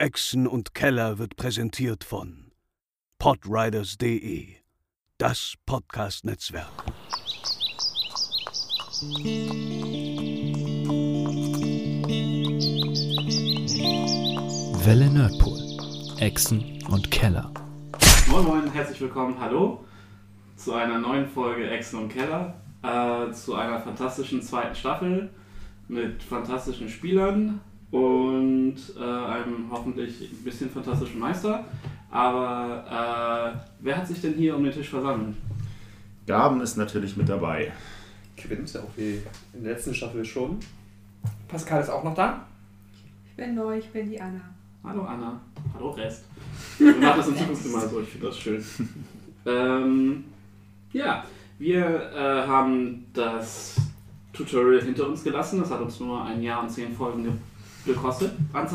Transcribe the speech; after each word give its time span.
Echsen 0.00 0.46
und 0.46 0.72
Keller 0.72 1.18
wird 1.18 1.36
präsentiert 1.36 2.04
von 2.04 2.52
podriders.de, 3.18 4.48
das 5.18 5.56
Podcast-Netzwerk. 5.66 6.70
Welle 14.82 15.10
Nerdpool, 15.10 16.16
Echsen 16.18 16.82
und 16.88 17.10
Keller. 17.10 17.52
Moin 18.28 18.46
Moin, 18.46 18.72
herzlich 18.72 19.02
willkommen, 19.02 19.38
hallo 19.38 19.84
zu 20.56 20.72
einer 20.72 20.98
neuen 20.98 21.28
Folge 21.28 21.68
Echsen 21.68 21.98
und 21.98 22.08
Keller, 22.08 22.54
äh, 22.82 23.30
zu 23.32 23.54
einer 23.54 23.78
fantastischen 23.78 24.40
zweiten 24.40 24.74
Staffel 24.74 25.28
mit 25.88 26.22
fantastischen 26.22 26.88
Spielern 26.88 27.60
und 27.90 28.76
äh, 28.98 29.02
einem 29.02 29.66
hoffentlich 29.70 30.30
ein 30.32 30.44
bisschen 30.44 30.70
fantastischen 30.70 31.18
Meister. 31.18 31.64
Aber 32.10 32.84
äh, 32.86 33.58
wer 33.80 33.96
hat 33.96 34.06
sich 34.06 34.20
denn 34.20 34.34
hier 34.34 34.56
um 34.56 34.64
den 34.64 34.72
Tisch 34.72 34.88
versammelt? 34.88 35.36
Gaben 36.26 36.60
ist 36.60 36.76
natürlich 36.76 37.16
mit 37.16 37.28
dabei. 37.28 37.72
Quint, 38.36 38.76
auch 38.76 38.96
wie 38.96 39.20
in 39.52 39.62
der 39.62 39.72
letzten 39.72 39.94
Staffel 39.94 40.24
schon. 40.24 40.58
Pascal 41.48 41.82
ist 41.82 41.90
auch 41.90 42.04
noch 42.04 42.14
da. 42.14 42.46
Ich 43.28 43.36
bin 43.36 43.54
neu, 43.54 43.78
ich 43.78 43.88
bin 43.90 44.10
die 44.10 44.20
Anna. 44.20 44.40
Hallo 44.82 45.02
Anna, 45.02 45.38
hallo 45.74 45.90
Rest. 45.90 46.24
Wir 46.78 46.94
machen 46.96 47.18
das 47.18 47.28
in 47.28 47.36
Zukunft 47.36 47.66
immer 47.66 47.86
so, 47.86 48.00
ich 48.00 48.08
finde 48.08 48.26
das 48.28 48.38
schön. 48.38 48.64
ähm, 49.44 50.24
ja, 50.92 51.24
wir 51.58 52.12
äh, 52.12 52.46
haben 52.46 53.06
das 53.12 53.76
Tutorial 54.32 54.80
hinter 54.80 55.06
uns 55.06 55.22
gelassen. 55.22 55.60
Das 55.60 55.70
hat 55.70 55.80
uns 55.80 56.00
nur 56.00 56.24
ein 56.24 56.42
Jahr 56.42 56.62
und 56.62 56.70
zehn 56.70 56.94
Folgen 56.94 57.24
ge 57.24 57.32
gekostet 57.84 58.32
an. 58.52 58.66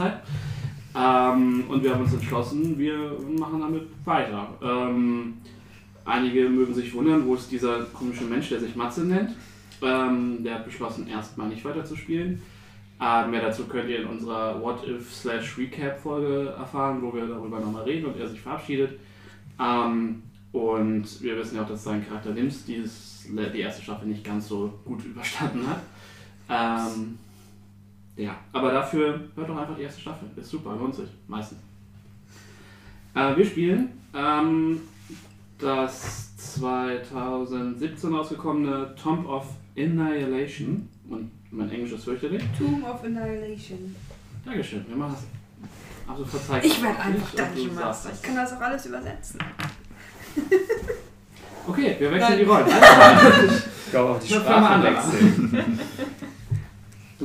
Ähm, 0.98 1.66
und 1.68 1.84
wir 1.84 1.94
haben 1.94 2.04
uns 2.04 2.13
entschlossen, 2.13 2.77
wir 2.77 3.18
machen 3.38 3.59
damit 3.59 3.84
weiter. 4.05 4.48
Ähm, 4.62 5.34
einige 6.05 6.48
mögen 6.49 6.74
sich 6.74 6.93
wundern, 6.93 7.26
wo 7.26 7.35
ist 7.35 7.52
dieser 7.52 7.84
komische 7.85 8.24
Mensch, 8.24 8.49
der 8.49 8.62
sich 8.62 8.76
Matze 8.76 9.04
nennt. 9.04 9.32
Ähm, 9.82 10.44
der 10.44 10.55
hat 10.55 10.66
beschlossen, 10.66 11.07
erstmal 11.07 11.49
nicht 11.49 11.66
weiterzuspielen. 11.66 12.41
Ähm, 13.02 13.32
mehr 13.32 13.41
dazu 13.41 13.66
könnt 13.66 13.90
ihr 13.90 14.02
in 14.02 14.07
unserer 14.07 14.62
What 14.62 14.88
If 14.88 15.13
slash 15.13 15.57
Recap 15.57 15.99
Folge 15.99 16.54
erfahren, 16.57 17.01
wo 17.01 17.13
wir 17.13 17.27
darüber 17.27 17.60
nochmal 17.60 17.84
reden 17.84 18.05
und 18.05 18.18
er 18.18 18.29
sich 18.29 18.40
verabschiedet. 18.40 18.98
Ähm, 19.60 20.24
und 20.54 21.22
wir 21.22 21.35
wissen 21.35 21.57
ja 21.57 21.63
auch, 21.63 21.68
dass 21.68 21.84
sein 21.84 22.07
Charakter 22.07 22.32
Nims 22.32 22.63
dieses, 22.63 23.27
die 23.29 23.60
erste 23.60 23.84
Staffel 23.84 24.07
nicht 24.07 24.24
ganz 24.24 24.48
so 24.48 24.79
gut 24.85 25.04
überstanden 25.05 25.68
hat. 25.68 25.82
Ähm, 26.48 27.18
ja, 28.18 28.35
aber 28.54 28.71
dafür 28.71 29.20
hört 29.35 29.49
doch 29.49 29.58
einfach 29.58 29.76
die 29.76 29.84
erste 29.84 30.02
Staffel. 30.02 30.30
Ist 30.35 30.49
super, 30.49 30.76
lohnt 30.76 30.96
sich, 30.96 31.10
meistens. 31.27 31.60
Äh, 33.13 33.35
wir 33.35 33.46
spielen 33.46 33.90
ähm, 34.13 34.82
das 35.57 36.35
2017 36.38 38.13
rausgekommene 38.13 38.96
Tomb 39.02 39.27
of 39.27 39.48
Annihilation. 39.77 40.88
Und 41.10 41.32
mein 41.52 41.70
Englisch 41.70 41.91
ist 41.94 42.05
fürchterlich. 42.05 42.44
Tomb 42.57 42.88
of 42.88 43.04
Annihilation. 43.04 43.96
Dankeschön, 44.46 44.85
wir 44.88 44.96
machen 44.96 45.13
das. 45.13 45.26
Also 46.07 46.24
verzeiht 46.24 46.66
Ich 46.66 46.82
werde 46.84 47.00
einfach 47.00 47.32
Dungeon 47.32 47.76
Master. 47.76 48.12
Ich 48.13 48.22
kann 48.22 48.35
das 48.35 48.54
auch 48.54 48.62
alles 48.62 48.85
übersetzen. 48.85 49.40
Okay, 51.68 51.96
wir 51.98 52.12
wechseln 52.12 52.29
Nein. 52.29 52.40
die 52.40 52.46
Rollen. 52.46 52.68
Ich 53.85 53.91
glaube 53.91 54.16
auch 54.16 54.20
die 54.20 54.34
Sprache 54.34 54.84
wechseln. 54.84 55.79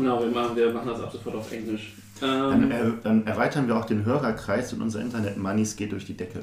genau, 0.01 0.21
wir 0.23 0.31
machen, 0.31 0.57
wir 0.57 0.73
machen 0.73 0.89
das 0.89 1.01
ab 1.01 1.13
sofort 1.13 1.37
auf 1.37 1.53
Englisch. 1.53 1.95
Dann, 2.21 2.65
Ähm, 2.65 2.71
äh, 2.71 2.93
dann 3.03 3.27
erweitern 3.27 3.67
wir 3.67 3.77
auch 3.77 3.85
den 3.87 4.05
Hörerkreis 4.05 4.73
und 4.73 4.83
unser 4.83 5.01
Internet-Moneys 5.01 5.77
geht 5.77 5.93
durch 5.93 6.05
die 6.05 6.17
Decke. 6.17 6.41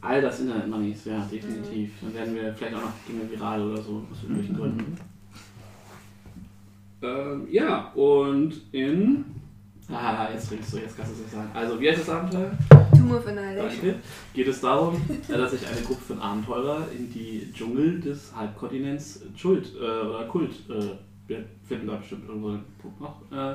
all 0.00 0.20
das 0.22 0.40
Internet-Moneys, 0.40 1.04
ja, 1.06 1.26
definitiv. 1.30 1.92
Dann 2.02 2.14
werden 2.14 2.34
wir 2.34 2.54
vielleicht 2.54 2.74
auch 2.76 2.82
noch 2.82 2.92
Dinge 3.08 3.30
viral 3.30 3.62
oder 3.62 3.82
so, 3.82 4.02
aus 4.10 4.22
irgendwelchen 4.22 4.56
Gründen. 4.56 4.96
Ähm, 7.02 7.46
ja, 7.50 7.90
und 7.94 8.52
in. 8.72 9.24
Ah, 9.90 10.28
jetzt 10.32 10.48
trinkst 10.48 10.72
du, 10.74 10.78
jetzt 10.78 10.96
kannst 10.96 11.12
du 11.12 11.14
es 11.16 11.20
nicht 11.22 11.32
sagen. 11.32 11.50
Also, 11.54 11.80
wie 11.80 11.88
heißt 11.88 12.00
das 12.00 12.10
Abenteuer? 12.10 12.50
Tomb 12.92 13.12
of 13.12 13.26
Annihilation. 13.26 13.80
Danke. 13.82 13.94
Geht 14.34 14.48
es 14.48 14.60
darum, 14.60 15.00
äh, 15.28 15.32
dass 15.38 15.52
sich 15.52 15.66
eine 15.66 15.80
Gruppe 15.80 16.02
von 16.08 16.20
Abenteurern 16.20 16.84
in 16.96 17.10
die 17.10 17.50
Dschungel 17.54 18.00
des 18.00 18.34
Halbkontinents 18.36 19.22
Schuld 19.36 19.72
äh, 19.80 20.06
oder 20.06 20.24
Kult, 20.26 20.50
äh, 20.68 20.90
wir 21.28 21.44
finden 21.64 21.86
da 21.86 21.96
bestimmt 21.96 22.28
irgendwo 22.28 22.48
einen 22.48 22.64
Punkt 22.80 23.00
noch, 23.00 23.20
äh, 23.30 23.54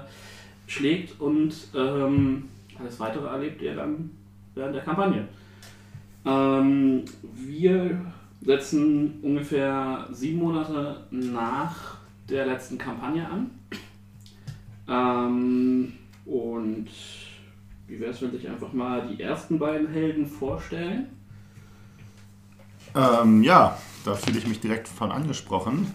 schlägt 0.68 1.20
und 1.20 1.54
ähm, 1.76 2.46
alles 2.80 3.00
weitere 3.00 3.28
erlebt 3.28 3.62
ihr 3.62 3.76
dann 3.76 4.12
während 4.56 4.76
der 4.76 4.84
Kampagne. 4.84 5.28
Ähm, 6.26 7.04
wir 7.34 8.00
setzen 8.42 9.20
ungefähr 9.22 10.08
sieben 10.12 10.40
Monate 10.40 11.06
nach 11.12 11.98
der 12.30 12.46
letzten 12.46 12.78
Kampagne 12.78 13.28
an. 13.28 13.52
Ähm, 14.88 15.94
und 16.26 16.88
wie 17.88 18.00
wäre 18.00 18.12
es, 18.12 18.22
wenn 18.22 18.32
sich 18.32 18.48
einfach 18.50 18.72
mal 18.74 19.08
die 19.08 19.22
ersten 19.22 19.60
beiden 19.60 19.88
Helden 19.88 20.26
vorstellen? 20.26 21.08
Ähm, 22.96 23.44
ja, 23.44 23.78
da 24.06 24.14
fühle 24.14 24.38
ich 24.38 24.48
mich 24.48 24.60
direkt 24.60 24.88
von 24.88 25.12
angesprochen. 25.12 25.94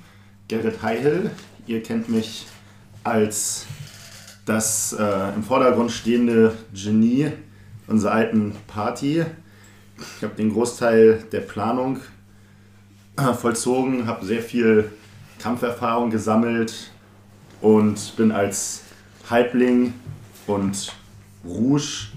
Gerrit 0.48 0.82
Heihel, 0.82 1.30
ihr 1.68 1.82
kennt 1.82 2.08
mich 2.08 2.46
als 3.04 3.66
das 4.46 4.96
äh, 4.98 5.34
im 5.34 5.42
Vordergrund 5.42 5.92
stehende 5.92 6.56
Genie 6.72 7.30
unserer 7.86 8.12
alten 8.12 8.52
Party. 8.66 9.24
Ich 10.16 10.24
habe 10.24 10.34
den 10.34 10.52
Großteil 10.52 11.24
der 11.30 11.40
Planung 11.40 11.98
äh, 13.16 13.34
vollzogen, 13.34 14.06
habe 14.06 14.24
sehr 14.24 14.42
viel 14.42 14.90
Kampferfahrung 15.38 16.10
gesammelt 16.10 16.90
und 17.60 18.16
bin 18.16 18.32
als 18.32 18.82
Halbling 19.28 19.92
und 20.46 20.94
Rouge 21.44 22.08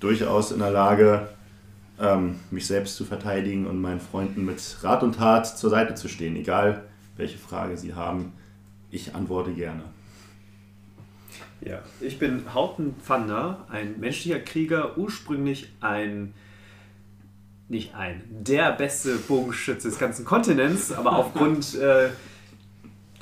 durchaus 0.00 0.52
in 0.52 0.58
der 0.58 0.70
Lage, 0.70 1.28
ähm, 1.98 2.36
mich 2.50 2.66
selbst 2.66 2.96
zu 2.96 3.06
verteidigen 3.06 3.66
und 3.66 3.80
meinen 3.80 4.00
Freunden 4.00 4.44
mit 4.44 4.60
Rat 4.82 5.02
und 5.02 5.16
Tat 5.16 5.58
zur 5.58 5.70
Seite 5.70 5.94
zu 5.94 6.08
stehen, 6.08 6.36
egal 6.36 6.82
welche 7.16 7.38
Frage 7.38 7.78
sie 7.78 7.94
haben. 7.94 8.34
Ich 8.90 9.14
antworte 9.14 9.52
gerne. 9.52 9.84
Ja, 11.60 11.80
ich 12.00 12.18
bin 12.18 12.54
Hauten 12.54 12.94
Pfander, 13.02 13.66
ein 13.70 13.98
menschlicher 13.98 14.38
Krieger, 14.40 14.98
ursprünglich 14.98 15.72
ein, 15.80 16.34
nicht 17.68 17.94
ein, 17.94 18.22
der 18.28 18.72
beste 18.72 19.16
Bogenschütze 19.16 19.88
des 19.88 19.98
ganzen 19.98 20.24
Kontinents, 20.24 20.92
aber 20.92 21.16
aufgrund 21.16 21.74
äh, 21.80 22.10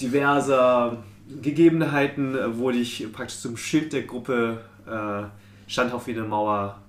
diverser 0.01 1.03
Gegebenheiten 1.41 2.35
äh, 2.35 2.59
wurde 2.59 2.79
ich 2.79 3.11
praktisch 3.13 3.39
zum 3.39 3.57
Schild 3.57 3.93
der 3.93 4.03
Gruppe, 4.03 4.65
äh, 4.87 5.71
stand 5.71 5.93
auf 5.93 6.07
wie 6.07 6.13
eine 6.13 6.25
Mauer, 6.25 6.81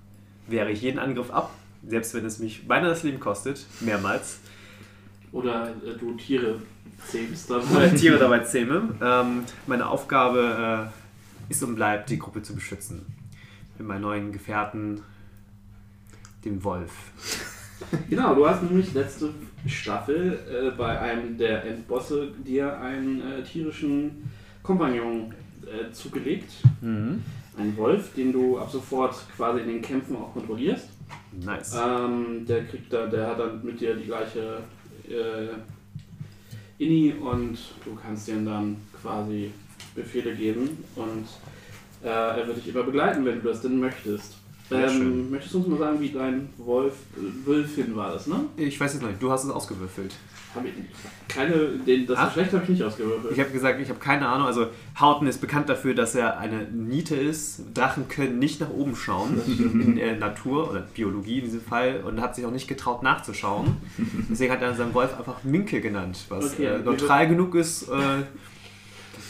wehre 0.47 0.71
ich 0.71 0.81
jeden 0.81 0.99
Angriff 0.99 1.31
ab, 1.31 1.51
selbst 1.87 2.13
wenn 2.15 2.25
es 2.25 2.39
mich 2.39 2.67
beinahe 2.67 2.89
das 2.89 3.03
Leben 3.03 3.19
kostet, 3.19 3.65
mehrmals. 3.79 4.39
Oder 5.31 5.69
äh, 5.69 5.97
du 5.97 6.13
Tiere 6.15 6.59
Oder 7.49 7.59
dabei? 7.59 7.89
Tiere 7.89 8.17
dabei 8.17 8.39
zähme. 8.39 8.95
Ähm, 9.01 9.43
meine 9.67 9.87
Aufgabe 9.87 10.91
äh, 11.49 11.51
ist 11.51 11.63
und 11.63 11.75
bleibt, 11.75 12.09
die 12.09 12.19
Gruppe 12.19 12.41
zu 12.41 12.55
beschützen. 12.55 13.05
Mit 13.77 13.87
meinen 13.87 14.01
neuen 14.01 14.31
Gefährten, 14.31 15.01
dem 16.43 16.63
Wolf. 16.63 16.91
Genau, 18.09 18.33
du 18.33 18.47
hast 18.47 18.63
nämlich 18.63 18.93
letzte 18.93 19.31
Staffel 19.67 20.39
äh, 20.49 20.71
bei 20.77 20.99
einem 20.99 21.37
der 21.37 21.65
Endbosse 21.65 22.31
dir 22.45 22.79
einen 22.79 23.21
äh, 23.21 23.43
tierischen 23.43 24.29
Kompagnon 24.63 25.33
äh, 25.63 25.91
zugelegt. 25.91 26.51
Einen 26.81 27.77
Wolf, 27.77 28.13
den 28.13 28.31
du 28.31 28.57
ab 28.57 28.71
sofort 28.71 29.15
quasi 29.35 29.61
in 29.61 29.67
den 29.67 29.81
Kämpfen 29.81 30.15
auch 30.15 30.33
kontrollierst. 30.33 30.89
Nice. 31.43 31.75
Ähm, 31.75 32.45
der 32.45 32.65
kriegt 32.65 32.91
da, 32.91 33.07
der 33.07 33.27
hat 33.27 33.39
dann 33.39 33.63
mit 33.63 33.79
dir 33.79 33.95
die 33.95 34.05
gleiche 34.05 34.61
äh, 35.07 35.47
Inni 36.77 37.13
und 37.13 37.57
du 37.83 37.95
kannst 38.01 38.27
ihm 38.27 38.45
dann 38.45 38.77
quasi 39.01 39.51
Befehle 39.93 40.35
geben 40.35 40.83
und 40.95 41.25
äh, 42.03 42.07
er 42.09 42.47
wird 42.47 42.57
dich 42.57 42.67
immer 42.67 42.83
begleiten, 42.83 43.25
wenn 43.25 43.41
du 43.41 43.47
das 43.47 43.61
denn 43.61 43.79
möchtest. 43.79 44.35
Ähm, 44.71 45.29
möchtest 45.29 45.53
du 45.53 45.59
uns 45.59 45.67
mal 45.67 45.77
sagen, 45.77 46.01
wie 46.01 46.09
dein 46.09 46.49
Wolf, 46.57 46.93
äh, 47.17 47.47
Wölfin 47.47 47.95
war 47.95 48.13
das, 48.13 48.27
ne? 48.27 48.45
Ich 48.57 48.79
weiß 48.79 48.95
es 48.95 49.01
noch 49.01 49.09
nicht, 49.09 49.21
du 49.21 49.31
hast 49.31 49.43
es 49.43 49.51
ausgewürfelt. 49.51 50.15
Keine, 51.27 51.51
den, 51.85 52.05
das 52.07 52.17
Ah. 52.17 52.25
Geschlecht 52.27 52.53
habe 52.53 52.63
ich 52.63 52.69
nicht 52.69 52.83
ausgewürfelt. 52.83 53.33
Ich 53.33 53.39
habe 53.39 53.49
gesagt, 53.51 53.79
ich 53.81 53.89
habe 53.89 53.99
keine 53.99 54.27
Ahnung. 54.27 54.47
Also 54.47 54.67
Hauten 54.99 55.27
ist 55.27 55.41
bekannt 55.41 55.67
dafür, 55.69 55.93
dass 55.93 56.15
er 56.15 56.37
eine 56.37 56.63
Niete 56.71 57.15
ist. 57.15 57.61
Drachen 57.73 58.07
können 58.07 58.39
nicht 58.39 58.61
nach 58.61 58.69
oben 58.69 58.95
schauen 58.95 59.41
in 59.47 59.95
der 59.97 60.15
Natur 60.17 60.69
oder 60.69 60.81
Biologie 60.81 61.39
in 61.39 61.45
diesem 61.45 61.61
Fall 61.61 62.01
und 62.05 62.21
hat 62.21 62.35
sich 62.35 62.45
auch 62.45 62.51
nicht 62.51 62.67
getraut 62.67 63.03
nachzuschauen. 63.03 63.77
Deswegen 64.29 64.53
hat 64.53 64.61
er 64.61 64.73
seinen 64.75 64.93
Wolf 64.93 65.17
einfach 65.17 65.43
Minke 65.43 65.81
genannt, 65.81 66.25
was 66.29 66.53
Okay, 66.53 66.65
äh, 66.67 66.79
neutral 66.79 67.27
genug 67.27 67.55
ist, 67.55 67.89
äh, 67.89 68.23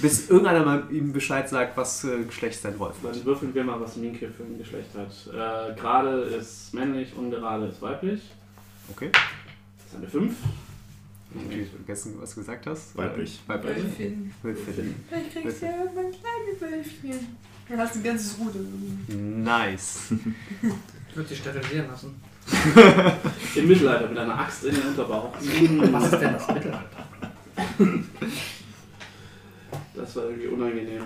Bis 0.01 0.29
irgendeiner 0.29 0.65
mal 0.65 0.83
ihm 0.91 1.13
Bescheid 1.13 1.47
sagt, 1.47 1.77
was 1.77 2.03
äh, 2.03 2.23
Geschlecht 2.23 2.61
sein 2.61 2.77
Wolf 2.79 2.95
hat. 3.01 3.15
Dann 3.15 3.25
würfeln 3.25 3.53
wir 3.55 3.63
mal, 3.63 3.79
was 3.79 3.95
Minke 3.95 4.29
für 4.29 4.43
ein 4.43 4.57
Geschlecht 4.57 4.89
hat. 4.95 5.33
Äh, 5.33 5.73
gerade 5.79 6.21
ist 6.23 6.73
männlich, 6.73 7.15
ungerade 7.15 7.67
ist 7.67 7.81
weiblich. 7.81 8.21
Okay. 8.91 9.09
Das 9.13 9.93
ist 9.93 9.95
eine 9.97 10.07
5. 10.07 10.35
Ich 11.49 11.67
hab 11.67 11.75
vergessen, 11.75 12.15
was 12.19 12.33
du 12.33 12.41
gesagt 12.41 12.65
hast. 12.67 12.95
Weiblich. 12.97 13.41
Weiblich. 13.47 13.77
Wölfin. 13.77 14.33
Wölfin. 14.41 14.95
Vielleicht 15.09 15.31
kriegst 15.31 15.61
du 15.61 15.65
ja 15.65 15.71
irgendwann 15.77 16.11
kleine 16.11 16.73
Wölfchen. 16.73 17.27
Du 17.67 17.77
hast 17.77 17.95
ein 17.95 18.03
ganzes 18.03 18.37
Rudel. 18.39 18.67
Nice. 19.07 20.13
Ich 21.09 21.15
würde 21.15 21.29
dich 21.29 21.39
sterilisieren 21.39 21.87
lassen. 21.87 22.15
Im 23.55 23.67
Mittelalter 23.67 24.07
mit 24.07 24.17
einer 24.19 24.39
Axt 24.39 24.65
in 24.65 24.75
den 24.75 24.83
Unterbauch. 24.83 25.33
Was 25.39 26.03
ist 26.05 26.19
denn 26.19 26.33
das 26.33 26.47
Mittelalter? 26.47 27.07
Das 29.95 30.15
war 30.15 30.23
irgendwie 30.25 30.47
unangenehm. 30.47 31.03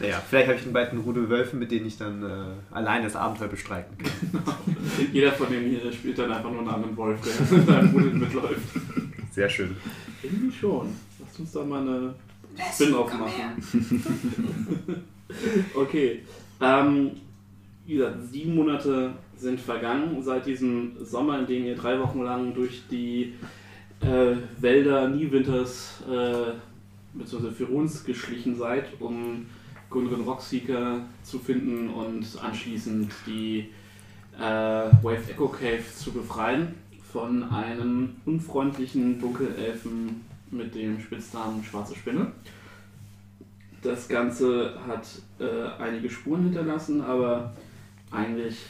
Naja, 0.00 0.22
vielleicht 0.28 0.48
habe 0.48 0.58
ich 0.58 0.64
einen 0.64 0.72
beiden 0.72 1.00
Rudel 1.00 1.28
Wölfen, 1.28 1.58
mit 1.58 1.70
denen 1.70 1.86
ich 1.86 1.96
dann 1.98 2.22
äh, 2.22 2.74
allein 2.74 3.02
das 3.02 3.16
Abenteuer 3.16 3.48
bestreiten 3.48 3.96
kann. 3.98 4.54
Jeder 5.12 5.32
von 5.32 5.50
denen 5.50 5.70
hier 5.70 5.92
spielt 5.92 6.18
dann 6.18 6.30
einfach 6.30 6.50
nur 6.50 6.60
einen 6.60 6.68
anderen 6.68 6.96
Wolf, 6.96 7.20
der 7.22 7.58
in 7.58 7.66
seinem 7.66 7.90
Rudel 7.90 8.12
mitläuft. 8.14 8.68
Sehr 9.32 9.48
schön. 9.48 9.76
Irgendwie 10.22 10.56
schon. 10.56 10.88
Lass 11.18 11.40
uns 11.40 11.52
da 11.52 11.64
mal 11.64 11.80
eine 11.80 12.14
Spin-off 12.72 13.12
machen. 13.12 13.84
okay. 15.74 16.22
Ähm, 16.60 17.10
wie 17.86 17.94
gesagt, 17.94 18.16
sieben 18.30 18.54
Monate 18.54 19.12
sind 19.36 19.60
vergangen 19.60 20.22
seit 20.22 20.46
diesem 20.46 20.92
Sommer, 21.04 21.38
in 21.40 21.46
dem 21.46 21.64
ihr 21.64 21.76
drei 21.76 21.98
Wochen 22.00 22.22
lang 22.22 22.54
durch 22.54 22.82
die 22.90 23.34
äh, 24.00 24.36
Wälder 24.60 25.08
Niewinters 25.08 26.02
äh, 26.08 26.52
bzw. 27.14 27.50
Firuns 27.50 28.04
geschlichen 28.04 28.56
seid, 28.56 28.88
um 29.00 29.46
Gundren 29.90 30.22
Rockseeker 30.22 31.00
zu 31.22 31.38
finden 31.38 31.88
und 31.90 32.26
anschließend 32.42 33.10
die 33.26 33.70
äh, 34.38 34.42
Wave 34.42 35.30
Echo 35.30 35.48
Cave 35.48 35.84
zu 35.96 36.12
befreien 36.12 36.74
von 37.12 37.42
einem 37.50 38.16
unfreundlichen 38.26 39.18
Dunkelelfen 39.18 40.24
mit 40.50 40.74
dem 40.74 41.00
Spitznamen 41.00 41.64
Schwarze 41.64 41.94
Spinne. 41.94 42.32
Das 43.82 44.08
Ganze 44.08 44.74
hat 44.86 45.06
äh, 45.38 45.82
einige 45.82 46.10
Spuren 46.10 46.44
hinterlassen, 46.44 47.00
aber 47.00 47.52
eigentlich 48.10 48.66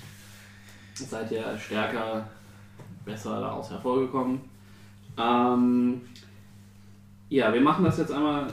seid 0.94 1.32
ihr 1.32 1.58
stärker, 1.58 2.28
besser 3.04 3.40
daraus 3.40 3.70
hervorgekommen. 3.70 4.40
Ähm, 5.16 6.02
ja, 7.28 7.52
wir 7.52 7.60
machen 7.60 7.84
das 7.84 7.98
jetzt 7.98 8.12
einmal. 8.12 8.46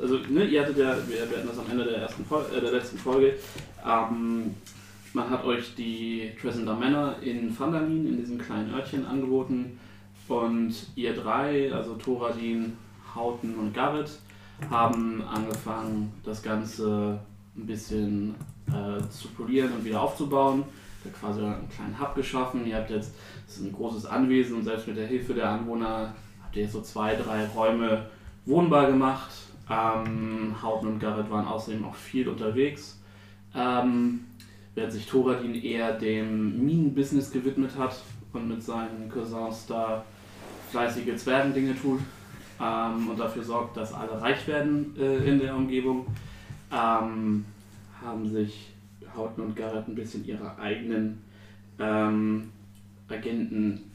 Also, 0.00 0.18
ne, 0.28 0.44
ihr 0.44 0.62
hattet 0.62 0.78
ja, 0.78 0.96
wir, 1.06 1.22
hatten 1.22 1.48
das 1.48 1.58
am 1.58 1.70
Ende 1.70 1.84
der, 1.84 1.98
ersten 1.98 2.24
Fol 2.24 2.44
äh, 2.54 2.60
der 2.60 2.72
letzten 2.72 2.98
Folge. 2.98 3.34
Ähm, 3.84 4.54
man 5.12 5.30
hat 5.30 5.44
euch 5.44 5.74
die 5.74 6.32
Tresender 6.40 6.74
Männer 6.74 7.16
in 7.22 7.58
Vandalin, 7.58 8.06
in 8.06 8.16
diesem 8.18 8.38
kleinen 8.38 8.72
Örtchen, 8.72 9.06
angeboten. 9.06 9.78
Und 10.28 10.74
ihr 10.94 11.14
drei, 11.14 11.72
also 11.72 11.94
Thoradin, 11.94 12.76
Hauten 13.14 13.54
und 13.54 13.72
Garrett, 13.72 14.10
haben 14.70 15.22
angefangen, 15.22 16.12
das 16.24 16.42
Ganze 16.42 17.18
ein 17.56 17.66
bisschen 17.66 18.34
äh, 18.68 19.00
zu 19.10 19.28
polieren 19.28 19.72
und 19.72 19.84
wieder 19.84 20.00
aufzubauen. 20.00 20.64
Habt 21.04 21.20
quasi 21.20 21.40
einen 21.40 21.68
kleinen 21.68 22.00
Hub 22.00 22.14
geschaffen. 22.14 22.66
Ihr 22.66 22.76
habt 22.76 22.90
jetzt 22.90 23.14
das 23.46 23.58
ist 23.58 23.64
ein 23.64 23.72
großes 23.72 24.06
Anwesen 24.06 24.56
und 24.56 24.64
selbst 24.64 24.88
mit 24.88 24.96
der 24.96 25.06
Hilfe 25.06 25.32
der 25.32 25.48
Anwohner 25.48 26.14
habt 26.42 26.56
ihr 26.56 26.62
jetzt 26.62 26.72
so 26.72 26.82
zwei, 26.82 27.14
drei 27.14 27.46
Räume 27.46 28.06
wohnbar 28.44 28.86
gemacht. 28.88 29.30
Ähm, 29.68 30.54
Hauten 30.62 30.86
und 30.86 31.00
Garrett 31.00 31.30
waren 31.30 31.46
außerdem 31.46 31.84
auch 31.84 31.94
viel 31.94 32.28
unterwegs. 32.28 33.00
Ähm, 33.54 34.20
während 34.74 34.92
sich 34.92 35.06
Thoradin 35.06 35.54
eher 35.54 35.92
dem 35.94 36.64
Minenbusiness 36.64 37.30
gewidmet 37.32 37.76
hat 37.76 37.96
und 38.32 38.48
mit 38.48 38.62
seinen 38.62 39.10
Cousins 39.10 39.66
da 39.66 40.04
fleißige 40.70 41.16
Zwergendinge 41.16 41.74
tut 41.74 42.00
ähm, 42.60 43.08
und 43.08 43.18
dafür 43.18 43.42
sorgt, 43.42 43.76
dass 43.76 43.92
alle 43.92 44.20
reich 44.20 44.46
werden 44.46 44.94
äh, 44.98 45.28
in 45.28 45.38
der 45.38 45.56
Umgebung, 45.56 46.06
ähm, 46.70 47.44
haben 48.02 48.28
sich 48.28 48.72
Hauten 49.16 49.40
und 49.40 49.56
Garrett 49.56 49.88
ein 49.88 49.94
bisschen 49.94 50.24
ihre 50.26 50.58
eigenen 50.58 51.22
ähm, 51.78 52.50
Agenten 53.08 53.90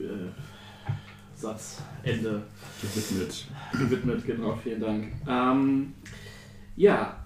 äh, 0.00 0.30
Satz, 1.42 1.82
Ende 2.04 2.42
Gewidmet. 2.80 3.48
gewidmet, 3.72 4.24
genau, 4.24 4.56
vielen 4.62 4.80
Dank. 4.80 5.08
Ähm, 5.28 5.92
ja, 6.76 7.16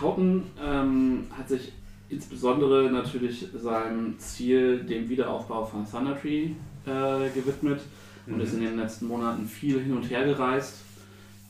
Houghton 0.00 0.42
ähm, 0.62 1.26
hat 1.36 1.48
sich 1.48 1.72
insbesondere 2.08 2.90
natürlich 2.90 3.46
seinem 3.54 4.18
Ziel, 4.18 4.84
dem 4.84 5.08
Wiederaufbau 5.08 5.66
von 5.66 5.88
Thunder 5.88 6.18
Tree, 6.18 6.52
äh, 6.86 7.28
gewidmet 7.34 7.82
und 8.26 8.40
ist 8.40 8.54
in 8.54 8.62
den 8.62 8.78
letzten 8.78 9.06
Monaten 9.06 9.46
viel 9.46 9.80
hin 9.80 9.94
und 9.94 10.08
her 10.10 10.24
gereist. 10.24 10.76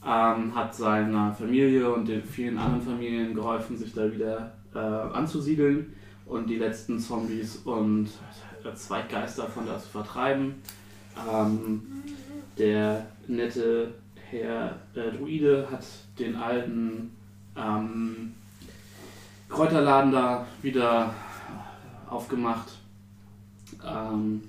Ähm, 0.04 0.54
hat 0.54 0.74
seiner 0.74 1.32
Familie 1.32 1.92
und 1.92 2.08
den 2.08 2.22
vielen 2.22 2.58
anderen 2.58 2.82
Familien 2.82 3.34
geholfen, 3.34 3.76
sich 3.76 3.92
da 3.92 4.12
wieder 4.12 4.52
äh, 4.74 4.78
anzusiedeln 4.78 5.92
und 6.26 6.48
die 6.48 6.56
letzten 6.56 6.98
Zombies 6.98 7.56
und 7.64 8.08
äh, 8.64 8.74
Zweitgeister 8.74 9.46
von 9.46 9.66
da 9.66 9.78
zu 9.78 9.88
vertreiben. 9.88 10.56
Ähm, 11.30 11.82
der 12.56 13.06
nette 13.26 13.94
Herr 14.30 14.78
äh, 14.94 15.16
Druide 15.16 15.68
hat 15.70 15.84
den 16.18 16.36
alten 16.36 17.12
ähm, 17.56 18.34
Kräuterladen 19.48 20.12
da 20.12 20.46
wieder 20.62 21.14
aufgemacht. 22.08 22.68
Ähm, 23.84 24.42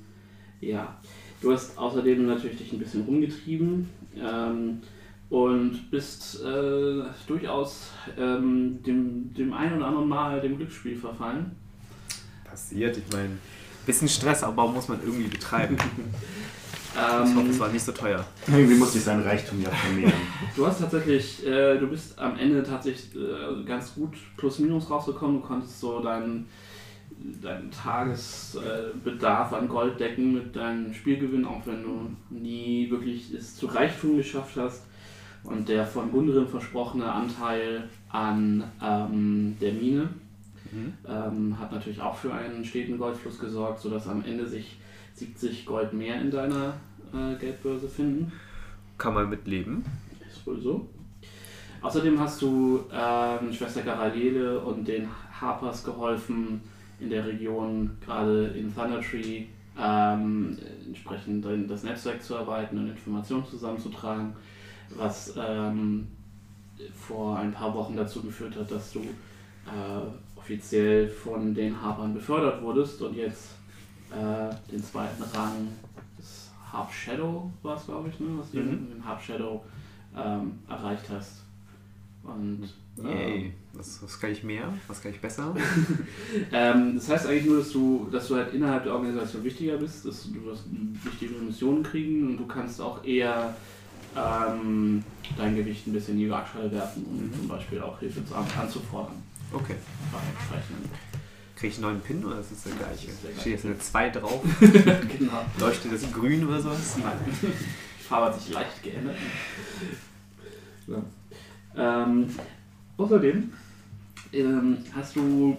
ja, 0.59 0.97
du 1.41 1.53
hast 1.53 1.77
außerdem 1.77 2.25
natürlich 2.25 2.57
dich 2.57 2.73
ein 2.73 2.79
bisschen 2.79 3.03
rumgetrieben 3.03 3.89
ähm, 4.17 4.81
und 5.29 5.91
bist 5.91 6.41
äh, 6.43 7.03
durchaus 7.27 7.91
ähm, 8.17 8.81
dem, 8.83 9.33
dem 9.33 9.53
ein 9.53 9.77
oder 9.77 9.87
anderen 9.87 10.09
Mal 10.09 10.41
dem 10.41 10.57
Glücksspiel 10.57 10.97
verfallen. 10.97 11.51
Passiert, 12.43 12.97
ich 12.97 13.13
meine, 13.13 13.37
bisschen 13.85 14.09
Stressabbau 14.09 14.67
muss 14.67 14.87
man 14.87 15.01
irgendwie 15.01 15.27
betreiben. 15.29 15.77
Ich 16.93 16.99
hoffe, 17.35 17.39
Ähm, 17.45 17.49
es 17.51 17.59
war 17.59 17.69
nicht 17.69 17.83
so 17.83 17.91
teuer. 17.91 18.25
Irgendwie 18.47 18.75
muss 18.75 18.95
ich 18.95 19.03
sein 19.03 19.21
Reichtum 19.21 19.61
ja 19.61 19.69
vermehren. 19.69 20.13
Du 20.55 20.65
hast 20.65 20.79
tatsächlich, 20.79 21.45
äh, 21.45 21.77
du 21.77 21.87
bist 21.87 22.17
am 22.19 22.37
Ende 22.37 22.63
tatsächlich 22.63 23.15
äh, 23.15 23.63
ganz 23.63 23.93
gut 23.93 24.13
plus 24.37 24.59
minus 24.59 24.89
rausgekommen. 24.89 25.41
Du 25.41 25.47
konntest 25.47 25.79
so 25.79 26.01
deinen, 26.01 26.47
deinen 27.41 27.69
Tagesbedarf 27.71 29.53
an 29.53 29.67
Gold 29.67 29.99
decken 29.99 30.33
mit 30.33 30.55
deinem 30.55 30.93
Spielgewinn, 30.93 31.45
auch 31.45 31.65
wenn 31.65 31.83
du 31.83 32.09
nie 32.29 32.89
wirklich 32.89 33.33
es 33.33 33.55
zu 33.55 33.67
Reichtum 33.67 34.17
geschafft 34.17 34.57
hast. 34.57 34.83
Und 35.43 35.69
der 35.69 35.85
von 35.85 36.11
Gundrin 36.11 36.47
versprochene 36.47 37.09
Anteil 37.09 37.87
an 38.09 38.63
ähm, 38.83 39.55
der 39.61 39.73
Mine 39.73 40.09
Mhm. 40.71 40.93
ähm, 41.07 41.59
hat 41.59 41.71
natürlich 41.71 41.99
auch 41.99 42.15
für 42.15 42.31
einen 42.31 42.63
steten 42.63 42.99
Goldfluss 42.99 43.39
gesorgt, 43.39 43.79
sodass 43.79 44.07
am 44.07 44.23
Ende 44.23 44.45
sich 44.45 44.77
70 45.19 45.65
Gold 45.65 45.93
mehr 45.93 46.19
in 46.21 46.31
deiner 46.31 46.73
äh, 47.13 47.35
Geldbörse 47.39 47.87
finden. 47.87 48.31
Kann 48.97 49.13
man 49.13 49.29
mitleben. 49.29 49.83
Ist 50.27 50.45
wohl 50.47 50.59
so. 50.59 50.87
Außerdem 51.81 52.19
hast 52.19 52.41
du 52.41 52.85
ähm, 52.91 53.53
Schwester 53.53 53.81
Garalele 53.81 54.59
und 54.59 54.87
den 54.87 55.07
Harpers 55.31 55.83
geholfen, 55.83 56.61
in 56.99 57.09
der 57.09 57.25
Region, 57.25 57.91
gerade 58.03 58.47
in 58.47 58.73
Thunder 58.75 58.99
Tree, 59.01 59.45
ähm, 59.79 60.57
entsprechend 60.85 61.45
das 61.69 61.83
Netzwerk 61.83 62.21
zu 62.21 62.35
erweitern 62.35 62.79
und 62.79 62.89
Informationen 62.89 63.45
zusammenzutragen, 63.45 64.33
was 64.97 65.33
ähm, 65.37 66.07
vor 66.93 67.37
ein 67.39 67.53
paar 67.53 67.73
Wochen 67.73 67.95
dazu 67.95 68.21
geführt 68.21 68.57
hat, 68.57 68.69
dass 68.69 68.91
du 68.91 68.99
äh, 68.99 70.37
offiziell 70.37 71.07
von 71.07 71.53
den 71.53 71.81
Harpern 71.81 72.13
befördert 72.13 72.61
wurdest 72.61 73.01
und 73.01 73.15
jetzt 73.15 73.58
äh, 74.11 74.71
den 74.71 74.83
zweiten 74.83 75.21
Rang 75.23 75.67
des 76.17 76.49
Harp 76.71 76.91
Shadow 76.93 77.51
war 77.63 77.77
es, 77.77 77.85
glaube 77.85 78.09
ich, 78.09 78.19
ne? 78.19 78.27
was 78.37 78.51
du 78.51 78.59
Mhm. 78.59 78.89
den 78.89 79.05
Harp 79.05 79.21
Shadow 79.21 79.63
ähm, 80.15 80.59
erreicht 80.67 81.03
hast. 81.09 81.43
Und 82.23 82.69
Yay. 83.01 83.53
Was, 83.73 84.03
was 84.03 84.19
kann 84.19 84.31
ich 84.31 84.43
mehr? 84.43 84.73
Was 84.87 85.01
kann 85.01 85.11
ich 85.13 85.21
besser? 85.21 85.55
ähm, 86.51 86.95
das 86.95 87.07
heißt 87.09 87.27
eigentlich 87.27 87.45
nur, 87.45 87.59
dass 87.59 87.71
du, 87.71 88.09
dass 88.11 88.27
du 88.27 88.35
halt 88.35 88.53
innerhalb 88.53 88.83
der 88.83 88.93
Organisation 88.93 89.43
wichtiger 89.43 89.77
bist, 89.77 90.05
dass 90.05 90.23
du 90.31 90.43
wirst 90.43 90.63
wichtige 91.03 91.33
Missionen 91.35 91.81
kriegen 91.81 92.27
und 92.27 92.37
du 92.37 92.45
kannst 92.45 92.81
auch 92.81 93.01
eher 93.05 93.55
ähm, 94.17 95.03
dein 95.37 95.55
Gewicht 95.55 95.87
ein 95.87 95.93
bisschen 95.93 96.15
in 96.15 96.19
die 96.21 96.29
Waagschale 96.29 96.69
werfen, 96.71 97.05
um 97.05 97.17
Mhm. 97.27 97.33
zum 97.33 97.47
Beispiel 97.47 97.79
auch 97.81 97.97
Hilfe 97.99 98.25
zu, 98.25 98.35
anzufordern. 98.35 99.13
Okay. 99.53 99.75
Bei 100.11 100.19
Entsprechenden. 100.37 100.89
Kriege 101.59 101.73
ich 101.73 101.83
einen 101.83 101.91
neuen 101.91 102.01
Pin 102.01 102.23
oder 102.23 102.39
ist 102.39 102.53
es 102.53 102.63
der 102.63 102.71
gleiche? 102.71 103.07
Das 103.07 103.41
Steht 103.41 103.53
jetzt 103.53 103.65
eine 103.65 103.77
2 103.77 104.09
drauf? 104.11 104.41
genau. 104.61 105.45
Leuchtet 105.59 105.91
das 105.91 106.09
grün 106.13 106.47
oder 106.47 106.61
sowas? 106.61 106.95
Nein. 107.03 107.17
Die 107.41 108.03
Farbe 108.07 108.27
hat 108.27 108.41
sich 108.41 108.53
leicht 108.53 108.81
geändert. 108.81 109.17
Ja. 110.87 111.03
Ähm, 111.75 112.27
außerdem 112.95 113.51
ähm, 114.31 114.77
hast 114.95 115.17
du 115.17 115.57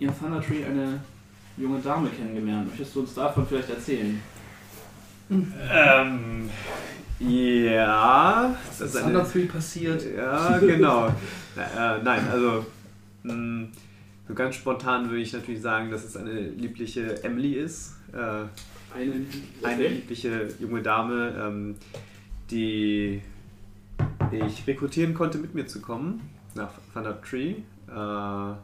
in 0.00 0.18
Thunder 0.18 0.42
Tree 0.42 0.64
eine 0.64 1.00
junge 1.56 1.78
Dame 1.78 2.08
kennengelernt. 2.08 2.70
Möchtest 2.70 2.96
du 2.96 3.00
uns 3.00 3.14
davon 3.14 3.46
vielleicht 3.46 3.70
erzählen? 3.70 4.20
Ähm, 5.30 6.50
ja. 7.20 8.56
Das 8.66 8.80
ist 8.80 9.00
Thunder 9.00 9.22
3 9.22 9.46
passiert. 9.46 10.04
ja, 10.16 10.58
genau. 10.58 11.14
Na, 11.54 11.96
äh, 11.96 12.02
nein, 12.02 12.26
also 12.28 12.66
mh, 13.22 13.68
so 14.32 14.36
ganz 14.36 14.54
spontan 14.54 15.10
würde 15.10 15.20
ich 15.20 15.34
natürlich 15.34 15.60
sagen, 15.60 15.90
dass 15.90 16.04
es 16.04 16.16
eine 16.16 16.32
liebliche 16.32 17.22
Emily 17.22 17.52
ist. 17.52 17.96
Äh, 18.14 18.16
Eine, 18.16 19.26
eine 19.62 19.88
liebliche 19.88 20.48
junge 20.58 20.80
Dame, 20.82 21.34
ähm, 21.38 21.76
die 22.50 23.20
ich 24.30 24.66
rekrutieren 24.66 25.12
konnte, 25.12 25.36
mit 25.36 25.54
mir 25.54 25.66
zu 25.66 25.80
kommen 25.82 26.20
nach 26.54 26.70
Thunder 26.94 27.20
Tree. 27.20 27.56
Äh, 27.88 28.54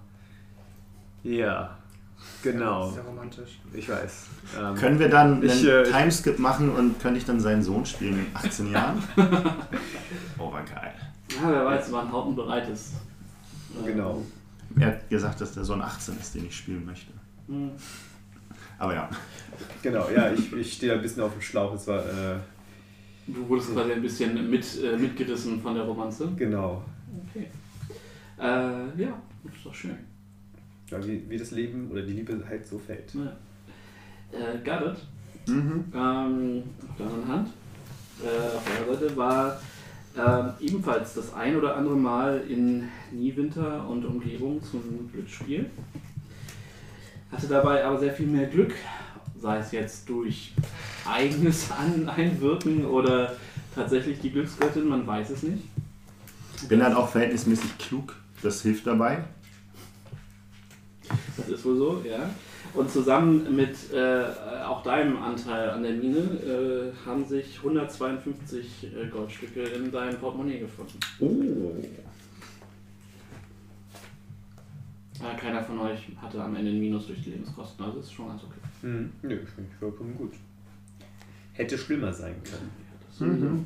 ja, 1.25 1.77
genau. 2.43 2.91
Sehr 2.91 3.03
romantisch. 3.05 3.59
Ich 3.75 3.89
weiß. 3.91 4.27
Ähm, 4.59 4.75
Können 4.75 4.99
wir 4.99 5.11
dann 5.11 5.35
einen 5.35 5.43
Ich, 5.43 5.65
äh, 5.67 5.83
ich- 5.83 5.91
Timeskip 5.91 6.39
machen 6.39 6.71
und 6.71 6.99
könnte 7.01 7.19
ich 7.19 7.27
dann 7.27 7.41
seinen 7.41 7.63
Sohn 7.63 7.85
spielen 7.85 8.21
in 8.21 8.27
18 8.35 8.73
Jahren? 8.73 9.03
oh, 10.39 10.51
war 10.51 10.63
geil. 10.65 10.95
Ja, 11.43 11.51
wer 11.51 11.65
weiß, 11.67 11.93
wann 11.93 12.11
Hauten 12.11 12.35
bereit 12.35 12.71
ist. 12.71 12.95
Äh, 13.85 13.89
Genau. 13.89 14.23
Er 14.79 14.87
hat 14.89 15.09
gesagt, 15.11 15.41
dass 15.41 15.53
der 15.53 15.65
Sohn 15.65 15.81
18 15.81 16.19
ist, 16.19 16.35
den 16.35 16.47
ich 16.47 16.57
spielen 16.57 16.85
möchte. 16.85 17.13
Hm. 17.47 17.71
Aber 18.79 18.95
ja, 18.95 19.09
Genau, 19.83 20.09
ja, 20.11 20.31
ich, 20.33 20.53
ich 20.53 20.75
stehe 20.75 20.93
da 20.93 20.99
ein 20.99 21.03
bisschen 21.03 21.23
auf 21.23 21.33
dem 21.33 21.43
Schlauch. 21.43 21.75
Es 21.75 21.87
war, 21.87 22.05
äh, 22.05 22.37
Du 23.27 23.47
wurdest 23.49 23.75
quasi 23.75 23.93
ein 23.93 24.01
bisschen 24.01 24.51
mit, 24.51 24.83
äh, 24.83 24.97
mitgerissen 24.97 25.61
von 25.61 25.75
der 25.75 25.85
Romanze. 25.85 26.29
genau. 26.37 26.83
Okay. 27.29 27.47
Äh, 28.39 29.03
ja, 29.03 29.21
das 29.45 29.55
ist 29.55 29.67
doch 29.67 29.75
schön. 29.75 29.97
Ja, 30.91 31.05
wie, 31.05 31.29
wie 31.29 31.37
das 31.37 31.51
Leben 31.51 31.91
oder 31.91 32.03
die 32.03 32.15
Liebe 32.15 32.43
halt 32.49 32.67
so 32.67 32.79
fällt. 32.79 33.13
Ja. 33.15 33.37
Äh, 34.33 34.59
Garrett, 34.65 34.99
mhm. 35.47 35.85
ähm, 35.95 36.63
auf 36.89 36.97
der 36.97 37.07
anderen 37.07 37.29
Hand, 37.29 37.49
äh, 38.23 38.57
auf 38.57 38.63
der 38.65 38.95
Seite, 38.95 39.17
war 39.17 39.61
ähm, 40.19 40.53
ebenfalls 40.61 41.15
das 41.15 41.33
ein 41.33 41.57
oder 41.57 41.77
andere 41.77 41.97
Mal 41.97 42.43
in 42.49 42.89
Niewinter 43.13 43.87
und 43.89 44.05
Umgebung 44.05 44.63
zum 44.63 45.11
Glücksspiel. 45.13 45.71
Hatte 47.31 47.47
dabei 47.47 47.85
aber 47.85 47.99
sehr 47.99 48.13
viel 48.13 48.27
mehr 48.27 48.47
Glück, 48.47 48.75
sei 49.41 49.59
es 49.59 49.73
jetzt 49.73 50.09
durch 50.09 50.55
eigenes 51.07 51.71
An 51.79 52.09
Einwirken 52.09 52.85
oder 52.87 53.37
tatsächlich 53.75 54.21
die 54.21 54.31
Glücksgöttin, 54.31 54.89
man 54.89 55.07
weiß 55.07 55.31
es 55.31 55.43
nicht. 55.43 55.65
bin 56.69 56.83
halt 56.83 56.97
auch 56.97 57.09
verhältnismäßig 57.09 57.79
klug. 57.79 58.17
Das 58.43 58.63
hilft 58.63 58.87
dabei. 58.87 59.25
Das 61.37 61.49
ist 61.49 61.65
wohl 61.65 61.77
so, 61.77 62.03
ja. 62.09 62.31
Und 62.75 62.91
zusammen 62.91 63.57
mit 63.57 63.93
äh, 63.93 64.25
auch 64.65 64.83
deinem 64.83 65.23
Anteil 65.23 65.71
an 65.71 65.83
der 65.83 65.93
Mine 65.93 66.19
äh, 66.19 67.07
haben 67.07 67.25
sich 67.25 67.59
152 67.59 68.89
äh, 68.95 69.07
Goldstücke 69.09 69.63
in 69.63 69.91
deinem 69.91 70.19
Portemonnaie 70.19 70.61
gefunden. 70.61 70.99
Oh. 71.19 71.75
Äh, 75.21 75.37
keiner 75.37 75.63
von 75.63 75.81
euch 75.81 76.09
hatte 76.21 76.43
am 76.43 76.55
Ende 76.55 76.71
einen 76.71 76.81
Minus 76.81 77.07
durch 77.07 77.23
die 77.23 77.31
Lebenskosten, 77.31 77.85
also 77.85 77.99
ist 77.99 78.13
schon 78.13 78.29
ganz 78.29 78.43
okay. 78.45 78.87
Mhm. 78.87 79.13
Nö, 79.23 79.39
finde 79.55 79.71
ich 79.73 79.77
vollkommen 79.79 80.15
gut. 80.17 80.35
Hätte 81.55 81.77
schlimmer 81.77 82.13
sein 82.13 82.37
können. 82.45 82.71
Das 83.09 83.19
sowieso. 83.19 83.65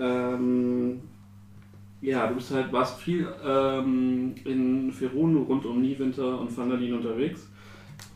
Ähm, 0.00 1.00
ja, 2.02 2.26
du 2.26 2.34
bist 2.34 2.50
halt, 2.50 2.72
warst 2.72 3.00
viel 3.00 3.26
ähm, 3.44 4.34
in 4.44 4.92
Ferun 4.92 5.36
rund 5.36 5.64
um 5.64 5.80
Niewinter 5.80 6.40
und 6.40 6.54
Vandalin 6.54 6.94
unterwegs 6.94 7.49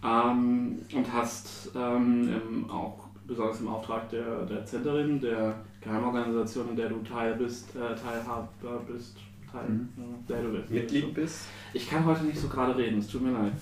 ähm, 0.05 0.79
und 0.93 1.13
hast 1.13 1.71
ähm, 1.75 2.69
auch 2.71 3.05
besonders 3.27 3.61
im 3.61 3.69
Auftrag 3.69 4.11
der, 4.11 4.45
der 4.45 4.67
Zenterin, 4.67 5.21
der 5.21 5.55
Geheimorganisation, 5.81 6.71
in 6.71 6.77
der 6.77 6.89
du 6.91 6.99
Teil 7.03 7.35
bist, 7.37 7.75
äh, 7.75 7.95
Teilhaber 7.97 8.81
bist, 8.87 9.17
Teil, 9.51 9.69
Mhm. 9.69 9.89
äh, 9.99 10.29
der 10.29 10.43
du 10.43 10.49
bist. 10.53 10.71
Mitglied 10.71 11.15
bist? 11.15 11.39
Ich 11.73 11.89
kann 11.89 12.05
heute 12.05 12.25
nicht 12.25 12.39
so 12.39 12.49
gerade 12.49 12.77
reden, 12.77 12.99
es 12.99 13.09
tut 13.09 13.23
mir 13.23 13.33
leid. 13.33 13.53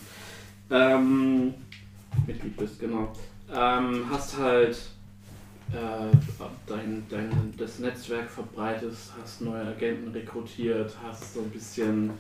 Ähm, 0.71 1.55
Mitglied 2.27 2.57
bist, 2.57 2.81
genau. 2.81 3.13
Ähm, 3.55 4.05
hast 4.11 4.39
halt 4.39 4.77
äh, 5.71 6.17
dein, 6.67 7.05
dein, 7.09 7.55
das 7.57 7.79
Netzwerk 7.79 8.29
verbreitet, 8.31 8.95
hast 9.23 9.41
neue 9.43 9.65
Agenten 9.67 10.11
rekrutiert, 10.11 10.95
hast 11.03 11.35
so 11.35 11.41
ein 11.41 11.51
bisschen 11.51 12.11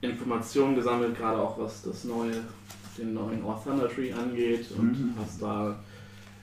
Informationen 0.00 0.74
gesammelt, 0.74 1.16
gerade 1.16 1.38
auch 1.40 1.58
was 1.58 1.82
das 1.82 2.04
neue, 2.04 2.42
den 2.98 3.14
neuen 3.14 3.42
Ort 3.44 3.64
Thunder 3.64 3.88
Tree 3.88 4.12
angeht 4.12 4.70
und 4.78 4.92
Mhm. 4.92 5.14
hast 5.18 5.40
da 5.42 5.76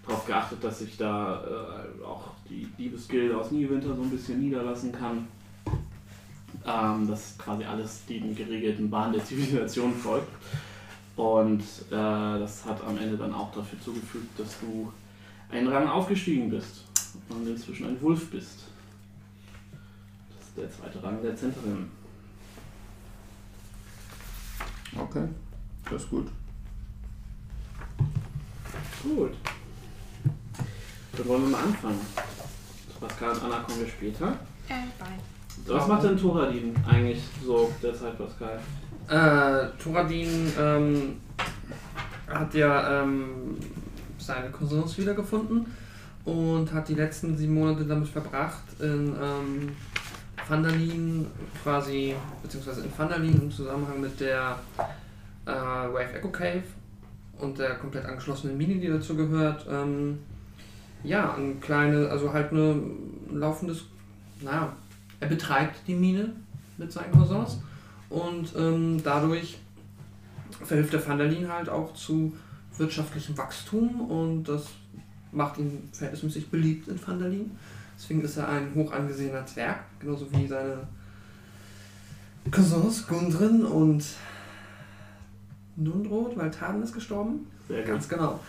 darauf 0.05 0.25
geachtet, 0.25 0.63
dass 0.63 0.79
sich 0.79 0.97
da 0.97 1.41
äh, 1.43 2.03
auch 2.03 2.31
die 2.49 2.65
Diebesgilde 2.77 3.37
aus 3.37 3.51
Niewinter 3.51 3.95
so 3.95 4.01
ein 4.01 4.09
bisschen 4.09 4.39
niederlassen 4.41 4.91
kann. 4.91 5.27
Ähm, 6.65 7.07
dass 7.07 7.37
quasi 7.39 7.63
alles 7.63 8.05
den 8.05 8.35
geregelten 8.35 8.89
Bahnen 8.89 9.13
der 9.13 9.23
Zivilisation 9.25 9.93
folgt. 9.95 10.27
Und 11.15 11.61
äh, 11.61 11.91
das 11.91 12.65
hat 12.65 12.83
am 12.83 12.97
Ende 12.97 13.17
dann 13.17 13.33
auch 13.33 13.51
dafür 13.51 13.79
zugefügt, 13.81 14.39
dass 14.39 14.59
du 14.59 14.91
einen 15.49 15.67
Rang 15.67 15.87
aufgestiegen 15.87 16.49
bist 16.49 16.85
und 17.29 17.47
inzwischen 17.47 17.87
ein 17.87 18.01
Wolf 18.01 18.29
bist. 18.29 18.65
Das 20.37 20.47
ist 20.47 20.57
der 20.57 20.69
zweite 20.71 21.03
Rang 21.03 21.21
der 21.23 21.35
Zenterin. 21.35 21.89
Okay, 24.97 25.27
das 25.89 26.03
ist 26.03 26.09
gut. 26.09 26.27
Gut. 29.03 29.31
Dann 31.17 31.27
wollen 31.27 31.43
wir 31.43 31.49
mal 31.49 31.63
anfangen. 31.63 31.99
Pascal 32.99 33.31
und 33.31 33.43
Anna 33.43 33.59
kommen 33.59 33.79
wir 33.79 33.87
später. 33.87 34.27
Äh, 34.67 34.85
bye. 34.99 35.09
Was 35.67 35.87
macht 35.87 36.03
denn 36.03 36.17
Thoradin 36.17 36.75
eigentlich 36.87 37.21
so 37.43 37.71
derzeit, 37.81 38.17
Pascal? 38.17 38.59
Äh, 39.07 39.67
Thoradin 39.81 40.53
ähm, 40.57 41.19
hat 42.27 42.53
ja 42.53 43.01
ähm, 43.01 43.57
seine 44.17 44.49
Cousins 44.51 44.97
wiedergefunden 44.97 45.65
und 46.25 46.71
hat 46.71 46.87
die 46.87 46.93
letzten 46.93 47.35
sieben 47.35 47.55
Monate 47.55 47.85
damit 47.85 48.07
verbracht, 48.07 48.63
in 48.79 49.15
ähm, 49.21 49.75
Vandalin 50.47 51.27
quasi, 51.63 52.15
beziehungsweise 52.41 52.81
in 52.81 52.97
Vandalin 52.97 53.41
im 53.41 53.51
Zusammenhang 53.51 53.99
mit 53.99 54.19
der 54.19 54.57
äh, 55.45 55.51
Wave 55.51 56.13
Echo 56.13 56.29
Cave 56.29 56.63
und 57.41 57.59
der 57.59 57.75
komplett 57.75 58.05
angeschlossenen 58.05 58.57
Mine, 58.57 58.75
die 58.75 58.87
dazu 58.87 59.15
gehört, 59.15 59.65
ähm, 59.69 60.19
ja, 61.03 61.33
ein 61.33 61.59
kleine, 61.59 62.09
also 62.09 62.31
halt 62.31 62.51
eine, 62.51 62.71
ein 63.29 63.39
laufendes, 63.39 63.85
naja, 64.41 64.73
er 65.19 65.27
betreibt 65.27 65.87
die 65.87 65.95
Mine 65.95 66.33
mit 66.77 66.91
seinen 66.91 67.11
Cousins 67.11 67.59
und 68.09 68.53
ähm, 68.55 69.01
dadurch 69.03 69.59
verhilft 70.63 70.93
der 70.93 71.07
Vandalin 71.07 71.51
halt 71.51 71.69
auch 71.69 71.93
zu 71.93 72.33
wirtschaftlichem 72.77 73.37
Wachstum 73.37 74.01
und 74.01 74.43
das 74.43 74.67
macht 75.31 75.57
ihn 75.57 75.89
verhältnismäßig 75.91 76.49
beliebt 76.49 76.87
in 76.87 77.07
Vandalin. 77.07 77.51
Deswegen 77.95 78.21
ist 78.21 78.37
er 78.37 78.49
ein 78.49 78.73
hoch 78.73 78.91
angesehener 78.91 79.45
Zwerg, 79.45 79.79
genauso 79.99 80.31
wie 80.31 80.47
seine 80.47 80.87
Cousins 82.49 83.07
Gundrin 83.07 83.63
und 83.63 84.03
Nundrot, 85.83 86.37
weil 86.37 86.51
Taden 86.51 86.83
ist 86.83 86.93
gestorben. 86.93 87.47
Sehr 87.67 87.83
Ganz 87.83 88.07
genau. 88.07 88.39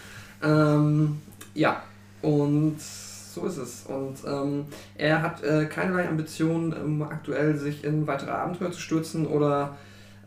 Ähm, 0.43 1.21
ja, 1.55 1.83
und 2.23 2.81
so 2.81 3.47
ist 3.47 3.57
es. 3.57 3.85
Und 3.87 4.17
ähm, 4.27 4.67
er 4.97 5.23
hat 5.23 5.43
äh, 5.43 5.67
keinerlei 5.67 6.09
Ambitionen, 6.09 6.73
um 6.73 7.03
aktuell 7.03 7.57
sich 7.57 7.85
in 7.85 8.07
weitere 8.07 8.31
Abenteuer 8.31 8.73
zu 8.73 8.81
stürzen 8.81 9.27
oder 9.27 9.77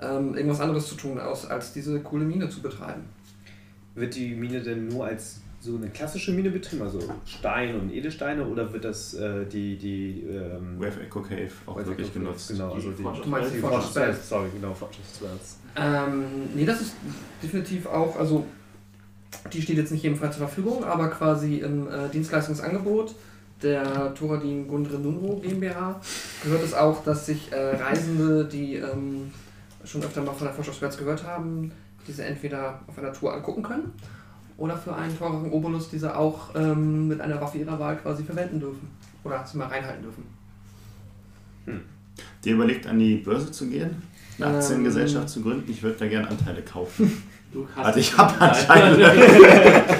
ähm, 0.01 0.35
irgendwas 0.35 0.59
anderes 0.59 0.87
zu 0.87 0.95
tun, 0.95 1.19
aus, 1.19 1.45
als 1.45 1.73
diese 1.73 1.99
coole 2.01 2.25
Mine 2.25 2.49
zu 2.49 2.61
betreiben. 2.61 3.03
Wird 3.95 4.15
die 4.15 4.35
Mine 4.35 4.61
denn 4.61 4.87
nur 4.87 5.05
als 5.05 5.41
so 5.65 5.77
eine 5.77 5.89
klassische 5.89 6.31
Mine 6.31 6.51
betrieben, 6.51 6.83
also 6.83 6.99
Stein 7.25 7.75
und 7.79 7.91
Edelsteine, 7.91 8.45
oder 8.45 8.71
wird 8.71 8.85
das 8.85 9.13
äh, 9.15 9.45
die, 9.45 9.77
die 9.77 10.21
ähm, 10.29 10.79
Wave 10.79 11.01
Echo 11.01 11.21
Cave 11.21 11.49
auch 11.65 11.75
Wave 11.75 11.87
wirklich 11.87 12.07
Echo- 12.09 12.19
genutzt. 12.19 12.49
Genau, 12.49 12.73
also 12.73 12.91
die, 12.91 13.03
Du 13.03 13.29
meinst 13.29 13.53
die 13.55 13.63
of 13.63 13.85
Spells. 13.85 14.29
Sorry, 14.29 14.49
genau, 14.53 14.73
Forge 14.73 14.95
of 14.99 15.15
Spells. 15.15 15.57
Ähm, 15.75 16.23
nee, 16.55 16.65
das 16.65 16.81
ist 16.81 16.93
definitiv 17.41 17.87
auch, 17.87 18.17
also 18.17 18.45
die 19.51 19.61
steht 19.61 19.77
jetzt 19.77 19.91
nicht 19.91 20.03
jedem 20.03 20.17
frei 20.17 20.27
zur 20.27 20.47
Verfügung, 20.47 20.83
aber 20.83 21.09
quasi 21.09 21.57
im 21.57 21.87
äh, 21.87 22.09
Dienstleistungsangebot 22.13 23.15
der 23.63 24.13
Thoradin 24.13 24.67
Gundre 24.67 24.99
Nunro 24.99 25.37
GmbH 25.37 25.99
gehört 26.43 26.63
es 26.63 26.73
auch, 26.73 27.03
dass 27.03 27.25
sich 27.25 27.51
äh, 27.51 27.75
Reisende, 27.75 28.45
die 28.45 28.75
ähm, 28.75 29.31
schon 29.83 30.03
öfter 30.03 30.21
mal 30.21 30.33
von 30.33 30.45
der 30.47 30.53
Forschungswärts 30.53 30.97
gehört 30.97 31.23
haben, 31.23 31.71
diese 32.07 32.23
entweder 32.23 32.81
auf 32.87 32.97
einer 32.99 33.13
Tour 33.13 33.33
angucken 33.33 33.63
können 33.63 33.93
oder 34.57 34.77
für 34.77 34.95
einen 34.95 35.17
teureren 35.17 35.51
Obolus 35.51 35.89
diese 35.89 36.17
auch 36.17 36.55
ähm, 36.55 37.07
mit 37.07 37.19
einer 37.21 37.39
Waffe 37.41 37.57
ihrer 37.57 37.79
Wahl 37.79 37.97
quasi 37.97 38.23
verwenden 38.23 38.59
dürfen 38.59 38.87
oder 39.23 39.45
sie 39.45 39.57
mal 39.57 39.67
reinhalten 39.67 40.03
dürfen. 40.03 40.23
Habt 41.65 42.45
ihr 42.45 42.53
überlegt, 42.53 42.87
an 42.87 42.99
die 42.99 43.15
Börse 43.15 43.51
zu 43.51 43.67
gehen? 43.67 44.01
Eine 44.37 44.49
Ähm. 44.49 44.55
Aktiengesellschaft 44.55 45.29
zu 45.29 45.41
gründen? 45.41 45.69
Ich 45.69 45.81
würde 45.81 45.97
da 45.99 46.07
gerne 46.07 46.27
Anteile 46.27 46.61
kaufen. 46.61 47.23
Du 47.53 47.65
hast 47.73 47.85
Warte, 47.85 47.99
ich 48.01 48.17
hab 48.17 48.41
Anteile. 48.41 49.13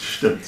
Stimmt. 0.00 0.40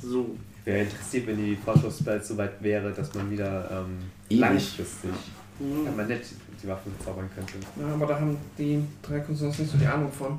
So, 0.00 0.34
Wäre 0.64 0.84
interessiert, 0.84 1.26
wenn 1.26 1.36
die 1.36 1.56
Forschungszeit 1.56 2.24
so 2.24 2.38
weit 2.38 2.62
wäre, 2.62 2.90
dass 2.92 3.12
man 3.12 3.30
wieder 3.30 3.70
ähm, 3.70 4.38
langfristig, 4.38 5.10
hm, 5.58 5.84
wenn 5.84 5.96
man 5.96 6.08
nett 6.08 6.24
die 6.64 6.68
Waffen 6.68 6.92
zaubern 7.04 7.28
könnte. 7.34 7.54
Ja, 7.76 7.94
aber 7.94 8.06
da 8.06 8.20
haben 8.20 8.36
die 8.56 8.82
drei 9.02 9.20
Konsumenten 9.20 9.62
nicht 9.62 9.72
so 9.72 9.78
die 9.78 9.86
Ahnung 9.86 10.10
von. 10.10 10.38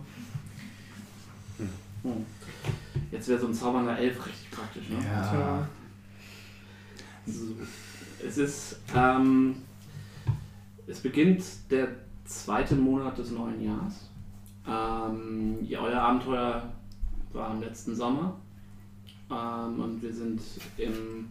hm. 2.04 2.26
jetzt 3.12 3.28
wäre 3.28 3.40
so 3.40 3.48
ein 3.48 3.54
zaubernder 3.54 3.98
Elf 3.98 4.26
richtig 4.26 4.52
praktisch, 4.52 4.90
ne? 4.90 5.00
Tja. 5.00 5.68
So. 7.28 7.56
Es 8.26 8.38
ist, 8.38 8.80
ähm, 8.96 9.58
es 10.88 11.00
beginnt 11.00 11.44
der 11.70 11.90
zweite 12.26 12.76
Monat 12.76 13.18
des 13.18 13.32
neuen 13.32 13.62
Jahres. 13.62 14.10
Ähm, 14.68 15.64
ja, 15.64 15.80
euer 15.82 16.02
Abenteuer 16.02 16.74
war 17.34 17.52
im 17.52 17.62
letzten 17.62 17.96
Sommer. 17.96 18.36
Ähm, 19.30 19.80
und 19.80 20.02
wir 20.02 20.14
sind 20.14 20.42
im 20.78 21.28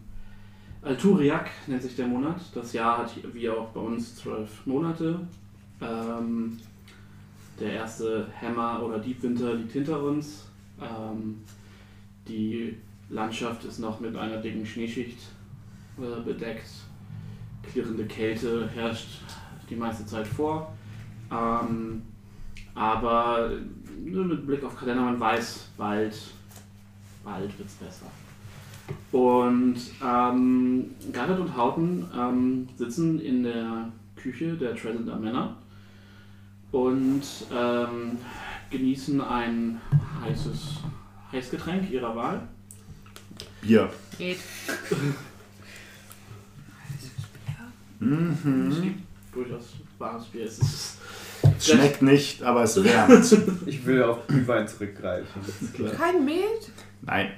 Alturiak, 0.85 1.49
nennt 1.65 1.81
sich 1.81 1.95
der 1.95 2.05
Monat. 2.05 2.39
Das 2.53 2.71
Jahr 2.73 2.99
hat 2.99 3.11
wie 3.33 3.49
auch 3.49 3.69
bei 3.69 3.79
uns 3.79 4.17
zwölf 4.17 4.65
Monate. 4.67 5.19
Ähm, 5.81 6.59
der 7.59 7.73
erste 7.73 8.27
Hämmer- 8.39 8.83
oder 8.83 8.99
Diebwinter 8.99 9.55
liegt 9.55 9.71
hinter 9.71 10.03
uns. 10.03 10.45
Ähm, 10.79 11.41
die 12.27 12.77
Landschaft 13.09 13.65
ist 13.65 13.79
noch 13.79 13.99
mit 13.99 14.15
einer 14.15 14.37
dicken 14.37 14.63
Schneeschicht 14.63 15.17
äh, 15.97 16.21
bedeckt. 16.21 16.69
Klirrende 17.63 18.05
Kälte 18.05 18.69
herrscht 18.69 19.21
die 19.67 19.75
meiste 19.75 20.05
Zeit 20.05 20.27
vor. 20.27 20.71
Ähm, 21.31 22.03
aber 22.75 23.49
mit 24.03 24.45
Blick 24.45 24.63
auf 24.63 24.77
Kalender, 24.77 25.01
man 25.01 25.19
weiß, 25.19 25.69
bald, 25.77 26.15
bald 27.23 27.57
wird 27.57 27.67
es 27.67 27.73
besser. 27.75 28.05
Und 29.11 29.77
ähm, 30.03 30.91
Garrett 31.11 31.39
und 31.39 31.55
Houghton 31.55 32.05
ähm, 32.15 32.67
sitzen 32.77 33.19
in 33.19 33.43
der 33.43 33.91
Küche 34.15 34.55
der 34.55 34.75
Tresender 34.75 35.15
Männer 35.15 35.55
und 36.71 37.23
ähm, 37.51 38.17
genießen 38.69 39.21
ein 39.21 39.79
heißes 40.21 40.79
Heißgetränk 41.31 41.89
ihrer 41.89 42.15
Wahl. 42.15 42.47
Bier. 43.61 43.89
Geht. 44.17 44.39
Mhm. 47.99 49.03
Durchaus 49.33 49.73
warmes 49.97 50.25
Bier. 50.25 50.45
Es 50.45 50.59
ist 50.59 50.97
Es 51.57 51.67
schmeckt 51.67 52.01
nicht, 52.01 52.43
aber 52.43 52.63
es 52.63 52.83
wärmt. 52.83 53.37
Ich 53.65 53.85
will 53.85 54.03
auf 54.03 54.27
Glühwein 54.27 54.67
zurückgreifen. 54.67 55.41
Kein 55.97 56.25
Met? 56.25 56.71
Nein. 57.01 57.31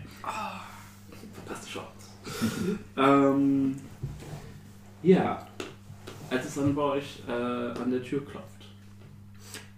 Fantastischer 1.48 1.80
Ort. 1.82 1.94
ähm, 2.98 3.76
ja, 5.02 5.48
als 6.30 6.46
es 6.46 6.56
dann 6.56 6.76
bei 6.76 6.82
euch 6.82 7.24
äh, 7.28 7.32
an 7.32 7.90
der 7.90 8.04
Tür 8.04 8.26
klopft, 8.26 8.66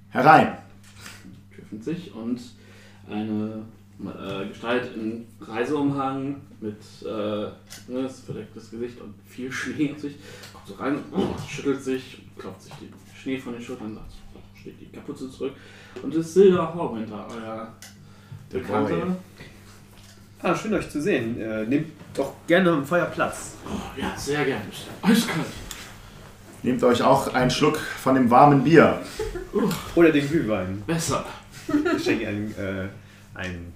Herein. 0.09 0.57
die 1.25 1.55
Tür 1.55 1.63
öffnet 1.63 1.83
sich 1.83 2.13
und 2.13 2.41
eine 3.07 3.65
äh, 4.01 4.47
Gestalt 4.47 4.95
in 4.95 5.27
Reiseumhang 5.39 6.41
mit 6.59 6.81
äh, 7.03 7.51
ne, 7.87 8.09
verdecktes 8.09 8.71
Gesicht 8.71 8.99
und 9.01 9.13
viel 9.27 9.51
Schnee 9.51 9.91
auf 9.91 9.99
sich 9.99 10.15
kommt 10.51 10.67
so 10.67 10.73
rein, 10.75 10.97
oh, 11.11 11.35
schüttelt 11.47 11.83
sich, 11.83 12.23
klopft 12.37 12.63
sich 12.63 12.73
den 12.73 12.93
Schnee 13.15 13.37
von 13.37 13.53
den 13.53 13.61
Schultern, 13.61 13.93
sagt, 13.93 14.13
steht 14.59 14.81
die 14.81 14.87
Kapuze 14.87 15.29
zurück 15.29 15.53
und 16.01 16.13
es 16.15 16.27
ist 16.27 16.33
Silda 16.33 16.73
Horwinter, 16.73 17.27
euer 17.29 17.75
Bekannter. 18.49 19.15
Ah, 20.41 20.55
schön 20.55 20.73
euch 20.73 20.89
zu 20.89 21.01
sehen. 21.01 21.39
Äh, 21.39 21.65
nehmt 21.65 21.91
doch 22.13 22.33
gerne 22.47 22.71
am 22.71 22.85
Feuer 22.85 23.05
Platz. 23.05 23.55
Oh, 23.65 23.99
ja, 23.99 24.13
sehr 24.15 24.45
gerne. 24.45 24.63
Eiskalt. 25.01 25.45
Nehmt 26.63 26.83
euch 26.83 27.01
auch 27.01 27.33
einen 27.33 27.51
Schluck 27.51 27.77
von 27.77 28.15
dem 28.15 28.29
warmen 28.29 28.63
Bier. 28.63 29.01
Oder 29.95 30.11
den 30.11 30.27
Glühwein. 30.27 30.81
Besser. 30.87 31.25
Ich 31.95 32.03
schenke 32.03 32.27
ein, 32.27 32.53
äh, 32.57 32.87
ein 33.33 33.73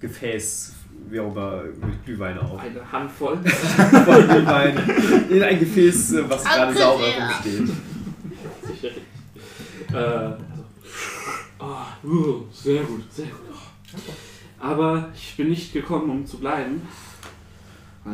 Gefäß 0.00 0.74
wie 1.08 1.20
auch 1.20 1.32
immer, 1.32 1.62
mit 1.62 2.04
Glühwein 2.04 2.38
auf. 2.38 2.60
Eine 2.60 2.92
Handvoll. 2.92 3.38
Voll 4.04 4.26
Glühwein 4.26 4.76
in 5.28 5.42
ein 5.42 5.58
Gefäß, 5.58 6.12
äh, 6.14 6.30
was 6.30 6.44
gerade 6.44 6.74
Danke 6.74 6.78
sauber 6.78 7.04
rumsteht. 7.04 7.76
Sicherlich. 8.66 9.02
Äh, 9.92 9.96
also, 9.96 10.36
oh, 12.04 12.06
uh, 12.06 12.46
sehr 12.52 12.82
gut, 12.82 13.02
sehr 13.12 13.26
gut. 13.26 14.14
Aber 14.60 15.08
ich 15.14 15.36
bin 15.36 15.48
nicht 15.48 15.72
gekommen, 15.72 16.10
um 16.10 16.26
zu 16.26 16.38
bleiben. 16.38 16.82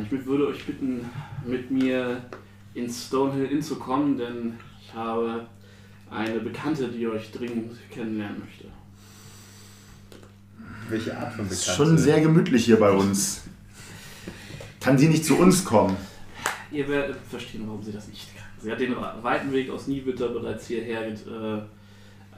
Ich 0.03 0.09
würd- 0.13 0.27
würde 0.27 0.49
euch 0.49 0.65
bitten, 0.65 1.05
mit 1.45 1.71
mir 1.71 2.23
ins 2.75 3.07
Stonehill 3.07 3.47
Inn 3.47 3.63
zu 3.63 3.77
kommen, 3.77 4.17
denn 4.17 4.55
ich 4.83 4.93
habe 4.95 5.47
eine 6.11 6.39
Bekannte, 6.41 6.89
die 6.89 7.07
euch 7.07 7.31
dringend 7.33 7.73
kennenlernen 7.91 8.41
möchte. 8.41 8.67
Welche 10.89 11.17
Art 11.17 11.33
von 11.35 11.47
Ist 11.49 11.61
Bekannte? 11.67 11.77
schon 11.91 11.99
sehr 11.99 12.21
gemütlich 12.21 12.65
hier 12.65 12.79
bei 12.79 12.91
uns. 12.91 13.43
Kann 14.81 14.97
sie 14.99 15.09
nicht 15.09 15.25
zu 15.25 15.37
uns 15.39 15.65
kommen? 15.65 15.97
Ihr 16.71 16.87
werdet 16.89 17.17
verstehen, 17.29 17.65
warum 17.67 17.83
sie 17.83 17.93
das 17.93 18.07
nicht 18.09 18.37
kann. 18.37 18.45
Sie 18.61 18.71
hat 18.71 18.79
den 18.81 18.95
weiten 19.23 19.53
Weg 19.53 19.71
aus 19.71 19.87
Niewitter 19.89 20.29
bereits 20.29 20.67
hierher 20.69 21.07
äh, 21.09 21.59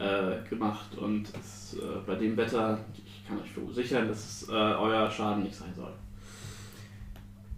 äh, 0.03 0.49
gemacht 0.49 0.97
und 0.97 1.25
ist, 1.29 1.75
äh, 1.75 1.99
bei 2.07 2.15
dem 2.15 2.37
Wetter, 2.37 2.79
ich 2.95 3.08
kann 3.29 3.41
euch 3.41 3.51
versichern, 3.51 4.09
dass 4.09 4.19
es 4.19 4.49
äh, 4.49 4.53
euer 4.53 5.11
Schaden 5.11 5.45
nicht 5.45 5.55
sein 5.55 5.73
soll. 5.77 5.93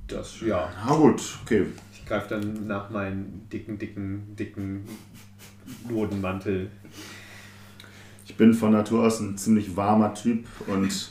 Das, 0.09 0.41
ja. 0.41 0.71
Na 0.85 0.97
gut, 0.97 1.23
okay. 1.45 1.67
Ich 1.93 2.05
greife 2.05 2.29
dann 2.31 2.67
nach 2.67 2.91
meinem 2.91 3.49
dicken, 3.53 3.79
dicken, 3.79 4.35
dicken 4.37 4.85
Nodenmantel. 5.89 6.71
Ich 8.27 8.37
bin 8.37 8.53
von 8.53 8.73
Natur 8.73 9.05
aus 9.07 9.21
ein 9.21 9.39
ziemlich 9.39 9.77
warmer 9.77 10.13
Typ 10.15 10.47
und 10.67 11.11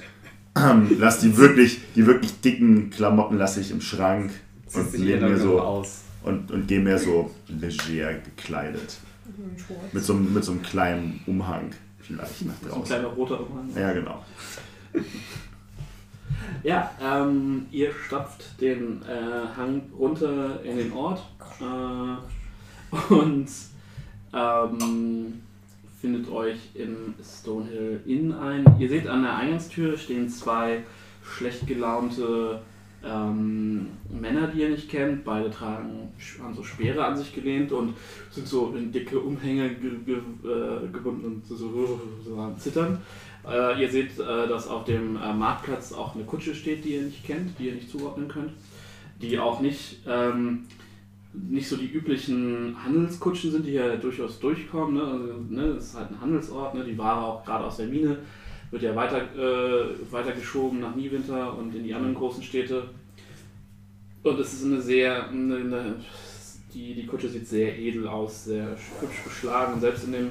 ähm, 0.57 0.97
lass 0.99 1.19
die 1.19 1.37
wirklich, 1.37 1.79
die 1.95 2.05
wirklich 2.05 2.41
dicken 2.41 2.89
Klamotten 2.89 3.37
lasse 3.37 3.61
ich 3.61 3.71
im 3.71 3.81
Schrank 3.81 4.31
und 4.73 4.97
lehne 4.97 5.29
mir 5.29 5.37
so 5.37 5.61
aus. 5.61 6.03
und, 6.23 6.51
und 6.51 6.67
gehe 6.67 6.81
mir 6.81 6.97
so 6.97 7.31
leger 7.47 8.13
gekleidet. 8.15 8.97
Mit 9.93 10.03
so, 10.03 10.13
mit 10.15 10.43
so 10.43 10.51
einem 10.51 10.61
kleinen 10.61 11.21
Umhang 11.25 11.71
vielleicht 12.01 12.45
nach 12.45 12.53
So 12.61 12.65
ein 12.65 12.69
draußen. 12.71 12.83
kleiner 12.85 13.07
roter 13.07 13.39
Umhang. 13.39 13.69
Ja, 13.75 13.93
genau. 13.93 14.23
Ja, 16.63 16.91
ähm, 17.01 17.67
ihr 17.71 17.91
stapft 18.05 18.59
den 18.61 19.01
äh, 19.03 19.57
Hang 19.57 19.81
runter 19.97 20.61
in 20.63 20.77
den 20.77 20.91
Ort 20.93 21.21
äh, 21.61 23.13
und 23.13 23.47
ähm, 24.33 25.41
findet 26.01 26.29
euch 26.29 26.57
im 26.75 27.13
Stonehill 27.23 28.01
Inn 28.05 28.33
ein. 28.33 28.65
Ihr 28.79 28.89
seht 28.89 29.07
an 29.07 29.23
der 29.23 29.35
Eingangstür 29.35 29.97
stehen 29.97 30.29
zwei 30.29 30.83
schlecht 31.23 31.67
gelaunte 31.67 32.61
ähm, 33.03 33.87
Männer, 34.09 34.47
die 34.47 34.61
ihr 34.61 34.69
nicht 34.69 34.89
kennt. 34.89 35.23
Beide 35.23 35.49
tragen 35.49 36.09
haben 36.41 36.53
so 36.53 36.63
Speere 36.63 37.05
an 37.05 37.17
sich 37.17 37.33
gelehnt 37.33 37.71
und 37.71 37.93
sind 38.31 38.47
so 38.47 38.73
in 38.75 38.91
dicke 38.91 39.19
Umhänge 39.19 39.69
ge 39.75 39.91
ge 40.05 40.15
äh, 40.15 40.87
gebunden 40.91 41.25
und 41.25 41.45
so, 41.45 41.55
so, 41.55 42.01
so 42.25 42.37
am 42.37 42.57
Zittern. 42.57 42.99
Äh, 43.47 43.81
ihr 43.81 43.89
seht, 43.89 44.19
äh, 44.19 44.47
dass 44.47 44.67
auf 44.67 44.83
dem 44.83 45.15
äh, 45.15 45.33
Marktplatz 45.33 45.93
auch 45.93 46.15
eine 46.15 46.25
Kutsche 46.25 46.53
steht, 46.53 46.83
die 46.83 46.95
ihr 46.95 47.03
nicht 47.03 47.25
kennt, 47.25 47.57
die 47.57 47.67
ihr 47.67 47.75
nicht 47.75 47.89
zuordnen 47.89 48.27
könnt. 48.27 48.51
Die 49.21 49.39
auch 49.39 49.61
nicht, 49.61 50.01
ähm, 50.07 50.65
nicht 51.33 51.67
so 51.67 51.77
die 51.77 51.91
üblichen 51.91 52.75
Handelskutschen 52.83 53.51
sind, 53.51 53.65
die 53.65 53.73
ja 53.73 53.95
durchaus 53.95 54.39
durchkommen. 54.39 54.95
Ne? 54.95 55.03
Also, 55.03 55.33
ne? 55.49 55.73
Das 55.75 55.85
ist 55.85 55.97
halt 55.97 56.11
ein 56.11 56.21
Handelsort, 56.21 56.75
ne? 56.75 56.83
die 56.83 56.97
Ware 56.97 57.25
auch 57.25 57.45
gerade 57.45 57.65
aus 57.65 57.77
der 57.77 57.87
Mine 57.87 58.19
wird 58.71 58.83
ja 58.83 58.95
weiter, 58.95 59.21
äh, 59.35 59.95
weitergeschoben 60.11 60.79
nach 60.79 60.95
Niewinter 60.95 61.57
und 61.57 61.73
in 61.75 61.83
die 61.83 61.93
anderen 61.93 62.15
großen 62.15 62.43
Städte. 62.43 62.89
Und 64.23 64.39
es 64.39 64.53
ist 64.53 64.65
eine 64.65 64.81
sehr, 64.81 65.29
eine, 65.29 65.55
eine, 65.55 65.95
die, 66.73 66.93
die 66.93 67.05
Kutsche 67.05 67.29
sieht 67.29 67.47
sehr 67.47 67.77
edel 67.77 68.07
aus, 68.07 68.45
sehr 68.45 68.67
hübsch 68.99 69.23
beschlagen. 69.23 69.73
Und 69.73 69.81
selbst 69.81 70.05
in 70.05 70.11
dem 70.11 70.29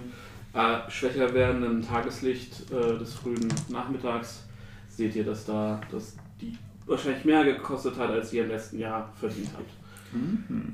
äh, 0.55 0.91
schwächer 0.91 1.33
werdenden 1.35 1.83
Tageslicht 1.83 2.71
äh, 2.71 2.99
des 2.99 3.15
frühen 3.15 3.49
Nachmittags 3.69 4.45
seht 4.89 5.15
ihr, 5.17 5.25
dass 5.25 5.47
da 5.47 5.81
dass 5.91 6.17
die 6.41 6.57
wahrscheinlich 6.87 7.25
mehr 7.25 7.45
gekostet 7.45 7.97
hat, 7.97 8.11
als 8.11 8.33
ihr 8.33 8.45
im 8.45 8.51
letzten 8.51 8.79
Jahr 8.79 9.13
verdient 9.19 9.51
habt. 9.55 9.71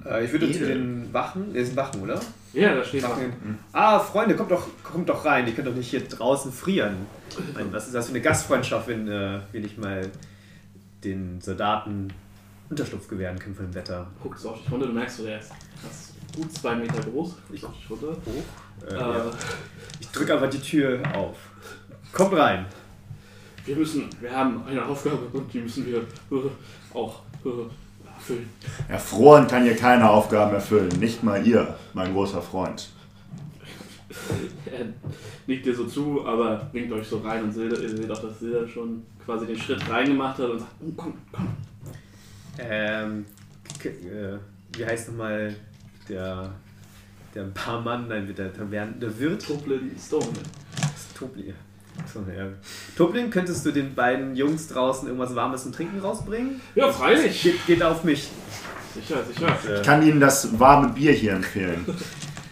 Äh, 0.05 0.25
ich 0.25 0.33
würde 0.33 0.51
zu 0.53 0.59
Edel. 0.65 0.69
den 0.79 1.13
Wachen. 1.13 1.53
Das 1.55 1.67
sind 1.67 1.77
Wachen, 1.77 2.03
oder? 2.03 2.21
Ja, 2.53 2.75
da 2.75 2.85
steht 2.85 3.03
Wachen. 3.03 3.33
Ah, 3.73 3.99
Freunde, 3.99 4.37
kommt 4.37 4.51
doch, 4.51 4.69
kommt 4.83 5.09
doch 5.09 5.25
rein. 5.25 5.47
Ihr 5.47 5.55
könnt 5.55 5.67
doch 5.67 5.75
nicht 5.75 5.91
hier 5.91 6.07
draußen 6.07 6.53
frieren. 6.53 6.97
Ich 7.31 7.55
meine, 7.55 7.73
was 7.73 7.87
ist 7.87 7.95
das 7.95 8.07
für 8.07 8.13
eine 8.13 8.21
Gastfreundschaft, 8.21 8.87
wenn 8.89 9.09
äh, 9.09 9.41
wir 9.51 9.61
nicht 9.61 9.77
mal 9.79 10.09
den 11.03 11.41
Soldaten 11.41 12.13
Unterschlupf 12.71 13.09
gewähren 13.09 13.39
können 13.39 13.55
von 13.55 13.67
dem 13.67 13.75
Wetter. 13.75 14.07
Guckst 14.23 14.47
auf 14.47 14.59
dich 14.61 14.71
runter, 14.71 14.87
du 14.87 14.93
merkst, 14.93 15.19
so, 15.19 15.25
der 15.25 15.39
ist 15.39 15.51
gut 16.35 16.53
zwei 16.53 16.75
Meter 16.77 17.01
groß. 17.01 17.31
Auf 17.33 17.51
dich 17.51 17.91
runter. 17.91 18.09
Hoch. 18.09 18.87
Äh, 18.89 18.95
Äh, 18.95 18.99
ja. 18.99 19.31
Ich 20.01 20.09
drücke 20.09 20.35
einfach 20.35 20.51
die 20.51 20.61
Tür 20.61 21.01
auf. 21.15 21.37
Kommt 22.13 22.35
rein. 22.37 22.67
Wir 23.67 23.77
müssen, 23.77 24.09
wir 24.21 24.31
haben 24.31 24.63
eine 24.67 24.85
Aufgabe 24.85 25.19
und 25.33 25.53
die 25.53 25.61
müssen 25.61 25.87
wir 25.87 25.99
äh, 25.99 26.51
auch 26.93 27.23
äh, 27.45 27.49
erfüllen. 28.25 28.49
Erfroren 28.89 29.47
kann 29.47 29.65
hier 29.65 29.77
keine 29.77 30.09
Aufgaben 30.09 30.55
erfüllen. 30.55 30.89
Nicht 30.99 31.23
mal 31.23 31.47
ihr, 31.47 31.77
mein 31.93 32.13
großer 32.13 32.43
Freund. 32.43 32.91
Er 34.67 34.87
nickt 35.47 35.67
dir 35.67 35.75
so 35.75 35.87
zu, 35.87 36.25
aber 36.25 36.69
winkt 36.73 36.93
euch 36.93 37.07
so 37.07 37.19
rein 37.19 37.43
und 37.43 37.53
seht, 37.53 37.73
ihr 37.73 37.89
seht 37.97 38.11
auch, 38.11 38.23
dass 38.23 38.39
Silda 38.39 38.67
schon 38.67 39.03
quasi 39.25 39.47
den 39.47 39.59
Schritt 39.59 39.89
reingemacht 39.91 40.39
hat 40.39 40.49
und 40.51 40.59
sagt, 40.61 40.71
oh, 40.81 40.93
komm, 40.97 41.15
komm. 41.31 41.49
Ähm, 42.59 43.27
äh, 43.85 44.39
wie 44.77 44.87
heißt 44.87 45.11
nochmal 45.11 45.55
der, 46.09 46.51
der 47.35 47.43
Barmann, 47.43 48.09
nein, 48.09 48.33
der 48.35 48.53
Tavern, 48.53 48.99
der 48.99 49.19
Wirt? 49.19 49.45
Toblin 49.45 49.91
Stone. 49.99 50.27
Das 50.77 50.91
ist 50.97 51.17
Tobli. 51.17 51.53
So, 52.13 52.21
ja. 52.37 52.47
Toblin, 52.97 53.31
könntest 53.31 53.65
du 53.67 53.71
den 53.71 53.95
beiden 53.95 54.37
Jungs 54.37 54.69
draußen 54.69 55.07
irgendwas 55.09 55.35
Warmes 55.35 55.63
zum 55.63 55.73
Trinken 55.73 56.01
rausbringen? 56.01 56.61
Ja, 56.75 56.93
freilich. 56.93 57.43
Geht, 57.43 57.67
geht 57.67 57.83
auf 57.83 58.05
mich. 58.05 58.31
Sicher, 58.95 59.17
sicher. 59.25 59.49
Äh, 59.69 59.77
Ich 59.77 59.83
kann 59.83 60.03
Ihnen 60.07 60.21
das 60.21 60.59
warme 60.59 60.89
Bier 60.91 61.13
hier 61.13 61.33
empfehlen. 61.33 61.85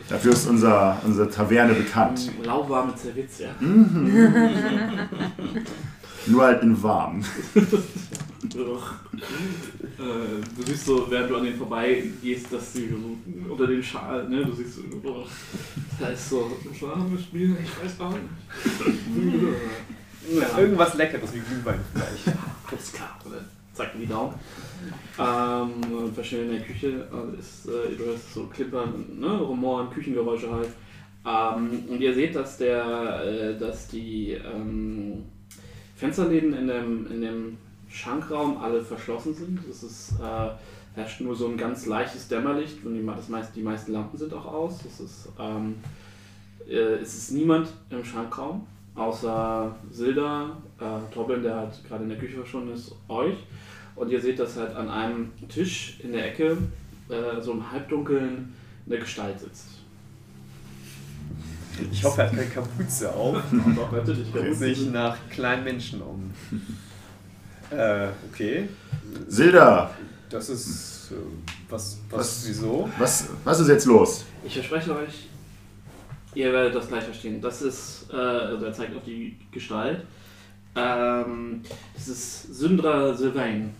Dafür 0.08 0.32
ist 0.32 0.46
unser, 0.48 1.00
unsere 1.04 1.30
Taverne 1.30 1.74
bekannt. 1.74 2.30
Lauwarme 2.44 2.94
Zerwitz, 2.96 3.38
ja. 3.38 3.50
Nur 6.26 6.42
halt 6.42 6.62
in 6.62 6.82
warm. 6.82 7.24
Äh, 8.44 8.48
du 10.56 10.62
siehst 10.66 10.86
so, 10.86 11.08
während 11.08 11.30
du 11.30 11.36
an 11.36 11.44
denen 11.44 11.56
vorbeigehst, 11.56 12.52
dass 12.52 12.72
sie 12.72 12.88
so 12.88 13.52
unter 13.52 13.66
dem 13.68 13.82
Schal, 13.82 14.28
ne, 14.28 14.44
du 14.44 14.52
siehst 14.52 14.76
so, 14.76 14.82
ugh. 14.82 15.26
da 16.00 16.08
ist 16.08 16.28
so 16.28 16.46
ein 16.46 16.80
warmes 16.80 17.22
Bier, 17.26 17.56
ich 17.62 17.84
weiß 17.84 18.00
auch 18.00 18.10
nicht. 18.10 18.24
ja, 20.40 20.58
Irgendwas 20.58 20.94
Leckeres 20.94 21.32
wie 21.34 21.38
Glühwein 21.38 21.80
vielleicht. 21.92 22.36
alles 22.68 22.92
klar, 22.92 23.18
oder? 23.26 23.44
Zeig 23.74 23.94
mir 23.94 24.00
die 24.00 24.12
Daumen. 24.12 24.34
Ähm, 25.18 25.70
in 26.14 26.50
der 26.50 26.60
Küche, 26.60 27.08
ist, 27.38 27.66
äh, 27.66 27.96
du 27.96 28.04
hörst 28.06 28.34
so 28.34 28.46
Klippern, 28.46 29.06
ne, 29.18 29.38
Rumoren, 29.38 29.88
Küchengeräusche 29.90 30.50
halt. 30.50 30.68
Ähm, 31.24 31.84
und 31.88 32.00
ihr 32.00 32.12
seht, 32.12 32.34
dass 32.34 32.58
der, 32.58 33.22
äh, 33.24 33.58
dass 33.58 33.88
die 33.88 34.32
ähm, 34.32 35.24
Fensterläden 35.96 36.52
in 36.54 36.66
dem, 36.66 37.06
in 37.12 37.20
dem 37.20 37.58
Schankraum 37.92 38.58
alle 38.58 38.82
verschlossen 38.82 39.34
sind. 39.34 39.60
Es 39.68 39.82
ist, 39.82 40.12
äh, 40.20 40.50
herrscht 40.94 41.20
nur 41.20 41.34
so 41.34 41.48
ein 41.48 41.56
ganz 41.56 41.86
leichtes 41.86 42.28
Dämmerlicht 42.28 42.84
und 42.84 42.94
die, 42.94 43.06
das 43.06 43.28
meist, 43.28 43.54
die 43.54 43.62
meisten 43.62 43.92
Lampen 43.92 44.18
sind 44.18 44.32
auch 44.34 44.46
aus. 44.46 44.80
Es 44.86 45.00
ist, 45.00 45.28
ähm, 45.38 45.76
äh, 46.68 46.74
es 46.74 47.14
ist 47.14 47.32
niemand 47.32 47.68
im 47.90 48.04
Schankraum, 48.04 48.66
außer 48.94 49.74
Silda, 49.90 50.56
äh, 50.78 51.12
Torbin, 51.12 51.42
der 51.42 51.56
halt 51.56 51.84
gerade 51.86 52.04
in 52.04 52.08
der 52.08 52.18
Küche 52.18 52.36
verschwunden 52.36 52.72
ist, 52.72 52.94
euch. 53.08 53.36
Und 53.94 54.10
ihr 54.10 54.20
seht, 54.20 54.38
dass 54.38 54.56
halt 54.56 54.74
an 54.74 54.88
einem 54.88 55.32
Tisch 55.48 56.00
in 56.02 56.12
der 56.12 56.28
Ecke, 56.28 56.56
äh, 57.08 57.40
so 57.40 57.52
im 57.52 57.70
Halbdunkeln, 57.70 58.54
eine 58.86 58.98
Gestalt 58.98 59.38
sitzt. 59.38 59.68
Ich 61.90 62.04
hoffe, 62.04 62.22
er 62.22 62.26
hat 62.26 62.36
keine 62.36 62.48
Kapuze 62.48 63.14
auf. 63.14 63.42
Doch, 63.76 63.92
natürlich. 63.92 64.32
Guckt 64.32 64.54
sich 64.56 64.90
nach 64.90 65.16
kleinen 65.30 65.64
Menschen 65.64 66.02
um. 66.02 66.30
Äh, 67.72 68.08
okay. 68.30 68.68
Silda, 69.28 69.90
Das 70.30 70.48
ist. 70.48 71.12
Äh, 71.12 71.14
was, 71.68 71.98
was, 72.10 72.18
Was? 72.18 72.48
wieso? 72.48 72.88
was, 72.98 73.28
was 73.44 73.60
ist 73.60 73.68
jetzt 73.68 73.86
los? 73.86 74.24
Ich 74.44 74.54
verspreche 74.54 74.94
euch, 74.94 75.28
ihr 76.34 76.52
werdet 76.52 76.74
das 76.74 76.88
gleich 76.88 77.04
verstehen. 77.04 77.40
Das 77.40 77.62
ist, 77.62 78.06
äh, 78.12 78.16
also 78.16 78.66
er 78.66 78.72
zeigt 78.72 78.94
auf 78.96 79.04
die 79.04 79.36
Gestalt. 79.50 80.04
Ähm, 80.74 81.62
das 81.94 82.08
ist 82.08 82.54
Syndra 82.54 83.14
Sylvain. 83.14 83.70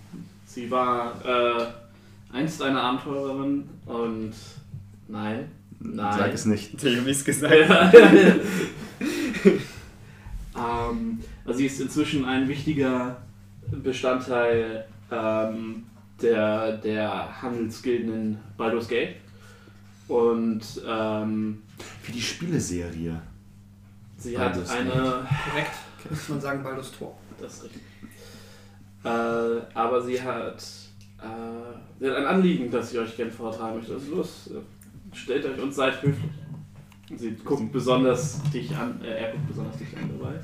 Sie 0.47 0.71
war 0.71 1.15
äh, 1.25 1.67
einst 2.35 2.63
eine 2.63 2.81
Abenteurerin 2.81 3.69
und 3.87 4.33
nein, 5.09 5.51
nein. 5.81 6.19
Sag 6.19 6.33
es 6.33 6.45
nicht. 6.47 6.83
Ich 6.83 6.99
hab 6.99 7.05
nichts 7.07 7.25
gesagt. 7.25 7.55
ähm, 10.57 11.19
also 11.45 11.59
sie 11.59 11.67
ist 11.67 11.81
inzwischen 11.81 12.25
ein 12.25 12.49
wichtiger 12.49 13.17
Bestandteil 13.71 14.87
ähm, 15.11 15.85
der, 16.21 16.77
der 16.79 17.43
Handelsgilden 17.43 18.15
in 18.15 18.39
Baldur's 18.57 18.89
Gate. 18.89 19.17
Und 20.09 20.63
ähm, 20.87 21.63
Wie 22.05 22.13
die 22.13 22.21
Spieleserie. 22.21 23.21
sie 24.17 24.39
hat 24.39 24.53
Baldur's 24.53 24.71
eine. 24.71 24.91
Korrekt, 24.91 25.75
muss 26.11 26.29
man 26.29 26.41
sagen, 26.41 26.63
Baldur's 26.63 26.93
Tor. 26.93 27.17
Das 27.41 27.55
ist 27.55 27.65
richtig. 27.65 27.83
Äh, 29.05 29.09
aber 29.09 30.01
sie 30.03 30.21
hat, 30.21 30.63
äh, 31.19 31.79
sie 31.99 32.09
hat 32.09 32.17
ein 32.17 32.27
Anliegen, 32.27 32.71
das 32.71 32.93
ich 32.93 32.99
euch 32.99 33.17
gerne 33.17 33.33
vortragen 33.33 33.79
möchte. 33.79 33.95
Also 33.95 34.15
los, 34.15 34.51
stellt 35.13 35.45
euch 35.45 35.61
und 35.61 35.75
seid 35.75 36.03
höflich. 36.03 36.31
Sie 37.17 37.33
guckt 37.45 37.73
besonders 37.73 38.41
dich 38.51 38.75
an, 38.75 39.01
äh, 39.03 39.25
er 39.25 39.33
guckt 39.33 39.49
besonders 39.49 39.77
dich 39.77 39.97
an 39.97 40.11
dabei. 40.19 40.35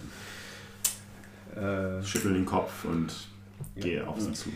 Äh, 1.58 2.02
Schüttel 2.04 2.34
den 2.34 2.46
Kopf 2.46 2.84
und 2.84 3.12
gehe 3.76 4.06
auf 4.06 4.20
sie 4.20 4.32
zu. 4.32 4.50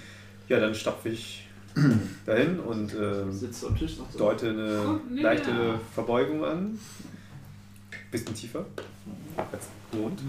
ja, 0.49 0.61
dann 0.61 0.75
stapfe 0.75 1.09
ich 1.09 1.47
dahin 2.27 2.61
und 2.61 2.95
äh, 2.95 3.31
Sitzt 3.33 3.65
am 3.65 3.77
Tisch, 3.77 3.97
sagt 3.97 4.12
so, 4.12 4.19
deute 4.19 4.51
eine 4.51 5.01
näher. 5.11 5.23
leichte 5.23 5.51
Verbeugung 5.95 6.45
an. 6.45 6.79
Bisschen 8.11 8.35
tiefer 8.35 8.65
als 9.51 9.69
gewohnt. 9.91 10.21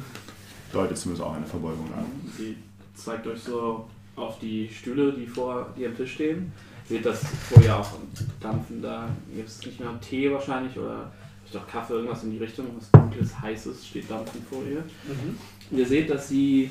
Deutet 0.71 0.97
zumindest 0.97 1.27
auch 1.27 1.35
eine 1.35 1.45
Verbeugung 1.45 1.93
an. 1.93 2.05
Sie 2.37 2.55
zeigt 2.95 3.27
euch 3.27 3.41
so 3.41 3.87
auf 4.15 4.39
die 4.39 4.69
Stühle, 4.69 5.11
die 5.11 5.27
vor 5.27 5.69
dir 5.77 5.89
am 5.89 5.97
Tisch 5.97 6.13
stehen. 6.13 6.51
Seht 6.87 7.05
das 7.05 7.21
vorher 7.49 7.79
auch 7.79 7.89
dampfen 8.39 8.81
da. 8.81 9.09
Gibt 9.35 9.49
es 9.49 9.65
nicht 9.65 9.79
mehr 9.79 9.89
Tee 10.01 10.31
wahrscheinlich 10.31 10.77
oder 10.77 11.11
vielleicht 11.45 11.65
auch 11.65 11.69
Kaffee, 11.69 11.93
irgendwas 11.93 12.23
in 12.23 12.31
die 12.31 12.37
Richtung. 12.37 12.67
Was 12.77 12.89
dunkles, 12.91 13.37
heißes 13.39 13.85
steht 13.87 14.09
dampfend 14.09 14.47
vor 14.47 14.63
ihr. 14.65 14.77
Und 14.79 15.37
ihr 15.71 15.85
seht, 15.85 16.09
dass 16.09 16.29
sie 16.29 16.69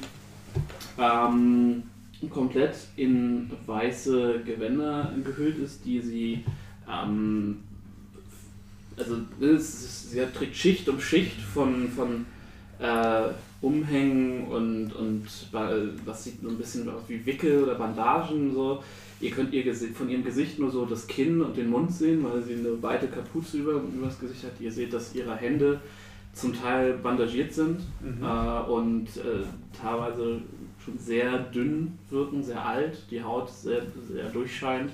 ähm, 0.99 1.83
komplett 2.31 2.77
in 2.97 3.51
weiße 3.67 4.43
Gewänder 4.45 5.13
gehüllt 5.25 5.59
ist, 5.59 5.85
die 5.85 6.01
sie 6.01 6.45
ähm, 6.89 7.59
also 8.97 9.17
ist, 9.41 10.11
sie 10.11 10.21
trägt 10.27 10.57
Schicht 10.57 10.89
um 10.89 11.01
Schicht 11.01 11.41
von, 11.41 11.89
von 11.89 12.27
äh, 12.79 13.29
Umhängen 13.61 14.47
und, 14.49 14.93
und 14.93 15.27
was 15.53 16.25
sieht 16.25 16.43
so 16.43 16.49
ein 16.49 16.59
bisschen 16.59 16.89
aus 16.89 17.03
wie 17.09 17.25
Wickel 17.25 17.63
oder 17.63 17.77
Bandagen 17.77 18.53
so. 18.53 18.83
Ihr 19.21 19.31
könnt 19.31 19.53
ihr 19.55 19.73
von 19.73 20.11
ihrem 20.11 20.25
Gesicht 20.25 20.59
nur 20.59 20.71
so 20.73 20.85
das 20.85 21.07
Kinn 21.07 21.41
und 21.41 21.57
den 21.57 21.71
Mund 21.71 21.93
sehen, 21.93 22.25
weil 22.25 22.43
sie 22.43 22.55
eine 22.55 22.83
weite 22.83 23.07
Kapuze 23.07 23.59
über, 23.59 23.75
über 23.75 24.07
das 24.07 24.19
Gesicht 24.19 24.43
hat. 24.43 24.61
Ihr 24.61 24.73
seht, 24.73 24.93
dass 24.93 25.15
ihre 25.15 25.37
Hände 25.37 25.81
zum 26.33 26.55
Teil 26.55 26.95
bandagiert 26.95 27.53
sind 27.53 27.81
Mhm. 28.01 28.23
äh, 28.25 28.61
und 28.71 29.07
äh, 29.19 29.45
teilweise 29.79 30.41
schon 30.83 30.99
sehr 30.99 31.39
dünn 31.39 31.99
wirken, 32.11 32.43
sehr 32.43 32.65
alt, 32.65 32.99
die 33.11 33.23
Haut 33.23 33.51
sehr, 33.51 33.83
sehr 34.09 34.29
durchscheint. 34.31 34.91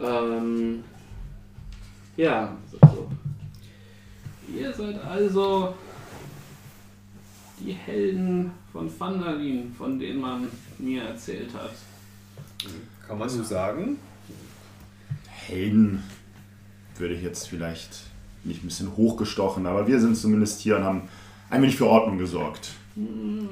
Ähm, 0.00 0.82
ja, 2.16 2.56
so, 2.70 2.78
so. 2.82 3.08
Ihr 4.52 4.72
seid 4.72 5.02
also 5.04 5.74
die 7.60 7.72
Helden 7.72 8.50
von 8.72 8.90
Vandalin, 8.98 9.72
von 9.76 9.98
denen 9.98 10.20
man 10.20 10.48
mir 10.78 11.02
erzählt 11.04 11.54
hat. 11.54 11.72
Kann 13.06 13.18
man 13.18 13.28
so 13.28 13.42
sagen? 13.42 13.98
Helden 15.28 16.02
würde 16.96 17.14
ich 17.14 17.22
jetzt 17.22 17.48
vielleicht 17.48 18.06
nicht 18.44 18.62
ein 18.62 18.66
bisschen 18.66 18.96
hochgestochen, 18.96 19.66
aber 19.66 19.86
wir 19.86 20.00
sind 20.00 20.16
zumindest 20.16 20.60
hier 20.60 20.76
und 20.76 20.84
haben 20.84 21.02
ein 21.50 21.62
wenig 21.62 21.76
für 21.76 21.86
Ordnung 21.86 22.18
gesorgt. 22.18 22.72
Hm, 22.94 23.48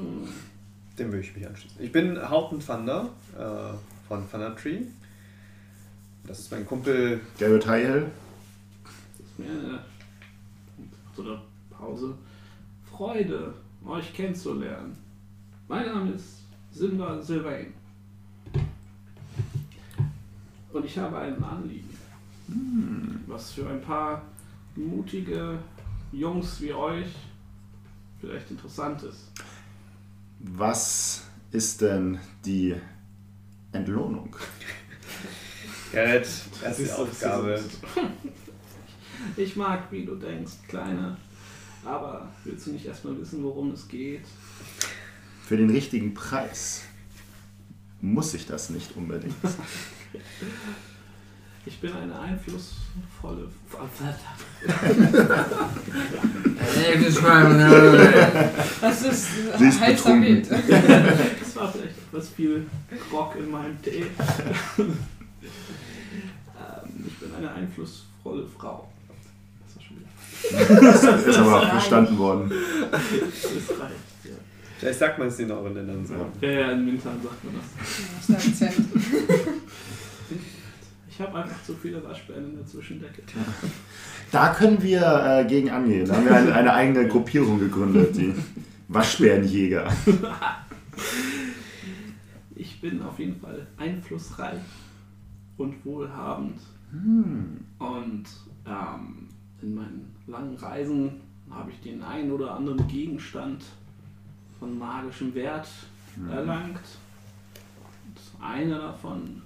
Dem 0.98 1.07
würde 1.12 1.20
ich 1.20 1.35
mich 1.35 1.46
anschließen. 1.46 1.83
Ich 1.83 1.92
bin 1.92 2.18
Haupten 2.28 2.61
Thunder 2.61 3.09
äh, 3.38 3.74
von 4.09 4.31
Thunder 4.31 4.55
Tree. 4.57 4.81
Das 6.26 6.38
ist 6.38 6.52
mein 6.52 6.64
Kumpel. 6.66 7.20
Garrett 7.38 7.66
Highhill, 7.66 8.07
das 9.18 9.26
ist 9.26 9.38
mir 9.38 9.50
eine, 9.50 9.78
so 11.16 11.22
eine 11.22 11.40
Pause. 11.70 12.14
Freude, 12.90 13.55
euch 13.85 14.12
kennenzulernen. 14.14 14.96
Mein 15.66 15.87
Name 15.87 16.12
ist 16.12 16.42
Simba 16.72 17.20
Sylvain. 17.20 17.72
Und 20.72 20.85
ich 20.85 20.96
habe 20.98 21.18
ein 21.18 21.42
Anliegen, 21.42 21.90
was 23.26 23.52
für 23.52 23.68
ein 23.68 23.81
paar 23.81 24.22
mutige 24.76 25.58
Jungs 26.12 26.61
wie 26.61 26.72
euch 26.72 27.06
vielleicht 28.20 28.50
interessant 28.50 29.02
ist. 29.02 29.30
was 30.38 31.24
ist 31.50 31.80
denn 31.80 32.18
die 32.44 32.74
Entlohnung. 33.72 34.35
Gerrit, 35.92 36.28
das 36.62 36.78
ist 36.78 36.88
die 36.88 36.92
Aufgabe. 36.92 37.61
Ich 39.37 39.54
mag, 39.54 39.85
wie 39.92 40.04
du 40.04 40.16
denkst, 40.16 40.54
Kleine. 40.66 41.16
Aber 41.85 42.28
willst 42.42 42.66
du 42.66 42.72
nicht 42.72 42.85
erstmal 42.87 43.16
wissen, 43.20 43.44
worum 43.44 43.70
es 43.70 43.87
geht? 43.87 44.24
Für 45.44 45.56
den 45.56 45.70
richtigen 45.70 46.12
Preis 46.12 46.82
muss 48.00 48.35
ich 48.35 48.46
das 48.46 48.70
nicht 48.70 48.96
unbedingt. 48.96 49.37
Ich 51.64 51.79
bin 51.79 51.92
eine 51.92 52.18
einflussvolle. 52.18 53.48
Das 58.81 59.03
ist 59.03 59.29
Sie 59.59 59.68
ist 59.68 59.81
heiß 59.81 60.03
betrunken. 60.03 60.44
erwähnt. 60.44 60.51
Es 61.40 61.57
war 61.57 61.72
vielleicht 61.72 61.98
etwas 61.98 62.29
viel 62.31 62.66
Grog 63.09 63.37
in 63.37 63.51
meinem 63.51 63.81
Tee. 63.81 64.07
ähm, 64.79 64.96
ich 67.07 67.18
bin 67.18 67.35
eine 67.37 67.53
einflussvolle 67.53 68.44
Frau. 68.59 68.88
Das 69.64 69.77
war 69.77 69.83
schon 69.85 69.98
wieder. 69.98 71.29
Ist 71.29 71.38
aber 71.38 71.62
auch 71.62 71.68
verstanden 71.70 72.18
worden. 72.18 72.53
Das 72.90 73.01
reicht, 73.01 74.25
ja. 74.25 74.31
Vielleicht 74.79 74.98
sagt 74.98 75.18
man 75.18 75.29
es 75.29 75.37
den 75.37 75.53
auch 75.53 75.64
in 75.66 75.75
Ländern 75.75 76.05
so. 76.05 76.14
Ja, 76.40 76.51
ja, 76.51 76.72
in 76.72 76.87
Wintern 76.88 77.20
sagt 77.22 77.44
man 77.44 77.55
das. 77.55 77.66
Das 78.27 78.46
ist 78.46 78.61
der 78.61 78.68
Akzent. 78.68 78.91
Ich 81.22 81.28
habe 81.28 81.38
einfach 81.38 81.62
zu 81.62 81.74
viele 81.74 82.02
Waschbären 82.02 82.50
in 82.50 82.56
der 82.56 82.66
Zwischendecke. 82.66 83.22
Da 84.32 84.52
können 84.54 84.82
wir 84.82 85.02
äh, 85.02 85.44
gegen 85.44 85.70
angehen. 85.70 86.04
Da 86.04 86.16
haben 86.16 86.24
wir 86.24 86.35
eine, 86.35 86.52
eine 86.52 86.74
eigene 86.74 87.06
Gruppierung 87.06 87.61
gegründet, 87.61 88.16
die 88.16 88.35
Waschbärenjäger. 88.88 89.88
Ich 92.56 92.80
bin 92.80 93.02
auf 93.02 93.20
jeden 93.20 93.38
Fall 93.40 93.68
einflussreich 93.76 94.58
und 95.58 95.85
wohlhabend. 95.85 96.61
Und 96.92 98.24
ähm, 98.66 99.28
in 99.62 99.74
meinen 99.76 100.16
langen 100.26 100.56
Reisen 100.56 101.20
habe 101.50 101.70
ich 101.70 101.80
den 101.82 102.02
einen 102.02 102.32
oder 102.32 102.56
anderen 102.56 102.88
Gegenstand 102.88 103.62
von 104.58 104.76
magischem 104.76 105.32
Wert 105.37 105.68
erlangt. 106.28 106.80
Und 108.06 108.44
einer 108.44 108.78
davon 108.80 109.41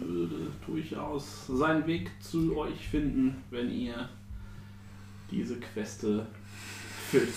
würde 0.00 0.46
durchaus 0.66 1.46
seinen 1.46 1.86
Weg 1.86 2.10
zu 2.20 2.56
euch 2.56 2.88
finden, 2.88 3.36
wenn 3.50 3.70
ihr 3.70 4.08
diese 5.30 5.56
Queste 5.56 6.26
füllt. 7.10 7.28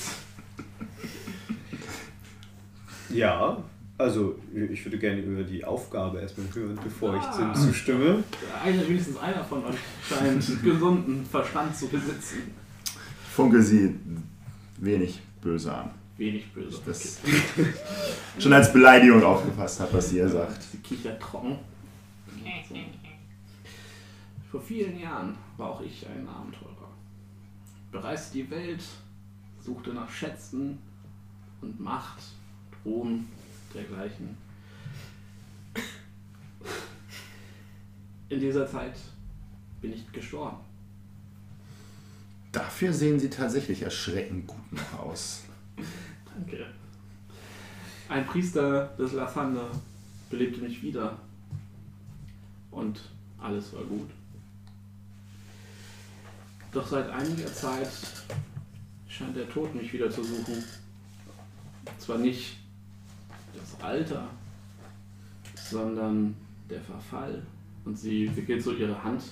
Ja, 3.10 3.64
also 3.98 4.38
ich 4.72 4.86
würde 4.86 4.98
gerne 5.00 5.22
über 5.22 5.44
die 5.44 5.64
Aufgabe 5.64 6.20
erstmal 6.20 6.48
hören, 6.54 6.78
bevor 6.84 7.16
ich 7.16 7.22
Ah. 7.24 7.38
dem 7.40 7.56
zustimme. 7.56 8.24
Einer, 8.64 8.88
wenigstens 8.88 9.18
einer 9.18 9.44
von 9.44 9.64
euch 9.66 9.78
scheint 10.08 10.64
gesunden 10.64 11.26
Verstand 11.26 11.76
zu 11.76 11.88
besitzen. 11.88 12.52
Funke 13.34 13.62
sie 13.62 13.96
wenig 14.80 15.20
böse 15.42 15.74
an. 15.74 15.92
Wenig 16.18 16.52
böse. 16.52 16.80
Das 16.86 17.20
schon 18.40 18.52
als 18.54 18.74
Beleidigung 18.74 19.24
aufgefasst 19.24 19.80
hat, 19.80 19.94
was 19.94 20.10
sie 20.10 20.16
hier 20.16 20.30
sagt. 20.30 20.62
Sie 20.64 20.78
kichert 20.80 21.22
trocken. 21.22 21.58
So. 22.68 22.76
Vor 24.52 24.62
vielen 24.62 25.00
Jahren 25.00 25.38
war 25.58 25.72
auch 25.72 25.82
ich 25.82 26.08
ein 26.08 26.28
Abenteurer. 26.28 26.90
Bereiste 27.92 28.34
die 28.34 28.50
Welt, 28.50 28.84
suchte 29.60 29.94
nach 29.94 30.10
Schätzen 30.10 30.80
und 31.62 31.80
Macht, 31.80 32.24
Ruhm, 32.86 33.28
dergleichen. 33.74 34.38
In 38.30 38.40
dieser 38.40 38.68
Zeit 38.68 38.98
bin 39.82 39.94
ich 39.94 40.12
gestorben. 40.12 40.58
Dafür 42.52 42.92
sehen 42.94 43.20
sie 43.20 43.30
tatsächlich 43.30 43.82
erschreckend 43.82 44.48
gut 44.48 44.72
noch 44.72 45.00
aus. 45.00 45.44
Danke. 46.34 46.66
Ein 48.10 48.26
Priester 48.26 48.88
des 48.98 49.14
Lathander 49.14 49.70
belebte 50.30 50.62
mich 50.62 50.82
wieder. 50.82 51.18
Und 52.72 53.00
alles 53.40 53.74
war 53.74 53.84
gut. 53.84 54.10
Doch 56.72 56.86
seit 56.88 57.10
einiger 57.10 57.52
Zeit 57.54 57.90
scheint 59.08 59.36
der 59.36 59.50
Tod 59.50 59.74
mich 59.74 59.92
wieder 59.94 60.10
zu 60.10 60.24
suchen. 60.24 60.64
Zwar 61.98 62.18
nicht 62.18 62.58
das 63.54 63.82
Alter, 63.82 64.28
sondern 65.56 66.36
der 66.70 66.82
Verfall. 66.82 67.42
Und 67.86 67.98
sie 67.98 68.36
wickelt 68.36 68.62
so 68.62 68.74
ihre 68.74 69.02
Hand 69.02 69.24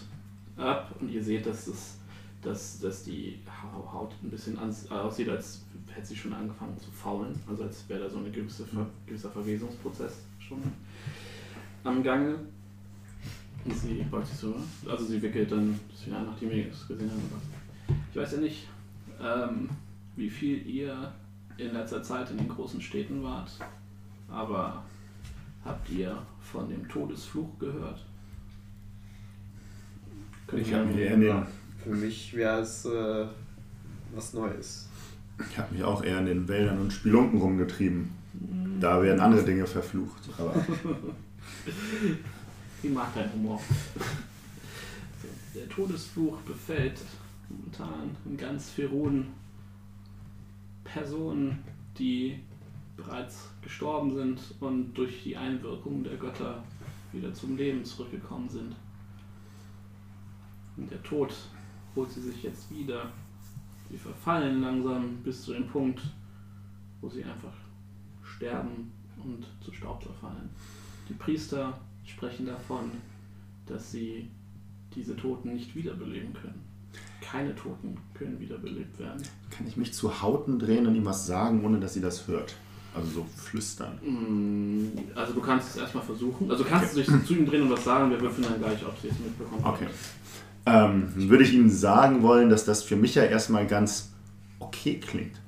ab 0.57 0.95
und 0.99 1.09
ihr 1.09 1.21
seht, 1.23 1.45
dass, 1.45 1.67
es, 1.67 1.97
dass, 2.41 2.79
dass 2.79 3.03
die 3.03 3.39
Ha- 3.47 3.91
Haut 3.93 4.13
ein 4.23 4.29
bisschen 4.31 4.57
aussieht, 4.57 5.29
als 5.29 5.61
hätte 5.93 6.07
sie 6.07 6.15
schon 6.15 6.33
angefangen 6.33 6.79
zu 6.79 6.89
faulen. 6.91 7.37
Also 7.47 7.63
als 7.63 7.87
wäre 7.89 8.05
da 8.05 8.09
so 8.09 8.17
ein 8.17 8.31
gewisse 8.31 8.65
Ver 8.65 8.85
gewisser 9.05 9.29
Verwesungsprozess 9.29 10.13
schon 10.39 10.61
am 11.83 12.01
Gange. 12.01 12.39
Und 13.65 13.75
sie 13.75 14.05
beugt 14.09 14.27
sich 14.27 14.37
so, 14.37 14.55
also 14.87 15.05
sie 15.05 15.21
wickelt 15.21 15.51
dann 15.51 15.79
das 15.89 16.05
wieder 16.05 16.17
an, 16.17 16.27
nachdem 16.27 16.51
ihr 16.51 16.67
es 16.71 16.87
gesehen 16.87 17.09
sagt, 17.09 17.95
Ich 18.11 18.17
weiß 18.21 18.33
ja 18.33 18.37
nicht, 18.39 18.67
ähm, 19.21 19.69
wie 20.15 20.29
viel 20.29 20.65
ihr 20.67 21.11
in 21.57 21.73
letzter 21.73 22.03
Zeit 22.03 22.29
in 22.31 22.37
den 22.37 22.49
großen 22.49 22.79
Städten 22.81 23.23
wart, 23.23 23.49
aber 24.29 24.83
habt 25.63 25.89
ihr 25.89 26.15
von 26.41 26.69
dem 26.69 26.87
Todesfluch 26.87 27.57
gehört? 27.59 28.05
Könnt 30.47 30.61
Ich 30.61 30.69
ihr 30.71 30.77
habe 30.77 30.87
mich 30.87 30.97
eher 30.97 31.13
in 31.15 31.21
den, 31.21 31.43
Für 31.83 31.89
mich 31.89 32.33
wäre 32.35 32.59
es 32.61 32.85
äh, 32.85 33.25
was 34.13 34.33
Neues. 34.33 34.87
ich 35.49 35.57
hab 35.57 35.71
mich 35.71 35.83
auch 35.83 36.03
eher 36.03 36.19
in 36.19 36.25
den 36.27 36.47
Wäldern 36.47 36.79
und 36.79 36.93
Spelunken 36.93 37.39
rumgetrieben. 37.39 38.09
Da 38.79 39.01
werden 39.01 39.19
andere 39.21 39.43
Dinge 39.43 39.65
verflucht. 39.65 40.21
Aber 40.37 40.53
Sie 42.85 42.91
mag 42.91 43.11
deinen 43.15 43.33
Humor. 43.33 43.59
Der 45.55 45.67
Todesfluch 45.67 46.37
befällt 46.41 47.01
momentan 47.49 48.15
in 48.25 48.37
ganz 48.37 48.69
Ferun 48.69 49.29
Personen, 50.83 51.63
die 51.97 52.39
bereits 52.95 53.49
gestorben 53.63 54.13
sind 54.13 54.39
und 54.59 54.93
durch 54.93 55.23
die 55.23 55.35
Einwirkung 55.35 56.03
der 56.03 56.17
Götter 56.17 56.63
wieder 57.11 57.33
zum 57.33 57.57
Leben 57.57 57.83
zurückgekommen 57.83 58.49
sind. 58.49 58.75
Und 60.77 60.91
der 60.91 61.01
Tod 61.01 61.33
holt 61.95 62.11
sie 62.11 62.21
sich 62.21 62.43
jetzt 62.43 62.69
wieder. 62.69 63.11
Sie 63.89 63.97
verfallen 63.97 64.61
langsam 64.61 65.23
bis 65.23 65.41
zu 65.41 65.53
dem 65.53 65.67
Punkt, 65.67 66.03
wo 67.01 67.09
sie 67.09 67.23
einfach 67.23 67.55
sterben 68.21 68.91
und 69.23 69.43
zu 69.59 69.73
Staub 69.73 70.03
zerfallen. 70.03 70.51
Die 71.09 71.15
Priester 71.15 71.79
sprechen 72.05 72.45
davon, 72.45 72.91
dass 73.65 73.91
sie 73.91 74.29
diese 74.95 75.15
Toten 75.15 75.53
nicht 75.53 75.75
wiederbeleben 75.75 76.33
können. 76.33 76.61
Keine 77.21 77.55
Toten 77.55 77.97
können 78.13 78.39
wiederbelebt 78.39 78.99
werden. 78.99 79.21
kann 79.49 79.67
ich 79.67 79.75
mich 79.77 79.93
zu 79.93 80.21
Hauten 80.21 80.59
drehen 80.59 80.85
und 80.87 80.95
ihm 80.95 81.05
was 81.05 81.25
sagen, 81.27 81.63
ohne 81.65 81.79
dass 81.79 81.93
sie 81.93 82.01
das 82.01 82.27
hört? 82.27 82.55
Also 82.93 83.09
so 83.11 83.25
flüstern. 83.35 83.99
Mm, 84.01 84.97
Also 85.15 85.33
du 85.33 85.41
kannst 85.41 85.69
es 85.71 85.75
erstmal 85.77 86.03
versuchen. 86.03 86.49
Also 86.49 86.63
du 86.63 86.69
kannst 86.69 86.95
dich 86.95 87.07
zu 87.25 87.33
ihm 87.35 87.45
drehen 87.45 87.63
und 87.63 87.71
was 87.71 87.83
sagen. 87.83 88.09
Wir 88.09 88.21
würfeln 88.21 88.47
dann 88.49 88.59
gleich, 88.59 88.85
ob 88.85 88.97
sie 89.01 89.09
es 89.09 89.19
mitbekommen. 89.19 89.65
Okay. 89.65 89.87
Ähm, 90.65 91.11
würde 91.15 91.43
ich 91.43 91.53
Ihnen 91.53 91.69
sagen 91.69 92.21
wollen, 92.23 92.49
dass 92.49 92.63
das 92.65 92.83
für 92.83 92.95
mich 92.95 93.15
ja 93.15 93.23
erstmal 93.23 93.67
ganz 93.67 94.13
okay 94.59 94.99
klingt. 94.99 95.41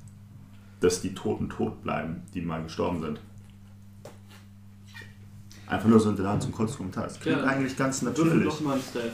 Dass 0.82 1.02
die 1.02 1.14
Toten 1.14 1.50
tot 1.50 1.82
bleiben, 1.84 2.22
die 2.34 2.42
mal 2.42 2.62
gestorben 2.64 3.02
sind. 3.02 3.22
Einfach 5.70 5.88
nur 5.90 6.00
so 6.00 6.10
ein 6.10 6.42
zum 6.42 6.52
kurzen 6.54 6.78
Kommentar. 6.78 7.04
Das 7.06 7.20
klingt 7.20 7.40
Ja. 7.42 7.46
eigentlich 7.46 7.76
ganz 7.78 8.02
natürlich. 8.02 8.48
doch 8.48 8.62
mal 8.62 8.80
Stealth. 8.80 9.12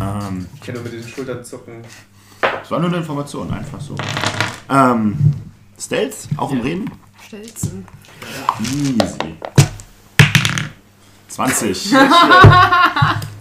Ähm, 0.00 0.46
Ich 0.54 0.60
kann 0.62 0.74
nur 0.74 0.84
mit 0.84 0.92
den 0.94 1.06
Schultern 1.06 1.44
zucken. 1.44 1.82
das 2.40 2.70
war 2.70 2.78
nur 2.78 2.88
eine 2.88 2.98
Information, 2.98 3.52
einfach 3.52 3.80
so. 3.80 3.94
Ähm, 4.70 5.16
Stealth, 5.78 6.16
auch 6.36 6.50
im 6.52 6.58
Ja. 6.58 6.64
Reden? 6.64 6.90
Stelzen. 7.26 7.86
Easy. 8.60 9.36
20. 11.28 11.92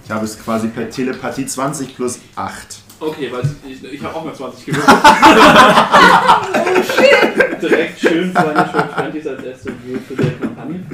ich 0.06 0.12
habe 0.12 0.26
es 0.26 0.40
quasi 0.44 0.68
per 0.68 0.90
Telepathie 0.90 1.46
20 1.46 1.96
plus 1.96 2.20
8. 2.36 2.80
Okay, 3.00 3.32
weil 3.32 3.50
ich, 3.66 3.82
ich 3.84 4.04
habe 4.04 4.14
auch 4.16 4.26
mal 4.26 4.34
20 4.36 4.66
gewürfelt. 4.66 4.98
Direkt 7.62 8.00
schön 8.00 8.32
für 8.32 8.40
eine 8.56 8.70
Schön 8.72 8.90
20 8.94 9.30
als 9.30 9.44
erste 9.44 9.72
Würfel 9.86 10.16
der 10.18 10.32
Kampagne. 10.34 10.86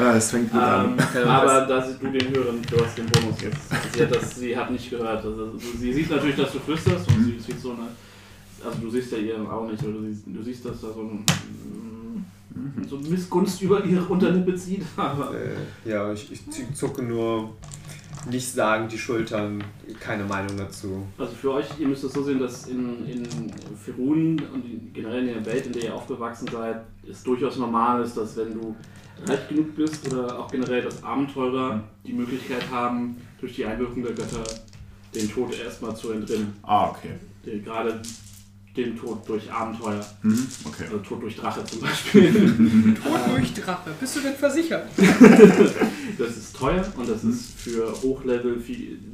Ah, 0.00 0.16
Es 0.16 0.30
fängt 0.30 0.50
gut 0.50 0.60
Ähm, 0.60 0.96
an. 0.98 1.28
aber 1.28 1.60
da 1.66 1.86
sie, 1.86 1.94
du 1.98 2.10
den 2.10 2.34
hören, 2.34 2.62
du 2.70 2.84
hast 2.84 2.96
den 2.98 3.06
Bonus 3.06 3.40
jetzt. 3.40 3.58
Sie 3.94 4.02
hat, 4.02 4.14
das, 4.14 4.36
sie 4.36 4.56
hat 4.56 4.70
nicht 4.70 4.90
gehört. 4.90 5.24
Also, 5.24 5.56
sie 5.58 5.92
sieht 5.92 6.10
natürlich, 6.10 6.36
dass 6.36 6.52
du 6.52 6.58
flüsterst 6.60 7.08
und 7.08 7.24
sie 7.24 7.38
sieht 7.38 7.60
so 7.60 7.70
eine. 7.72 7.88
Also 8.64 8.78
du 8.80 8.90
siehst 8.90 9.10
ja 9.12 9.18
ihren 9.18 9.46
Augen 9.48 9.70
nicht, 9.72 9.82
aber 9.82 9.92
du 9.92 10.06
siehst, 10.08 10.22
du 10.26 10.42
siehst 10.42 10.64
dass 10.64 10.80
da 10.80 10.88
so 10.92 11.00
ein, 11.00 11.24
so 12.88 12.96
Missgunst 12.98 13.60
über 13.62 13.84
ihre 13.84 14.04
Unterlippe 14.04 14.54
zieht, 14.54 14.82
aber 14.96 15.32
Äh, 15.34 15.88
ja, 15.90 16.12
ich, 16.12 16.30
ich 16.30 16.40
zucke 16.74 17.02
nur 17.02 17.54
nicht 18.30 18.52
sagen 18.52 18.88
die 18.88 18.98
Schultern, 18.98 19.62
keine 20.00 20.24
Meinung 20.24 20.56
dazu. 20.56 21.06
Also 21.18 21.32
für 21.34 21.52
euch, 21.54 21.66
ihr 21.78 21.88
müsst 21.88 22.04
es 22.04 22.12
so 22.12 22.22
sehen, 22.22 22.38
dass 22.38 22.66
in, 22.68 23.06
in 23.08 23.26
Ferun 23.84 24.40
und 24.52 24.64
in- 24.64 24.92
generell 24.92 25.26
in 25.26 25.34
der 25.34 25.46
Welt, 25.46 25.66
in 25.66 25.72
der 25.72 25.84
ihr 25.84 25.94
aufgewachsen 25.94 26.48
seid, 26.50 26.82
es 27.10 27.22
durchaus 27.22 27.56
normal 27.56 28.02
ist, 28.02 28.16
dass 28.16 28.36
wenn 28.36 28.52
du 28.54 28.76
reich 29.26 29.48
genug 29.48 29.74
bist 29.74 30.06
oder 30.12 30.38
auch 30.38 30.50
generell, 30.50 30.82
dass 30.82 31.02
Abenteurer 31.02 31.82
die 32.06 32.12
Möglichkeit 32.12 32.62
haben, 32.70 33.16
durch 33.40 33.54
die 33.56 33.64
Einwirkung 33.66 34.02
der 34.02 34.12
Götter 34.12 34.44
den 35.14 35.28
Tod 35.30 35.52
erstmal 35.58 35.94
zu 35.96 36.12
entrinnen. 36.12 36.54
Ah, 36.62 36.88
okay. 36.90 37.10
Gerade 37.64 38.00
den 38.76 38.96
Tod 38.96 39.28
durch 39.28 39.52
Abenteuer, 39.52 40.04
Mhm. 40.22 40.46
Okay. 40.64 40.84
also 40.84 40.98
Tod 40.98 41.22
durch 41.22 41.36
Drache 41.36 41.62
zum 41.64 41.80
Beispiel. 41.80 42.32
Tod 43.04 43.20
durch 43.36 43.52
Drache. 43.54 43.90
Bist 44.00 44.16
du 44.16 44.20
denn 44.20 44.34
versichert? 44.34 44.86
Das 46.18 46.36
ist 46.36 46.54
teuer 46.56 46.84
und 46.96 47.08
das 47.08 47.24
ist 47.24 47.52
für 47.58 47.90
Hochlevel, 48.02 48.62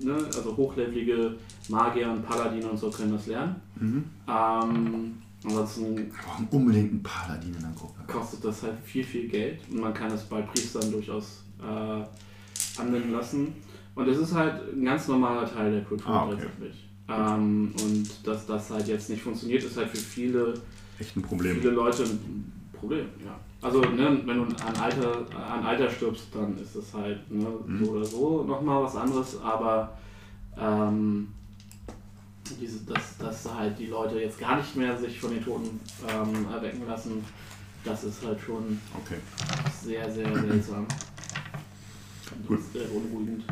ne, 0.03 0.15
also 0.37 0.57
hochlevelige 0.57 1.37
Magier 1.69 2.11
und 2.11 2.27
Paladine 2.27 2.67
und 2.69 2.77
so 2.77 2.91
können 2.91 3.13
das 3.13 3.27
lernen. 3.27 3.57
Mhm. 3.77 4.05
Ähm, 4.29 5.15
ansonsten 5.45 5.97
Wir 5.97 6.05
brauchen 6.25 6.49
unbedingt 6.51 6.91
einen 6.91 7.03
Paladin 7.03 7.55
in 7.55 7.61
der 7.61 7.71
Gruppe. 7.79 8.01
kostet 8.07 8.45
das 8.45 8.63
halt 8.65 8.75
viel, 8.85 9.05
viel 9.05 9.29
Geld 9.29 9.61
und 9.71 9.81
man 9.81 9.95
kann 9.95 10.11
es 10.11 10.23
bei 10.25 10.41
Priestern 10.43 10.91
durchaus 10.91 11.45
äh, 11.61 12.81
anwenden 12.81 13.13
lassen. 13.13 13.55
Und 13.95 14.09
es 14.09 14.19
ist 14.19 14.35
halt 14.35 14.61
ein 14.75 14.85
ganz 14.85 15.09
normaler 15.09 15.51
Teil 15.53 15.73
der 15.73 15.83
Kultur 15.85 16.09
Ah, 16.11 16.25
okay. 16.27 16.37
tatsächlich. 16.43 16.88
Ähm, 17.09 17.75
und 17.83 18.27
dass 18.27 18.47
das 18.47 18.71
halt 18.71 18.87
jetzt 18.89 19.09
nicht 19.11 19.23
funktioniert, 19.23 19.63
ist 19.65 19.77
halt 19.77 19.89
für 19.89 19.97
viele, 19.97 20.55
Echt 20.99 21.17
ein 21.17 21.23
Problem. 21.23 21.57
viele 21.57 21.71
Leute 21.71 22.03
ein 22.05 22.53
Problem. 22.73 23.07
Ja. 23.25 23.39
Also 23.61 23.81
ne, 23.81 24.21
wenn 24.25 24.37
du 24.37 24.43
an 24.45 24.77
Alter, 24.81 25.27
an 25.35 25.65
Alter 25.65 25.91
stirbst, 25.91 26.27
dann 26.35 26.57
ist 26.59 26.75
es 26.77 26.93
halt 26.95 27.29
ne, 27.31 27.47
Mhm. 27.67 27.85
so 27.85 27.91
oder 27.93 28.05
so 28.05 28.45
nochmal 28.45 28.83
was 28.85 28.95
anderes, 28.95 29.41
aber 29.41 29.97
ähm, 30.57 31.29
diese, 32.61 32.81
dass, 32.85 33.17
dass 33.19 33.53
halt 33.53 33.79
die 33.79 33.87
Leute 33.87 34.21
jetzt 34.21 34.39
gar 34.39 34.57
nicht 34.59 34.77
mehr 34.77 34.97
sich 34.97 35.19
von 35.21 35.31
den 35.31 35.43
Toten 35.45 35.81
ähm, 36.09 36.47
erwecken 36.53 36.87
lassen, 36.87 37.25
das 37.85 38.05
ist 38.05 38.25
halt 38.25 38.41
schon 38.41 38.79
Okay. 39.05 39.19
sehr, 39.83 40.11
sehr 40.11 40.35
seltsam. 40.39 40.87
Das 40.89 42.47
Gut. 42.47 42.59
ist 42.61 42.73
sehr 42.73 42.85
beunruhigend. 42.85 43.45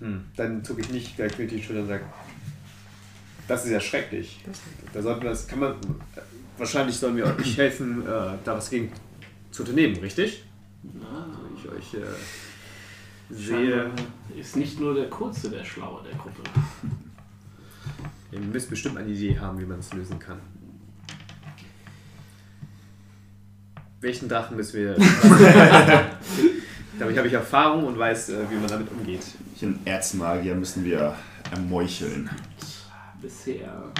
Hm. 0.00 0.24
Dann 0.36 0.64
zucke 0.64 0.80
ich 0.80 0.90
nicht 0.90 1.16
gleich 1.16 1.38
mit 1.38 1.50
die 1.50 1.62
Schultern 1.62 1.84
und 1.84 1.88
sage, 1.88 2.04
das 3.48 3.64
ist 3.64 3.70
ja 3.70 3.80
schrecklich. 3.80 4.40
Da 4.92 5.02
sollten 5.02 5.22
wir 5.22 5.30
das, 5.30 5.46
kann 5.46 5.60
man, 5.60 5.74
wahrscheinlich 6.58 6.96
sollen 6.96 7.16
wir 7.16 7.26
euch 7.26 7.56
helfen, 7.56 8.02
äh, 8.02 8.06
da 8.44 8.56
was 8.56 8.70
gegen 8.70 8.92
zu 9.50 9.62
unternehmen, 9.62 9.96
richtig? 9.96 10.44
Na, 10.82 11.26
Wenn 11.42 11.56
ich 11.56 11.68
euch 11.68 11.94
äh, 11.94 12.06
sehe, 13.30 13.90
ist 14.36 14.56
nicht 14.56 14.80
nur 14.80 14.94
der 14.94 15.08
Kurze 15.08 15.50
der 15.50 15.64
Schlaue 15.64 16.02
der 16.02 16.16
Gruppe. 16.18 16.42
ihr 18.32 18.40
müsst 18.40 18.70
bestimmt 18.70 18.98
eine 18.98 19.08
Idee 19.08 19.38
haben, 19.38 19.60
wie 19.60 19.66
man 19.66 19.78
es 19.78 19.92
lösen 19.92 20.18
kann. 20.18 20.38
Welchen 24.00 24.28
Drachen 24.28 24.56
müssen 24.56 24.74
wir... 24.74 24.96
Damit 26.98 27.16
habe 27.18 27.26
ich 27.26 27.32
Erfahrung 27.32 27.84
und 27.86 27.98
weiß, 27.98 28.28
äh, 28.30 28.50
wie 28.50 28.54
man 28.54 28.68
damit 28.68 28.90
umgeht. 28.92 29.22
Den 29.60 29.80
Erzmagier 29.84 30.54
müssen 30.54 30.84
wir 30.84 31.16
ermeucheln. 31.50 32.30
Bisher 33.24 33.90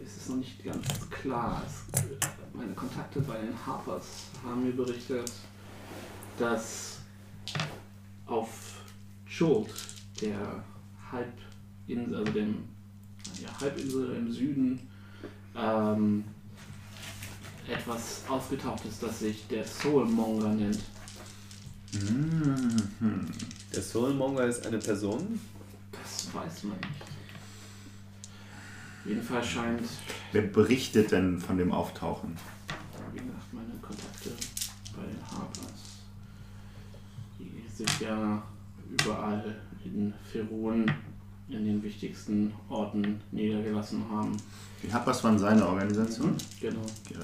ist 0.00 0.16
es 0.16 0.28
noch 0.28 0.36
nicht 0.36 0.62
ganz 0.64 0.86
klar. 1.10 1.60
Es, 1.66 2.04
meine 2.52 2.72
Kontakte 2.72 3.20
bei 3.20 3.36
den 3.36 3.66
Harpers 3.66 4.04
haben 4.44 4.62
mir 4.64 4.72
berichtet, 4.72 5.32
dass 6.38 6.98
auf 8.26 8.84
Jolt, 9.26 9.74
der 10.20 10.62
Halbinsel, 11.10 12.14
also 12.14 12.30
dem 12.30 12.62
ja, 13.42 13.60
Halbinsel 13.60 14.14
im 14.14 14.30
Süden, 14.30 14.88
ähm, 15.56 16.22
etwas 17.68 18.22
aufgetaucht 18.28 18.84
ist, 18.84 19.02
das 19.02 19.18
sich 19.18 19.48
der 19.48 19.66
Soulmonger 19.66 20.50
nennt. 20.50 20.84
Mhm. 21.92 23.26
Der 23.74 23.82
Soulmonger 23.82 24.44
ist 24.44 24.64
eine 24.64 24.78
Person. 24.78 25.40
Das 25.90 26.32
weiß 26.32 26.62
man 26.62 26.76
nicht. 26.76 27.09
Jedenfalls 29.04 29.46
scheint 29.46 29.80
Wer 30.32 30.42
berichtet 30.42 31.10
denn 31.12 31.38
von 31.38 31.56
dem 31.58 31.72
Auftauchen? 31.72 32.36
wie 33.12 33.18
gesagt, 33.18 33.52
meine 33.52 33.72
Kontakte 33.80 34.30
bei 34.96 35.02
den 35.02 35.20
Harpers. 35.30 36.02
Die 37.38 37.62
sich 37.74 38.00
ja 38.00 38.42
überall 38.90 39.56
in 39.84 40.12
Ferun 40.30 40.90
in 41.48 41.64
den 41.64 41.82
wichtigsten 41.82 42.52
Orten 42.68 43.20
niedergelassen 43.32 44.04
haben. 44.10 44.36
Die 44.82 44.92
Happers 44.92 45.24
waren 45.24 45.38
seine 45.38 45.66
Organisation? 45.66 46.36
Genau. 46.60 46.82
Ja, 47.10 47.20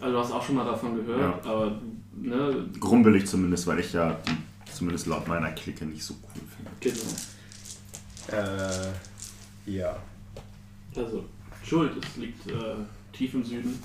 Also 0.00 0.12
du 0.12 0.18
hast 0.18 0.32
auch 0.32 0.44
schon 0.44 0.56
mal 0.56 0.64
davon 0.66 0.96
gehört, 0.96 1.46
aber 1.46 1.80
ne, 2.14 2.68
grumpelig 2.78 3.26
zumindest, 3.26 3.66
weil 3.66 3.78
ich 3.80 3.92
ja 3.94 4.18
die, 4.28 4.70
zumindest 4.70 5.06
laut 5.06 5.26
meiner 5.28 5.50
Clique 5.52 5.86
nicht 5.86 6.04
so 6.04 6.14
cool 6.24 6.42
finde. 6.56 6.70
genau. 6.80 8.42
Äh, 8.42 8.92
ja. 9.70 9.96
Also 10.96 11.24
Schuld, 11.64 11.92
es 12.04 12.16
liegt 12.16 12.46
äh, 12.48 12.74
tief 13.12 13.34
im 13.34 13.44
Süden. 13.44 13.78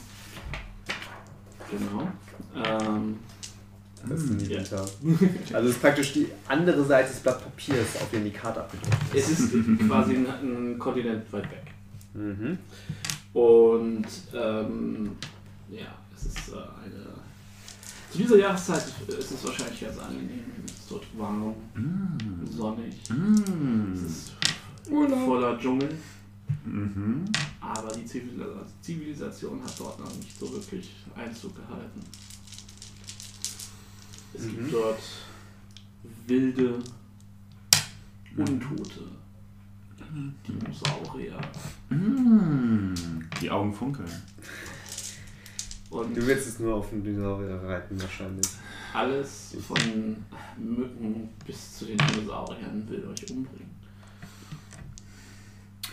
Genau. 1.70 2.08
Ähm, 2.56 3.20
Das 4.08 4.22
ist 4.24 4.30
ein 4.32 4.40
Ja. 4.40 4.58
Inventar. 4.60 4.86
Also 5.54 5.70
es 5.70 5.76
ist 5.76 5.82
praktisch 5.82 6.14
die 6.14 6.28
andere 6.48 6.84
Seite 6.86 7.10
des 7.10 7.20
Blatt 7.20 7.44
Papiers, 7.44 7.96
auf 8.02 8.10
dem 8.12 8.24
die 8.24 8.32
Karte 8.32 8.62
abgedruckt 8.62 8.96
es 9.16 9.30
ist 9.30 9.54
quasi 9.88 10.16
ein, 10.16 10.26
ein 10.28 10.80
Kontinent 10.80 11.32
weit 11.32 11.44
weg. 11.52 11.64
ist. 12.14 12.22
Mhm. 12.22 12.58
Und 13.34 14.06
ähm, 14.34 15.12
ja, 15.70 15.96
es 16.16 16.26
ist 16.26 16.50
äh, 16.50 16.56
eine. 16.56 17.06
Zu 18.12 18.18
dieser 18.18 18.38
Jahreszeit 18.38 18.84
ist 19.08 19.32
es 19.32 19.46
wahrscheinlich 19.48 19.80
ganz 19.82 19.98
angenehm. 20.00 20.44
Es 20.66 20.72
ist 20.74 20.92
dort 20.92 21.06
warm, 21.18 21.54
sonnig. 22.50 22.94
Es 23.04 23.10
Mhm. 23.10 24.06
ist 24.06 24.34
Urlaub. 24.90 25.26
voller 25.26 25.58
Dschungel. 25.58 25.90
Mhm. 26.66 27.26
Aber 27.60 27.92
die 27.94 28.06
Zivilis- 28.06 28.46
Zivilisation 28.82 29.64
hat 29.64 29.80
dort 29.80 30.00
noch 30.00 30.14
nicht 30.16 30.38
so 30.38 30.52
wirklich 30.54 30.92
Einzug 31.16 31.56
gehalten. 31.56 32.02
Es 34.34 34.44
Mhm. 34.44 34.50
gibt 34.56 34.74
dort 34.74 35.00
wilde 36.28 36.80
Untote. 38.38 39.02
Dinosaurier. 40.48 41.40
Mhm. 41.90 42.94
Die 43.42 43.50
Augen 43.50 43.74
funkeln. 43.74 44.12
Und 45.90 46.16
Du 46.16 46.26
willst 46.26 46.48
es 46.48 46.60
nur 46.60 46.76
auf 46.76 46.90
den 46.90 47.04
Dinosaurier 47.04 47.62
reiten 47.64 48.02
wahrscheinlich. 48.02 48.48
alles 48.94 49.56
von 49.66 50.18
Mücken 50.58 51.30
bis 51.46 51.78
zu 51.78 51.86
den 51.86 51.98
Dinosauriern 51.98 52.88
will 52.90 53.06
euch 53.08 53.30
umbringen. 53.32 53.71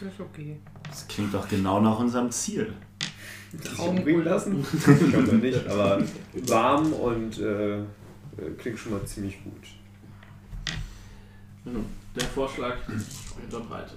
Das 0.00 0.12
ist 0.12 0.20
okay. 0.20 0.56
Das 0.88 1.08
klingt 1.08 1.34
doch 1.34 1.48
genau 1.48 1.80
nach 1.80 1.98
unserem 1.98 2.30
Ziel. 2.30 2.72
Traum 3.64 3.96
bringen 3.96 4.24
lassen? 4.24 4.64
Ich 4.74 5.10
glaube 5.10 5.36
nicht, 5.36 5.66
aber 5.66 6.02
warm 6.46 6.92
und 6.92 7.38
äh, 7.38 7.78
äh, 7.78 7.84
klingt 8.58 8.78
schon 8.78 8.92
mal 8.92 9.04
ziemlich 9.04 9.42
gut. 9.42 9.52
Nun, 11.64 11.84
Der 12.14 12.24
Vorschlag 12.28 12.76
ich 12.88 13.44
unterbreite. 13.44 13.94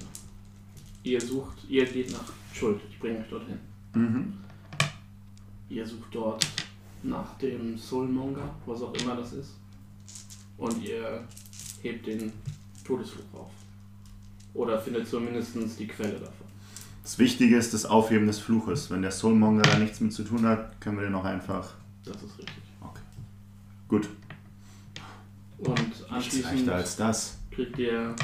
Ihr 1.03 1.19
sucht, 1.19 1.57
ihr 1.67 1.85
geht 1.85 2.11
nach 2.11 2.31
Schuld, 2.53 2.79
ich 2.89 2.99
bringe 2.99 3.19
euch 3.19 3.29
dorthin. 3.29 3.59
Mhm. 3.93 4.33
Ihr 5.69 5.85
sucht 5.85 6.13
dort 6.13 6.45
nach 7.03 7.37
dem 7.37 7.77
Soulmonger, 7.77 8.55
was 8.65 8.81
auch 8.81 8.93
immer 8.93 9.15
das 9.15 9.33
ist. 9.33 9.51
Und 10.57 10.83
ihr 10.83 11.27
hebt 11.81 12.05
den 12.05 12.31
Todesfluch 12.85 13.33
auf. 13.33 13.51
Oder 14.53 14.79
findet 14.79 15.07
zumindest 15.07 15.55
die 15.79 15.87
Quelle 15.87 16.13
davon. 16.19 16.47
Das 17.03 17.17
Wichtige 17.17 17.55
ist 17.57 17.73
das 17.73 17.85
Aufheben 17.85 18.27
des 18.27 18.39
Fluches. 18.39 18.89
Wenn 18.91 19.01
der 19.01 19.11
Soulmonger 19.11 19.63
da 19.63 19.77
nichts 19.79 19.99
mit 20.01 20.13
zu 20.13 20.23
tun 20.23 20.45
hat, 20.45 20.79
können 20.81 20.97
wir 20.97 21.05
den 21.05 21.15
auch 21.15 21.23
einfach. 21.25 21.73
Das 22.05 22.15
ist 22.17 22.37
richtig. 22.37 22.55
Okay. 22.81 22.99
Gut. 23.87 24.09
Und 25.59 25.79
anschließend 26.09 26.69
als 26.69 26.95
das. 26.97 27.37
kriegt 27.51 27.77
ihr 27.79 28.15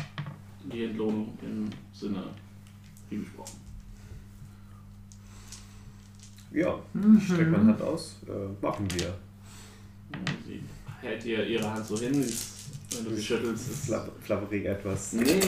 die 0.72 0.84
Entlohnung 0.86 1.38
im 1.42 1.70
Sinne 1.94 2.24
wie 3.10 3.18
besprochen. 3.18 3.58
Ja, 6.52 6.80
ich 7.18 7.26
strecke 7.26 7.52
meine 7.52 7.66
Hand 7.68 7.82
aus. 7.82 8.16
Äh, 8.28 8.64
machen 8.66 8.88
wir. 8.94 9.14
Sie 10.46 10.62
hält 11.02 11.26
ihr 11.26 11.46
ihre 11.46 11.72
Hand 11.74 11.86
so 11.86 11.98
hin, 12.00 12.14
sie 12.14 12.22
ist- 12.22 12.57
wenn 12.92 13.06
du 13.06 13.16
sie 13.16 13.24
schüttelst, 13.24 13.70
ist 13.70 13.86
Fla 13.86 14.08
flabberig 14.24 14.66
etwas. 14.66 15.14
Nee, 15.14 15.40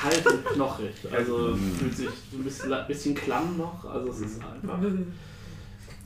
kalt 0.00 0.26
und 0.26 0.44
knochig. 0.44 0.94
Also 1.10 1.56
fühlt 1.56 1.96
sich 1.96 2.08
ein 2.32 2.44
bisschen, 2.44 2.72
bisschen 2.86 3.14
klamm 3.14 3.56
noch. 3.58 3.84
Also 3.84 4.10
es 4.10 4.20
ist 4.20 4.40
einfach. 4.42 4.78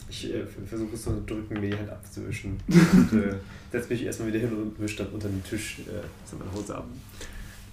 Ich 0.09 0.35
äh, 0.35 0.45
versuche 0.45 0.95
es 0.95 1.03
zu 1.03 1.23
drücken, 1.27 1.61
mir 1.61 1.71
die 1.71 1.77
Hand 1.77 1.91
abzuwischen. 1.91 2.59
und 2.69 3.13
äh, 3.13 3.37
setze 3.71 3.91
mich 3.91 4.03
erstmal 4.03 4.29
wieder 4.29 4.41
hin 4.41 4.53
und 4.53 4.81
wische 4.81 5.05
dann 5.05 5.09
unter 5.09 5.29
den 5.29 5.45
Tisch 5.45 5.81
äh, 5.81 6.37
meine 6.37 6.53
Hose 6.53 6.75
ab. 6.75 6.87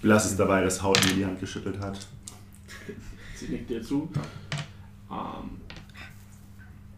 Lass 0.04 0.26
es 0.26 0.38
dabei, 0.38 0.62
dass 0.62 0.82
Haut 0.84 1.04
mir 1.06 1.14
die 1.14 1.26
Hand 1.26 1.40
geschüttelt 1.40 1.80
hat. 1.80 2.06
Sie 3.36 3.48
nickt 3.48 3.70
dir 3.70 3.82
zu. 3.82 4.12
Ähm, 5.10 5.62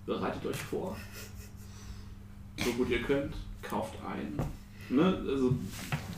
bereitet 0.05 0.45
euch 0.45 0.57
vor. 0.57 0.97
So 2.57 2.74
gut 2.74 2.89
ihr 2.89 3.01
könnt. 3.03 3.34
Kauft 3.61 3.95
ein. 4.05 4.38
Ne? 4.90 5.22
Also 5.28 5.54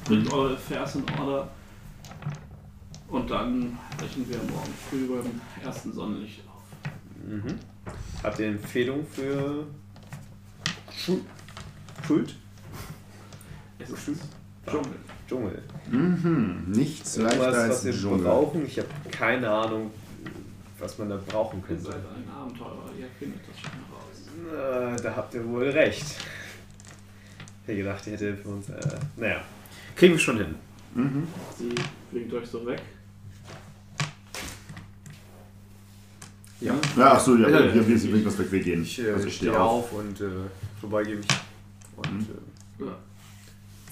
bringt 0.05 0.31
eure 0.31 0.53
Affairs 0.53 0.95
in 0.95 1.03
Order. 1.19 1.47
Und 3.09 3.29
dann 3.29 3.77
brechen 3.97 4.27
wir 4.29 4.37
morgen 4.37 4.73
früh 4.89 5.05
beim 5.07 5.41
ersten 5.63 5.91
Sonnenlicht 5.91 6.41
auf. 6.47 6.63
Mhm. 7.27 7.59
Habt 8.23 8.39
ihr 8.39 8.47
Empfehlung 8.47 9.05
für 9.05 9.65
Schul 10.95 11.19
Schuld? 12.07 12.35
Es 13.79 13.89
ist 13.89 14.21
Dschungel. 14.65 14.91
Dschungel. 15.27 15.61
Mhm, 15.89 16.63
nichts 16.67 17.17
leichter 17.17 17.47
als 17.47 17.69
was 17.69 17.85
wir 17.85 17.93
Dschungel. 17.93 18.23
brauchen? 18.23 18.65
Ich 18.65 18.77
habe 18.79 18.87
keine 19.11 19.49
Ahnung, 19.49 19.91
was 20.79 20.97
man 20.97 21.09
da 21.09 21.17
brauchen 21.27 21.59
Ihr 21.59 21.67
könnte. 21.67 21.83
seid 21.83 21.95
ein 21.95 22.29
Abenteurer, 22.33 22.89
ihr 22.97 23.07
findet 23.19 23.41
das 23.47 23.59
schon 23.59 23.71
raus. 23.91 24.95
Äh, 24.97 25.01
da 25.01 25.15
habt 25.15 25.33
ihr 25.33 25.45
wohl 25.47 25.69
recht. 25.69 26.05
Ich 27.63 27.67
hätte 27.67 27.77
gedacht, 27.77 28.07
ihr 28.07 28.13
hättet 28.13 28.39
für 28.41 28.49
uns. 28.49 28.69
Äh, 28.69 28.79
naja, 29.17 29.41
kriegen 29.95 30.13
wir 30.13 30.19
schon 30.19 30.37
hin. 30.37 30.55
Mhm. 30.95 31.27
Sie 31.57 31.73
blinkt 32.11 32.33
euch 32.33 32.47
so 32.47 32.65
weg. 32.65 32.81
Ja. 36.59 36.73
Ja, 36.95 37.13
ach 37.13 37.19
so, 37.19 37.35
ja, 37.37 37.49
Ja, 37.49 37.59
wir, 37.59 37.65
ja. 37.67 37.73
wir, 37.75 37.87
wir, 37.87 38.03
wir, 38.13 38.25
wir, 38.37 38.51
wir 38.51 38.59
gehen. 38.59 38.83
Ich 38.83 38.99
äh, 39.03 39.11
Also 39.11 39.27
ich 39.27 39.35
stehe 39.37 39.59
auf. 39.59 39.85
auf 39.85 39.93
und 39.99 40.21
äh, 40.21 40.25
vorbeigehe 40.79 41.15
mich 41.15 41.27
und 41.95 42.11
Mhm. 42.11 42.27
äh, 42.79 42.85
Ja. 42.85 42.95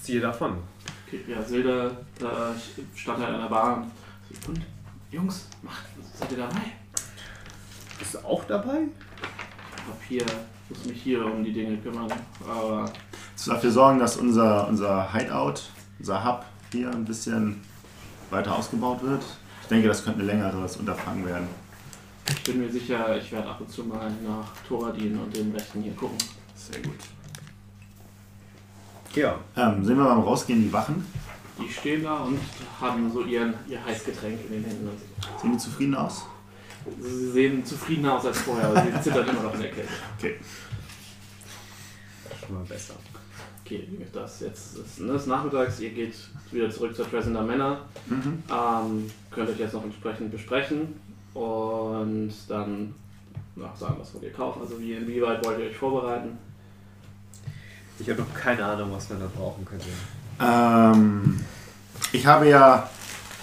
ziehe 0.00 0.20
davon. 0.20 0.58
Okay, 1.06 1.20
ja, 1.28 1.42
Silda 1.42 1.86
äh, 1.88 2.54
stand 2.96 3.18
halt 3.24 3.34
an 3.34 3.40
der 3.42 3.48
Bar 3.48 3.86
und 4.46 4.48
und 4.48 4.64
Jungs, 5.10 5.48
macht, 5.62 5.86
seid 6.14 6.30
ihr 6.30 6.38
dabei? 6.38 6.60
Bist 7.98 8.14
du 8.14 8.18
auch 8.20 8.44
dabei? 8.44 8.82
Ich 9.76 9.82
hab 9.88 10.02
hier, 10.08 10.24
muss 10.68 10.84
mich 10.84 11.02
hier 11.02 11.24
um 11.24 11.42
die 11.42 11.52
Dinge 11.52 11.76
kümmern. 11.78 12.08
Aber 12.48 12.92
Dafür 13.46 13.70
sorgen, 13.70 13.98
dass 13.98 14.16
unser, 14.16 14.68
unser 14.68 15.12
Hideout, 15.12 15.60
unser 15.98 16.24
Hub 16.24 16.44
hier 16.72 16.90
ein 16.90 17.04
bisschen 17.04 17.60
weiter 18.30 18.56
ausgebaut 18.56 19.02
wird. 19.02 19.22
Ich 19.62 19.68
denke, 19.68 19.88
das 19.88 20.04
könnte 20.04 20.20
ein 20.20 20.26
längeres 20.26 20.76
Unterfangen 20.76 21.24
werden. 21.24 21.48
ich 22.28 22.42
bin 22.42 22.58
mir 22.60 22.70
sicher, 22.70 23.16
ich 23.16 23.32
werde 23.32 23.48
ab 23.48 23.60
und 23.60 23.70
zu 23.70 23.84
mal 23.84 24.10
nach 24.26 24.46
Thoradin 24.68 25.18
und 25.18 25.34
den 25.34 25.52
Rechten 25.52 25.82
hier 25.82 25.94
gucken. 25.94 26.18
Sehr 26.54 26.82
gut. 26.82 26.98
Ja. 29.14 29.36
Ähm, 29.56 29.84
sehen 29.84 29.96
wir 29.96 30.04
beim 30.04 30.20
Rausgehen 30.20 30.62
die 30.62 30.72
Wachen? 30.72 31.04
Die 31.58 31.72
stehen 31.72 32.04
da 32.04 32.18
und 32.18 32.38
haben 32.80 33.10
so 33.12 33.22
ihren, 33.24 33.54
ihr 33.68 33.84
Heißgetränk 33.84 34.38
in 34.46 34.52
den 34.52 34.64
Händen. 34.64 34.88
Und 34.88 35.40
Sehen 35.40 35.52
die 35.52 35.58
zufrieden 35.58 35.94
aus? 35.94 36.24
Sie 37.00 37.30
sehen 37.32 37.64
zufriedener 37.64 38.14
aus 38.14 38.26
als 38.26 38.38
vorher, 38.38 38.68
aber 38.68 38.82
sie 38.82 39.00
zittern 39.02 39.28
immer 39.28 39.42
noch 39.42 39.54
in 39.54 39.62
der 39.62 39.70
Kälte. 39.70 39.92
Okay. 40.16 40.36
Schon 42.40 42.54
mal 42.54 42.64
besser. 42.64 42.94
Okay, 43.70 43.86
das 44.12 44.40
jetzt 44.40 44.78
ist, 44.78 45.00
ne, 45.00 45.12
ist 45.12 45.28
nachmittags, 45.28 45.78
ihr 45.78 45.90
geht 45.90 46.14
wieder 46.50 46.68
zurück 46.70 46.96
zur 46.96 47.08
Tresender 47.08 47.42
Männer. 47.42 47.82
Mhm. 48.06 48.42
Ähm, 48.50 49.10
könnt 49.30 49.48
euch 49.48 49.60
jetzt 49.60 49.74
noch 49.74 49.84
entsprechend 49.84 50.32
besprechen 50.32 51.00
und 51.34 52.32
dann 52.48 52.92
ja, 53.54 53.72
sagen, 53.78 53.94
was 54.00 54.12
wollt 54.12 54.24
ihr 54.24 54.32
kaufen. 54.32 54.62
Also 54.62 54.80
wie, 54.80 54.94
inwieweit 54.94 55.44
wollt 55.44 55.60
ihr 55.60 55.66
euch 55.66 55.76
vorbereiten? 55.76 56.36
Ich 58.00 58.10
habe 58.10 58.22
noch 58.22 58.34
keine 58.34 58.64
Ahnung, 58.64 58.90
was 58.92 59.08
man 59.08 59.20
da 59.20 59.26
brauchen 59.36 59.64
könnte. 59.64 59.86
Ähm, 60.40 61.38
ich 62.10 62.26
habe 62.26 62.48
ja 62.48 62.90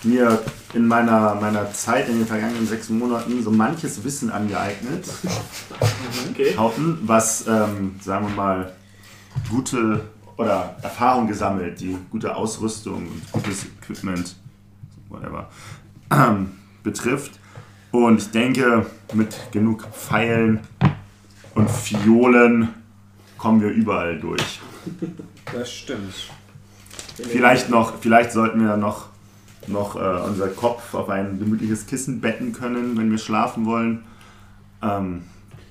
mir 0.04 0.44
in 0.74 0.88
meiner, 0.88 1.36
meiner 1.36 1.72
Zeit 1.72 2.10
in 2.10 2.18
den 2.18 2.28
vergangenen 2.28 2.68
sechs 2.68 2.90
Monaten 2.90 3.42
so 3.42 3.52
manches 3.52 4.04
Wissen 4.04 4.30
angeeignet, 4.30 5.06
Okay. 6.32 6.54
Was, 7.04 7.48
ähm, 7.48 7.96
sagen 8.02 8.28
wir 8.28 8.36
mal, 8.36 8.74
gute 9.50 10.04
oder 10.38 10.76
Erfahrung 10.82 11.28
gesammelt, 11.28 11.80
die 11.80 11.98
gute 12.12 12.36
Ausrüstung 12.36 13.08
und 13.08 13.32
gutes 13.32 13.66
Equipment, 13.66 14.36
whatever, 15.10 15.50
ähm, 16.12 16.52
betrifft. 16.84 17.40
Und 17.92 18.20
ich 18.20 18.32
denke, 18.32 18.86
mit 19.14 19.36
genug 19.52 19.88
Pfeilen 19.92 20.60
und 21.56 21.70
Fiolen 21.70 22.70
kommen 23.38 23.62
wir 23.62 23.70
überall 23.70 24.20
durch. 24.20 24.60
Das 25.52 25.72
stimmt. 25.72 26.14
Vielleicht 27.16 27.70
noch, 27.70 27.98
vielleicht 28.00 28.32
sollten 28.32 28.60
wir 28.62 28.78
noch, 28.78 29.08
noch 29.66 29.96
äh, 29.96 30.22
unser 30.28 30.50
Kopf 30.50 30.94
auf 30.94 31.10
ein 31.10 31.40
gemütliches 31.40 31.88
Kissen 31.88 32.22
betten 32.22 32.54
können, 32.54 32.96
wenn 32.98 33.10
wir 33.10 33.18
schlafen 33.18 33.66
wollen. 33.66 34.04
Ähm, 34.84 35.24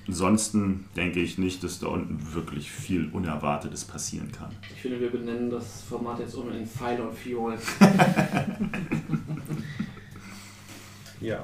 ansonsten 0.07 0.85
denke 0.95 1.19
ich 1.19 1.37
nicht, 1.37 1.63
dass 1.63 1.79
da 1.79 1.87
unten 1.87 2.33
wirklich 2.33 2.71
viel 2.71 3.09
Unerwartetes 3.11 3.85
passieren 3.85 4.31
kann. 4.31 4.49
Ich 4.73 4.81
finde, 4.81 4.99
wir 4.99 5.09
benennen 5.11 5.49
das 5.49 5.83
Format 5.83 6.19
jetzt 6.19 6.35
um 6.35 6.51
in 6.51 6.65
Pfeile 6.65 7.03
und 7.03 7.13
Fiolen. 7.15 7.59
Ja. 11.19 11.43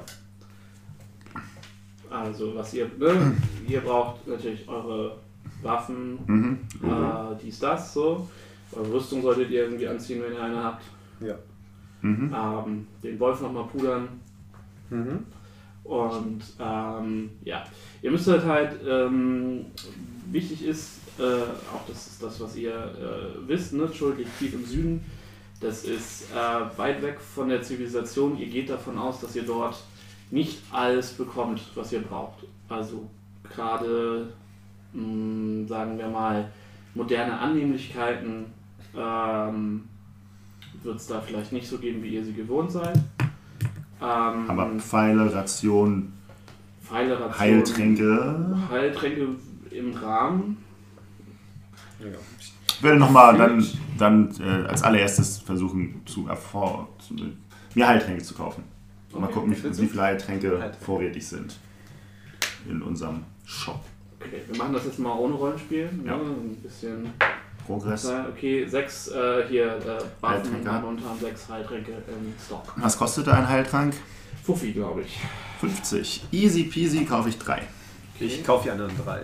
Also 2.10 2.54
was 2.54 2.72
ihr, 2.74 2.88
ne? 2.98 3.36
ihr 3.66 3.80
braucht 3.80 4.26
natürlich 4.28 4.68
eure 4.68 5.16
Waffen, 5.62 6.18
Mhm. 6.26 6.58
äh, 6.82 7.36
dies, 7.42 7.58
das, 7.58 7.92
so. 7.94 8.28
Eure 8.72 8.92
Rüstung 8.94 9.22
solltet 9.22 9.50
ihr 9.50 9.64
irgendwie 9.64 9.88
anziehen, 9.88 10.22
wenn 10.22 10.34
ihr 10.34 10.42
eine 10.42 10.62
habt. 10.62 10.84
Ja. 11.20 11.34
Mhm. 12.02 12.32
Ähm, 12.32 12.86
den 13.02 13.18
Wolf 13.18 13.40
nochmal 13.40 13.64
pudern. 13.64 14.08
Mhm. 14.90 15.24
Und 15.84 16.42
ähm, 16.60 17.30
ja, 17.44 17.64
ihr 18.04 18.10
müsst 18.10 18.28
halt 18.28 18.44
halt, 18.44 18.80
ähm, 18.86 19.64
wichtig 20.30 20.66
ist, 20.66 21.00
äh, 21.18 21.22
auch 21.74 21.86
das 21.88 22.06
ist 22.06 22.22
das, 22.22 22.38
was 22.38 22.54
ihr 22.54 22.74
äh, 22.74 23.48
wisst, 23.48 23.72
ne? 23.72 23.88
Schuld 23.92 24.18
liegt 24.18 24.38
tief 24.38 24.52
im 24.52 24.64
Süden. 24.66 25.04
Das 25.60 25.84
ist 25.84 26.26
äh, 26.32 26.78
weit 26.78 27.00
weg 27.00 27.18
von 27.18 27.48
der 27.48 27.62
Zivilisation. 27.62 28.36
Ihr 28.38 28.48
geht 28.48 28.68
davon 28.68 28.98
aus, 28.98 29.20
dass 29.20 29.34
ihr 29.34 29.44
dort 29.44 29.82
nicht 30.30 30.58
alles 30.70 31.12
bekommt, 31.12 31.62
was 31.74 31.92
ihr 31.92 32.02
braucht. 32.02 32.44
Also 32.68 33.08
gerade, 33.54 34.34
mh, 34.92 35.66
sagen 35.66 35.96
wir 35.96 36.08
mal, 36.08 36.50
moderne 36.94 37.38
Annehmlichkeiten 37.38 38.46
ähm, 38.94 39.88
wird 40.82 40.96
es 40.96 41.06
da 41.06 41.22
vielleicht 41.22 41.52
nicht 41.52 41.68
so 41.68 41.78
geben, 41.78 42.02
wie 42.02 42.16
ihr 42.16 42.24
sie 42.24 42.34
gewohnt 42.34 42.70
seid. 42.70 42.96
Ähm, 44.02 44.50
Aber 44.50 44.68
Pfeile, 44.78 45.32
Ration, 45.32 46.12
Pfeile, 46.88 47.14
Rationen, 47.18 47.38
Heiltränke. 47.38 48.58
Heiltränke 48.70 49.28
im 49.70 49.92
Rahmen. 49.94 50.56
ja. 52.00 52.06
Ich 52.76 52.82
will 52.82 52.96
nochmal 52.96 53.36
dann, 53.38 53.64
dann 53.98 54.34
äh, 54.40 54.66
als 54.68 54.82
allererstes 54.82 55.38
versuchen, 55.38 56.02
zu, 56.06 56.26
erfor 56.28 56.88
zu, 56.98 57.14
mir 57.74 57.86
Heiltränke 57.88 58.22
zu 58.22 58.34
kaufen. 58.34 58.64
Und 59.12 59.20
mal 59.20 59.26
Okay, 59.28 59.34
gucken, 59.34 59.52
wie, 59.56 59.78
wie 59.78 59.86
viele 59.86 60.02
Heiltränke 60.02 60.50
Heiltränke. 60.50 60.76
vorrätig 60.84 61.26
sind 61.26 61.56
in 62.68 62.82
unserem 62.82 63.20
Shop. 63.44 63.80
Okay, 64.20 64.42
wir 64.48 64.58
machen 64.58 64.72
das 64.72 64.84
jetzt 64.86 64.98
mal 64.98 65.12
ohne 65.16 65.34
Rollenspiel. 65.34 65.88
Ne? 65.92 66.06
Ja. 66.06 66.14
Ein 66.16 66.56
bisschen. 66.62 67.10
Progress. 67.64 68.10
Okay, 68.30 68.66
sechs 68.66 69.08
äh, 69.08 69.44
hier 69.48 69.66
äh, 69.76 70.02
Waffen 70.20 70.42
Heiltränke. 70.42 70.72
haben 70.72 70.84
momentan 70.84 71.18
sechs 71.20 71.48
Heiltränke 71.48 71.92
im 71.92 72.34
Stock. 72.44 72.74
Was 72.76 72.98
kostet 72.98 73.28
ein 73.28 73.48
Heiltrank? 73.48 73.94
Fuffi, 74.44 74.72
glaube 74.72 75.02
ich. 75.02 75.18
50. 75.60 76.24
Easy 76.32 76.64
peasy 76.64 77.04
kaufe 77.04 77.28
ich 77.30 77.38
drei. 77.38 77.62
Ich 78.20 78.44
kaufe 78.44 78.64
die 78.64 78.70
anderen 78.70 78.92
drei. 79.02 79.22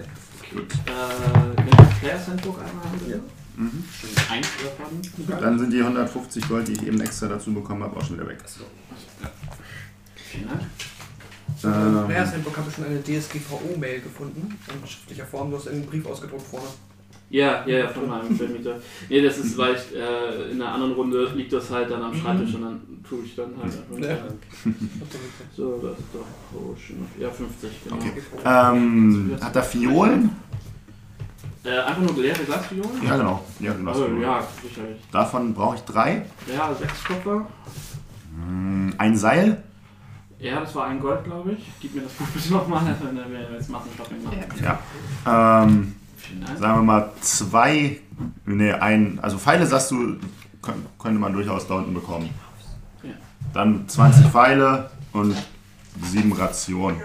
Okay. 0.52 0.62
Äh, 0.86 2.00
Players 2.00 2.26
Handbook 2.28 2.58
einmal 2.58 2.84
haben? 2.84 3.10
Ja. 3.10 3.16
Mhm. 3.56 3.84
Eins 4.30 4.48
davon. 4.62 5.40
Dann 5.40 5.58
sind 5.58 5.72
die 5.72 5.80
150 5.80 6.48
Gold, 6.48 6.68
die 6.68 6.72
ich 6.72 6.86
eben 6.86 7.00
extra 7.00 7.28
dazu 7.28 7.52
bekommen 7.52 7.82
habe, 7.82 7.96
auch 7.96 8.04
schon 8.04 8.16
wieder 8.16 8.28
weg. 8.28 8.38
Vielen 10.16 10.48
Dank. 10.48 10.62
Ähm, 11.62 12.10
Ähm, 12.10 12.16
Handbook 12.16 12.56
habe 12.56 12.70
ich 12.70 12.74
schon 12.74 12.84
eine 12.86 13.02
DSGVO-Mail 13.02 14.00
gefunden. 14.00 14.58
In 14.68 14.88
schriftlicher 14.88 15.26
Form, 15.26 15.50
du 15.50 15.58
hast 15.58 15.68
einen 15.68 15.84
Brief 15.84 16.06
ausgedruckt 16.06 16.46
vorne. 16.46 16.66
Ja, 17.30 17.64
ja, 17.64 17.78
ja, 17.78 17.88
von 17.88 18.08
meinem 18.08 18.36
Vermieter. 18.36 18.76
Nee, 19.08 19.22
das 19.22 19.38
ist, 19.38 19.56
weil 19.56 19.74
ich 19.76 19.96
äh, 19.96 20.50
in 20.50 20.60
einer 20.60 20.72
anderen 20.72 20.92
Runde 20.94 21.30
liegt 21.36 21.52
das 21.52 21.70
halt 21.70 21.88
dann 21.90 22.02
am 22.02 22.14
Schreibtisch 22.14 22.54
und 22.56 22.62
dann 22.62 22.80
tue 23.08 23.24
ich 23.24 23.36
dann 23.36 23.52
halt 23.56 23.72
einfach. 23.72 24.08
Ja. 24.08 24.16
So, 25.56 25.78
das 25.78 25.98
ist 25.98 26.08
doch 26.12 26.26
Potion. 26.52 27.06
Ja, 27.18 27.30
50, 27.30 27.70
genau. 27.84 27.96
Okay. 27.96 28.22
ähm, 28.44 29.38
hat 29.40 29.54
er 29.54 29.62
Fiolen? 29.62 30.30
Äh, 31.62 31.78
einfach 31.78 32.02
nur 32.02 32.22
leere 32.22 32.42
Glasfiolen? 32.42 33.02
Ja, 33.06 33.16
genau. 33.16 33.44
Ja, 33.60 33.72
genau. 33.74 33.90
Also, 33.90 34.06
ja, 34.20 34.48
sicherlich. 34.62 34.98
Davon 35.12 35.54
brauche 35.54 35.76
ich 35.76 35.82
drei. 35.82 36.24
Ja, 36.52 36.74
sechs 36.74 37.04
Koffer. 37.04 37.46
Mm, 38.34 38.90
Ein 38.98 39.16
Seil. 39.16 39.62
Ja, 40.38 40.60
das 40.60 40.74
war 40.74 40.86
ein 40.86 40.98
Gold, 41.00 41.22
glaube 41.24 41.52
ich. 41.52 41.58
Gib 41.80 41.94
mir 41.94 42.00
das 42.02 42.12
Buch 42.14 42.26
bitte 42.28 42.52
nochmal, 42.54 42.96
wenn 43.02 43.14
wir 43.30 43.40
jetzt 43.52 43.68
Massenshopping 43.68 44.24
machen. 44.24 44.38
Ja. 44.62 44.78
Ähm, 45.62 45.68
Vielen 45.68 45.76
Dank. 45.76 45.99
Sagen 46.58 46.78
wir 46.78 46.82
mal 46.82 47.10
zwei, 47.20 47.98
nee, 48.46 48.72
ein, 48.72 49.18
also 49.22 49.38
Pfeile 49.38 49.66
sagst 49.66 49.90
du, 49.90 49.96
kön- 50.62 50.84
könnte 50.98 51.18
man 51.18 51.32
durchaus 51.32 51.66
da 51.66 51.74
unten 51.74 51.94
bekommen. 51.94 52.30
Dann 53.52 53.88
20 53.88 54.26
Pfeile 54.26 54.90
und 55.12 55.34
sieben 56.02 56.32
Rationen. 56.32 57.00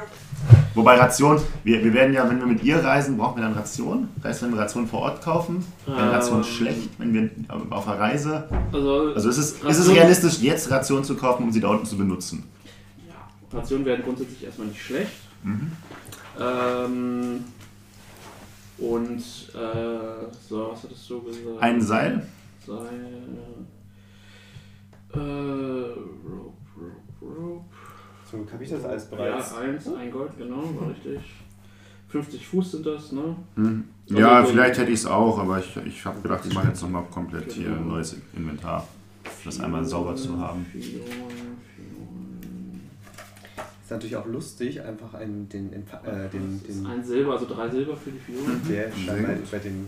Wobei 0.76 0.98
Ration, 1.00 1.42
wir, 1.64 1.84
wir 1.84 1.94
werden 1.94 2.14
ja, 2.14 2.30
wenn 2.30 2.38
wir 2.40 2.46
mit 2.46 2.62
ihr 2.64 2.84
reisen, 2.84 3.18
brauchen 3.18 3.38
wir 3.38 3.44
dann 3.44 3.54
Ration. 3.54 4.10
Das 4.18 4.26
heißt, 4.26 4.44
wenn 4.44 4.52
wir 4.54 4.60
Rationen 4.60 4.88
vor 4.88 5.00
Ort 5.00 5.24
kaufen, 5.24 5.66
wäre 5.88 6.12
Ration 6.12 6.40
Ähm. 6.40 6.44
schlecht, 6.44 6.90
wenn 7.00 7.14
wir 7.14 7.30
auf 7.72 7.86
der 7.86 8.00
Reise. 8.00 8.48
Also, 8.72 9.14
Also 9.16 9.30
ist 9.30 9.38
es, 9.38 9.52
ist 9.54 9.64
es 9.64 9.66
Ration- 9.80 9.96
realistisch, 9.96 10.40
jetzt 10.40 10.70
Ration 10.70 11.04
zu 11.04 11.16
kaufen, 11.16 11.44
um 11.44 11.52
sie 11.52 11.62
da 11.62 11.70
unten 11.70 11.86
zu 11.86 11.98
benutzen? 11.98 12.44
ja, 13.08 13.58
Rationen 13.58 13.86
werden 13.86 14.04
grundsätzlich 14.04 14.44
erstmal 14.44 14.68
nicht 14.68 14.82
schlecht. 14.84 15.12
Mhm. 15.44 15.72
Ähm, 16.40 17.44
und, 18.78 19.18
äh, 19.18 20.26
so, 20.48 20.70
was 20.72 20.84
hattest 20.84 21.10
du 21.10 21.22
gesagt? 21.24 21.62
Ein 21.62 21.82
Seil, 21.82 22.26
Seil. 22.66 22.78
Äh, 25.14 25.18
Rope, 25.18 26.54
Rope, 26.78 27.22
Rope. 27.22 27.66
So, 28.30 28.46
habe 28.52 28.64
ich 28.64 28.70
das 28.70 28.84
alles 28.84 29.06
bereits? 29.06 29.52
Ja, 29.52 29.58
eins, 29.60 29.88
ein 29.94 30.12
Gold, 30.12 30.38
genau, 30.38 30.64
war 30.80 30.90
richtig. 30.90 31.20
50 32.10 32.48
Fuß 32.48 32.72
sind 32.72 32.86
das, 32.86 33.12
ne? 33.12 33.36
Hm. 33.56 33.86
Also 34.10 34.20
Ja, 34.22 34.44
so- 34.44 34.52
vielleicht 34.52 34.78
hätte 34.78 34.92
ich 34.92 35.00
es 35.00 35.06
auch, 35.06 35.40
aber 35.40 35.60
ich, 35.60 35.76
ich 35.86 36.06
habe 36.06 36.22
gedacht, 36.22 36.46
ich 36.46 36.54
mache 36.54 36.68
jetzt 36.68 36.82
nochmal 36.82 37.04
komplett 37.12 37.52
hier 37.52 37.70
ein 37.70 37.88
neues 37.88 38.16
Inventar. 38.36 38.88
Das 39.44 39.60
einmal 39.60 39.84
sauber 39.86 40.16
zu 40.16 40.38
haben. 40.40 40.66
Vier, 40.72 40.82
vier. 40.82 41.00
Ist 43.86 43.92
natürlich 43.92 44.16
auch 44.16 44.26
lustig, 44.26 44.82
einfach 44.82 45.14
einen, 45.14 45.48
den, 45.48 45.70
den, 45.70 45.84
äh, 45.84 46.28
den, 46.30 46.60
Das 46.60 46.70
ist 46.70 46.80
den, 46.80 46.88
ein 46.88 47.06
Silber, 47.06 47.34
also 47.34 47.46
drei 47.46 47.70
Silber 47.70 47.96
für 47.96 48.10
die 48.10 48.18
Figuren. 48.18 48.60
der 48.68 48.92
Sehr 48.92 48.92
scheinbar 49.06 49.36
über 49.36 49.60
den 49.60 49.88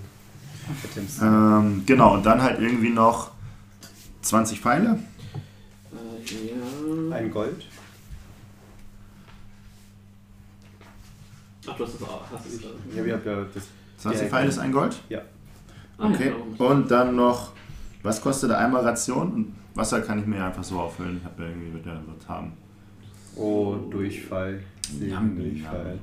Items. 0.83 1.19
Ähm, 1.19 1.81
genau, 1.83 2.13
und 2.13 2.23
dann 2.23 2.39
halt 2.43 2.59
irgendwie 2.59 2.91
noch 2.91 3.31
20 4.21 4.61
Pfeile. 4.61 4.99
Äh, 5.91 6.47
ja. 7.09 7.15
Ein 7.15 7.31
Gold. 7.31 7.65
Ach, 11.65 11.75
du 11.75 11.83
hast 11.83 11.95
das 11.99 12.07
auch. 12.07 12.21
Hast 12.31 12.45
du 12.45 12.49
es 12.49 12.95
Ja, 12.95 13.03
wir 13.03 13.13
haben 13.15 13.25
ja 13.25 13.45
das 13.51 13.63
20 13.97 14.21
Ja, 14.21 14.27
Pfeile 14.27 14.49
ist 14.49 14.59
ein 14.59 14.71
Gold. 14.71 14.95
Ah, 15.97 16.05
Okay. 16.05 16.33
ja. 16.59 16.65
Und 16.67 16.91
dann 16.91 17.15
noch, 17.15 17.53
was 18.03 18.21
kostet 18.21 18.51
einmal 18.51 18.83
Ration? 18.83 19.33
Und 19.33 19.55
Wasser 19.73 20.01
kann 20.01 20.19
ich 20.19 20.27
mir 20.27 20.45
einfach 20.45 20.63
so 20.63 20.79
auffüllen. 20.79 21.17
Ich 21.17 21.25
habe 21.25 21.41
ja 21.41 21.49
irgendwie 21.49 21.71
mit 21.71 21.83
der 21.83 21.95
wird 22.05 22.27
haben. 22.27 22.51
Oh, 23.37 23.75
Durchfall. 23.89 24.63
Ja, 24.99 25.19
Segen, 25.19 25.37
Durchfall. 25.37 25.99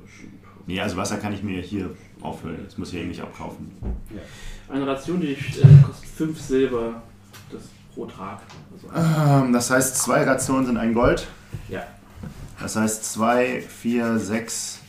Nee, 0.66 0.80
also 0.80 0.96
Wasser 0.96 1.16
kann 1.18 1.32
ich 1.34 1.42
mir 1.42 1.60
hier 1.60 1.90
auffüllen. 2.20 2.60
Das 2.64 2.78
muss 2.78 2.92
ich 2.92 3.00
ja 3.00 3.06
nicht 3.06 3.20
abkaufen. 3.20 3.70
Eine 4.68 4.86
Ration, 4.86 5.20
die 5.20 5.32
äh, 5.32 5.82
kostet 5.86 6.08
5 6.16 6.40
Silber 6.40 7.02
das 7.50 7.62
pro 7.94 8.06
Tag. 8.06 8.40
Also, 8.72 8.88
Ähm, 8.94 9.52
das 9.52 9.70
heißt, 9.70 9.96
zwei 9.96 10.24
Rationen 10.24 10.66
sind 10.66 10.76
ein 10.76 10.94
Gold. 10.94 11.26
Ja. 11.68 11.86
Das 12.60 12.76
heißt, 12.76 13.04
zwei, 13.04 13.60
vier, 13.60 14.18
sechs 14.18 14.80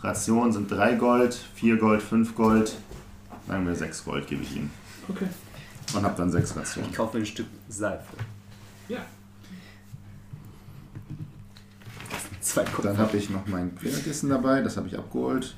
Rationen 0.00 0.52
sind 0.52 0.70
drei 0.70 0.94
Gold, 0.94 1.34
vier 1.54 1.76
Gold, 1.78 2.02
fünf 2.02 2.34
Gold. 2.34 2.76
Sagen 3.46 3.66
wir 3.66 3.74
sechs 3.74 4.04
Gold 4.04 4.26
gebe 4.26 4.42
ich 4.42 4.56
ihm. 4.56 4.70
Okay. 5.08 5.26
Und 5.94 6.02
habe 6.02 6.14
dann 6.16 6.30
sechs 6.30 6.54
Rationen. 6.56 6.90
Ich 6.90 6.96
kaufe 6.96 7.16
mir 7.16 7.22
ein 7.22 7.26
Stück 7.26 7.46
Seife. 7.68 8.16
Ja. 8.88 9.00
Zwei 12.44 12.62
Dann 12.82 12.98
habe 12.98 13.16
ich 13.16 13.30
noch 13.30 13.46
mein 13.46 13.72
Pferdekissen 13.72 14.28
dabei, 14.28 14.60
das 14.60 14.76
habe 14.76 14.86
ich 14.86 14.98
abgeholt. 14.98 15.54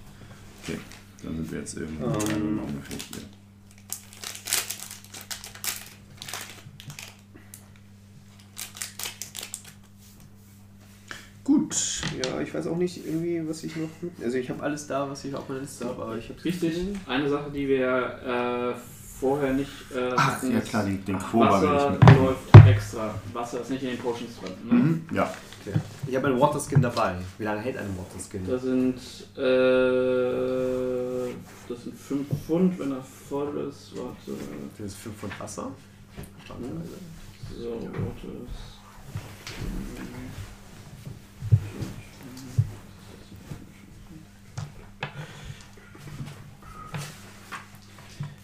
Okay, 0.63 0.79
dann 1.23 1.35
sind 1.37 1.51
wir 1.51 1.59
jetzt 1.59 1.77
irgendwo 1.77 2.07
Ähm. 2.07 2.61
ungefähr 2.61 2.97
hier. 3.13 3.23
Gut. 11.43 11.77
Ja, 12.25 12.41
ich 12.41 12.55
weiß 12.55 12.69
auch 12.69 12.77
nicht 12.77 13.05
irgendwie, 13.05 13.43
was 13.49 13.65
ich 13.65 13.75
noch. 13.77 13.89
Also 14.23 14.39
ich 14.39 14.49
habe 14.49 14.63
alles 14.63 14.87
da, 14.87 15.11
was 15.11 15.25
ich 15.25 15.35
auf 15.35 15.49
meiner 15.49 15.63
Liste 15.63 15.87
habe, 15.87 16.03
aber 16.03 16.17
ich 16.17 16.29
habe 16.29 16.45
Richtig. 16.45 16.79
Eine 17.07 17.29
Sache, 17.29 17.51
die 17.51 17.67
wir 17.67 18.75
äh, 18.75 18.79
vorher 19.21 19.53
nicht 19.55 19.71
äh, 19.95 20.11
Ach, 20.17 20.37
hatten, 20.37 20.53
ja 20.53 20.61
klar, 20.61 20.85
den, 20.85 21.05
den 21.05 21.19
Quoba 21.19 21.51
Wasser 21.51 21.99
läuft 22.17 22.69
extra. 22.69 23.15
Wasser 23.33 23.61
ist 23.61 23.71
nicht 23.71 23.83
in 23.83 23.91
den 23.91 23.99
Potions 23.99 24.39
drin. 24.41 24.53
Ne? 24.69 24.75
Mhm, 24.75 25.07
ja. 25.13 25.33
Ich 26.07 26.17
habe 26.17 26.29
einen 26.29 26.41
Waterskin 26.41 26.81
dabei. 26.81 27.17
Wie 27.39 27.45
lange 27.45 27.61
hält 27.61 27.77
ein 27.77 27.97
Waterskin? 27.99 28.47
Das 28.47 28.63
sind 28.63 28.97
äh, 29.37 30.17
das 31.69 31.83
sind 31.83 31.97
5 31.97 32.29
Pfund, 32.47 32.79
wenn 32.79 32.93
er 32.93 33.03
voll 33.03 33.69
ist. 33.69 33.93
Warte. 33.97 34.33
Das 34.79 34.87
ist 34.87 34.97
5 34.97 35.17
Pfund 35.17 35.41
Wasser. 35.41 35.71
So, 37.59 37.71
warte. 37.71 38.29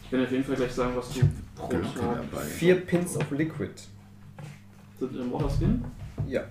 Ich 0.05 0.11
kann 0.11 0.25
auf 0.25 0.31
jeden 0.31 0.45
Fall 0.45 0.57
gleich 0.57 0.73
sagen, 0.73 0.93
was 0.95 1.09
du 1.15 1.21
pro 1.57 1.69
Tag 1.69 2.31
dabei. 2.31 2.45
Vier 2.45 2.81
Pins 2.83 3.17
of 3.17 3.31
Liquid. 3.31 3.73
sind 4.99 5.17
im 5.17 5.33
Waterskin. 5.33 5.85
Ja. 6.27 6.43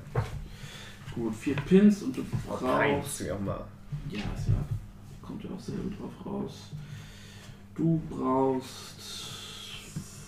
Gut, 1.16 1.36
vier 1.36 1.55
Pins 1.55 2.03
und 2.03 2.18
du 2.18 2.24
brauchst. 2.47 3.22
das 3.22 3.32
auch 3.32 3.39
mal. 3.39 3.66
Ja, 4.09 4.20
ist 4.20 4.47
ja. 4.47 4.53
Kommt 5.22 5.43
ja 5.43 5.49
auch 5.49 5.59
selber 5.59 5.95
drauf 5.95 6.26
raus. 6.26 6.72
Du 7.76 8.01
brauchst 8.09 9.01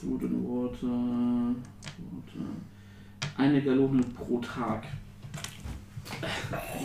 Food 0.02 0.24
and 0.24 0.44
Water. 0.44 1.56
Water. 2.12 2.50
Eine 3.38 3.62
Gallone 3.62 4.04
pro 4.04 4.40
Tag. 4.40 4.84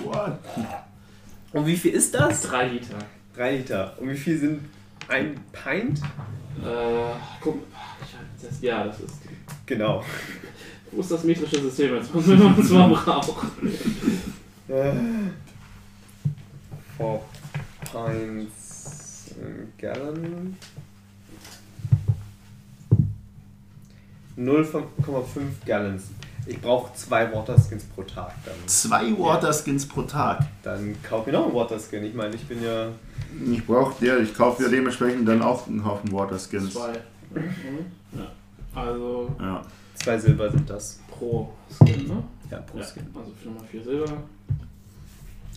What? 0.05 0.39
Und 1.53 1.67
wie 1.67 1.77
viel 1.77 1.93
ist 1.93 2.15
das? 2.15 2.43
Drei 2.43 2.69
Liter. 2.69 2.99
3 3.35 3.57
Liter. 3.59 3.97
Und 3.99 4.11
wie 4.11 4.17
viel 4.17 4.39
sind 4.39 4.61
ein 5.09 5.41
Pint? 5.53 6.01
Äh, 6.63 7.15
guck. 7.41 7.63
ja, 8.61 8.85
das 8.85 9.01
ist. 9.01 9.23
Genau. 9.65 10.05
Wo 10.93 11.01
ist 11.01 11.11
das 11.11 11.25
metrische 11.25 11.61
System 11.61 11.95
jetzt? 11.97 12.15
Was 12.15 12.27
wir 12.27 12.45
uns 12.45 12.71
mal 12.71 12.89
brauchen. 12.89 13.49
Äh, 14.69 14.93
Four 16.97 17.23
Pints 17.93 19.31
in 19.41 19.73
Gallon. 19.79 20.57
0,5 24.37 24.85
Gallons. 25.67 26.05
Ich 26.47 26.61
brauche 26.61 26.95
zwei 26.95 27.31
Waterskins 27.35 27.85
pro 27.85 28.03
Tag. 28.03 28.33
Dann, 28.45 28.55
Zwei 28.67 29.11
Waterskins 29.19 29.87
pro 29.87 30.03
Tag. 30.03 30.41
dann 30.63 30.97
kauf 31.03 31.27
mir 31.27 31.33
noch 31.33 31.47
einen 31.47 31.55
Waterskin. 31.55 32.05
Ich 32.05 32.15
meine, 32.15 32.35
ich 32.35 32.47
bin 32.47 32.63
ja. 32.63 32.89
Ich 33.53 33.67
brauche 33.67 34.05
ja, 34.05 34.17
ich 34.17 34.33
kaufe 34.35 34.63
ja 34.63 34.69
dementsprechend 34.69 35.29
dann 35.29 35.43
auch 35.43 35.67
einen 35.67 35.85
Haufen 35.85 36.11
Waterskins. 36.13 36.73
Zwei. 36.73 36.93
Ja. 37.35 38.33
Also 38.75 39.35
Ja. 39.39 39.63
Zwei 40.09 40.19
Silber 40.19 40.51
sind 40.51 40.71
das. 40.71 41.01
pro 41.11 41.53
Skin, 41.71 42.09
ne? 42.09 42.23
Ja, 42.51 42.59
pro 42.61 42.79
Ja. 42.79 42.85
Skin. 42.85 43.07
Also 43.15 43.31
4 43.43 43.51
mal 43.51 43.63
4 43.71 43.85
Silber. 43.85 44.23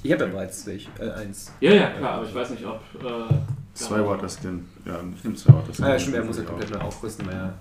Ich 0.04 0.12
habe 0.12 0.24
ja 0.26 0.30
bereits 0.30 0.66
welche. 0.66 0.90
Äh, 1.00 1.12
eins. 1.12 1.54
Ja, 1.62 1.72
ja, 1.72 1.90
klar, 1.92 2.16
aber 2.16 2.28
ich 2.28 2.36
weiß 2.36 2.50
nicht, 2.50 2.66
ob. 2.66 2.82
Äh, 3.02 3.34
Zwei 3.74 4.00
ja. 4.00 4.08
Waterskin. 4.08 4.66
Ja, 4.84 5.00
ich 5.16 5.24
nehme 5.24 5.38
zwei 5.38 5.54
Waterskins. 5.54 5.82
Ah 5.88 5.94
ja, 5.94 6.00
stimmt, 6.00 6.18
er 6.18 6.26
muss 6.26 6.38
ja 6.38 6.44
komplett 6.44 6.70
neu 6.70 6.80
aufrüsten, 6.80 7.26
weil 7.28 7.34
er. 7.36 7.54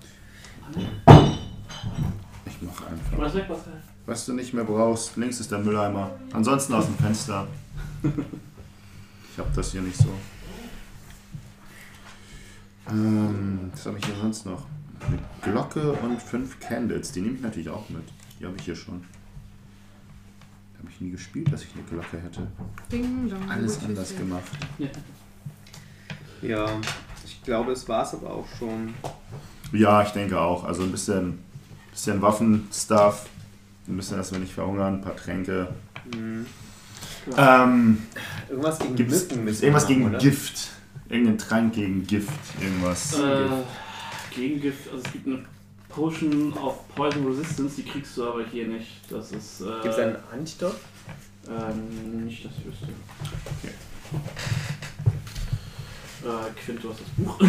Ich 2.45 2.61
mache 2.61 2.87
einfach. 2.87 3.35
weg, 3.35 3.47
Pascal. 3.47 3.73
Was 4.05 4.25
du 4.25 4.33
nicht 4.33 4.53
mehr 4.53 4.65
brauchst, 4.65 5.15
links 5.15 5.39
ist 5.39 5.49
der 5.49 5.59
Mülleimer. 5.59 6.11
Ansonsten 6.33 6.73
aus 6.73 6.87
dem 6.87 6.95
Fenster. 6.95 7.47
Ich 8.03 9.37
habe 9.37 9.49
das 9.55 9.71
hier 9.71 9.81
nicht 9.81 9.95
so. 9.95 10.09
Ähm, 12.89 13.71
was 13.71 13.85
habe 13.85 13.97
ich 13.97 14.05
hier 14.05 14.15
sonst 14.21 14.45
noch? 14.45 14.65
Eine 15.07 15.19
Glocke 15.41 15.93
und 15.93 16.21
fünf 16.21 16.59
Candles. 16.59 17.11
Die 17.11 17.21
nehme 17.21 17.35
ich 17.35 17.41
natürlich 17.41 17.69
auch 17.69 17.89
mit. 17.89 18.03
Die 18.39 18.45
habe 18.45 18.55
ich 18.57 18.63
hier 18.63 18.75
schon. 18.75 19.03
Habe 20.77 20.89
ich 20.89 21.01
nie 21.01 21.11
gespielt, 21.11 21.51
dass 21.51 21.63
ich 21.63 21.69
eine 21.73 21.83
Glocke 21.83 22.19
hätte. 22.21 22.47
Ding, 22.91 23.29
dong, 23.29 23.49
Alles 23.49 23.83
anders 23.83 24.09
gut. 24.09 24.19
gemacht. 24.19 24.43
Ja, 26.41 26.65
ich 27.25 27.41
glaube, 27.43 27.71
es 27.71 27.87
war 27.87 28.03
es 28.03 28.13
aber 28.13 28.31
auch 28.31 28.47
schon. 28.57 28.93
Ja, 29.71 30.01
ich 30.01 30.09
denke 30.09 30.39
auch. 30.39 30.63
Also 30.63 30.83
ein 30.83 30.91
bisschen, 30.91 31.39
bisschen 31.91 32.21
Waffenstuff. 32.21 33.27
Ein 33.87 33.97
bisschen, 33.97 34.17
dass 34.17 34.31
wir 34.31 34.39
nicht 34.39 34.53
verhungern. 34.53 34.95
Ein 34.95 35.01
paar 35.01 35.15
Tränke. 35.15 35.69
Hm. 36.13 36.45
Ähm, 37.37 38.01
Irgendwas 38.49 38.79
gegen 38.79 38.95
Gibt 38.95 39.11
es 39.11 39.29
Mücken 39.29 39.47
irgendwas 39.47 39.83
wir 39.83 39.87
gegen 39.87 40.05
haben, 40.05 40.15
oder? 40.15 40.19
Gift? 40.23 40.69
Irgendein 41.09 41.37
Trank 41.37 41.73
gegen 41.73 42.07
Gift? 42.07 42.31
Irgendwas? 42.59 43.13
Äh, 43.19 43.47
Gegengift, 44.31 44.89
also 44.91 45.03
es 45.05 45.11
gibt 45.11 45.27
eine 45.27 45.45
Potion 45.89 46.53
of 46.53 46.87
Poison 46.95 47.27
Resistance, 47.27 47.75
die 47.75 47.83
kriegst 47.83 48.17
du 48.17 48.25
aber 48.25 48.45
hier 48.45 48.67
nicht. 48.67 49.01
Das 49.09 49.31
ist. 49.31 49.61
Äh, 49.61 49.65
Gibt 49.83 49.93
es 49.93 49.99
einen 49.99 50.17
Antidot? 50.31 50.75
Ähm, 51.47 52.25
nicht, 52.25 52.45
dass 52.45 52.51
ich 52.57 52.65
wüsste. 52.65 52.87
Äh, 56.23 56.51
Quint, 56.63 56.83
du 56.83 56.89
hast 56.91 56.99
das 57.01 57.09
Buch. 57.17 57.39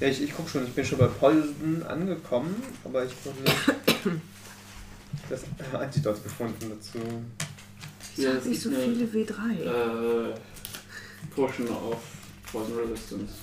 Ja, 0.00 0.08
ich, 0.08 0.22
ich 0.22 0.32
guck 0.34 0.48
schon, 0.48 0.64
ich 0.64 0.72
bin 0.72 0.84
schon 0.84 0.98
bei 0.98 1.06
Poison 1.06 1.82
angekommen, 1.88 2.54
aber 2.84 3.04
ich 3.04 3.12
habe 3.26 3.40
nicht 3.42 4.20
das 5.28 5.42
Antidot 5.74 6.22
gefunden 6.22 6.70
dazu. 6.70 6.98
Ich 8.16 8.26
habe 8.26 8.48
nicht 8.48 8.60
so 8.60 8.70
viele 8.70 9.04
W3. 9.06 10.30
Äh, 10.30 10.34
Potion 11.34 11.68
of 11.68 11.98
Poison 12.50 12.78
Resistance. 12.78 13.34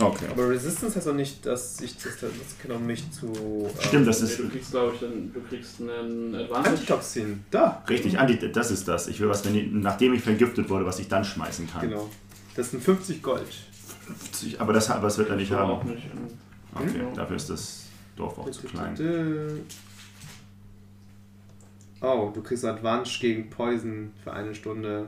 Okay. 0.00 0.26
Aber 0.30 0.48
Resistance 0.48 0.94
heißt 0.96 1.06
doch 1.08 1.14
nicht, 1.14 1.44
dass 1.44 1.80
ich 1.80 1.96
das 1.96 2.18
kann, 2.62 2.70
um 2.76 2.86
mich 2.86 3.10
zu. 3.10 3.26
ähm, 3.26 3.70
Stimmt, 3.80 4.06
das 4.06 4.20
Nee, 4.22 4.28
ist 4.28 4.38
du 4.38 4.48
kriegst, 4.48 4.70
glaube 4.70 4.94
ich, 4.94 5.00
dann, 5.00 5.32
du 5.32 5.40
kriegst 5.42 5.80
einen 5.80 6.34
Advantage. 6.34 6.70
Antitoxin. 6.70 7.44
Da! 7.50 7.82
richtig. 7.88 8.18
Andi, 8.18 8.52
das 8.52 8.70
ist 8.70 8.86
das. 8.86 9.08
Ich 9.08 9.18
will 9.20 9.28
was, 9.28 9.44
wenn 9.44 9.56
ich, 9.56 9.66
nachdem 9.72 10.14
ich 10.14 10.22
vergiftet 10.22 10.68
wurde, 10.70 10.86
was 10.86 10.98
ich 10.98 11.08
dann 11.08 11.24
schmeißen 11.24 11.68
kann. 11.70 11.88
Genau. 11.88 12.08
Das 12.54 12.70
sind 12.70 12.82
50 12.82 13.22
Gold. 13.22 13.46
50, 14.06 14.60
aber 14.60 14.72
das, 14.72 14.88
aber 14.90 15.02
das 15.08 15.18
wird 15.18 15.30
er 15.30 15.36
nicht 15.36 15.50
Ich 15.50 15.56
haben. 15.56 15.70
auch 15.70 15.84
nicht. 15.84 16.02
Okay, 16.74 17.02
dafür 17.14 17.36
ist 17.36 17.50
das 17.50 17.84
Dorf 18.16 18.38
auch 18.38 18.50
zu 18.50 18.62
klein. 18.62 18.94
Oh, 22.00 22.30
du 22.32 22.40
kriegst 22.42 22.64
Advantage 22.64 23.18
gegen 23.20 23.50
Poison 23.50 24.12
für 24.22 24.32
eine 24.32 24.54
Stunde. 24.54 25.06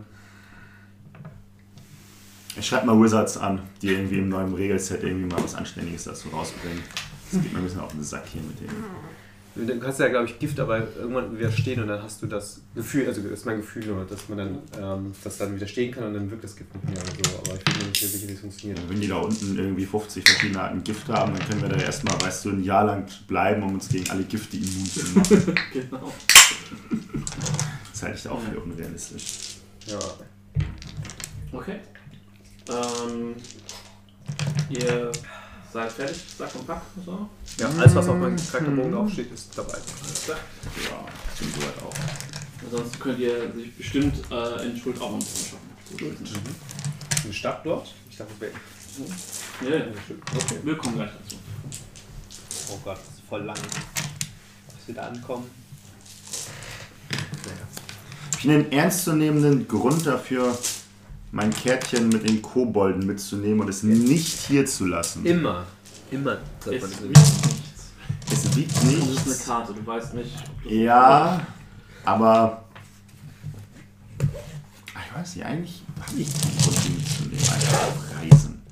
Ich 2.60 2.66
schreibe 2.66 2.86
mal 2.86 3.02
Wizards 3.02 3.38
an, 3.38 3.62
die 3.80 3.88
irgendwie 3.88 4.18
im 4.18 4.28
neuen 4.28 4.52
Regelset 4.52 5.02
irgendwie 5.02 5.34
mal 5.34 5.42
was 5.42 5.54
Anständiges 5.54 6.04
dazu 6.04 6.28
rausbringen. 6.28 6.82
Das 7.32 7.40
geht 7.40 7.52
mir 7.54 7.58
ein 7.58 7.64
bisschen 7.64 7.80
auf 7.80 7.92
den 7.92 8.04
Sack 8.04 8.24
hier 8.30 8.42
mit 8.42 8.60
dem. 8.60 8.68
Du 9.66 9.80
kannst 9.80 9.98
ja, 9.98 10.08
glaube 10.08 10.26
ich, 10.26 10.38
Gift 10.38 10.60
aber 10.60 10.86
irgendwann 10.96 11.36
widerstehen 11.38 11.80
und 11.80 11.88
dann 11.88 12.02
hast 12.02 12.22
du 12.22 12.26
das 12.26 12.60
Gefühl, 12.74 13.06
also 13.06 13.22
das 13.22 13.32
ist 13.32 13.46
mein 13.46 13.56
Gefühl 13.56 13.86
nur, 13.86 14.04
dass 14.04 14.28
man 14.28 14.38
dann 14.38 14.58
ähm, 14.78 15.12
das 15.24 15.38
dann 15.38 15.56
widerstehen 15.56 15.90
kann 15.90 16.04
und 16.04 16.14
dann 16.14 16.30
wirkt 16.30 16.44
das 16.44 16.54
Gift 16.54 16.72
nicht 16.74 16.84
mehr 16.84 17.02
oder 17.02 17.30
so. 17.30 17.38
Aber 17.38 17.56
ich 17.56 17.64
bin 17.64 17.78
mir 17.78 17.88
nicht 17.88 18.00
sicher, 18.00 18.28
wie 18.28 18.32
es 18.32 18.40
funktioniert. 18.40 18.80
Wenn 18.88 19.00
die 19.00 19.08
da 19.08 19.16
unten 19.16 19.58
irgendwie 19.58 19.86
50 19.86 20.28
verschiedene 20.28 20.60
Arten 20.60 20.84
Gift 20.84 21.08
haben, 21.08 21.34
dann 21.34 21.48
können 21.48 21.62
wir 21.62 21.68
da 21.70 21.76
erstmal, 21.76 22.20
weißt 22.20 22.44
du, 22.44 22.50
ein 22.50 22.62
Jahr 22.62 22.84
lang 22.84 23.06
bleiben, 23.26 23.62
um 23.62 23.74
uns 23.74 23.88
gegen 23.88 24.08
alle 24.10 24.24
Gifte 24.24 24.58
immun 24.58 24.84
zu 24.84 25.18
machen. 25.18 25.54
Genau. 25.72 26.12
Das 27.90 28.02
halte 28.02 28.18
ich 28.18 28.28
auch 28.28 28.40
für 28.40 28.60
unrealistisch. 28.60 29.56
Ja. 29.86 29.98
Okay. 31.52 31.80
Ähm, 32.68 33.36
ihr 34.68 35.12
seid 35.72 35.92
fertig, 35.92 36.22
Sack 36.36 36.54
und 36.54 36.66
Pack 36.66 36.82
und 36.96 37.04
so. 37.04 37.28
ja, 37.58 37.68
alles 37.68 37.94
was 37.94 38.08
auf 38.08 38.16
meinem 38.16 38.36
Charakterbogen 38.36 38.92
draufsteht, 38.92 39.32
ist 39.32 39.56
dabei. 39.56 39.78
Zack. 40.14 40.38
Ja, 40.84 41.04
ich 41.34 41.40
bin 41.40 41.60
soweit 41.60 41.82
auch. 41.82 41.94
Ansonsten 42.64 42.98
könnt 42.98 43.18
ihr 43.18 43.52
sich 43.52 43.76
bestimmt 43.76 44.14
äh, 44.30 44.66
in 44.66 44.76
Schuld 44.76 45.00
auch 45.00 45.10
noch 45.10 45.18
ein 45.18 45.24
bisschen 45.24 45.58
schaffen. 46.26 46.56
Eine 47.24 47.32
Stadt 47.32 47.64
dort? 47.64 47.94
Ich 48.08 48.16
dachte, 48.16 48.32
das 48.38 48.40
wäre. 48.40 49.72
Ja, 49.72 49.76
ja. 49.78 49.84
Okay. 50.34 50.58
wir 50.62 50.76
kommen 50.76 50.96
gleich 50.96 51.10
dazu. 51.10 51.36
Oh 52.72 52.78
Gott, 52.84 52.98
das 52.98 53.14
ist 53.14 53.28
voll 53.28 53.42
lang. 53.42 53.56
Bis 53.56 54.86
wir 54.86 54.94
da 54.94 55.08
ankommen. 55.08 55.50
Ich 58.32 58.38
finde 58.38 58.56
einen 58.56 58.72
ernstzunehmenden 58.72 59.68
Grund 59.68 60.06
dafür, 60.06 60.56
mein 61.32 61.50
Kärtchen 61.50 62.08
mit 62.08 62.28
den 62.28 62.42
Kobolden 62.42 63.06
mitzunehmen 63.06 63.60
und 63.60 63.68
es 63.68 63.82
nicht 63.82 64.46
hier 64.46 64.66
zu 64.66 64.86
lassen. 64.86 65.24
Immer. 65.24 65.64
Immer. 66.10 66.38
sagt 66.64 66.76
Es 66.76 66.82
ist 66.84 66.92
das. 66.94 67.00
nichts. 67.02 67.32
Es 68.32 68.56
wiegt 68.56 68.70
Das 68.76 68.82
ist 68.84 68.88
eine 68.98 69.04
nichts. 69.06 69.46
Karte, 69.46 69.72
du 69.74 69.86
weißt 69.86 70.14
nicht, 70.14 70.32
ob 70.36 70.62
du 70.64 70.74
Ja, 70.74 71.46
aber. 72.04 72.64
Ah, 74.94 75.00
Ich 75.08 75.18
weiß 75.18 75.36
nicht, 75.36 75.44
eigentlich 75.46 75.82
habe 76.00 76.18
ich 76.20 76.28
keinen 76.32 76.58
Grund, 76.58 76.76
die 76.84 76.90
mitzunehmen. 76.90 77.38
Einfach 77.38 77.82
auf 77.88 78.04
Reisen. 78.20 78.62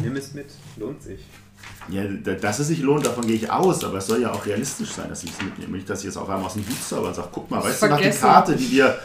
Nimm 0.00 0.16
es 0.16 0.34
mit. 0.34 0.46
Lohnt 0.76 1.02
sich. 1.02 1.20
Ja, 1.88 2.04
da- 2.04 2.34
dass 2.34 2.58
es 2.60 2.68
sich 2.68 2.80
lohnt, 2.80 3.04
davon 3.04 3.26
gehe 3.26 3.34
ich 3.36 3.50
aus, 3.50 3.82
aber 3.84 3.98
es 3.98 4.06
soll 4.06 4.20
ja 4.22 4.30
auch 4.32 4.46
realistisch 4.46 4.90
sein, 4.92 5.08
dass 5.08 5.24
ich 5.24 5.30
es 5.30 5.42
mitnehme. 5.42 5.76
Nicht, 5.76 5.90
dass 5.90 5.98
ich 6.00 6.06
jetzt 6.06 6.16
auf 6.16 6.28
einmal 6.28 6.46
aus 6.46 6.54
dem 6.54 6.62
Hut 6.66 6.82
zauber 6.88 7.08
und 7.08 7.14
sage, 7.14 7.28
guck 7.32 7.50
mal, 7.50 7.62
weißt 7.62 7.82
du 7.82 7.86
noch 7.88 7.96
die 7.96 8.02
Vergessen. 8.04 8.20
Karte, 8.22 8.56
die 8.56 8.70
wir 8.70 8.98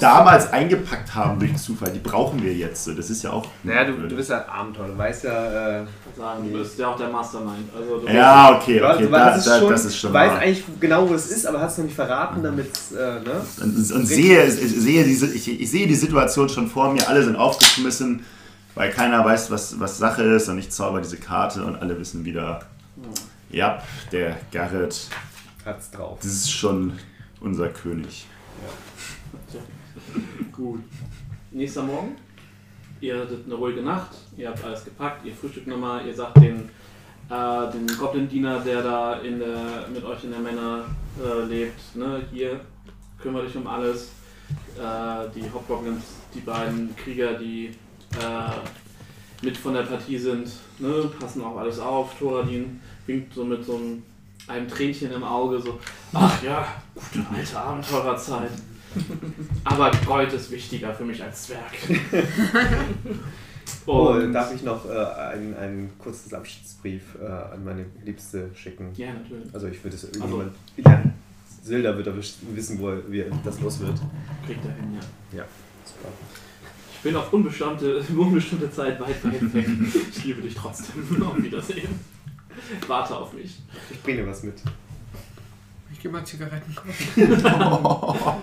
damals 0.00 0.52
eingepackt 0.52 1.14
haben 1.14 1.38
durch 1.38 1.56
Zufall, 1.56 1.90
die 1.90 1.98
brauchen 1.98 2.42
wir 2.42 2.52
jetzt. 2.52 2.84
so. 2.84 2.92
Das 2.92 3.10
ist 3.10 3.22
ja 3.22 3.30
auch. 3.30 3.46
Naja, 3.62 3.84
du, 3.84 4.08
du 4.08 4.16
bist 4.16 4.30
ja 4.30 4.42
ein 4.42 4.48
Abenteuer. 4.48 4.88
Du 4.88 4.98
weißt 4.98 5.24
ja. 5.24 5.80
Äh, 5.80 5.86
sagen, 6.16 6.50
du 6.50 6.58
bist 6.58 6.78
ja 6.78 6.88
auch 6.88 6.96
der 6.96 7.08
Mastermind. 7.08 7.68
Also 7.76 8.00
du 8.00 8.12
Ja, 8.12 8.56
okay, 8.56 8.78
du, 8.78 8.88
okay, 8.88 9.02
du 9.04 9.10
da, 9.10 9.36
da, 9.36 9.58
schon, 9.58 9.70
das 9.70 9.84
ist 9.84 9.96
schon 9.96 10.12
du 10.12 10.18
weißt 10.18 10.36
eigentlich 10.36 10.64
genau, 10.80 11.08
wo 11.08 11.14
es 11.14 11.30
ist, 11.30 11.46
aber 11.46 11.60
hast 11.60 11.72
es 11.72 11.78
noch 11.78 11.84
nicht 11.84 11.94
verraten, 11.94 12.42
damit. 12.42 12.70
Äh, 12.92 12.96
ne? 12.96 13.44
Und, 13.62 13.92
und 13.92 14.06
sehe, 14.06 14.44
ich, 14.44 14.54
sehe 14.54 15.04
diese, 15.04 15.26
ich, 15.32 15.60
ich 15.60 15.70
sehe 15.70 15.86
die 15.86 15.94
Situation 15.94 16.48
schon 16.48 16.68
vor 16.68 16.92
mir, 16.92 17.06
alle 17.08 17.22
sind 17.22 17.36
aufgeschmissen, 17.36 18.24
weil 18.74 18.90
keiner 18.90 19.24
weiß, 19.24 19.50
was, 19.50 19.78
was 19.78 19.98
Sache 19.98 20.22
ist 20.22 20.48
und 20.48 20.58
ich 20.58 20.70
zauber 20.70 21.00
diese 21.00 21.18
Karte 21.18 21.64
und 21.64 21.76
alle 21.76 21.98
wissen 21.98 22.24
wieder, 22.24 22.60
ja, 23.50 23.82
der 24.12 24.36
Garrett, 24.52 25.08
Hat's 25.64 25.90
drauf. 25.90 26.18
das 26.22 26.32
ist 26.32 26.52
schon 26.52 26.92
unser 27.40 27.68
König. 27.68 28.26
Gut. 30.52 30.80
Nächster 31.50 31.82
Morgen. 31.82 32.16
Ihr 33.00 33.20
hattet 33.20 33.44
eine 33.44 33.54
ruhige 33.54 33.82
Nacht, 33.82 34.10
ihr 34.38 34.48
habt 34.48 34.64
alles 34.64 34.84
gepackt, 34.84 35.26
ihr 35.26 35.34
frühstückt 35.34 35.66
nochmal, 35.66 36.06
ihr 36.06 36.14
sagt 36.14 36.38
den, 36.38 36.70
äh, 37.28 37.70
den 37.70 37.86
Goblin-Diener, 37.98 38.60
der 38.60 38.82
da 38.82 39.18
in 39.18 39.38
der, 39.38 39.86
mit 39.92 40.02
euch 40.02 40.24
in 40.24 40.30
der 40.30 40.40
Männer 40.40 40.84
äh, 41.22 41.44
lebt, 41.44 41.94
ne, 41.94 42.22
hier, 42.32 42.60
kümmere 43.20 43.44
dich 43.46 43.56
um 43.56 43.66
alles. 43.66 44.12
Äh, 44.78 45.28
die 45.34 45.42
Hobgoblins, 45.52 46.04
die 46.34 46.40
beiden 46.40 46.94
Krieger, 46.96 47.34
die 47.34 47.66
äh, 48.18 49.44
mit 49.44 49.56
von 49.56 49.74
der 49.74 49.82
Partie 49.82 50.18
sind, 50.18 50.50
ne, 50.78 51.10
passen 51.18 51.42
auf 51.42 51.56
alles 51.56 51.78
auf. 51.78 52.18
Thoradin 52.18 52.80
winkt 53.06 53.34
so 53.34 53.44
mit 53.44 53.64
so 53.64 53.76
einem, 53.76 54.02
einem 54.48 54.68
Tränchen 54.68 55.12
im 55.12 55.22
Auge, 55.22 55.60
so, 55.60 55.78
ach 56.14 56.42
ja, 56.42 56.66
gute 56.94 57.26
alte 57.34 57.60
Abenteurerzeit. 57.60 58.50
Aber 59.64 59.90
Gold 60.04 60.32
ist 60.32 60.50
wichtiger 60.50 60.94
für 60.94 61.04
mich 61.04 61.22
als 61.22 61.44
Zwerg. 61.44 61.72
Oh, 63.88 64.18
darf 64.32 64.52
ich 64.52 64.62
noch 64.64 64.84
äh, 64.88 64.98
einen, 64.98 65.54
einen 65.56 65.90
kurzen 65.98 66.34
Abschiedsbrief 66.34 67.02
äh, 67.22 67.24
an 67.26 67.64
meine 67.64 67.86
Liebste 68.04 68.50
schicken? 68.54 68.90
Ja, 68.96 69.12
natürlich. 69.12 69.52
Also 69.54 69.68
ich 69.68 69.82
würde 69.84 69.96
es 69.96 70.04
irgendjemand. 70.04 70.52
Ja, 70.76 71.02
Silda 71.62 71.96
wird 71.96 72.08
aber 72.08 72.16
wissen, 72.16 72.80
wo 72.80 72.88
er- 72.90 73.10
wie 73.10 73.24
das 73.44 73.60
los 73.60 73.78
wird. 73.80 73.96
Kriegt 74.44 74.64
er 74.64 74.72
hin, 74.74 74.94
ja. 75.32 75.38
Ja, 75.38 75.44
super. 75.84 76.08
Ich 76.94 77.00
bin 77.02 77.14
auf 77.16 77.32
unbestimmte, 77.32 78.00
unbestimmte 78.16 78.70
Zeit 78.72 79.00
weit, 79.00 79.24
weit 79.24 79.54
weg. 79.54 79.66
Ich 80.10 80.24
liebe 80.24 80.42
dich 80.42 80.54
trotzdem. 80.54 81.22
Auf 81.22 81.40
Wiedersehen. 81.40 81.88
Warte 82.88 83.16
auf 83.16 83.32
mich. 83.34 83.60
Ich 83.90 84.02
bringe 84.02 84.22
dir 84.22 84.28
was 84.28 84.42
mit. 84.42 84.54
Ich 86.06 86.12
geh 86.12 86.18
mal 86.18 86.24
Zigaretten 86.24 86.72
kaufen. 86.72 88.42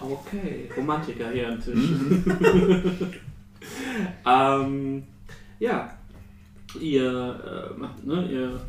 Okay, 0.00 0.70
Romantiker 0.76 1.30
hier 1.30 1.48
am 1.48 1.60
Tisch. 1.60 1.78
ähm, 4.26 5.02
ja, 5.58 5.96
ihr, 6.78 7.70
äh, 7.74 7.78
macht, 7.78 8.04
ne, 8.04 8.28
ihr 8.30 8.60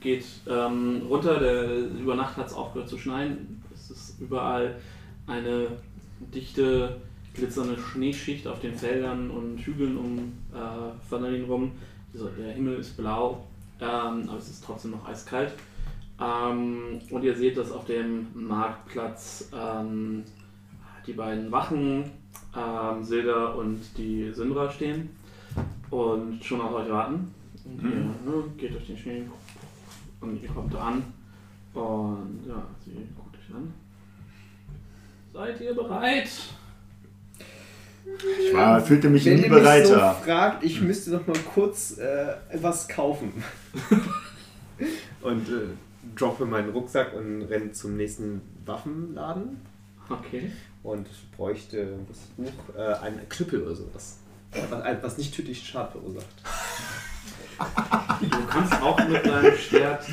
geht 0.00 0.24
ähm, 0.48 1.02
runter, 1.08 1.38
der, 1.40 1.78
über 2.00 2.14
Nacht 2.14 2.36
hat 2.36 2.46
es 2.46 2.52
aufgehört 2.52 2.88
zu 2.88 2.98
schneien. 2.98 3.62
Es 3.74 3.90
ist 3.90 4.20
überall 4.20 4.76
eine 5.26 5.68
dichte, 6.32 6.96
glitzernde 7.34 7.78
Schneeschicht 7.78 8.46
auf 8.46 8.60
den 8.60 8.76
Feldern 8.76 9.30
und 9.30 9.58
Hügeln 9.58 9.96
um 9.96 10.18
äh, 10.52 11.10
Vanillin 11.10 11.44
rum. 11.44 11.72
Der 12.12 12.52
Himmel 12.52 12.76
ist 12.78 12.96
blau, 12.96 13.46
ähm, 13.80 14.28
aber 14.28 14.38
es 14.38 14.48
ist 14.48 14.64
trotzdem 14.64 14.92
noch 14.92 15.08
eiskalt. 15.08 15.52
Ähm, 16.20 17.00
und 17.10 17.22
ihr 17.22 17.34
seht, 17.34 17.56
dass 17.56 17.70
auf 17.70 17.84
dem 17.84 18.26
Marktplatz 18.34 19.50
ähm, 19.54 20.24
die 21.06 21.12
beiden 21.12 21.50
Wachen, 21.52 22.10
ähm, 22.56 23.04
Silda 23.04 23.52
und 23.52 23.80
die 23.96 24.32
Syndra 24.32 24.70
stehen 24.70 25.10
und 25.90 26.44
schon 26.44 26.60
auf 26.60 26.72
euch 26.74 26.90
warten. 26.90 27.32
Und 27.64 27.82
ihr 27.82 27.90
ne, 27.90 28.44
geht 28.56 28.74
durch 28.74 28.86
den 28.86 28.96
Schnee 28.96 29.22
und 30.20 30.42
ihr 30.42 30.48
kommt 30.48 30.74
an 30.74 31.02
und 31.74 32.40
ja, 32.46 32.66
sie 32.84 33.06
guckt 33.16 33.36
euch 33.36 33.54
an. 33.54 33.72
Seid 35.32 35.60
ihr 35.60 35.74
bereit? 35.74 36.28
Ich 38.40 38.54
war, 38.54 38.80
fühlte 38.80 39.10
mich 39.10 39.24
Wenn 39.26 39.36
nie 39.36 39.42
ihr 39.42 39.50
mich 39.50 39.58
bereiter. 39.58 40.16
so 40.16 40.24
fragt, 40.24 40.64
ich 40.64 40.80
müsste 40.80 41.10
noch 41.10 41.26
mal 41.26 41.38
kurz 41.54 41.98
äh, 41.98 42.34
was 42.54 42.88
kaufen. 42.88 43.32
und 45.20 45.48
äh, 45.48 45.68
droppe 46.16 46.44
meinen 46.46 46.70
Rucksack 46.70 47.14
und 47.14 47.42
renne 47.42 47.72
zum 47.72 47.96
nächsten 47.96 48.40
Waffenladen 48.66 49.60
Okay. 50.10 50.50
und 50.82 51.06
bräuchte 51.36 51.98
das 52.08 52.18
Buch 52.36 52.74
äh, 52.76 52.94
ein 53.04 53.20
Knüppel 53.28 53.62
oder 53.62 53.74
sowas. 53.74 54.18
Was, 54.70 55.02
was 55.02 55.18
nicht 55.18 55.34
tödlichen 55.34 55.66
Schaden 55.66 55.92
verursacht. 55.92 56.26
Du 58.20 58.46
kannst 58.46 58.72
auch 58.80 58.98
mit 59.08 59.26
deinem 59.26 59.54
Schwert 59.56 60.08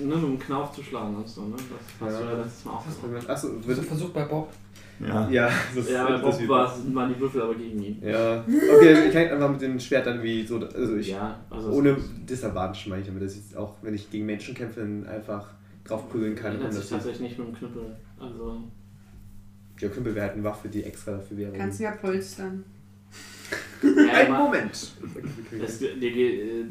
ne, 0.00 0.14
mit 0.14 0.22
dem 0.24 0.38
Knauf 0.38 0.72
zuschlagen. 0.72 1.16
Hast 1.22 1.36
du, 1.36 1.42
ne? 1.42 1.56
Das 2.00 2.08
hast 2.12 2.20
du 2.20 2.24
ja 2.24 2.42
letztes 2.42 2.64
Mal 2.64 2.72
auch 2.72 2.84
gemacht. 3.02 3.28
Achso, 3.30 3.48
So 3.48 3.66
wird. 3.66 3.84
versucht 3.84 4.14
bei 4.14 4.24
Bob. 4.24 4.50
Ja. 5.00 5.28
Ja, 5.28 5.50
das 5.74 5.90
Ja, 5.90 6.08
das 6.08 6.38
Bob 6.38 6.48
war, 6.48 6.94
waren 6.94 7.12
die 7.12 7.20
Würfel 7.20 7.42
aber 7.42 7.54
gegen 7.54 7.82
ihn. 7.82 8.02
Ja. 8.02 8.44
Okay, 8.76 9.06
ich 9.08 9.12
kann 9.12 9.28
einfach 9.28 9.50
mit 9.50 9.60
dem 9.60 9.78
Schwert 9.80 10.06
dann 10.06 10.22
wie 10.22 10.46
so. 10.46 10.58
Also 10.58 10.96
ich. 10.96 11.08
Ja, 11.08 11.38
also 11.50 11.70
Ohne 11.70 11.96
Disadvantage 12.28 12.88
meine 12.88 13.02
ich 13.02 13.08
damit, 13.08 13.22
dass 13.22 13.36
ich 13.36 13.56
auch, 13.56 13.74
wenn 13.82 13.94
ich 13.94 14.10
gegen 14.10 14.26
Menschen 14.26 14.54
kämpfe, 14.54 14.80
dann 14.80 15.06
einfach 15.06 15.48
drauf 15.84 16.08
prügeln 16.08 16.34
kann. 16.34 16.60
dass 16.60 16.78
ich, 16.78 16.88
tatsächlich 16.88 17.20
nicht 17.20 17.38
mit 17.38 17.48
dem 17.48 17.54
Knüppel. 17.54 17.96
Also, 18.18 18.62
ja, 19.80 19.88
Knüppel 19.88 20.14
wäre 20.14 20.26
halt 20.26 20.34
eine 20.34 20.44
Waffe, 20.44 20.68
die 20.68 20.84
extra 20.84 21.12
dafür 21.12 21.36
wäre. 21.36 21.52
Kannst 21.52 21.80
du 21.80 21.84
ja 21.84 21.90
polstern. 21.92 22.64
ja, 23.82 24.12
Ein 24.14 24.32
Moment! 24.32 24.72
Es, 24.72 25.78
die, 25.78 25.98
die, 26.00 26.22
äh, 26.22 26.64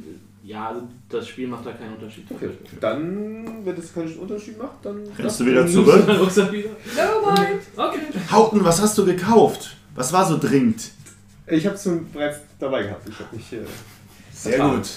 ja, 0.44 0.70
also 0.70 0.88
das 1.10 1.28
Spiel 1.28 1.48
macht 1.48 1.66
da 1.66 1.72
keinen 1.72 1.96
Unterschied. 1.96 2.26
Okay, 2.30 2.50
dann, 2.80 3.66
wenn 3.66 3.76
das 3.76 3.94
keinen 3.94 4.16
Unterschied 4.18 4.58
macht, 4.58 4.84
dann. 4.84 5.02
Rennst 5.18 5.40
du 5.40 5.46
wieder 5.46 5.66
zurück? 5.66 6.06
Nevermind! 6.06 7.62
Okay. 7.76 8.00
Hauten, 8.30 8.64
was 8.64 8.82
hast 8.82 8.98
du 8.98 9.06
gekauft? 9.06 9.78
Was 9.96 10.12
war 10.12 10.26
so 10.26 10.38
dringend? 10.38 10.92
Ich 11.48 11.66
habe 11.66 11.76
es 11.76 11.84
schon 11.84 12.12
bereits 12.12 12.40
dabei 12.60 12.84
gehabt. 12.84 13.08
Ich 13.08 13.20
habe 13.20 13.36
mich. 13.36 13.54
Äh, 13.54 13.60
Sehr 14.32 14.54
Vertan. 14.54 14.78
gut. 14.78 14.90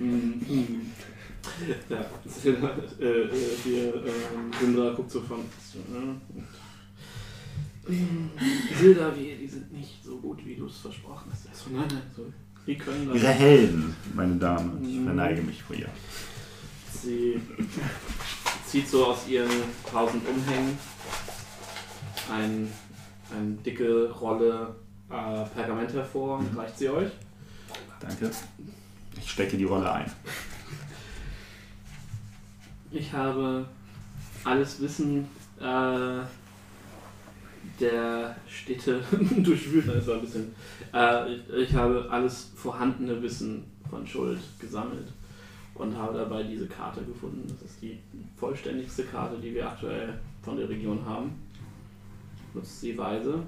Ja, 1.88 1.96
äh, 3.00 3.04
äh, 3.04 3.56
hier, 3.62 3.94
ähm, 3.94 4.50
Sindra 4.58 4.92
guckt 4.94 5.10
so 5.10 5.20
von. 5.20 5.40
äh, 5.40 5.44
Hilda, 8.74 9.14
wir, 9.16 9.36
die 9.36 9.48
sind 9.48 9.72
nicht 9.72 10.04
so 10.04 10.18
gut, 10.18 10.44
wie 10.46 10.54
du 10.54 10.66
es 10.66 10.78
versprochen 10.78 11.30
hast. 11.32 11.48
Also, 11.48 11.70
nein, 11.70 11.88
nein, 11.88 12.02
so. 12.16 12.32
Ihre 12.66 13.28
Helden, 13.28 13.96
meine 14.14 14.36
Dame. 14.36 14.72
Ich 14.82 14.96
Mhm. 14.98 15.04
verneige 15.06 15.42
mich 15.42 15.62
vor 15.62 15.74
ihr. 15.76 15.88
Sie 17.02 17.40
zieht 18.66 18.88
so 18.88 19.06
aus 19.06 19.26
ihren 19.26 19.50
tausend 19.90 20.22
Umhängen 20.28 20.78
ein, 22.32 22.70
eine 23.36 23.50
dicke 23.64 24.10
Rolle 24.12 24.76
äh, 25.10 25.44
Pergament 25.54 25.92
hervor 25.92 26.38
und 26.38 26.56
reicht 26.56 26.78
sie 26.78 26.88
euch. 26.88 27.10
Danke. 28.00 28.30
Ich 29.16 29.30
stecke 29.30 29.56
die 29.56 29.64
Rolle 29.64 29.90
ein. 29.92 30.10
Ich 32.92 33.12
habe 33.12 33.66
alles 34.44 34.80
Wissen 34.80 35.26
äh, 35.60 36.20
der 37.82 38.36
Städte 38.48 39.02
durchwühlt. 39.38 39.88
Das 39.88 40.06
war 40.06 40.14
ein 40.14 40.20
bisschen. 40.22 40.54
Äh, 40.94 41.34
ich, 41.62 41.74
habe 41.74 42.06
alles 42.08 42.52
vorhandene 42.54 43.20
Wissen 43.22 43.64
von 43.90 44.06
Schuld 44.06 44.38
gesammelt 44.58 45.08
und 45.74 45.96
habe 45.96 46.16
dabei 46.16 46.44
diese 46.44 46.66
Karte 46.66 47.02
gefunden. 47.02 47.44
Das 47.46 47.70
ist 47.70 47.82
die 47.82 47.98
vollständigste 48.36 49.04
Karte, 49.04 49.38
die 49.38 49.54
wir 49.54 49.68
aktuell 49.68 50.18
von 50.42 50.56
der 50.56 50.68
Region 50.68 51.04
haben. 51.04 51.32
Nutzt 52.54 52.80
sie 52.80 52.96
weise. 52.96 53.42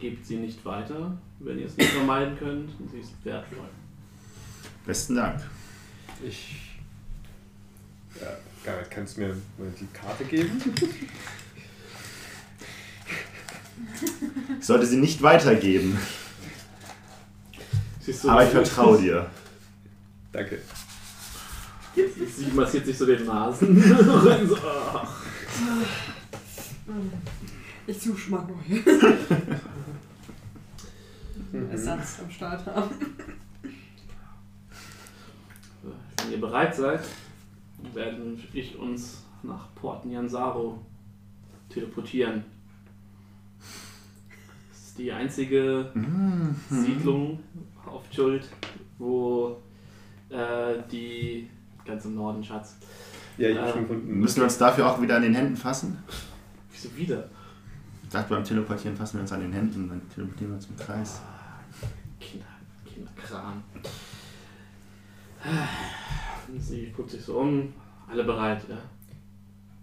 Gebt 0.00 0.24
sie 0.24 0.36
nicht 0.36 0.64
weiter, 0.64 1.16
wenn 1.40 1.58
ihr 1.58 1.66
es 1.66 1.76
nicht 1.76 1.90
vermeiden 1.90 2.36
könnt. 2.38 2.70
Sie 2.90 3.00
ist 3.00 3.12
wertvoll. 3.24 3.68
Besten 4.86 5.16
Dank. 5.16 5.40
ich. 6.26 6.78
Ja, 8.20 8.28
Garrett, 8.64 8.90
kannst 8.90 9.16
du 9.16 9.22
mir 9.22 9.28
mal 9.58 9.72
die 9.78 9.86
Karte 9.92 10.24
geben? 10.24 10.60
Ich 14.60 14.66
sollte 14.66 14.86
sie 14.86 14.96
nicht 14.96 15.22
weitergeben, 15.22 15.98
Siehst 18.00 18.24
du, 18.24 18.30
aber 18.30 18.44
ich 18.44 18.50
vertraue 18.50 18.98
dir. 18.98 19.30
Danke. 20.32 20.60
Sie 21.94 22.46
massiert 22.54 22.86
sich 22.86 22.96
so 22.96 23.04
den 23.04 23.26
Nasen. 23.26 23.82
So, 24.48 24.56
ah. 24.66 25.06
Ich 27.86 28.00
suche 28.00 28.18
schon 28.18 28.30
mal 28.30 28.46
neue. 28.46 28.82
Ersatz 31.70 32.20
am 32.20 32.30
Start 32.30 32.64
haben. 32.66 32.90
Wenn 36.16 36.32
ihr 36.32 36.40
bereit 36.40 36.74
seid, 36.74 37.00
werden 37.92 38.42
ich 38.54 38.78
uns 38.78 39.22
nach 39.42 39.74
Port 39.74 40.06
Nyanzaro 40.06 40.78
teleportieren. 41.68 42.44
Ist 44.98 45.04
die 45.04 45.12
einzige 45.12 45.92
Siedlung 46.68 47.38
auf 47.86 48.02
Schuld, 48.10 48.48
wo 48.98 49.62
äh, 50.28 50.74
die 50.90 51.48
ganz 51.86 52.04
im 52.04 52.16
Norden, 52.16 52.42
Schatz. 52.42 52.78
Ja, 53.36 53.48
ich 53.50 53.56
habe 53.56 53.68
Ähm, 53.68 53.72
schon 53.74 53.82
gefunden. 53.82 54.18
Müssen 54.18 54.36
wir 54.38 54.44
uns 54.44 54.58
dafür 54.58 54.90
auch 54.90 55.00
wieder 55.00 55.14
an 55.14 55.22
den 55.22 55.36
Händen 55.36 55.56
fassen? 55.56 56.02
Wieso 56.72 56.96
wieder? 56.96 57.30
Ich 58.02 58.08
dachte, 58.08 58.34
beim 58.34 58.42
Teleportieren 58.42 58.96
fassen 58.96 59.18
wir 59.18 59.20
uns 59.20 59.30
an 59.32 59.40
den 59.40 59.52
Händen, 59.52 59.88
dann 59.88 60.02
teleportieren 60.12 60.50
wir 60.50 60.56
uns 60.56 60.66
im 60.66 60.76
Kreis. 60.76 61.20
Kinder, 62.18 62.46
Kinderkram. 62.84 63.62
Sie 66.58 66.90
guckt 66.90 67.10
sich 67.10 67.22
so 67.22 67.38
um. 67.38 67.72
Alle 68.10 68.24
bereit, 68.24 68.62
ja? 68.68 68.78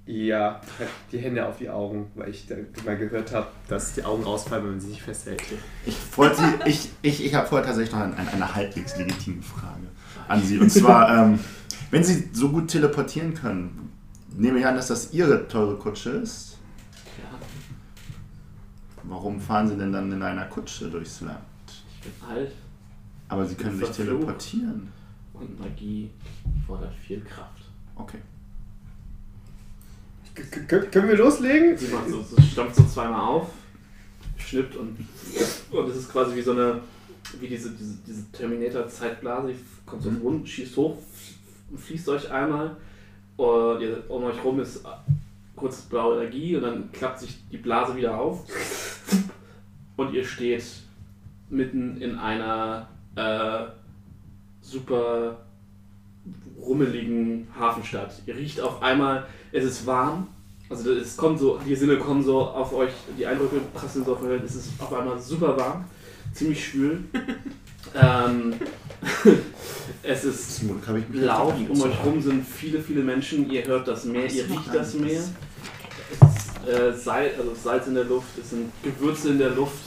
Ja, 0.07 0.61
halt 0.77 0.89
die 1.11 1.17
Hände 1.17 1.43
auf 1.47 1.57
die 1.57 1.67
Augen, 1.69 2.11
weil 2.13 2.29
ich 2.29 2.45
da 2.45 2.53
mal 2.85 2.95
gehört 2.95 3.33
habe, 3.33 3.47
dass 3.67 3.93
die 3.95 4.03
Augen 4.03 4.23
rausfallen, 4.23 4.63
wenn 4.65 4.71
man 4.73 4.79
sie 4.81 4.89
nicht 4.89 5.01
festhält. 5.01 5.41
Ich, 5.85 5.95
wollte 6.15 6.37
sie- 6.37 6.69
ich, 6.69 6.89
ich, 7.01 7.25
ich 7.25 7.33
habe 7.33 7.47
vorher 7.47 7.65
tatsächlich 7.65 7.91
noch 7.95 8.01
eine, 8.01 8.15
eine 8.15 8.55
halbwegs 8.55 8.95
legitime 8.97 9.41
Frage 9.41 9.87
an 10.27 10.43
Sie. 10.43 10.59
Und 10.59 10.69
zwar, 10.71 11.09
ähm, 11.25 11.39
wenn 11.89 12.03
Sie 12.03 12.29
so 12.33 12.49
gut 12.49 12.67
teleportieren 12.69 13.33
können, 13.33 13.91
nehme 14.37 14.59
ich 14.59 14.65
an, 14.67 14.75
dass 14.75 14.87
das 14.89 15.11
Ihre 15.11 15.47
teure 15.47 15.75
Kutsche 15.77 16.11
ist. 16.11 16.57
Ja, 17.17 17.39
Warum 19.03 19.39
fahren 19.39 19.67
Sie 19.67 19.75
denn 19.77 19.91
dann 19.91 20.11
in 20.11 20.21
einer 20.21 20.45
Kutsche 20.45 20.87
durchs 20.89 21.21
Land? 21.21 21.39
ich 21.67 22.11
bin 22.11 22.29
alt 22.29 22.51
Aber 23.27 23.45
Sie 23.45 23.55
können 23.55 23.79
sich 23.79 23.89
teleportieren. 23.89 24.91
und 25.33 25.59
Magie 25.59 26.11
fordert 26.67 26.93
viel 26.95 27.21
Kraft. 27.21 27.63
Okay. 27.95 28.19
Können 30.35 31.07
wir 31.07 31.17
loslegen? 31.17 31.77
Sie 31.77 31.87
macht 31.87 32.09
so, 32.09 32.21
so, 32.21 32.41
stampft 32.41 32.75
so 32.75 32.83
zweimal 32.85 33.21
auf, 33.21 33.49
schnippt 34.37 34.75
und, 34.75 34.97
und 35.71 35.89
es 35.89 35.97
ist 35.97 36.11
quasi 36.11 36.35
wie 36.35 36.41
so 36.41 36.51
eine, 36.51 36.81
wie 37.39 37.47
diese, 37.47 37.71
diese, 37.71 37.97
diese 38.05 38.31
Terminator-Zeitblase, 38.31 39.53
die 39.53 39.59
kommt 39.85 40.03
so 40.03 40.09
rund, 40.09 40.47
schießt 40.47 40.75
hoch, 40.75 40.97
fließt 41.77 42.09
euch 42.09 42.29
einmal 42.31 42.75
und 43.37 43.81
ihr, 43.81 44.03
um 44.09 44.23
euch 44.25 44.43
rum 44.43 44.59
ist 44.59 44.83
kurz 45.55 45.81
blaue 45.83 46.21
Energie 46.21 46.55
und 46.57 46.63
dann 46.63 46.91
klappt 46.91 47.19
sich 47.19 47.37
die 47.51 47.57
Blase 47.57 47.95
wieder 47.95 48.17
auf 48.17 48.45
und 49.95 50.13
ihr 50.13 50.25
steht 50.25 50.65
mitten 51.49 52.01
in 52.01 52.17
einer 52.17 52.89
äh, 53.15 53.65
super 54.61 55.37
rummeligen 56.59 57.47
Hafenstadt. 57.57 58.21
Ihr 58.25 58.35
riecht 58.35 58.59
auf 58.59 58.81
einmal, 58.81 59.27
es 59.55 59.63
ist 59.63 59.87
warm, 59.87 60.27
also 60.69 60.91
es 60.91 61.15
kommt 61.15 61.39
so, 61.39 61.59
die 61.65 61.75
Sinne 61.75 61.97
kommen 61.97 62.23
so 62.23 62.41
auf 62.41 62.73
euch, 62.73 62.91
die 63.17 63.25
Eindrücke 63.25 63.61
prasseln 63.73 64.03
so 64.03 64.13
auf 64.13 64.23
euch, 64.23 64.41
es 64.43 64.55
ist 64.55 64.69
auf 64.79 64.93
einmal 64.93 65.19
super 65.19 65.55
warm, 65.57 65.85
ziemlich 66.33 66.65
schwül. 66.65 67.05
ähm, 67.95 68.53
es 70.03 70.25
ist 70.25 70.63
laut, 71.13 71.53
um 71.53 71.81
euch 71.81 71.83
angezogen. 71.83 71.93
rum 72.03 72.21
sind 72.21 72.45
viele, 72.45 72.81
viele 72.81 73.01
Menschen, 73.01 73.49
ihr 73.49 73.65
hört 73.65 73.87
das 73.87 74.05
Meer, 74.05 74.29
ihr 74.31 74.49
riecht 74.49 74.73
das. 74.73 74.93
Meer. 74.95 75.21
Es 75.21 76.67
ist 76.67 76.67
äh, 76.67 76.93
Salz, 76.93 77.39
also 77.39 77.55
Salz 77.55 77.87
in 77.87 77.95
der 77.95 78.05
Luft, 78.05 78.37
es 78.39 78.49
sind 78.49 78.71
Gewürze 78.83 79.29
in 79.29 79.39
der 79.39 79.51
Luft. 79.51 79.83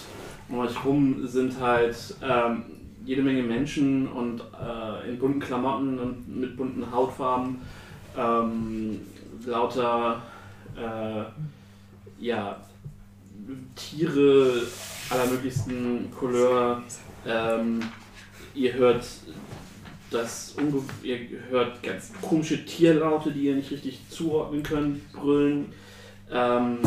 Um 0.48 0.60
euch 0.60 0.84
rum 0.84 1.26
sind 1.26 1.60
halt 1.60 1.96
ähm, 2.22 2.62
jede 3.04 3.20
Menge 3.20 3.42
Menschen 3.42 4.08
und 4.08 4.40
äh, 4.40 5.10
in 5.10 5.18
bunten 5.18 5.40
Klamotten 5.40 5.98
und 5.98 6.40
mit 6.40 6.56
bunten 6.56 6.90
Hautfarben. 6.90 7.60
Ähm, 8.16 9.00
lauter 9.48 10.22
äh, 10.76 11.24
ja, 12.24 12.60
Tiere 13.74 14.62
aller 15.10 15.26
möglichsten 15.26 16.10
Couleur. 16.10 16.82
Ähm, 17.26 17.80
ihr 18.54 18.74
hört 18.74 19.04
das 20.10 20.54
ihr 21.02 21.18
hört 21.50 21.82
ganz 21.82 22.12
komische 22.22 22.64
Tierlaute, 22.64 23.30
die 23.30 23.44
ihr 23.44 23.56
nicht 23.56 23.70
richtig 23.70 24.00
zuordnen 24.08 24.62
könnt, 24.62 25.12
brüllen. 25.12 25.72
Ähm, 26.30 26.78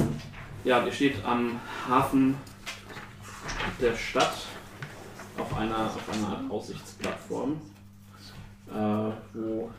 ja, 0.63 0.83
ihr 0.83 0.91
steht 0.91 1.23
am 1.23 1.59
Hafen 1.87 2.35
der 3.79 3.95
Stadt 3.95 4.33
auf 5.37 5.55
einer, 5.55 5.85
auf 5.85 6.09
einer 6.13 6.27
Art 6.27 6.51
Aussichtsplattform, 6.51 7.61
äh, 8.69 9.11
wo 9.33 9.71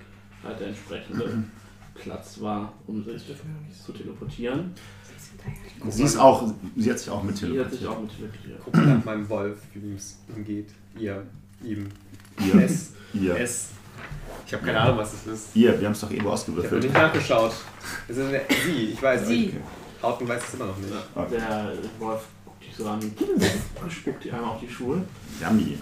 halt 0.42 0.60
der 0.60 0.68
entsprechende 0.68 1.44
Platz 2.02 2.40
war, 2.40 2.72
um 2.86 3.04
sich 3.04 3.22
zu 3.84 3.92
teleportieren. 3.92 4.72
Sie 5.88 6.02
ist 6.04 6.16
auch, 6.16 6.52
sie 6.76 6.90
hat 6.90 6.98
sich 6.98 7.10
auch 7.10 7.22
mit 7.22 7.40
Die 7.40 7.58
hat 7.60 7.70
sich 7.70 7.80
teleportiert. 7.80 7.90
auch 7.90 8.00
mit 8.02 8.10
teleportiert. 8.16 8.60
Guck 8.64 8.74
mal 8.76 8.86
nach 8.86 9.04
meinem 9.04 9.28
Wolf, 9.28 9.58
wie 9.74 9.94
es 9.94 10.18
ihm 10.36 10.44
geht. 10.44 10.68
Ihr, 10.98 11.26
ihm. 11.64 11.88
Ihr. 12.44 12.54
S. 12.62 12.92
Ihr. 13.14 13.36
S. 13.38 13.68
Ich 14.46 14.52
habe 14.54 14.64
keine 14.66 14.80
Ahnung, 14.80 14.98
was 14.98 15.12
das 15.12 15.26
ist. 15.34 15.56
Ihr, 15.56 15.78
wir 15.80 15.86
haben 15.86 15.92
es 15.92 16.00
doch 16.00 16.08
eben 16.10 16.18
Ich 16.18 16.22
habe 16.24 16.32
ausgewürfelt. 16.34 16.82
nicht 16.82 16.92
nachgeschaut. 16.94 17.52
Es 18.08 18.16
ist 18.16 18.26
eine 18.26 18.40
Sie, 18.66 18.84
ich 18.92 19.02
weiß. 19.02 19.26
Sie. 19.26 19.54
aber 20.00 20.12
Hauten 20.14 20.28
weiß 20.28 20.42
es 20.48 20.54
immer 20.54 20.66
noch 20.66 20.76
nicht. 20.78 20.92
Der 21.30 21.72
Wolf 21.98 22.22
guckt 22.44 22.64
dich 22.64 22.76
so 22.76 22.86
an, 22.88 23.00
spuckt 23.88 24.24
dir 24.24 24.34
einmal 24.34 24.50
auf 24.50 24.60
die 24.60 24.68
Schuhe 24.68 25.02
Yummy. 25.40 25.78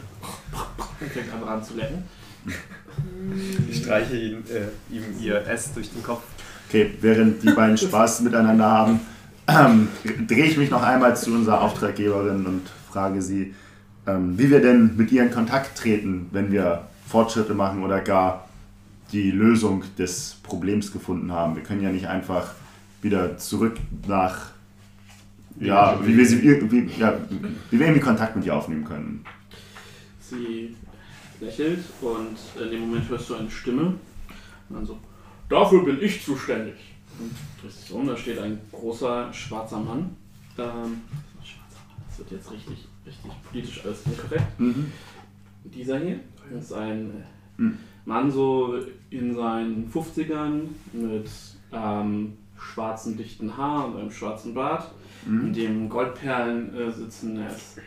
und 1.01 1.11
fängt 1.11 1.33
an 1.33 1.41
dran 1.43 1.65
zu 1.65 1.75
lecken. 1.75 2.05
Ich 3.69 3.79
streiche 3.79 4.17
ihn, 4.17 4.39
äh, 4.49 4.95
ihm 4.95 5.05
ihr 5.21 5.47
S 5.47 5.73
durch 5.73 5.91
den 5.91 6.03
Kopf. 6.03 6.23
Okay, 6.69 6.93
während 7.01 7.43
die 7.43 7.51
beiden 7.51 7.77
Spaß 7.77 8.21
miteinander 8.21 8.71
haben, 8.71 9.01
ähm, 9.49 9.89
drehe 10.27 10.45
ich 10.45 10.57
mich 10.57 10.71
noch 10.71 10.83
einmal 10.83 11.17
zu 11.17 11.33
unserer 11.33 11.63
Auftraggeberin 11.63 12.47
und 12.47 12.63
frage 12.91 13.23
sie, 13.23 13.55
ähm, 14.07 14.39
wie 14.39 14.51
wir 14.51 14.61
denn 14.61 14.97
mit 14.97 15.11
ihr 15.13 15.23
in 15.23 15.31
Kontakt 15.31 15.77
treten, 15.77 16.29
wenn 16.33 16.53
wir 16.53 16.87
Fortschritte 17.07 17.55
machen 17.55 17.83
oder 17.83 18.01
gar 18.01 18.49
die 19.13 19.31
Lösung 19.31 19.83
des 19.99 20.37
Problems 20.43 20.93
gefunden 20.93 21.33
haben. 21.33 21.57
Wir 21.57 21.63
können 21.63 21.83
ja 21.83 21.91
nicht 21.91 22.07
einfach 22.07 22.55
wieder 23.03 23.39
zurück 23.39 23.77
nach, 24.07 24.51
ja, 25.59 25.99
wie 26.05 26.17
wir, 26.17 26.27
sie, 26.27 26.43
wie, 26.43 26.91
ja, 26.99 27.15
wie 27.71 27.79
wir 27.79 27.87
irgendwie 27.87 28.01
Kontakt 28.01 28.37
mit 28.37 28.45
ihr 28.45 28.55
aufnehmen 28.55 28.85
können. 28.85 29.25
Sie 30.21 30.77
lächelt 31.41 31.85
und 32.01 32.37
in 32.63 32.71
dem 32.71 32.81
Moment 32.81 33.09
hörst 33.09 33.31
du 33.31 33.35
eine 33.35 33.51
Stimme. 33.51 33.83
Und 34.69 34.77
dann 34.77 34.87
so, 34.87 34.99
dafür 35.49 35.85
bin 35.85 35.99
ich 36.01 36.25
zuständig. 36.25 36.77
Und 37.19 37.33
drehst 37.61 37.83
dich 37.85 37.93
um, 37.93 38.07
da 38.07 38.17
steht 38.17 38.39
ein 38.39 38.61
großer 38.73 39.33
schwarzer 39.33 39.81
Mann. 39.81 40.17
Ähm, 40.59 41.03
schwarzer 41.43 41.83
Mann, 41.89 42.03
das 42.09 42.19
wird 42.19 42.31
jetzt 42.33 42.51
richtig, 42.53 42.87
richtig 43.07 43.31
politisch 43.51 43.85
alles 43.85 44.03
inkorrekt. 44.07 44.61
Mhm. 44.61 44.93
Dieser 45.65 45.99
hier 45.99 46.21
ist 46.59 46.73
ein 46.73 47.25
Hm. 47.57 47.77
Mann 48.07 48.31
so 48.31 48.79
in 49.11 49.35
seinen 49.35 49.91
50ern 49.93 50.63
mit 50.95 51.29
ähm, 51.73 52.33
schwarzen, 52.59 53.17
dichten 53.19 53.55
Haaren 53.57 53.93
und 53.95 54.01
einem 54.01 54.11
schwarzen 54.11 54.55
Bart, 54.55 54.91
in 55.27 55.49
Mhm. 55.49 55.53
dem 55.53 55.89
Goldperlen 55.91 56.75
äh, 56.75 56.91
sitzen. 56.91 57.37
Er 57.39 57.49
ist, 57.55 57.79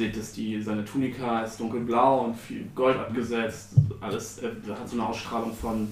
seht, 0.00 0.16
dass 0.16 0.32
die, 0.32 0.60
seine 0.62 0.84
Tunika 0.84 1.42
ist 1.42 1.60
dunkelblau 1.60 2.24
und 2.24 2.36
viel 2.36 2.64
Gold 2.74 2.96
abgesetzt. 2.96 3.74
Alles 4.00 4.38
er 4.38 4.50
hat 4.78 4.88
so 4.88 4.96
eine 4.96 5.06
Ausstrahlung 5.06 5.54
von 5.54 5.88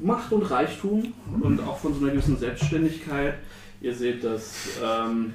Macht 0.00 0.32
und 0.32 0.42
Reichtum 0.50 1.12
und 1.40 1.60
auch 1.60 1.78
von 1.78 1.92
so 1.92 2.00
einer 2.00 2.12
gewissen 2.12 2.38
Selbstständigkeit. 2.38 3.34
Ihr 3.82 3.94
seht, 3.94 4.24
dass 4.24 4.70
ähm, 4.82 5.34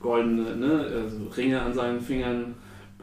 goldene 0.00 0.56
ne, 0.56 0.90
also 0.90 1.28
Ringe 1.36 1.60
an 1.60 1.74
seinen 1.74 2.00
Fingern 2.00 2.54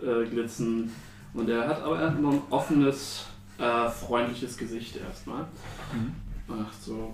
äh, 0.01 0.27
glitzen. 0.27 0.91
Und 1.35 1.47
er 1.47 1.67
hat 1.67 1.83
aber 1.83 1.99
er 1.99 2.09
hat 2.09 2.19
noch 2.19 2.33
ein 2.33 2.41
offenes, 2.49 3.27
äh, 3.59 3.87
freundliches 3.89 4.57
Gesicht 4.57 4.97
erstmal. 4.97 5.45
Ach 6.49 6.73
so. 6.81 7.13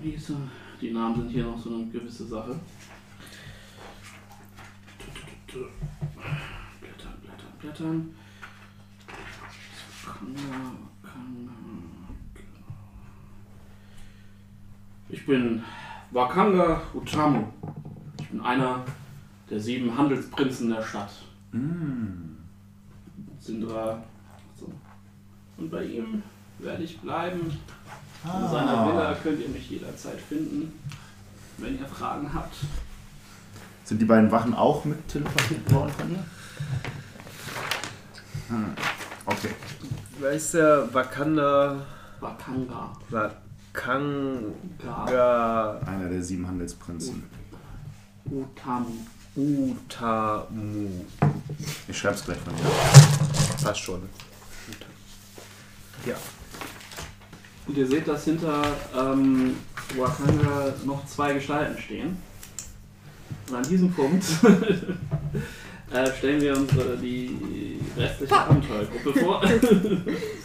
Wie 0.00 0.12
ist 0.12 0.30
er? 0.30 0.36
Die 0.80 0.90
Namen 0.90 1.16
sind 1.16 1.28
hier 1.28 1.44
noch 1.44 1.62
so 1.62 1.68
eine 1.68 1.84
gewisse 1.88 2.26
Sache. 2.26 2.58
Blättern, 5.52 7.12
blättern, 7.20 7.52
blättern. 7.60 8.14
Ich 15.08 15.26
bin 15.26 15.62
Wakanga 16.12 16.80
Utamu. 16.94 17.44
Ich 18.20 18.28
bin 18.28 18.40
einer 18.40 18.84
der 19.48 19.60
sieben 19.60 19.96
Handelsprinzen 19.96 20.70
der 20.70 20.82
Stadt. 20.82 21.10
Mhm. 21.52 22.36
Sindra. 23.40 24.02
So. 24.58 24.70
Und 25.56 25.70
bei 25.70 25.84
ihm 25.84 26.22
werde 26.58 26.84
ich 26.84 27.00
bleiben. 27.00 27.40
In 28.22 28.30
Ah. 28.30 28.48
seiner 28.48 28.86
Villa 28.86 29.14
könnt 29.14 29.40
ihr 29.40 29.48
mich 29.48 29.70
jederzeit 29.70 30.20
finden, 30.20 30.72
wenn 31.56 31.78
ihr 31.78 31.86
Fragen 31.86 32.32
habt. 32.32 32.54
Sind 33.90 34.00
die 34.00 34.06
beiden 34.06 34.30
Wachen 34.30 34.54
auch 34.54 34.84
mit 34.84 35.08
teleportiert 35.08 35.72
worden 35.72 35.90
von 35.98 36.12
ihr? 36.12 36.24
Hm. 38.46 38.66
Okay. 39.26 39.50
Wer 40.20 40.30
ist 40.30 40.54
der 40.54 40.94
Wakanda? 40.94 41.84
Wakanga. 42.20 42.92
Wakanga 43.72 44.44
Einer 45.84 46.08
der 46.08 46.22
sieben 46.22 46.46
Handelsprinzen. 46.46 47.24
Utamu. 48.26 48.92
Utamu. 49.34 50.88
Ich 51.88 51.98
schreibe 51.98 52.14
es 52.14 52.24
gleich 52.24 52.38
von 52.38 52.54
dir. 52.54 52.62
Passt 53.60 53.80
schon. 53.80 54.02
Ja. 56.06 56.14
Und 57.66 57.76
ihr 57.76 57.88
seht, 57.88 58.06
dass 58.06 58.22
hinter 58.22 58.62
ähm, 58.96 59.56
Wakanga 59.96 60.74
noch 60.84 61.04
zwei 61.06 61.32
Gestalten 61.32 61.76
stehen. 61.76 62.29
Und 63.50 63.56
an 63.56 63.62
diesem 63.68 63.92
Punkt 63.92 64.24
äh, 65.92 66.10
stellen 66.18 66.40
wir 66.40 66.56
unsere 66.56 66.96
die 66.96 67.80
restliche 67.96 68.36
Abenteuergruppe 68.36 69.18
vor. 69.18 69.42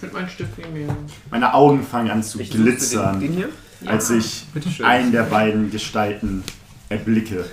Mit 0.02 0.14
meinem 0.14 0.28
Stift 0.30 0.58
den. 0.58 0.90
Meine 1.30 1.54
Augen 1.54 1.84
fangen 1.84 2.10
an 2.10 2.24
zu 2.24 2.40
Ich 2.40 2.48
suche 2.50 2.58
den 2.58 2.66
glitzern, 2.66 3.20
Ding 3.20 3.34
hier. 3.34 3.50
als 3.86 4.10
ich 4.10 4.46
einen 4.84 5.12
der 5.12 5.24
beiden 5.24 5.70
Gestalten 5.70 6.44
erblicke. 6.90 7.46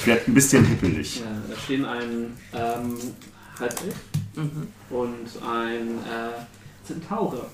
Ich 0.00 0.06
werde 0.06 0.22
ein 0.26 0.34
bisschen 0.34 0.64
hippelig. 0.66 1.20
Ja, 1.20 1.26
da 1.48 1.56
stehen 1.60 1.84
ein 1.86 2.32
ähm, 2.52 2.96
Halbelf 3.58 3.94
Mhm. 4.36 4.68
und 4.90 5.42
ein 5.50 5.88
äh, 6.04 6.84
Zentaure. 6.86 7.46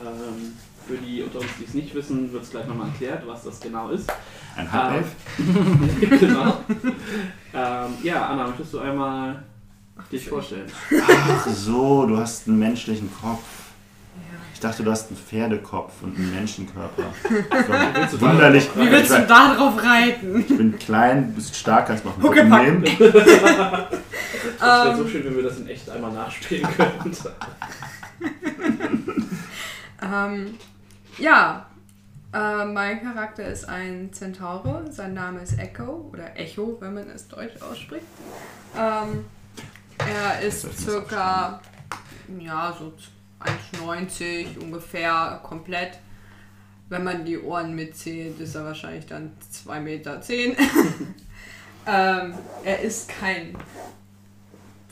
Ähm, 0.00 0.52
für 0.86 0.96
die 0.96 1.22
unter 1.22 1.40
uns, 1.40 1.48
die 1.58 1.64
es 1.64 1.74
nicht 1.74 1.92
wissen, 1.92 2.32
wird 2.32 2.44
es 2.44 2.50
gleich 2.50 2.68
nochmal 2.68 2.86
erklärt, 2.88 3.26
was 3.26 3.42
das 3.42 3.58
genau 3.58 3.88
ist. 3.90 4.08
Ein 4.56 4.70
Halbelf? 4.70 5.06
genau. 6.20 6.58
ähm, 7.52 7.94
ja, 8.02 8.26
Anna, 8.26 8.46
möchtest 8.46 8.74
du 8.74 8.78
einmal 8.80 9.42
dich 10.10 10.28
vorstellen? 10.28 10.70
Ach 11.08 11.46
so, 11.48 12.06
du 12.06 12.16
hast 12.18 12.46
einen 12.48 12.58
menschlichen 12.58 13.10
Kopf. 13.20 13.42
Ich 14.52 14.60
dachte, 14.60 14.82
du 14.82 14.90
hast 14.90 15.08
einen 15.08 15.18
Pferdekopf 15.18 15.92
und 16.02 16.16
einen 16.16 16.34
Menschenkörper. 16.34 17.02
So, 18.10 18.20
wunderlich. 18.20 18.68
Wie 18.74 18.90
willst 18.90 19.10
du 19.10 19.26
da 19.26 19.54
drauf 19.54 19.82
reiten? 19.82 20.40
Ich 20.40 20.56
bin 20.56 20.78
klein, 20.78 21.34
bist 21.34 21.54
stark, 21.54 21.88
kannst 21.88 22.04
noch 22.04 22.14
einen 22.14 22.22
Huckepack. 22.22 23.90
Das 24.60 24.84
wäre 24.84 24.90
Ähm. 24.92 24.96
so 24.98 25.08
schön, 25.08 25.24
wenn 25.24 25.36
wir 25.36 25.42
das 25.42 25.58
in 25.58 25.66
echt 25.68 25.88
einmal 25.90 26.12
nachspielen 26.12 26.66
könnten. 26.76 27.16
Ähm, 30.02 30.54
ja, 31.18 31.66
äh, 32.34 32.64
mein 32.64 33.00
Charakter 33.00 33.46
ist 33.46 33.68
ein 33.68 34.12
Zentaure. 34.12 34.90
Sein 34.90 35.14
Name 35.14 35.40
ist 35.40 35.58
Echo 35.58 36.10
oder 36.12 36.36
Echo, 36.36 36.76
wenn 36.80 36.94
man 36.94 37.08
es 37.08 37.28
deutsch 37.28 37.62
ausspricht. 37.62 38.06
Ähm, 38.76 39.24
er 39.98 40.40
ist 40.40 40.62
circa, 40.78 41.60
ja, 42.40 42.76
so 42.76 42.92
1,90 43.40 44.58
ungefähr 44.58 45.40
komplett. 45.44 46.00
Wenn 46.88 47.04
man 47.04 47.24
die 47.24 47.40
Ohren 47.40 47.74
mitzählt, 47.74 48.40
ist 48.40 48.56
er 48.56 48.64
wahrscheinlich 48.64 49.06
dann 49.06 49.32
2,10 49.52 49.80
Meter. 49.80 50.20
Zehn. 50.20 50.56
ähm, 51.86 52.34
er 52.64 52.80
ist 52.80 53.08
kein 53.08 53.56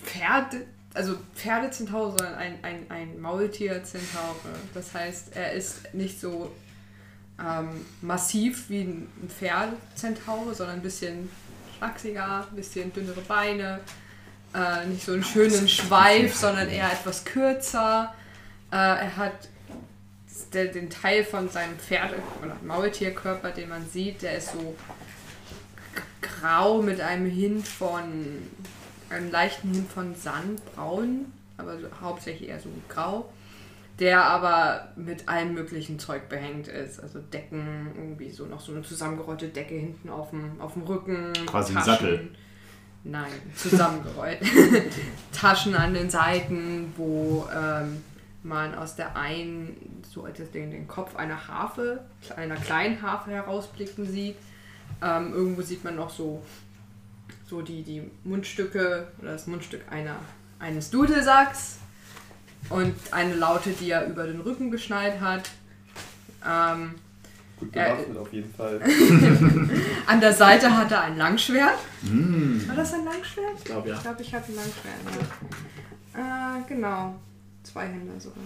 Pferd, 0.05 0.57
also 0.95 1.17
Pferdezentaur, 1.35 2.11
sondern 2.11 2.35
ein, 2.35 2.59
ein, 2.63 2.87
ein 2.89 3.21
Maultier-Zentaure. 3.21 4.55
Das 4.75 4.95
heißt, 4.95 5.37
er 5.37 5.53
ist 5.53 5.93
nicht 5.93 6.21
so 6.21 6.51
ähm, 7.43 7.85
massiv 8.01 8.69
wie 8.69 8.83
ein 8.83 9.09
Pferdezentaure, 9.29 10.55
sondern 10.55 10.77
ein 10.77 10.83
bisschen 10.83 11.29
schlachsiger, 11.77 12.47
ein 12.49 12.57
bisschen 12.57 12.93
dünnere 12.93 13.21
Beine, 13.23 13.81
äh, 14.55 14.87
nicht 14.87 15.05
so 15.05 15.13
einen 15.13 15.25
schönen 15.25 15.69
Schweif, 15.69 16.37
sondern 16.37 16.69
eher 16.69 16.93
etwas 16.93 17.25
kürzer. 17.25 18.15
Äh, 18.71 18.77
er 18.77 19.17
hat 19.17 19.49
der, 20.53 20.67
den 20.67 20.91
Teil 20.91 21.25
von 21.25 21.49
seinem 21.49 21.77
Pferde- 21.79 22.23
oder 22.43 22.57
Maultierkörper, 22.63 23.51
den 23.51 23.69
man 23.69 23.89
sieht, 23.89 24.23
der 24.23 24.37
ist 24.37 24.53
so 24.53 24.77
grau 26.21 26.83
mit 26.83 27.01
einem 27.01 27.27
Hint 27.27 27.67
von 27.67 28.03
einem 29.11 29.31
leichten 29.31 29.73
Hint 29.73 29.91
von 29.91 30.15
Sandbraun, 30.15 31.33
aber 31.57 31.79
so, 31.79 31.87
hauptsächlich 32.01 32.49
eher 32.49 32.61
so 32.61 32.71
grau, 32.89 33.31
der 34.03 34.25
aber 34.25 34.89
mit 34.97 35.29
allem 35.29 35.55
möglichen 35.55 35.97
Zeug 35.97 36.29
behängt 36.29 36.67
ist. 36.67 36.99
Also 36.99 37.21
Decken, 37.21 37.93
irgendwie 37.95 38.31
so 38.31 38.47
noch 38.47 38.59
so 38.59 38.73
eine 38.73 38.83
zusammengerollte 38.83 39.47
Decke 39.47 39.77
hinten 39.77 40.11
auf 40.11 40.31
dem, 40.31 40.61
auf 40.61 40.73
dem 40.73 40.83
Rücken. 40.83 41.33
Quasi 41.47 41.77
ein 41.77 41.85
Sattel. 41.85 42.31
Nein, 43.05 43.31
zusammengerollt. 43.55 44.41
Taschen 45.33 45.77
an 45.77 45.95
den 45.95 46.11
Seiten, 46.11 46.93
wo 46.97 47.49
ähm, 47.55 48.03
man 48.43 48.75
aus 48.75 48.97
der 48.97 49.17
einen, 49.17 50.03
so 50.03 50.27
etwas 50.27 50.51
den, 50.51 50.73
den 50.73 50.89
Kopf 50.89 51.15
einer 51.15 51.47
Harfe, 51.47 52.01
einer 52.35 52.57
kleinen 52.57 53.01
Harfe 53.03 53.31
herausblicken 53.31 54.05
sieht. 54.05 54.37
Ähm, 55.01 55.33
irgendwo 55.33 55.63
sieht 55.63 55.85
man 55.85 55.95
noch 55.95 56.11
so, 56.11 56.43
so 57.47 57.63
die, 57.63 57.85
die 57.85 58.03
Mundstücke 58.25 59.07
oder 59.21 59.31
das 59.35 59.47
Mundstück 59.47 59.83
einer, 59.93 60.17
eines 60.59 60.91
Dudelsacks 60.91 61.79
und 62.71 62.95
eine 63.11 63.35
Laute, 63.35 63.71
die 63.71 63.91
er 63.91 64.07
über 64.07 64.25
den 64.27 64.41
Rücken 64.41 64.71
geschnallt 64.71 65.21
hat. 65.21 65.51
Ähm, 66.47 66.95
Gut 67.59 67.75
Ja, 67.77 67.95
bewaffnet 67.95 68.19
auf 68.19 68.33
jeden 68.33 68.53
Fall. 68.53 68.81
an 70.07 70.21
der 70.21 70.33
Seite 70.33 70.77
hat 70.77 70.91
er 70.91 71.03
ein 71.03 71.17
Langschwert. 71.17 71.79
Mm. 72.03 72.67
War 72.67 72.75
das 72.77 72.93
ein 72.95 73.05
Langschwert? 73.05 73.53
Ich 73.59 73.65
glaube 73.65 73.89
ja. 73.89 73.95
Ich 73.97 74.03
glaube, 74.03 74.23
ich 74.23 74.35
habe 74.35 74.45
ein 74.49 74.55
Langschwert. 74.57 74.95
Ja. 76.15 76.57
Äh, 76.59 76.63
genau. 76.69 77.15
Zwei 77.63 77.87
Händer 77.87 78.19
sogar. 78.19 78.43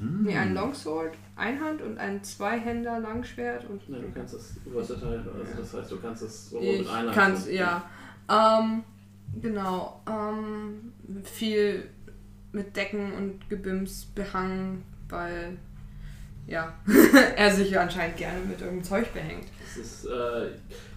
Mm. 0.00 0.22
Nee, 0.24 0.36
ein 0.36 0.54
Longsword, 0.54 1.14
Einhand 1.34 1.82
und 1.82 1.98
ein 1.98 2.22
Zweihänder 2.22 3.00
Langschwert 3.00 3.68
und 3.68 3.88
Ne, 3.88 3.98
du 3.98 4.12
kannst 4.14 4.34
das 4.34 4.52
versatile, 4.72 5.18
also 5.18 5.60
das 5.60 5.74
heißt, 5.74 5.90
du 5.90 5.96
kannst 6.00 6.22
es 6.22 6.50
sowohl 6.50 6.64
ich 6.66 6.78
mit 6.82 6.88
einer 6.90 7.10
kann's, 7.12 7.46
Hand- 7.46 7.52
ja. 7.52 7.82
Ähm, 8.30 8.84
genau. 9.40 10.00
Ähm, 10.08 10.92
viel 11.24 11.88
mit 12.52 12.76
Decken 12.76 13.12
und 13.14 13.48
Gebims 13.48 14.06
behangen, 14.14 14.82
weil 15.08 15.56
ja, 16.46 16.74
er 17.36 17.50
sich 17.50 17.78
anscheinend 17.78 18.16
gerne 18.16 18.40
mit 18.40 18.60
irgendeinem 18.60 18.84
Zeug 18.84 19.12
behängt. 19.12 19.46
Es 19.64 19.76
ist, 19.76 20.04
äh, 20.06 20.48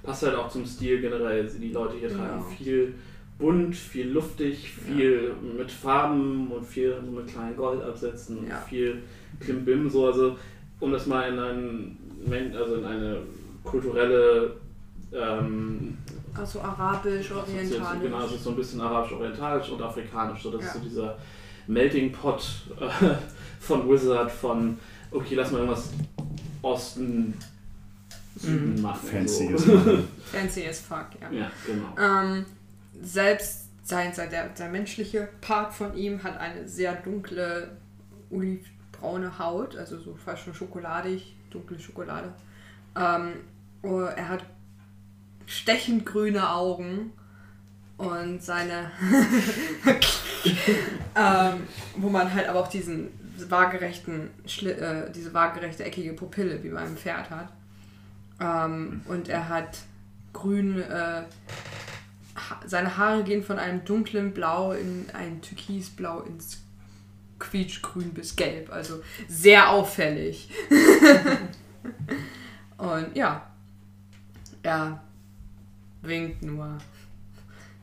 passt 0.04 0.24
halt 0.24 0.36
auch 0.36 0.50
zum 0.50 0.66
Stil 0.66 1.02
generell. 1.02 1.48
Die 1.48 1.72
Leute 1.72 1.96
hier 1.98 2.10
tragen 2.10 2.40
Genau. 2.44 2.50
viel 2.58 2.96
bunt, 3.38 3.76
viel 3.76 4.10
luftig, 4.10 4.72
viel 4.72 5.34
mit 5.58 5.72
Farben 5.72 6.52
und 6.52 6.66
viel 6.66 7.00
mit 7.02 7.28
kleinen 7.28 7.56
Goldabsätzen 7.56 8.40
und 8.40 8.48
Ja. 8.48 8.58
viel 8.58 9.04
Klimbim. 9.40 9.90
So, 9.90 10.08
also 10.08 10.38
um 10.80 10.92
das 10.92 11.06
mal 11.06 11.30
in, 11.32 11.40
einen, 11.40 12.56
also 12.56 12.76
in 12.76 12.86
eine 12.86 13.18
kulturelle 13.64 14.56
ähm, 15.14 15.98
Also 16.34 16.60
arabisch, 16.60 17.32
Assoziation, 17.32 17.82
orientalisch. 17.84 18.02
Genau, 18.04 18.26
ist 18.26 18.44
so 18.44 18.50
ein 18.50 18.56
bisschen 18.56 18.82
arabisch-orientalisch 18.82 19.70
und 19.70 19.82
afrikanisch. 19.82 20.42
So, 20.42 20.52
das 20.52 20.62
Ja. 20.62 20.68
ist 20.68 20.74
so 20.74 20.80
dieser 20.80 21.18
Melting 21.68 22.12
Pot 22.12 22.44
äh, 22.80 23.16
von 23.60 23.90
Wizard, 23.90 24.32
von 24.32 24.78
okay, 25.12 25.36
lass 25.36 25.52
mal 25.52 25.60
irgendwas 25.60 25.90
Osten, 26.62 27.34
Süden 28.38 28.76
Mhm. 28.76 28.82
machen. 28.82 29.10
Fancyes 29.10 29.62
so. 29.64 29.74
machen. 29.76 30.08
Fancy 30.32 30.68
as 30.68 30.80
fuck, 30.80 31.08
ja. 31.22 31.32
ja, 31.32 31.52
genau. 31.66 31.96
Ähm, 31.98 32.46
selbst 33.02 33.70
sein, 33.84 34.14
sein, 34.14 34.30
der, 34.30 34.50
der 34.50 34.70
menschliche 34.70 35.30
Part 35.42 35.74
von 35.74 35.96
ihm 35.96 36.24
hat 36.24 36.38
eine 36.38 36.68
sehr 36.68 36.94
dunkle, 36.96 37.78
olivbraune 38.30 39.38
Haut, 39.40 39.76
also 39.78 40.00
so 40.00 40.16
fast 40.16 40.44
schon 40.44 40.54
schokoladig, 40.54 41.36
dunkle 41.52 41.80
Schokolade. 41.80 42.34
Ähm, 42.96 43.34
oh, 43.84 44.02
er 44.02 44.30
hat 44.30 44.44
stechend 45.46 46.06
grüne 46.06 46.50
Augen 46.50 47.12
und 47.98 48.44
seine, 48.44 48.92
ähm, 51.16 51.68
wo 51.96 52.10
man 52.10 52.34
halt 52.34 52.50
aber 52.50 52.60
auch 52.60 52.68
diesen 52.68 53.10
waagerechten, 53.50 54.30
äh, 54.64 55.12
diese 55.12 55.34
waagerechte 55.34 55.84
eckige 55.84 56.14
Pupille 56.14 56.64
wie 56.64 56.70
beim 56.70 56.98
Pferd 56.98 57.30
hat. 57.30 57.50
Ähm, 58.40 59.02
und 59.08 59.30
er 59.30 59.50
hat 59.50 59.80
grün, 60.34 60.82
äh, 60.82 61.24
ha 62.36 62.60
seine 62.66 62.98
Haare 62.98 63.24
gehen 63.24 63.44
von 63.44 63.60
einem 63.60 63.86
dunklen 63.86 64.34
Blau 64.34 64.74
in 64.74 65.10
ein 65.14 65.42
Türkisblau 65.42 66.22
ins 66.22 66.62
quietschgrün 67.40 68.14
bis 68.14 68.36
gelb. 68.36 68.72
Also 68.72 69.02
sehr 69.28 69.70
auffällig. 69.70 70.50
und 72.78 73.16
ja, 73.16 73.50
er 74.64 75.02
winkt 76.02 76.44
nur, 76.44 76.78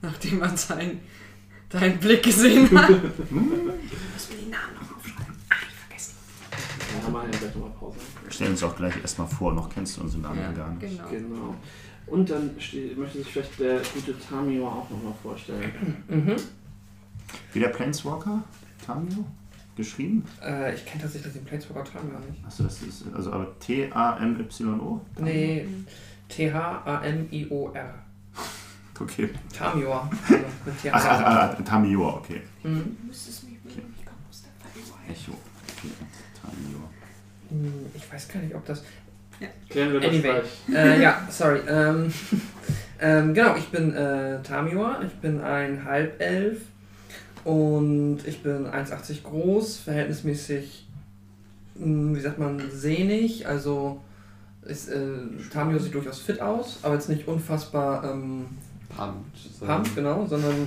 nachdem 0.02 0.38
man 0.40 0.56
seinen, 0.56 1.00
seinen 1.70 1.98
Blick 1.98 2.22
gesehen 2.22 2.70
hat. 2.78 2.90
Müssen 2.90 3.06
wir 3.30 4.36
die 4.44 4.50
Namen 4.50 4.74
noch 4.80 4.96
aufschreiben? 4.96 5.34
Ah, 5.48 5.54
ich 5.68 5.74
vergesse 5.74 6.12
Dann 6.94 7.02
haben 7.04 7.12
wir 7.12 7.32
ja 7.32 7.38
gleich 7.38 7.54
nochmal 7.54 7.70
Pause. 7.78 7.96
Stell 8.28 8.50
uns 8.50 8.62
auch 8.62 8.76
gleich 8.76 8.94
erstmal 9.00 9.28
vor, 9.28 9.52
noch 9.52 9.68
kennst 9.72 9.96
du 9.96 10.02
unseren 10.02 10.22
die. 10.22 10.42
Namen 10.42 10.56
gar 10.56 10.70
nicht. 10.70 10.80
genau. 10.90 11.08
Genau. 11.10 11.54
Und 12.06 12.28
dann 12.30 12.50
möchte 12.96 13.18
sich 13.18 13.26
vielleicht 13.28 13.58
der 13.60 13.80
gute 13.94 14.18
Tamio 14.18 14.66
auch 14.68 14.90
nochmal 14.90 15.14
vorstellen. 15.22 15.72
Mhm. 16.08 16.36
Wie 17.52 17.60
der 17.60 17.68
Planeswalker? 17.68 18.42
Tamio? 18.84 19.24
Geschrieben? 19.76 20.24
Äh, 20.44 20.74
ich 20.74 20.84
kenne 20.84 21.02
tatsächlich 21.02 21.32
den 21.32 21.44
Planeswalker 21.44 21.84
Tamio 21.92 22.18
nicht. 22.28 22.44
Achso, 22.44 22.64
das 22.64 22.82
ist 22.82 23.04
also 23.14 23.32
aber 23.32 23.58
T-A-M-Y-O? 23.60 25.00
Nee, 25.20 25.66
T-H-A-M-I-O-R. 26.28 27.94
Okay. 29.02 29.30
Tamior. 29.56 30.08
Also. 30.28 30.88
Ach, 30.92 31.04
ach, 31.06 31.56
ach, 31.58 31.64
Tamio, 31.64 32.08
okay. 32.16 32.42
Mhm. 32.62 32.96
Du 33.00 33.06
müsstest 33.08 33.44
mich. 33.44 33.52
Echo. 35.08 35.32
Okay. 35.32 35.90
Tamio. 36.40 36.78
Hm, 37.50 37.86
Ich 37.94 38.12
weiß 38.12 38.28
gar 38.28 38.40
nicht, 38.40 38.54
ob 38.54 38.64
das. 38.66 38.82
Klären 39.68 39.92
wir 39.92 40.00
das 40.00 40.10
Anyway. 40.10 40.40
gleich. 40.66 40.76
Äh, 40.78 41.02
ja, 41.02 41.26
sorry. 41.30 41.60
Ähm, 41.68 42.12
ähm, 43.00 43.34
genau, 43.34 43.56
ich 43.56 43.68
bin 43.68 43.92
äh, 43.94 44.40
Tamior. 44.42 45.00
Ich 45.06 45.14
bin 45.14 45.40
ein 45.40 45.84
Halbelf. 45.84 46.60
Und 47.44 48.20
ich 48.24 48.40
bin 48.44 48.66
1,80 48.68 49.22
groß, 49.24 49.78
verhältnismäßig, 49.78 50.86
mh, 51.74 52.16
wie 52.16 52.20
sagt 52.20 52.38
man, 52.38 52.62
sehnig. 52.70 53.48
Also 53.48 54.00
ist, 54.64 54.88
äh, 54.88 55.00
Tamio 55.52 55.80
sieht 55.80 55.92
durchaus 55.92 56.20
fit 56.20 56.40
aus, 56.40 56.78
aber 56.84 56.94
jetzt 56.94 57.08
nicht 57.08 57.26
unfassbar 57.26 58.04
ähm, 58.12 58.46
Pumped. 58.96 59.60
pump, 59.66 59.94
genau, 59.94 60.26
sondern 60.26 60.66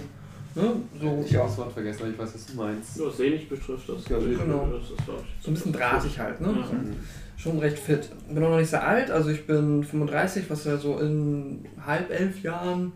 ne, 0.55 0.75
so, 0.99 1.23
Ich 1.25 1.35
habe 1.35 1.47
das 1.47 1.57
Wort 1.57 1.73
vergessen, 1.73 2.01
aber 2.03 2.11
ich 2.11 2.17
weiß, 2.17 2.33
was 2.33 2.45
du 2.45 2.53
meinst. 2.55 2.97
Ja, 2.97 3.09
sehnig 3.09 3.49
betrifft 3.49 3.89
das. 3.89 4.07
Ja, 4.09 4.17
genau. 4.17 4.67
Das 4.71 4.89
ist, 4.89 5.05
so 5.41 5.51
ein 5.51 5.53
bisschen 5.53 5.73
drahtig 5.73 6.19
halt. 6.19 6.41
Ne? 6.41 6.47
Ja. 6.47 6.65
So. 6.65 6.75
schon 7.37 7.59
recht 7.59 7.77
fit. 7.77 8.09
Bin 8.27 8.43
auch 8.43 8.49
noch 8.49 8.57
nicht 8.57 8.69
sehr 8.69 8.85
alt, 8.85 9.11
also 9.11 9.29
ich 9.29 9.45
bin 9.45 9.83
35, 9.83 10.49
was 10.49 10.65
ja 10.65 10.77
so 10.77 10.99
in 10.99 11.65
halb 11.85 12.09
elf 12.09 12.41
Jahren 12.41 12.93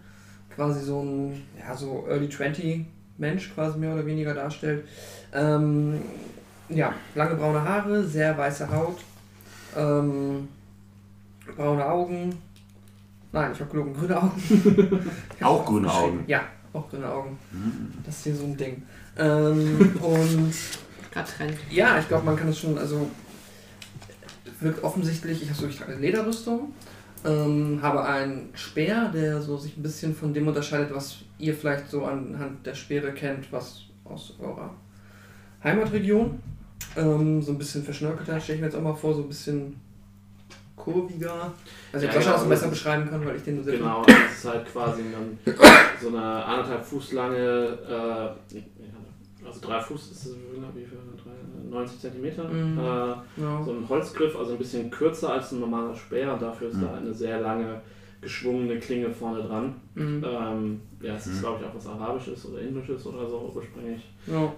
quasi 0.55 0.83
so 0.83 1.01
ein, 1.01 1.41
ja, 1.57 1.75
so 1.75 2.05
Early 2.09 2.29
20 2.29 2.85
Mensch 3.17 3.53
quasi 3.53 3.77
mehr 3.77 3.93
oder 3.93 4.05
weniger 4.05 4.33
darstellt. 4.33 4.85
Ähm, 5.33 6.01
ja, 6.69 6.93
lange 7.15 7.35
braune 7.35 7.63
Haare, 7.63 8.03
sehr 8.03 8.37
weiße 8.37 8.69
Haut, 8.71 8.97
ähm, 9.77 10.47
braune 11.55 11.85
Augen. 11.85 12.35
Nein, 13.31 13.51
ich 13.53 13.59
habe 13.59 13.69
gelogen, 13.69 13.93
grüne 13.93 14.21
Augen. 14.21 15.09
Auch 15.41 15.65
grüne. 15.65 15.91
Augen? 15.91 16.23
Ja, 16.27 16.41
auch 16.73 16.89
grüne 16.89 17.07
Augen. 17.07 17.37
Hm. 17.51 17.93
Das 18.05 18.17
ist 18.17 18.23
hier 18.23 18.35
so 18.35 18.45
ein 18.45 18.57
Ding. 18.57 18.83
Ähm, 19.17 19.95
und 20.01 20.53
Gerade 21.11 21.29
Trend. 21.29 21.57
ja, 21.71 21.99
ich 21.99 22.07
glaube, 22.07 22.25
man 22.25 22.35
kann 22.35 22.49
es 22.49 22.59
schon, 22.59 22.77
also 22.77 23.09
wirkt 24.59 24.83
offensichtlich, 24.83 25.41
ich 25.41 25.49
habe 25.49 25.59
so, 25.59 25.67
ich 25.67 25.77
trage 25.77 25.93
eine 25.93 26.01
Lederrüstung, 26.01 26.73
ähm, 27.25 27.79
habe 27.81 28.03
einen 28.03 28.49
Speer, 28.53 29.09
der 29.13 29.41
so 29.41 29.57
sich 29.57 29.77
ein 29.77 29.83
bisschen 29.83 30.15
von 30.15 30.33
dem 30.33 30.47
unterscheidet, 30.47 30.93
was 30.93 31.19
ihr 31.37 31.53
vielleicht 31.53 31.89
so 31.89 32.05
anhand 32.05 32.65
der 32.65 32.75
Speere 32.75 33.13
kennt, 33.13 33.51
was 33.51 33.83
aus 34.05 34.35
eurer 34.39 34.73
Heimatregion. 35.63 36.39
Ähm, 36.95 37.41
so 37.41 37.51
ein 37.51 37.57
bisschen 37.57 37.83
verschnörkelter, 37.83 38.39
stelle 38.39 38.55
ich 38.55 38.61
mir 38.61 38.67
jetzt 38.67 38.75
auch 38.75 38.81
mal 38.81 38.95
vor, 38.95 39.13
so 39.13 39.21
ein 39.21 39.27
bisschen 39.27 39.75
kurviger. 40.93 41.51
Also 41.91 42.05
ich 42.05 42.13
Ja, 42.13 42.19
ja, 42.19 42.25
genau, 42.25 42.37
das 42.37 42.49
besser 42.49 42.67
beschreiben 42.69 43.09
kann, 43.09 43.25
weil 43.25 43.35
ich 43.35 43.43
den 43.43 43.55
nur 43.55 43.63
sehr 43.63 43.77
Genau, 43.77 44.03
das 44.05 44.15
ist 44.37 44.45
halt 44.45 44.71
quasi 44.71 45.03
dann 45.11 45.37
so 46.01 46.07
eine 46.09 46.21
anderthalb 46.45 46.85
Fuß 46.85 47.13
lange, 47.13 47.35
äh, 48.57 49.45
also 49.45 49.59
drei 49.61 49.79
Fuß 49.79 50.11
ist 50.11 50.25
das 50.25 50.33
wie 50.75 50.85
viel? 50.85 50.97
Drei- 51.23 51.69
90 51.77 51.99
Zentimeter. 51.99 52.47
Mhm. 52.49 52.77
Äh, 52.77 52.81
Ja. 52.81 53.63
so 53.63 53.71
ein 53.71 53.85
Holzgriff, 53.87 54.35
also 54.37 54.51
ein 54.53 54.57
bisschen 54.57 54.89
kürzer 54.91 55.33
als 55.33 55.51
ein 55.51 55.59
normaler 55.59 55.95
Speer 55.95 56.33
und 56.33 56.41
dafür 56.41 56.69
ist 56.69 56.75
Mhm. 56.77 56.81
da 56.81 56.93
eine 56.95 57.13
sehr 57.13 57.39
lange 57.41 57.81
geschwungene 58.21 58.79
Klinge 58.79 59.09
vorne 59.09 59.41
dran. 59.43 59.75
Mhm. 59.95 60.23
Ähm, 60.27 60.81
ja, 61.01 61.15
es 61.15 61.27
ist 61.27 61.37
Mhm. 61.37 61.39
glaube 61.41 61.59
ich 61.61 61.69
auch 61.69 61.75
was 61.75 61.87
Arabisches 61.87 62.45
oder 62.47 62.59
Indisches 62.59 63.05
oder 63.05 63.27
so 63.29 63.51
ursprünglich. 63.55 64.01
Ja. 64.27 64.51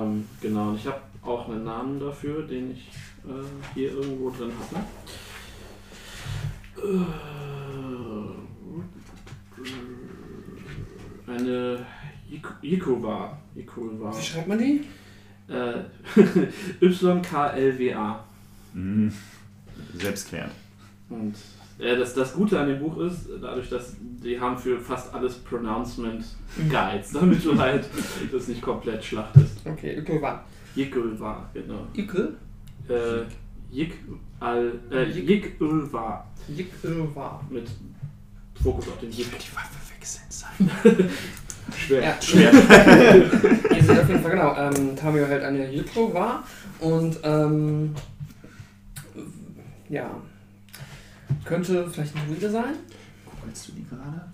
Ähm, 0.00 0.24
genau, 0.40 0.68
und 0.70 0.76
ich 0.76 0.86
habe 0.86 0.98
auch 1.24 1.48
einen 1.48 1.64
Namen 1.64 1.98
dafür, 1.98 2.42
den 2.42 2.70
ich 2.72 2.88
äh, 3.26 3.74
hier 3.74 3.92
irgendwo 3.92 4.30
drin 4.30 4.52
hatte. 4.58 4.84
Äh, 6.84 8.48
Eine 11.30 11.84
Yik- 12.30 12.62
Yikuwa. 12.62 13.36
Yikuwa. 13.54 14.16
Wie 14.16 14.22
schreibt 14.22 14.48
man 14.48 14.58
die? 14.58 14.84
Äh, 15.48 15.82
YKLWA. 16.80 18.24
Hm. 18.74 19.12
Selbstklärend. 19.94 20.52
Und 21.10 21.34
äh, 21.78 21.96
das, 21.96 22.14
das 22.14 22.34
Gute 22.34 22.58
an 22.58 22.68
dem 22.68 22.80
Buch 22.80 22.98
ist, 22.98 23.28
dadurch, 23.40 23.68
dass 23.70 23.94
die 24.00 24.38
haben 24.38 24.58
für 24.58 24.78
fast 24.78 25.12
alles 25.14 25.34
Pronouncement 25.38 26.24
Guides, 26.68 27.10
damit 27.12 27.44
du 27.44 27.58
halt 27.58 27.86
das 28.32 28.48
nicht 28.48 28.60
komplett 28.62 29.04
schlachtest. 29.04 29.58
Okay, 29.66 29.96
Ökowan. 29.96 30.40
Yikuwa, 30.76 31.48
genau. 31.54 31.86
Ikel? 31.94 32.36
Äh, 32.88 33.22
Yik 33.74 33.94
al 34.40 34.72
äh, 34.90 35.04
Yikuwa 35.04 36.24
Yikuwa. 36.48 37.40
mit 37.50 37.68
Fokus 38.62 38.88
auf 38.88 38.98
den 38.98 39.10
Yik. 39.10 39.38
Die 39.38 39.54
Waffe 39.54 39.78
wechseln 39.94 40.24
sein. 40.28 41.10
Schwer. 41.76 42.02
Ja. 42.02 42.22
Schwer. 42.22 42.52
Ihr 43.76 43.84
seht 43.84 43.98
auf 44.00 44.08
jeden 44.08 44.22
Fall 44.22 44.30
genau, 44.30 44.56
ähm, 44.56 44.96
Tamio 44.96 45.26
hält 45.26 45.44
eine 45.44 45.66
Hilpro 45.66 46.12
war 46.14 46.42
und 46.80 47.18
ähm, 47.22 47.94
ja, 49.88 50.10
könnte 51.44 51.88
vielleicht 51.90 52.16
ein 52.16 52.22
Druide 52.28 52.50
sein. 52.50 52.74
Googlest 53.26 53.68
du 53.68 53.72
die 53.72 53.86
gerade? 53.86 54.24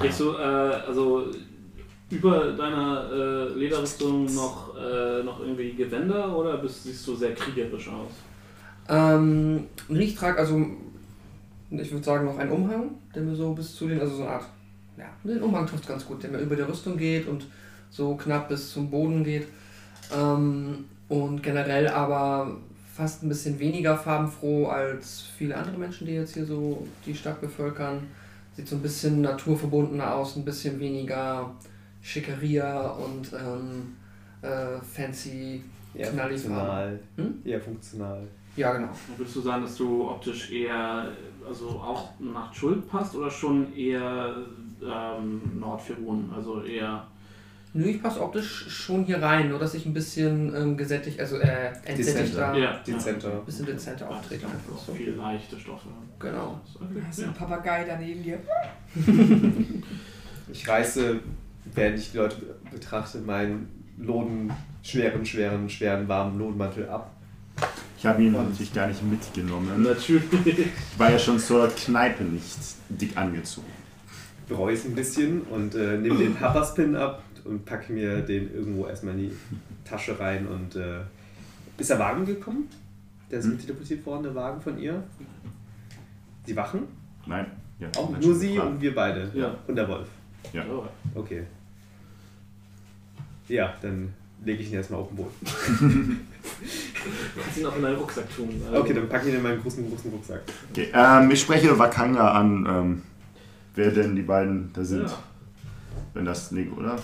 Kriegst 0.00 0.20
du, 0.20 0.32
äh, 0.32 0.86
also 0.86 1.26
über 2.10 2.52
deiner 2.52 3.10
äh, 3.12 3.48
Lederrüstung 3.58 4.32
noch, 4.34 4.76
äh, 4.76 5.22
noch 5.22 5.40
irgendwie 5.40 5.74
Gewänder 5.74 6.36
oder 6.36 6.58
bist, 6.58 6.84
siehst 6.84 7.06
du 7.06 7.14
sehr 7.16 7.34
kriegerisch 7.34 7.88
aus? 7.88 8.12
Ähm, 8.88 9.64
ich 9.88 10.14
trage 10.14 10.38
also, 10.38 10.66
ich 11.70 11.92
würde 11.92 12.04
sagen, 12.04 12.26
noch 12.26 12.38
einen 12.38 12.50
Umhang, 12.50 12.90
der 13.14 13.22
mir 13.22 13.34
so 13.34 13.52
bis 13.52 13.74
zu 13.74 13.88
den, 13.88 14.00
also 14.00 14.16
so 14.16 14.22
eine 14.22 14.32
Art, 14.32 14.44
ja, 14.96 15.06
den 15.24 15.42
Umhang 15.42 15.66
trifft 15.66 15.86
ganz 15.86 16.04
gut, 16.06 16.22
der 16.22 16.30
mir 16.30 16.38
über 16.38 16.56
der 16.56 16.68
Rüstung 16.68 16.96
geht 16.96 17.26
und 17.26 17.46
so 17.90 18.14
knapp 18.16 18.48
bis 18.48 18.72
zum 18.72 18.90
Boden 18.90 19.24
geht. 19.24 19.48
Ähm, 20.14 20.84
und 21.08 21.42
generell 21.42 21.88
aber 21.88 22.56
fast 22.94 23.22
ein 23.22 23.28
bisschen 23.28 23.58
weniger 23.58 23.96
farbenfroh 23.96 24.66
als 24.68 25.22
viele 25.36 25.56
andere 25.56 25.78
Menschen, 25.78 26.06
die 26.06 26.14
jetzt 26.14 26.34
hier 26.34 26.46
so 26.46 26.86
die 27.04 27.14
Stadt 27.14 27.40
bevölkern. 27.40 28.06
Sieht 28.56 28.68
so 28.68 28.76
ein 28.76 28.82
bisschen 28.82 29.20
naturverbundener 29.20 30.14
aus, 30.14 30.36
ein 30.36 30.44
bisschen 30.44 30.78
weniger 30.78 31.52
Schickeria 32.02 32.88
und 32.90 33.32
ähm, 33.32 33.96
äh, 34.42 34.80
fancy 34.80 35.62
Eher 35.94 36.10
Knallig 36.10 36.40
funktional. 36.40 36.98
Hm? 37.16 37.34
Eher 37.44 37.60
funktional. 37.60 38.28
Ja, 38.56 38.72
genau. 38.72 38.88
Würdest 39.16 39.36
du 39.36 39.40
sagen, 39.40 39.62
dass 39.62 39.76
du 39.76 40.08
optisch 40.08 40.50
eher, 40.52 41.08
also 41.46 41.68
auch 41.70 42.10
nach 42.20 42.52
Schuld 42.54 42.88
passt 42.88 43.14
oder 43.16 43.30
schon 43.30 43.74
eher 43.74 44.36
ähm, 44.82 45.40
Nordfirun, 45.58 46.30
also 46.34 46.62
eher 46.62 47.06
Nö, 47.76 47.86
ich 47.86 48.00
passe 48.00 48.22
optisch 48.22 48.66
schon 48.68 49.02
hier 49.04 49.20
rein, 49.20 49.48
nur 49.48 49.58
dass 49.58 49.74
ich 49.74 49.84
ein 49.84 49.92
bisschen 49.92 50.54
ähm, 50.54 50.76
gesättigt, 50.76 51.18
also 51.18 51.38
äh, 51.38 51.72
entsättigter, 51.84 52.52
Dezenter. 52.52 52.54
ja, 52.56 52.72
Dezenter. 52.86 53.32
ein 53.32 53.44
bisschen 53.44 53.66
dezenter 53.66 54.08
auftreten. 54.10 54.44
Einfach 54.46 54.78
so. 54.78 54.92
viel 54.92 55.10
leichte 55.14 55.58
Stoffe. 55.58 55.88
Genau. 56.20 56.60
Da 56.78 57.10
ist 57.10 57.18
Ja. 57.18 57.26
ein 57.26 57.34
Papagei 57.34 57.84
daneben 57.86 58.22
dir. 58.22 58.38
Ich 60.52 60.68
reiße, 60.68 61.20
während 61.74 61.98
ich 61.98 62.12
die 62.12 62.18
Leute 62.18 62.36
betrachte, 62.70 63.18
meinen 63.18 63.66
Loden, 63.98 64.52
schweren, 64.82 65.24
schweren, 65.24 65.68
schweren, 65.70 66.06
warmen 66.06 66.38
Lodenmantel 66.38 66.88
ab. 66.88 67.10
Ich 68.04 68.08
habe 68.10 68.22
ihn 68.22 68.32
natürlich 68.32 68.74
gar 68.74 68.86
nicht 68.86 69.02
mitgenommen. 69.02 69.82
Natürlich. 69.82 70.58
Ich 70.58 70.98
war 70.98 71.10
ja 71.10 71.18
schon 71.18 71.38
zur 71.38 71.68
Kneipe 71.68 72.22
nicht 72.22 72.44
dick 72.90 73.16
angezogen. 73.16 73.66
bereue 74.46 74.74
es 74.74 74.84
ein 74.84 74.94
bisschen 74.94 75.40
und 75.44 75.74
äh, 75.74 75.96
nehme 75.96 76.18
den 76.18 76.38
Happerspin 76.38 76.96
ab 76.96 77.22
und 77.46 77.64
packe 77.64 77.94
mir 77.94 78.20
den 78.20 78.52
irgendwo 78.54 78.86
erstmal 78.86 79.14
in 79.18 79.30
die 79.30 79.32
Tasche 79.88 80.20
rein 80.20 80.46
und 80.46 80.76
äh, 80.76 81.00
ist 81.78 81.88
der 81.88 81.98
Wagen 81.98 82.26
gekommen? 82.26 82.68
Der 83.30 83.38
ist 83.38 83.46
Hm. 83.46 83.52
mit 83.52 83.62
teleportiert 83.62 84.04
worden, 84.04 84.24
der 84.24 84.34
Wagen 84.34 84.60
von 84.60 84.76
ihr? 84.78 85.02
Die 86.46 86.54
Wachen? 86.54 86.80
Nein. 87.24 87.46
Ja, 87.80 87.88
Auch 87.96 88.10
nur 88.20 88.34
sie 88.34 88.48
gefragt. 88.52 88.70
und 88.70 88.80
wir 88.82 88.94
beide. 88.94 89.30
Ja. 89.34 89.54
Und 89.66 89.76
der 89.76 89.88
Wolf. 89.88 90.08
Ja. 90.52 90.62
Okay. 91.14 91.44
Ja, 93.48 93.72
dann 93.80 94.12
lege 94.44 94.62
ich 94.62 94.68
ihn 94.70 94.74
erstmal 94.76 95.00
auf 95.00 95.08
den 95.08 95.16
Boden. 95.16 95.30
Kannst 97.42 97.58
ihn 97.58 97.66
auch 97.66 97.76
in 97.76 97.82
deinen 97.82 97.96
Rucksack 97.96 98.34
tun. 98.34 98.48
also- 98.66 98.80
Okay, 98.80 98.94
dann 98.94 99.08
packe 99.08 99.26
ich 99.26 99.32
ihn 99.32 99.38
in 99.38 99.42
meinen 99.42 99.60
großen, 99.62 99.88
großen 99.90 100.10
Rucksack. 100.10 100.42
Okay, 100.70 100.88
ähm, 100.92 101.30
ich 101.30 101.40
spreche 101.40 101.78
Wakanga 101.78 102.32
an, 102.32 102.66
ähm, 102.68 103.02
wer 103.74 103.90
denn 103.90 104.14
die 104.16 104.22
beiden 104.22 104.72
da 104.72 104.84
sind. 104.84 105.02
Ja. 105.08 105.18
Wenn 106.14 106.24
das 106.24 106.50
Nick, 106.52 106.76
oder? 106.76 106.96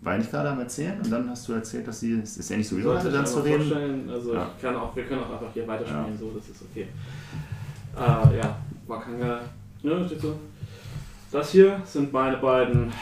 War 0.00 0.18
ich 0.18 0.28
gerade 0.30 0.50
am 0.50 0.58
Erzählen 0.58 1.00
und 1.00 1.10
dann 1.10 1.30
hast 1.30 1.46
du 1.48 1.52
erzählt, 1.52 1.86
dass 1.86 2.00
sie. 2.00 2.18
Es 2.20 2.36
ist 2.36 2.50
ja 2.50 2.56
nicht 2.56 2.68
so 2.68 2.76
ihre 2.76 2.96
ich 2.96 3.12
dann 3.12 3.24
zu 3.26 3.40
reden. 3.40 4.08
Also 4.10 4.34
Ja. 4.34 4.50
ich 4.56 4.62
kann 4.62 4.74
auch, 4.74 4.94
wir 4.96 5.04
können 5.04 5.22
auch 5.22 5.30
einfach 5.32 5.52
hier 5.54 5.66
weiterspielen, 5.66 6.12
Ja. 6.12 6.18
so, 6.18 6.32
das 6.36 6.48
ist 6.48 6.62
okay. 6.62 6.88
Äh, 7.96 8.36
ja, 8.38 8.56
Wakanga, 8.86 9.40
ne, 9.82 10.04
steht 10.06 10.20
so. 10.20 10.38
Das 11.30 11.50
hier 11.52 11.80
sind 11.84 12.12
meine 12.12 12.36
beiden 12.38 12.92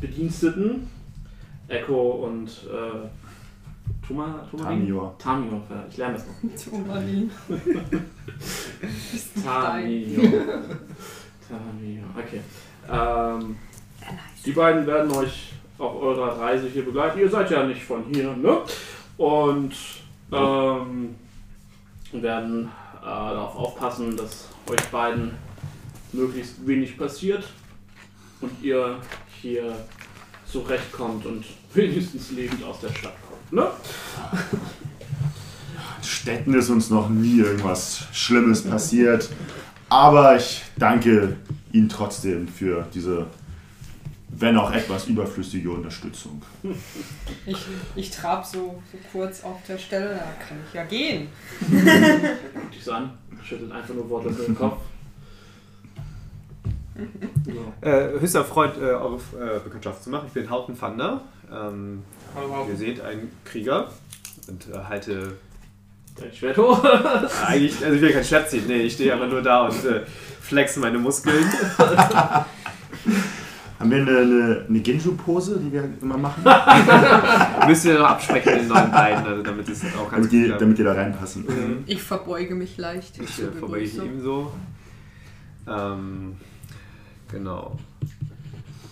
Bediensteten, 0.00 0.88
Echo 1.72 2.26
und 2.26 2.48
äh, 2.48 4.06
Tuma, 4.06 4.46
Tumarin? 4.50 4.80
Tamior. 4.80 5.18
Tamior, 5.18 5.62
ich 5.88 5.96
lerne 5.96 6.14
das 6.14 6.26
noch. 6.26 6.34
Tumalin. 6.70 7.30
Tamior. 9.44 10.32
Tamior, 11.48 12.04
okay. 12.18 12.40
Ähm, 12.90 13.56
die 14.44 14.52
beiden 14.52 14.86
werden 14.86 15.10
euch 15.12 15.52
auf 15.78 16.02
eurer 16.02 16.38
Reise 16.38 16.68
hier 16.68 16.84
begleiten. 16.84 17.18
Ihr 17.18 17.30
seid 17.30 17.50
ja 17.50 17.64
nicht 17.64 17.82
von 17.82 18.04
hier, 18.12 18.36
ne? 18.36 18.58
Und 19.16 19.74
ähm, 20.32 21.14
werden 22.12 22.70
äh, 23.00 23.04
darauf 23.04 23.56
aufpassen, 23.56 24.16
dass 24.16 24.48
euch 24.68 24.84
beiden 24.90 25.32
möglichst 26.12 26.66
wenig 26.66 26.98
passiert 26.98 27.44
und 28.40 28.50
ihr 28.62 28.96
hier 29.40 29.74
zurechtkommt 30.46 31.24
und 31.24 31.44
wenigstens 31.74 32.30
lebend 32.30 32.62
aus 32.64 32.80
der 32.80 32.90
Stadt 32.90 33.16
kommt, 33.28 33.52
ne? 33.52 33.70
In 35.98 36.04
Städten 36.04 36.54
ist 36.54 36.70
uns 36.70 36.90
noch 36.90 37.08
nie 37.08 37.38
irgendwas 37.40 38.04
Schlimmes 38.12 38.62
passiert. 38.62 39.28
Aber 39.88 40.36
ich 40.36 40.62
danke 40.76 41.36
Ihnen 41.72 41.88
trotzdem 41.88 42.48
für 42.48 42.86
diese, 42.94 43.26
wenn 44.28 44.56
auch 44.56 44.72
etwas 44.72 45.06
überflüssige 45.06 45.70
Unterstützung. 45.70 46.42
Ich, 47.46 47.58
ich 47.94 48.10
trab 48.10 48.46
so, 48.46 48.82
so 48.90 48.98
kurz 49.10 49.44
auf 49.44 49.58
der 49.68 49.78
Stelle, 49.78 50.14
da 50.14 50.44
kann 50.46 50.58
ich 50.66 50.74
ja 50.74 50.84
gehen. 50.84 51.28
Guckt 51.60 52.74
dich 52.74 52.84
so 52.84 52.92
an, 52.92 53.18
schüttelt 53.44 53.72
einfach 53.72 53.94
nur 53.94 54.08
wortlos 54.08 54.36
den 54.46 54.54
Kopf. 54.54 54.80
Äh, 57.80 58.20
höchster 58.20 58.44
Freund, 58.44 58.76
äh, 58.76 58.84
eure 58.84 59.16
äh, 59.16 59.58
Bekanntschaft 59.62 60.02
zu 60.04 60.10
machen. 60.10 60.26
Ich 60.28 60.32
bin 60.32 60.48
Hauten 60.50 60.78
Thunder. 60.78 61.22
Ähm, 61.52 62.02
ihr 62.68 62.76
seht 62.76 63.00
einen 63.00 63.30
Krieger 63.44 63.90
und 64.48 64.68
äh, 64.68 64.78
halte 64.88 65.32
Dein 66.20 66.32
Schwert 66.32 66.58
hoch. 66.58 66.84
eigentlich, 67.46 67.82
also 67.82 67.96
ich 67.96 68.02
will 68.02 68.12
kein 68.12 68.24
Schwert 68.24 68.50
ziehen, 68.50 68.64
nee, 68.66 68.82
ich 68.82 68.92
stehe 68.94 69.12
einfach 69.14 69.28
nur 69.28 69.40
da 69.42 69.66
und 69.66 69.84
äh, 69.84 70.02
flexe 70.40 70.80
meine 70.80 70.98
Muskeln. 70.98 71.44
Haben 73.78 73.90
wir 73.90 73.98
eine, 73.98 74.18
eine, 74.18 74.66
eine 74.68 74.78
Ginju-Pose, 74.78 75.58
die 75.58 75.72
wir 75.72 75.88
immer 76.00 76.18
machen? 76.18 76.44
Müsst 77.66 77.84
ihr 77.84 77.98
noch 77.98 78.10
absprechen 78.10 78.60
in 78.60 78.68
neuen 78.68 78.92
Beinen, 78.92 79.26
also 79.26 79.42
damit 79.42 79.68
es 79.68 79.82
auch 79.96 80.08
ganz 80.08 80.12
damit, 80.12 80.32
die, 80.32 80.44
klappt. 80.44 80.60
damit 80.60 80.78
die 80.78 80.84
da 80.84 80.92
reinpassen. 80.92 81.44
Mhm. 81.46 81.82
Ich 81.86 82.00
verbeuge 82.00 82.54
mich 82.54 82.76
leicht. 82.76 83.18
Ich 83.20 83.42
äh, 83.42 83.50
verbeuge 83.50 83.84
ich 83.84 83.96
ebenso. 83.96 84.52
Ähm, 85.66 86.36
genau. 87.32 87.76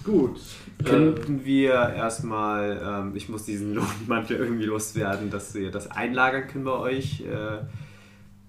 Gut. 0.04 0.40
Könnten 0.84 1.44
wir 1.44 1.72
erstmal, 1.72 2.80
ähm, 2.82 3.12
ich 3.14 3.28
muss 3.28 3.44
diesen 3.44 3.74
Lohnmantel 3.76 4.38
irgendwie 4.38 4.64
loswerden, 4.64 5.30
dass 5.30 5.54
wir 5.54 5.70
das 5.70 5.90
einlagern 5.90 6.48
können 6.48 6.64
bei 6.64 6.72
euch. 6.72 7.20
Äh, 7.20 7.58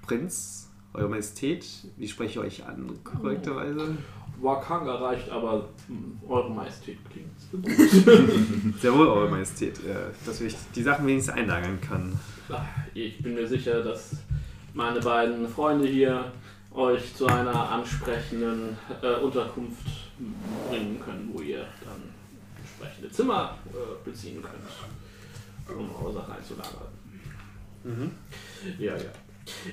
Prinz, 0.05 0.69
Eure 0.93 1.09
Majestät, 1.09 1.65
wie 1.97 2.07
spreche 2.07 2.39
ich 2.39 2.61
euch 2.61 2.67
an, 2.67 2.89
korrekterweise? 3.03 3.97
Wakanga 4.41 4.95
reicht, 4.95 5.29
aber 5.29 5.69
hm, 5.87 6.19
Eure 6.27 6.49
Majestät 6.51 6.97
klingt. 7.09 7.29
Sehr 8.81 8.93
wohl, 8.93 9.07
Eure 9.07 9.29
Majestät, 9.29 9.77
äh, 9.79 10.11
dass 10.25 10.41
ich 10.41 10.55
die 10.75 10.83
Sachen 10.83 11.05
wenigstens 11.07 11.35
einlagern 11.35 11.79
kann. 11.79 12.17
Ich 12.93 13.21
bin 13.21 13.35
mir 13.35 13.47
sicher, 13.47 13.83
dass 13.83 14.17
meine 14.73 14.99
beiden 14.99 15.47
Freunde 15.47 15.87
hier 15.87 16.31
euch 16.73 17.15
zu 17.15 17.27
einer 17.27 17.69
ansprechenden 17.69 18.77
äh, 19.01 19.15
Unterkunft 19.15 19.87
bringen 20.69 20.99
können, 21.03 21.29
wo 21.33 21.41
ihr 21.41 21.65
dann 21.83 22.01
entsprechende 22.57 23.11
Zimmer 23.11 23.57
äh, 23.67 24.05
beziehen 24.09 24.41
könnt, 24.41 25.77
um 25.77 25.89
eure 25.95 26.13
Sachen 26.13 26.33
einzulagern. 26.33 26.87
Mhm. 27.83 28.11
Ja, 28.79 28.95
ja. 28.95 29.11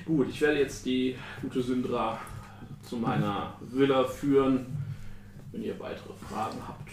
Gut, 0.05 0.29
ich 0.29 0.41
werde 0.41 0.59
jetzt 0.59 0.85
die 0.85 1.15
gute 1.41 1.61
Syndra 1.61 2.19
zu 2.81 2.97
meiner 2.97 3.53
Villa 3.61 4.03
führen, 4.03 4.65
wenn 5.51 5.63
ihr 5.63 5.79
weitere 5.79 6.13
Fragen 6.27 6.57
habt. 6.67 6.89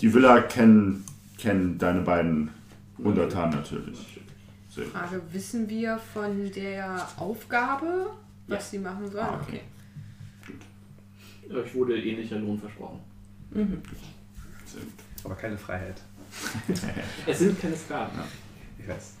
Die 0.00 0.12
Villa 0.12 0.40
kennen, 0.42 1.04
kennen 1.38 1.78
deine 1.78 2.00
beiden 2.00 2.50
Untertanen 2.98 3.56
natürlich. 3.56 4.14
Gut. 4.74 4.86
Frage, 4.86 5.20
wissen 5.32 5.68
wir 5.68 5.98
von 5.98 6.50
der 6.52 7.06
Aufgabe, 7.18 8.10
was 8.50 8.58
Ja. 8.64 8.70
sie 8.70 8.78
machen 8.78 9.10
sollen? 9.10 9.24
Ah, 9.24 9.40
okay. 9.42 9.60
Okay. 10.42 11.54
Euch 11.54 11.74
wurde 11.74 11.96
ähnlicher 12.00 12.36
Lohn 12.38 12.58
versprochen. 12.58 13.00
Gut. 13.52 13.66
Aber 15.24 15.34
keine 15.34 15.56
Freiheit. 15.58 16.00
Es 17.26 17.38
sind 17.40 17.60
keine 17.60 17.76
Sklaven. 17.76 18.20
Ich 18.78 18.86
weiß. 18.88 19.14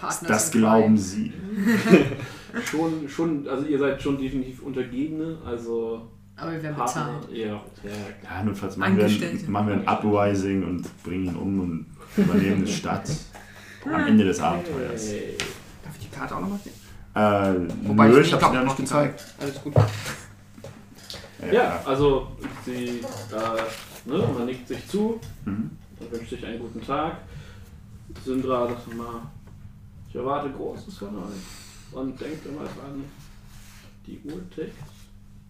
Partner 0.00 0.28
Das 0.28 0.50
glauben 0.50 0.96
frei. 0.96 1.02
sie. 1.02 1.32
Schon, 2.70 3.08
schon, 3.08 3.48
also 3.48 3.66
ihr 3.66 3.78
seid 3.78 4.00
schon 4.00 4.16
definitiv 4.16 4.62
Untergebene, 4.62 5.38
also 5.44 6.08
Aber 6.36 6.52
wir 6.52 6.62
werden 6.62 6.76
Partner. 6.76 7.18
bezahlt. 7.20 7.36
Ja, 7.36 7.46
ja, 7.46 7.90
Ja, 8.22 8.42
notfalls 8.44 8.76
machen 8.76 8.96
wir, 8.96 9.04
ein, 9.06 9.50
machen 9.50 9.66
wir 9.68 9.74
ein 9.74 9.88
Uprising 9.88 10.62
und 10.64 11.02
bringen 11.02 11.26
ihn 11.26 11.34
um 11.36 11.60
und 11.60 11.86
übernehmen 12.16 12.64
die 12.64 12.72
Stadt 12.72 13.10
am 13.84 14.06
Ende 14.06 14.24
des 14.24 14.38
Abenteuers. 14.40 15.10
Hey. 15.10 15.36
Darf 15.84 15.96
ich 15.98 16.08
die 16.08 16.14
Karte 16.14 16.36
auch 16.36 16.40
nochmal 16.40 16.60
sehen? 16.62 16.72
Äh, 17.14 17.54
Wobei 17.84 18.08
nö, 18.08 18.20
ich 18.20 18.26
ich 18.28 18.32
hab's 18.32 18.44
dir 18.44 18.50
glaub, 18.50 18.54
noch 18.54 18.62
nicht 18.64 18.76
gezeigt. 18.76 19.24
Alles 19.40 19.62
gut. 19.62 19.74
Ja, 21.52 21.80
also 21.84 22.28
sie, 22.64 23.00
äh, 23.00 24.08
ne, 24.10 24.18
man 24.34 24.46
nickt 24.46 24.66
sich 24.66 24.88
zu 24.88 25.20
Mhm. 25.44 25.70
und 26.00 26.12
wünscht 26.12 26.30
sich 26.30 26.44
einen 26.44 26.58
guten 26.58 26.84
Tag. 26.84 27.18
Syndra 28.24 28.66
sagt 28.68 28.94
mal, 28.96 29.22
ich 30.08 30.14
erwarte 30.16 30.50
Großes 30.50 30.96
von 30.98 31.16
euch 31.18 31.92
und 31.92 32.20
denkt 32.20 32.46
immer 32.46 32.62
dran, 32.64 33.04
die 34.06 34.20
Uhr 34.24 34.40
tickt. 34.54 34.72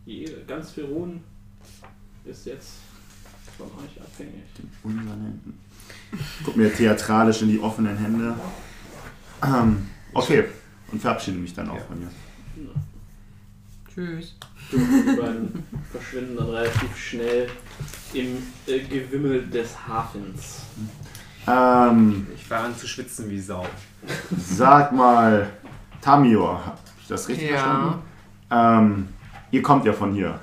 Jede, 0.07 0.45
ganz 0.47 0.73
Verun 0.73 1.21
ist 2.25 2.45
jetzt 2.47 2.73
von 3.57 3.67
euch 3.67 4.01
abhängig. 4.01 4.43
Unseren 4.83 5.07
Händen. 5.09 5.59
Guck 6.45 6.57
mir 6.57 6.73
theatralisch 6.75 7.43
in 7.43 7.49
die 7.49 7.61
offenen 7.61 7.97
Hände. 7.97 8.35
Ähm, 9.45 9.89
okay, 10.13 10.45
und 10.95 11.01
verabschiede 11.01 11.39
mich 11.39 11.53
dann 11.53 11.69
auch 11.71 11.81
von 11.87 11.99
dir. 11.99 12.09
Tschüss. 13.93 14.37
Du, 14.71 14.79
die 14.79 15.17
beiden 15.21 15.65
verschwinden 15.91 16.37
dann 16.37 16.51
relativ 16.51 16.97
schnell 16.97 17.49
im 18.13 18.37
äh, 18.67 18.79
Gewimmel 18.81 19.47
des 19.49 19.77
Hafens. 19.89 20.63
Ähm, 21.49 22.27
Ich 22.35 22.49
war 22.49 22.61
an 22.65 22.77
zu 22.77 22.87
schwitzen 22.87 23.29
wie 23.29 23.41
Sau. 23.41 23.67
sag 24.39 24.93
mal, 24.93 25.51
Tamio, 26.01 26.59
hab 26.65 26.79
ich 27.01 27.09
das 27.09 27.29
richtig 27.29 27.51
Ja. 27.51 27.57
verstanden? 27.59 27.99
Ähm, 28.51 29.09
ihr 29.51 29.63
kommt 29.63 29.85
ja 29.85 29.93
von 29.93 30.13
hier. 30.15 30.39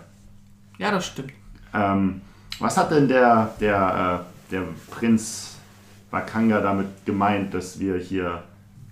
Ja, 0.77 0.91
das 0.91 1.07
stimmt. 1.07 1.31
Ähm, 1.73 2.21
was 2.59 2.75
hat 2.77 2.91
denn 2.91 3.07
der, 3.07 3.55
der, 3.61 4.25
äh, 4.49 4.51
der 4.51 4.63
Prinz 4.91 5.55
Wakanga 6.11 6.59
damit 6.59 6.87
gemeint, 7.05 7.53
dass 7.53 7.79
wir 7.79 7.95
hier 7.97 8.43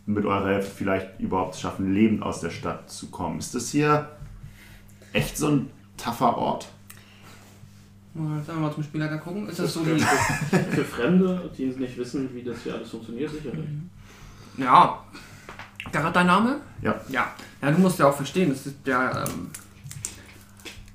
mit 0.10 0.26
eurer 0.26 0.50
Hilfe 0.50 0.72
vielleicht 0.76 1.20
überhaupt 1.20 1.56
schaffen, 1.56 1.94
lebend 1.94 2.24
aus 2.24 2.42
der 2.42 2.50
Stadt 2.50 2.90
zu 2.90 3.08
kommen? 3.08 3.38
Ist 3.38 3.54
das 3.54 3.70
hier 3.70 4.10
echt 5.14 5.38
so 5.38 5.48
ein 5.50 5.70
taffer 5.98 6.36
Ort? 6.36 6.68
Mal, 8.16 8.42
Sagen 8.44 8.60
wir 8.60 8.68
mal 8.68 8.74
zum 8.74 8.84
Spielleiter 8.84 9.20
gucken. 9.20 9.48
Ist 9.48 9.60
das 9.60 9.74
so 9.74 9.84
für, 9.84 9.94
die. 9.96 10.02
für 10.02 10.84
Fremde, 10.84 11.50
die 11.56 11.68
nicht 11.68 11.96
wissen, 11.98 12.34
wie 12.34 12.42
das 12.42 12.64
hier 12.64 12.74
alles 12.74 12.90
funktioniert, 12.90 13.30
sicherlich. 13.30 13.66
Ja. 14.58 15.04
Garrett 15.92 16.16
dein 16.16 16.26
Name? 16.28 16.60
Ja. 16.82 17.00
Ja. 17.10 17.28
Ja, 17.62 17.72
du 17.72 17.80
musst 17.80 18.00
ja 18.00 18.08
auch 18.10 18.16
verstehen, 18.16 18.50
das 18.50 18.66
ist 18.66 18.76
ja. 18.86 19.24
Ähm, 19.24 19.52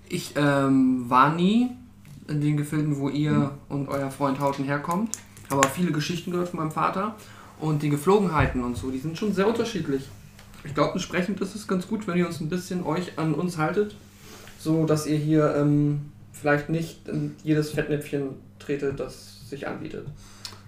ich 0.09 0.35
ähm, 0.37 1.09
war 1.09 1.33
nie 1.35 1.71
in 2.29 2.41
den 2.41 2.57
Gefilden, 2.57 2.99
wo 2.99 3.09
ihr 3.09 3.53
und 3.69 3.89
euer 3.89 4.11
Freund 4.11 4.41
Hauten 4.41 4.65
herkommt. 4.65 5.17
Aber 5.51 5.69
viele 5.69 5.93
Geschichten 5.93 6.33
gehört 6.33 6.49
von 6.49 6.61
meinem 6.61 6.73
Vater. 6.73 7.15
Und 7.61 7.83
die 7.83 7.89
Geflogenheiten 7.89 8.63
und 8.63 8.77
so, 8.77 8.91
die 8.91 8.99
sind 8.99 9.17
schon 9.17 9.33
sehr 9.33 9.47
unterschiedlich. 9.47 10.09
Ich 10.65 10.75
glaube, 10.75 10.93
entsprechend 10.93 11.41
ist 11.41 11.55
es 11.55 11.69
ganz 11.69 11.87
gut, 11.87 12.07
wenn 12.07 12.17
ihr 12.17 12.27
uns 12.27 12.41
ein 12.41 12.49
bisschen 12.49 12.85
euch 12.85 13.19
an 13.19 13.35
uns 13.35 13.59
haltet. 13.59 13.95
So 14.59 14.87
dass 14.87 15.07
ihr 15.07 15.19
hier 15.19 15.55
ähm, 15.57 16.13
vielleicht 16.33 16.71
nicht 16.71 17.07
in 17.09 17.37
jedes 17.43 17.71
Fettnäpfchen 17.71 18.31
tretet, 18.59 18.99
das 18.99 19.49
sich 19.49 19.69
anbietet. 19.69 20.07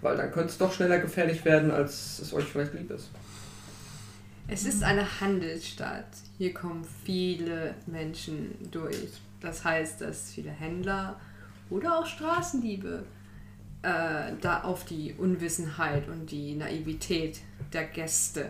Weil 0.03 0.17
dann 0.17 0.31
könnte 0.31 0.51
es 0.51 0.59
doch 0.59 0.73
schneller 0.73 0.99
gefährlich 0.99 1.45
werden, 1.45 1.71
als 1.71 2.19
es 2.19 2.35
euch 2.35 2.45
vielleicht 2.45 2.75
lieb 2.75 2.91
ist. 2.91 3.09
Es 4.49 4.65
ist 4.65 4.83
eine 4.83 5.21
Handelsstadt. 5.21 6.07
Hier 6.39 6.55
kommen 6.55 6.87
viele 7.05 7.75
Menschen 7.87 8.55
durch. 8.71 9.09
Das 9.41 9.65
heißt, 9.65 10.01
dass 10.03 10.31
viele 10.31 10.51
Händler 10.51 11.19
oder 11.69 11.99
auch 11.99 12.07
Straßendiebe 12.07 13.03
äh, 13.87 14.33
da 14.41 14.63
auf 14.63 14.85
die 14.85 15.15
Unwissenheit 15.17 16.09
und 16.09 16.33
die 16.33 16.57
Naivität 16.57 17.39
der 17.73 17.85
Gäste 17.85 18.49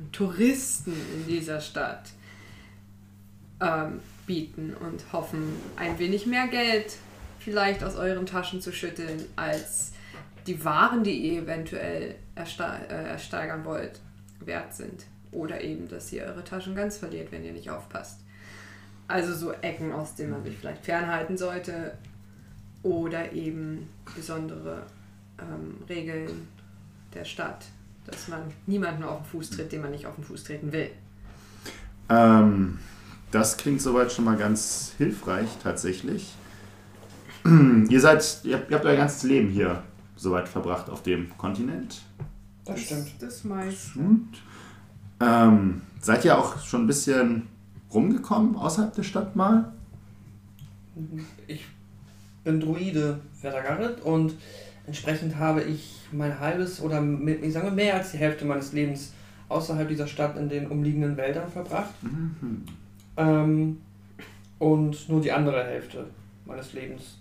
und 0.00 0.12
Touristen 0.12 0.92
in 1.14 1.28
dieser 1.28 1.60
Stadt 1.60 2.10
ähm, 3.60 4.00
bieten 4.26 4.74
und 4.74 5.12
hoffen, 5.12 5.56
ein 5.76 5.96
wenig 6.00 6.26
mehr 6.26 6.48
Geld 6.48 6.96
vielleicht 7.38 7.84
aus 7.84 7.94
euren 7.94 8.26
Taschen 8.26 8.60
zu 8.60 8.72
schütteln, 8.72 9.24
als 9.36 9.92
die 10.48 10.64
Waren, 10.64 11.04
die 11.04 11.18
ihr 11.18 11.42
eventuell 11.42 12.16
äh, 12.34 13.04
ersteigern 13.06 13.64
wollt, 13.64 14.00
wert 14.40 14.74
sind. 14.74 15.04
Oder 15.30 15.60
eben, 15.60 15.88
dass 15.88 16.12
ihr 16.12 16.24
eure 16.24 16.42
Taschen 16.42 16.74
ganz 16.74 16.96
verliert, 16.96 17.30
wenn 17.30 17.44
ihr 17.44 17.52
nicht 17.52 17.70
aufpasst. 17.70 18.20
Also 19.06 19.34
so 19.34 19.52
Ecken, 19.52 19.92
aus 19.92 20.16
denen 20.16 20.32
man 20.32 20.42
sich 20.42 20.56
vielleicht 20.56 20.84
fernhalten 20.84 21.36
sollte. 21.36 21.96
Oder 22.84 23.32
eben 23.32 23.88
besondere 24.14 24.82
ähm, 25.40 25.74
Regeln 25.88 26.46
der 27.12 27.24
Stadt, 27.24 27.64
dass 28.06 28.28
man 28.28 28.42
niemanden 28.66 29.02
auf 29.02 29.22
den 29.22 29.26
Fuß 29.26 29.50
tritt, 29.50 29.72
den 29.72 29.82
man 29.82 29.90
nicht 29.90 30.06
auf 30.06 30.14
den 30.14 30.24
Fuß 30.24 30.44
treten 30.44 30.70
will. 30.70 30.90
Ähm, 32.08 32.78
das 33.30 33.56
klingt 33.56 33.80
soweit 33.82 34.12
schon 34.12 34.24
mal 34.24 34.36
ganz 34.36 34.92
hilfreich, 34.96 35.48
tatsächlich. 35.62 36.34
ihr 37.88 38.00
seid, 38.00 38.40
ihr 38.44 38.56
habt, 38.56 38.70
ihr 38.70 38.76
habt 38.76 38.86
euer 38.86 38.96
ganzes 38.96 39.24
Leben 39.24 39.48
hier 39.48 39.82
soweit 40.16 40.48
verbracht 40.48 40.88
auf 40.88 41.02
dem 41.02 41.36
Kontinent. 41.36 42.02
Das 42.64 42.80
stimmt. 42.80 43.10
Das 43.18 43.44
meiste. 43.44 43.98
Gut. 43.98 44.42
Ähm, 45.20 45.82
seid 46.00 46.24
ihr 46.24 46.38
auch 46.38 46.60
schon 46.60 46.84
ein 46.84 46.86
bisschen 46.86 47.48
rumgekommen 47.92 48.56
außerhalb 48.56 48.94
der 48.94 49.02
Stadt 49.02 49.36
mal? 49.36 49.72
Ich 51.46 51.66
bin 52.44 52.60
Druide, 52.60 53.20
Werder 53.42 53.62
Garrett, 53.62 54.00
und 54.02 54.34
entsprechend 54.86 55.36
habe 55.36 55.62
ich 55.62 55.96
mein 56.12 56.38
halbes 56.38 56.80
oder 56.80 57.02
ich 57.42 57.52
sage 57.52 57.70
mehr 57.70 57.94
als 57.94 58.12
die 58.12 58.18
Hälfte 58.18 58.44
meines 58.44 58.72
Lebens 58.72 59.12
außerhalb 59.48 59.88
dieser 59.88 60.06
Stadt 60.06 60.36
in 60.36 60.48
den 60.48 60.68
umliegenden 60.68 61.16
Wäldern 61.16 61.50
verbracht. 61.50 61.94
Mhm. 62.02 62.64
Ähm, 63.16 63.80
und 64.58 65.08
nur 65.08 65.20
die 65.20 65.32
andere 65.32 65.64
Hälfte 65.64 66.06
meines 66.44 66.72
Lebens 66.72 67.18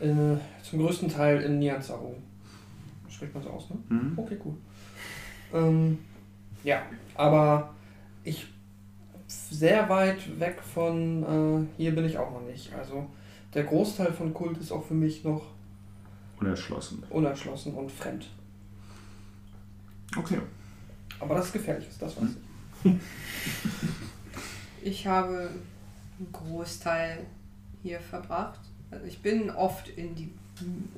äh, 0.00 0.36
zum 0.62 0.80
größten 0.80 1.08
Teil 1.08 1.42
in 1.42 1.58
Nianzaro. 1.58 2.16
Spricht 3.08 3.34
man 3.34 3.42
so 3.42 3.50
aus, 3.50 3.70
ne? 3.70 3.76
Mhm. 3.88 4.12
Okay, 4.16 4.36
cool. 4.44 4.54
Ähm, 5.52 5.98
ja, 6.64 6.82
aber 7.14 7.74
ich 8.24 8.46
sehr 9.26 9.88
weit 9.88 10.40
weg 10.40 10.60
von 10.62 11.22
äh, 11.22 11.82
hier 11.82 11.94
bin 11.94 12.04
ich 12.04 12.18
auch 12.18 12.30
noch 12.30 12.42
nicht. 12.42 12.72
Also 12.74 13.06
der 13.54 13.64
Großteil 13.64 14.12
von 14.12 14.32
Kult 14.32 14.58
ist 14.58 14.72
auch 14.72 14.84
für 14.84 14.94
mich 14.94 15.24
noch 15.24 15.42
Unerschlossen. 16.40 17.02
unerschlossen 17.10 17.74
und 17.74 17.90
fremd. 17.90 18.28
Okay. 20.16 20.38
Aber 21.20 21.36
das 21.36 21.46
ist 21.46 21.52
gefährlich, 21.52 21.88
ist 21.88 22.02
das 22.02 22.16
weiß 22.16 22.28
ich. 22.84 22.92
Ich 24.84 25.06
habe 25.06 25.50
einen 26.18 26.32
Großteil 26.32 27.24
hier 27.82 28.00
verbracht. 28.00 28.58
Also 28.90 29.06
ich 29.06 29.22
bin 29.22 29.50
oft 29.50 29.88
in 29.90 30.14
die 30.16 30.30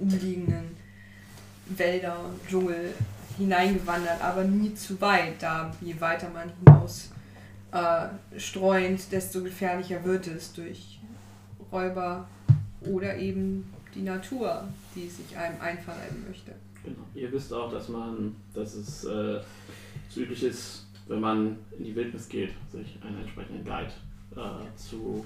umliegenden 0.01 0.77
Wälder 1.67 2.19
und 2.25 2.41
Dschungel 2.49 2.95
hineingewandert, 3.37 4.23
aber 4.23 4.45
nie 4.45 4.75
zu 4.75 4.99
weit. 5.01 5.43
Da 5.43 5.71
je 5.81 6.01
weiter 6.01 6.31
man 6.31 6.51
hinaus 6.65 7.11
äh, 7.73 8.39
streunt, 8.39 9.13
desto 9.13 9.43
gefährlicher 9.43 10.03
wird 10.05 10.27
es 10.27 10.53
durch 10.53 11.01
Räuber 11.71 12.27
oder 12.87 13.17
eben 13.17 13.65
die 13.95 14.03
Natur, 14.03 14.65
die 14.95 15.09
sich 15.09 15.37
einem 15.37 15.61
einverleiben 15.61 16.25
möchte. 16.27 16.53
Genau. 16.85 17.05
Ihr 17.15 17.33
wisst 17.33 17.53
auch, 17.53 17.71
dass 17.71 17.89
man, 17.89 18.35
dass 18.53 18.75
es 18.75 19.05
äh, 19.05 19.41
so 20.09 20.21
üblich 20.21 20.43
ist, 20.43 20.87
wenn 21.09 21.21
man 21.21 21.57
in 21.79 21.85
die 21.85 21.95
Wildnis 21.95 22.29
geht, 22.29 22.51
sich 22.71 22.99
einen 23.03 23.21
entsprechenden 23.21 23.65
Guide 23.65 23.93
äh, 24.37 24.77
zu 24.77 25.25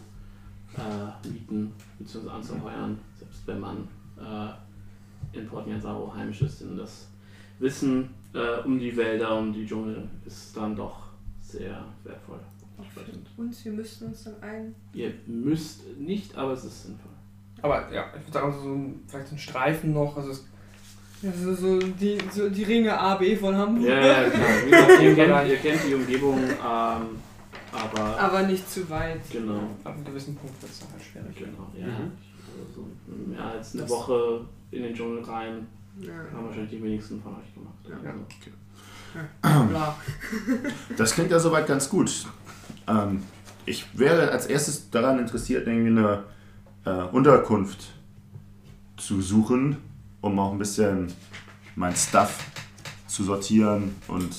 äh, 0.77 1.29
mieten 1.29 1.73
bzw. 1.99 2.29
anzuheuern, 2.29 2.99
selbst 3.19 3.47
wenn 3.47 3.61
man 3.61 3.89
äh, 4.19 5.39
in 5.39 5.47
Port 5.47 5.67
Nyanzaro 5.67 6.15
heimisch 6.15 6.43
ist. 6.43 6.61
Denn 6.61 6.77
das 6.77 7.09
Wissen 7.59 8.11
äh, 8.35 8.61
um 8.65 8.79
die 8.79 8.97
Wälder, 8.97 9.37
um 9.37 9.53
die 9.53 9.67
Dschungel 9.67 10.09
ist 10.27 10.57
dann 10.57 10.77
doch 10.77 11.09
sehr 11.41 11.85
wertvoll. 12.05 12.41
Und 13.37 13.65
wir 13.65 13.73
müssten 13.73 14.07
uns 14.07 14.25
dann 14.25 14.41
ein. 14.43 14.75
Ihr 14.93 15.13
müsst 15.27 15.83
nicht, 15.99 16.37
aber 16.37 16.53
es 16.53 16.65
ist 16.65 16.85
sinnvoll. 16.85 17.11
Aber 17.63 17.93
ja, 17.93 18.05
ich 18.17 18.21
würde 18.27 18.33
sagen, 18.33 18.55
so 18.63 18.69
ein, 18.75 19.01
vielleicht 19.09 19.29
so 19.29 19.35
ein 19.35 19.39
Streifen 19.39 19.93
noch. 19.93 20.17
Also 20.17 20.31
es, 20.31 20.45
Ja, 21.23 21.31
so, 21.33 21.55
so, 21.55 21.79
die, 21.79 22.19
so 22.33 22.49
die 22.49 22.63
Ringe 22.65 22.97
AB 22.99 23.37
von 23.41 23.57
Hamburg. 23.57 23.89
Ja, 23.89 24.01
ja, 24.07 24.25
klar. 24.31 24.49
Wie 24.65 24.71
gesagt, 24.71 25.03
ihr, 25.03 25.15
kennt, 25.15 25.49
ihr 25.49 25.57
kennt 25.57 25.81
die 25.89 25.95
Umgebung, 25.95 26.39
ähm, 26.39 27.19
aber 27.73 28.19
Aber 28.19 28.43
nicht 28.45 28.71
zu 28.71 28.89
weit. 28.91 29.21
genau. 29.31 29.61
ab 29.85 29.95
einem 29.95 30.05
gewissen 30.05 30.37
Punkt 30.37 30.61
wird 30.63 30.73
es 30.73 30.79
dann 30.81 30.89
halt 30.93 31.03
schwierig. 31.03 31.37
Genau, 31.37 31.69
ja. 31.77 31.87
Mhm. 31.87 32.13
So 32.75 32.87
mehr 33.31 33.45
als 33.45 33.73
eine 33.75 33.83
Das- 33.83 33.91
Woche 33.91 34.45
in 34.71 34.83
den 34.83 34.95
Dschungel 34.95 35.23
rein, 35.25 35.67
Ja. 36.01 36.13
haben 36.33 36.47
wahrscheinlich 36.47 36.71
die 36.71 36.83
wenigsten 36.83 37.21
von 37.23 37.33
euch 37.33 37.55
gemacht. 37.55 37.75
Ja. 38.05 38.11
Also, 39.43 39.65
Bla. 39.69 39.97
Das 40.97 41.15
klingt 41.15 41.31
ja 41.31 41.39
soweit 41.39 41.67
ganz 41.67 41.89
gut. 41.89 42.27
Ähm, 42.87 43.23
ich 43.67 43.87
wäre 43.99 44.31
als 44.31 44.47
erstes 44.47 44.91
daran 44.91 45.19
interessiert, 45.19 45.67
irgendwie 45.67 45.89
eine 45.91 46.25
äh, 46.89 47.03
Unterkunft 47.15 47.87
zu 48.97 49.21
suchen, 49.21 49.77
um 50.21 50.39
auch 50.39 50.53
ein 50.53 50.59
bisschen 50.59 51.13
mein 51.77 51.95
Stuff 51.95 52.45
zu 53.07 53.25
sortieren 53.25 53.95
und 54.09 54.35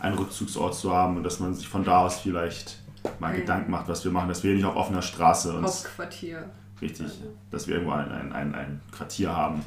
einen 0.00 0.16
Rückzugsort 0.16 0.74
zu 0.74 0.92
haben 0.92 1.16
und 1.16 1.22
dass 1.24 1.40
man 1.40 1.54
sich 1.54 1.68
von 1.68 1.84
da 1.84 2.04
aus 2.06 2.20
vielleicht 2.20 2.78
mal 3.18 3.32
Mhm. 3.32 3.36
Gedanken 3.40 3.70
macht, 3.70 3.88
was 3.88 4.04
wir 4.04 4.10
machen, 4.12 4.28
dass 4.28 4.42
wir 4.42 4.54
nicht 4.54 4.64
auf 4.64 4.76
offener 4.76 5.02
Straße 5.02 5.56
uns 5.56 5.84
Hauptquartier. 5.84 6.50
richtig, 6.82 7.06
dass 7.50 7.66
wir 7.66 7.74
irgendwo 7.74 7.92
ein, 7.92 8.10
ein, 8.10 8.32
ein, 8.32 8.54
ein 8.54 8.80
Quartier 8.92 9.34
haben. 9.34 9.62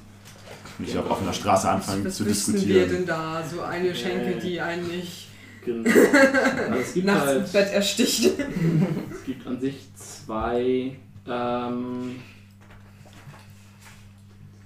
Nicht 0.79 0.97
auf 0.97 1.09
offener 1.09 1.33
Straße 1.33 1.69
anfangen 1.69 2.05
Was 2.05 2.15
zu 2.15 2.25
wir 2.25 2.31
diskutieren. 2.33 2.89
denn 2.89 3.05
da? 3.05 3.43
So 3.43 3.61
eine 3.61 3.93
Schenke, 3.95 4.39
die 4.39 4.59
einen 4.59 4.87
nicht 4.87 5.27
Genau. 5.65 5.89
Also 6.69 6.79
es 6.81 6.93
gibt 6.93 7.05
nachts 7.05 7.25
halt, 7.25 7.39
ins 7.41 7.51
Bett 7.51 7.73
ersticht. 7.73 8.25
es 9.11 9.23
gibt 9.25 9.47
an 9.47 9.59
sich 9.59 9.87
zwei, 9.95 10.97
ähm, 11.27 12.19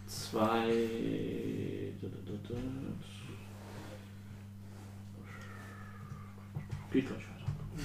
zwei, 0.08 0.66
geht 6.92 7.08
gleich 7.08 7.24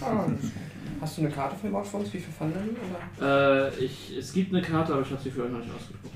weiter. 0.00 0.06
Ah, 0.06 0.26
Hast 1.00 1.18
du 1.18 1.22
eine 1.22 1.30
Karte 1.30 1.56
für 1.56 1.68
überhaupt 1.68 1.88
für 1.88 1.96
uns? 1.98 2.12
Wie 2.12 2.18
viel 2.18 2.32
fanden 2.32 2.58
die? 2.64 3.20
Oder? 3.20 3.68
Äh, 3.70 3.84
ich, 3.84 4.16
es 4.16 4.32
gibt 4.32 4.54
eine 4.54 4.62
Karte, 4.62 4.92
aber 4.94 5.02
ich 5.02 5.10
habe 5.10 5.22
sie 5.22 5.30
für 5.30 5.44
euch 5.44 5.50
noch 5.52 5.58
nicht 5.58 5.74
ausgedruckt. 5.74 6.14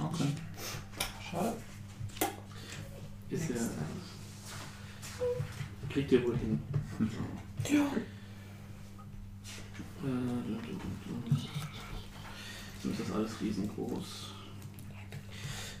Okay. 0.00 0.28
Schade. 1.30 1.54
Ist 3.30 3.50
ja. 3.50 3.56
Kriegt 5.88 6.12
ihr 6.12 6.24
wohl 6.24 6.36
hin. 6.36 6.60
Ja. 7.70 7.86
Äh, 10.04 10.52
Das 12.84 13.12
alles 13.14 13.40
riesengroß. 13.40 14.32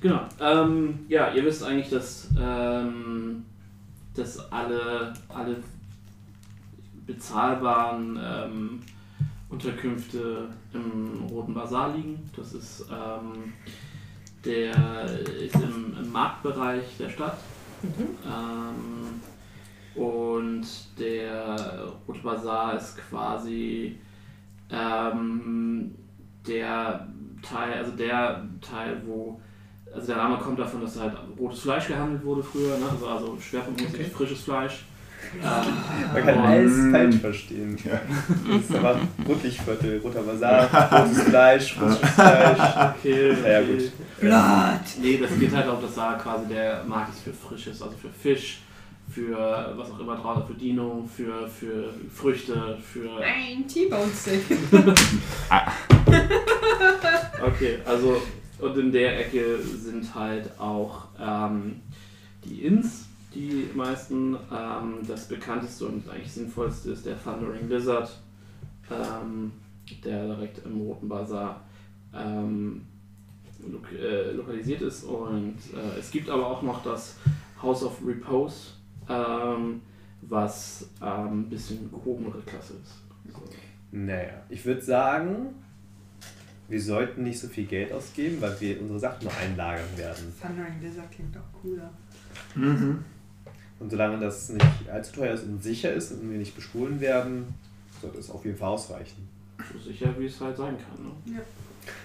Genau. 0.00 0.26
Ähm, 0.40 1.06
ja, 1.08 1.32
ihr 1.32 1.44
wisst 1.44 1.62
eigentlich, 1.62 1.90
dass, 1.90 2.28
ähm, 2.38 3.44
dass 4.14 4.52
alle, 4.52 5.14
alle 5.28 5.62
bezahlbaren 7.06 8.18
ähm, 8.22 8.80
Unterkünfte 9.48 10.48
im 10.72 11.24
Roten 11.30 11.54
Basar 11.54 11.94
liegen. 11.94 12.30
Das 12.36 12.52
ist, 12.52 12.86
ähm, 12.90 13.52
der 14.44 15.04
ist 15.04 15.54
im, 15.54 15.96
im 16.00 16.10
Marktbereich 16.10 16.84
der 16.98 17.10
Stadt. 17.10 17.38
Ähm, 18.24 19.20
und 19.94 20.66
der 20.98 21.92
Rote 22.08 22.20
Bazar 22.20 22.76
ist 22.76 22.96
quasi 22.96 23.98
ähm, 24.70 25.94
der 26.46 27.06
Teil, 27.42 27.72
also 27.78 27.92
der 27.92 28.44
Teil, 28.60 29.00
wo, 29.06 29.40
also 29.94 30.06
der 30.06 30.16
Name 30.16 30.38
kommt 30.38 30.58
davon, 30.58 30.80
dass 30.80 30.98
halt 30.98 31.14
rotes 31.38 31.60
Fleisch 31.60 31.88
gehandelt 31.88 32.24
wurde 32.24 32.42
früher, 32.42 32.76
ne? 32.78 32.86
also, 32.90 33.06
also 33.06 33.38
schwerpunktmäßig 33.40 34.00
Okay. 34.00 34.10
frisches 34.14 34.40
Fleisch. 34.42 34.84
Man 36.12 36.24
kann 36.26 36.38
alles 36.38 36.90
falsch 36.90 37.16
verstehen. 37.20 37.78
Ja. 37.84 38.00
Das 38.50 38.62
ist 38.68 38.74
aber 38.74 38.98
Rotlichtviertel, 39.28 40.00
roter 40.00 40.22
Basar, 40.22 40.68
rotes 41.04 41.22
Fleisch, 41.22 41.74
frisches 41.74 41.98
Fleisch. 42.10 42.58
Okay, 42.98 43.28
Ja, 43.30 43.60
okay. 43.60 43.66
gut. 43.76 43.92
Blatt! 44.20 44.80
Nee, 45.00 45.18
das 45.18 45.38
geht 45.38 45.54
halt 45.54 45.68
auch, 45.68 45.80
dass 45.80 45.94
da 45.94 46.14
quasi 46.14 46.46
der 46.48 46.82
Markt 46.84 47.14
ist 47.14 47.22
für 47.22 47.32
Frisches, 47.32 47.80
also 47.82 47.94
für 47.96 48.08
Fisch, 48.08 48.62
für 49.08 49.72
was 49.76 49.90
auch 49.92 50.00
immer 50.00 50.16
drauf, 50.16 50.44
für 50.46 50.54
Dino, 50.54 51.08
für, 51.16 51.48
für 51.48 51.92
Früchte, 52.12 52.76
für 52.82 53.22
Ein 53.22 53.66
T-Bone 53.68 54.10
Steak. 54.12 54.42
Okay, 57.44 57.78
also 57.84 58.22
und 58.62 58.78
in 58.78 58.92
der 58.92 59.18
Ecke 59.18 59.60
sind 59.60 60.14
halt 60.14 60.48
auch 60.60 61.08
ähm, 61.20 61.80
die 62.44 62.64
Inns, 62.64 63.06
die 63.34 63.68
meisten. 63.74 64.36
Ähm, 64.52 64.98
das 65.06 65.26
bekannteste 65.26 65.86
und 65.86 66.08
eigentlich 66.08 66.32
sinnvollste 66.32 66.92
ist 66.92 67.04
der 67.04 67.20
Thundering 67.20 67.68
Lizard, 67.68 68.16
ähm, 68.88 69.50
der 70.04 70.26
direkt 70.26 70.64
im 70.64 70.80
Roten 70.82 71.08
Bazar 71.08 71.60
ähm, 72.14 72.82
lok 73.66 73.90
äh, 73.92 74.30
lokalisiert 74.30 74.82
ist. 74.82 75.02
Und 75.02 75.56
äh, 75.74 75.98
es 75.98 76.12
gibt 76.12 76.30
aber 76.30 76.46
auch 76.46 76.62
noch 76.62 76.84
das 76.84 77.16
House 77.60 77.82
of 77.82 77.98
Repose, 78.06 78.74
ähm, 79.08 79.82
was 80.20 80.88
ähm, 81.02 81.40
ein 81.40 81.48
bisschen 81.48 81.90
gehobenere 81.90 82.40
Klasse 82.42 82.74
ist. 82.74 83.02
So. 83.32 83.42
Naja, 83.90 84.44
ich 84.48 84.64
würde 84.64 84.82
sagen, 84.82 85.61
wir 86.72 86.80
sollten 86.80 87.22
nicht 87.22 87.38
so 87.38 87.48
viel 87.48 87.66
Geld 87.66 87.92
ausgeben, 87.92 88.40
weil 88.40 88.58
wir 88.58 88.80
unsere 88.80 88.98
Sachen 88.98 89.26
noch 89.26 89.36
einlagern 89.38 89.84
werden. 89.94 90.32
Thundering 90.40 90.80
Lizard 90.80 91.12
klingt 91.12 91.36
doch 91.36 91.60
cooler. 91.60 91.90
Mhm. 92.54 93.04
Und 93.78 93.90
solange 93.90 94.18
das 94.18 94.48
nicht 94.48 94.66
allzu 94.90 95.16
teuer 95.16 95.34
ist 95.34 95.44
und 95.44 95.62
sicher 95.62 95.92
ist 95.92 96.12
und 96.12 96.30
wir 96.30 96.38
nicht 96.38 96.54
bestohlen 96.54 96.98
werden, 96.98 97.52
sollte 98.00 98.18
es 98.18 98.30
auf 98.30 98.46
jeden 98.46 98.56
Fall 98.56 98.70
ausreichen. 98.70 99.28
So 99.70 99.78
sicher 99.78 100.14
wie 100.18 100.24
es 100.24 100.40
halt 100.40 100.56
sein 100.56 100.76
kann. 100.78 101.34
Ne? 101.34 101.42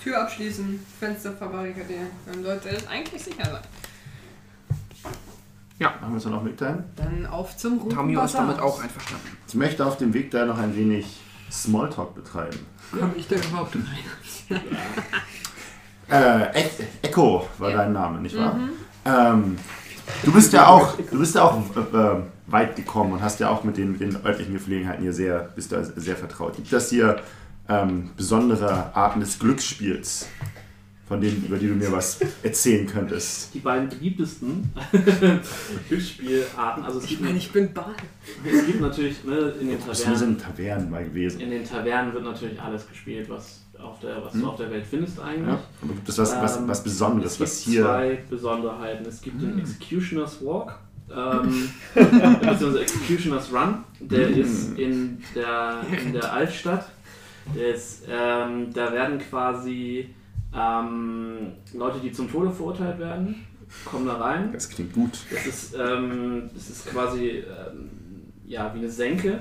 Tür 0.03 0.21
abschließen, 0.23 0.77
Fenster 0.99 1.31
verbarrikadieren. 1.31 2.07
Dann 2.25 2.43
sollte 2.43 2.67
es 2.67 2.85
eigentlich 2.87 3.23
sicher 3.23 3.45
sein. 3.45 3.63
Ja, 5.79 5.93
haben 6.01 6.09
wir 6.09 6.15
uns 6.15 6.23
dann 6.23 6.33
auch 6.33 6.43
mitteilen? 6.43 6.83
Dann 6.97 7.25
auf 7.25 7.55
zum 7.55 7.77
Roten 7.77 7.95
Tamio 7.95 8.21
ist 8.21 8.35
damit 8.35 8.59
auch 8.59 8.83
einverstanden. 8.83 9.37
Ich 9.47 9.55
möchte 9.55 9.85
auf 9.85 9.95
dem 9.95 10.13
Weg 10.13 10.29
da 10.31 10.45
noch 10.45 10.57
ein 10.57 10.75
wenig 10.75 11.21
Smalltalk 11.51 12.15
betreiben. 12.15 12.59
Komm 12.91 13.11
ich 13.17 13.27
da 13.27 13.35
überhaupt 13.35 13.75
rein? 13.75 14.59
Äh, 16.09 16.61
e 16.61 16.69
Echo 17.01 17.47
war 17.57 17.69
Ja. 17.69 17.77
dein 17.79 17.91
Name, 17.91 18.21
nicht 18.21 18.37
wahr? 18.37 18.53
Mhm. 18.53 18.69
Ähm, 19.03 19.57
du 20.23 20.31
bist 20.31 20.53
ja 20.53 20.67
auch, 20.67 20.95
du 21.11 21.19
bist 21.19 21.35
ja 21.35 21.43
auch 21.43 21.61
äh, 21.75 21.79
äh, 21.97 22.21
weit 22.47 22.77
gekommen 22.77 23.11
und 23.11 23.21
hast 23.21 23.41
ja 23.41 23.49
auch 23.49 23.65
mit 23.65 23.75
den, 23.75 23.91
mit 23.91 23.99
den 23.99 24.15
örtlichen 24.25 24.53
Gepflegenheiten 24.53 25.01
hier 25.03 25.11
sehr, 25.11 25.49
bist 25.55 25.73
da 25.73 25.83
sehr 25.83 26.15
vertraut. 26.15 26.55
Gibt 26.55 26.71
das 26.71 26.89
hier 26.89 27.17
ähm, 27.67 28.11
besondere 28.15 28.95
Arten 28.95 29.19
des 29.19 29.37
Glücksspiels, 29.37 30.27
von 31.07 31.21
denen, 31.21 31.45
über 31.45 31.57
die 31.57 31.67
du 31.67 31.73
mir 31.75 31.91
was 31.91 32.19
erzählen 32.43 32.85
könntest? 32.85 33.53
Die 33.53 33.59
beiden 33.59 33.87
beliebtesten 33.89 34.69
Glücksspielarten, 35.89 36.83
also 36.83 36.99
es 36.99 37.05
Ich 37.05 37.19
meine, 37.19 37.37
ich 37.37 37.51
bin 37.51 37.73
Ball. 37.73 37.95
es 38.45 38.65
gibt 38.65 38.81
natürlich 38.81 39.23
ne, 39.23 39.53
in 39.61 39.69
den 39.69 39.79
Tavernen, 39.79 40.29
in 40.31 40.37
Tavernen 40.37 40.89
mal 40.89 41.03
gewesen. 41.05 41.41
in 41.41 41.49
den 41.51 41.63
Tavernen 41.63 42.13
wird 42.13 42.23
natürlich 42.23 42.59
alles 42.61 42.87
gespielt, 42.87 43.29
was 43.29 43.61
auf 43.79 43.99
der, 43.99 44.23
was 44.23 44.33
Hm. 44.33 44.41
du 44.41 44.47
auf 44.49 44.57
der 44.57 44.71
Welt 44.71 44.85
findest 44.89 45.19
eigentlich. 45.19 45.47
Ja? 45.47 45.59
Aber 45.81 45.93
gibt 45.93 46.09
es 46.09 46.17
was, 46.17 46.35
was, 46.41 46.57
Ähm, 46.57 46.67
was 46.67 46.83
Besonderes, 46.83 47.31
es 47.33 47.37
gibt 47.37 47.49
was 47.49 47.59
hier. 47.59 47.83
zwei 47.83 48.19
Besonderheiten. 48.29 49.05
Es 49.05 49.21
gibt 49.21 49.41
den 49.41 49.53
Hm. 49.53 49.59
Executioner's 49.59 50.37
Walk, 50.43 50.77
ähm, 51.15 51.69
beziehungsweise 51.93 52.81
Executioner's 52.81 53.53
Run. 53.53 53.83
Der 53.99 54.27
Hm. 54.29 54.41
ist 54.41 54.77
in 54.77 55.23
der, 55.35 55.81
in 56.05 56.13
der 56.13 56.33
Altstadt. 56.33 56.89
Der 57.55 57.73
ist, 57.75 58.03
ähm, 58.09 58.73
da 58.73 58.91
werden 58.91 59.19
quasi 59.19 60.09
ähm, 60.55 61.51
Leute, 61.73 61.99
die 61.99 62.11
zum 62.11 62.31
Tode 62.31 62.51
verurteilt 62.51 62.99
werden, 62.99 63.45
kommen 63.85 64.05
da 64.05 64.15
rein. 64.17 64.51
Das 64.53 64.69
klingt 64.69 64.93
gut. 64.93 65.11
Das 65.31 65.45
ist, 65.45 65.75
ähm, 65.77 66.49
das 66.53 66.69
ist 66.69 66.85
quasi 66.87 67.29
ähm, 67.39 67.89
ja, 68.45 68.73
wie 68.73 68.79
eine 68.79 68.89
Senke. 68.89 69.39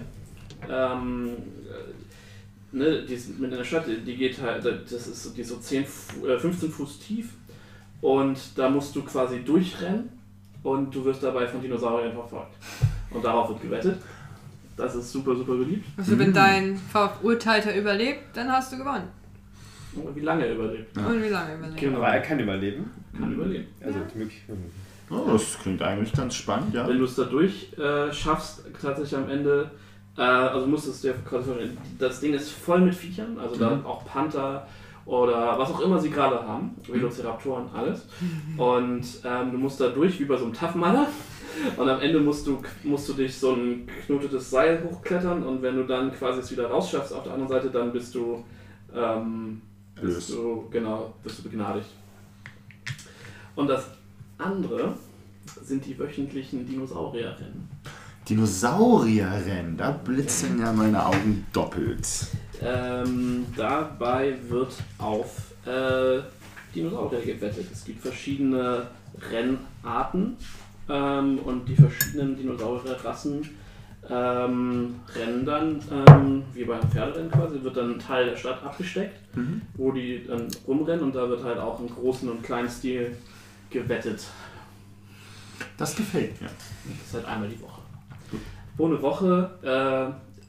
Ähm, 0.69 1.28
äh, 1.33 2.77
ne, 2.77 3.03
die 3.03 3.15
ist 3.15 3.39
mit 3.39 3.53
einer 3.53 3.65
Stadt, 3.65 3.85
die 3.87 4.16
geht 4.16 4.41
halt, 4.41 4.65
das 4.65 5.07
ist 5.07 5.23
so, 5.23 5.31
die 5.31 5.43
ist 5.43 5.49
so 5.51 5.57
10, 5.57 5.85
Fu- 5.85 6.27
äh, 6.27 6.39
15 6.39 6.70
Fuß 6.70 6.99
tief 6.99 7.31
und 8.01 8.39
da 8.57 8.69
musst 8.69 8.97
du 8.97 9.03
quasi 9.03 9.41
durchrennen 9.45 10.09
und 10.62 10.95
du 10.95 11.05
wirst 11.05 11.23
dabei 11.23 11.47
von 11.47 11.61
Dinosauriern 11.62 12.12
verfolgt. 12.12 12.55
Und 13.11 13.24
darauf 13.24 13.49
wird 13.51 13.62
gewettet. 13.62 13.99
Das 14.77 14.95
ist 14.95 15.11
super, 15.12 15.35
super 15.37 15.55
beliebt. 15.55 15.87
Also 15.97 16.19
wenn 16.19 16.33
dein 16.35 16.77
Verurteilter 16.77 17.74
überlebt, 17.77 18.37
dann 18.37 18.51
hast 18.53 18.73
du 18.73 18.77
gewonnen. 18.78 19.09
Und 20.05 20.16
wie 20.16 20.20
lange 20.20 20.47
er 20.47 20.55
überlebt. 20.55 20.97
Ja. 20.97 21.06
Und 21.06 21.23
wie 21.23 21.28
lange 21.28 21.55
überlebt? 21.55 21.81
Genau. 21.81 21.98
Aber 21.98 22.09
er 22.09 22.20
kann 22.20 22.39
überleben. 22.40 22.90
Kann 23.18 23.32
überleben. 23.32 23.66
Also 23.85 23.98
Ja. 23.98 24.05
die 24.12 24.18
Möglichkeit. 24.18 24.56
Oh, 25.10 25.23
das 25.32 25.59
klingt 25.60 25.81
eigentlich 25.82 26.12
ganz 26.12 26.35
spannend, 26.35 26.74
ja. 26.74 26.86
Wenn 26.89 26.98
du 26.98 27.05
es 27.05 27.14
da 27.14 27.24
durch 27.24 27.73
äh, 27.78 28.12
schaffst, 28.12 28.64
tatsächlich 28.82 29.16
am 29.16 29.31
Ende, 29.31 29.70
äh, 30.18 30.20
also 30.23 30.66
musst 30.66 30.86
du 30.86 30.90
es 30.90 31.01
dir 31.02 31.14
quasi 31.28 31.44
vorstellen, 31.47 31.78
das 31.98 32.20
Ding 32.20 32.35
ist 32.35 32.51
voll 32.51 32.81
mit 32.81 32.94
Viechern, 32.94 33.39
also 33.39 33.55
da 33.56 33.70
Mhm. 33.77 33.86
auch 33.86 34.05
Panther 34.05 34.66
oder 35.05 35.56
was 35.56 35.70
auch 35.70 35.81
immer 35.82 36.01
sie 36.01 36.10
gerade 36.10 36.36
haben, 36.43 36.74
Velociraptoren, 36.89 37.66
alles. 37.73 38.09
Und 38.56 39.05
ähm, 39.24 39.52
du 39.52 39.59
musst 39.59 39.81
da 39.81 39.89
durch 39.90 40.18
wie 40.18 40.24
bei 40.24 40.36
so 40.36 40.44
einem 40.47 40.55
Tough-Mudder 40.55 41.06
und 41.77 41.89
am 41.89 42.01
Ende 42.01 42.18
musst 42.18 42.44
du, 42.48 42.60
musst 42.82 43.09
du 43.09 43.12
dich 43.12 43.39
so 43.39 43.52
ein 43.52 43.86
geknotetes 43.86 44.51
Seil 44.51 44.82
hochklettern 44.82 45.44
und 45.44 45.62
wenn 45.62 45.77
du 45.77 45.85
dann 45.85 46.12
quasi 46.12 46.40
es 46.40 46.51
wieder 46.51 46.66
rausschaffst 46.66 47.12
auf 47.12 47.23
der 47.23 47.35
anderen 47.35 47.48
Seite, 47.52 47.70
dann 47.70 47.93
bist 47.93 48.12
du, 48.16 48.44
ähm, 48.93 49.62
Erlöst. 49.97 50.31
du, 50.31 50.68
genau, 50.70 51.14
bist 51.23 51.39
du 51.39 51.43
begnadigt. 51.44 51.89
Und 53.55 53.68
das 53.68 53.86
andere 54.39 54.94
sind 55.62 55.85
die 55.86 55.98
wöchentlichen 55.98 56.66
Dinosaurierrennen. 56.66 57.68
Dinosaurierrennen, 58.28 59.77
da 59.77 59.93
blitzen 59.93 60.59
ja 60.60 60.73
meine 60.73 61.05
Augen 61.05 61.47
doppelt. 61.52 62.06
Ähm, 62.60 63.47
dabei 63.56 64.36
wird 64.48 64.74
auf 64.98 65.52
äh, 65.64 66.20
Dinosaurier 66.74 67.20
gewettet. 67.20 67.66
Es 67.73 67.85
gibt 67.85 68.02
verschiedene 68.02 68.89
Rennarten 69.31 70.36
ähm, 70.89 71.39
und 71.39 71.66
die 71.68 71.77
verschiedenen 71.77 72.36
Dinosaurierrassen 72.36 73.48
ähm, 74.11 75.01
rennen 75.15 75.45
dann, 75.45 75.81
ähm, 75.91 76.43
wie 76.53 76.65
beim 76.65 76.83
Pferderennen 76.91 77.31
quasi, 77.31 77.62
wird 77.62 77.77
dann 77.77 77.95
ein 77.95 77.99
Teil 77.99 78.27
der 78.31 78.37
Stadt 78.37 78.62
abgesteckt, 78.65 79.19
Mhm. 79.37 79.62
wo 79.74 79.93
die 79.93 80.24
dann 80.27 80.49
rumrennen 80.66 81.05
und 81.05 81.15
da 81.15 81.28
wird 81.28 81.43
halt 81.45 81.59
auch 81.59 81.81
im 81.81 81.89
großen 81.89 82.28
und 82.31 82.43
kleinen 82.43 82.69
Stil 82.70 83.16
gewettet. 83.70 84.24
Das 85.77 85.95
gefällt 85.97 86.41
mir. 86.41 86.49
Das 86.49 87.07
ist 87.09 87.15
halt 87.15 87.24
einmal 87.27 87.49
die 87.49 87.61
Woche. 87.61 87.81
Pro 88.77 88.87
eine 88.87 89.01
Woche 89.03 89.51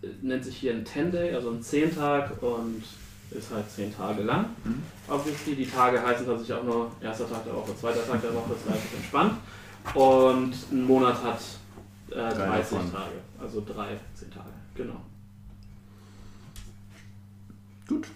äh, 0.04 0.06
nennt 0.26 0.44
sich 0.44 0.58
hier 0.58 0.74
ein 0.74 0.86
10-Day, 0.86 1.34
also 1.34 1.50
ein 1.52 1.62
10-Tag 1.62 2.42
und 2.42 2.84
ist 3.32 3.52
halt 3.54 3.70
10 3.70 3.96
Tage 3.96 4.24
lang. 4.24 4.46
Mhm. 4.64 4.84
Obviously, 5.10 5.56
die 5.56 5.66
Tage 5.66 6.02
heißen 6.02 6.26
tatsächlich 6.26 6.58
auch 6.58 6.64
nur 6.64 6.92
erster 7.02 7.30
Tag 7.30 7.44
der 7.46 7.54
Woche, 7.56 7.76
zweiter 7.80 8.06
Tag 8.06 8.22
der 8.22 8.34
Woche, 8.34 8.54
ist 8.54 8.66
relativ 8.68 8.94
entspannt. 8.98 9.34
Und 9.94 10.54
ein 10.72 10.86
Monat 10.86 11.22
hat 11.24 11.40
äh, 12.18 12.34
30 12.34 12.77
davon. 12.77 12.91
Tage, 12.91 13.15
also 13.39 13.64
drei 13.65 13.99
10 14.14 14.31
Tage, 14.31 14.49
genau. 14.76 15.02
Gut. 17.88 18.07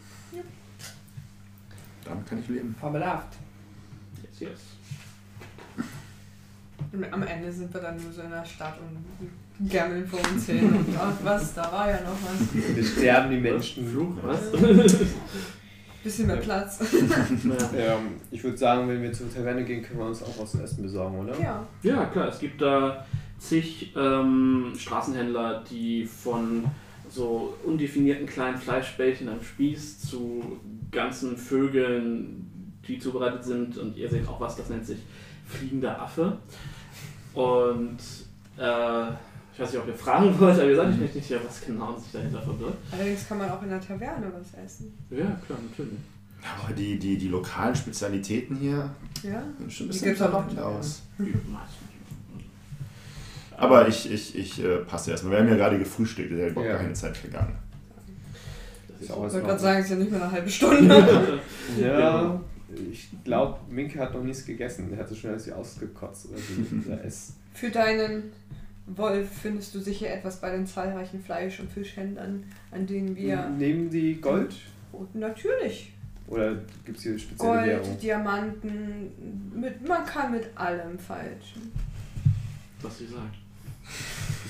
Damit 2.03 2.27
kann 2.27 2.39
ich 2.39 2.47
leben. 2.49 2.75
Fabelhaft. 2.79 3.37
Yes, 4.23 4.39
yes. 4.39 4.59
Und 6.91 7.13
Am 7.13 7.23
Ende 7.23 7.51
sind 7.51 7.73
wir 7.73 7.79
dann 7.79 8.01
nur 8.01 8.11
so 8.11 8.21
in 8.21 8.31
der 8.31 8.43
Stadt 8.43 8.77
und 8.79 9.69
gammeln 9.69 10.05
vor 10.05 10.19
uns 10.19 10.45
hin. 10.47 10.73
Und 10.73 10.87
ach 10.99 11.13
was, 11.23 11.53
da 11.53 11.71
war 11.71 11.89
ja 11.89 12.01
noch 12.01 12.17
was. 12.23 12.75
Wir 12.75 12.83
sterben 12.83 13.31
die 13.31 13.39
Menschen. 13.39 13.87
Fluch, 13.87 14.15
was? 14.23 14.51
Bisschen 16.03 16.27
mehr 16.27 16.37
Platz. 16.37 16.79
ja. 16.91 17.95
Ähm, 17.95 18.15
ich 18.31 18.43
würde 18.43 18.57
sagen, 18.57 18.89
wenn 18.89 19.03
wir 19.03 19.13
zur 19.13 19.31
Taverne 19.31 19.63
gehen, 19.63 19.83
können 19.83 19.99
wir 19.99 20.07
uns 20.07 20.23
auch 20.23 20.39
was 20.39 20.51
zu 20.51 20.61
essen 20.61 20.81
besorgen, 20.81 21.19
oder? 21.19 21.39
Ja. 21.39 21.65
Ja, 21.83 22.05
klar, 22.05 22.29
es 22.29 22.39
gibt 22.39 22.59
da 22.59 23.05
zig 23.41 23.91
ähm, 23.95 24.73
Straßenhändler, 24.77 25.63
die 25.69 26.05
von 26.05 26.65
so 27.09 27.53
undefinierten 27.65 28.25
kleinen 28.27 28.57
Fleischbällchen 28.57 29.27
am 29.27 29.41
Spieß 29.41 29.99
zu 30.01 30.59
ganzen 30.91 31.35
Vögeln, 31.35 32.71
die 32.87 32.99
zubereitet 32.99 33.43
sind. 33.43 33.77
Und 33.77 33.97
ihr 33.97 34.09
seht 34.09 34.27
auch 34.27 34.39
was, 34.39 34.55
das 34.55 34.69
nennt 34.69 34.85
sich 34.85 34.99
fliegender 35.47 35.99
Affe. 35.99 36.37
Und 37.33 37.97
äh, 38.57 39.07
ich 39.53 39.59
weiß 39.59 39.73
nicht, 39.73 39.81
ob 39.81 39.87
ihr 39.87 39.95
fragen 39.95 40.33
wollt, 40.39 40.59
aber 40.59 40.69
ihr 40.69 40.75
seid 40.75 40.89
euch 40.89 40.97
nicht 40.97 41.13
sicher, 41.13 41.39
was 41.45 41.65
genau 41.65 41.97
sich 41.97 42.11
dahinter 42.11 42.41
verbirgt. 42.41 42.77
Allerdings 42.91 43.27
kann 43.27 43.39
man 43.39 43.49
auch 43.49 43.63
in 43.63 43.69
der 43.69 43.81
Taverne 43.81 44.31
was 44.33 44.63
essen. 44.63 44.93
Ja, 45.09 45.39
klar, 45.45 45.59
natürlich. 45.69 45.99
Aber 46.63 46.73
die, 46.73 46.97
die, 46.97 47.17
die 47.17 47.27
lokalen 47.27 47.75
Spezialitäten 47.75 48.55
hier 48.55 48.89
Ja? 49.23 49.43
sehen 49.57 49.69
schon 49.69 49.85
ein 49.87 49.89
bisschen 49.89 50.15
verrückt 50.15 50.57
aus. 50.57 51.01
Nicht. 51.17 51.35
Aber 53.61 53.87
ich, 53.87 54.11
ich, 54.11 54.35
ich 54.37 54.63
äh, 54.63 54.77
passe 54.77 55.11
erstmal. 55.11 55.33
Wir 55.33 55.39
haben 55.39 55.47
ja 55.49 55.55
gerade 55.55 55.77
gefrühstückt, 55.77 56.31
ist 56.31 56.39
ja 56.39 56.47
überhaupt 56.47 56.69
Ja. 56.71 56.77
keine 56.77 56.93
Zeit 56.93 57.15
vergangen. 57.15 57.55
Ich 58.99 59.09
wollte 59.09 59.41
gerade 59.41 59.59
sagen, 59.59 59.79
es 59.79 59.85
ist 59.85 59.91
ja 59.91 59.97
nicht 59.97 60.11
mehr 60.11 60.21
eine 60.21 60.31
halbe 60.31 60.49
Stunde. 60.49 61.39
Ja, 61.79 62.39
ich 62.91 63.09
glaube, 63.23 63.59
Minke 63.69 63.99
hat 63.99 64.13
noch 64.13 64.23
nichts 64.23 64.45
gegessen. 64.45 64.91
Er 64.93 64.99
hat 64.99 65.09
so 65.09 65.15
schnell 65.15 65.37
sie 65.39 65.51
ausgekotzt. 65.53 66.27
Ist 67.07 67.33
Für 67.53 67.69
deinen 67.69 68.31
Wolf 68.87 69.27
findest 69.41 69.75
du 69.75 69.79
sicher 69.79 70.09
etwas 70.13 70.39
bei 70.41 70.51
den 70.51 70.65
zahlreichen 70.65 71.21
Fleisch- 71.21 71.59
und 71.59 71.71
Fischhändlern, 71.71 72.43
an 72.71 72.87
denen 72.87 73.15
wir. 73.15 73.47
Nehmen 73.49 73.89
die 73.89 74.19
Gold? 74.19 74.53
Und 74.91 75.13
natürlich. 75.15 75.93
Oder 76.27 76.55
gibt 76.85 76.97
es 76.97 77.03
hier 77.03 77.17
spezielle 77.19 77.51
Gold, 77.53 77.65
Währung? 77.67 77.99
Diamanten, 77.99 79.11
mit, 79.53 79.87
man 79.87 80.05
kann 80.05 80.31
mit 80.31 80.49
allem 80.55 80.97
falschen. 80.97 81.71
was 82.81 82.97
sie 82.97 83.07
sagt. 83.07 83.35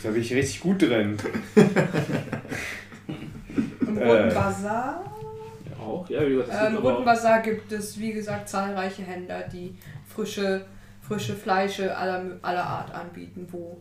Da 0.04 0.10
bin 0.10 0.22
ich 0.22 0.34
richtig 0.34 0.60
gut 0.62 0.82
drin. 0.82 1.18
Im 3.88 3.98
Äh. 3.98 4.04
Roten 4.10 4.34
Bazar. 4.34 5.04
Auch, 5.80 6.10
ja, 6.10 6.26
wie 6.26 6.32
gesagt, 6.36 6.50
es 6.50 6.56
Äh, 6.56 6.66
Im 6.66 6.72
gibt 6.72 6.80
aber 6.80 6.92
Roten 6.94 7.06
Bazar 7.06 7.42
gibt 7.42 7.72
es, 7.72 8.00
wie 8.00 8.14
gesagt, 8.14 8.50
zahlreiche 8.50 9.04
Händler, 9.04 9.44
die 9.48 9.76
frische, 10.08 10.66
frische 11.02 11.36
Fleische 11.36 11.96
aller, 11.98 12.38
aller 12.42 12.64
Art 12.66 12.94
anbieten, 12.94 13.48
wo 13.52 13.78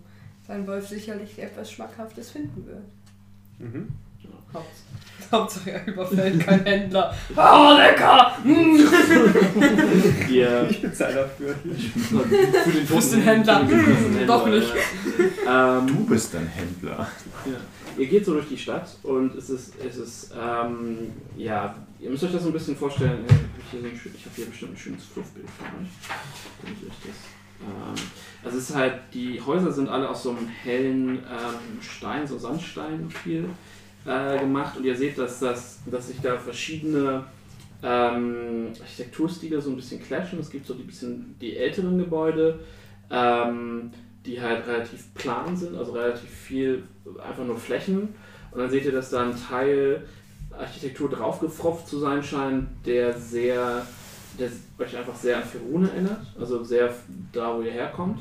sein 0.46 0.66
Wolf 0.66 0.88
sicherlich 0.88 1.38
etwas 1.38 1.70
Schmackhaftes 1.70 2.30
finden 2.30 2.66
wird. 2.66 2.82
Mhm. 3.58 3.88
Haupts 4.52 4.80
Hauptsache 5.30 5.70
er 5.70 5.86
überfällt 5.86 6.44
kein 6.44 6.64
Händler. 6.64 7.14
Oh, 7.36 7.76
lecker! 7.76 8.36
ihr, 10.28 10.66
Ich 10.68 10.82
bezahle 10.82 11.14
dafür. 11.14 11.54
für 11.54 12.70
den 12.72 12.86
Bist 12.86 13.14
ein 13.14 13.22
Händler. 13.22 13.60
für 13.66 13.74
den 13.76 13.84
toten 13.84 14.26
doch 14.26 14.46
nicht. 14.46 14.72
Ähm, 15.48 15.86
Du 15.86 16.06
bist 16.06 16.34
ein 16.34 16.46
Händler. 16.48 17.06
Ja. 17.46 17.52
Ihr 17.96 18.06
geht 18.06 18.24
so 18.24 18.32
durch 18.34 18.48
die 18.48 18.58
Stadt 18.58 18.88
und 19.02 19.36
es 19.36 19.50
ist, 19.50 19.74
es 19.84 19.96
ist 19.96 20.32
ähm, 20.40 21.12
ja, 21.36 21.74
ihr 22.00 22.10
müsst 22.10 22.24
euch 22.24 22.32
das 22.32 22.42
so 22.42 22.48
ein 22.48 22.52
bisschen 22.52 22.76
vorstellen. 22.76 23.24
Ich 23.28 23.78
habe 23.78 23.88
hier, 23.88 24.42
ich 24.42 24.48
bestimmt 24.50 24.72
ein 24.74 24.76
schönes 24.76 25.04
Fluffbild 25.04 25.46
von 25.50 25.66
euch. 25.66 25.90
Damit 26.62 26.82
ihr 26.82 26.88
euch 26.88 26.94
das, 27.06 28.04
also 28.42 28.56
es 28.58 28.70
ist 28.70 28.74
halt, 28.76 28.94
die 29.12 29.40
Häuser 29.40 29.70
sind 29.70 29.88
alle 29.88 30.08
aus 30.08 30.22
so 30.22 30.30
einem 30.30 30.48
hellen 30.48 31.18
ähm, 31.18 31.80
Stein, 31.82 32.26
so 32.26 32.38
Sandstein 32.38 33.08
viel 33.22 33.44
äh, 34.06 34.38
gemacht 34.38 34.76
und 34.76 34.84
ihr 34.84 34.96
seht, 34.96 35.18
dass, 35.18 35.40
das, 35.40 35.80
dass 35.86 36.08
sich 36.08 36.20
da 36.20 36.36
verschiedene 36.38 37.24
ähm, 37.82 38.68
Architekturstile 38.80 39.60
so 39.60 39.70
ein 39.70 39.76
bisschen 39.76 40.02
clashen. 40.02 40.38
Es 40.38 40.50
gibt 40.50 40.66
so 40.66 40.74
die 40.74 40.82
bisschen 40.82 41.36
die 41.40 41.56
älteren 41.56 41.98
Gebäude. 41.98 42.60
Ähm, 43.10 43.90
die 44.26 44.40
halt 44.40 44.66
relativ 44.66 45.14
plan 45.14 45.56
sind, 45.56 45.76
also 45.76 45.92
relativ 45.92 46.28
viel 46.28 46.84
einfach 47.26 47.44
nur 47.44 47.56
Flächen. 47.56 48.14
Und 48.50 48.58
dann 48.58 48.70
seht 48.70 48.84
ihr, 48.84 48.92
dass 48.92 49.10
da 49.10 49.22
ein 49.22 49.34
Teil 49.36 50.06
Architektur 50.58 51.08
draufgefropft 51.08 51.88
zu 51.88 51.98
sein 51.98 52.22
scheint, 52.22 52.68
der 52.84 53.18
sehr, 53.18 53.86
der 54.38 54.50
euch 54.78 54.96
einfach 54.96 55.14
sehr 55.14 55.38
an 55.38 55.44
Ferune 55.44 55.90
erinnert, 55.90 56.26
also 56.38 56.62
sehr 56.64 56.92
da, 57.32 57.56
wo 57.56 57.62
ihr 57.62 57.70
herkommt. 57.70 58.18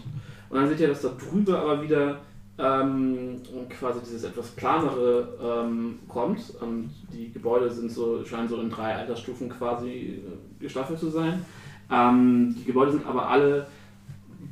Und 0.49 0.57
dann 0.57 0.69
seht 0.69 0.79
ihr, 0.79 0.87
dass 0.87 1.01
da 1.01 1.09
drüber 1.09 1.59
aber 1.59 1.81
wieder 1.81 2.19
ähm, 2.59 3.41
quasi 3.69 3.99
dieses 4.01 4.23
etwas 4.23 4.49
planere 4.51 5.37
ähm, 5.41 5.99
kommt. 6.07 6.53
Und 6.61 6.89
die 7.13 7.31
Gebäude 7.31 7.71
sind 7.71 7.91
so, 7.91 8.23
scheinen 8.25 8.49
so 8.49 8.59
in 8.59 8.69
drei 8.69 8.95
Altersstufen 8.95 9.49
quasi 9.49 9.89
äh, 9.89 10.61
gestaffelt 10.61 10.99
zu 10.99 11.09
sein. 11.09 11.45
Ähm, 11.91 12.55
die 12.59 12.65
Gebäude 12.65 12.91
sind 12.91 13.07
aber 13.07 13.27
alle 13.27 13.67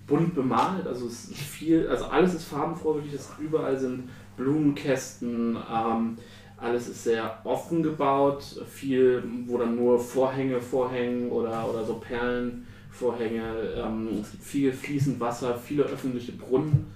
bunt 0.07 0.33
bemalt, 0.33 0.87
also 0.87 1.05
es 1.05 1.25
ist 1.25 1.37
viel, 1.37 1.87
also 1.87 2.05
alles 2.05 2.33
ist 2.33 2.45
farbenfroh, 2.45 2.95
wirklich, 2.95 3.13
es 3.13 3.29
überall 3.39 3.77
sind 3.77 4.09
Blumenkästen, 4.37 5.57
ähm, 5.71 6.17
alles 6.55 6.87
ist 6.87 7.03
sehr 7.03 7.39
offen 7.43 7.83
gebaut, 7.83 8.43
viel, 8.69 9.23
wo 9.45 9.57
dann 9.57 9.75
nur 9.75 9.99
Vorhänge 9.99 10.59
vorhängen 10.61 11.29
oder, 11.29 11.69
oder 11.69 11.83
so 11.85 11.95
Perlenvorhänge, 11.95 13.43
ähm, 13.75 14.19
es 14.21 14.31
gibt 14.31 14.43
viel 14.43 14.73
fließend 14.73 15.19
Wasser, 15.19 15.55
viele 15.55 15.83
öffentliche 15.83 16.31
Brunnen, 16.31 16.87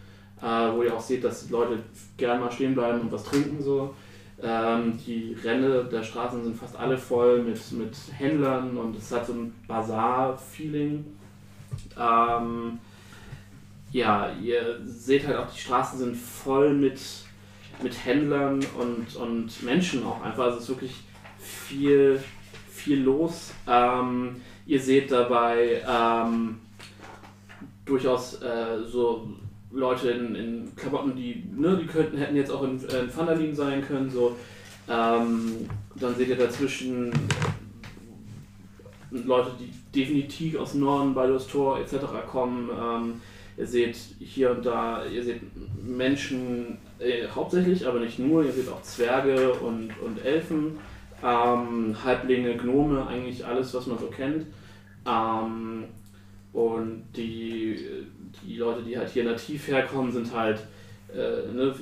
äh, 0.41 0.45
wo 0.45 0.83
ihr 0.83 0.95
auch 0.95 1.01
seht, 1.01 1.23
dass 1.23 1.47
die 1.47 1.51
Leute 1.51 1.79
gerne 2.17 2.39
mal 2.39 2.51
stehen 2.51 2.73
bleiben 2.73 3.01
und 3.01 3.11
was 3.11 3.23
trinken 3.23 3.61
so. 3.61 3.93
Ähm, 4.43 4.97
die 5.05 5.37
Ränder 5.43 5.83
der 5.83 6.01
Straßen 6.01 6.43
sind 6.43 6.57
fast 6.57 6.75
alle 6.75 6.97
voll 6.97 7.43
mit, 7.43 7.59
mit 7.73 7.95
Händlern 8.17 8.75
und 8.75 8.97
es 8.97 9.11
hat 9.11 9.27
so 9.27 9.33
ein 9.33 9.53
Bazar-Feeling. 9.67 11.05
Ähm, 11.99 12.79
ja, 13.91 14.31
ihr 14.41 14.79
seht 14.85 15.27
halt 15.27 15.37
auch, 15.37 15.51
die 15.51 15.59
Straßen 15.59 15.99
sind 15.99 16.15
voll 16.15 16.73
mit, 16.73 16.99
mit 17.83 18.05
Händlern 18.05 18.65
und, 18.79 19.15
und 19.15 19.63
Menschen 19.63 20.03
auch 20.05 20.23
einfach. 20.23 20.45
Also 20.45 20.57
es 20.57 20.63
ist 20.63 20.69
wirklich 20.69 20.95
viel, 21.37 22.23
viel 22.67 23.01
los. 23.03 23.53
Ähm, 23.67 24.41
ihr 24.65 24.79
seht 24.79 25.11
dabei 25.11 25.83
ähm, 25.87 26.61
durchaus 27.85 28.41
äh, 28.41 28.83
so 28.87 29.27
Leute 29.71 30.11
in, 30.11 30.35
in 30.35 30.75
Klamotten, 30.75 31.15
die, 31.15 31.43
ne, 31.55 31.77
die 31.77 31.87
könnten, 31.87 32.17
hätten 32.17 32.35
jetzt 32.35 32.51
auch 32.51 32.63
in, 32.63 32.83
äh, 32.89 32.99
in 32.99 33.15
Vandalin 33.15 33.55
sein 33.55 33.85
können. 33.85 34.09
So. 34.09 34.35
Ähm, 34.89 35.69
dann 35.95 36.15
seht 36.15 36.29
ihr 36.29 36.37
dazwischen 36.37 37.11
Leute, 39.11 39.51
die 39.59 39.71
definitiv 39.97 40.57
aus 40.57 40.73
Norden, 40.73 41.13
Baldur's 41.13 41.47
Tor 41.47 41.79
etc. 41.79 42.05
kommen. 42.29 42.69
Ähm, 42.69 43.21
ihr 43.57 43.67
seht 43.67 43.97
hier 44.19 44.51
und 44.51 44.65
da, 44.65 45.05
ihr 45.05 45.23
seht 45.23 45.41
Menschen 45.83 46.77
äh, 46.99 47.27
hauptsächlich, 47.27 47.87
aber 47.87 47.99
nicht 47.99 48.19
nur. 48.19 48.43
Ihr 48.43 48.51
seht 48.51 48.69
auch 48.69 48.81
Zwerge 48.81 49.53
und, 49.53 49.91
und 50.01 50.23
Elfen, 50.25 50.77
ähm, 51.23 51.95
Halblinge, 52.03 52.55
Gnome, 52.57 53.05
eigentlich 53.07 53.45
alles, 53.45 53.73
was 53.73 53.87
man 53.87 53.99
so 53.99 54.07
kennt. 54.07 54.47
Ähm, 55.05 55.85
und 56.53 57.03
die, 57.15 57.79
die 58.43 58.57
Leute, 58.57 58.83
die 58.83 58.97
halt 58.97 59.09
hier 59.09 59.23
nativ 59.23 59.67
herkommen, 59.67 60.11
sind 60.11 60.33
halt 60.35 60.59
äh, 61.13 61.51
ne, 61.51 61.73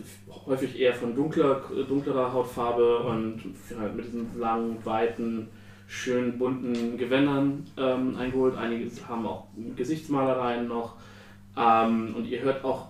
häufig 0.46 0.80
eher 0.80 0.94
von 0.94 1.16
dunkler, 1.16 1.62
dunklerer 1.88 2.34
Hautfarbe 2.34 3.00
und 3.00 3.42
halt 3.78 3.96
mit 3.96 4.06
diesen 4.06 4.40
langen, 4.40 4.78
weiten, 4.84 5.48
schön 5.88 6.38
bunten 6.38 6.98
Gewändern 6.98 7.66
ähm, 7.78 8.16
eingeholt. 8.18 8.56
Einige 8.58 8.90
haben 9.08 9.26
auch 9.26 9.48
Gesichtsmalereien 9.76 10.68
noch. 10.68 10.96
Ähm, 11.58 12.16
und 12.16 12.26
ihr 12.26 12.42
hört 12.42 12.64
auch 12.64 12.88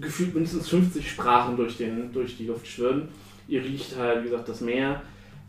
gefühlt 0.00 0.34
mindestens 0.34 0.68
50 0.68 1.10
Sprachen 1.10 1.56
durch, 1.56 1.76
den, 1.76 2.12
durch 2.12 2.36
die 2.36 2.46
Luft 2.46 2.66
schwirren. 2.66 3.08
Ihr 3.48 3.62
riecht 3.62 3.96
halt, 3.96 4.24
wie 4.24 4.30
gesagt, 4.30 4.48
das 4.48 4.60
Meer, 4.60 5.02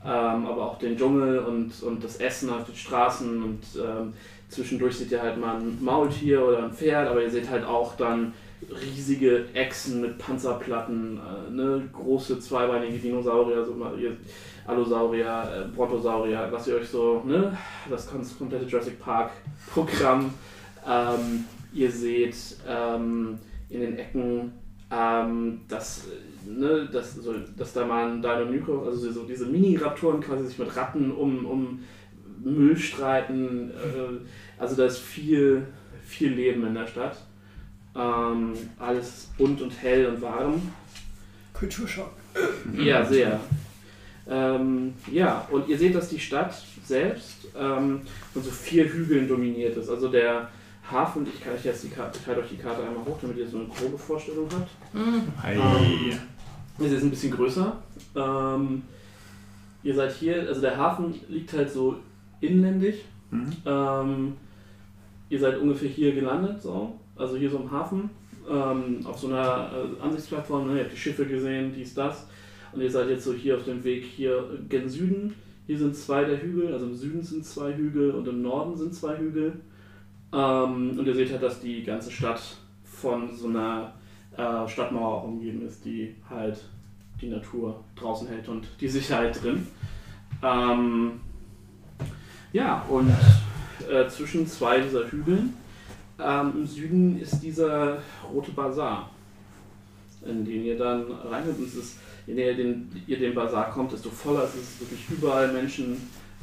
ähm, 0.04 0.46
aber 0.46 0.72
auch 0.72 0.80
den 0.80 0.98
Dschungel 0.98 1.40
und, 1.40 1.72
und 1.84 2.04
das 2.04 2.18
Essen 2.18 2.50
auf 2.50 2.66
den 2.66 2.76
Straßen. 2.76 3.44
Und 3.44 3.64
ähm, 3.80 4.14
zwischendurch 4.50 4.98
seht 4.98 5.12
ihr 5.12 5.22
halt 5.22 5.38
mal 5.38 5.58
ein 5.60 5.78
Maultier 5.82 6.46
oder 6.46 6.64
ein 6.64 6.72
Pferd, 6.72 7.08
aber 7.08 7.22
ihr 7.22 7.30
seht 7.30 7.50
halt 7.50 7.66
auch 7.66 7.96
dann 7.96 8.34
riesige 8.70 9.46
Echsen 9.54 10.02
mit 10.02 10.18
Panzerplatten, 10.18 11.20
äh, 11.20 11.52
ne, 11.52 11.90
große 11.94 12.40
zweibeinige 12.40 12.98
Dinosaurier, 12.98 13.64
so 13.64 13.74
ihr, 14.00 14.18
Allosaurier, 14.66 15.68
äh, 15.70 15.76
Brontosaurier, 15.76 16.48
was 16.52 16.68
ihr 16.68 16.76
euch 16.76 16.90
so, 16.90 17.24
ne, 17.26 17.56
das 17.90 18.08
komplette 18.08 18.66
Jurassic 18.66 19.00
Park 19.00 19.32
Programm. 19.72 20.34
Ähm, 20.88 21.46
ihr 21.74 21.92
seht 21.92 22.36
ähm, 22.68 23.38
in 23.70 23.82
den 23.82 23.98
Ecken, 23.98 24.52
ähm, 24.92 25.62
dass, 25.68 26.08
ne, 26.46 26.90
dass, 26.92 27.16
so, 27.16 27.34
dass 27.58 27.74
da 27.74 27.86
mal 27.86 28.10
ein 28.10 28.22
Deinonychus, 28.22 28.88
also 28.88 29.12
so 29.12 29.24
diese 29.24 29.46
Mini-Raptoren 29.46 30.22
quasi 30.22 30.48
sich 30.48 30.58
mit 30.58 30.76
Ratten 30.76 31.12
um, 31.12 31.46
um 31.46 31.80
Müll 32.44 32.78
streiten. 32.78 33.72
Äh, 33.72 34.62
also 34.62 34.76
da 34.76 34.86
ist 34.86 35.00
viel, 35.00 35.66
viel 36.04 36.34
Leben 36.34 36.66
in 36.66 36.74
der 36.74 36.88
Stadt. 36.88 37.18
Ähm, 37.96 38.54
alles 38.78 39.30
bunt 39.38 39.62
und 39.62 39.72
hell 39.82 40.08
und 40.08 40.22
warm. 40.22 40.62
Kulturschock. 41.54 42.12
Ja, 42.78 43.04
sehr. 43.04 43.40
Ähm, 44.30 44.94
ja, 45.12 45.48
und 45.50 45.68
ihr 45.68 45.78
seht, 45.78 45.96
dass 45.96 46.10
die 46.10 46.20
Stadt 46.20 46.54
selbst 46.84 47.48
ähm, 47.58 48.02
von 48.34 48.44
so 48.44 48.52
vier 48.52 48.86
Hügeln 48.86 49.28
dominiert 49.28 49.78
ist. 49.78 49.90
Also 49.90 50.10
der 50.10 50.50
Hafen, 50.92 51.26
ich 51.34 51.44
kann 51.44 51.54
euch 51.54 51.66
jetzt 51.66 51.84
die 51.84 51.90
Karte, 51.90 52.20
ich 52.22 52.28
halte 52.28 52.42
euch 52.42 52.50
die 52.50 52.58
Karte 52.58 52.84
einmal 52.84 53.06
hoch, 53.06 53.18
damit 53.22 53.38
ihr 53.38 53.48
so 53.48 53.58
eine 53.58 53.68
grobe 53.68 53.98
Vorstellung 53.98 54.48
habt. 54.54 54.70
Ei. 55.44 55.56
Ähm, 55.56 56.20
es 56.80 56.92
ist 56.92 57.04
ein 57.04 57.10
bisschen 57.10 57.32
größer. 57.32 57.78
Ähm, 58.16 58.84
ihr 59.84 59.96
seid 59.96 60.14
hier, 60.14 60.48
also 60.48 60.62
der 60.62 60.78
Hafen 60.78 61.16
liegt 61.28 61.54
halt 61.54 61.72
so 61.72 61.98
inländig. 62.42 63.06
Mhm. 63.32 63.52
Ähm, 63.66 64.34
ihr 65.30 65.40
seid 65.40 65.60
ungefähr 65.60 65.90
hier 65.90 66.14
gelandet, 66.14 66.62
so. 66.62 66.98
also 67.16 67.36
hier 67.38 67.50
so 67.50 67.58
im 67.58 67.72
Hafen, 67.72 68.10
ähm, 68.50 69.06
auf 69.06 69.20
so 69.20 69.28
einer 69.28 69.72
äh, 69.72 70.02
Ansichtsplattform. 70.02 70.68
Ne? 70.68 70.78
Ihr 70.78 70.84
habt 70.84 70.94
die 70.94 70.98
Schiffe 70.98 71.26
gesehen, 71.26 71.74
dies, 71.76 71.94
das. 71.94 72.28
Und 72.72 72.82
ihr 72.82 72.92
seid 72.92 73.10
jetzt 73.10 73.24
so 73.24 73.34
hier 73.34 73.56
auf 73.56 73.64
dem 73.64 73.84
Weg 73.84 74.04
hier 74.04 74.60
gen 74.70 74.90
Süden. 74.90 75.34
Hier 75.66 75.78
sind 75.78 75.96
zwei 75.96 76.24
der 76.24 76.42
Hügel, 76.42 76.74
also 76.74 76.86
im 76.86 76.96
Süden 76.96 77.22
sind 77.22 77.46
zwei 77.46 77.74
Hügel 77.74 78.12
und 78.12 78.28
im 78.28 78.42
Norden 78.42 78.76
sind 78.76 78.94
zwei 78.94 79.18
Hügel. 79.18 79.54
Ähm, 80.34 80.98
und 80.98 81.06
ihr 81.06 81.16
seht 81.16 81.32
halt, 81.32 81.44
dass 81.44 81.60
die 81.60 81.84
ganze 81.84 82.12
Stadt 82.12 82.42
von 82.84 83.36
so 83.36 83.48
einer 83.48 83.94
äh, 84.36 84.68
Stadtmauer 84.68 85.26
umgeben 85.26 85.62
ist, 85.66 85.84
die 85.84 86.16
halt 86.30 86.64
die 87.22 87.30
Natur 87.30 87.84
draußen 87.96 88.28
hält 88.28 88.48
und 88.48 88.68
die 88.80 88.88
Sicherheit 88.88 89.42
drin. 89.44 89.68
Ähm, 90.44 91.20
ja, 92.54 92.86
und 92.90 93.12
äh, 93.90 94.08
zwischen 94.10 94.48
zwei 94.48 94.80
dieser 94.80 95.10
Hügeln 95.10 95.54
ähm, 96.20 96.54
im 96.56 96.66
Süden 96.66 97.20
ist 97.20 97.40
dieser 97.42 98.00
rote 98.34 98.52
Bazar, 98.52 99.10
in 100.26 100.46
den 100.46 100.64
ihr 100.64 100.78
dann 100.78 101.06
reingeht. 101.12 101.58
Und 101.58 101.68
es 101.68 101.76
ist, 101.76 101.98
je 102.26 102.34
näher 102.34 102.56
den, 102.56 102.90
ihr 103.06 103.20
den 103.20 103.36
Bazar 103.36 103.70
kommt, 103.72 103.92
desto 103.92 104.10
voller 104.10 104.44
ist 104.46 104.56
es. 104.56 104.80
wirklich 104.80 105.06
überall 105.10 105.52
Menschen, 105.52 105.98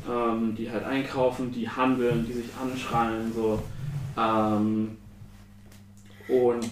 ähm, 0.09 0.55
die 0.57 0.71
halt 0.71 0.85
einkaufen, 0.85 1.53
die 1.53 1.69
handeln, 1.69 2.27
die 2.27 2.35
sich 2.35 2.51
anschreien. 2.63 3.33
So. 3.35 3.63
Ähm, 4.17 4.97
und 6.29 6.71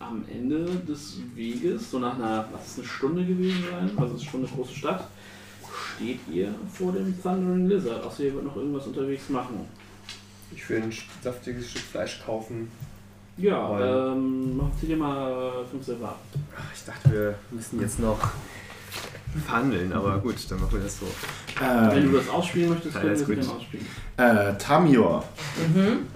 am 0.00 0.24
Ende 0.30 0.64
des 0.88 1.18
Weges, 1.34 1.90
so 1.90 1.98
nach 1.98 2.16
einer, 2.16 2.48
was 2.52 2.66
ist 2.66 2.78
eine 2.78 2.88
Stunde 2.88 3.24
gewesen 3.24 3.62
sein, 3.70 3.90
also 3.96 4.16
ist 4.16 4.24
schon 4.24 4.40
eine 4.40 4.48
große 4.48 4.74
Stadt, 4.74 5.04
steht 5.98 6.20
ihr 6.32 6.54
vor 6.72 6.92
dem 6.92 7.14
Thundering 7.22 7.66
Lizard. 7.66 8.02
Außer 8.04 8.24
ihr 8.24 8.34
wollt 8.34 8.44
noch 8.46 8.56
irgendwas 8.56 8.86
unterwegs 8.86 9.28
machen. 9.28 9.60
Ich 10.54 10.68
will 10.70 10.82
ein 10.82 10.92
saftiges 11.22 11.70
Stück 11.70 11.82
Fleisch 11.82 12.20
kaufen. 12.24 12.68
Ja, 13.36 13.70
Weil- 13.70 14.12
ähm, 14.12 14.56
macht 14.56 14.80
dir 14.82 14.96
mal 14.96 15.64
5 15.70 15.84
Silber. 15.84 16.16
Ach, 16.56 16.64
ich 16.74 16.84
dachte, 16.84 17.12
wir 17.12 17.34
müssen 17.50 17.80
jetzt 17.80 18.00
noch 18.00 18.18
verhandeln, 19.46 19.92
aber 19.92 20.18
gut, 20.18 20.34
dann 20.50 20.58
machen 20.60 20.72
wir 20.72 20.80
das 20.80 20.98
so. 20.98 21.06
Wenn 21.60 22.04
du 22.04 22.08
Ähm, 22.08 22.14
das 22.14 22.28
ausspielen 22.28 22.70
möchtest, 22.70 22.94
können 23.00 23.28
wir 23.28 23.36
das 23.36 23.48
ausspielen. 23.48 23.86
äh, 24.16 24.54
Tamior. 24.58 25.24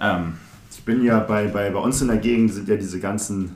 Ähm, 0.01 0.33
ich 0.71 0.83
bin 0.85 1.05
ja 1.05 1.21
bei, 1.21 1.47
bei, 1.49 1.71
bei 1.71 1.79
uns 1.79 2.01
in 2.01 2.09
der 2.09 2.17
Gegend 2.17 2.53
sind 2.53 2.69
ja 2.69 2.77
diese 2.77 2.99
ganzen, 2.99 3.55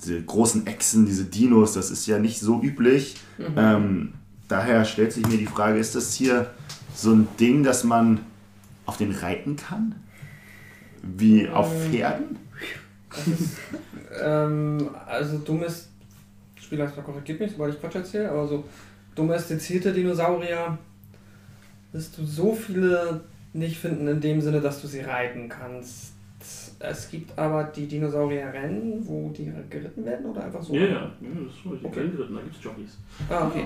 diese 0.00 0.22
großen 0.22 0.66
Echsen, 0.66 1.06
diese 1.06 1.24
Dinos, 1.24 1.72
das 1.72 1.90
ist 1.90 2.06
ja 2.06 2.18
nicht 2.18 2.38
so 2.38 2.60
üblich. 2.62 3.16
Ähm, 3.56 4.12
daher 4.52 4.84
stellt 4.84 5.12
sich 5.12 5.26
mir 5.26 5.38
die 5.38 5.46
Frage, 5.46 5.78
ist 5.78 5.94
das 5.94 6.14
hier 6.14 6.50
so 6.94 7.12
ein 7.12 7.26
Ding, 7.40 7.62
dass 7.62 7.84
man 7.84 8.20
auf 8.84 8.98
den 8.98 9.10
reiten 9.10 9.56
kann? 9.56 9.94
Wie 11.02 11.48
auf 11.48 11.72
Pferden? 11.88 12.38
Ähm, 14.22 14.90
also 15.06 15.38
dummes, 15.38 15.88
Spielleiter 16.54 17.00
korrigiert 17.00 17.40
mich, 17.40 17.52
sobald 17.52 17.74
ich 17.74 17.80
Quatsch 17.80 17.94
erzähle, 17.94 18.30
aber 18.30 18.46
so 18.46 18.64
domestizierte 19.14 19.90
Dinosaurier 19.90 20.76
wirst 21.92 22.18
du 22.18 22.26
so 22.26 22.54
viele 22.54 23.22
nicht 23.54 23.78
finden 23.78 24.06
in 24.08 24.20
dem 24.20 24.42
Sinne, 24.42 24.60
dass 24.60 24.82
du 24.82 24.86
sie 24.86 25.00
reiten 25.00 25.48
kannst. 25.48 26.12
Es 26.78 27.10
gibt 27.10 27.38
aber 27.38 27.64
die 27.64 27.86
Dinosaurierrennen, 27.86 29.06
wo 29.08 29.30
die 29.30 29.50
geritten 29.70 30.04
werden 30.04 30.26
oder 30.26 30.44
einfach 30.44 30.62
so? 30.62 30.74
Ja, 30.74 30.82
ja, 30.82 30.88
ja, 30.90 31.10
das 31.20 31.54
ist 31.54 31.72
richtig. 31.72 31.84
Okay. 31.84 31.86
Okay. 31.86 32.10
Geritten, 32.10 32.34
da 32.34 32.42
gibt 32.42 32.56
es 32.56 32.62
Jockeys. 32.62 32.98
Ah, 33.30 33.46
okay. 33.46 33.64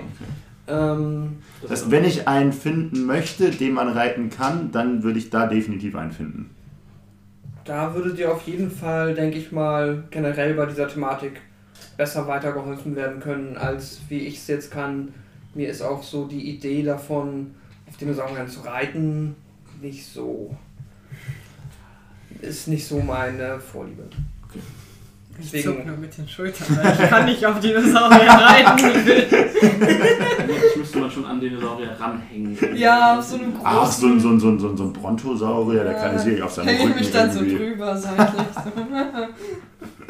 Ähm, 0.68 1.38
Das 1.62 1.70
heißt, 1.70 1.90
wenn 1.90 2.05
ich 2.05 2.26
einen 2.28 2.52
finden 2.52 3.05
möchte, 3.06 3.51
den 3.51 3.72
man 3.74 3.88
reiten 3.88 4.30
kann, 4.30 4.72
dann 4.72 5.02
würde 5.02 5.18
ich 5.18 5.30
da 5.30 5.47
definitiv 5.47 5.94
einen 5.97 6.12
finden. 6.12 6.51
da 7.64 7.94
würde 7.94 8.14
dir 8.14 8.32
auf 8.32 8.47
jeden 8.47 8.70
Fall, 8.70 9.14
denke 9.14 9.38
ich 9.38 9.51
mal, 9.52 10.05
generell 10.10 10.55
bei 10.55 10.66
dieser 10.66 10.88
Thematik 10.88 11.40
besser 11.97 12.26
weitergeholfen 12.28 12.94
werden 12.94 13.20
können, 13.20 13.56
als 13.56 14.01
wie 14.09 14.20
ich 14.20 14.36
es 14.36 14.47
jetzt 14.47 14.70
kann. 14.70 15.12
Mir 15.55 15.68
ist 15.68 15.82
auch 15.82 16.02
so 16.02 16.26
die 16.26 16.51
Idee 16.55 16.82
davon, 16.82 17.55
auf 17.88 17.97
Dinosauriern 17.97 18.48
zu 18.48 18.60
reiten, 18.60 19.34
nicht 19.80 20.06
so. 20.06 20.55
Ist 22.40 22.68
nicht 22.68 22.86
so 22.86 23.01
meine 23.01 23.59
Vorliebe. 23.60 24.05
Ich 25.38 25.50
Deswegen- 25.50 25.76
zuck 25.76 25.86
nur 25.86 25.96
mit 25.96 26.16
den 26.16 26.28
Schultern, 26.28 26.76
weil 26.82 26.92
ich 26.92 27.10
kann 27.10 27.24
nicht 27.26 27.44
auf 27.46 27.60
Dinosaurier 27.60 28.30
reiten. 28.30 28.82
Das 30.48 30.76
müsste 30.76 30.98
man 30.98 31.10
schon 31.10 31.24
an 31.26 31.40
Dinosaurier 31.40 31.90
ranhängen. 31.98 32.56
ja, 32.76 33.18
auf 33.18 33.24
so 33.24 33.36
einem 33.36 33.52
großen... 33.52 33.66
Ach, 33.66 33.90
so 33.92 34.06
ein, 34.06 34.20
so 34.20 34.28
ein, 34.30 34.40
so 34.40 34.48
ein, 34.48 34.58
so 34.58 34.68
ein, 34.70 34.76
so 34.76 34.84
ein 34.84 34.92
Brontosaurier, 34.92 35.84
der 35.84 35.94
kann 35.94 36.18
sich 36.18 36.42
auf 36.42 36.52
seinem 36.52 36.68
Häng 36.68 36.76
ich 36.76 36.84
Rücken 36.84 36.98
mich 36.98 37.12
dann 37.12 37.30
so 37.30 37.40
drüber 37.40 37.96
seitlich. 37.96 38.46
So. 38.64 38.70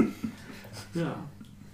Ja. 1.01 1.15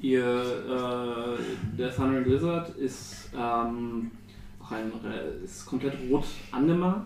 Ihr, 0.00 0.24
äh, 0.24 1.76
der 1.78 1.94
Thundering 1.94 2.24
Lizard 2.24 2.70
ist, 2.70 3.30
ähm, 3.38 4.10
auch 4.60 4.72
ein, 4.72 4.90
ist 5.44 5.64
komplett 5.64 5.94
rot 6.10 6.24
angemalt. 6.50 7.04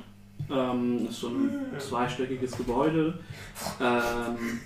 Ähm, 0.51 1.07
ist 1.09 1.21
so 1.21 1.29
ein 1.29 1.51
zweistöckiges 1.79 2.57
Gebäude. 2.57 3.19
Ähm, 3.81 4.61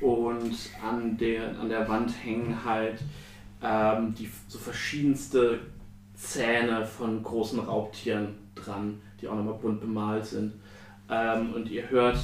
und 0.00 0.54
an 0.82 1.16
der, 1.16 1.58
an 1.58 1.68
der 1.68 1.88
Wand 1.88 2.12
hängen 2.24 2.64
halt 2.64 3.00
ähm, 3.62 4.14
die 4.14 4.30
so 4.46 4.58
verschiedenste 4.58 5.60
Zähne 6.14 6.84
von 6.84 7.22
großen 7.22 7.60
Raubtieren 7.60 8.34
dran, 8.54 9.00
die 9.20 9.28
auch 9.28 9.34
nochmal 9.34 9.54
bunt 9.54 9.80
bemalt 9.80 10.24
sind. 10.24 10.54
Ähm, 11.10 11.54
und 11.54 11.68
ihr 11.70 11.88
hört 11.90 12.18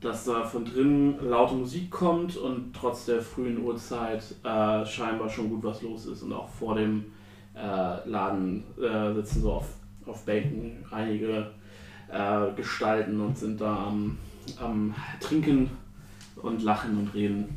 dass 0.00 0.24
da 0.24 0.44
von 0.44 0.64
drinnen 0.64 1.18
laute 1.28 1.54
Musik 1.54 1.90
kommt 1.90 2.36
und 2.36 2.72
trotz 2.74 3.06
der 3.06 3.20
frühen 3.20 3.62
Uhrzeit 3.62 4.22
äh, 4.44 4.86
scheinbar 4.86 5.28
schon 5.28 5.48
gut 5.48 5.64
was 5.64 5.82
los 5.82 6.06
ist. 6.06 6.22
Und 6.22 6.32
auch 6.32 6.48
vor 6.48 6.76
dem 6.76 7.06
äh, 7.54 8.08
Laden 8.08 8.62
äh, 8.80 9.12
sitzen 9.14 9.42
so 9.42 9.54
auf, 9.54 9.66
auf 10.06 10.24
Bänken 10.24 10.84
einige 10.90 11.50
äh, 12.12 12.52
Gestalten 12.54 13.20
und 13.20 13.36
sind 13.36 13.60
da 13.60 13.88
am, 13.88 14.18
am 14.60 14.94
Trinken 15.20 15.70
und 16.42 16.62
Lachen 16.62 16.98
und 16.98 17.14
Reden. 17.14 17.56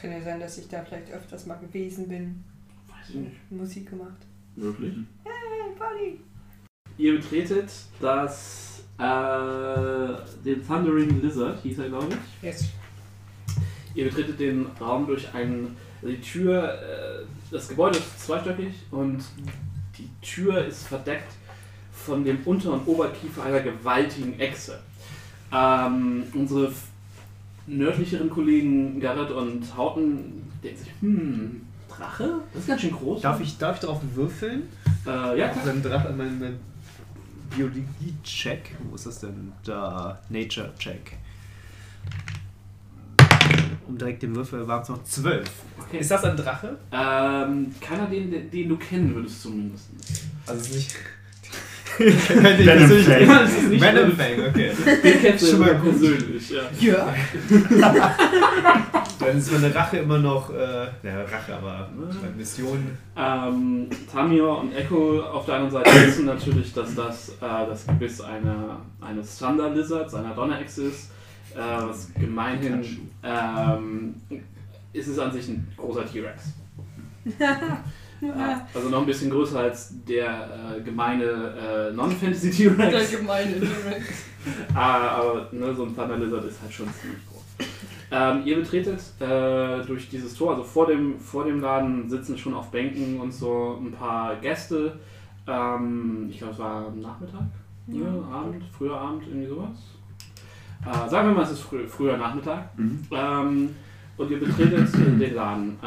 Kann 0.00 0.12
ja 0.12 0.20
sein, 0.20 0.40
dass 0.40 0.58
ich 0.58 0.68
da 0.68 0.84
vielleicht 0.84 1.10
öfters 1.12 1.46
mal 1.46 1.56
gewesen 1.56 2.08
bin. 2.08 2.44
Weiß 2.88 3.10
ich 3.10 3.14
nicht, 3.16 3.50
Musik 3.50 3.90
gemacht. 3.90 4.26
möglich. 4.56 4.94
Hey, 5.24 5.32
Party! 5.78 6.20
Ihr 6.96 7.16
betretet 7.16 7.70
das, 8.00 8.84
äh, 8.98 10.42
den 10.44 10.66
Thundering 10.66 11.20
Lizard, 11.22 11.60
hieß 11.62 11.78
er 11.78 11.88
glaube 11.88 12.08
ich. 12.10 12.42
Yes. 12.42 12.68
Ihr 13.94 14.04
betretet 14.04 14.38
den 14.38 14.66
Raum 14.80 15.06
durch 15.06 15.32
einen 15.34 15.76
Also 16.04 16.14
die 16.14 16.20
Tür, 16.20 16.74
äh, 16.74 17.24
das 17.50 17.68
Gebäude 17.68 17.98
ist 17.98 18.26
zweistöckig 18.26 18.74
und 18.90 19.24
die 19.96 20.10
Tür 20.20 20.64
ist 20.64 20.86
verdeckt 20.86 21.32
von 21.92 22.24
dem 22.24 22.38
Unter- 22.44 22.72
und 22.74 22.86
Oberkiefer 22.86 23.44
einer 23.44 23.60
gewaltigen 23.60 24.38
Echse. 24.38 24.80
Ähm, 25.50 26.24
unsere 26.34 26.70
nördlicheren 27.66 28.28
Kollegen 28.30 29.00
Garrett 29.00 29.30
und 29.30 29.76
Hauten 29.76 30.42
denken 30.62 30.78
sich, 30.78 30.92
hm, 31.00 31.62
Drache? 31.88 32.40
Das 32.52 32.62
ist 32.62 32.68
ganz 32.68 32.80
schön 32.80 32.90
groß. 32.92 33.22
Darf 33.22 33.40
ich, 33.40 33.56
darf 33.58 33.76
ich 33.76 33.80
darauf 33.82 34.00
würfeln? 34.14 34.64
Äh, 35.06 35.38
ja, 35.38 35.50
Auf 35.50 35.64
meinen 35.64 35.82
Drache, 35.82 36.12
mein, 36.16 36.38
mein 36.38 36.58
Biologie-Check. 37.56 38.74
Wo 38.88 38.94
ist 38.96 39.06
das 39.06 39.20
denn? 39.20 39.52
Da, 39.64 40.20
Nature-Check. 40.28 41.18
Um 43.86 43.98
direkt 43.98 44.22
den 44.22 44.34
Würfel 44.34 44.66
waren 44.66 44.82
es 44.82 44.88
noch 44.88 45.04
12. 45.04 45.48
Okay. 45.78 45.98
Ist 45.98 46.10
das 46.10 46.24
ein 46.24 46.36
Drache? 46.36 46.78
Ähm, 46.90 47.74
keiner, 47.80 48.06
den, 48.06 48.30
den- 48.30 48.50
den 48.50 48.68
du 48.68 48.76
kennen 48.76 49.14
würdest 49.14 49.42
zumindest. 49.42 49.90
Also 50.46 50.60
es 50.62 50.68
ist 50.70 50.74
nicht. 50.74 50.96
Venom 51.98 52.88
Fang. 52.88 53.26
Ja, 53.26 53.42
es 53.42 53.56
ist 53.56 53.68
nicht 53.68 53.82
Venom. 53.82 54.12
Fang, 54.12 54.46
okay. 54.48 54.70
Den 55.02 55.20
kennst 55.20 55.44
du 55.44 55.50
Schon 55.50 55.60
mal 55.60 55.74
persönlich, 55.74 56.50
ja. 56.50 56.62
Ja. 56.80 57.14
Dann 59.20 59.38
ist 59.38 59.52
meine 59.52 59.74
Rache 59.74 59.98
immer 59.98 60.18
noch. 60.18 60.50
Äh, 60.50 60.86
ja, 61.02 61.22
Rache, 61.22 61.56
aber 61.56 61.88
meine 61.94 62.36
Mission. 62.36 62.98
Ähm, 63.16 63.88
Tamio 64.12 64.60
und 64.60 64.74
Echo 64.74 65.20
auf 65.20 65.46
der 65.46 65.56
anderen 65.56 65.72
Seite 65.72 65.90
wissen 66.06 66.26
natürlich, 66.26 66.72
dass 66.72 66.94
das 66.94 67.28
äh, 67.30 67.66
das 67.68 67.86
Gebiss 67.86 68.20
einer, 68.20 68.80
eines 69.00 69.38
Thunder 69.38 69.70
Lizards, 69.70 70.14
einer 70.14 70.34
Donnerechse 70.34 70.84
ist. 70.84 71.10
Äh, 71.54 71.58
was 71.58 72.12
gemeinhin 72.14 72.84
ähm, 73.22 74.14
ist 74.92 75.06
es 75.06 75.18
an 75.18 75.32
sich 75.32 75.48
ein 75.48 75.68
großer 75.76 76.04
T-Rex. 76.06 76.52
Äh, 78.22 78.26
also 78.74 78.88
noch 78.88 79.00
ein 79.00 79.06
bisschen 79.06 79.30
größer 79.30 79.58
als 79.60 79.92
der 80.04 80.76
äh, 80.76 80.80
gemeine 80.82 81.24
äh, 81.24 81.92
Non-Fantasy 81.92 82.50
Der 82.68 82.76
T-Rex. 82.76 83.10
gemeine 83.10 83.60
T-Rex. 83.60 84.06
Ah, 84.74 85.08
aber 85.20 85.48
ne, 85.52 85.74
so 85.74 85.84
ein 85.84 85.96
Thunder 85.96 86.18
Lizard 86.18 86.44
ist 86.44 86.60
halt 86.60 86.70
schon 86.70 86.86
ziemlich 87.00 87.18
groß. 87.26 87.66
Ähm, 88.10 88.42
ihr 88.44 88.56
betretet 88.56 89.00
äh, 89.18 89.82
durch 89.86 90.10
dieses 90.10 90.34
Tor, 90.34 90.50
also 90.50 90.62
vor 90.62 90.86
dem, 90.86 91.18
vor 91.18 91.44
dem 91.46 91.60
Laden 91.60 92.10
sitzen 92.10 92.36
schon 92.36 92.52
auf 92.52 92.70
Bänken 92.70 93.18
und 93.20 93.32
so 93.32 93.80
ein 93.82 93.92
paar 93.92 94.36
Gäste. 94.36 94.98
Ähm, 95.46 96.28
ich 96.30 96.36
glaube, 96.36 96.52
es 96.52 96.58
war 96.58 96.90
Nachmittag, 96.94 97.44
ne, 97.86 98.06
Abend, 98.30 98.62
früher 98.76 98.94
Abend, 98.98 99.22
irgendwie 99.26 99.48
sowas. 99.48 99.78
Äh, 100.84 101.08
sagen 101.08 101.28
wir 101.28 101.34
mal, 101.36 101.42
es 101.44 101.52
ist 101.52 101.60
frü 101.60 101.88
früher 101.88 102.18
Nachmittag. 102.18 102.78
Mhm. 102.78 103.02
Ähm, 103.12 103.70
und 104.18 104.30
ihr 104.30 104.40
betretet 104.40 104.94
den 104.94 105.34
Laden. 105.34 105.78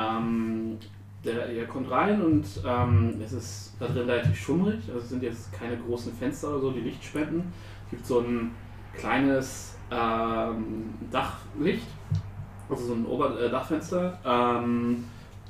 Der, 1.24 1.52
ihr 1.52 1.66
kommt 1.66 1.90
rein 1.90 2.22
und 2.22 2.46
ähm, 2.66 3.16
es 3.24 3.34
ist 3.34 3.74
da 3.80 3.88
drin 3.88 4.08
relativ 4.08 4.38
schummrig. 4.38 4.80
Also 4.88 5.00
es 5.00 5.10
sind 5.10 5.24
jetzt 5.24 5.52
keine 5.52 5.78
großen 5.78 6.14
Fenster 6.14 6.50
oder 6.50 6.60
so, 6.60 6.72
die 6.72 6.82
Licht 6.82 7.04
spenden. 7.04 7.52
Es 7.86 7.92
gibt 7.92 8.06
so 8.06 8.20
ein 8.20 8.52
kleines 8.94 9.76
ähm, 9.92 10.94
Dachlicht, 11.12 11.88
also 12.70 12.86
so 12.86 12.94
ein 12.94 13.06
Ober 13.06 13.40
äh. 13.40 14.12
Ähm, 14.26 15.06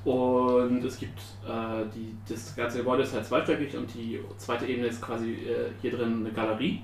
und 0.05 0.83
es 0.85 0.99
gibt 0.99 1.19
äh, 1.45 1.83
die, 1.93 2.15
das 2.29 2.55
ganze 2.55 2.77
Gebäude 2.77 3.03
ist 3.03 3.13
halt 3.13 3.25
zweistöckig 3.25 3.75
und 3.75 3.93
die 3.93 4.19
zweite 4.37 4.65
Ebene 4.65 4.87
ist 4.87 5.01
quasi 5.01 5.33
äh, 5.33 5.71
hier 5.81 5.91
drin 5.91 6.21
eine 6.21 6.31
Galerie, 6.31 6.81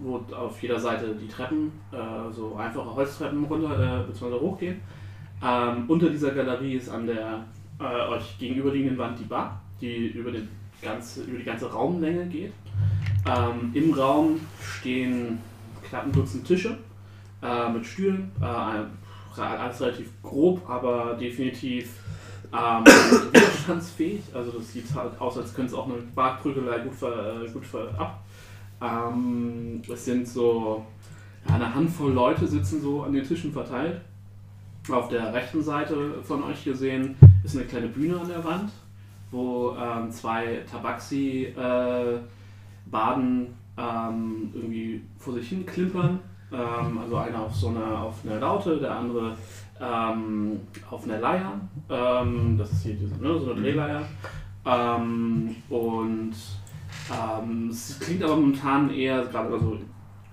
wo 0.00 0.24
auf 0.34 0.60
jeder 0.62 0.80
Seite 0.80 1.14
die 1.14 1.28
Treppen, 1.28 1.70
äh, 1.92 2.32
so 2.32 2.56
einfache 2.56 2.94
Holztreppen 2.94 3.44
runter 3.44 4.02
äh, 4.02 4.06
bzw. 4.06 4.40
hochgehen. 4.40 4.80
Ähm, 5.44 5.84
unter 5.86 6.08
dieser 6.08 6.30
Galerie 6.30 6.74
ist 6.74 6.88
an 6.88 7.06
der 7.06 7.44
äh, 7.78 8.08
euch 8.08 8.38
gegenüberliegenden 8.38 8.98
Wand 8.98 9.18
die 9.18 9.24
Bar, 9.24 9.60
die 9.80 10.08
über, 10.08 10.30
den 10.30 10.48
ganze, 10.82 11.22
über 11.22 11.38
die 11.38 11.44
ganze 11.44 11.70
Raumlänge 11.70 12.26
geht. 12.26 12.52
Ähm, 13.26 13.70
Im 13.74 13.92
Raum 13.92 14.40
stehen 14.60 15.38
knapp 15.88 16.04
ein 16.04 16.12
Dutzend 16.12 16.46
Tische 16.46 16.78
äh, 17.42 17.68
mit 17.70 17.84
Stühlen, 17.86 18.30
äh, 18.40 18.44
alles 19.40 19.80
relativ 19.80 20.10
grob, 20.22 20.68
aber 20.68 21.14
definitiv 21.14 22.00
ähm, 22.52 22.84
widerstandsfähig. 23.32 24.22
Also 24.32 24.52
das 24.52 24.72
sieht 24.72 24.94
halt 24.94 25.20
aus, 25.20 25.36
als 25.38 25.54
könnte 25.54 25.72
es 25.72 25.78
auch 25.78 25.86
eine 25.86 25.98
Bartprügelei 26.14 26.78
gut, 26.78 26.94
ver, 26.94 27.42
äh, 27.42 27.50
gut 27.50 27.66
ver, 27.66 27.88
ab. 27.98 28.22
Ähm, 28.80 29.82
es 29.90 30.04
sind 30.04 30.28
so 30.28 30.84
ja, 31.48 31.54
eine 31.54 31.74
Handvoll 31.74 32.12
Leute 32.12 32.46
sitzen 32.46 32.80
so 32.80 33.02
an 33.02 33.12
den 33.12 33.24
Tischen 33.24 33.52
verteilt. 33.52 34.00
Auf 34.90 35.08
der 35.08 35.32
rechten 35.32 35.62
Seite 35.62 36.22
von 36.22 36.44
euch 36.44 36.62
gesehen 36.64 37.16
ist 37.46 37.56
eine 37.56 37.66
kleine 37.66 37.88
Bühne 37.88 38.20
an 38.20 38.28
der 38.28 38.44
Wand, 38.44 38.70
wo 39.30 39.76
ähm, 39.80 40.10
zwei 40.10 40.62
Tabaxi 40.70 41.54
äh, 41.56 42.18
baden 42.86 43.54
ähm, 43.76 44.50
irgendwie 44.54 45.02
vor 45.18 45.34
sich 45.34 45.48
hin 45.48 45.64
klimpern. 45.64 46.18
Ähm, 46.52 46.98
also 46.98 47.16
einer 47.16 47.40
auf 47.42 47.54
so 47.54 47.68
einer 47.68 48.02
auf 48.02 48.24
einer 48.24 48.40
Laute, 48.40 48.78
der 48.78 48.96
andere 48.96 49.36
ähm, 49.80 50.60
auf 50.90 51.04
einer 51.04 51.18
Leier. 51.18 51.52
Ähm, 51.88 52.56
das 52.58 52.72
ist 52.72 52.82
hier 52.82 52.94
diese, 52.94 53.16
ne, 53.16 53.38
so 53.38 53.52
eine 53.52 53.60
Drehleier. 53.60 54.02
Ähm, 54.64 55.56
und 55.68 56.32
es 57.70 58.00
klingt 58.00 58.24
aber 58.24 58.36
momentan 58.36 58.90
eher, 58.90 59.24
gerade 59.26 59.52
also 59.52 59.78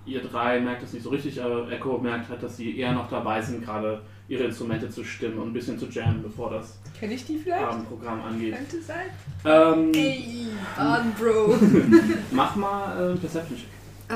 ihr 0.04 0.20
drei 0.20 0.58
merkt 0.58 0.82
es 0.82 0.92
nicht 0.92 1.04
so 1.04 1.10
richtig, 1.10 1.40
aber 1.40 1.70
Echo 1.70 1.98
merkt 1.98 2.28
halt, 2.28 2.42
dass 2.42 2.56
sie 2.56 2.76
eher 2.76 2.92
noch 2.92 3.08
dabei 3.08 3.40
sind, 3.40 3.64
gerade 3.64 4.02
ihre 4.28 4.44
Instrumente 4.44 4.88
zu 4.90 5.04
stimmen 5.04 5.38
und 5.38 5.48
ein 5.48 5.52
bisschen 5.52 5.78
zu 5.78 5.86
jammen, 5.86 6.22
bevor 6.22 6.50
das 6.50 6.78
Kenn 6.98 7.10
ich 7.10 7.24
die 7.26 7.38
vielleicht? 7.38 7.62
Abendprogramm 7.62 8.22
angeht. 8.22 8.54
Könnte 8.56 8.80
sein. 8.82 9.06
Ähm, 9.44 9.92
Ey, 9.94 10.46
Baden, 10.76 11.12
Bro. 11.18 11.56
mach 12.32 12.56
mal 12.56 13.12
äh, 13.12 13.16
Perception 13.16 13.58
Check. 13.58 13.66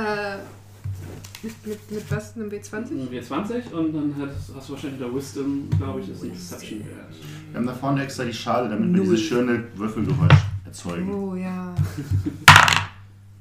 äh, 0.00 0.36
mit, 1.42 1.66
mit, 1.66 1.90
mit 1.90 2.10
was? 2.10 2.34
Einem 2.36 2.48
W20? 2.48 2.74
Ein 2.74 3.08
W20 3.12 3.70
und 3.72 3.92
dann 3.94 4.14
hast, 4.18 4.56
hast 4.56 4.68
du 4.68 4.72
wahrscheinlich 4.72 5.00
wieder 5.00 5.14
Wisdom, 5.14 5.68
glaube 5.78 6.00
ich, 6.00 6.08
ist 6.08 6.22
ein 6.24 6.30
Perception 6.30 6.80
Wert. 6.80 7.14
Wir 7.50 7.58
haben 7.60 7.66
da 7.66 7.74
vorne 7.74 8.02
extra 8.04 8.24
die 8.24 8.32
Schale, 8.32 8.68
damit 8.68 8.88
wir 8.92 8.96
Null. 9.02 9.14
dieses 9.14 9.20
schöne 9.20 9.64
Würfelgeräusch 9.76 10.38
erzeugen. 10.64 11.14
Oh 11.14 11.34
ja. 11.36 11.74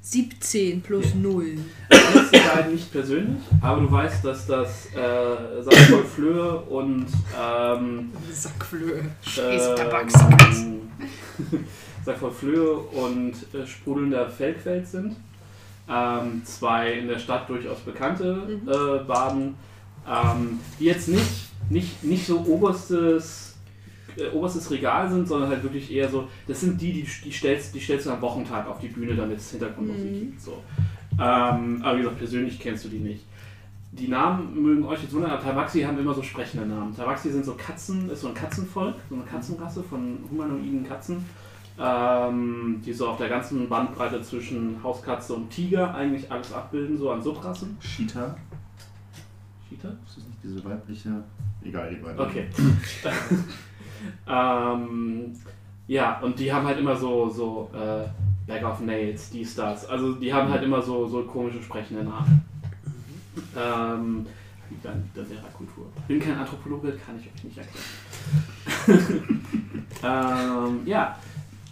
17 0.00 0.80
plus 0.80 1.14
0. 1.14 1.58
Das 1.88 2.14
ist 2.14 2.32
die 2.34 2.38
beiden 2.38 2.72
nicht 2.72 2.90
persönlich, 2.92 3.42
aber 3.60 3.80
du 3.82 3.90
weißt, 3.92 4.24
dass 4.24 4.46
das 4.46 4.86
äh, 4.94 5.62
Sackvoll 5.62 6.04
Flöhe 6.04 6.56
und 6.60 7.06
ähm, 7.38 8.10
Sackflöhe. 8.32 9.04
ähm, 9.38 10.90
Sackvoll 12.04 12.30
Flöhe 12.32 12.72
und 12.78 13.32
äh, 13.54 13.66
sprudelnder 13.66 14.28
Felgfeld 14.30 14.86
sind. 14.86 15.16
Ähm, 15.90 16.42
zwei 16.44 16.92
in 16.92 17.08
der 17.08 17.18
Stadt 17.18 17.48
durchaus 17.48 17.78
bekannte 17.80 18.34
Mhm. 18.34 18.68
äh, 18.68 19.04
Baden, 19.04 19.54
ähm, 20.06 20.60
die 20.78 20.84
jetzt 20.84 21.08
nicht, 21.08 21.48
nicht, 21.70 22.04
nicht 22.04 22.26
so 22.26 22.40
oberstes, 22.46 23.47
äh, 24.18 24.28
oberstes 24.34 24.70
Regal 24.70 25.10
sind, 25.10 25.26
sondern 25.28 25.48
halt 25.50 25.62
wirklich 25.62 25.90
eher 25.92 26.08
so, 26.08 26.28
das 26.46 26.60
sind 26.60 26.80
die, 26.80 26.92
die, 26.92 27.06
die, 27.24 27.32
stellst, 27.32 27.74
die 27.74 27.80
stellst 27.80 28.06
du 28.06 28.10
am 28.10 28.20
Wochentag 28.20 28.66
auf 28.68 28.78
die 28.80 28.88
Bühne, 28.88 29.14
damit 29.14 29.38
es 29.38 29.50
Hintergrundmusik 29.50 30.10
Mhm. 30.12 30.18
gibt. 30.20 30.40
So. 30.40 30.62
Ähm, 31.20 31.80
aber 31.82 31.96
wie 31.96 32.02
gesagt, 32.02 32.18
persönlich 32.18 32.58
kennst 32.60 32.84
du 32.84 32.88
die 32.88 32.98
nicht. 32.98 33.24
Die 33.90 34.06
Namen 34.08 34.62
mögen 34.62 34.84
euch 34.84 35.02
jetzt 35.02 35.12
wundern, 35.14 35.30
aber 35.30 35.42
Tabaxi 35.42 35.80
haben 35.80 35.98
immer 35.98 36.12
so 36.14 36.22
sprechende 36.22 36.66
Namen. 36.66 36.94
Tabaxi 36.94 37.32
sind 37.32 37.44
so 37.44 37.54
Katzen, 37.54 38.10
ist 38.10 38.20
so 38.20 38.28
ein 38.28 38.34
Katzenvolk, 38.34 38.94
so 39.08 39.14
eine 39.16 39.24
Katzenrasse 39.24 39.82
von 39.82 40.18
humanoiden 40.30 40.86
Katzen, 40.86 41.24
ähm, 41.80 42.80
die 42.84 42.92
so 42.92 43.08
auf 43.08 43.16
der 43.16 43.28
ganzen 43.30 43.68
Bandbreite 43.68 44.20
zwischen 44.22 44.76
Hauskatze 44.82 45.34
und 45.34 45.48
Tiger 45.50 45.94
eigentlich 45.94 46.30
alles 46.30 46.52
abbilden, 46.52 46.98
so 46.98 47.10
an 47.10 47.22
Subrassen. 47.22 47.78
Cheetah, 47.80 48.36
Cheetah? 49.68 49.88
ist 50.06 50.16
das 50.18 50.24
nicht 50.26 50.38
diese 50.44 50.62
weibliche? 50.64 51.10
Egal, 51.64 51.90
die 51.90 51.96
beiden. 51.96 52.20
Okay. 52.20 52.46
ähm, 54.28 55.32
ja, 55.86 56.20
und 56.20 56.38
die 56.38 56.52
haben 56.52 56.66
halt 56.66 56.78
immer 56.78 56.96
so, 56.96 57.28
so 57.28 57.70
äh, 57.72 58.06
Bag 58.46 58.64
of 58.64 58.80
Nails, 58.80 59.30
die 59.30 59.44
Stars. 59.44 59.86
Also 59.86 60.14
die 60.14 60.32
haben 60.32 60.50
halt 60.50 60.62
immer 60.62 60.82
so, 60.82 61.06
so 61.06 61.22
komische 61.22 61.62
sprechende 61.62 62.04
Namen. 62.04 62.44
Ähm, 63.56 64.26
an 64.84 65.10
der 65.14 65.24
Lehrer-Kultur. 65.24 65.86
Bin 66.06 66.20
kein 66.20 66.36
Anthropologe, 66.38 66.92
kann 67.04 67.18
ich 67.18 67.26
euch 67.26 67.44
nicht 67.44 67.58
erklären. 67.58 67.84
ähm, 70.02 70.80
ja, 70.86 71.18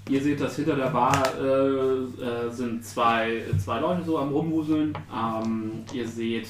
ihr 0.08 0.22
seht, 0.22 0.40
dass 0.40 0.56
hinter 0.56 0.76
der 0.76 0.88
Bar 0.88 1.22
äh, 1.38 1.44
äh, 1.44 2.50
sind 2.50 2.84
zwei, 2.84 3.42
zwei 3.62 3.80
Leute 3.80 4.04
so 4.04 4.18
am 4.18 4.30
Rumwuseln. 4.30 4.96
Ähm, 5.14 5.84
ihr 5.92 6.08
seht 6.08 6.48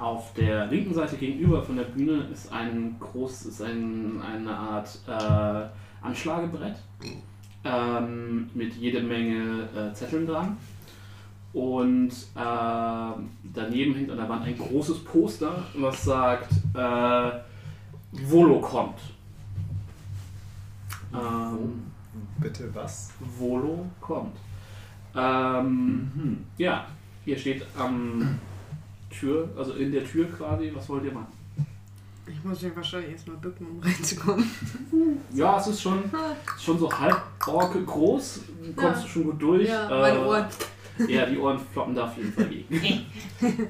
auf 0.00 0.32
der 0.34 0.66
linken 0.66 0.94
Seite 0.94 1.16
gegenüber 1.16 1.62
von 1.62 1.76
der 1.76 1.84
Bühne 1.84 2.28
ist 2.32 2.52
ein 2.52 2.96
groß, 3.00 3.46
ist 3.46 3.62
ein, 3.62 4.20
eine 4.22 4.56
Art 4.56 4.98
äh, 5.06 6.04
Anschlagebrett 6.04 6.76
ähm, 7.64 8.50
mit 8.54 8.74
jede 8.74 9.02
Menge 9.02 9.68
äh, 9.74 9.94
Zetteln 9.94 10.26
dran. 10.26 10.56
Und 11.52 12.10
äh, 12.10 13.12
daneben 13.54 13.94
hängt 13.94 14.10
an 14.10 14.16
der 14.16 14.28
Wand 14.28 14.44
ein 14.44 14.58
großes 14.58 15.04
Poster, 15.04 15.62
was 15.74 16.04
sagt, 16.04 16.50
äh, 16.74 17.30
Volo 18.28 18.60
kommt. 18.60 18.98
Ähm, 21.12 21.84
Bitte 22.38 22.68
was? 22.74 23.12
Volo 23.38 23.86
kommt. 24.00 24.36
Ähm, 25.16 26.10
Mhm. 26.14 26.44
ja, 26.58 26.86
ihr 27.24 27.38
steht 27.38 27.64
am 27.78 28.38
Tür, 29.18 29.48
also 29.56 29.72
in 29.74 29.92
der 29.92 30.04
Tür 30.04 30.26
quasi. 30.30 30.70
Was 30.74 30.88
wollt 30.88 31.04
ihr 31.04 31.12
machen? 31.12 31.26
Ich 32.26 32.42
muss 32.42 32.62
mich 32.62 32.74
wahrscheinlich 32.74 33.12
erstmal 33.12 33.36
bücken, 33.36 33.66
um 33.66 33.80
reinzukommen. 33.82 34.44
Ja, 35.34 35.58
es 35.58 35.66
ist 35.66 35.82
schon, 35.82 36.04
schon 36.58 36.78
so 36.78 36.90
halb 36.90 37.20
Orke 37.46 37.82
groß. 37.84 38.40
Kommst 38.74 39.00
Ja. 39.00 39.02
du 39.02 39.08
schon 39.08 39.24
gut 39.24 39.42
durch. 39.42 39.68
Ja, 39.68 39.88
meine 39.88 40.18
Äh, 40.18 40.22
Ohren. 40.24 40.44
Ja, 41.08 41.26
die 41.26 41.36
Ohren 41.38 41.58
floppen 41.72 41.94
da 41.94 42.04
auf 42.04 42.16
jeden 42.16 42.32
Fall 42.32 42.46
gegen. 42.46 43.06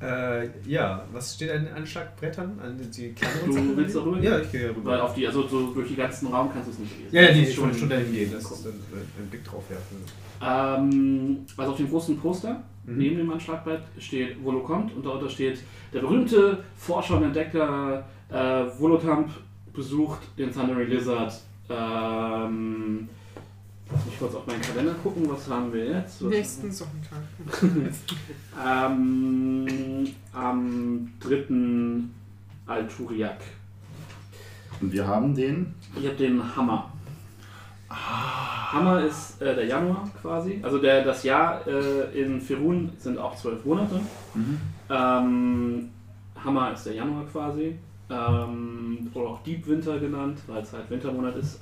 Äh, 0.00 0.48
ja, 0.64 1.04
was 1.12 1.34
steht 1.34 1.50
an 1.50 1.64
den 1.64 1.74
Anschlagbrettern? 1.74 2.60
An 2.62 2.78
die 2.96 3.12
kleineren 3.14 3.68
Du 3.70 3.76
willst 3.76 3.96
da 3.96 4.00
rüber? 4.00 4.20
Ja, 4.20 4.38
ich 4.38 4.52
gehe 4.52 4.68
rüber. 4.70 4.92
Weil 4.92 5.00
auf 5.00 5.14
die, 5.14 5.26
also 5.26 5.48
so 5.48 5.72
durch 5.72 5.88
den 5.88 5.96
ganzen 5.96 6.28
Raum 6.28 6.52
kannst 6.52 6.68
du 6.68 6.72
es 6.72 6.78
nicht 6.78 6.96
lesen. 7.00 7.14
ja, 7.16 7.22
ja, 7.22 7.32
nee, 7.34 7.40
Das 7.40 7.48
ist 7.50 7.58
wollte 7.60 7.78
schon 7.78 7.88
dahin 7.88 8.12
gehen, 8.12 8.32
dass 8.32 8.44
ich 8.44 8.62
dann 8.62 8.72
äh, 8.74 9.18
einen 9.18 9.28
Blick 9.28 9.42
drauf 9.44 9.64
werfen. 9.68 9.96
Ähm, 10.42 11.38
also 11.56 11.72
auf 11.72 11.76
dem 11.76 11.88
großen 11.88 12.18
Poster 12.18 12.62
Mhm. 12.88 12.98
neben 12.98 13.16
dem 13.18 13.30
Anschlagbrett 13.30 13.82
steht 13.98 14.42
Volo 14.42 14.60
kommt 14.60 14.94
und 14.94 15.04
darunter 15.04 15.28
steht 15.28 15.60
der 15.92 16.00
berühmte 16.00 16.64
Forscher 16.76 17.18
und 17.18 17.24
Entdecker 17.24 18.04
äh, 18.30 18.64
Volotamp 18.78 19.30
besucht 19.72 20.20
den 20.38 20.50
Thundering 20.50 20.88
Lizard. 20.88 21.32
Ähm, 21.68 23.08
lass 23.92 24.06
mich 24.06 24.18
kurz 24.18 24.34
auf 24.34 24.46
meinen 24.46 24.62
Kalender 24.62 24.94
gucken, 25.02 25.28
was 25.28 25.48
haben 25.48 25.72
wir 25.72 25.84
jetzt? 25.84 26.24
Was 26.24 26.30
Nächsten 26.30 26.72
Sonntag. 26.72 27.18
ähm, 28.66 30.08
am 30.32 31.12
3. 31.20 31.44
Alturiak. 32.66 33.40
Und 34.80 34.92
wir 34.92 35.06
haben 35.06 35.34
den. 35.34 35.74
Ich 35.98 36.06
habe 36.06 36.16
den 36.16 36.56
Hammer. 36.56 36.92
Hammer 37.90 39.02
ist 39.02 39.40
äh, 39.40 39.54
der 39.54 39.64
Januar 39.64 40.08
quasi. 40.20 40.60
Also 40.62 40.78
der, 40.78 41.04
das 41.04 41.22
Jahr 41.22 41.66
äh, 41.66 42.20
in 42.20 42.40
Ferun 42.40 42.92
sind 42.98 43.18
auch 43.18 43.34
zwölf 43.34 43.64
Monate. 43.64 44.00
Mhm. 44.34 44.60
Ähm, 44.90 45.90
Hammer 46.44 46.72
ist 46.72 46.84
der 46.84 46.94
Januar 46.94 47.24
quasi. 47.26 47.78
Ähm, 48.10 49.10
oder 49.14 49.28
auch 49.28 49.42
Deep 49.42 49.66
Winter 49.66 49.98
genannt, 49.98 50.38
weil 50.46 50.62
es 50.62 50.72
halt 50.72 50.90
Wintermonat 50.90 51.36
ist. 51.36 51.60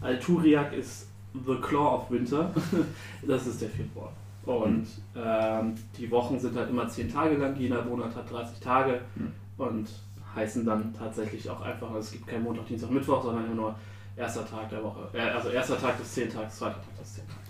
Alturiak 0.00 0.72
ist 0.72 1.08
The 1.46 1.56
Claw 1.56 1.96
of 1.96 2.10
Winter. 2.10 2.50
das 3.26 3.46
ist 3.46 3.60
der 3.60 3.68
Februar. 3.68 4.12
Und 4.44 4.86
ähm, 5.16 5.74
die 5.98 6.10
Wochen 6.10 6.38
sind 6.38 6.56
halt 6.56 6.70
immer 6.70 6.88
zehn 6.88 7.12
Tage 7.12 7.36
lang. 7.36 7.56
Jeder 7.56 7.84
Monat 7.84 8.14
hat 8.14 8.30
30 8.30 8.60
Tage. 8.60 9.00
Mhm. 9.14 9.32
Und 9.58 9.88
heißen 10.34 10.64
dann 10.64 10.92
tatsächlich 10.92 11.48
auch 11.48 11.60
einfach, 11.62 11.88
also 11.88 12.00
es 12.00 12.12
gibt 12.12 12.26
keinen 12.26 12.44
Montag, 12.44 12.66
Dienstag, 12.66 12.90
Mittwoch, 12.90 13.22
sondern 13.22 13.46
immer 13.46 13.54
nur 13.54 13.74
erster 14.16 14.48
Tag 14.48 14.68
der 14.70 14.82
Woche. 14.82 15.08
Äh, 15.12 15.20
also 15.20 15.50
erster 15.50 15.78
Tag 15.80 15.98
des 15.98 16.12
Zehntags, 16.12 16.56
zweiter 16.58 16.76
Tag 16.76 16.98
des 17.00 17.14
Zehntags. 17.14 17.40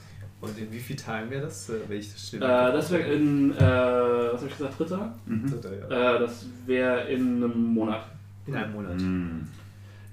Und 0.41 0.59
in 0.59 0.71
wie 0.71 0.79
viel 0.81 0.97
Teilen 0.97 1.31
wäre 1.31 1.43
das, 1.47 1.71
äh, 1.71 1.81
wenn 1.89 1.99
ich 1.99 2.13
das 2.13 2.23
Äh, 2.25 2.27
steht? 2.27 2.43
das 2.43 2.91
wäre 2.91 3.03
in, 3.15 3.53
äh, 3.53 3.57
was 3.59 4.41
habe 4.41 4.47
ich 4.49 4.57
gesagt, 4.59 4.79
dritter? 4.79 5.15
Mhm. 5.27 5.55
ja. 5.91 6.15
Äh, 6.17 6.19
das 6.21 6.47
wäre 6.67 7.09
in 7.09 7.37
einem 7.43 7.75
Monat. 7.75 8.03
In 8.47 8.55
einem 8.55 8.73
Monat. 8.73 9.01
Mhm. 9.01 9.49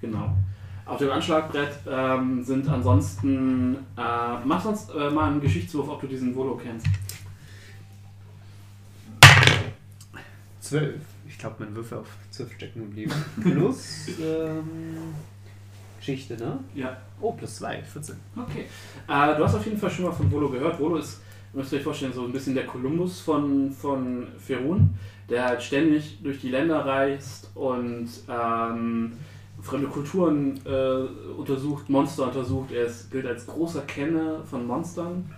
Genau. 0.01 0.35
Auf 0.85 0.97
dem 0.97 1.11
Anschlagbrett 1.11 1.71
ähm, 1.89 2.43
sind 2.43 2.67
ansonsten, 2.67 3.75
äh, 3.97 4.45
mach 4.45 4.61
sonst 4.61 4.89
äh, 4.93 5.09
mal 5.09 5.31
einen 5.31 5.39
Geschichtswurf, 5.41 5.87
ob 5.87 6.01
du 6.01 6.07
diesen 6.07 6.35
Volo 6.35 6.55
kennst. 6.57 6.87
Zwölf. 10.59 11.01
Ich 11.27 11.37
glaube, 11.37 11.55
mein 11.59 11.75
Würfel 11.75 11.99
auf 11.99 12.07
zwölf 12.31 12.51
stecken 12.53 12.81
geblieben. 12.81 13.13
Plus 13.41 14.07
ähm, 14.21 15.13
Geschichte, 16.03 16.35
ne? 16.35 16.59
Ja. 16.75 16.97
Oh, 17.21 17.31
plus 17.31 17.55
zwei, 17.55 17.81
14. 17.81 18.17
Okay. 18.35 18.65
Äh, 19.07 19.37
du 19.37 19.43
hast 19.45 19.55
auf 19.55 19.65
jeden 19.65 19.77
Fall 19.77 19.89
schon 19.89 20.03
mal 20.03 20.11
von 20.11 20.29
Volo 20.29 20.49
gehört. 20.49 20.77
Volo 20.77 20.97
ist, 20.97 21.21
ihr 21.53 21.59
müsst 21.59 21.73
euch 21.73 21.81
vorstellen, 21.81 22.11
so 22.11 22.25
ein 22.25 22.33
bisschen 22.33 22.55
der 22.55 22.65
Kolumbus 22.65 23.21
von, 23.21 23.71
von 23.71 24.27
Ferun, 24.37 24.95
der 25.29 25.45
halt 25.45 25.63
ständig 25.63 26.21
durch 26.21 26.41
die 26.41 26.49
Länder 26.49 26.85
reist 26.85 27.49
und 27.55 28.09
ähm, 28.29 29.13
fremde 29.61 29.87
Kulturen 29.87 30.59
äh, 30.65 31.31
untersucht, 31.37 31.89
Monster 31.89 32.27
untersucht. 32.27 32.73
Er 32.73 32.87
ist, 32.87 33.09
gilt 33.09 33.25
als 33.25 33.47
großer 33.47 33.83
Kenner 33.83 34.43
von 34.43 34.67
Monstern. 34.67 35.33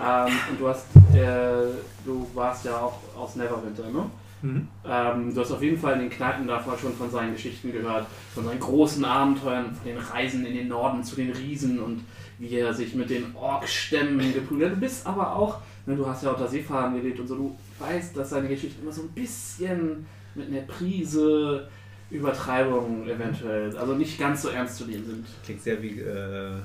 Ähm, 0.00 0.32
und 0.50 0.60
du 0.60 0.68
hast, 0.68 0.86
äh, 1.14 1.68
du 2.06 2.26
warst 2.32 2.64
ja 2.64 2.78
auch 2.78 2.98
aus 3.14 3.36
Neverwinter, 3.36 3.90
ne? 3.90 4.10
Mhm. 4.42 4.68
Ähm, 4.86 5.34
du 5.34 5.40
hast 5.40 5.50
auf 5.52 5.62
jeden 5.62 5.78
Fall 5.78 5.94
in 5.94 6.00
den 6.00 6.10
Kneipen 6.10 6.46
davor 6.46 6.78
schon 6.78 6.94
von 6.94 7.10
seinen 7.10 7.32
Geschichten 7.32 7.72
gehört, 7.72 8.06
von 8.34 8.44
seinen 8.44 8.60
großen 8.60 9.04
Abenteuern, 9.04 9.74
von 9.74 9.84
den 9.84 9.98
Reisen 9.98 10.44
in 10.44 10.54
den 10.54 10.68
Norden 10.68 11.02
zu 11.02 11.16
den 11.16 11.32
Riesen 11.32 11.80
und 11.80 12.02
wie 12.38 12.54
er 12.56 12.74
sich 12.74 12.94
mit 12.94 13.08
den 13.10 13.34
Orkstämmen 13.34 14.34
geprügelt 14.34 14.70
hat. 14.70 14.76
Du 14.76 14.80
bist 14.80 15.06
aber 15.06 15.34
auch, 15.34 15.60
ne, 15.86 15.96
du 15.96 16.06
hast 16.06 16.22
ja 16.22 16.30
unter 16.30 16.46
Seefahren 16.46 16.94
gelebt 16.94 17.18
und 17.18 17.26
so, 17.26 17.34
du 17.34 17.58
weißt, 17.78 18.16
dass 18.16 18.30
seine 18.30 18.48
Geschichten 18.48 18.82
immer 18.82 18.92
so 18.92 19.02
ein 19.02 19.08
bisschen 19.08 20.06
mit 20.34 20.48
einer 20.48 20.62
Prise 20.62 21.68
Übertreibung 22.10 23.08
eventuell, 23.08 23.76
also 23.76 23.94
nicht 23.94 24.18
ganz 24.18 24.42
so 24.42 24.48
ernst 24.50 24.76
zu 24.76 24.84
nehmen 24.84 25.04
sind. 25.04 25.26
Klingt 25.44 25.62
sehr 25.62 25.82
wie, 25.82 25.98
äh, 25.98 26.52
äh, 26.52 26.60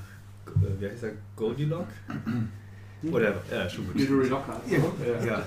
wie 0.78 0.86
heißt 0.86 1.04
er, 1.04 1.12
Goldilock? 1.34 1.88
Oder, 3.10 3.34
ja, 3.50 3.68
schon 3.68 3.86
gut. 3.86 3.96
Gilderoy 3.96 4.28
Lockhart. 4.28 4.60
Ja. 4.68 4.78
Ja. 5.24 5.42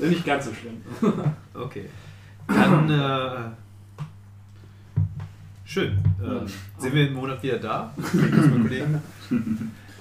ja, 0.00 0.08
Nicht 0.08 0.24
ganz 0.24 0.44
so 0.44 0.52
schlimm. 0.52 0.80
okay. 1.54 1.88
Dann, 2.46 2.90
äh, 2.90 3.50
schön. 5.64 5.98
Ähm, 6.22 6.46
sind 6.78 6.94
wir 6.94 7.08
im 7.08 7.14
Monat 7.14 7.42
wieder 7.42 7.58
da? 7.58 7.94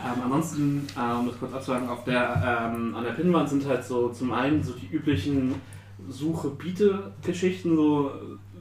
Ähm, 0.05 0.21
ansonsten, 0.21 0.87
ähm, 0.99 1.19
um 1.19 1.27
das 1.27 1.39
kurz 1.39 1.53
abzusagen, 1.53 1.87
auf 1.87 2.03
der, 2.03 2.73
ähm, 2.75 2.93
an 2.93 3.05
der 3.05 3.11
Pinnwand 3.11 3.47
sind 3.47 3.65
halt 3.65 3.85
so 3.85 4.09
zum 4.09 4.33
einen 4.33 4.61
so 4.61 4.73
die 4.73 4.93
üblichen 4.93 5.55
Suche-Biete-Geschichten, 6.09 7.77
so 7.77 8.11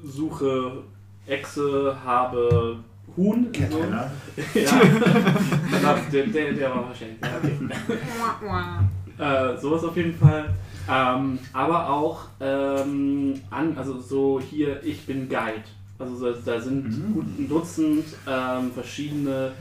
Suche 0.05 0.85
Echse, 1.27 1.97
habe 2.05 2.77
Huhn. 3.17 3.45
So. 3.45 3.51
Keller. 3.53 4.11
Ja, 4.55 4.81
genau, 5.71 5.95
der, 6.13 6.27
der, 6.27 6.53
der 6.53 6.71
war 6.71 6.89
wahrscheinlich. 6.89 7.19
Ja, 7.23 7.29
okay. 9.19 9.55
äh, 9.55 9.61
sowas 9.61 9.85
auf 9.85 9.97
jeden 9.97 10.15
Fall. 10.17 10.51
Ähm, 10.91 11.39
aber 11.53 11.89
auch 11.91 12.27
ähm, 12.41 13.35
an, 13.51 13.77
also 13.77 14.01
so 14.01 14.41
hier, 14.41 14.83
ich 14.83 15.07
bin 15.07 15.29
Guide. 15.29 15.63
Also 15.99 16.17
so, 16.17 16.33
da 16.33 16.61
sind 16.61 16.85
Mhm. 16.87 17.15
gut 17.15 17.27
ein 17.39 17.49
Dutzend 17.49 18.05
ähm, 18.27 18.73
verschiedene 18.73 19.53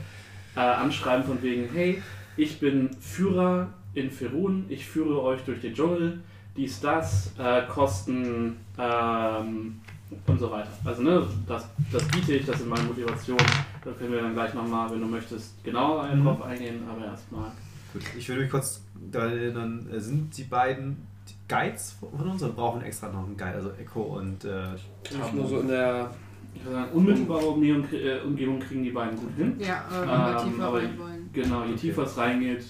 äh, 0.56 0.60
Anschreiben 0.60 1.24
von 1.24 1.40
wegen, 1.42 1.68
hey, 1.72 2.02
ich 2.36 2.58
bin 2.58 2.90
Führer 3.00 3.68
in 3.94 4.10
Ferun, 4.10 4.64
ich 4.68 4.86
führe 4.86 5.22
euch 5.22 5.42
durch 5.42 5.60
den 5.60 5.74
Dschungel, 5.74 6.20
dies, 6.56 6.80
das, 6.80 7.32
äh, 7.38 7.62
Kosten 7.68 8.56
ähm, 8.78 9.80
und 10.26 10.38
so 10.40 10.50
weiter. 10.50 10.68
Also 10.84 11.02
ne, 11.02 11.26
das, 11.46 11.66
das 11.92 12.06
biete 12.08 12.34
ich, 12.34 12.46
das 12.46 12.58
sind 12.58 12.68
meine 12.68 12.84
Motivationen. 12.84 13.44
Da 13.84 13.90
können 13.92 14.12
wir 14.12 14.22
dann 14.22 14.34
gleich 14.34 14.54
nochmal, 14.54 14.90
wenn 14.90 15.00
du 15.00 15.06
möchtest, 15.06 15.62
genauer 15.64 16.04
Mhm. 16.14 16.24
drauf 16.24 16.42
eingehen, 16.42 16.82
aber 16.90 17.04
erstmal. 17.06 17.50
Gut, 17.92 18.02
ich 18.16 18.28
würde 18.28 18.42
mich 18.42 18.50
kurz 18.50 18.82
daran 19.10 19.32
erinnern, 19.32 19.86
äh, 19.92 20.00
sind 20.00 20.36
die 20.36 20.44
beiden 20.44 21.06
die 21.28 21.34
Guides 21.48 21.96
von 22.00 22.28
uns 22.30 22.42
oder 22.42 22.52
brauchen 22.52 22.82
extra 22.82 23.08
noch 23.10 23.24
einen 23.24 23.36
Guide? 23.36 23.54
Also 23.54 23.70
Echo 23.72 24.00
und 24.18 24.44
äh, 24.44 24.72
Nicht 24.72 25.34
nur 25.34 25.46
so 25.48 25.60
in 25.60 25.68
der. 25.68 26.10
Ich 26.54 26.64
würde 26.64 26.76
sagen, 26.76 26.92
unmittelbare 26.92 27.46
Umgebung, 27.46 27.84
äh, 27.92 28.20
Umgebung 28.20 28.60
kriegen 28.60 28.82
die 28.84 28.90
beiden 28.90 29.18
gut 29.18 29.30
hin. 29.36 29.56
Ja, 29.58 29.84
äh, 29.90 30.00
wenn 30.00 30.08
wir 30.08 30.40
Ähm, 30.44 30.50
tiefer 30.52 30.64
aber- 30.66 30.78
rein 30.78 30.98
wollen. 30.98 31.30
Genau, 31.32 31.62
je 31.64 31.70
Okay. 31.72 31.80
tiefer 31.80 32.02
es 32.02 32.16
reingeht, 32.18 32.64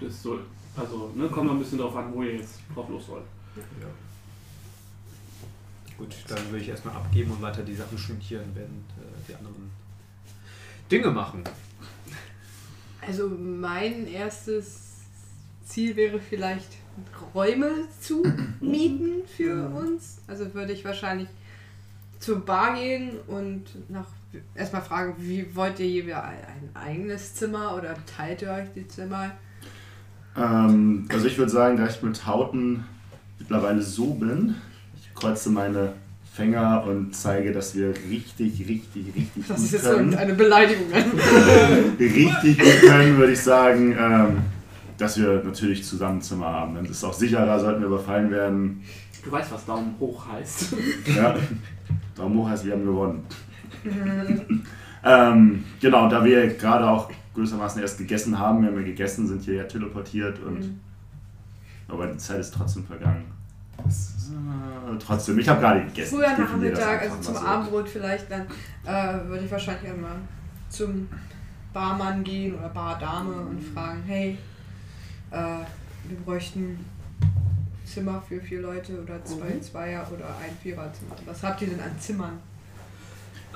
desto. 0.00 0.38
Also, 0.76 1.10
ne, 1.14 1.26
kommt 1.28 1.46
noch 1.46 1.54
ein 1.54 1.58
bisschen 1.58 1.78
drauf 1.78 1.96
an, 1.96 2.12
wo 2.14 2.22
ihr 2.22 2.36
jetzt 2.36 2.60
drauf 2.74 2.88
los 2.88 3.08
wollt. 3.08 3.24
Ja. 3.56 3.86
Gut, 5.98 6.14
dann 6.28 6.44
würde 6.50 6.62
ich 6.62 6.68
erstmal 6.68 6.94
abgeben 6.94 7.30
und 7.30 7.42
weiter 7.42 7.62
die 7.62 7.74
Sachen 7.74 7.96
studieren, 7.96 8.44
während 8.54 8.70
äh, 8.70 9.28
die 9.28 9.34
anderen 9.34 9.70
Dinge 10.90 11.10
machen. 11.10 11.44
Also 13.06 13.28
mein 13.28 14.06
erstes 14.06 14.94
Ziel 15.64 15.96
wäre 15.96 16.20
vielleicht 16.20 16.68
Räume 17.34 17.70
zu 18.00 18.22
mieten 18.60 19.26
für 19.36 19.68
uns. 19.68 20.18
Also 20.26 20.52
würde 20.54 20.72
ich 20.72 20.84
wahrscheinlich 20.84 21.28
zur 22.18 22.44
Bar 22.44 22.74
gehen 22.74 23.18
und 23.26 23.64
nach 23.90 24.06
erstmal 24.54 24.82
fragen, 24.82 25.14
wie 25.18 25.54
wollt 25.54 25.78
ihr 25.80 25.88
jeweils 25.88 26.16
ein 26.24 26.70
eigenes 26.74 27.34
Zimmer 27.34 27.74
oder 27.76 27.94
teilt 28.06 28.42
ihr 28.42 28.50
euch 28.50 28.68
die 28.74 28.86
Zimmer? 28.88 29.32
Ähm, 30.36 31.08
also 31.10 31.26
ich 31.26 31.38
würde 31.38 31.50
sagen, 31.50 31.76
da 31.76 31.86
ich 31.86 32.02
mit 32.02 32.26
Hauten 32.26 32.84
mittlerweile 33.38 33.82
so 33.82 34.14
bin, 34.14 34.56
kreuze 35.16 35.50
meine 35.50 35.94
Fänger 36.32 36.84
und 36.86 37.16
zeige, 37.16 37.50
dass 37.50 37.74
wir 37.74 37.94
richtig, 38.10 38.60
richtig, 38.68 39.06
richtig 39.16 39.46
Das 39.48 39.56
gut 39.56 39.64
ist 39.66 39.72
jetzt 39.72 39.84
können. 39.84 39.96
irgendeine 39.96 40.34
Beleidigung. 40.34 40.86
richtig 41.98 42.58
gut 42.58 42.80
können, 42.82 43.16
würde 43.16 43.32
ich 43.32 43.40
sagen, 43.40 43.96
ähm, 43.98 44.36
dass 44.98 45.18
wir 45.18 45.42
natürlich 45.42 45.82
zusammen 45.82 46.20
Zimmer 46.20 46.46
haben. 46.46 46.74
Dann 46.74 46.84
ist 46.84 46.90
es 46.90 47.04
auch 47.04 47.14
sicherer, 47.14 47.58
sollten 47.58 47.80
wir 47.80 47.86
überfallen 47.86 48.30
werden. 48.30 48.82
Du 49.24 49.32
weißt, 49.32 49.50
was 49.50 49.64
Daumen 49.64 49.94
hoch 49.98 50.26
heißt. 50.30 50.74
Ja, 51.16 51.36
Daumen 52.14 52.38
hoch 52.38 52.48
heißt, 52.50 52.66
wir 52.66 52.74
haben 52.74 52.84
gewonnen. 52.84 53.24
ähm, 55.04 55.64
genau, 55.80 56.08
da 56.08 56.22
wir 56.22 56.46
gerade 56.48 56.88
auch 56.88 57.10
gewissermaßen 57.34 57.80
erst 57.80 57.96
gegessen 57.98 58.38
haben, 58.38 58.60
wir 58.60 58.68
haben 58.68 58.76
ja 58.76 58.84
gegessen, 58.84 59.26
sind 59.26 59.42
hierher 59.42 59.66
teleportiert 59.66 60.38
und. 60.40 60.60
Mhm. 60.60 60.80
Aber 61.88 62.08
die 62.08 62.18
Zeit 62.18 62.40
ist 62.40 62.52
trotzdem 62.52 62.84
vergangen. 62.84 63.35
Trotzdem, 64.98 65.38
ich 65.38 65.48
habe 65.48 65.60
gerade 65.60 65.84
gegessen. 65.84 66.16
Früher 66.16 66.36
Nachmittag, 66.38 67.02
also 67.02 67.16
zum 67.20 67.34
so. 67.34 67.40
Abendbrot 67.40 67.88
vielleicht, 67.88 68.30
dann 68.30 68.42
äh, 68.84 69.28
würde 69.28 69.44
ich 69.44 69.50
wahrscheinlich 69.50 69.90
einmal 69.92 70.16
zum 70.68 71.08
Barmann 71.72 72.24
gehen 72.24 72.54
oder 72.58 72.68
Bardame 72.70 73.32
und 73.34 73.62
fragen, 73.62 74.02
hey, 74.06 74.38
äh, 75.30 75.36
wir 76.08 76.16
bräuchten 76.24 76.84
Zimmer 77.84 78.20
für 78.26 78.40
vier 78.40 78.62
Leute 78.62 79.00
oder 79.02 79.22
zwei 79.24 79.58
Zweier 79.60 80.06
oder 80.12 80.26
ein 80.42 80.56
Viererzimmer. 80.62 81.14
Was 81.26 81.42
habt 81.42 81.62
ihr 81.62 81.68
denn 81.68 81.80
an 81.80 81.98
Zimmern? 82.00 82.38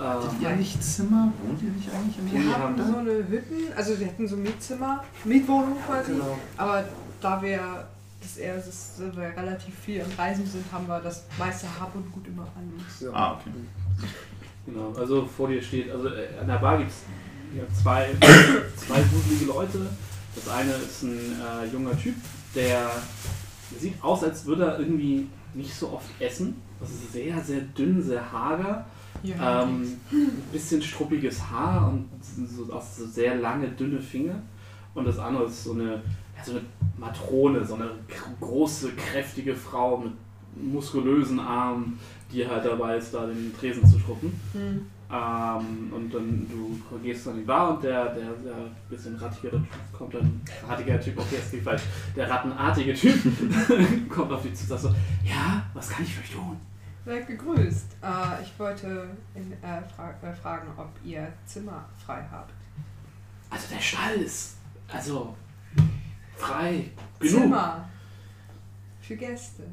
Ähm, 0.01 0.41
Ihr 0.41 0.51
nicht 0.57 0.83
Zimmer? 0.83 1.33
Wohnt 1.45 1.61
ihr 1.63 1.71
nicht 1.71 1.89
eigentlich 1.93 2.19
im 2.19 2.33
Wir 2.45 2.53
haben 2.55 2.63
haben 2.63 2.77
da- 2.77 2.85
so 2.87 2.97
eine 2.99 3.11
Hütten, 3.29 3.73
also 3.77 3.99
wir 3.99 4.07
hätten 4.07 4.27
so 4.29 4.37
Mietzimmer, 4.37 5.05
Mietwohnung 5.25 5.77
quasi, 5.87 6.13
Genau. 6.13 6.39
aber 6.57 6.85
da 7.21 7.43
wir 7.43 7.61
das 8.21 8.37
eher 8.37 8.57
das 8.57 8.67
ist, 8.69 8.99
wir 8.99 9.23
relativ 9.37 9.75
viel 9.75 10.01
am 10.03 10.11
Reisen 10.17 10.47
sind, 10.47 10.65
haben 10.73 10.87
wir 10.87 11.01
das 11.01 11.25
meiste 11.39 11.67
Hab 11.79 11.95
und 11.95 12.11
Gut 12.13 12.27
immer 12.27 12.43
an 12.43 12.73
uns. 12.77 13.01
Ja. 13.01 13.13
Ah, 13.13 13.33
okay. 13.35 13.51
Genau, 14.67 14.93
also 14.93 15.27
vor 15.27 15.49
dir 15.49 15.63
steht, 15.63 15.91
also 15.91 16.09
äh, 16.09 16.29
an 16.41 16.47
der 16.47 16.59
Bar 16.59 16.79
gibt 16.79 16.91
es 16.91 17.83
zwei, 17.83 18.11
zwei 18.77 19.03
wuselige 19.13 19.47
Leute. 19.47 19.87
Das 20.35 20.49
eine 20.49 20.73
ist 20.73 21.03
ein 21.03 21.19
äh, 21.41 21.67
junger 21.73 21.99
Typ, 21.99 22.15
der 22.55 22.91
sieht 23.79 24.03
aus, 24.03 24.23
als 24.23 24.45
würde 24.47 24.65
er 24.65 24.79
irgendwie 24.79 25.27
nicht 25.55 25.75
so 25.75 25.91
oft 25.91 26.09
essen. 26.21 26.61
Das 26.79 26.91
ist 26.91 27.13
sehr, 27.13 27.41
sehr 27.43 27.61
dünn, 27.61 28.03
sehr 28.03 28.31
hager. 28.31 28.87
Ja. 29.23 29.63
Ähm, 29.63 29.99
ein 30.13 30.43
bisschen 30.53 30.81
struppiges 30.81 31.43
Haar 31.51 31.89
und 31.89 32.09
so, 32.23 32.73
auch 32.73 32.83
so 32.83 33.07
sehr 33.07 33.37
lange, 33.37 33.69
dünne 33.69 34.01
Finger. 34.01 34.41
Und 34.95 35.05
das 35.05 35.19
andere 35.19 35.45
ist 35.45 35.65
so 35.65 35.73
eine, 35.73 36.03
ja, 36.41 36.45
so 36.45 36.53
eine 36.53 36.63
Matrone, 36.99 37.65
so 37.65 37.75
eine 37.75 37.91
große, 38.41 38.93
kräftige 38.93 39.55
Frau 39.55 39.99
mit 39.99 40.13
muskulösen 40.57 41.39
Armen, 41.39 41.99
die 42.33 42.47
halt 42.47 42.65
dabei 42.65 42.97
ist, 42.97 43.15
da 43.15 43.27
den 43.27 43.55
Tresen 43.59 43.87
zu 43.87 43.99
schruppen. 43.99 44.33
Hm. 44.53 44.87
Ähm, 45.13 45.93
und 45.93 46.15
dann 46.15 46.47
du 46.49 46.99
gehst 47.03 47.27
an 47.27 47.37
die 47.37 47.43
Bar 47.43 47.75
und 47.75 47.83
der, 47.83 48.15
der, 48.15 48.31
der 48.31 48.55
bisschen 48.89 49.17
rattigere 49.17 49.57
Typ 49.57 49.67
kommt 49.93 50.15
dann, 50.15 50.41
rattiger 50.69 51.01
Typ, 51.01 51.19
okay, 51.19 51.37
das 51.37 51.49
klingt 51.49 51.65
falsch, 51.65 51.83
der 52.15 52.31
rattenartige 52.31 52.95
Typ 52.95 53.19
kommt 54.09 54.31
auf 54.31 54.43
dich 54.43 54.55
zu 54.55 54.63
und 54.63 54.69
sagt 54.69 54.83
so, 54.83 54.89
ja, 55.25 55.65
was 55.75 55.89
kann 55.89 56.05
ich 56.05 56.15
für 56.15 56.23
euch 56.23 56.31
tun? 56.31 56.57
Seid 57.05 57.27
gegrüßt. 57.27 57.97
Äh, 58.03 58.43
ich 58.43 58.57
wollte 58.59 59.09
in, 59.35 59.53
äh, 59.53 59.83
fra 59.97 60.15
äh, 60.23 60.33
fragen, 60.33 60.69
ob 60.77 60.91
ihr 61.03 61.27
Zimmer 61.45 61.89
frei 62.05 62.25
habt. 62.31 62.55
Also 63.49 63.67
der 63.73 63.81
Stall 63.81 64.15
ist, 64.17 64.59
also, 64.93 65.35
frei, 66.41 66.91
genug 67.19 67.43
Zimmer 67.43 67.89
für 69.01 69.17
Gäste. 69.17 69.65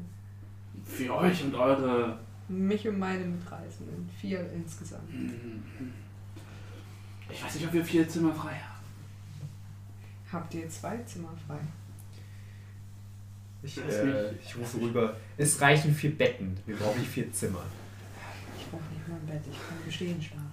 für 0.84 1.14
euch 1.14 1.44
und 1.44 1.54
eure 1.54 2.18
Mich 2.48 2.86
und 2.88 2.98
meine 2.98 3.24
Mitreisenden. 3.24 4.08
Vier 4.20 4.50
insgesamt. 4.52 5.10
Ich 7.30 7.44
weiß 7.44 7.54
nicht, 7.54 7.66
ob 7.66 7.72
wir 7.72 7.84
vier 7.84 8.08
Zimmer 8.08 8.32
frei 8.32 8.54
haben. 8.54 8.84
Habt 10.32 10.54
ihr 10.54 10.68
zwei 10.68 10.96
Zimmer 10.98 11.32
frei? 11.46 11.58
Ich, 13.62 13.76
äh, 13.78 14.30
ich 14.32 14.56
rufe 14.56 14.80
rüber. 14.80 15.16
Es 15.36 15.60
reichen 15.60 15.92
vier 15.94 16.16
Betten. 16.16 16.56
Wir 16.64 16.76
brauchen 16.76 17.00
nicht 17.00 17.10
vier 17.10 17.32
Zimmer. 17.32 17.62
Ich 18.56 18.66
brauche 18.70 18.82
nicht 18.92 19.08
mal 19.08 19.16
ein 19.16 19.26
Bett, 19.26 19.42
ich 19.50 19.58
kann 19.58 19.78
bestehen 19.84 20.22
schlafen. 20.22 20.52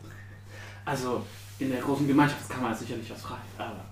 Also, 0.85 1.25
in 1.59 1.69
der 1.69 1.81
großen 1.81 2.07
Gemeinschaftskammer 2.07 2.71
ist 2.71 2.79
sicherlich 2.79 3.09
was 3.09 3.21
frei, 3.21 3.37
aber 3.57 3.85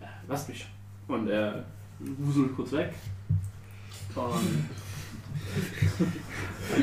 äh, 0.00 0.06
lasst 0.28 0.48
mich 0.48 0.60
schon. 0.60 0.73
Und 1.08 1.28
er 1.28 1.64
wuselt 1.98 2.56
kurz 2.56 2.72
weg. 2.72 2.92
Und. 4.14 4.68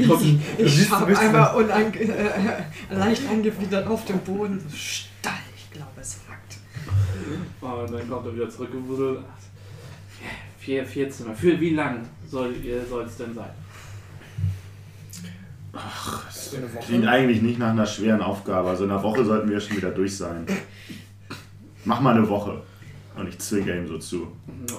kommt, 0.07 0.39
Ich 0.57 0.91
habe 0.91 1.17
einmal 1.17 1.55
unange 1.55 1.99
äh, 1.99 2.63
leicht 2.91 3.27
angewidert 3.29 3.87
auf 3.87 4.05
dem 4.05 4.19
Boden. 4.19 4.61
Stall, 4.73 5.33
ich 5.55 5.71
glaube, 5.71 5.99
es 5.99 6.19
hackt. 6.29 6.57
und 7.61 7.91
dann 7.93 8.09
kommt 8.09 8.25
er 8.27 8.35
wieder 8.35 8.49
zurückgewuselt. 8.49 9.17
und 9.17 9.23
sagt, 9.23 9.41
Vier, 10.59 10.85
vier 10.85 11.09
Zimmer. 11.09 11.33
Für 11.33 11.59
wie 11.59 11.71
lang 11.71 12.07
soll 12.29 12.53
es 13.05 13.17
denn 13.17 13.33
sein? 13.33 13.49
So 16.29 16.57
eine 16.57 16.67
Klingt 16.67 17.07
eigentlich 17.07 17.41
nicht 17.41 17.57
nach 17.57 17.71
einer 17.71 17.85
schweren 17.85 18.21
Aufgabe. 18.21 18.69
Also 18.69 18.83
in 18.83 18.91
einer 18.91 19.01
Woche 19.01 19.25
sollten 19.25 19.49
wir 19.49 19.59
schon 19.59 19.77
wieder 19.77 19.91
durch 19.91 20.15
sein. 20.15 20.45
Mach 21.85 21.99
mal 22.01 22.15
eine 22.15 22.27
Woche. 22.27 22.61
Und 23.15 23.27
ich 23.27 23.37
zwinge 23.39 23.77
ihm 23.77 23.87
so 23.87 23.97
zu. 23.97 24.27
Ja, 24.69 24.77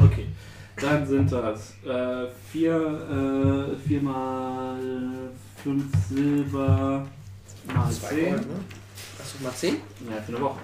okay. 0.04 0.26
Dann 0.80 1.06
sind 1.06 1.32
das 1.32 1.74
äh, 1.84 2.26
vier, 2.52 2.76
äh, 2.76 3.88
vier 3.88 4.02
mal 4.02 4.78
fünf 5.62 5.84
Silber 6.08 7.06
mal 7.74 7.90
Zwei 7.90 8.08
zehn. 8.08 8.34
Gold, 8.34 8.46
ne? 8.48 8.54
Achso, 9.18 9.42
mal 9.42 9.52
10? 9.52 9.74
Ja, 9.74 10.22
für 10.22 10.32
eine 10.36 10.40
Woche. 10.44 10.60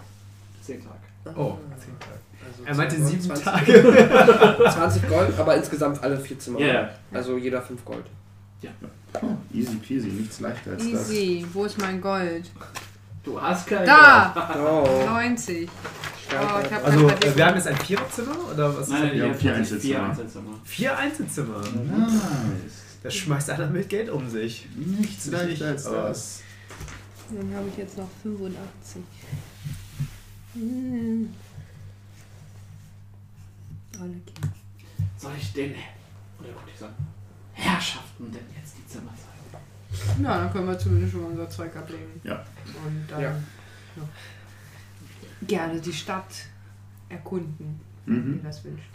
Zehn 0.61 0.81
Tage. 0.83 1.39
Oh, 1.39 1.57
zehn 1.79 1.99
Tage. 1.99 2.21
Also 2.45 2.65
Er 2.65 2.75
meinte 2.75 2.97
10 2.97 3.05
Gold, 3.05 3.11
sieben 3.11 3.35
20 3.37 3.45
Tage. 3.45 4.71
20 4.73 5.09
Gold, 5.09 5.39
aber 5.39 5.57
insgesamt 5.57 6.03
alle 6.03 6.19
vier 6.19 6.39
Zimmer. 6.39 6.61
Ja, 6.61 6.67
ja. 6.67 6.91
Also 7.13 7.39
jeder 7.39 7.63
5 7.63 7.85
Gold. 7.85 8.05
Easy 9.53 9.77
peasy, 9.77 10.09
nichts 10.09 10.41
leichter 10.41 10.73
als 10.73 10.91
das. 10.91 11.11
Easy, 11.11 11.47
wo 11.53 11.65
ist 11.65 11.79
mein 11.79 12.01
Gold? 12.01 12.51
Du 13.23 13.41
hast 13.41 13.67
kein 13.67 13.85
Da! 13.85 14.55
Oh, 14.59 15.05
90. 15.07 15.69
Oh, 16.35 16.85
Also, 16.85 17.09
äh, 17.09 17.37
wir 17.37 17.47
haben 17.47 17.57
jetzt 17.57 17.67
ein 17.67 17.77
Viererzimmer 17.77 18.37
oder 18.53 18.79
was? 18.79 18.89
Nein, 18.89 19.09
ist 19.09 19.15
wir 19.15 19.25
haben 19.25 19.35
vier 19.35 19.55
Einzelzimmer. 19.55 20.05
Einzelzimmer. 20.09 20.61
Vier 20.65 20.99
Einzelzimmer. 20.99 21.61
Nice. 21.61 22.73
Das 23.03 23.15
schmeißt 23.15 23.51
einer 23.51 23.67
mit 23.67 23.89
Geld 23.89 24.11
um 24.11 24.29
sich. 24.29 24.67
Nichts 24.77 25.27
leichter 25.27 25.69
als 25.69 25.85
das. 25.85 26.41
Dann 27.31 27.55
habe 27.55 27.69
ich 27.69 27.77
jetzt 27.77 27.99
noch 27.99 28.09
85. 28.23 29.03
Hm. 30.55 31.35
Alle 33.99 34.09
Kinder. 34.11 34.53
Soll 35.19 35.33
ich 35.39 35.53
den, 35.53 35.75
oder 36.41 36.49
gut, 36.51 36.63
ich 36.73 36.79
sagen, 36.81 36.95
Herrschaften 37.53 38.31
denn 38.33 38.43
jetzt 38.57 38.75
die 38.77 38.87
Zimmer 38.87 39.11
zeigen? 39.11 40.23
Ja, 40.23 40.39
dann 40.39 40.53
können 40.53 40.67
wir 40.67 40.79
zumindest 40.79 41.13
schon 41.13 41.23
mal 41.23 41.31
unser 41.31 41.49
Zeug 41.49 41.75
ablegen. 41.77 42.21
Ja. 42.25 42.45
Und 42.85 43.07
dann 43.09 43.21
Ja. 43.21 43.29
ja. 43.31 44.03
Gerne 45.47 45.81
die 45.81 45.93
Stadt 45.93 46.33
erkunden, 47.09 47.81
Mhm. 48.07 48.25
wenn 48.27 48.35
ihr 48.37 48.43
das 48.45 48.65
wünscht. 48.65 48.91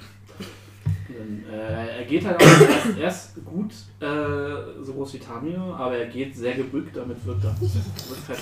Dann, 1.08 1.54
äh, 1.54 2.00
er 2.00 2.06
geht 2.06 2.26
halt 2.26 2.36
auch 2.38 2.42
erst, 2.42 2.98
erst 3.00 3.46
gut, 3.46 3.72
äh, 4.02 4.84
so 4.84 4.94
groß 4.94 5.14
wie 5.14 5.20
Tamio, 5.20 5.74
aber 5.76 5.98
er 5.98 6.08
geht 6.08 6.36
sehr 6.36 6.56
gebückt, 6.56 6.96
damit 6.98 7.26
wirkt 7.26 7.44
er 7.46 7.56
wirkt 7.62 8.28
halt 8.28 8.40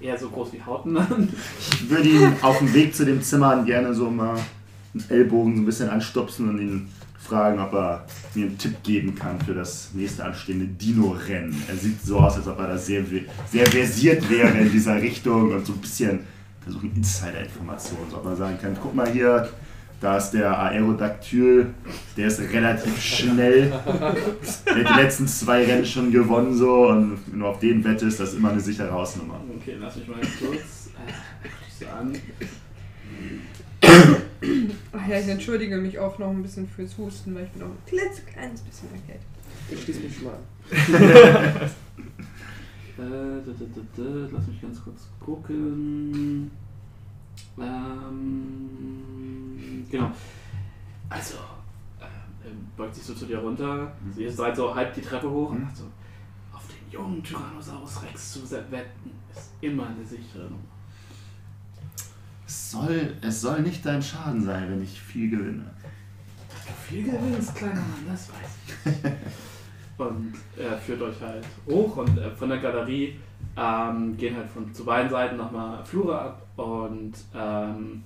eher 0.00 0.16
so 0.18 0.28
groß 0.30 0.52
wie 0.52 0.62
Hauten 0.62 0.96
an. 0.96 1.28
Ich 1.58 1.90
würde 1.90 2.08
ihn 2.08 2.32
auf 2.42 2.58
dem 2.58 2.72
Weg 2.74 2.94
zu 2.94 3.04
dem 3.04 3.20
Zimmer 3.22 3.62
gerne 3.64 3.92
so 3.94 4.08
mal 4.10 4.38
einen 4.94 5.04
Ellbogen 5.10 5.56
so 5.56 5.62
ein 5.62 5.66
bisschen 5.66 5.88
anstupsen 5.88 6.48
und 6.48 6.60
ihn 6.60 6.88
fragen, 7.18 7.58
ob 7.58 7.72
er 7.72 8.06
mir 8.34 8.46
einen 8.46 8.58
Tipp 8.58 8.82
geben 8.84 9.14
kann 9.16 9.40
für 9.40 9.54
das 9.54 9.90
nächste 9.92 10.24
anstehende 10.24 10.66
Dino-Rennen. 10.66 11.60
Er 11.66 11.76
sieht 11.76 12.00
so 12.02 12.18
aus, 12.20 12.36
als 12.36 12.46
ob 12.46 12.58
er 12.60 12.68
da 12.68 12.78
sehr, 12.78 13.04
sehr 13.50 13.66
versiert 13.66 14.30
wäre 14.30 14.56
in 14.58 14.70
dieser 14.70 15.02
Richtung 15.02 15.52
und 15.52 15.66
so 15.66 15.72
ein 15.72 15.78
bisschen 15.80 16.20
versuchen 16.66 16.96
Insider-Informationen, 16.96 18.10
so 18.10 18.16
ob 18.16 18.24
man 18.24 18.36
sagen 18.36 18.58
kann, 18.60 18.76
guck 18.82 18.92
mal 18.92 19.08
hier, 19.08 19.48
da 20.00 20.16
ist 20.16 20.32
der 20.32 20.58
Aerodactyl, 20.58 21.72
der 22.16 22.26
ist 22.26 22.40
relativ 22.40 23.00
schnell. 23.00 23.70
Der 24.66 24.84
hat 24.84 24.96
die 24.98 25.00
letzten 25.00 25.28
zwei 25.28 25.64
Rennen 25.64 25.86
schon 25.86 26.10
gewonnen 26.10 26.54
so 26.54 26.88
und 26.88 27.18
wenn 27.28 27.38
du 27.38 27.46
auf 27.46 27.60
den 27.60 27.84
wettest, 27.84 28.18
das 28.18 28.30
ist 28.30 28.38
immer 28.38 28.50
eine 28.50 28.60
sichere 28.60 28.90
Hausnummer. 28.90 29.40
Okay, 29.60 29.76
lass 29.78 29.96
mich 29.96 30.08
mal 30.08 30.16
kurz. 30.16 30.90
Äh, 31.80 31.86
an. 31.86 32.16
Ach 34.92 35.08
ja, 35.08 35.20
ich 35.20 35.28
entschuldige 35.28 35.76
mich 35.76 35.98
auch 35.98 36.18
noch 36.18 36.30
ein 36.30 36.42
bisschen 36.42 36.68
fürs 36.68 36.98
Husten, 36.98 37.34
weil 37.34 37.44
ich 37.44 37.50
bin 37.50 37.62
noch 37.62 37.68
ein 37.68 37.78
klitzekleines 37.86 38.62
bisschen 38.62 38.88
erkältet. 38.92 39.26
Ich 39.70 39.82
schließe 39.82 40.00
mich 40.00 40.16
schon 40.16 40.24
mal 40.24 40.34
an. 40.34 41.70
Äh, 42.98 43.42
da, 43.44 43.52
da, 43.52 43.64
da, 43.94 44.28
lass 44.32 44.46
mich 44.46 44.62
ganz 44.62 44.82
kurz 44.82 45.08
gucken. 45.20 46.50
Ähm, 47.58 49.16
genau. 49.90 50.10
Also, 51.10 51.34
äh, 52.00 52.04
er 52.04 52.52
beugt 52.74 52.94
sich 52.94 53.04
so 53.04 53.12
zu 53.12 53.26
dir 53.26 53.38
runter. 53.38 53.92
Ihr 54.16 54.32
seid 54.32 54.56
so 54.56 54.74
halb 54.74 54.94
die 54.94 55.02
Treppe 55.02 55.30
hoch 55.30 55.50
und 55.50 55.60
sagt 55.60 55.76
so: 55.76 55.84
Auf 56.54 56.66
den 56.68 56.90
jungen 56.90 57.22
Tyrannosaurus 57.22 58.02
Rex 58.02 58.32
zu 58.32 58.50
wetten, 58.50 59.10
ist 59.30 59.50
immer 59.60 59.88
eine 59.88 60.02
sichere 60.02 60.44
Nummer. 60.44 60.56
Es 62.46 62.70
soll, 62.70 63.14
es 63.20 63.40
soll 63.42 63.60
nicht 63.60 63.84
dein 63.84 64.02
Schaden 64.02 64.42
sein, 64.42 64.70
wenn 64.70 64.82
ich 64.82 64.98
viel 64.98 65.28
gewinne. 65.28 65.70
Du 66.66 66.72
viel 66.88 67.04
gewinnst, 67.04 67.54
kleiner 67.54 67.74
Mann, 67.74 68.06
das 68.08 68.30
weiß 68.30 68.94
ich. 68.94 69.02
und 69.98 70.34
er 70.56 70.76
führt 70.76 71.00
euch 71.02 71.20
halt 71.20 71.44
hoch 71.68 71.96
und 71.96 72.18
äh, 72.18 72.30
von 72.30 72.48
der 72.48 72.58
Galerie 72.58 73.18
ähm, 73.56 74.16
gehen 74.16 74.36
halt 74.36 74.48
von 74.50 74.72
zu 74.72 74.84
beiden 74.84 75.10
Seiten 75.10 75.36
nochmal 75.36 75.84
Flure 75.84 76.18
ab 76.18 76.46
und 76.56 77.14
ähm, 77.34 78.02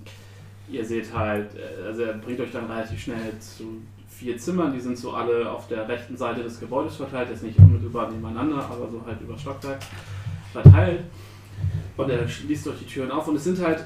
ihr 0.69 0.85
seht 0.85 1.13
halt, 1.13 1.49
äh, 1.55 1.87
also 1.87 2.03
er 2.03 2.13
bringt 2.13 2.39
euch 2.39 2.51
dann 2.51 2.65
relativ 2.65 3.01
schnell 3.01 3.37
zu 3.39 3.81
vier 4.07 4.37
Zimmern, 4.37 4.73
die 4.73 4.79
sind 4.79 4.97
so 4.97 5.11
alle 5.13 5.51
auf 5.51 5.67
der 5.67 5.87
rechten 5.87 6.15
Seite 6.15 6.43
des 6.43 6.59
Gebäudes 6.59 6.95
verteilt, 6.95 7.29
jetzt 7.29 7.43
nicht 7.43 7.57
unmittelbar 7.57 8.09
nebeneinander, 8.09 8.57
aber 8.57 8.89
so 8.89 9.01
halt 9.05 9.19
über 9.19 9.37
Stockwerk 9.37 9.79
verteilt. 10.51 11.01
Und 11.97 12.09
er 12.09 12.27
schließt 12.27 12.67
euch 12.67 12.79
die 12.79 12.85
Türen 12.85 13.11
auf 13.11 13.27
und 13.27 13.35
es 13.35 13.43
sind 13.43 13.59
halt, 13.59 13.85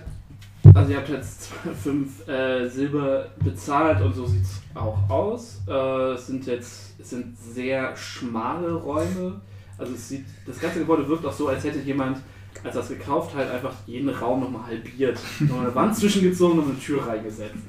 also 0.73 0.91
ihr 0.91 0.97
habt 0.97 1.09
jetzt 1.09 1.51
fünf 1.83 2.27
äh, 2.27 2.67
Silber 2.67 3.27
bezahlt 3.43 4.01
und 4.01 4.13
so 4.13 4.25
sieht 4.25 4.43
es 4.43 4.61
auch 4.73 4.97
aus. 5.09 5.61
Äh, 5.67 6.13
es 6.13 6.27
sind 6.27 6.45
jetzt, 6.45 6.95
es 6.99 7.09
sind 7.09 7.37
sehr 7.37 7.95
schmale 7.95 8.73
Räume. 8.73 9.41
Also 9.77 9.93
es 9.93 10.09
sieht, 10.09 10.25
das 10.45 10.59
ganze 10.59 10.79
Gebäude 10.79 11.07
wirkt 11.07 11.25
auch 11.25 11.33
so, 11.33 11.47
als 11.47 11.63
hätte 11.63 11.79
jemand, 11.79 12.19
als 12.63 12.75
er 12.75 12.81
es 12.81 12.89
gekauft 12.89 13.35
hat, 13.35 13.51
einfach 13.51 13.73
jeden 13.85 14.09
Raum 14.09 14.41
nochmal 14.41 14.67
halbiert, 14.67 15.19
noch 15.41 15.61
eine 15.61 15.75
Wand 15.75 15.95
zwischengezogen 15.97 16.59
und 16.59 16.69
eine 16.69 16.79
Tür 16.79 17.05
reingesetzt. 17.05 17.63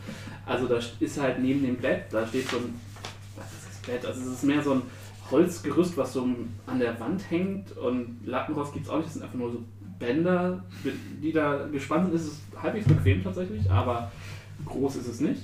Also 0.45 0.67
da 0.67 0.79
ist 1.01 1.21
halt 1.21 1.41
neben 1.41 1.63
dem 1.63 1.77
Bett, 1.77 2.05
da 2.11 2.27
steht 2.27 2.49
so 2.49 2.59
ein, 2.59 2.81
was 3.37 3.47
ist 3.47 3.67
das 3.69 3.93
Bett? 3.93 4.07
Also 4.07 4.21
es 4.21 4.27
ist 4.29 4.45
mehr 4.45 4.63
so 4.63 4.75
ein 4.75 4.83
Holzgerüst, 5.31 5.97
was 5.97 6.13
so 6.13 6.29
an 6.67 6.79
der 6.79 6.99
Wand 7.01 7.29
hängt 7.31 7.77
und 7.77 8.21
Lattenrost 8.25 8.73
gibt 8.73 8.87
es 8.87 8.91
auch 8.91 8.97
nicht, 8.97 9.07
das 9.07 9.15
sind 9.15 9.25
einfach 9.25 9.37
nur 9.37 9.51
so 9.51 9.65
Bänder, 9.99 10.65
die 11.23 11.33
da 11.33 11.67
gespannt 11.71 12.07
sind. 12.07 12.15
Es 12.17 12.27
ist 12.27 12.41
halbwegs 12.61 12.87
bequem 12.87 13.23
tatsächlich, 13.23 13.71
aber 13.71 14.11
groß 14.65 14.97
ist 14.97 15.09
es 15.09 15.21
nicht. 15.21 15.43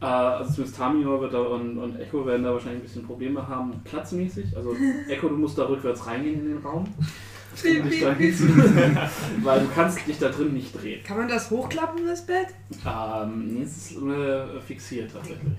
Äh, 0.00 0.04
also 0.04 0.52
zumindest 0.52 0.78
Tamio 0.78 1.20
wird 1.20 1.34
da 1.34 1.40
und, 1.40 1.78
und 1.78 2.00
Echo 2.00 2.24
werden 2.26 2.44
da 2.44 2.52
wahrscheinlich 2.52 2.80
ein 2.80 2.84
bisschen 2.84 3.06
Probleme 3.06 3.46
haben, 3.46 3.72
platzmäßig. 3.84 4.56
Also 4.56 4.74
Echo, 5.08 5.28
du 5.28 5.36
musst 5.36 5.58
da 5.58 5.64
rückwärts 5.64 6.06
reingehen 6.06 6.40
in 6.40 6.48
den 6.48 6.58
Raum. 6.58 6.86
Um 7.52 7.88
dich 7.90 8.00
da 8.00 8.14
hinzusetzen, 8.14 8.96
weil 9.42 9.60
du 9.60 9.66
kannst 9.74 10.06
dich 10.06 10.18
da 10.18 10.28
drin 10.28 10.54
nicht 10.54 10.72
drehen. 10.72 11.02
Kann 11.02 11.18
man 11.18 11.28
das 11.28 11.50
hochklappen, 11.50 12.06
das 12.06 12.24
Bett? 12.24 12.46
Ähm, 12.86 13.48
nee, 13.48 13.62
es 13.62 13.90
ist 13.90 14.02
äh, 14.02 14.60
fixiert 14.60 15.10
tatsächlich. 15.12 15.52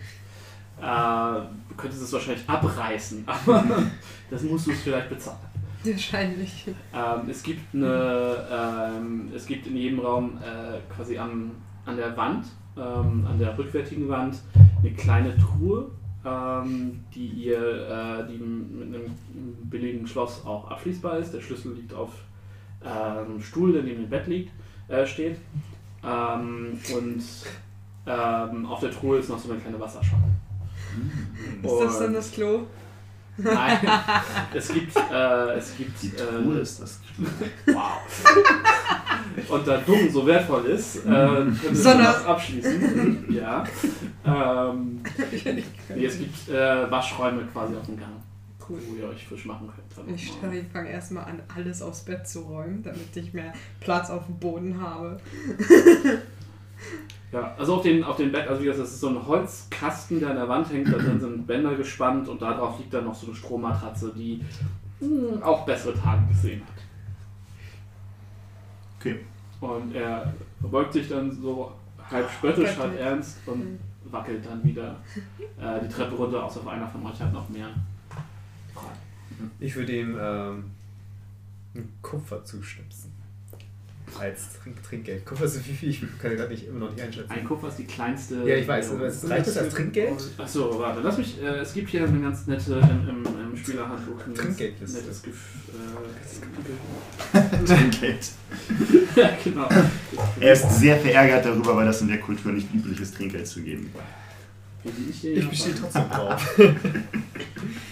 Äh, 0.82 1.42
du 1.70 1.76
könntest 1.76 2.02
es 2.02 2.14
wahrscheinlich 2.14 2.48
abreißen, 2.50 3.24
aber 3.28 3.84
das 4.30 4.42
musst 4.44 4.68
du 4.68 4.72
es 4.72 4.80
vielleicht 4.80 5.10
bezahlen. 5.10 5.51
Wahrscheinlich. 5.84 6.66
Ähm, 6.94 7.30
es 7.30 7.44
gibt 7.44 7.74
eine, 7.74 8.48
ähm, 8.52 9.32
es 9.36 9.46
gibt 9.46 9.68
in 9.68 9.76
jedem 9.76 10.00
Raum 10.00 10.38
äh, 10.38 10.80
quasi 10.94 11.18
am, 11.18 11.52
an 11.86 11.98
der 11.98 12.16
Wand, 12.16 12.46
ähm, 12.78 13.26
an 13.28 13.40
der 13.40 13.58
rückwärtigen 13.58 14.08
Wand, 14.08 14.40
eine 14.80 14.92
kleine 14.92 15.36
Truhe, 15.38 15.90
ähm, 16.24 17.04
die 17.14 17.28
ihr, 17.28 17.60
äh, 17.60 18.32
die 18.32 18.38
mit 18.38 18.96
einem 18.96 19.16
billigen 19.64 20.06
Schloss 20.06 20.46
auch 20.46 20.70
abschließbar 20.70 21.18
ist. 21.18 21.34
Der 21.34 21.42
Schlüssel 21.42 21.74
liegt 21.74 21.94
auf 21.94 22.12
äh, 22.84 22.88
einem 22.88 23.42
Stuhl, 23.42 23.74
der 23.74 23.84
neben 23.84 24.02
dem 24.02 24.10
Bett 24.10 24.28
liegt, 24.28 24.52
äh, 24.88 25.06
steht. 25.06 25.38
Ähm, 26.04 26.80
und 26.96 27.24
ähm, 28.06 28.66
auf 28.66 28.80
der 28.80 28.92
Truhe 28.92 29.18
ist 29.18 29.30
noch 29.30 29.40
so 29.40 29.52
eine 29.52 29.60
kleine 29.60 29.80
Wasserschale. 29.80 30.24
Ist 31.64 31.80
das 31.80 32.00
dann 32.00 32.14
das 32.14 32.32
Klo? 32.32 32.62
Nein, 33.44 33.80
es 34.54 34.74
gibt, 34.74 34.96
äh, 34.96 35.54
es 35.58 35.76
gibt 35.78 36.02
Die 36.04 36.08
äh, 36.08 36.42
Truhe 36.44 36.60
ist 36.60 36.82
das. 36.82 37.00
Wow. 37.68 38.02
Und 39.50 39.68
da 39.68 39.78
Dung 39.78 40.10
so 40.12 40.26
wertvoll 40.26 40.66
ist, 40.66 40.98
äh, 40.98 41.10
können 41.10 41.60
wir 41.62 41.94
das 41.98 42.26
abschließen. 42.26 43.26
ja. 43.30 43.64
Ähm, 44.26 45.02
nee, 45.96 46.06
es 46.06 46.18
gibt 46.18 46.50
äh, 46.50 46.90
Waschräume 46.92 47.44
quasi 47.52 47.76
auf 47.76 47.86
dem 47.86 47.98
Gang, 47.98 48.12
Cool. 48.68 48.80
wo 48.88 48.96
ihr 48.96 49.08
euch 49.10 49.26
frisch 49.28 49.46
machen 49.46 49.70
könnt. 49.74 50.08
Dann 50.08 50.14
Ich 50.16 50.32
ich 50.54 50.68
fange 50.72 50.90
erstmal 50.90 51.26
an, 51.26 51.42
alles 51.56 51.82
aufs 51.82 52.02
Bett 52.02 52.28
zu 52.28 52.42
räumen, 52.42 52.84
damit 52.84 53.16
ich 53.16 53.34
mehr 53.34 53.54
Platz 53.80 54.10
auf 54.10 54.26
dem 54.26 54.38
Boden 54.40 54.82
habe. 54.82 55.20
Ja, 57.32 57.56
also 57.58 57.76
auf 57.76 57.84
den, 57.84 58.04
auf 58.04 58.18
den 58.18 58.32
Bett, 58.32 58.48
also 58.48 58.62
wie 58.62 58.66
gesagt, 58.66 58.84
das 58.84 58.94
ist 58.94 59.00
so 59.00 59.08
ein 59.10 59.26
Holzkasten, 59.26 60.20
der 60.20 60.32
an 60.32 60.36
der 60.36 60.50
Wand 60.50 60.70
hängt, 60.72 60.92
da 60.92 60.98
drin 60.98 61.20
sind 61.20 61.48
Bänder 61.48 61.76
gespannt 61.76 62.28
und 62.28 62.42
darauf 62.42 62.78
liegt 62.78 62.94
dann 62.94 63.06
noch 63.06 63.16
so 63.16 63.28
eine 63.28 63.36
Strommatratze, 63.36 64.12
die 64.14 64.44
mh, 65.00 65.46
auch 65.46 65.66
bessere 65.66 65.94
Tage 65.94 66.28
gesehen 66.28 66.62
hat. 66.62 66.84
Okay. 69.00 69.20
Und 69.62 69.96
er 69.96 70.34
verbeugt 70.60 70.94
sich 70.94 71.08
dann 71.08 71.32
so 71.32 71.72
halb 72.10 72.30
spöttisch, 72.30 72.78
halb 72.78 73.00
ernst 73.00 73.38
und 73.46 73.80
wackelt 74.06 74.46
dann 74.46 74.64
wieder 74.64 74.98
äh, 75.60 75.80
die 75.82 75.88
Treppe 75.88 76.16
runter, 76.16 76.44
außer 76.44 76.68
einer 76.68 76.88
von 76.88 77.06
euch 77.06 77.22
hat 77.22 77.32
noch 77.32 77.48
mehr. 77.50 77.70
Ich 79.60 79.76
würde 79.76 79.96
ihm 79.98 80.18
ähm, 80.20 80.72
einen 81.74 81.94
Kupfer 82.02 82.44
zustöpsen. 82.44 83.11
Als 84.20 84.60
Trink 84.62 84.84
Trinkgeld. 84.84 85.26
Kupfer 85.26 85.46
ist 85.46 85.54
so 85.56 85.60
viel, 85.60 85.90
ich 85.90 86.02
kann 86.22 86.36
gerade 86.36 86.50
nicht 86.52 86.68
immer 86.68 86.80
noch 86.80 86.92
nicht 86.92 87.02
einschätzen. 87.02 87.32
Ein 87.32 87.44
Kupfer 87.46 87.70
ist 87.70 87.78
die 87.78 87.86
kleinste. 87.86 88.36
Ja, 88.48 88.56
ich 88.56 88.68
weiß, 88.68 88.92
aber 88.92 89.06
es 89.06 89.30
reicht 89.30 89.48
das 89.48 89.58
als 89.58 89.74
Trinkgeld? 89.74 90.22
Achso, 90.38 90.78
warte, 90.80 91.02
lass 91.02 91.18
mich. 91.18 91.42
Äh, 91.42 91.60
es 91.60 91.74
gibt 91.74 91.90
hier 91.90 92.04
eine 92.04 92.20
ganz 92.20 92.46
nette 92.48 92.74
im, 92.74 93.10
im, 93.10 93.26
im 93.52 93.58
Spielerhandbuch 93.58 94.20
ein 94.28 94.34
ganz 94.34 94.40
Trinkgeldliste. 94.40 94.98
nettes 95.00 95.22
Gefühl. 95.24 95.62
Trinkgeld. 97.66 98.30
Äh, 99.16 99.20
ja, 99.22 99.30
genau. 99.44 99.70
Er 100.40 100.54
ist 100.54 100.70
sehr 100.80 100.98
verärgert 101.00 101.46
darüber, 101.46 101.76
weil 101.76 101.86
das 101.86 102.02
in 102.02 102.08
der 102.10 102.20
Kultur 102.20 102.52
nicht 102.52 102.74
üblich 102.74 103.00
ist, 103.00 103.16
Trinkgeld 103.16 103.48
zu 103.48 103.62
geben. 103.62 103.92
Ich 104.84 105.24
Ich 105.26 105.44
ja 105.44 105.50
bestehe 105.50 105.76
trotzdem 105.76 106.10
drauf. 106.10 106.60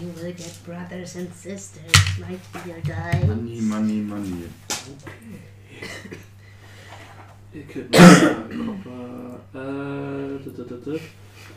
you 0.00 0.08
will 0.16 0.32
get 0.32 0.58
brothers 0.64 1.16
and 1.16 1.30
sisters 1.34 1.92
like 2.20 2.40
your 2.66 2.80
guys. 2.80 3.26
Money, 3.26 3.60
money, 3.60 4.00
money. 4.00 4.44
Equipment, 7.52 8.66
Kopper, 8.66 9.40
äh. 9.54 10.38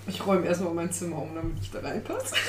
Ich 0.08 0.26
räume 0.26 0.46
erstmal 0.48 0.74
mein 0.74 0.92
Zimmer 0.92 1.22
um, 1.22 1.36
damit 1.36 1.58
ich 1.62 1.70
da 1.72 1.80
reinpasse. 1.80 2.36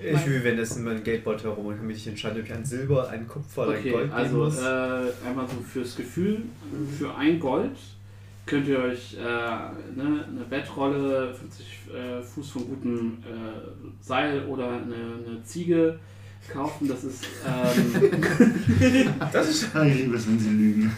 Ich 0.00 0.26
will 0.26 0.44
währenddessen 0.44 0.84
meinen 0.84 1.02
Geldbeutel 1.02 1.50
herum 1.50 1.66
und 1.66 1.76
kann 1.76 1.86
mich 1.86 2.06
entscheiden, 2.06 2.38
ob 2.40 2.46
ich 2.46 2.52
ein 2.52 2.64
Silber, 2.64 3.08
ein 3.08 3.26
Kupfer 3.26 3.62
oder 3.62 3.72
ein 3.72 3.78
Okay, 3.80 3.90
Gold 3.90 4.04
geben 4.04 4.14
also 4.14 4.36
muss. 4.36 4.58
äh, 4.58 5.12
einmal 5.26 5.48
so 5.48 5.60
fürs 5.60 5.96
Gefühl, 5.96 6.42
für 6.96 7.12
ein 7.16 7.40
Gold 7.40 7.76
könnt 8.48 8.66
ihr 8.66 8.78
euch 8.78 9.14
äh, 9.14 9.20
ne, 9.20 10.24
eine 10.26 10.44
Bettrolle, 10.48 11.34
50 11.34 11.66
äh, 11.94 12.22
Fuß 12.22 12.50
von 12.50 12.68
gutem 12.68 13.18
äh, 13.22 14.04
Seil 14.04 14.44
oder 14.46 14.68
eine, 14.68 15.26
eine 15.26 15.42
Ziege 15.44 15.98
kaufen. 16.50 16.88
Das 16.88 17.04
ist 17.04 17.24
ähm, 17.46 18.22
das 19.32 19.48
ist 19.50 19.68
ich 19.74 19.94
liebe 19.94 20.16
es, 20.16 20.26
wenn 20.26 20.38
sie 20.38 20.50
lügen. 20.50 20.92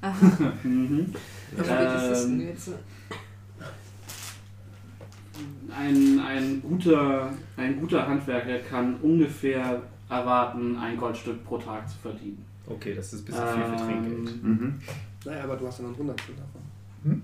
Aha. 0.00 0.52
mhm. 0.64 1.14
Ähm, 1.68 2.52
ein, 5.74 6.20
ein, 6.20 6.62
guter, 6.62 7.30
ein 7.56 7.80
guter 7.80 8.06
Handwerker 8.06 8.58
kann 8.58 8.96
ungefähr 8.96 9.82
erwarten, 10.08 10.76
ein 10.76 10.96
Goldstück 10.96 11.44
pro 11.44 11.58
Tag 11.58 11.88
zu 11.88 11.96
verdienen. 11.98 12.44
Okay, 12.66 12.94
das 12.94 13.12
ist 13.12 13.20
ein 13.20 13.24
bisschen 13.24 13.48
viel 13.54 13.64
für 13.64 13.76
Trinkgeld. 13.76 14.28
Ähm, 14.28 14.40
Mhm. 14.42 14.80
Naja, 15.24 15.44
aber 15.44 15.56
du 15.56 15.66
hast 15.66 15.78
ja 15.78 15.84
noch 15.84 15.92
ein 15.92 15.98
Hundertstel 15.98 16.34
davon. 16.34 16.62
Hm? 17.04 17.22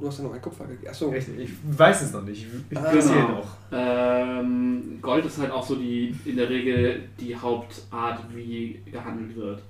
Du 0.00 0.06
hast 0.06 0.18
ja 0.18 0.24
noch 0.24 0.34
ein 0.34 0.42
Kupfer 0.42 0.66
gegeben. 0.66 0.88
Achso. 0.88 1.12
Ich, 1.14 1.28
ich 1.38 1.50
weiß 1.78 2.02
es 2.02 2.12
noch 2.12 2.22
nicht. 2.24 2.46
Ich, 2.46 2.72
ich 2.72 2.78
Ah. 2.78 2.90
Genau. 2.92 3.28
noch. 3.28 3.56
Ähm, 3.72 4.98
Gold 5.00 5.24
ist 5.24 5.38
halt 5.38 5.50
auch 5.52 5.64
so 5.64 5.76
die 5.76 6.14
in 6.24 6.36
der 6.36 6.48
Regel 6.48 7.08
die 7.18 7.34
Hauptart, 7.36 8.24
wie 8.34 8.80
gehandelt 8.90 9.36
wird. 9.36 9.62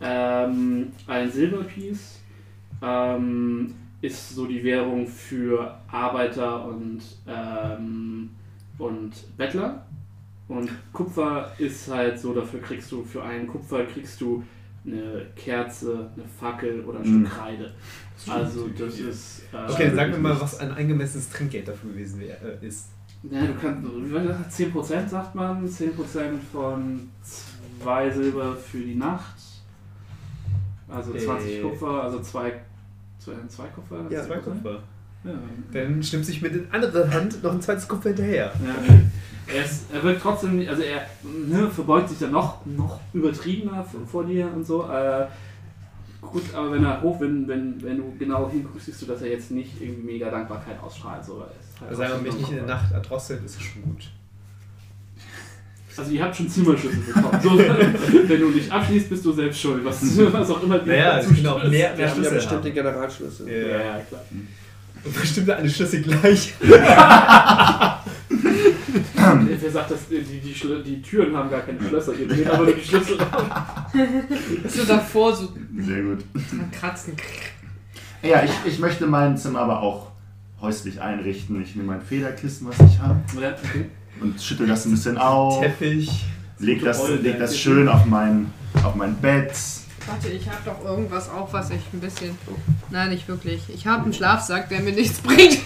Ähm, 0.00 0.88
ein 1.06 1.30
Silberpiece 1.30 2.20
ähm, 2.82 3.74
ist 4.00 4.34
so 4.34 4.46
die 4.46 4.62
Währung 4.64 5.06
für 5.06 5.76
Arbeiter 5.90 6.66
und, 6.66 7.00
ähm, 7.26 8.30
und 8.78 9.12
Bettler. 9.36 9.86
Und 10.48 10.70
Kupfer 10.92 11.52
ist 11.58 11.90
halt 11.90 12.18
so, 12.18 12.32
dafür 12.32 12.60
kriegst 12.60 12.90
du, 12.92 13.02
für 13.04 13.22
einen 13.22 13.46
Kupfer 13.46 13.84
kriegst 13.84 14.20
du 14.20 14.42
eine 14.86 15.26
Kerze, 15.34 16.10
eine 16.14 16.24
Fackel 16.40 16.84
oder 16.84 16.98
ein 17.00 17.04
Stück 17.04 17.16
Mhm. 17.20 17.24
Kreide. 17.24 17.72
Also 18.28 18.68
das 18.68 18.98
ist... 18.98 19.42
äh, 19.52 19.70
Okay, 19.72 19.86
dann 19.88 19.96
sag 19.96 20.10
mir 20.10 20.18
mal, 20.18 20.40
was 20.40 20.58
ein 20.60 20.70
angemessenes 20.72 21.28
Trinkgeld 21.30 21.68
dafür 21.68 21.90
gewesen 21.90 22.20
wär, 22.20 22.36
äh, 22.42 22.66
ist. 22.66 22.88
Ja, 23.30 23.44
du 23.44 23.54
kannst, 23.60 23.82
wie 23.84 24.12
war 24.12 24.22
das? 24.22 24.58
10% 24.58 25.08
sagt 25.08 25.34
man, 25.34 25.66
10% 25.68 26.38
von 26.52 27.08
2 27.82 28.10
Silber 28.10 28.54
für 28.56 28.78
die 28.78 28.94
Nacht. 28.94 29.36
Also 30.88 31.12
20 31.14 31.56
Äh. 31.58 31.60
Kupfer, 31.62 32.02
also 32.04 32.20
2 32.20 32.52
zwei, 33.18 33.32
zwei 33.48 33.66
Kupfer. 33.68 34.06
Ja, 34.10 34.24
Zwei 34.24 34.36
Kupfer. 34.36 34.82
Ja. 35.24 35.32
Dann 35.72 36.00
stimmt 36.02 36.24
sich 36.24 36.40
mit 36.40 36.54
der 36.54 36.72
anderen 36.72 37.12
Hand 37.12 37.42
noch 37.42 37.52
ein 37.52 37.60
zweites 37.60 37.88
Kupfer 37.88 38.10
hinterher. 38.10 38.52
ja. 38.64 38.74
Er, 39.48 39.64
ist, 39.64 39.84
er 39.92 40.02
wirkt 40.02 40.22
trotzdem, 40.22 40.56
nicht- 40.58 40.68
also 40.68 40.82
er 40.82 41.02
ne, 41.22 41.70
verbeugt 41.70 42.08
sich 42.08 42.18
dann 42.18 42.32
noch, 42.32 42.64
noch 42.66 43.00
übertriebener 43.12 43.84
vor, 44.10 44.24
dir 44.24 44.48
und 44.54 44.66
so. 44.66 44.84
Äh, 44.90 45.26
Gut, 46.22 46.42
aber 46.54 46.72
wenn 46.72 46.84
er 46.84 47.00
hoch, 47.02 47.20
wenn, 47.20 47.46
wenn, 47.46 47.80
wenn 47.84 47.98
du 47.98 48.12
genau 48.18 48.50
hinguckst, 48.50 48.86
siehst 48.86 49.00
du, 49.02 49.06
dass 49.06 49.22
er 49.22 49.28
jetzt 49.30 49.52
nicht 49.52 49.80
irgendwie 49.80 50.14
mega 50.14 50.28
Dankbarkeit 50.28 50.76
ausstrahlt. 50.82 51.24
So, 51.24 51.38
er 51.38 51.46
ist 51.46 51.80
halt 51.80 51.90
Also 51.90 52.02
wenn 52.02 52.10
man 52.10 52.22
mich 52.24 52.34
nicht 52.34 52.50
in 52.50 52.56
der 52.56 52.66
Nacht 52.66 52.90
erdrosselt, 52.90 53.44
ist 53.44 53.56
es 53.56 53.62
schon 53.62 53.82
gut. 53.82 54.10
Also 55.96 56.10
ihr 56.10 56.24
habt 56.24 56.34
schon 56.34 56.48
Zimmerschlüssel 56.48 56.98
bekommen. 57.00 57.40
So, 57.40 57.56
wenn 58.28 58.40
du 58.40 58.48
nicht 58.50 58.70
abschließt, 58.72 59.08
bist 59.08 59.24
du 59.24 59.32
selbst 59.32 59.60
schuld. 59.60 59.84
Was, 59.84 60.02
was 60.32 60.50
auch 60.50 60.62
immer 60.64 60.80
dir 60.80 60.90
Naja, 60.92 61.22
sind 61.22 61.46
auch 61.46 61.58
stimmt. 61.58 61.70
mehr, 61.70 61.70
Wir 61.70 61.78
mehr 61.80 61.90
haben 61.90 61.98
ja 62.00 62.08
Schlüssel 62.14 62.34
bestimmt 62.34 62.54
haben. 62.56 62.62
den 62.64 62.74
Generalschlüssel. 62.74 63.48
Ja, 63.48 63.68
Ja, 63.68 64.00
klar. 64.00 64.22
Und 65.04 65.14
bestimmt 65.14 65.50
alle 65.50 65.70
Schlüssel 65.70 66.02
gleich. 66.02 66.54
Wer 69.60 69.70
sagt, 69.70 69.90
dass 69.90 70.08
die, 70.08 70.20
die, 70.22 70.40
die, 70.40 70.82
die 70.84 71.02
Türen 71.02 71.36
haben 71.36 71.50
gar 71.50 71.60
keine 71.60 71.80
Schlösser, 71.86 72.14
ihr 72.14 72.28
dreht 72.28 72.48
aber 72.48 72.64
nur 72.64 72.74
die 72.74 72.82
Schlüssel 72.84 73.18
auf. 73.20 73.44
So 74.68 74.84
davor 74.84 75.34
so 75.34 75.52
Sehr 75.78 76.02
gut. 76.02 76.24
kratzen. 76.72 77.14
Ja, 78.22 78.42
ich, 78.42 78.50
ich 78.64 78.78
möchte 78.78 79.06
mein 79.06 79.36
Zimmer 79.36 79.60
aber 79.60 79.80
auch 79.82 80.08
häuslich 80.60 81.00
einrichten. 81.00 81.60
Ich 81.62 81.76
nehme 81.76 81.88
mein 81.88 82.02
Federkissen, 82.02 82.68
was 82.68 82.76
ich 82.80 82.98
habe, 83.00 83.20
Ja, 83.40 83.50
okay. 83.52 83.86
und 84.20 84.40
schüttel 84.42 84.66
das 84.66 84.84
ein 84.86 84.92
bisschen 84.92 85.18
auf. 85.18 85.60
Teppich. 85.60 86.24
Leg 86.58 86.82
das, 86.82 87.06
leg 87.08 87.38
das 87.38 87.58
schön 87.58 87.88
auf 87.88 88.06
mein, 88.06 88.50
auf 88.82 88.94
mein 88.94 89.14
Bett. 89.16 89.52
Warte, 90.06 90.28
ich 90.28 90.48
habe 90.48 90.58
doch 90.64 90.82
irgendwas 90.84 91.28
auch, 91.28 91.52
was 91.52 91.70
ich 91.70 91.80
ein 91.92 92.00
bisschen. 92.00 92.30
Nein, 92.90 93.10
nicht 93.10 93.28
wirklich. 93.28 93.62
Ich 93.74 93.86
habe 93.86 94.04
einen 94.04 94.12
Schlafsack, 94.14 94.68
der 94.68 94.80
mir 94.80 94.92
nichts 94.92 95.18
bringt. 95.20 95.58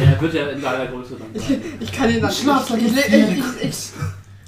Er 0.00 0.20
wird 0.20 0.34
ja 0.34 0.48
in 0.48 0.60
deiner 0.60 0.86
Größe 0.86 1.16
dann 1.18 1.40
sein. 1.40 1.62
Ich 1.80 1.92
kann 1.92 2.10
ihn 2.10 2.20
dann. 2.20 2.30
Schlafsack 2.32 2.78
ich, 2.80 2.96
ich, 2.96 3.06
ich, 3.06 3.38
ich, 3.38 3.44
ich, 3.62 3.76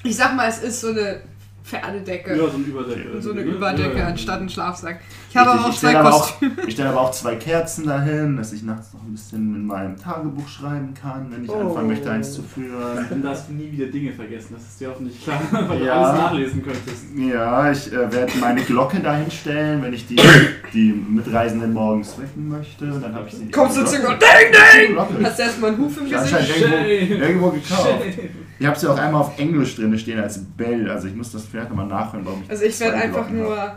ich 0.04 0.16
sag 0.16 0.34
mal, 0.36 0.48
es 0.48 0.58
ist 0.62 0.80
so 0.80 0.88
eine 0.88 1.20
Pferdedecke. 1.64 2.36
Ja, 2.36 2.48
so 2.48 2.56
ein 2.56 2.64
Überdecke. 2.64 3.20
So 3.22 3.32
eine 3.32 3.40
Ja, 3.42 3.46
Überdecke 3.46 3.98
ja. 3.98 4.06
anstatt 4.06 4.40
ein 4.40 4.48
Schlafsack. 4.48 5.00
Ich 5.30 5.36
habe 5.36 5.50
aber 5.50 5.64
auch 5.64 5.68
ich 5.70 5.78
zwei 5.78 5.88
stelle 5.90 5.98
aber, 6.00 6.14
auch- 6.14 6.26
Kostüme. 6.28 6.52
ich 6.66 6.74
stelle 6.74 6.88
aber 6.90 7.00
auch 7.02 7.10
zwei 7.12 7.36
Kerzen 7.36 7.86
dahin, 7.86 8.36
dass 8.36 8.52
ich 8.52 8.64
nachts 8.64 8.92
noch 8.92 9.02
ein 9.04 9.12
bisschen 9.12 9.54
in 9.54 9.64
meinem 9.66 9.96
Tagebuch 9.96 10.48
schreiben 10.48 10.92
kann, 10.92 11.28
wenn 11.30 11.44
ich 11.44 11.50
Oh. 11.50 11.60
anfangen 11.68 11.86
möchte, 11.86 12.10
eins 12.10 12.32
zu 12.32 12.42
führen. 12.42 13.06
Dann 13.08 13.22
darfst 13.22 13.48
du 13.48 13.52
nie 13.52 13.70
wieder 13.70 13.86
Dinge 13.86 14.10
vergessen. 14.12 14.54
Das 14.54 14.62
ist 14.64 14.80
dir 14.80 14.88
hoffentlich 14.90 15.22
klar, 15.22 15.40
weil 15.68 15.78
du 15.78 15.84
Ja. 15.86 15.92
alles 16.02 16.20
nachlesen 16.20 16.62
könntest. 16.64 17.04
Ja, 17.16 17.70
ich 17.70 17.92
äh, 17.92 18.12
werde 18.12 18.32
meine 18.40 18.60
Glocke 18.62 18.98
dahin 18.98 19.30
stellen, 19.30 19.82
wenn 19.82 19.92
ich 19.92 20.06
die, 20.08 20.16
die 20.74 20.92
Mitreisenden 20.92 21.72
morgens 21.72 22.18
wecken 22.18 22.48
möchte. 22.48 22.86
Und 22.92 23.00
dann 23.00 23.14
habe 23.14 23.28
ich 23.28 23.34
sie. 23.34 23.50
Kommst 23.52 23.76
du 23.76 23.84
zu. 23.84 23.96
Ding, 23.98 24.08
ding! 24.18 24.98
Hast 25.24 25.38
du 25.38 25.42
erstmal 25.44 25.70
einen 25.70 25.78
Huf 25.78 25.96
im 25.96 26.10
Gesicht? 26.10 26.60
irgendwo, 26.60 27.24
irgendwo 27.24 27.50
gekauft. 27.50 27.88
Shame. 27.88 28.28
Ich 28.58 28.66
habe 28.66 28.78
sie 28.78 28.88
auch 28.88 28.98
einmal 28.98 29.20
auf 29.22 29.38
Englisch 29.38 29.76
drin 29.76 29.96
stehen 29.96 30.18
als 30.20 30.38
Bell. 30.56 30.90
Also 30.90 31.06
ich 31.08 31.14
muss 31.14 31.30
das 31.32 31.44
vielleicht 31.44 31.70
nochmal 31.70 31.86
nachhören, 31.86 32.26
warum 32.26 32.42
ich 32.42 32.50
Also 32.50 32.64
ich 32.64 32.78
werde 32.80 32.96
einfach 32.96 33.30
nur 33.30 33.56
habe. 33.56 33.72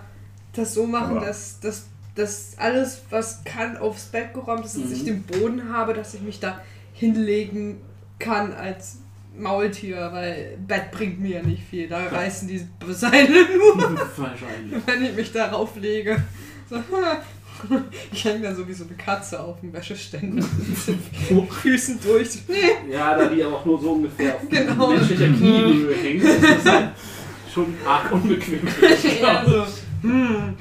Das 0.53 0.73
so 0.73 0.85
machen, 0.85 1.17
Aber- 1.17 1.25
dass, 1.25 1.59
dass, 1.59 1.85
dass 2.15 2.53
alles, 2.57 3.01
was 3.09 3.43
kann, 3.43 3.77
aufs 3.77 4.05
Bett 4.05 4.33
geräumt 4.33 4.65
ist, 4.65 4.75
dass 4.77 4.85
Mhm. 4.85 4.93
ich 4.93 5.03
den 5.05 5.23
Boden 5.23 5.73
habe, 5.73 5.93
dass 5.93 6.13
ich 6.13 6.21
mich 6.21 6.39
da 6.39 6.61
hinlegen 6.93 7.81
kann 8.19 8.53
als 8.53 8.97
Maultier, 9.37 10.09
weil 10.11 10.57
Bett 10.67 10.91
bringt 10.91 11.19
mir 11.19 11.37
ja 11.37 11.41
nicht 11.43 11.63
viel. 11.67 11.87
Da 11.89 12.05
reißen 12.07 12.47
die 12.47 12.61
Seile 12.91 13.27
nur, 13.57 13.77
Wahrscheinlich. 14.17 14.81
wenn 14.85 15.03
ich 15.03 15.15
mich 15.15 15.31
darauf 15.31 15.75
lege. 15.75 16.21
So, 16.69 16.75
ich 18.11 18.23
hänge 18.25 18.41
dann 18.43 18.55
so 18.55 18.67
wie 18.67 18.73
so 18.73 18.83
eine 18.85 18.93
Katze 18.95 19.39
auf 19.39 19.59
dem 19.61 19.73
Wäscheständer 19.73 20.43
mit 20.57 20.87
den 21.29 21.47
Füßen 21.49 21.99
durch. 22.03 22.29
Ja, 22.91 23.17
da 23.17 23.25
die 23.27 23.43
aber 23.43 23.55
auch 23.57 23.65
nur 23.65 23.81
so 23.81 23.91
ungefähr 23.93 24.35
auf 24.35 24.41
Genau. 24.49 24.91
menschlicher 24.91 25.27
Kniehöhe 25.27 25.95
hängen, 25.95 26.21
ist 26.21 26.43
das 26.43 26.65
halt 26.73 26.89
schon 27.51 27.73
arg 27.87 28.11
unbequem. 28.11 28.67
eher 29.19 29.43
so. 29.47 29.65
Hm. 30.03 30.55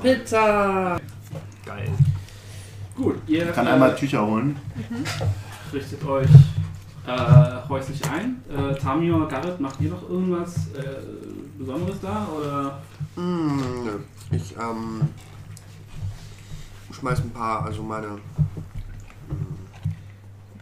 Pizza! 0.00 1.00
Geil. 1.64 1.90
Gut, 2.94 3.16
ihr 3.26 3.48
Ich 3.48 3.52
kann 3.52 3.66
äh, 3.66 3.70
einmal 3.70 3.94
Tücher 3.96 4.24
holen. 4.24 4.56
richtet 5.72 6.04
euch 6.04 6.30
äh, 7.06 7.68
häuslich 7.68 8.00
ein. 8.08 8.42
Äh, 8.48 8.74
Tamio, 8.76 9.26
Garrett, 9.26 9.60
macht 9.60 9.80
ihr 9.80 9.90
noch 9.90 10.08
irgendwas 10.08 10.68
äh, 10.68 11.02
Besonderes 11.58 12.00
da? 12.00 12.28
Oder? 12.28 12.82
Mm, 13.16 13.84
nö. 13.84 13.98
Ich 14.30 14.54
ähm, 14.56 15.02
schmeiß 16.92 17.20
ein 17.20 17.30
paar, 17.30 17.64
also 17.64 17.82
meine 17.82 18.18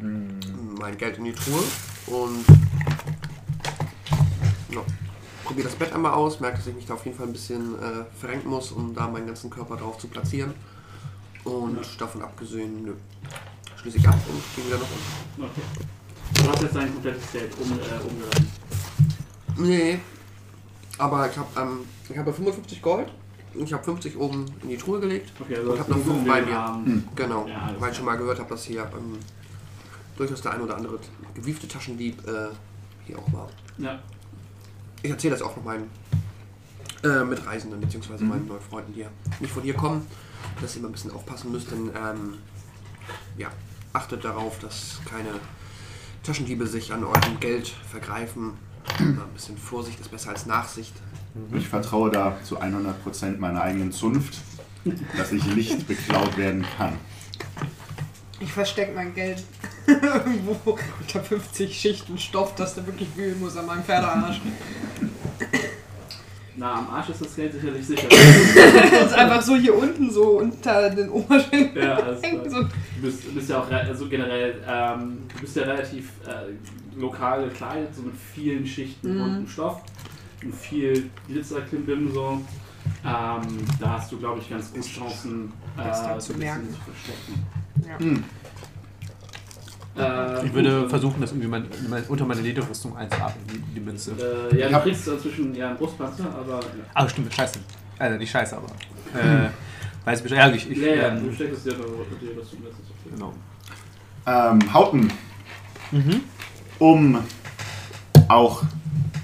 mm, 0.01 0.75
mein 0.81 0.97
Geld 0.97 1.19
in 1.19 1.25
die 1.25 1.33
Truhe 1.33 1.63
und 2.07 2.45
ja, 4.71 4.81
probiere 5.45 5.69
das 5.69 5.77
Bett 5.77 5.93
einmal 5.93 6.13
aus, 6.15 6.41
merke, 6.41 6.57
dass 6.59 6.67
ich 6.67 6.75
mich 6.75 6.87
da 6.87 6.95
auf 6.95 7.05
jeden 7.05 7.17
Fall 7.17 7.27
ein 7.27 7.33
bisschen 7.33 7.75
äh, 7.81 8.05
verrenken 8.19 8.49
muss, 8.51 8.73
um 8.73 8.95
da 8.95 9.07
meinen 9.09 9.27
ganzen 9.27 9.51
Körper 9.51 9.77
drauf 9.77 9.99
zu 9.99 10.09
platzieren. 10.09 10.55
Und 11.45 11.79
davon 12.01 12.23
abgesehen, 12.23 12.85
nö. 12.85 12.95
Schließe 13.77 13.99
ich 13.99 14.09
ab 14.09 14.19
und 14.29 14.43
gehe 14.57 14.67
wieder 14.67 14.79
nach 14.79 14.87
unten. 14.91 15.45
Okay. 15.45 16.43
Du 16.43 16.51
hast 16.51 16.63
jetzt 16.63 16.75
dein 16.75 16.93
komplettes 16.93 17.33
Geld 17.33 17.53
um, 17.61 17.73
äh, 17.73 18.09
umgeladen. 18.11 18.51
Nee, 19.57 20.01
aber 20.99 21.31
ich 21.31 21.37
habe 21.37 21.61
ähm, 21.61 21.81
ich 22.09 22.17
habe 22.19 22.33
55 22.33 22.83
Gold. 22.83 23.13
Ich 23.57 23.73
habe 23.73 23.85
50 23.85 24.17
oben 24.19 24.47
in 24.63 24.71
die 24.71 24.77
Truhe 24.77 24.99
gelegt. 24.99 25.31
Okay, 25.39 25.59
Und 25.59 25.71
also 25.71 25.79
hab 25.79 25.89
noch 25.89 25.97
genug 25.99 26.17
fünf 26.17 26.29
bei 26.29 26.39
im 26.41 26.45
mir. 26.47 26.55
Rahmen. 26.57 27.09
Genau, 27.15 27.47
Ja, 27.47 27.73
weil 27.79 27.91
ich 27.93 27.97
schon 27.97 28.07
mal 28.07 28.17
gehört 28.17 28.39
habe, 28.41 28.49
dass 28.49 28.65
hier 28.65 28.83
ähm, 28.83 29.19
durchaus 30.17 30.41
der 30.43 30.53
ein 30.55 30.61
oder 30.63 30.77
andere 30.77 30.99
gewiefte 31.35 31.69
Taschendieb 31.69 32.27
äh, 32.27 32.49
hier 33.07 33.17
auch 33.19 33.33
war. 33.33 33.49
Ja. 33.79 34.01
Ich 35.05 35.11
erzähle 35.11 35.35
das 35.35 35.43
auch 35.43 35.55
noch 35.55 35.65
meinen 35.65 35.91
äh, 37.03 37.25
Mitreisenden 37.25 37.79
bzw. 37.79 38.25
Mhm. 38.25 38.29
meinen 38.29 38.49
neuen 38.49 38.63
Freunden, 38.63 38.95
die 38.95 39.01
ja 39.01 39.11
nicht 39.39 39.53
von 39.53 39.63
hier 39.63 39.75
kommen, 39.75 40.07
dass 40.63 40.75
ihr 40.75 40.81
immer 40.81 40.89
ein 40.89 40.93
bisschen 40.93 41.11
aufpassen 41.11 41.53
müsst, 41.53 41.71
denn 41.71 41.91
ähm, 41.95 42.39
ja, 43.37 43.49
achtet 43.93 44.25
darauf, 44.25 44.59
dass 44.61 45.03
keine 45.05 45.29
Taschendiebe 46.23 46.67
sich 46.67 46.91
an 46.91 47.05
eurem 47.05 47.39
Geld 47.39 47.69
vergreifen. 47.69 48.53
Ein 48.99 49.21
bisschen 49.35 49.59
Vorsicht 49.59 50.01
ist 50.01 50.11
besser 50.11 50.31
als 50.31 50.47
Nachsicht. 50.47 50.95
Ich 51.53 51.69
vertraue 51.69 52.11
da 52.11 52.39
zu 52.43 52.63
100% 52.63 53.37
meiner 53.39 53.61
eigenen 53.61 53.93
Zunft, 53.93 54.39
dass 55.19 55.33
ich 55.33 55.45
nicht 55.55 55.87
beklaut 55.87 56.39
werden 56.39 56.65
kann. 56.79 56.97
Ich 58.41 58.51
verstecke 58.51 58.95
mein 58.95 59.13
Geld 59.13 59.45
irgendwo 59.87 60.79
unter 61.01 61.21
50 61.23 61.79
Schichten 61.79 62.19
Stoff, 62.19 62.55
dass 62.55 62.75
der 62.75 62.87
wirklich 62.87 63.09
wühlen 63.17 63.39
muss 63.41 63.57
an 63.57 63.67
meinem 63.67 63.83
Pferdearsch. 63.85 64.41
Na, 66.57 66.75
am 66.79 66.89
Arsch 66.89 67.09
ist 67.09 67.21
das 67.21 67.35
Geld 67.35 67.53
sicherlich 67.53 67.85
sicher. 67.85 68.07
Das 68.93 69.07
ist 69.11 69.15
einfach 69.15 69.43
so 69.43 69.57
hier 69.57 69.77
unten, 69.77 70.09
so 70.11 70.39
unter 70.39 70.89
den 70.91 71.09
Oberschenkeln. 71.11 71.85
ja. 71.85 72.15
So. 72.49 72.63
Du 72.63 72.69
bist, 73.03 73.25
du 73.27 73.33
bist 73.35 73.51
ja 73.51 73.59
auch 73.61 73.69
re- 73.69 73.81
also 73.89 74.09
generell, 74.09 74.63
ähm, 74.67 75.19
du 75.35 75.41
bist 75.41 75.57
ja 75.57 75.65
relativ 75.65 76.11
äh, 76.27 76.99
lokal 77.01 77.49
gekleidet, 77.49 77.93
so 77.97 78.03
mit 78.03 78.15
vielen 78.35 78.65
Schichten 78.65 79.15
Mhm. 79.17 79.19
bunten 79.19 79.49
Stoff 79.49 79.83
und 80.45 80.55
viel 80.55 81.11
Glitzerklimbim 81.27 82.13
so. 82.13 82.41
Ähm, 83.05 83.43
da 83.81 83.91
hast 83.99 84.13
du, 84.13 84.19
glaube 84.19 84.39
ich, 84.41 84.49
ganz 84.49 84.73
gute 84.73 84.87
Chancen, 84.89 85.53
äh, 85.77 85.83
Das 85.85 86.03
zu 86.03 86.09
ein 86.09 86.15
bisschen 86.17 86.39
merken. 86.39 86.69
zu 86.71 86.79
verstecken. 86.93 87.47
Ja. 87.89 87.99
Hm. 87.99 88.25
Äh, 89.97 90.47
Ich 90.47 90.53
würde 90.53 90.89
versuchen, 90.89 91.21
das 91.21 91.31
irgendwie 91.31 91.49
mein, 91.49 91.67
mein, 91.89 92.03
unter 92.05 92.25
meine 92.25 92.41
Lederrüstung 92.41 92.97
einzuatmen, 92.97 93.45
die, 93.53 93.75
die 93.75 93.81
Münze. 93.81 94.13
Äh, 94.53 94.61
ja, 94.61 94.69
du 94.69 94.81
kriegst 94.81 95.07
dazwischen 95.07 95.55
ja 95.55 95.69
einen 95.69 95.77
Brustpanzer, 95.77 96.25
aber. 96.27 96.61
Ah, 96.95 97.09
stimmt, 97.09 97.33
scheiße. 97.33 97.59
Also 97.99 98.19
nicht 98.19 98.31
scheiße, 98.31 98.57
aber. 98.57 98.67
Äh, 98.67 99.49
weiß 100.05 100.21
Bescheid. 100.23 100.39
Ja, 100.39 100.51
ich, 100.51 100.71
ich, 100.71 100.79
Ja, 100.79 100.95
ja, 100.95 101.09
ähm, 101.09 101.25
du 101.25 101.33
steckst 101.33 101.59
es 101.59 101.63
dir 101.65 101.71
da 101.73 101.77
dir 101.79 102.35
das 102.41 102.51
zum 102.51 102.63
letztes 102.65 102.87
okay. 102.91 103.11
genau. 103.15 103.33
Ähm, 104.27 104.73
Hauten, 104.75 105.13
Mhm. 105.93 106.21
um 106.81 107.19
auch 108.29 108.65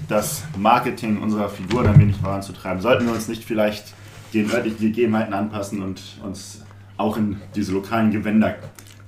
das 0.07 0.43
Marketing 0.57 1.21
unserer 1.21 1.49
Figur 1.49 1.85
ein 1.87 1.99
wenig 1.99 2.15
voranzutreiben, 2.17 2.81
sollten 2.81 3.05
wir 3.07 3.13
uns 3.13 3.27
nicht 3.27 3.43
vielleicht 3.43 3.93
den 4.33 4.49
örtlichen 4.51 4.79
Gegebenheiten 4.79 5.33
anpassen 5.33 5.81
und 5.81 6.01
uns 6.23 6.61
auch 6.97 7.17
in 7.17 7.41
diese 7.55 7.73
lokalen 7.73 8.11
Gewänder 8.11 8.55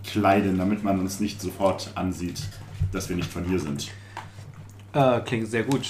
kleiden, 0.04 0.58
damit 0.58 0.84
man 0.84 1.00
uns 1.00 1.20
nicht 1.20 1.42
sofort 1.42 1.92
ansieht, 1.96 2.42
dass 2.92 3.10
wir 3.10 3.16
nicht 3.16 3.32
von 3.32 3.44
hier 3.46 3.60
sind. 3.60 3.90
Äh, 4.94 5.20
klingt 5.22 5.48
sehr 5.50 5.64
gut. 5.64 5.90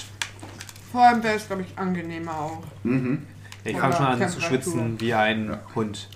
Vor 0.92 1.02
allem 1.02 1.22
wäre 1.22 1.34
es, 1.36 1.46
glaube 1.46 1.62
ich, 1.62 1.76
angenehmer 1.78 2.32
auch. 2.32 2.62
Mhm. 2.84 3.22
Ich 3.64 3.76
fange 3.76 3.94
schon 3.96 4.06
an 4.06 4.28
zu 4.28 4.40
schwitzen 4.40 5.00
wie 5.00 5.12
ein 5.14 5.48
Ja. 5.48 5.60
Hund. 5.74 6.08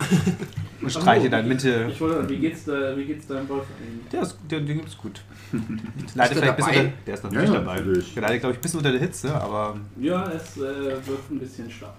Und 0.82 0.90
streiche 0.90 1.28
dann 1.28 1.46
Mitte. 1.46 1.88
Ich 1.92 2.00
wollte, 2.00 2.26
wie 2.30 2.38
geht's, 2.38 2.64
da, 2.64 2.96
wie 2.96 3.04
geht's 3.04 3.26
deinem 3.26 3.46
Wolf 3.50 3.66
eigentlich? 3.78 4.08
Der, 4.10 4.22
ist, 4.22 4.36
der, 4.50 4.60
den 4.60 4.78
gibt's 4.78 4.96
gut. 4.96 5.20
Leider 6.14 6.34
der 6.34 6.42
vielleicht 6.54 6.58
dabei? 6.60 6.78
unter, 6.80 6.92
Der 7.06 7.14
ist 7.14 7.24
natürlich 7.24 7.48
Ja, 7.50 7.54
dabei. 7.56 7.74
natürlich. 7.76 8.14
Der 8.14 8.22
leidet, 8.22 8.40
glaube 8.40 8.52
ich, 8.54 8.58
ein 8.58 8.62
bisschen 8.62 8.78
unter 8.78 8.92
der 8.92 9.00
Hitze, 9.00 9.34
aber. 9.34 9.76
Ja, 10.00 10.30
es 10.30 10.56
äh, 10.56 10.60
wird 11.06 11.30
ein 11.30 11.38
bisschen 11.38 11.70
stark. 11.70 11.92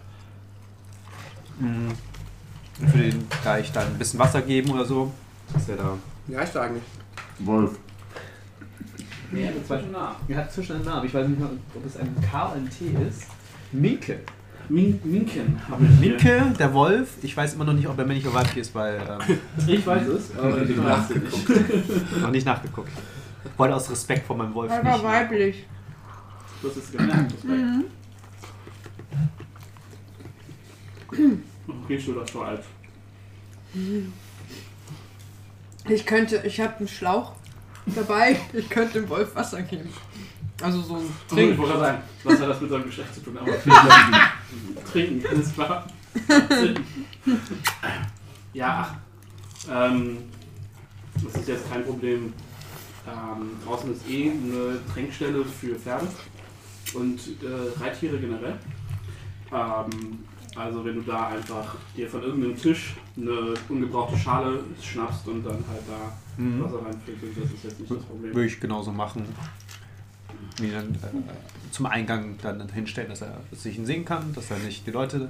mh, 1.60 1.94
Ich 2.88 2.94
würde 2.94 3.08
ihm 3.10 3.28
gleich 3.44 3.72
dann 3.72 3.86
ein 3.88 3.98
bisschen 4.00 4.20
Wasser 4.20 4.42
geben 4.42 4.72
oder 4.72 4.86
so. 4.86 5.12
Ist 5.56 5.68
der 5.68 5.78
da? 5.78 5.98
Wie 6.28 6.38
heißt 6.38 6.56
der 6.56 6.62
eigentlich? 6.64 6.84
Wolf. 7.40 7.72
Nee, 9.32 9.46
mit 9.46 9.66
zwei 9.66 9.82
nah. 9.92 10.16
Er 10.28 10.38
hat 10.38 10.52
zwischen 10.52 10.76
einen 10.78 10.86
Namen. 10.86 11.06
Ich 11.06 11.14
weiß 11.14 11.28
nicht 11.28 11.40
mal, 11.40 11.50
ob 11.74 11.86
es 11.86 11.98
ein 11.98 12.14
K 12.30 12.46
oder 12.48 12.56
ein 12.58 12.70
T 12.70 12.86
ist. 13.08 13.24
Minke. 13.72 14.20
Min 14.70 15.00
Minken 15.04 15.60
habe 15.70 15.84
ich 15.86 15.90
hier. 16.00 16.10
Minke, 16.12 16.54
der 16.60 16.74
Wolf. 16.74 17.16
Ich 17.22 17.36
weiß 17.36 17.54
immer 17.56 17.66
noch 17.66 17.74
nicht, 17.74 17.88
ob 17.88 17.98
er 17.98 18.06
männlich 18.06 18.26
oder 18.26 18.36
weiblich 18.36 18.58
ist, 18.58 18.76
weil 18.76 19.02
ähm, 19.28 19.38
Ich 19.68 19.86
weiß 19.86 20.08
es, 20.08 20.38
aber 20.38 20.62
ich 20.62 20.70
es 20.78 21.10
nicht. 21.10 22.22
noch 22.22 22.32
nicht 22.32 22.46
nachgeguckt. 22.46 22.90
Wollte 23.58 23.76
aus 23.76 23.90
Respekt 23.90 24.26
vor 24.28 24.36
meinem 24.38 24.54
Wolf 24.54 24.72
Er 24.72 24.84
war 24.84 25.04
weiblich. 25.04 25.66
Du 26.62 26.70
hast 26.70 26.78
es 26.78 26.92
gemerkt. 26.92 27.34
Das 27.34 27.44
Mhm. 27.44 27.86
Riechst 31.90 32.08
du 32.08 32.14
das 32.14 32.32
so 32.32 32.42
alt? 32.42 32.62
Ich 35.92 36.06
könnte, 36.06 36.42
ich 36.46 36.60
habe 36.62 36.78
einen 36.78 36.88
Schlauch 36.88 37.34
dabei. 37.86 38.40
Ich 38.54 38.70
könnte 38.70 39.02
dem 39.02 39.10
Wolf 39.10 39.36
Wasser 39.36 39.62
geben. 39.62 39.90
Also 40.62 40.82
so 40.82 40.96
ein 40.96 41.10
Trinken. 41.28 41.54
Ich 41.54 41.58
wollte 41.58 41.74
gerade 41.74 41.86
sagen, 41.86 42.02
was 42.24 42.40
hat 42.40 42.50
das 42.50 42.62
mit 42.62 42.70
seinem 42.70 42.86
Geschlecht 42.86 43.16
zu 43.16 43.22
tun? 43.22 43.38
Aber 43.38 43.52
trinken, 44.92 45.28
alles 45.28 45.54
klar. 45.54 45.88
ja. 48.54 48.98
Ähm, 49.70 50.18
das 51.24 51.42
ist 51.42 51.48
jetzt 51.48 51.70
kein 51.70 51.84
Problem. 51.84 52.34
Ähm, 53.08 53.52
draußen 53.66 53.92
ist 53.92 54.08
eh 54.10 54.32
eine 54.32 54.80
Tränkstelle 54.94 55.44
für 55.44 55.76
Pferde 55.76 56.08
und 56.94 57.20
äh, 57.20 57.80
Reittiere 57.84 58.18
generell. 58.18 58.58
Ähm, 59.52 60.20
also 60.56 60.84
wenn 60.86 60.96
du 60.96 61.02
da 61.02 61.28
einfach 61.30 61.76
dir 61.96 62.10
von 62.10 62.22
irgendeinem 62.24 62.58
Tisch 62.58 62.96
eine 63.18 63.54
ungebrauchte 63.70 64.18
Schale 64.18 64.60
schnappst 64.82 65.28
und 65.28 65.44
dann 65.46 65.64
halt 65.70 65.82
da 65.88 66.12
Mhm. 66.38 66.64
Wasser 66.64 66.86
reinfüllst, 66.86 67.24
das 67.38 67.52
ist 67.52 67.64
jetzt 67.64 67.80
nicht 67.80 67.92
das 67.92 68.04
Problem. 68.04 68.34
Würde 68.34 68.48
ich 68.48 68.60
genauso 68.60 68.92
machen. 68.92 69.24
Wie 70.60 70.72
dann 70.72 70.94
äh, 70.96 71.72
zum 71.72 71.86
Eingang 71.86 72.36
dann 72.42 72.68
hinstellen, 72.70 73.10
dass 73.10 73.22
er 73.22 73.42
sich 73.52 73.80
sehen 73.84 74.06
kann, 74.06 74.34
dass 74.34 74.50
er 74.50 74.58
nicht 74.60 74.88
die 74.88 74.92
Leute 74.92 75.30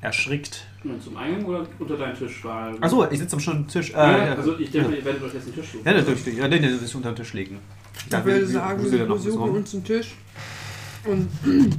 erschrickt. 0.00 0.66
Und 0.84 1.02
Zum 1.02 1.16
Eingang 1.16 1.44
oder 1.44 1.66
unter 1.78 1.96
deinen 1.96 2.16
Tisch? 2.16 2.44
Achso, 2.44 3.08
ich 3.10 3.18
sitze 3.18 3.36
am 3.36 3.40
schon 3.40 3.66
Tisch. 3.66 3.90
Äh, 3.90 3.94
ja, 3.96 4.26
ja, 4.26 4.34
also 4.34 4.58
ich 4.58 4.70
denke, 4.70 4.90
ja. 4.90 4.96
ihr 4.98 5.04
werdet 5.04 5.22
euch 5.22 5.34
jetzt 5.34 5.46
einen 5.46 5.54
Tisch 5.54 5.72
suchen. 5.72 5.84
Ja, 5.84 5.92
natürlich. 5.92 6.26
Ja, 6.36 6.48
nee, 6.48 6.60
nee, 6.60 6.70
das 6.70 6.82
ist 6.82 6.94
unter 6.94 7.12
den 7.12 7.16
Tisch 7.16 7.32
legen. 7.34 7.58
Ich 8.06 8.12
Ja, 8.12 8.24
würde 8.24 8.46
sagen, 8.46 8.90
wir 8.90 9.18
suchen 9.18 9.50
uns 9.50 9.74
einen 9.74 9.84
Tisch 9.84 10.14
und 11.04 11.28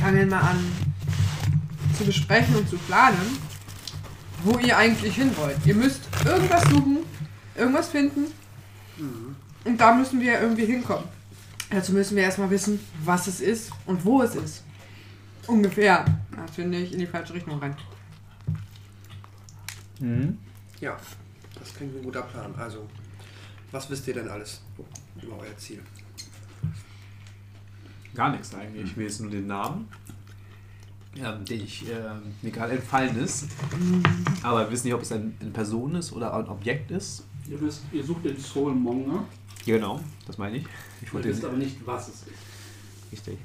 fangen 0.00 0.28
mal 0.28 0.40
an 0.40 0.56
zu 1.96 2.04
besprechen 2.04 2.56
und 2.56 2.68
zu 2.68 2.76
planen, 2.78 3.38
wo 4.44 4.58
ihr 4.58 4.76
eigentlich 4.76 5.14
hin 5.14 5.36
wollt. 5.36 5.56
Ihr 5.64 5.74
müsst 5.74 6.02
irgendwas 6.24 6.62
suchen, 6.64 6.98
irgendwas 7.54 7.88
finden 7.88 8.26
und 9.64 9.80
da 9.80 9.94
müssen 9.94 10.20
wir 10.20 10.40
irgendwie 10.40 10.66
hinkommen. 10.66 11.08
Dazu 11.70 11.92
müssen 11.92 12.16
wir 12.16 12.22
erstmal 12.22 12.50
wissen, 12.50 12.78
was 13.04 13.26
es 13.26 13.40
ist 13.40 13.72
und 13.86 14.04
wo 14.04 14.22
es 14.22 14.34
ist. 14.36 14.62
Ungefähr. 15.46 16.04
Das 16.36 16.54
finde 16.54 16.78
ich 16.78 16.92
in 16.92 17.00
die 17.00 17.06
falsche 17.06 17.34
Richtung 17.34 17.58
rein. 17.58 17.76
Mhm. 19.98 20.38
Ja, 20.80 20.96
das 21.58 21.74
klingt 21.74 21.96
ein 21.96 22.02
guter 22.02 22.22
Plan. 22.22 22.54
Also, 22.56 22.86
was 23.72 23.90
wisst 23.90 24.06
ihr 24.06 24.14
denn 24.14 24.28
alles 24.28 24.60
über 25.20 25.38
euer 25.38 25.56
Ziel? 25.56 25.82
Gar 28.14 28.30
nichts 28.30 28.54
eigentlich. 28.54 28.84
Ich 28.84 28.96
will 28.96 29.06
jetzt 29.06 29.20
nur 29.20 29.30
den 29.30 29.46
Namen, 29.46 29.88
ähm, 31.22 31.44
den 31.44 31.60
ich 31.64 31.84
ähm, 31.90 32.32
mir 32.42 32.50
gerade 32.50 32.74
entfallen 32.74 33.16
ist. 33.18 33.46
Aber 34.42 34.60
wir 34.60 34.70
wissen 34.70 34.86
nicht, 34.86 34.94
ob 34.94 35.02
es 35.02 35.12
ein, 35.12 35.36
eine 35.40 35.50
Person 35.50 35.94
ist 35.94 36.12
oder 36.12 36.34
ein 36.34 36.48
Objekt 36.48 36.90
ist. 36.90 37.24
Ihr, 37.48 37.60
wisst, 37.60 37.82
ihr 37.92 38.02
sucht 38.04 38.24
den 38.24 38.38
Soulmonger, 38.38 39.24
Ja, 39.64 39.76
genau, 39.76 40.00
das 40.26 40.36
meine 40.38 40.58
ich. 40.58 40.64
Ich 41.00 41.08
ihr 41.08 41.14
wollte 41.14 41.28
wisst 41.28 41.44
aber 41.44 41.56
nicht, 41.56 41.76
was 41.86 42.08
es 42.08 42.14
ist. 42.22 43.12
richtig. 43.12 43.38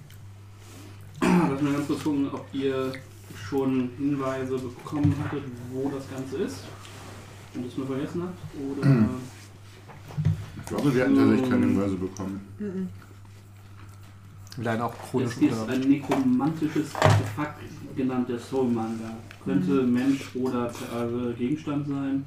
Lass 1.22 1.62
mal 1.62 1.74
ganz 1.74 1.88
kurz 1.88 2.04
gucken, 2.04 2.30
ob 2.32 2.46
ihr 2.52 2.94
schon 3.48 3.92
Hinweise 3.98 4.58
bekommen 4.58 5.16
hattet, 5.24 5.44
wo 5.72 5.90
das 5.90 6.10
Ganze 6.10 6.38
ist. 6.38 6.64
Und 7.54 7.68
es 7.68 7.78
nur 7.78 7.86
vergessen 7.86 8.24
habt. 8.24 8.40
Oder. 8.60 9.10
Ich 10.58 10.66
glaube, 10.66 10.96
wir 10.96 11.04
hatten 11.04 11.16
tatsächlich 11.16 11.50
keine 11.50 11.66
Hinweise 11.68 11.96
bekommen. 11.96 12.42
Mhm. 12.60 12.90
Leider 14.58 14.86
auch 14.86 14.94
chronisch 15.10 15.32
Es 15.38 15.42
ist 15.42 15.70
ein 15.70 15.80
nekromantisches 15.82 16.94
Artefakt, 16.96 17.62
genannt 17.96 18.30
der 18.30 18.40
Soulmonger. 18.40 19.18
Könnte 19.44 19.72
Mensch 19.84 20.30
oder 20.36 20.68
äh, 20.70 21.34
Gegenstand 21.38 21.88
sein. 21.88 22.26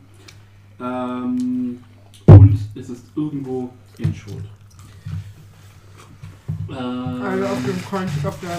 Ähm, 0.81 1.79
und 2.27 2.59
es 2.75 2.89
ist 2.89 3.05
irgendwo 3.15 3.71
in 3.99 4.15
Schuld. 4.15 4.45
Äh, 6.69 6.73
Also 6.75 7.47
auf 7.47 7.65
dem 7.65 7.85
Konto, 7.85 8.29
auf 8.29 8.41
der 8.41 8.51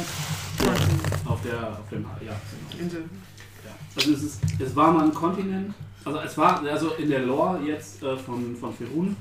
Kontinent- 0.66 1.28
auf 1.28 1.42
der, 1.42 1.68
auf 1.80 1.90
dem, 1.92 2.04
ja, 2.04 2.34
genau. 2.70 2.84
Insel. 2.84 3.02
Ja. 3.66 3.72
Also 3.96 4.14
es, 4.14 4.24
ist, 4.24 4.40
es 4.60 4.76
war 4.76 4.94
mal 4.94 5.06
ein 5.06 5.14
Kontinent, 5.14 5.74
also 6.06 6.20
es 6.20 6.38
war, 6.38 6.62
also 6.64 6.92
in 6.92 7.10
der 7.10 7.22
Lore 7.26 7.60
jetzt 7.66 8.04
äh, 8.04 8.16
von, 8.16 8.56
von 8.56 8.74
Ferun 8.74 9.16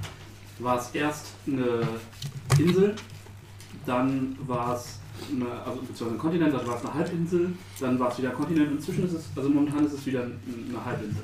war 0.58 0.78
es 0.78 0.90
erst 0.94 1.28
eine 1.46 1.88
Insel, 2.58 2.94
dann 3.86 4.36
war 4.46 4.74
es 4.76 4.98
eine, 5.30 5.46
also 5.64 5.80
beziehungsweise 5.80 6.10
ein 6.12 6.18
Kontinent, 6.18 6.54
dann 6.54 6.66
war 6.66 6.76
es 6.76 6.84
eine 6.84 6.94
Halbinsel, 6.94 7.52
dann 7.80 7.98
war 7.98 8.10
es 8.10 8.18
wieder 8.18 8.30
ein 8.30 8.34
Kontinent, 8.36 8.72
inzwischen 8.72 9.04
ist 9.06 9.12
es, 9.14 9.24
also 9.36 9.48
momentan 9.48 9.86
ist 9.86 9.92
es 9.94 10.06
wieder 10.06 10.22
eine 10.22 10.84
Halbinsel. 10.84 11.22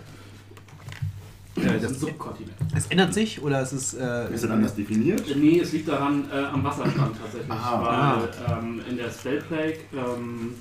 Äh, 1.57 1.81
Das 1.81 1.91
ist 1.93 1.97
ein 1.97 2.01
Subkontinent. 2.01 2.57
es 2.77 2.87
ändert 2.87 3.13
sich 3.13 3.43
oder 3.43 3.61
ist 3.63 3.73
es. 3.73 3.95
Äh, 3.95 4.33
Ist 4.33 4.45
es 4.45 4.51
anders 4.51 4.75
definiert? 4.75 5.25
Nee, 5.37 5.59
es 5.61 5.73
liegt 5.73 5.89
daran 5.89 6.25
äh, 6.33 6.37
am 6.45 6.63
Wasserstand 6.63 7.17
tatsächlich. 7.21 7.51
Aha. 7.51 8.29
weil 8.49 8.59
ähm, 8.59 8.81
in 8.89 8.97
der 8.97 9.11
Spellplague 9.11 9.79
ähm, 9.93 10.55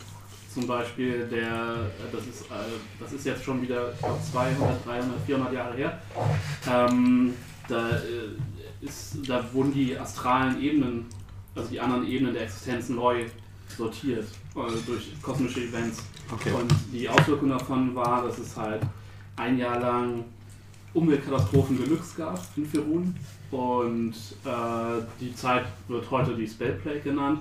zum 0.54 0.66
Beispiel 0.66 1.28
der, 1.32 1.92
das 2.12 2.22
ist, 2.26 2.42
äh, 2.50 2.56
das 3.00 3.14
ist 3.14 3.24
jetzt 3.26 3.44
schon 3.44 3.62
wieder, 3.62 3.94
ich 3.94 4.00
glaube 4.00 4.18
200, 4.32 4.86
300, 4.86 5.22
400 5.28 5.54
Jahre 5.54 5.76
her, 5.76 6.00
ähm, 6.70 7.34
da, 7.68 7.90
äh, 7.92 8.86
ist, 8.86 9.18
da 9.28 9.46
wurden 9.54 9.72
die 9.72 9.96
astralen 9.98 10.60
Ebenen, 10.60 11.06
also 11.56 11.70
die 11.70 11.80
anderen 11.80 12.08
Ebenen 12.08 12.34
der 12.34 12.44
Existenz 12.44 12.90
neu 12.90 13.26
sortiert 13.78 14.26
äh, 14.56 14.86
durch 14.86 15.22
kosmische 15.22 15.62
Events. 15.62 16.04
okay. 16.32 16.52
Und 16.52 16.74
die 16.92 17.08
Auswirkung 17.08 17.50
davon 17.50 17.96
war, 17.96 18.24
dass 18.24 18.38
es 18.38 18.56
halt 18.56 18.82
ein 19.36 19.58
Jahr 19.58 19.80
lang 19.80 20.26
Umweltkatastrophen 20.94 21.78
Deluxe 21.78 22.16
gab 22.18 22.40
in 22.56 22.66
Ferun. 22.66 23.16
Und 23.52 24.14
äh, 24.46 25.02
die 25.20 25.34
Zeit 25.36 25.66
wird 25.88 26.10
heute 26.12 26.36
die 26.36 26.48
Spellplague 26.48 27.02
genannt. 27.02 27.40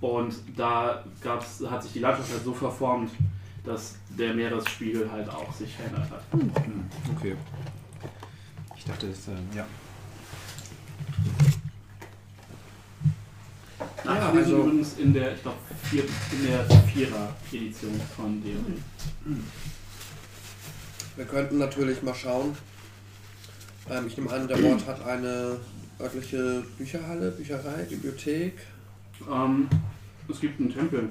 Und 0.00 0.34
da 0.56 1.04
gab's, 1.20 1.62
hat 1.68 1.82
sich 1.82 1.92
die 1.92 1.98
Landschaft 2.00 2.30
halt 2.30 2.44
so 2.44 2.52
verformt, 2.52 3.10
dass 3.64 3.96
der 4.18 4.34
Meeresspiegel 4.34 5.10
halt 5.10 5.28
auch 5.28 5.52
sich 5.52 5.74
verändert 5.74 6.10
hat. 6.10 6.22
Okay. 7.16 7.36
Ich 8.76 8.84
dachte, 8.84 9.08
das, 9.08 9.28
ähm, 9.28 9.48
ja. 9.54 9.66
Ach, 14.06 14.14
Ja, 14.16 14.30
also- 14.30 14.62
übrigens 14.64 14.98
in 14.98 15.12
der, 15.14 15.34
ich 15.34 15.42
glaube, 15.42 15.56
vier, 15.84 16.02
in 16.04 16.46
der 16.46 16.64
Vierer-Edition 16.92 18.00
von 18.16 18.42
dem. 18.42 18.80
Wir 21.16 21.24
könnten 21.24 21.58
natürlich 21.58 22.02
mal 22.02 22.14
schauen. 22.14 22.56
Ähm, 23.90 24.06
ich 24.06 24.16
nehme 24.16 24.30
an, 24.32 24.48
der 24.48 24.62
Ort 24.64 24.86
hat 24.86 25.04
eine 25.06 25.58
örtliche 26.00 26.64
Bücherhalle, 26.76 27.30
Bücherei, 27.30 27.84
Bibliothek. 27.88 28.54
Ähm, 29.30 29.68
es 30.28 30.40
gibt 30.40 30.58
einen 30.60 30.72
Tempel, 30.72 31.08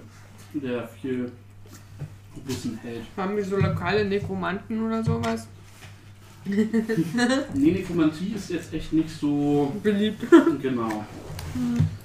der 0.53 0.87
viel 0.87 1.31
Wissen 2.45 2.77
hält. 2.81 3.03
Haben 3.15 3.37
wir 3.37 3.45
so 3.45 3.57
lokale 3.57 4.05
Nekromanten 4.05 4.85
oder 4.85 5.03
sowas? 5.03 5.47
Nee, 6.45 7.71
Nekromantie 7.71 8.33
ist 8.35 8.49
jetzt 8.49 8.73
echt 8.73 8.91
nicht 8.91 9.09
so 9.09 9.73
Beliebt. 9.81 10.25
genau. 10.61 11.05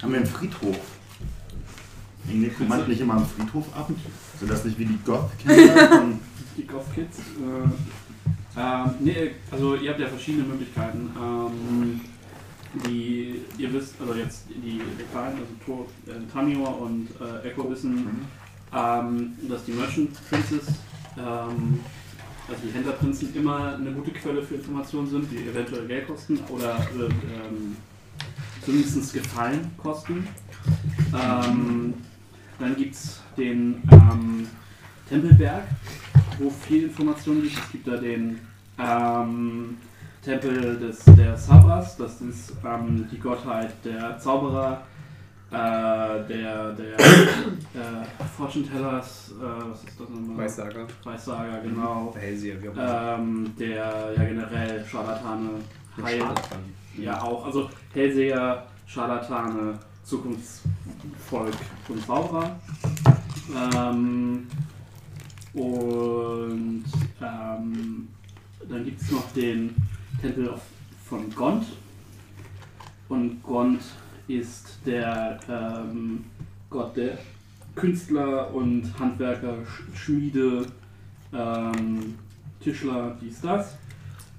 Haben 0.02 0.12
wir 0.12 0.18
einen 0.18 0.26
Friedhof? 0.26 0.78
Hängen 2.26 2.40
Nekromanten 2.42 2.88
nicht 2.88 3.00
immer 3.00 3.14
am 3.14 3.26
Friedhof 3.26 3.66
ab? 3.74 3.90
Sind 4.38 4.50
das 4.50 4.64
nicht 4.64 4.78
wie 4.78 4.84
die 4.86 4.98
Goth-Kinder? 5.04 5.88
von- 5.88 6.20
Die 6.56 6.66
Golf 6.66 6.92
Kids. 6.92 7.18
Äh, 7.18 8.60
ähm, 8.60 8.90
nee, 8.98 9.30
also 9.52 9.76
ihr 9.76 9.90
habt 9.90 10.00
ja 10.00 10.08
verschiedene 10.08 10.42
Möglichkeiten. 10.44 11.08
Ähm, 11.16 12.00
die, 12.86 13.42
ihr 13.56 13.72
wisst, 13.72 13.94
also 14.00 14.14
jetzt 14.14 14.42
die 14.50 14.80
Lokalen, 14.98 15.34
also 15.38 15.46
Tor, 15.64 15.86
äh, 16.06 16.30
Tamior 16.32 16.80
und 16.82 17.08
äh, 17.20 17.48
Echo 17.48 17.70
wissen, 17.70 18.26
ähm, 18.74 19.32
dass 19.48 19.64
die 19.64 19.72
Merchant 19.72 20.10
Princes, 20.28 20.66
ähm, 21.16 21.78
also 22.48 22.60
die 22.66 22.72
Händlerprinzen, 22.74 23.34
immer 23.36 23.76
eine 23.76 23.92
gute 23.92 24.10
Quelle 24.10 24.42
für 24.42 24.56
Informationen 24.56 25.06
sind, 25.08 25.30
die 25.30 25.48
eventuell 25.48 25.86
Geld 25.86 26.08
kosten 26.08 26.38
oder 26.48 26.76
äh, 26.76 27.04
ähm, 27.04 27.76
zumindest 28.65 29.12
Gefallen 29.12 29.70
kosten. 29.77 30.27
Ähm, 31.15 31.95
dann 32.59 32.77
gibt 32.77 32.95
es 32.95 33.20
den 33.36 33.82
ähm, 33.90 34.49
Tempelberg, 35.09 35.62
wo 36.39 36.51
viel 36.51 36.85
Information 36.85 37.43
gibt. 37.43 37.57
Es 37.57 37.73
gibt 37.73 37.89
da 37.89 37.97
den 37.97 38.40
ähm, 38.78 39.78
Tempel 40.23 40.78
des, 40.78 41.05
der 41.16 41.36
Sabras, 41.36 41.97
das 41.97 42.20
ist 42.20 42.53
ähm, 42.65 43.09
die 43.11 43.19
Gottheit 43.19 43.73
der 43.85 44.19
Zauberer, 44.19 44.82
äh, 45.51 45.55
der, 45.55 46.73
der 46.73 46.99
äh, 46.99 48.24
Fortune 48.36 48.66
Tellers, 48.66 49.32
äh, 49.40 49.70
was 49.70 49.85
ist 49.85 49.99
das 49.99 50.09
nochmal? 50.11 50.45
Weissager. 50.45 50.86
Weissager, 51.05 51.61
genau. 51.62 52.15
Hellseher. 52.19 52.57
Ähm, 52.77 53.55
der 53.59 54.12
ja 54.16 54.24
generell 54.24 54.85
Scharlatane, 54.85 55.51
Heil, 56.03 56.19
Scharlatan. 56.19 56.74
Ja 57.02 57.22
auch, 57.22 57.46
also 57.46 57.68
Hellseher, 57.92 58.66
Scharlatane, 58.86 59.78
Zukunftsvolk 60.04 61.54
und 61.88 62.06
Zauberer. 62.06 62.56
Ähm, 63.74 64.46
und 65.54 66.84
ähm, 67.20 68.08
dann 68.68 68.84
gibt 68.84 69.00
es 69.00 69.10
noch 69.10 69.30
den 69.32 69.74
Tempel 70.20 70.54
von 71.04 71.34
Gond. 71.34 71.64
Und 73.08 73.42
Gond 73.42 73.80
ist 74.28 74.78
der 74.84 75.40
ähm, 75.48 76.24
Gott 76.68 76.96
der 76.96 77.18
Künstler 77.74 78.52
und 78.54 78.92
Handwerker, 78.98 79.54
Sch- 79.64 79.96
Schmiede, 79.96 80.66
ähm, 81.32 82.14
Tischler, 82.60 83.16
dies, 83.20 83.40
das. 83.40 83.76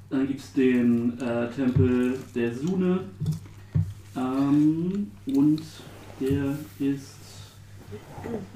Dann 0.10 0.28
gibt 0.28 0.40
es 0.40 0.54
den 0.54 1.20
äh, 1.20 1.50
Tempel 1.52 2.18
der 2.34 2.54
Sune. 2.54 3.02
Ähm, 4.16 5.12
und 5.28 5.62
der 6.20 6.58
ist. 6.80 7.16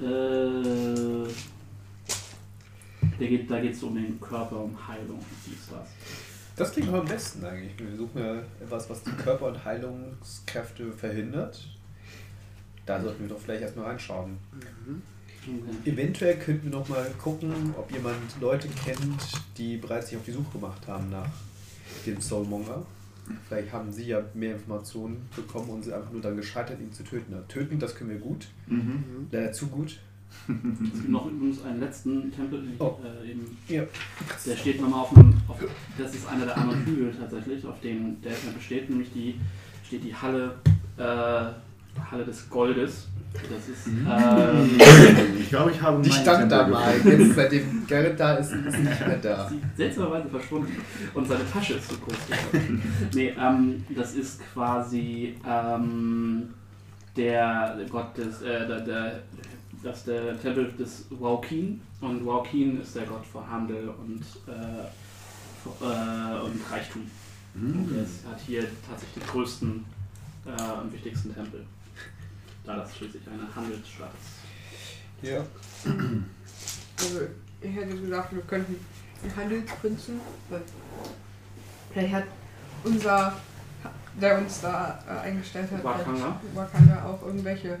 Äh, 0.00 1.28
der 3.18 3.28
geht, 3.28 3.50
da 3.50 3.60
geht 3.60 3.74
es 3.74 3.82
um 3.82 3.94
den 3.94 4.20
Körper, 4.20 4.60
um 4.60 4.88
Heilung, 4.88 5.20
dies, 5.46 5.68
das. 5.70 5.88
Das 6.56 6.72
klingt 6.72 6.88
doch 6.88 6.94
am 6.94 7.06
besten 7.06 7.44
eigentlich. 7.44 7.72
Wir 7.78 7.96
suchen 7.96 8.18
ja 8.20 8.34
etwas, 8.60 8.88
was 8.90 9.02
die 9.02 9.10
Körper- 9.10 9.46
und 9.46 9.64
Heilungskräfte 9.64 10.92
verhindert. 10.92 11.66
Da 12.86 13.00
sollten 13.00 13.22
wir 13.22 13.28
doch 13.28 13.40
vielleicht 13.40 13.62
erstmal 13.62 13.86
reinschauen. 13.86 14.38
Okay. 14.56 14.68
Eventuell 15.84 16.36
könnten 16.38 16.70
wir 16.70 16.78
noch 16.78 16.88
mal 16.88 17.10
gucken, 17.22 17.52
ob 17.76 17.90
jemand 17.92 18.16
Leute 18.40 18.68
kennt, 18.84 18.98
die 19.58 19.76
bereits 19.76 20.08
sich 20.08 20.18
auf 20.18 20.24
die 20.24 20.32
Suche 20.32 20.52
gemacht 20.58 20.86
haben 20.86 21.10
nach 21.10 21.28
dem 22.06 22.20
Soulmonger. 22.20 22.84
Vielleicht 23.48 23.72
haben 23.72 23.90
sie 23.92 24.04
ja 24.06 24.22
mehr 24.34 24.52
Informationen 24.52 25.28
bekommen 25.34 25.70
und 25.70 25.82
sind 25.84 25.94
einfach 25.94 26.12
nur 26.12 26.20
dann 26.20 26.36
gescheitert, 26.36 26.78
ihn 26.80 26.92
zu 26.92 27.02
töten. 27.04 27.26
Na, 27.30 27.40
töten, 27.48 27.78
das 27.78 27.94
können 27.94 28.10
wir 28.10 28.18
gut. 28.18 28.48
Mhm. 28.66 29.28
Leider 29.30 29.52
zu 29.52 29.66
gut. 29.68 29.98
Es 30.48 30.92
gibt 30.92 31.08
noch 31.08 31.26
übrigens 31.30 31.62
einen 31.62 31.80
letzten 31.80 32.30
Tempel, 32.32 32.60
den 32.60 32.74
ich, 32.74 32.80
Oh. 32.80 32.98
äh, 33.04 33.30
eben, 33.30 33.56
Ja. 33.68 33.84
der 34.44 34.56
steht 34.56 34.80
nochmal 34.80 35.00
auf 35.00 35.14
dem, 35.14 35.32
auf, 35.48 35.56
das 35.96 36.14
ist 36.14 36.26
einer 36.26 36.44
der 36.44 36.56
anderen 36.58 36.84
Hügel 36.84 37.14
tatsächlich, 37.18 37.64
auf 37.64 37.80
dem 37.80 38.20
der 38.20 38.34
Tempel 38.34 38.60
steht, 38.60 38.90
nämlich 38.90 39.12
die, 39.12 39.36
steht 39.86 40.02
die 40.04 40.14
Halle, 40.14 40.56
äh, 40.98 42.00
Halle 42.10 42.24
des 42.26 42.50
Goldes. 42.50 43.06
Das 43.34 43.68
ist, 43.68 43.86
ähm, 43.88 44.80
Ich 45.40 45.48
glaube, 45.48 45.72
ich 45.72 45.82
habe 45.82 46.00
Die 46.02 46.10
stand 46.12 46.50
da 46.50 46.66
mal. 46.68 46.94
Jetzt, 47.04 47.34
seitdem 47.34 47.86
Garrett 47.86 48.18
da 48.18 48.36
ist, 48.36 48.52
ist 48.52 48.76
sie 48.76 48.82
nicht 48.82 49.06
mehr 49.06 49.18
da. 49.22 49.48
Sie 49.48 49.56
ist 49.56 49.76
seltsamerweise 49.76 50.28
verschwunden 50.28 50.76
und 51.12 51.26
seine 51.28 51.50
Tasche 51.50 51.74
ist 51.74 51.88
zu 51.88 51.98
groß 51.98 52.14
geworden. 52.26 52.82
nee, 53.12 53.34
ähm, 53.38 53.84
das 53.94 54.14
ist 54.14 54.40
quasi 54.52 55.34
ähm, 55.46 56.54
der 57.16 57.76
Gott 57.90 58.16
des, 58.16 58.42
äh, 58.42 58.66
der, 58.66 58.80
der, 58.80 59.22
das 59.82 59.98
ist 59.98 60.08
der 60.08 60.40
Tempel 60.40 60.72
des 60.78 61.06
Waukin 61.10 61.80
und 62.00 62.24
Waukin 62.24 62.80
ist 62.80 62.94
der 62.94 63.04
Gott 63.04 63.26
für 63.26 63.46
Handel 63.46 63.88
und, 63.88 64.20
äh, 64.46 64.84
für, 65.62 65.84
äh, 65.84 66.40
und 66.40 66.60
Reichtum. 66.70 67.02
Und 67.54 67.90
er 67.94 68.30
hat 68.30 68.40
hier 68.46 68.64
tatsächlich 68.88 69.24
den 69.24 69.30
größten 69.30 69.84
äh, 70.46 70.82
und 70.82 70.92
wichtigsten 70.92 71.34
Tempel. 71.34 71.64
Da 72.64 72.76
das 72.76 72.96
schließlich 72.96 73.22
eine 73.28 73.54
Handelsstadt 73.54 74.10
ist. 74.14 75.28
Ja. 75.28 75.44
Also, 76.98 77.20
ich 77.60 77.74
hätte 77.74 77.96
gesagt, 77.98 78.34
wir 78.34 78.42
könnten 78.42 78.76
einen 79.22 79.36
Handelsprinzen. 79.36 80.20
weil 80.48 80.62
Vielleicht 81.92 82.14
hat 82.14 82.24
unser, 82.82 83.36
der 84.20 84.38
uns 84.38 84.60
da 84.60 84.98
äh, 85.06 85.26
eingestellt 85.26 85.70
hat, 85.70 85.84
Wakanga. 85.84 86.40
vielleicht 86.40 86.56
Wakanga 86.56 87.04
auch 87.04 87.22
irgendwelche 87.22 87.78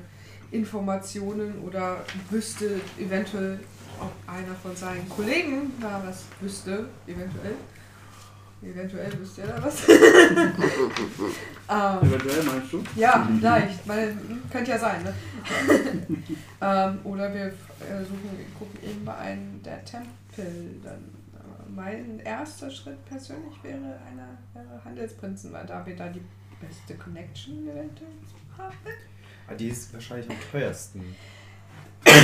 Informationen 0.50 1.58
oder 1.62 2.04
wüsste 2.30 2.80
eventuell, 2.98 3.58
ob 4.00 4.12
einer 4.26 4.54
von 4.62 4.76
seinen 4.76 5.08
Kollegen 5.08 5.72
da 5.80 6.02
was 6.06 6.24
wüsste, 6.40 6.88
eventuell. 7.06 7.56
Eventuell 8.64 9.18
wüsste 9.18 9.42
er 9.42 9.48
da 9.48 9.64
was. 9.64 9.88
ähm, 9.88 9.98
Eventuell 11.68 12.42
meinst 12.44 12.72
du? 12.72 12.82
ja, 12.96 13.28
vielleicht. 13.38 13.86
Weil, 13.88 14.16
könnte 14.50 14.70
ja 14.70 14.78
sein, 14.78 15.02
ne? 15.02 15.14
ähm, 16.60 16.98
oder 17.04 17.32
wir 17.34 17.46
äh, 17.46 18.02
suchen, 18.02 18.30
gucken 18.58 18.78
eben 18.82 19.04
bei 19.04 19.14
einem 19.16 19.62
der 19.62 19.84
Tempel. 19.84 20.80
Dann, 20.82 20.94
äh, 20.94 21.70
mein 21.70 22.18
erster 22.20 22.70
Schritt 22.70 23.04
persönlich 23.04 23.54
wäre 23.62 23.98
einer 24.10 24.38
wäre 24.54 24.84
Handelsprinzen, 24.84 25.52
weil 25.52 25.66
da 25.66 25.84
wir 25.84 25.96
da 25.96 26.08
die 26.08 26.22
beste 26.60 26.94
Connection 26.94 27.68
eventuell 27.68 28.10
haben. 28.56 28.76
Ah, 29.46 29.54
die 29.54 29.68
ist 29.68 29.92
wahrscheinlich 29.92 30.30
am 30.30 30.36
teuersten. 30.50 31.14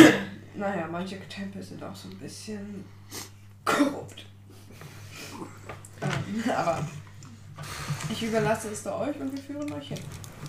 Naja, 0.53 0.89
manche 0.91 1.17
Tempel 1.29 1.63
sind 1.63 1.81
auch 1.81 1.95
so 1.95 2.09
ein 2.09 2.19
bisschen 2.19 2.85
korrupt. 3.65 4.27
Ähm, 6.03 6.51
aber 6.57 6.87
ich 8.11 8.23
überlasse 8.23 8.69
es 8.71 8.83
da 8.83 8.99
euch 8.99 9.19
und 9.21 9.33
wir 9.33 9.43
führen 9.43 9.73
euch 9.73 9.89
hin. 9.89 9.99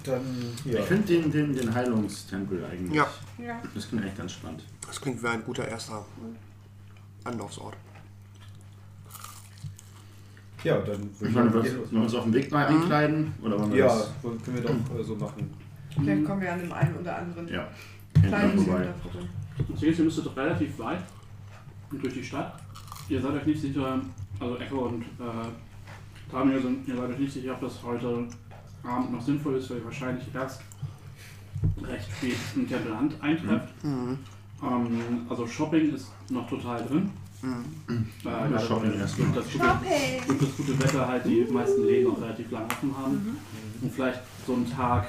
Dann, 0.03 0.21
ja. 0.65 0.79
Ich 0.79 0.85
finde 0.85 1.05
den, 1.07 1.31
den, 1.31 1.53
den 1.53 1.73
Heilungstempel 1.73 2.63
eigentlich. 2.65 2.93
Ja. 2.93 3.07
Ja. 3.37 3.61
Das 3.73 3.87
klingt 3.89 4.05
echt 4.05 4.17
ganz 4.17 4.31
spannend. 4.33 4.63
Das 4.87 4.99
klingt 4.99 5.21
wie 5.21 5.27
ein 5.27 5.43
guter 5.43 5.67
erster 5.67 6.05
Anlaufsort. 7.23 7.75
Ja, 10.63 10.77
dann 10.79 11.09
Ich 11.13 11.21
würde 11.21 11.33
meine, 11.33 11.47
ich 11.47 11.53
wir 11.73 11.77
wollen 11.79 11.91
wir 11.91 12.01
uns 12.01 12.13
auf 12.15 12.23
dem 12.23 12.33
Weg 12.33 12.51
neu 12.51 12.65
einkleiden? 12.65 13.33
Oder 13.41 13.59
wollen 13.59 13.71
wir 13.71 13.79
Ja, 13.79 13.87
das? 13.87 14.11
können 14.21 14.55
wir 14.55 14.61
doch 14.61 14.99
äh, 14.99 15.03
so 15.03 15.15
machen. 15.15 15.51
Vielleicht 15.89 16.25
kommen 16.25 16.41
wir 16.41 16.53
an 16.53 16.59
dem 16.59 16.71
einen 16.71 16.97
oder 16.97 17.17
anderen 17.17 17.47
Ja. 17.47 17.67
kleinen 18.13 18.57
vorbei. 18.59 18.87
Vorbei. 19.01 19.27
Das 19.69 19.79
Ding 19.79 19.89
ist, 19.89 19.99
ihr 19.99 20.05
müsstet 20.05 20.25
doch 20.27 20.37
relativ 20.37 20.77
weit 20.79 21.03
durch 21.91 22.13
die 22.13 22.23
Stadt. 22.23 22.59
Ihr 23.09 23.21
seid 23.21 23.31
euch 23.31 23.45
nicht 23.45 23.61
sicher, 23.61 23.99
also 24.41 24.57
Echo 24.57 24.79
und 24.87 25.03
äh, 25.03 26.31
Tamir 26.31 26.61
sind, 26.61 26.87
seid 26.87 26.97
euch 26.97 27.19
nicht 27.19 27.33
sicher, 27.33 27.53
ob 27.53 27.61
das 27.61 27.81
heute 27.83 28.27
Abend 28.83 29.11
noch 29.11 29.21
sinnvoll 29.21 29.55
ist, 29.57 29.69
weil 29.69 29.77
ihr 29.77 29.85
wahrscheinlich 29.85 30.25
erst 30.33 30.61
recht 31.83 32.09
spät 32.11 32.35
im 32.55 32.67
Tempel 32.67 32.95
Hand 32.95 33.15
eintrefft. 33.21 33.83
Mhm. 33.83 34.17
Ähm, 34.63 35.25
also 35.29 35.45
Shopping 35.45 35.93
ist 35.93 36.07
noch 36.29 36.49
total 36.49 36.83
drin. 36.85 37.11
Mhm. 37.41 38.07
Äh, 38.25 38.59
Shopping 38.59 38.93
erstmal. 38.93 39.31
durch 39.31 39.45
das, 39.45 39.53
gute, 39.53 40.27
durch 40.27 40.39
das 40.39 40.57
gute 40.57 40.79
Wetter 40.79 41.07
halt 41.07 41.25
die 41.25 41.47
meisten 41.51 41.85
Läden 41.85 42.11
auch 42.11 42.21
relativ 42.21 42.51
lang 42.51 42.65
offen 42.65 42.95
haben. 42.97 43.37
Und 43.81 43.91
vielleicht 43.91 44.21
so 44.45 44.53
einen 44.53 44.69
Tag 44.69 45.07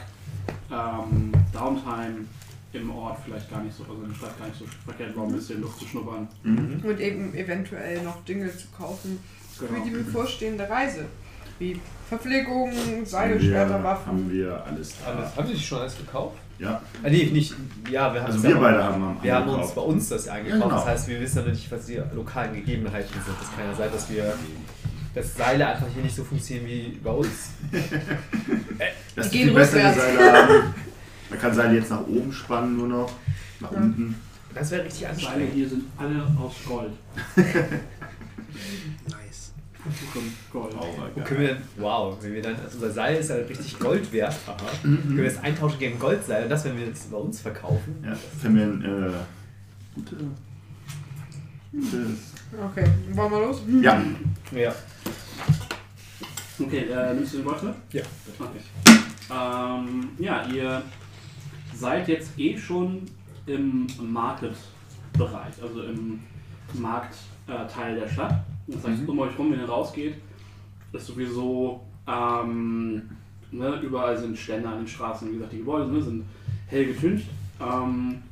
ähm, 0.71 1.33
Downtime 1.53 2.27
im 2.74 2.90
Ort 2.90 3.19
vielleicht 3.24 3.51
gar 3.51 3.62
nicht 3.62 3.77
so, 3.77 3.82
also 3.85 4.03
in 4.03 4.09
der 4.11 4.16
Stadt 4.16 4.39
gar 4.39 4.47
nicht 4.49 4.59
so 4.59 4.65
verkehrt 4.85 5.16
war, 5.16 5.24
ein 5.24 5.32
bisschen 5.32 5.61
Luft 5.61 5.78
zu 5.81 5.86
schnuppern. 5.86 6.28
Mhm. 6.43 6.81
Und 6.85 7.01
eben 7.01 7.35
eventuell 7.35 8.03
noch 8.03 8.24
Dinge 8.24 8.51
zu 8.57 8.66
kaufen 8.77 9.19
für 9.57 9.66
die 9.85 9.90
Genau. 9.90 10.05
bevorstehende 10.05 10.69
Reise. 10.69 11.05
Wie 11.59 11.78
Verpflegung, 12.09 12.73
Seile, 13.05 13.35
Haben 13.35 13.40
Schwerter, 13.44 13.78
wir, 13.78 13.85
Waffen. 13.85 14.07
haben 14.07 14.31
wir 14.31 14.65
alles 14.66 14.94
da. 15.05 15.12
Alles, 15.12 15.36
haben 15.36 15.47
Sie 15.49 15.55
sich 15.55 15.66
schon 15.66 15.78
alles 15.81 15.97
gekauft? 15.97 16.36
Ja. 16.59 16.81
Ah, 17.03 17.09
nee, 17.09 17.24
nicht. 17.32 17.55
Ja, 17.90 18.12
wir 18.12 18.20
haben 18.23 18.27
Also 18.32 18.43
wir 18.43 18.57
beide 18.57 18.82
haben 18.82 19.16
Wir 19.23 19.35
haben 19.35 19.43
uns 19.49 19.55
eingekauft. 19.55 19.74
bei 19.74 19.82
uns 19.82 20.09
das 20.09 20.28
eingekauft. 20.28 20.61
Ja, 20.61 20.66
genau. 20.66 20.77
Das 20.78 20.86
heißt, 20.86 21.09
wir 21.09 21.20
wissen 21.20 21.44
ja 21.44 21.51
nicht, 21.51 21.70
was 21.70 21.86
die 21.86 22.01
lokalen 22.15 22.55
Gegebenheiten 22.55 23.12
sind. 23.12 23.36
Das 23.40 23.55
kann 23.55 23.65
ja 23.66 23.74
sein, 23.74 23.90
dass 23.93 24.11
wir 24.11 24.35
dass 25.15 25.35
Seile 25.36 25.66
einfach 25.66 25.86
hier 25.93 26.03
nicht 26.03 26.16
so 26.16 26.24
funktionieren 26.24 26.66
wie 26.66 26.99
bei 27.05 27.11
uns. 27.11 27.51
Dass 29.15 29.28
Die 29.28 29.39
die 29.39 29.44
gehen 29.44 29.55
bessere 29.55 29.89
rückwärts. 29.90 30.16
Seile 30.16 30.32
haben. 30.32 30.74
Man 31.33 31.41
kann 31.41 31.55
Seile 31.55 31.77
jetzt 31.79 31.89
nach 31.91 32.07
oben 32.07 32.31
spannen 32.31 32.77
nur 32.77 32.89
noch. 32.89 33.11
Nach 33.61 33.73
Ja. 33.73 33.79
unten. 33.79 34.15
Das 34.55 34.71
wäre 34.71 34.85
richtig 34.85 35.01
Seile 35.01 35.13
anstrengend. 35.15 35.55
hier 35.55 35.67
sind 35.69 35.85
alle 35.97 36.23
aus 36.39 36.55
Gold. 36.67 36.93
Nice. 39.09 39.53
Gold. 40.53 40.75
Können 41.25 41.41
wir 41.41 41.57
wow, 41.79 42.17
wenn 42.21 42.35
wir 42.35 42.43
dann, 42.43 42.55
also 42.57 42.77
unser 42.77 42.91
Seil 42.93 43.17
ist 43.17 43.31
ja 43.31 43.37
richtig 43.37 43.79
Gold 43.79 44.13
wert, 44.13 44.35
können 44.83 45.17
wir 45.17 45.25
das 45.25 45.39
eintauschen 45.43 45.79
gegen 45.79 45.99
Goldseil 45.99 46.45
und 46.45 46.51
das, 46.51 46.65
wenn 46.67 46.77
wir 46.77 46.87
jetzt 46.87 47.11
bei 47.11 47.17
uns 47.17 47.41
verkaufen. 47.41 47.97
Ja, 48.05 48.13
wenn 48.43 48.55
wir 48.55 48.63
ein 48.65 48.85
äh, 48.85 49.13
gute. 49.95 50.17
Okay, 52.71 52.85
wollen 53.15 53.33
wir 53.33 53.41
los? 53.41 53.63
Ja, 53.81 54.03
Ja. 54.55 54.75
Okay, 56.61 56.79
äh, 56.91 57.15
nimmst 57.15 57.33
du 57.33 57.39
den 57.39 57.47
Beutel? 57.47 57.75
Ja. 57.91 58.03
Okay. 58.39 58.61
Ähm, 59.35 60.11
ja, 60.19 60.45
ihr 60.47 60.83
seid 61.83 62.07
jetzt 62.09 62.39
eh 62.39 62.57
schon 62.57 63.03
im 63.47 63.87
Market-Bereich, 64.01 65.55
also 65.61 65.83
im 65.83 66.21
Marktteil 66.75 67.97
der 67.99 68.09
Stadt. 68.09 68.45
Das 68.69 68.87
heißt, 68.87 69.03
Mhm. 69.03 69.09
um 69.09 69.19
euch 69.19 69.37
rum, 69.37 69.51
wenn 69.51 69.59
ihr 69.59 69.69
rausgeht, 69.69 70.15
ist 70.93 71.07
sowieso 71.07 71.81
ähm, 72.07 73.03
ne, 73.51 73.81
überall 73.83 74.17
sind 74.17 74.39
Ständer 74.39 74.71
an 74.71 74.79
den 74.79 74.87
Straßen. 74.87 75.29
Wie 75.29 75.35
gesagt, 75.35 75.53
die 75.53 75.59
Gebäude 75.59 75.91
ne, 75.93 76.01
sind 76.01 76.25
hell 76.69 76.87
getüncht. 76.87 77.27
Ähm, 77.61 78.23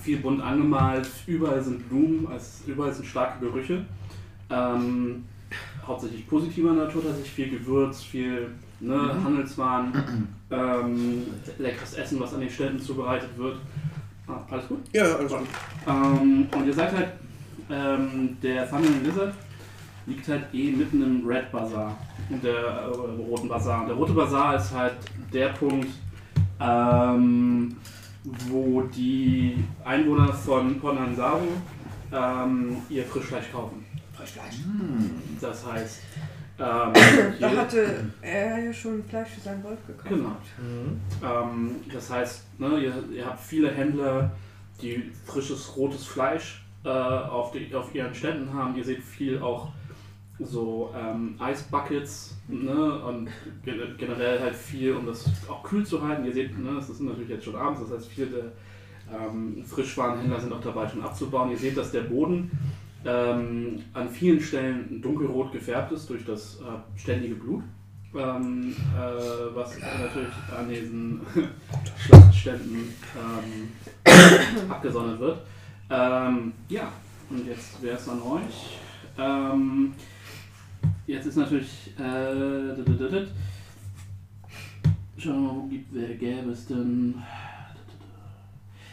viel 0.00 0.18
bunt 0.18 0.40
angemalt, 0.42 1.08
überall 1.26 1.62
sind 1.62 1.86
Blumen, 1.88 2.26
es, 2.34 2.62
überall 2.66 2.92
sind 2.92 3.06
starke 3.06 3.44
Gerüche. 3.44 3.84
Ähm, 4.50 5.24
hauptsächlich 5.86 6.26
positiver 6.26 6.72
Natur, 6.72 7.02
tatsächlich 7.02 7.32
viel 7.32 7.50
Gewürz, 7.50 8.02
viel 8.02 8.48
ne, 8.80 9.14
Handelswaren, 9.22 9.92
ähm, 10.52 11.26
leckeres 11.58 11.94
Essen, 11.94 12.20
was 12.20 12.34
an 12.34 12.40
den 12.40 12.50
Ständen 12.50 12.80
zubereitet 12.80 13.30
wird. 13.36 13.58
Ah, 14.26 14.40
alles 14.50 14.68
gut? 14.68 14.80
Ja, 14.92 15.16
alles 15.16 15.32
gut. 15.32 15.46
Ähm, 15.86 16.46
und 16.54 16.66
ihr 16.66 16.74
seid 16.74 16.92
halt, 16.92 17.08
ähm, 17.70 18.36
der 18.42 18.68
Thundering 18.68 19.04
Lizard 19.04 19.34
liegt 20.06 20.28
halt 20.28 20.44
eh 20.52 20.72
mitten 20.72 21.02
im 21.02 21.26
Red 21.26 21.50
Bazaar, 21.52 21.96
der 22.42 22.52
äh, 22.52 22.86
roten 22.86 23.48
Bazaar. 23.48 23.86
Der 23.86 23.94
rote 23.94 24.12
Bazaar 24.12 24.56
ist 24.56 24.72
halt 24.72 24.96
der 25.32 25.48
Punkt, 25.48 25.88
ähm, 26.60 27.76
wo 28.48 28.82
die 28.82 29.64
Einwohner 29.84 30.32
von 30.32 30.78
Ponanzaru 30.80 31.48
ähm, 32.12 32.76
ihr 32.88 33.04
Frischfleisch 33.04 33.50
kaufen. 33.50 33.84
Frischfleisch. 34.16 34.56
Das 35.40 35.66
heißt, 35.66 36.00
ähm, 36.62 36.92
Da 37.40 37.50
hatte 37.50 38.04
er 38.20 38.64
ja 38.64 38.72
schon 38.72 39.02
Fleisch 39.04 39.30
für 39.30 39.40
seinen 39.40 39.64
Wolf 39.64 39.78
gekauft. 39.86 40.08
Genau. 40.08 40.36
Ähm, 41.22 41.76
das 41.92 42.10
heißt, 42.10 42.60
ne, 42.60 42.78
ihr, 42.78 42.94
ihr 43.12 43.26
habt 43.26 43.40
viele 43.40 43.70
Händler, 43.70 44.30
die 44.80 45.10
frisches 45.26 45.76
rotes 45.76 46.06
Fleisch 46.06 46.64
äh, 46.84 46.88
auf, 46.88 47.52
die, 47.52 47.74
auf 47.74 47.94
ihren 47.94 48.14
Ständen 48.14 48.52
haben. 48.54 48.76
Ihr 48.76 48.84
seht 48.84 49.02
viel 49.02 49.40
auch 49.40 49.72
so 50.38 50.92
ähm, 50.96 51.36
Eisbuckets 51.38 52.36
ne, 52.48 52.98
und 53.02 53.28
ge 53.64 53.74
generell 53.98 54.40
halt 54.40 54.54
viel, 54.54 54.94
um 54.94 55.06
das 55.06 55.30
auch 55.48 55.62
kühl 55.62 55.84
zu 55.84 56.02
halten. 56.02 56.24
Ihr 56.24 56.32
seht, 56.32 56.58
ne, 56.58 56.78
es 56.78 56.88
ist 56.88 57.00
natürlich 57.00 57.28
jetzt 57.28 57.44
schon 57.44 57.56
abends, 57.56 57.80
das 57.80 57.90
heißt, 57.90 58.08
viele 58.08 58.26
der 58.28 58.52
ähm, 59.12 59.62
Frischwarenhändler 59.64 60.40
sind 60.40 60.52
auch 60.52 60.60
dabei, 60.60 60.88
schon 60.88 61.02
abzubauen. 61.02 61.50
Ihr 61.50 61.58
seht, 61.58 61.76
dass 61.76 61.92
der 61.92 62.02
Boden 62.02 62.50
ähm, 63.04 63.82
an 63.92 64.08
vielen 64.08 64.40
Stellen 64.40 65.00
dunkelrot 65.02 65.52
gefärbt 65.52 65.92
ist 65.92 66.08
durch 66.08 66.24
das 66.24 66.60
äh, 66.60 66.98
ständige 66.98 67.34
Blut. 67.34 67.62
Ähm, 68.14 68.76
äh, 68.94 69.54
was 69.54 69.78
natürlich 69.80 70.28
an 70.54 70.68
diesen 70.68 71.20
Schlachtständen 71.96 72.92
ähm, 73.16 74.70
abgesondert 74.70 75.18
wird. 75.18 75.38
Ähm, 75.88 76.52
ja, 76.68 76.92
und 77.30 77.46
jetzt 77.46 77.82
wäre 77.82 77.96
es 77.96 78.08
an 78.08 78.20
euch. 78.20 78.78
Ähm, 79.18 79.94
jetzt 81.06 81.26
ist 81.26 81.36
natürlich. 81.36 81.98
Äh. 81.98 83.26
Schauen 85.16 85.34
wir 85.34 85.52
mal, 85.52 85.54
wo 85.54 85.66
gibt, 85.68 85.94
wer 85.94 86.14
gäbe 86.14 86.50
es 86.50 86.66
denn? 86.66 87.14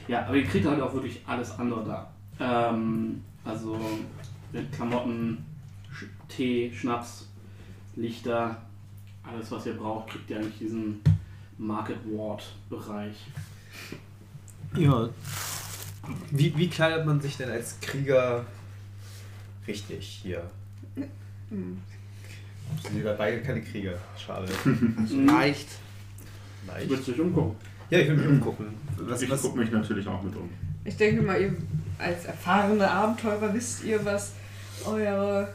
Ja, 0.08 0.26
aber 0.26 0.36
ihr 0.36 0.46
kriegt 0.46 0.66
halt 0.66 0.82
auch 0.82 0.94
wirklich 0.94 1.22
alles 1.26 1.58
andere 1.58 1.84
da. 1.86 2.70
Ähm, 2.72 3.24
also 3.44 3.80
mit 4.52 4.72
Klamotten, 4.72 5.46
Sch 5.92 6.06
Tee, 6.28 6.72
Schnaps, 6.74 7.28
Lichter, 7.96 8.62
alles 9.24 9.52
was 9.52 9.66
ihr 9.66 9.74
braucht, 9.74 10.10
kriegt 10.10 10.30
ihr 10.30 10.38
eigentlich 10.38 10.58
diesen 10.58 11.02
Market 11.58 11.98
Ward 12.06 12.44
Bereich. 12.70 13.16
Ja. 14.76 15.10
Wie, 16.32 16.56
wie 16.58 16.70
kleidet 16.70 17.06
man 17.06 17.20
sich 17.20 17.38
denn 17.38 17.50
als 17.50 17.80
Krieger 17.82 18.46
richtig 19.68 20.22
hier? 20.24 20.50
Sind 21.50 23.04
wir 23.04 23.14
beide 23.14 23.42
keine 23.42 23.62
Krieger? 23.62 23.98
Schade. 24.18 24.48
Leicht. 25.26 25.68
Leicht. 26.68 26.90
Willst 26.90 27.08
du 27.08 27.12
dich 27.12 27.22
umgucken? 27.22 27.56
Ja, 27.90 28.00
ich 28.00 28.08
will 28.08 28.18
mich 28.18 28.28
umgucken. 28.28 28.68
Was, 28.98 29.22
Ich 29.22 29.30
gucke 29.30 29.58
mich 29.58 29.72
natürlich 29.72 30.08
auch 30.08 30.22
mit 30.22 30.36
um. 30.36 30.50
Ich 30.90 30.98
denke 30.98 31.22
mal, 31.22 31.40
ihr 31.40 31.56
als 32.00 32.26
erfahrene 32.26 32.90
Abenteurer 32.90 33.54
wisst 33.54 33.84
ihr, 33.84 34.04
was 34.04 34.32
eure 34.84 35.48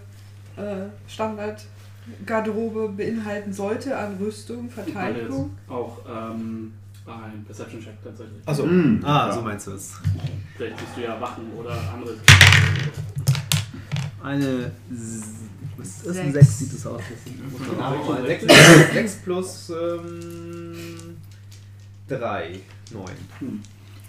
äh, 0.56 0.86
Standardgarderobe 1.08 2.90
beinhalten 2.90 3.52
sollte 3.52 3.98
an 3.98 4.16
Rüstung, 4.18 4.70
Verteidigung. 4.70 5.50
Auch 5.68 5.98
ähm, 6.08 6.72
ein 7.04 7.44
Perception 7.44 7.80
Check 7.82 7.94
tatsächlich. 8.04 8.46
Achso. 8.46 8.64
Mm, 8.64 9.00
ah, 9.02 9.26
ja. 9.26 9.34
so 9.34 9.42
meinst 9.42 9.66
du 9.66 9.72
es. 9.72 9.94
Vielleicht 10.56 10.78
siehst 10.78 10.96
du 10.98 11.02
ja 11.02 11.20
Wachen 11.20 11.52
oder 11.52 11.72
andere. 11.92 12.14
Eine. 14.22 14.70
Was 15.76 16.02
ist 16.04 16.16
ein 16.16 16.32
Sechs. 16.32 16.46
6? 16.46 16.58
Sieht 16.60 16.72
es 16.74 16.86
aus? 16.86 17.02
Genau, 17.24 18.04
Genau, 18.06 18.24
sechs. 18.24 18.44
6, 18.44 18.92
6 18.92 19.14
plus 19.24 19.70
ähm, 19.70 21.16
3, 22.06 22.60
9. 22.92 23.04
Hm. 23.40 23.60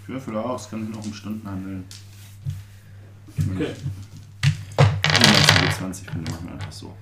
Ich 0.06 0.14
würfel 0.14 0.36
auch, 0.36 0.54
es 0.54 0.70
kann 0.70 0.86
sich 0.86 0.94
noch 0.94 1.04
um 1.04 1.12
Stunden 1.12 1.50
handeln. 1.50 1.84
Okay. 3.52 3.74
20 5.76 6.08
finde 6.08 6.30
ich 6.30 6.48
einfach 6.48 6.70
so. 6.70 6.94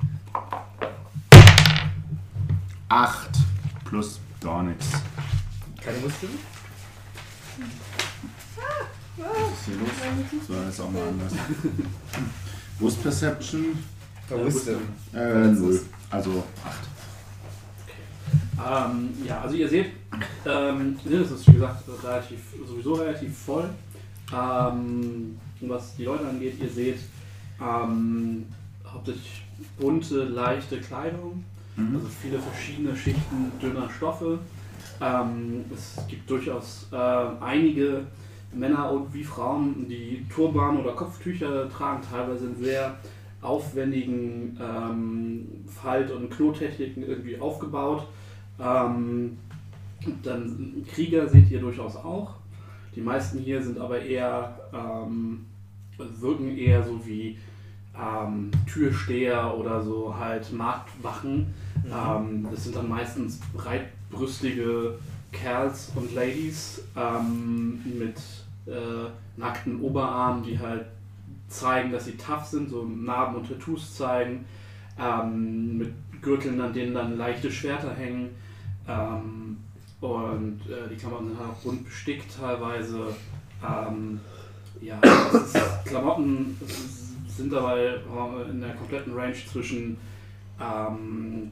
8 2.89 3.31
plus 3.85 4.21
gar 4.41 4.63
nichts. 4.63 4.87
Keine 5.83 5.99
Muskeln? 5.99 6.33
Was 9.19 9.29
ist 9.29 9.65
hier 9.67 9.77
los? 9.77 10.47
So, 10.49 10.55
jetzt 10.55 10.81
auch 10.81 10.91
mal 10.91 11.07
anders. 11.07 11.33
Ist 12.81 13.03
Perception? 13.03 13.85
Wisdom. 14.31 14.81
Äh, 15.13 15.49
0. 15.49 15.83
Also 16.09 16.43
8. 16.65 16.94
Ähm, 18.59 19.09
ja, 19.27 19.41
also 19.41 19.57
ihr 19.57 19.69
seht, 19.69 19.87
ähm, 20.47 20.97
das 21.05 21.31
ist 21.31 21.49
wie 21.49 21.53
gesagt 21.55 21.85
relativ, 22.03 22.41
sowieso 22.67 22.95
relativ 22.95 23.37
voll. 23.37 23.69
Ähm, 24.33 25.39
was 25.61 25.97
die 25.97 26.05
Leute 26.05 26.27
angeht, 26.29 26.55
ihr 26.61 26.69
seht 26.69 26.99
ähm, 27.61 28.47
hauptsächlich 28.87 29.43
bunte, 29.79 30.25
leichte 30.25 30.79
Kleidung, 30.81 31.45
Mhm. 31.77 31.97
also 31.97 32.07
viele 32.23 32.39
verschiedene 32.39 32.97
Schichten 32.97 33.51
dünner 33.61 33.91
Stoffe. 33.91 34.39
Ähm, 35.01 35.65
es 35.75 35.97
gibt 36.07 36.31
durchaus 36.31 36.87
äh, 36.93 36.97
einige 37.41 38.07
Männer 38.53 38.93
und 38.93 39.13
wie 39.13 39.25
Frauen, 39.25 39.87
die 39.89 40.25
Turban 40.33 40.79
oder 40.79 40.93
Kopftücher 40.93 41.69
tragen, 41.69 42.01
teilweise 42.09 42.47
in 42.47 42.63
sehr 42.63 42.95
aufwendigen 43.43 44.57
ähm, 44.63 45.47
Falt- 45.67 46.13
und 46.13 46.31
Knottechniken 46.31 47.03
irgendwie 47.09 47.39
aufgebaut. 47.41 48.07
Ähm, 48.61 49.39
dann 50.23 50.85
Krieger 50.93 51.29
seht 51.29 51.51
ihr 51.51 51.61
durchaus 51.61 51.97
auch. 51.97 52.35
Die 52.95 53.01
meisten 53.01 53.39
hier 53.39 53.63
sind 53.63 53.79
aber 53.79 54.01
eher, 54.01 54.59
ähm, 54.73 55.47
wirken 55.97 56.57
eher 56.57 56.83
so 56.83 57.05
wie 57.05 57.39
ähm, 57.99 58.51
Türsteher 58.67 59.57
oder 59.57 59.83
so 59.83 60.17
halt 60.17 60.53
Marktwachen. 60.53 61.53
Ähm, 61.87 62.47
das 62.51 62.65
sind 62.65 62.77
dann 62.77 62.89
meistens 62.89 63.41
breitbrüstige 63.53 64.99
Kerls 65.33 65.93
und 65.97 66.15
Ladies 66.15 66.83
ähm, 66.97 67.81
mit 67.99 68.17
äh, 68.67 69.11
nackten 69.37 69.81
Oberarmen, 69.81 70.45
die 70.45 70.59
halt 70.59 70.87
zeigen, 71.49 71.93
dass 71.93 72.07
sie 72.07 72.17
tough 72.17 72.47
sind, 72.47 72.71
so 72.71 72.85
Narben 72.85 73.37
und 73.37 73.49
Tattoos 73.49 73.97
zeigen, 73.97 74.45
ähm, 74.99 75.79
mit 75.79 75.93
Gürteln, 76.23 76.61
an 76.61 76.73
denen 76.73 76.95
dann 76.95 77.19
leichte 77.19 77.51
Schwerter 77.51 77.95
hängen. 77.95 78.31
Ähm, 78.87 79.59
und 80.01 80.61
äh, 80.69 80.89
die 80.91 80.97
Klamotten 80.97 81.29
sind 81.29 81.39
halt 81.39 81.51
auch 81.51 81.63
bunt 81.63 81.85
bestickt 81.85 82.39
teilweise. 82.39 83.09
Ähm, 83.67 84.21
ja, 84.81 84.99
ist, 85.01 85.57
Klamotten 85.87 86.59
sind 87.27 87.53
dabei 87.53 87.85
äh, 87.85 88.51
in 88.51 88.61
der 88.61 88.75
kompletten 88.75 89.15
Range 89.15 89.35
zwischen 89.35 89.97
ähm, 90.61 91.51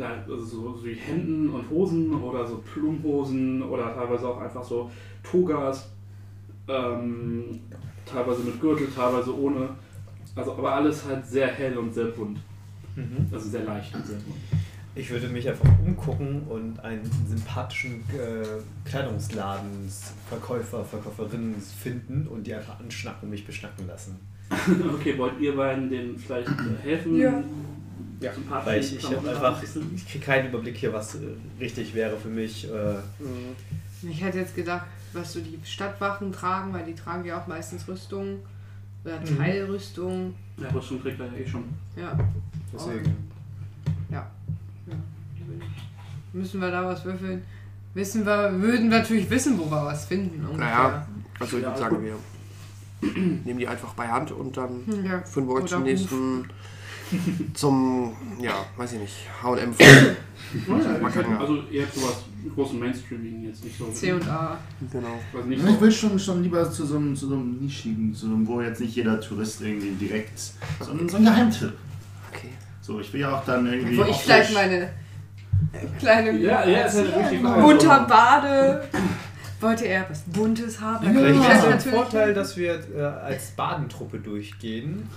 also 0.00 0.44
so, 0.44 0.72
so 0.74 0.84
wie 0.84 0.94
Hemden 0.94 1.50
und 1.50 1.68
Hosen 1.70 2.14
oder 2.14 2.46
so 2.46 2.62
Plumhosen 2.72 3.62
oder 3.62 3.94
teilweise 3.94 4.26
auch 4.28 4.40
einfach 4.40 4.64
so 4.64 4.90
Togas, 5.22 5.90
ähm, 6.66 7.60
teilweise 8.06 8.42
mit 8.42 8.60
Gürtel, 8.60 8.88
teilweise 8.94 9.36
ohne. 9.36 9.70
Also 10.34 10.52
aber 10.52 10.72
alles 10.74 11.04
halt 11.06 11.26
sehr 11.26 11.48
hell 11.48 11.76
und 11.76 11.92
sehr 11.92 12.06
bunt. 12.06 12.38
Mhm. 12.96 13.26
Also 13.30 13.48
sehr 13.48 13.64
leicht 13.64 13.94
und 13.94 14.06
sehr 14.06 14.16
bunt. 14.16 14.61
Ich 14.94 15.08
würde 15.10 15.28
mich 15.28 15.48
einfach 15.48 15.68
umgucken 15.84 16.42
und 16.48 16.78
einen 16.80 17.10
sympathischen 17.26 18.00
äh, 18.10 18.88
Kleidungsladensverkäufer, 18.88 20.84
Verkäuferinnen 20.84 21.54
finden 21.60 22.26
und 22.26 22.46
die 22.46 22.54
einfach 22.54 22.78
anschnacken 22.78 23.24
und 23.24 23.30
mich 23.30 23.46
beschnacken 23.46 23.86
lassen. 23.86 24.16
okay, 24.94 25.16
wollt 25.16 25.40
ihr 25.40 25.56
beiden 25.56 25.88
denen 25.88 26.18
vielleicht 26.18 26.50
helfen? 26.82 27.18
Ja. 27.18 27.42
Ja, 28.20 28.30
Weil 28.64 28.80
ich, 28.80 28.96
ich 28.98 29.04
habe 29.04 29.28
einfach, 29.30 29.60
ich 29.62 30.06
kriege 30.08 30.24
keinen 30.24 30.48
Überblick 30.50 30.76
hier, 30.76 30.92
was 30.92 31.16
äh, 31.16 31.18
richtig 31.58 31.92
wäre 31.94 32.16
für 32.16 32.28
mich. 32.28 32.70
Äh, 32.70 32.96
Ich 34.08 34.22
hätte 34.22 34.38
jetzt 34.38 34.54
gedacht, 34.54 34.86
was 35.12 35.32
so 35.32 35.40
die 35.40 35.58
Stadtwachen 35.64 36.30
tragen, 36.32 36.72
weil 36.72 36.84
die 36.84 36.94
tragen 36.94 37.24
ja 37.24 37.40
auch 37.42 37.46
meistens 37.48 37.88
Rüstung 37.88 38.38
oder 39.04 39.18
Mhm. 39.20 39.38
Teilrüstung. 39.38 40.34
Ja, 40.56 40.68
Rüstung 40.68 41.02
trägt 41.02 41.18
er 41.18 41.26
ja 41.26 41.32
eh 41.32 41.48
schon. 41.48 41.64
Ja. 41.96 42.16
deswegen. 42.72 43.16
Ja. 44.10 44.30
Müssen 46.32 46.60
wir 46.60 46.70
da 46.70 46.84
was 46.86 47.04
würfeln? 47.04 47.42
Wissen 47.94 48.24
wir, 48.24 48.52
würden 48.60 48.90
wir 48.90 48.98
natürlich 49.00 49.28
wissen, 49.28 49.58
wo 49.58 49.64
wir 49.70 49.84
was 49.84 50.06
finden. 50.06 50.40
Ungefähr. 50.46 50.58
Naja, 50.64 51.06
Also 51.38 51.58
ich 51.58 51.64
würde 51.64 51.78
sagen, 51.78 51.98
wir 52.02 52.14
nehmen 53.44 53.58
die 53.58 53.68
einfach 53.68 53.92
bei 53.94 54.08
Hand 54.08 54.30
und 54.32 54.56
dann 54.56 54.82
Ja. 55.04 55.20
führen 55.22 55.46
wir 55.48 55.54
euch 55.56 55.66
zum 55.66 55.78
Ruf. 55.82 55.86
nächsten, 55.88 56.44
zum, 57.54 58.12
ja, 58.40 58.64
weiß 58.76 58.92
ich 58.94 59.00
nicht, 59.00 59.14
H&M. 59.42 59.74
Ja, 59.78 61.38
also 61.38 61.62
ihr 61.70 61.82
habt 61.82 61.94
sowas 61.94 62.24
großen 62.54 62.78
Mainstreaming 62.78 63.44
jetzt 63.44 63.64
nicht 63.64 63.78
so. 63.78 63.86
C 63.90 64.12
und 64.12 64.26
A. 64.28 64.58
Genau. 64.90 65.18
Also 65.34 65.48
nicht 65.48 65.62
Ich 65.62 65.70
so. 65.70 65.80
will 65.80 65.92
schon, 65.92 66.18
schon 66.18 66.42
lieber 66.42 66.70
zu 66.70 66.84
so 66.86 66.96
einem, 66.96 67.14
zu 67.14 67.28
so 67.28 67.34
einem 67.34 67.58
nischigen, 67.60 68.14
zu 68.14 68.26
einem, 68.26 68.46
wo 68.46 68.60
jetzt 68.60 68.80
nicht 68.80 68.96
jeder 68.96 69.20
Tourist 69.20 69.60
irgendwie 69.60 69.90
direkt, 69.92 70.38
sondern 70.80 71.08
so 71.08 71.18
ein 71.18 71.24
Geheimtipp. 71.24 71.72
Okay. 72.32 72.48
So, 72.80 73.00
ich 73.00 73.12
will 73.12 73.20
ja 73.20 73.36
auch 73.38 73.44
dann 73.44 73.66
irgendwie. 73.66 73.96
Wo 73.96 74.04
ich 74.04 74.16
vielleicht 74.16 74.54
meine 74.54 74.90
kleine 75.98 76.38
Ja, 76.38 76.66
ja, 76.66 76.82
ist 76.82 76.96
ja 76.96 77.02
richtige 77.02 77.42
Frage. 77.46 77.62
bunter 77.62 78.06
Bade. 78.08 78.88
Wollte 79.60 79.84
er 79.84 80.10
was 80.10 80.22
Buntes 80.22 80.80
haben? 80.80 81.14
Wäre 81.14 81.30
ich 81.30 81.38
ein 81.38 81.70
natürlich 81.70 81.94
Vorteil, 81.94 82.34
dass 82.34 82.56
wir 82.56 82.80
äh, 82.96 83.00
als 83.00 83.52
Badentruppe 83.52 84.18
durchgehen. 84.18 85.08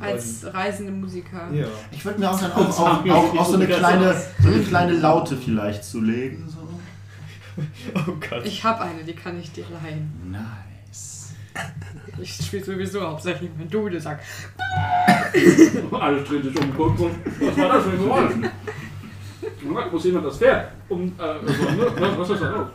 als 0.00 0.46
reisende 0.50 0.90
Musiker. 0.90 1.52
Ja. 1.52 1.66
Ich 1.92 2.02
würde 2.02 2.18
mir 2.18 2.30
auch 2.30 2.40
dann 2.40 2.52
auch, 2.52 2.66
auch, 2.66 3.06
auch, 3.10 3.38
auch 3.38 3.46
so, 3.46 3.56
eine 3.56 3.66
kleine, 3.66 4.14
so 4.40 4.48
eine 4.48 4.62
kleine 4.62 4.92
Laute 4.92 5.36
vielleicht 5.36 5.84
zulegen. 5.84 6.48
So. 6.48 6.66
Oh 7.94 8.12
Gott. 8.30 8.46
Ich 8.46 8.64
habe 8.64 8.80
eine, 8.82 9.04
die 9.04 9.12
kann 9.12 9.38
ich 9.38 9.52
dir 9.52 9.64
leihen. 9.82 10.12
Nice. 10.30 11.32
Ich 12.20 12.34
spiele 12.36 12.64
sowieso 12.64 13.02
hauptsächlich 13.02 13.50
mit 13.58 13.72
du, 13.72 13.88
der 13.90 14.00
sagt. 14.00 14.24
Alle 15.92 16.22
drehen 16.22 16.42
sich 16.42 16.58
um, 16.58 16.72
was 16.78 17.56
war 17.56 17.68
das 17.68 17.84
für 17.84 17.90
ein 17.90 17.98
Geräusch? 17.98 18.32
Moment, 19.62 19.92
muss 19.92 20.04
jemand 20.04 20.26
das 20.26 20.38
Pferd? 20.38 20.72
Um, 20.88 21.06
äh, 21.06 21.12
so, 21.18 21.70
ne? 21.70 21.92
was, 21.98 22.18
was 22.18 22.30
ist 22.30 22.42
da 22.42 22.50
los? 22.50 22.68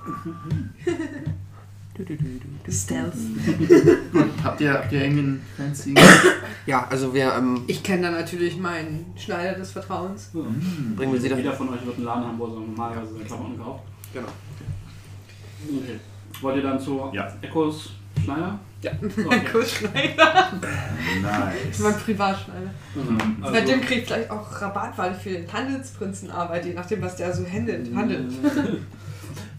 Stealth. 2.70 3.14
Habt 4.44 4.62
ihr, 4.62 4.74
habt 4.74 4.92
ihr 4.92 5.02
irgendeinen 5.02 5.42
fancy? 5.56 5.94
Ja, 6.66 6.88
also 6.90 7.14
wir 7.14 7.34
ähm, 7.36 7.64
Ich 7.68 7.84
kenne 7.84 8.04
dann 8.04 8.14
natürlich 8.14 8.58
meinen 8.58 9.14
Schneider 9.16 9.54
des 9.60 9.72
Vertrauens. 9.72 10.32
bringen 10.96 11.14
wir 11.14 11.22
sie. 11.22 11.28
Jeder 11.30 11.54
von 11.54 11.70
euch 11.70 11.86
wird 11.86 11.98
einen 11.98 12.06
Laden 12.06 12.26
haben, 12.26 12.40
wo 12.40 12.46
er 12.46 12.52
so 12.52 12.60
normalerweise 12.62 13.14
seine 13.14 13.26
Klamotten 13.26 13.58
kauft. 13.60 13.84
Genau. 14.14 14.28
Okay. 15.68 16.00
Wollt 16.42 16.56
ihr 16.56 16.64
dann 16.64 16.80
zu 16.80 17.10
Ja. 17.14 17.32
Echos 17.42 17.92
Schneider? 18.24 18.60
Ja, 18.84 18.92
Okay. 19.02 19.26
mein 19.26 19.46
Kursschneider. 19.46 20.52
Nice. 21.22 21.80
mein 21.80 21.98
Privatschneider. 21.98 22.70
Mhm. 22.96 23.42
Bei 23.42 23.62
dem 23.62 23.80
kriege 23.82 24.02
ich 24.02 24.08
vielleicht 24.08 24.30
auch 24.30 24.62
Rabatt, 24.62 24.98
weil 24.98 25.14
ich 25.14 25.18
für 25.20 25.30
den 25.30 25.52
Handelsprinzen 25.52 26.30
arbeite, 26.30 26.68
je 26.68 26.74
nachdem, 26.74 27.02
was 27.02 27.16
der 27.16 27.34
so 27.34 27.46
handelt. 27.46 27.96
handelt. 27.96 28.34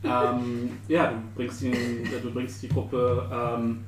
ähm, 0.05 0.71
ja, 0.89 1.09
du 1.09 1.17
bringst 1.35 1.63
die, 1.63 2.05
du 2.23 2.31
bringst 2.33 2.63
die 2.63 2.69
Gruppe 2.69 3.29
ähm, 3.33 3.85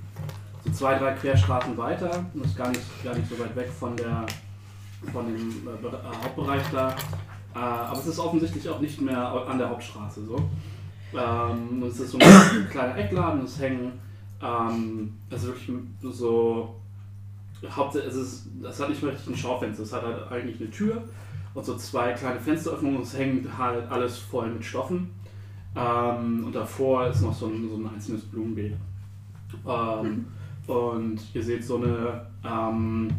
so 0.64 0.70
zwei, 0.72 0.98
drei 0.98 1.12
Querstraßen 1.12 1.76
weiter. 1.76 2.24
Das 2.34 2.46
ist 2.46 2.56
gar 2.56 2.68
nicht, 2.70 3.04
gar 3.04 3.14
nicht 3.14 3.28
so 3.28 3.38
weit 3.38 3.54
weg 3.54 3.68
von, 3.78 3.94
der, 3.96 4.24
von 5.12 5.26
dem 5.26 5.68
äh, 5.68 5.86
äh, 5.86 6.24
Hauptbereich 6.24 6.62
da. 6.72 6.96
Äh, 7.54 7.58
aber 7.58 7.98
es 7.98 8.06
ist 8.06 8.18
offensichtlich 8.18 8.66
auch 8.68 8.80
nicht 8.80 9.00
mehr 9.02 9.18
an 9.18 9.58
der 9.58 9.68
Hauptstraße 9.68 10.24
so. 10.24 10.48
Ähm, 11.14 11.82
es 11.86 12.00
ist 12.00 12.10
so 12.12 12.18
ein 12.18 12.68
kleiner 12.70 12.96
Eckladen, 12.96 13.44
es 13.44 13.60
hängen, 13.60 13.92
ähm, 14.42 15.14
also 15.30 15.48
wirklich 15.48 15.70
so, 16.02 16.76
Hauptsache, 17.68 18.04
es 18.04 18.14
ist, 18.14 18.46
das 18.62 18.80
hat 18.80 18.90
nicht 18.90 19.02
mehr 19.02 19.12
richtig 19.12 19.34
ein 19.34 19.36
Schaufenster, 19.36 19.82
es 19.82 19.92
hat 19.92 20.02
halt 20.02 20.30
eigentlich 20.30 20.60
eine 20.60 20.70
Tür 20.70 21.02
und 21.54 21.64
so 21.64 21.76
zwei 21.76 22.12
kleine 22.12 22.38
Fensteröffnungen, 22.40 23.02
es 23.02 23.16
hängt 23.16 23.46
halt 23.56 23.90
alles 23.90 24.18
voll 24.18 24.50
mit 24.50 24.64
Stoffen. 24.64 25.10
Ähm, 25.74 26.44
und 26.44 26.54
davor 26.54 27.08
ist 27.08 27.20
noch 27.22 27.34
so 27.34 27.46
ein, 27.46 27.68
so 27.68 27.76
ein 27.76 27.88
einzelnes 27.94 28.22
Blumenbeet. 28.22 28.74
Ähm, 29.66 30.26
Und 30.66 31.20
ihr 31.34 31.42
seht 31.42 31.64
so 31.64 31.76
eine. 31.76 32.26
Ähm, 32.44 33.10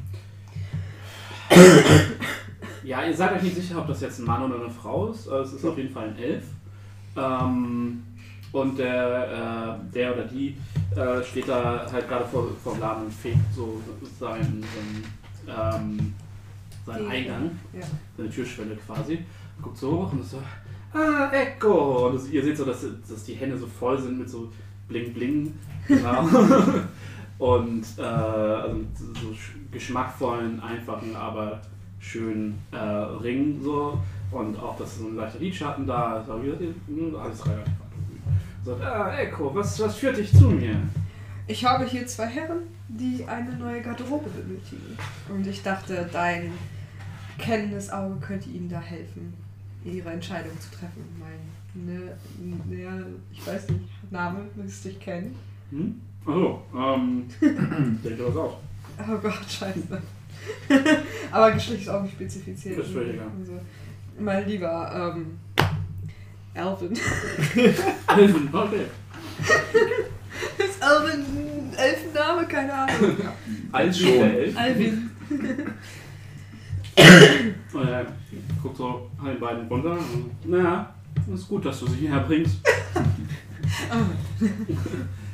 ja, 2.84 3.06
ihr 3.06 3.15
seid 3.15 3.34
euch 3.34 3.44
nicht 3.44 3.56
sicher, 3.56 3.80
ob 3.80 3.88
das 3.88 4.02
jetzt 4.02 4.19
ein 4.19 4.26
Mann 4.26 4.44
oder 4.44 4.61
eine 4.61 4.69
Frau 4.69 5.10
ist. 5.10 5.27
aber 5.30 5.41
Es 5.41 5.53
ist 5.53 5.65
auf 5.65 5.77
jeden 5.77 5.91
Fall 5.91 6.10
ein 6.10 6.18
Elf. 6.18 6.44
Und 8.51 8.77
der, 8.79 9.77
äh, 9.89 9.93
der 9.93 10.13
oder 10.13 10.23
die 10.25 10.55
äh, 10.95 11.23
steht 11.23 11.47
da 11.49 11.85
halt 11.91 12.07
gerade 12.07 12.25
vor, 12.25 12.47
vor 12.63 12.73
dem 12.73 12.81
Laden 12.81 13.05
und 13.05 13.13
fegt 13.13 13.53
so 13.53 13.81
seinen, 14.19 14.63
seinen, 15.45 15.93
ähm, 15.99 16.13
seinen 16.85 17.07
Eingang, 17.11 17.51
Ja. 17.73 17.85
seine 18.15 18.29
Türschwelle 18.29 18.75
quasi. 18.77 19.19
Guckt 19.61 19.77
so 19.77 19.91
hoch 20.03 20.11
und 20.13 20.21
ist 20.21 20.31
so, 20.31 20.37
ah, 20.93 21.29
Echo! 21.31 22.07
Und 22.07 22.15
das, 22.15 22.29
ihr 22.29 22.43
seht 22.43 22.55
so, 22.57 22.63
dass, 22.65 22.85
dass 23.09 23.23
die 23.25 23.33
Hände 23.33 23.57
so 23.57 23.67
voll 23.67 23.99
sind 23.99 24.19
mit 24.19 24.29
so 24.29 24.51
Bling 24.87 25.13
Bling. 25.13 25.53
Genau. 25.87 26.27
und 27.37 27.85
äh, 27.97 28.01
also 28.01 28.75
so 29.13 29.27
sch- 29.29 29.55
geschmackvollen, 29.71 30.59
einfachen, 30.59 31.15
aber 31.15 31.61
schönen 31.99 32.57
äh, 32.71 32.77
Ringen 32.77 33.61
so. 33.63 33.97
Und 34.31 34.59
auch, 34.59 34.77
dass 34.77 34.99
so 34.99 35.07
ein 35.07 35.15
leichter 35.15 35.39
Lidschatten 35.39 35.87
da 35.87 36.17
ist. 36.19 36.29
Aber 36.29 36.43
wie 36.43 36.49
gesagt, 36.49 37.15
alles 37.23 37.45
relativ 37.45 37.73
so, 38.68 38.76
ah, 38.84 39.15
Echo, 39.18 39.56
was, 39.56 39.80
was 39.80 39.95
führt 39.95 40.18
dich 40.18 40.30
zu 40.31 40.49
mir? 40.49 40.76
Ich 41.48 41.64
habe 41.64 41.85
hier 41.85 42.06
zwei 42.06 42.26
Herren, 42.26 42.64
die 42.89 43.23
eine 43.26 43.53
neue 43.53 43.81
Garderobe 43.81 44.30
benötigen. 44.30 44.98
Und 45.30 45.48
ich 45.48 45.64
dachte, 45.64 46.10
dein 46.11 46.52
kennendes 47.38 47.89
Auge 47.89 48.18
könnte 48.19 48.49
ihnen 48.49 48.68
da 48.68 48.81
helfen, 48.81 49.34
ihre 49.85 50.10
Entscheidung 50.10 50.52
zu 50.60 50.69
treffen. 50.72 51.02
Mein, 51.18 51.85
ne, 51.85 52.18
ne, 52.65 53.06
ich 53.31 53.48
weiß 53.48 53.69
nicht, 53.69 54.11
Name 54.11 54.39
müsste 54.56 54.89
ich 54.89 54.99
kennen. 54.99 55.34
Hm? 55.69 56.02
Achso, 56.26 56.61
ähm, 56.76 57.26
denkt 57.39 58.19
ihr 58.19 58.27
was 58.27 58.35
aus? 58.35 58.53
Oh 58.99 59.18
Gott, 59.22 59.45
scheiße. 59.48 60.02
Aber 61.31 61.52
Geschlecht 61.52 61.84
ist 61.84 61.89
auch 61.89 62.02
nicht 62.03 62.15
spezifiziert. 62.15 62.80
Ist 62.80 62.91
völlig 62.91 63.14
egal. 63.14 63.27
Also, 63.39 63.53
mein 64.19 64.45
lieber 64.45 65.14
ähm, 65.15 65.38
Alvin. 66.57 66.93
Elfen, 68.17 68.49
okay. 68.53 68.85
Ist 70.57 70.81
Alvin 70.84 71.19
ein 71.21 71.73
Elfenname? 71.77 72.47
Keine 72.47 72.73
Ahnung. 72.73 73.17
Als 73.71 73.99
Schon. 73.99 74.55
Alvin. 74.55 75.09
Und 77.73 77.88
er 77.88 78.05
guckt 78.61 78.77
so 78.77 79.09
an 79.19 79.25
den 79.27 79.39
beiden 79.39 79.67
runter. 79.67 79.91
Und, 79.91 80.49
naja, 80.49 80.93
es 81.34 81.41
ist 81.41 81.47
gut, 81.47 81.65
dass 81.65 81.79
du 81.79 81.88
sie 81.88 81.95
hierher 81.97 82.21
bringst. 82.21 82.55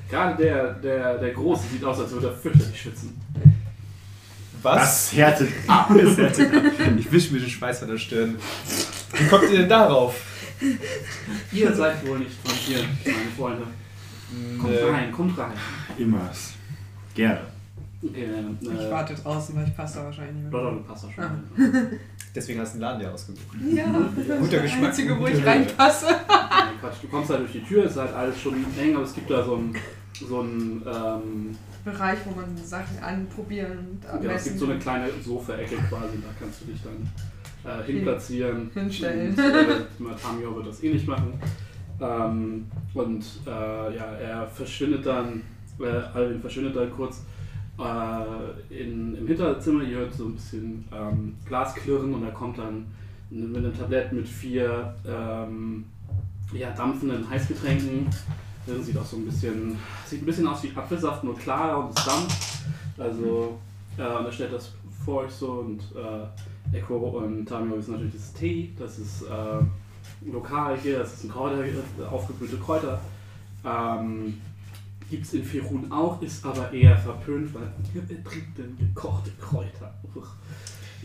Gerade 0.09 0.43
der, 0.43 0.73
der, 0.73 1.17
der 1.17 1.31
Große 1.31 1.63
sieht 1.71 1.83
aus, 1.83 1.99
als 1.99 2.11
würde 2.11 2.27
er 2.27 2.33
fürchterlich 2.33 2.79
schwitzen. 2.81 3.19
Was? 4.61 4.79
Das 4.79 5.13
härtet 5.13 5.49
ab. 5.67 5.89
Das 5.89 6.17
hätte- 6.17 6.51
ich 6.97 7.11
wisch 7.11 7.31
mir 7.31 7.39
den 7.39 7.49
Schweiß 7.49 7.79
von 7.79 7.87
der 7.89 7.97
Stirn. 7.97 8.35
Wie 9.13 9.27
kommt 9.27 9.43
ihr 9.51 9.59
denn 9.59 9.69
darauf? 9.69 10.15
Ihr 11.51 11.73
seid 11.75 12.07
wohl 12.07 12.19
nicht 12.19 12.31
von 12.43 12.51
hier, 12.51 12.79
meine 13.05 13.29
Freunde. 13.37 13.63
Kommt 14.59 14.73
Äh, 14.73 14.83
rein, 14.89 15.11
kommt 15.11 15.37
rein. 15.37 15.51
Immer. 15.97 16.29
Gerne. 17.13 17.41
Okay, 18.03 18.23
äh, 18.25 18.65
Ich 18.83 18.91
warte 18.91 19.13
draußen, 19.13 19.55
weil 19.55 19.67
ich 19.67 19.75
passe 19.77 19.99
da 19.99 20.05
wahrscheinlich 20.05 20.35
nicht 20.35 20.51
mehr. 20.51 20.51
Doch, 20.51 20.71
doch, 20.71 20.77
du 20.77 20.83
passt 20.83 21.03
da 21.05 21.11
schon. 21.11 21.23
Ah. 21.23 21.97
Deswegen 22.35 22.59
hast 22.59 22.73
du 22.73 22.77
den 22.77 22.81
Laden 22.81 23.01
ja 23.01 23.11
ausgesucht. 23.11 23.45
Ja, 23.73 23.85
das 24.15 24.25
ist 24.25 24.39
Guter 24.39 24.51
das 24.57 24.61
Geschmack, 24.63 24.85
Einzige, 24.89 25.19
wo 25.19 25.27
ich 25.27 25.45
reinpasse. 25.45 26.07
Nein, 26.07 26.79
Quatsch, 26.81 26.95
du 27.03 27.07
kommst 27.07 27.29
halt 27.29 27.41
durch 27.41 27.51
die 27.51 27.63
Tür, 27.63 27.85
ist 27.85 27.95
halt 27.97 28.13
alles 28.13 28.39
schon 28.41 28.55
eng, 28.79 28.95
aber 28.95 29.03
es 29.05 29.13
gibt 29.13 29.29
da 29.29 29.43
so 29.45 29.55
ein, 29.57 29.75
so 30.27 30.41
ein 30.41 30.81
ähm, 30.85 31.55
Bereich, 31.85 32.17
wo 32.25 32.31
man 32.31 32.57
Sachen 32.65 32.97
anprobieren 33.01 33.99
und 34.11 34.23
ja, 34.23 34.31
es 34.31 34.45
gibt 34.45 34.57
so 34.59 34.65
eine 34.65 34.79
kleine 34.79 35.09
Sofa-Ecke 35.23 35.75
quasi, 35.89 36.17
da 36.21 36.29
kannst 36.39 36.61
du 36.61 36.65
dich 36.65 36.81
dann 36.81 37.07
äh, 37.63 37.83
hinplatzieren. 37.85 38.69
Hinstellen. 38.73 39.29
Und, 39.99 40.11
äh, 40.11 40.15
Tamio 40.21 40.55
wird 40.55 40.67
das 40.67 40.83
eh 40.83 40.93
nicht 40.93 41.07
machen. 41.07 41.33
Ähm, 42.01 42.65
und 42.93 43.23
äh, 43.45 43.95
ja, 43.95 44.05
er 44.19 44.47
verschwindet 44.47 45.05
dann, 45.05 45.41
äh, 45.79 45.85
Alvin 46.13 46.41
verschwindet 46.41 46.75
dann 46.75 46.91
kurz 46.91 47.23
äh, 47.79 48.81
in, 48.81 49.15
im 49.15 49.27
Hinterzimmer. 49.27 49.83
Ihr 49.83 49.99
hört 49.99 50.13
so 50.13 50.25
ein 50.25 50.33
bisschen 50.33 50.85
ähm, 50.91 51.35
Glas 51.47 51.75
klirren 51.75 52.13
und 52.13 52.23
er 52.23 52.31
kommt 52.31 52.57
dann 52.57 52.85
mit 53.29 53.57
einem 53.57 53.77
Tablett 53.77 54.11
mit 54.11 54.27
vier 54.27 54.93
ähm, 55.07 55.85
ja, 56.53 56.71
dampfenden 56.71 57.27
Heißgetränken. 57.29 58.07
Das 58.65 58.85
sieht 58.85 58.97
auch 58.97 59.05
so 59.05 59.17
ein 59.17 59.25
bisschen, 59.25 59.77
sieht 60.05 60.21
ein 60.21 60.25
bisschen 60.25 60.47
aus 60.47 60.63
wie 60.63 60.71
Apfelsaft, 60.75 61.23
nur 61.23 61.37
klarer 61.37 61.85
und 61.85 61.97
es 61.97 62.05
dampft. 62.05 62.63
Also, 62.97 63.59
äh, 63.97 64.17
und 64.17 64.25
er 64.25 64.31
stellt 64.31 64.53
das 64.53 64.71
vor 65.03 65.23
euch 65.23 65.31
so 65.31 65.51
und 65.51 65.79
äh, 65.95 66.25
Echo 66.71 66.95
und 66.97 67.45
Tamio 67.45 67.77
wissen 67.77 67.91
natürlich, 67.93 68.13
das 68.13 68.21
ist 68.23 68.37
Tee, 68.37 68.73
das 68.79 68.99
ist 68.99 69.21
äh, 69.23 70.31
lokal 70.31 70.77
hier, 70.77 70.99
das 70.99 71.13
ist 71.13 71.23
ein 71.25 71.31
Kräuter, 71.31 71.63
äh, 71.65 72.03
aufgebrühte 72.09 72.57
Kräuter. 72.57 72.99
Ähm, 73.65 74.35
Gibt 75.09 75.25
es 75.25 75.33
in 75.33 75.43
Ferun 75.43 75.91
auch, 75.91 76.21
ist 76.21 76.43
aber 76.45 76.71
eher 76.73 76.97
verpönt, 76.97 77.53
weil 77.53 77.71
wer 77.93 78.23
trinkt 78.23 78.57
denn 78.57 78.75
gekochte 78.79 79.31
Kräuter? 79.39 79.93
Uch. 80.15 80.25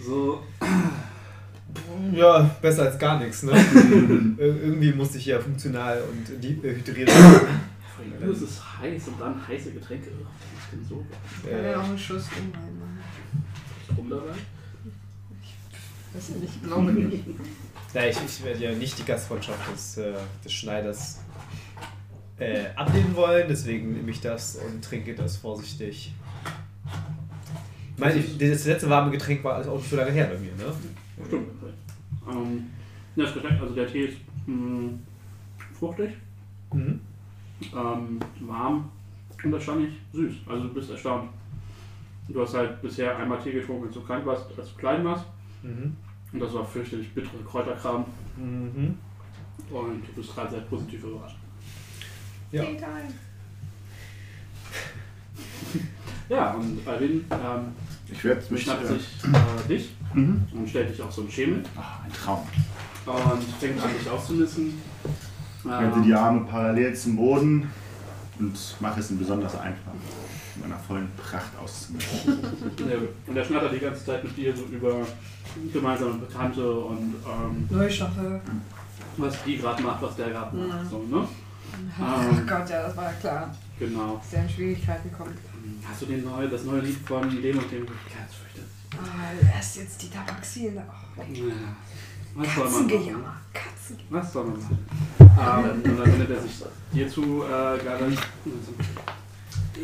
So, 0.01 0.41
Ja, 2.15 2.49
besser 2.63 2.85
als 2.85 2.99
gar 2.99 3.19
nichts, 3.19 3.43
ne? 3.43 3.53
Ir- 4.39 4.39
Irgendwie 4.63 4.93
musste 4.93 5.19
ich 5.19 5.27
ja 5.27 5.39
funktional 5.39 6.01
und 6.11 6.43
äh, 6.45 6.49
hydriert 6.77 7.09
werden. 7.09 7.49
Es 8.33 8.43
ist 8.43 8.63
heiß 8.81 9.09
und 9.09 9.21
dann 9.21 9.47
heiße 9.47 9.73
Getränke. 9.73 10.07
Ist 10.09 10.73
denn 10.73 10.85
so? 10.89 11.05
Ich 11.45 11.51
kann 11.51 11.65
ja 11.65 11.81
auch 11.81 11.85
einen 11.85 11.99
Schuss 11.99 12.25
rum 12.37 12.53
reinmachen. 12.55 12.99
Ist 13.89 13.99
rum 13.99 14.09
dabei? 14.09 14.33
Weiß 16.19 16.31
ich 16.31 16.37
nicht, 16.37 16.53
ich 16.57 16.63
glaube 16.63 16.93
nicht. 16.93 17.25
Ja, 17.95 18.05
ich, 18.05 18.19
ich 18.23 18.45
werde 18.45 18.63
ja 18.65 18.73
nicht 18.73 18.99
die 18.99 19.05
Gastfreundschaft 19.05 19.73
des, 19.73 19.97
äh, 19.97 20.13
des 20.45 20.53
Schneiders 20.53 21.21
äh, 22.39 22.67
ablehnen 22.77 23.17
wollen, 23.17 23.47
deswegen 23.49 23.95
nehme 23.95 24.11
ich 24.11 24.21
das 24.21 24.57
und 24.57 24.85
trinke 24.85 25.15
das 25.15 25.39
vorsichtig. 25.39 26.13
Ich- 28.15 28.39
das 28.39 28.67
letzte 28.67 28.91
warme 28.91 29.11
Getränk 29.11 29.43
war 29.43 29.55
also 29.55 29.71
auch 29.73 29.79
nicht 29.79 29.89
so 29.89 29.97
lange 29.97 30.11
her 30.11 30.27
bei 30.27 30.39
mir, 30.39 30.53
ne? 30.53 30.73
Stimmt. 31.27 31.49
Ähm, 32.31 32.67
das 33.17 33.33
Getränk, 33.33 33.59
also 33.61 33.75
der 33.75 33.87
Tee 33.91 34.05
ist 34.05 34.19
mh, 34.47 34.91
fruchtig, 35.79 36.11
Mhm. 36.75 37.01
ähm, 37.75 38.21
warm 38.41 38.91
und 39.43 39.53
erstaunlich 39.55 39.95
süß. 40.13 40.35
Also 40.47 40.65
du 40.69 40.75
bist 40.75 40.91
erstaunt. 40.91 41.31
Du 42.29 42.43
hast 42.43 42.53
halt 42.53 42.83
bisher 42.83 43.17
einmal 43.17 43.41
Tee 43.43 43.53
getrunken, 43.53 43.87
als 43.87 43.95
du 43.95 44.03
krank 44.03 44.27
warst, 44.27 44.45
als 44.59 44.69
du 44.75 44.77
klein 44.77 45.03
warst. 45.07 45.25
Mhm. 45.63 45.97
Und 46.33 46.41
das 46.41 46.53
war 46.55 46.65
fürchterlich 46.65 47.13
bittere 47.15 47.43
Kräuterkram. 47.49 48.05
Mhm. 48.37 48.99
Und 49.71 50.03
du 50.07 50.13
bist 50.15 50.35
gerade 50.35 50.51
sehr 50.51 50.61
positiv 50.61 51.03
überrascht. 51.05 51.37
Ja. 52.53 52.65
Ja, 56.29 56.51
und 56.53 56.87
Alvin 56.87 57.25
ähm, 57.31 57.73
Ich 58.07 58.23
werde 58.23 58.43
mich. 58.53 58.63
schnappt 58.63 58.87
sich 58.87 59.07
äh, 59.25 59.69
dich 59.69 59.95
mhm. 60.13 60.47
und 60.53 60.69
stellt 60.69 60.91
dich 60.91 61.01
auf 61.01 61.11
so 61.13 61.23
einen 61.23 61.31
Schemel 61.31 61.63
Ah, 61.75 62.01
ein 62.05 62.13
Traum. 62.13 62.47
und 63.07 63.43
fängt 63.59 63.83
an, 63.83 63.89
dich 63.99 64.11
auszunissen. 64.11 64.75
Ich 65.65 65.71
halte 65.71 66.03
die 66.03 66.13
Arme 66.13 66.47
parallel 66.47 66.95
zum 66.95 67.17
Boden 67.17 67.71
und 68.39 68.77
mache 68.81 69.01
es 69.01 69.11
ihm 69.11 69.19
besonders 69.19 69.55
einfach, 69.59 69.93
in 70.55 70.61
meiner 70.61 70.79
vollen 70.79 71.09
Pracht 71.17 71.51
auszumischen. 71.63 72.39
Und 73.27 73.37
er 73.37 73.45
schnattert 73.45 73.73
die 73.73 73.79
ganze 73.81 74.05
Zeit 74.05 74.23
mit 74.23 74.37
dir 74.37 74.55
so 74.57 74.65
über 74.65 75.05
gemeinsame 75.73 76.15
Bekannte 76.15 76.71
und 76.81 77.15
ähm, 77.27 77.67
Neuschaffe. 77.71 78.41
was 79.17 79.43
die 79.45 79.57
gerade 79.59 79.83
macht, 79.83 80.03
was 80.03 80.17
der 80.17 80.31
gerade 80.31 80.57
macht. 80.57 80.85
Mhm. 80.85 80.89
So, 80.91 80.99
ne? 81.17 81.29
Ach 82.01 82.23
Ähm, 82.25 82.47
Gott, 82.47 82.69
ja, 82.71 82.83
das 82.83 82.97
war 82.97 83.05
ja 83.05 83.13
klar, 83.13 83.55
genau. 83.79 84.17
dass 84.17 84.31
der 84.31 84.43
in 84.45 84.49
Schwierigkeiten 84.49 85.13
kommt. 85.13 85.37
Hast 85.89 86.03
du 86.03 86.07
den 86.07 86.25
neue, 86.25 86.49
das 86.49 86.65
neue 86.65 86.81
Lied 86.81 86.97
von 87.07 87.23
dem 87.23 87.59
und 87.59 87.71
dem 87.71 87.87
Herzfrüchte? 87.87 88.63
Ah, 88.97 89.55
erst 89.57 89.77
jetzt 89.77 90.03
die 90.03 90.09
Tabaxien. 90.11 90.79
Oh, 90.79 91.23
Ja. 91.33 91.45
Was 92.35 92.55
soll 92.55 92.65
man 92.65 92.73
machen? 92.73 92.89
Katzengejammer. 92.89 93.37
Katzen. 93.53 93.97
Was 94.11 94.33
soll 94.33 94.45
man 94.47 94.59
machen? 94.61 94.79
Ähm, 95.21 95.91
und 95.93 95.99
dann 95.99 96.07
wendet 96.13 96.31
er 96.31 96.41
sich 96.43 96.53
dir 96.93 97.09
zu, 97.09 97.43
äh, 97.45 97.79
Garland. 97.85 98.19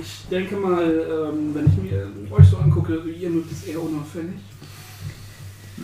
Ich 0.01 0.27
denke 0.31 0.57
mal, 0.57 0.83
ähm, 0.83 1.55
wenn 1.55 1.67
ich 1.67 1.77
mir 1.77 2.09
euch 2.31 2.47
so 2.49 2.59
angucke, 2.59 2.97
ihr 3.11 3.31
mögt 3.31 3.53
es 3.53 3.65
eher 3.65 3.81
unauffällig. 3.81 4.35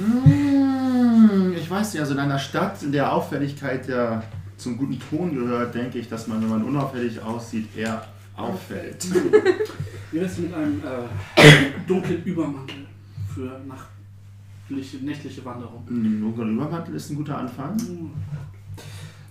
Mm, 0.00 1.52
Ich 1.56 1.70
weiß 1.70 1.92
nicht, 1.92 2.00
also 2.00 2.14
in 2.14 2.20
einer 2.20 2.38
Stadt, 2.38 2.82
in 2.82 2.92
der 2.92 3.12
Auffälligkeit 3.12 3.86
ja 3.88 4.22
zum 4.56 4.76
guten 4.76 4.98
Ton 4.98 5.34
gehört, 5.34 5.74
denke 5.74 5.98
ich, 5.98 6.08
dass 6.08 6.26
man, 6.26 6.40
wenn 6.42 6.48
man 6.48 6.64
unauffällig 6.64 7.20
aussieht, 7.22 7.68
eher 7.76 8.04
auffällt. 8.36 9.06
Wie 10.12 10.20
wär's 10.20 10.38
mit 10.38 10.52
einem 10.52 10.80
äh, 10.80 11.70
dunklen 11.86 12.24
Übermantel 12.24 12.86
für 13.34 13.60
nachtliche, 13.66 14.96
nächtliche 15.04 15.44
Wanderung? 15.44 15.86
Ein 15.88 16.20
dunkler 16.20 16.44
Übermantel 16.46 16.94
ist 16.96 17.10
ein 17.10 17.16
guter 17.16 17.38
Anfang. 17.38 17.76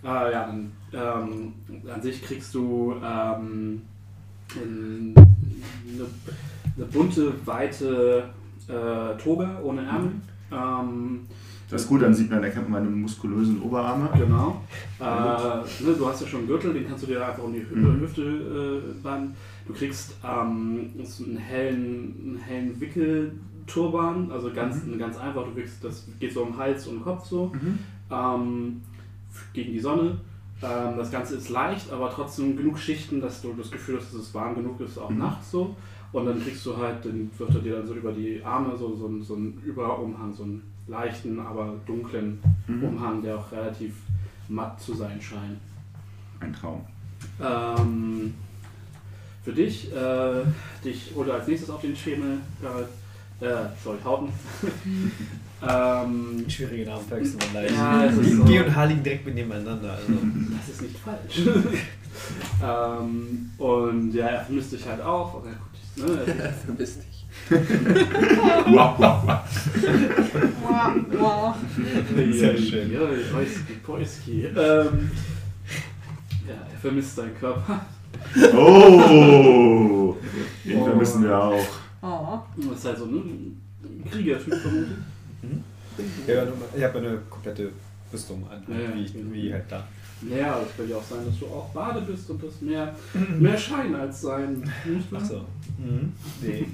Äh, 0.03 0.07
ja, 0.07 0.45
dann, 0.47 0.71
ähm, 0.93 1.53
an 1.93 2.01
sich 2.01 2.21
kriegst 2.23 2.53
du 2.55 2.95
ähm, 3.03 3.81
in- 4.55 5.13
eine, 5.15 6.05
eine 6.77 6.85
bunte, 6.85 7.33
weite 7.45 8.29
äh, 8.67 9.17
Toga 9.21 9.59
ohne 9.61 9.81
Ärmel. 9.81 10.11
Ähm, 10.51 11.21
Das 11.69 11.81
ist 11.83 11.87
gut, 11.87 12.01
dann 12.01 12.13
sieht 12.13 12.29
man, 12.31 12.43
erkennt 12.43 12.69
man 12.69 12.83
meine 12.83 12.95
muskulösen 12.95 13.61
Oberarme. 13.61 14.09
Genau. 14.17 14.61
Äh, 14.99 15.03
ne, 15.03 15.93
du 15.97 16.07
hast 16.07 16.21
ja 16.21 16.27
schon 16.27 16.39
einen 16.39 16.47
Gürtel, 16.47 16.73
den 16.73 16.87
kannst 16.87 17.03
du 17.03 17.07
dir 17.07 17.25
einfach 17.25 17.43
um 17.43 17.53
die 17.53 17.59
Hü 17.59 17.75
Mhm. 17.75 18.01
Hüfte 18.01 18.21
äh, 18.23 19.03
bannen. 19.03 19.35
Du 19.67 19.73
kriegst 19.73 20.15
ähm, 20.23 20.89
einen 20.97 21.37
hellen, 21.37 22.15
einen 22.23 22.37
hellen 22.43 22.79
Wickelturban, 22.81 24.31
also 24.31 24.51
ganz, 24.51 24.77
ganz 24.97 25.17
einfach. 25.17 25.45
Du 25.45 25.51
kriegst, 25.51 25.83
das 25.83 26.05
geht 26.19 26.33
so 26.33 26.41
um 26.43 26.57
Hals 26.57 26.87
und 26.87 27.03
Kopf 27.03 27.25
so 27.27 27.51
Mhm. 27.53 27.79
ähm, 28.11 28.81
gegen 29.53 29.71
die 29.73 29.79
Sonne. 29.79 30.17
Ähm, 30.61 30.97
das 30.97 31.11
Ganze 31.11 31.35
ist 31.35 31.49
leicht, 31.49 31.91
aber 31.91 32.09
trotzdem 32.09 32.57
genug 32.57 32.77
Schichten, 32.79 33.21
dass 33.21 33.41
du 33.41 33.53
das 33.57 33.71
Gefühl 33.71 33.97
hast, 33.97 34.13
dass 34.13 34.21
es 34.21 34.33
warm 34.33 34.55
genug 34.55 34.79
ist, 34.81 34.97
auch 34.97 35.09
Mhm. 35.09 35.19
nachts 35.19 35.51
so. 35.51 35.75
Und 36.11 36.25
dann 36.25 36.41
kriegst 36.43 36.65
du 36.65 36.75
halt, 36.77 37.05
den 37.05 37.29
wird 37.37 37.53
er 37.55 37.61
dir 37.61 37.75
dann 37.77 37.87
so 37.87 37.93
über 37.93 38.11
die 38.11 38.41
Arme 38.43 38.75
so, 38.77 38.95
so, 38.95 39.05
einen- 39.07 39.21
so 39.23 39.35
einen 39.35 39.61
Überumhang, 39.63 40.33
so 40.33 40.43
einen 40.43 40.63
leichten, 40.87 41.39
aber 41.39 41.75
dunklen 41.85 42.39
Mhm. 42.67 42.83
Umhang, 42.83 43.21
der 43.21 43.37
auch 43.37 43.51
relativ 43.51 43.93
matt 44.47 44.81
zu 44.81 44.95
sein 44.95 45.21
scheint. 45.21 45.59
Ein 46.39 46.51
Traum. 46.53 46.81
Ähm, 47.39 48.33
für 49.43 49.53
dich, 49.53 49.91
äh, 49.93 50.41
dich 50.83 51.11
oder 51.15 51.35
als 51.35 51.47
nächstes 51.47 51.69
auf 51.69 51.81
den 51.81 51.95
Schemel, 51.95 52.37
äh, 53.41 53.45
äh, 53.45 53.65
sorry, 53.83 53.97
Hauten. 54.03 54.29
ähm, 55.69 56.45
Schwierige 56.49 56.89
Namen 56.89 57.05
verwechseln 57.05 57.37
man 57.53 57.53
leicht. 57.63 57.75
Ja, 57.75 58.05
es 58.05 58.17
ist 58.17 58.37
so. 58.37 58.43
G 58.45 58.59
und 58.59 58.75
H 58.75 58.83
liegen 58.85 59.03
direkt 59.03 59.27
nebeneinander. 59.27 59.91
Also. 59.93 60.13
das 60.57 60.69
ist 60.69 60.81
nicht 60.81 60.97
falsch. 60.97 61.41
ähm, 62.63 63.51
und 63.57 64.13
ja, 64.13 64.27
er 64.27 64.45
vermisst 64.45 64.71
dich 64.73 64.85
halt 64.87 65.01
auch. 65.01 65.35
Und 65.35 65.47
er 65.47 65.57
ne, 65.99 66.33
er- 66.43 66.53
Vermisst 66.53 67.01
dich. 67.03 67.25
Wow, 67.49 68.93
wow, 68.97 69.23
wow. 69.25 69.39
Wow, 70.63 70.95
wow. 71.19 71.55
Sehr 72.31 72.57
schön. 72.57 72.91
Ja, 72.91 72.99
Poiski, 73.31 73.73
Poiski. 73.83 74.45
Ähm, 74.45 75.11
ja, 76.47 76.53
er 76.71 76.79
vermisst 76.81 77.17
deinen 77.17 77.35
Körper. 77.39 77.85
Oh! 78.53 80.15
Den 80.65 80.83
vermissen 80.83 81.23
wir 81.23 81.37
auch. 81.43 81.65
Oh. 82.01 82.39
Das 82.57 82.79
ist 82.79 82.85
halt 82.85 82.97
so 82.97 83.05
ein 83.05 83.61
Kriegertyp 84.11 84.53
vermutlich. 84.55 84.97
Ja, 86.27 86.43
ich 86.75 86.83
habe 86.83 86.99
eine 86.99 87.17
komplette 87.29 87.71
Rüstung 88.11 88.43
an, 88.49 88.63
Ja, 88.67 88.79
ja. 88.79 88.95
wie, 88.95 89.33
wie 89.33 89.53
halt 89.53 89.65
da. 89.69 89.85
Ja, 90.27 90.55
aber 90.55 90.63
es 90.63 90.75
könnte 90.75 90.91
ja 90.91 90.97
auch 90.97 91.03
sein, 91.03 91.25
dass 91.25 91.39
du 91.39 91.45
auch 91.45 91.69
Bade 91.69 92.01
bist 92.01 92.29
und 92.29 92.43
das 92.43 92.61
mehr, 92.61 92.93
mehr 93.39 93.57
Schein 93.57 93.95
als 93.95 94.21
Sein. 94.21 94.61
Wahr? 95.09 95.21
Achso. 95.21 95.41
Mhm. 95.77 96.11
Nee. 96.41 96.65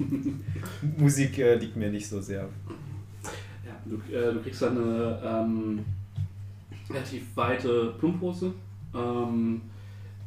Musik 0.98 1.38
äh, 1.38 1.54
liegt 1.56 1.76
mir 1.76 1.90
nicht 1.90 2.08
so 2.08 2.20
sehr. 2.20 2.48
Ja, 3.64 3.76
du, 3.84 3.96
äh, 4.12 4.32
du 4.32 4.40
kriegst 4.40 4.62
eine 4.64 5.20
ähm, 5.24 5.80
relativ 6.90 7.22
weite 7.36 7.94
Plumphose, 7.98 8.52
ähm, 8.94 9.60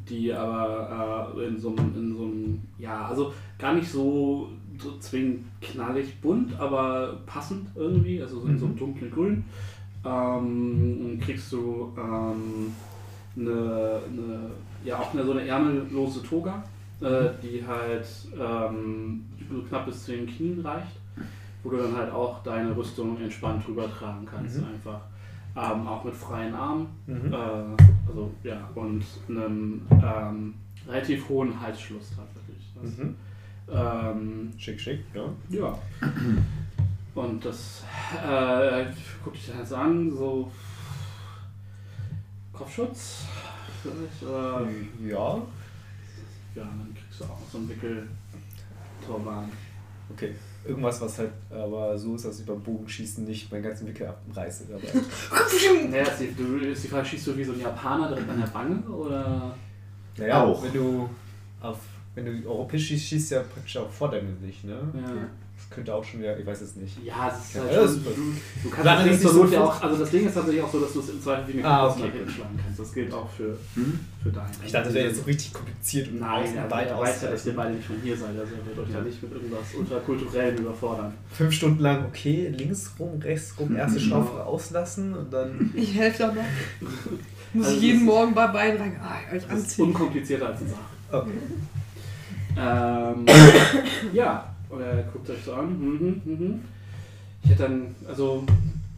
die 0.07 0.33
aber 0.33 1.33
äh, 1.35 1.47
in 1.47 1.59
so 1.59 1.75
einem, 1.75 1.93
in 1.95 2.15
so 2.15 2.23
einem, 2.23 2.61
ja, 2.77 3.05
also 3.07 3.33
gar 3.57 3.73
nicht 3.73 3.89
so, 3.89 4.49
so 4.81 4.97
zwingend 4.99 5.45
knallig 5.61 6.19
bunt, 6.21 6.57
aber 6.57 7.19
passend 7.25 7.67
irgendwie, 7.75 8.21
also 8.21 8.39
so 8.39 8.47
in 8.47 8.57
so 8.57 8.65
einem 8.65 8.77
dunklen 8.77 9.11
Grün. 9.11 9.43
Ähm, 10.05 11.19
kriegst 11.21 11.51
du 11.51 11.91
ähm, 11.97 12.71
eine, 13.37 14.01
eine, 14.07 14.51
ja 14.83 14.97
auch 14.99 15.13
eine, 15.13 15.23
so 15.23 15.31
eine 15.31 15.47
ärmellose 15.47 16.23
Toga, 16.23 16.63
äh, 17.01 17.29
die 17.43 17.63
halt 17.65 18.05
ähm, 18.39 19.25
knapp 19.67 19.85
bis 19.85 20.05
zu 20.05 20.11
den 20.11 20.27
Knien 20.27 20.61
reicht 20.61 20.97
wo 21.61 21.71
du 21.71 21.75
dann 21.77 21.93
halt 21.97 22.09
auch 22.13 22.41
deine 22.41 22.73
Rüstung 22.73 23.19
entspannt 23.21 23.67
drüber 23.67 23.91
tragen 23.93 24.25
kannst, 24.25 24.59
Mhm. 24.59 24.63
einfach. 24.73 25.01
Ähm, 25.57 25.85
auch 25.87 26.05
mit 26.05 26.15
freien 26.15 26.53
Armen. 26.55 26.87
Mhm. 27.05 27.33
Äh, 27.33 27.35
also 28.07 28.31
ja, 28.45 28.69
und 28.75 29.03
einem 29.27 29.81
ähm, 29.91 30.53
relativ 30.87 31.27
hohen 31.27 31.59
Halsschluss 31.59 32.13
tatsächlich. 32.15 32.97
Mhm. 32.97 33.15
ähm, 33.69 34.53
Schick, 34.57 34.79
schick, 34.79 35.01
ja. 35.13 35.23
ja. 35.49 35.77
Und 37.13 37.43
das 37.43 37.83
äh, 38.25 38.85
guck 39.21 39.35
ich 39.35 39.47
dann 39.47 39.59
jetzt 39.59 39.73
an, 39.73 40.09
so 40.11 40.49
Kopfschutz 42.59 43.23
vielleicht 43.81 44.23
oder 44.23 44.67
Ja. 45.01 45.35
ja, 46.55 46.63
dann 46.63 46.93
kriegst 46.93 47.21
du 47.21 47.23
auch 47.25 47.39
so 47.51 47.57
einen 47.59 47.69
Wickelturban. 47.69 49.49
Okay. 50.11 50.33
Irgendwas, 50.65 50.99
was 51.01 51.19
halt 51.19 51.31
aber 51.49 51.97
so 51.97 52.15
ist, 52.15 52.25
dass 52.25 52.39
ich 52.39 52.45
beim 52.45 52.61
Bogenschießen 52.61 53.23
nicht 53.23 53.49
meinen 53.51 53.63
ganzen 53.63 53.87
Wickel 53.87 54.07
abreiße. 54.07 54.65
Aber 54.73 54.81
Naja, 55.89 56.03
ist 56.03 56.19
die, 56.19 56.33
du, 56.35 56.57
ist 56.57 56.83
die 56.83 56.87
Frage, 56.89 57.05
schießt 57.05 57.27
du 57.27 57.37
wie 57.37 57.43
so 57.43 57.53
ein 57.53 57.61
Japaner 57.61 58.09
direkt 58.09 58.29
an 58.29 58.39
der 58.39 58.53
Wange 58.53 58.81
oder? 58.89 59.55
naja, 60.17 60.43
Auch. 60.43 60.61
wenn 60.63 60.73
du 60.73 61.09
auf 61.61 61.77
Wenn 62.15 62.25
du 62.25 62.49
europäisch 62.49 62.87
schießt, 62.87 63.05
schießt 63.07 63.31
ja 63.31 63.41
praktisch 63.43 63.77
auch 63.77 63.89
vor 63.89 64.09
deinem 64.11 64.37
Gesicht, 64.39 64.65
ne? 64.65 64.79
Ja. 64.95 65.29
Das 65.61 65.75
könnte 65.75 65.93
auch 65.93 66.03
schon 66.03 66.21
wieder, 66.21 66.39
ich 66.39 66.45
weiß 66.45 66.61
es 66.61 66.75
nicht. 66.77 66.97
Ja, 67.03 67.27
es 67.29 67.49
ist 67.49 67.61
halt 67.61 67.71
Ja, 67.73 67.81
das 67.81 67.91
schon, 67.91 67.99
ist- 67.99 68.05
du, 68.07 68.21
du 68.63 68.69
kannst 68.69 68.85
Lange 68.85 68.97
das 68.97 69.03
Ding 69.03 69.11
nicht 69.11 69.23
Not 69.23 69.47
so 69.49 69.53
ja 69.53 69.63
auch, 69.63 69.81
also 69.83 69.97
das 69.97 70.09
Ding 70.09 70.25
ist 70.27 70.33
tatsächlich 70.33 70.63
auch 70.63 70.71
so, 70.71 70.79
dass 70.79 70.93
du 70.93 70.99
es 71.01 71.09
im 71.09 71.21
Zweifel 71.21 71.47
wie 71.53 71.59
eine 71.59 71.67
Ah, 71.67 71.87
okay. 71.87 72.11
schlagen 72.33 72.59
kannst. 72.63 72.79
Das 72.79 72.93
gilt 72.93 73.13
auch 73.13 73.29
für, 73.29 73.57
Hm? 73.75 73.99
für 74.23 74.29
deinen. 74.29 74.49
Ich 74.65 74.71
dachte, 74.71 74.85
das 74.85 74.93
wäre 74.95 75.07
jetzt 75.07 75.17
so 75.17 75.23
richtig 75.23 75.53
kompliziert 75.53 76.07
und 76.07 76.19
Nein, 76.21 76.43
außen 76.43 76.57
er, 76.57 76.71
weit 76.71 76.91
aus. 76.91 77.01
weiß 77.07 77.21
ja, 77.23 77.31
dass 77.31 77.45
ihr 77.45 77.55
beide 77.55 77.73
nicht 77.75 77.85
von 77.85 77.95
hier 78.01 78.17
seid, 78.17 78.29
also 78.29 78.41
er 78.55 78.65
wird 78.65 78.87
euch 78.87 78.93
ja 78.95 79.01
nicht 79.01 79.21
mit 79.21 79.31
irgendwas 79.33 79.59
ultrakulturellem 79.77 80.57
überfordern. 80.59 81.13
Fünf 81.33 81.53
Stunden 81.53 81.83
lang, 81.83 82.05
okay, 82.07 82.47
links 82.57 82.91
rum, 82.97 83.19
rechts 83.21 83.53
rum, 83.59 83.75
erste 83.75 83.99
Schlaufe 83.99 84.43
auslassen 84.45 85.13
und 85.13 85.31
dann. 85.31 85.71
Ich 85.75 85.93
helfe 85.93 86.23
doch 86.23 86.33
noch. 86.35 86.43
Muss 87.53 87.65
Also 87.65 87.77
ich 87.77 87.83
jeden 87.83 88.05
Morgen 88.05 88.33
bei 88.33 88.47
beiden 88.47 88.79
rein. 88.79 88.99
Ah, 89.03 89.17
euch 89.35 89.41
Das 89.43 89.43
ist 89.43 89.51
anziehen. 89.65 89.85
unkomplizierter 89.85 90.47
als 90.47 90.61
eine 90.61 90.69
Sache. 90.69 90.79
Okay. 91.11 91.31
Ähm, 92.57 93.25
ja, 94.13 94.53
und 94.69 94.81
er 94.81 95.03
guckt 95.03 95.29
euch 95.29 95.43
so 95.43 95.53
an. 95.53 95.79
Mhm, 95.79 96.21
mhm. 96.25 96.61
Ich 97.43 97.51
hätte 97.51 97.63
dann, 97.63 97.95
also 98.07 98.43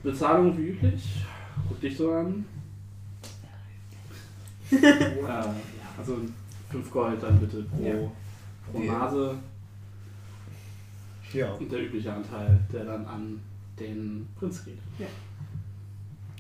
Bezahlung 0.04 0.58
wie 0.58 0.70
üblich. 0.70 1.24
Guck 1.68 1.80
dich 1.82 1.96
so 1.98 2.12
an. 2.12 2.46
äh, 4.72 5.22
ja, 5.22 5.56
also 5.98 6.18
5 6.72 6.92
Gold 6.92 7.22
dann 7.22 7.40
bitte 7.40 7.64
pro, 7.64 7.86
Ja. 7.86 7.94
pro 8.72 8.82
Ja. 8.82 8.92
Nase. 9.00 9.36
Ja, 11.34 11.54
Und 11.54 11.72
der 11.72 11.84
übliche 11.84 12.12
Anteil, 12.14 12.60
der 12.74 12.84
dann 12.86 13.06
an 13.06 13.40
den 13.80 14.28
Prinz 14.38 14.66
geht. 14.66 14.80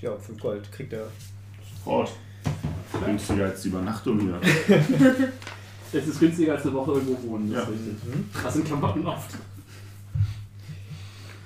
ja, 0.02 0.18
5 0.18 0.40
Gold 0.40 0.70
kriegt 0.72 0.92
er. 0.94 1.08
Sofort. 1.78 2.12
Günstiger 3.06 3.46
als 3.46 3.62
die 3.62 3.70
Übernachtung 3.70 4.20
hier. 4.20 4.40
Es 5.94 6.08
ist 6.08 6.20
günstiger 6.20 6.54
als 6.54 6.64
eine 6.64 6.74
Woche 6.74 6.94
irgendwo 6.94 7.32
wohnen, 7.32 7.52
das 7.52 7.64
Ja. 7.64 7.70
ist 7.70 7.80
richtig. 7.80 8.14
Mhm. 8.16 8.30
Das 8.44 8.54
sind 8.54 8.66
Klamotten 8.66 9.06
oft. 9.06 9.32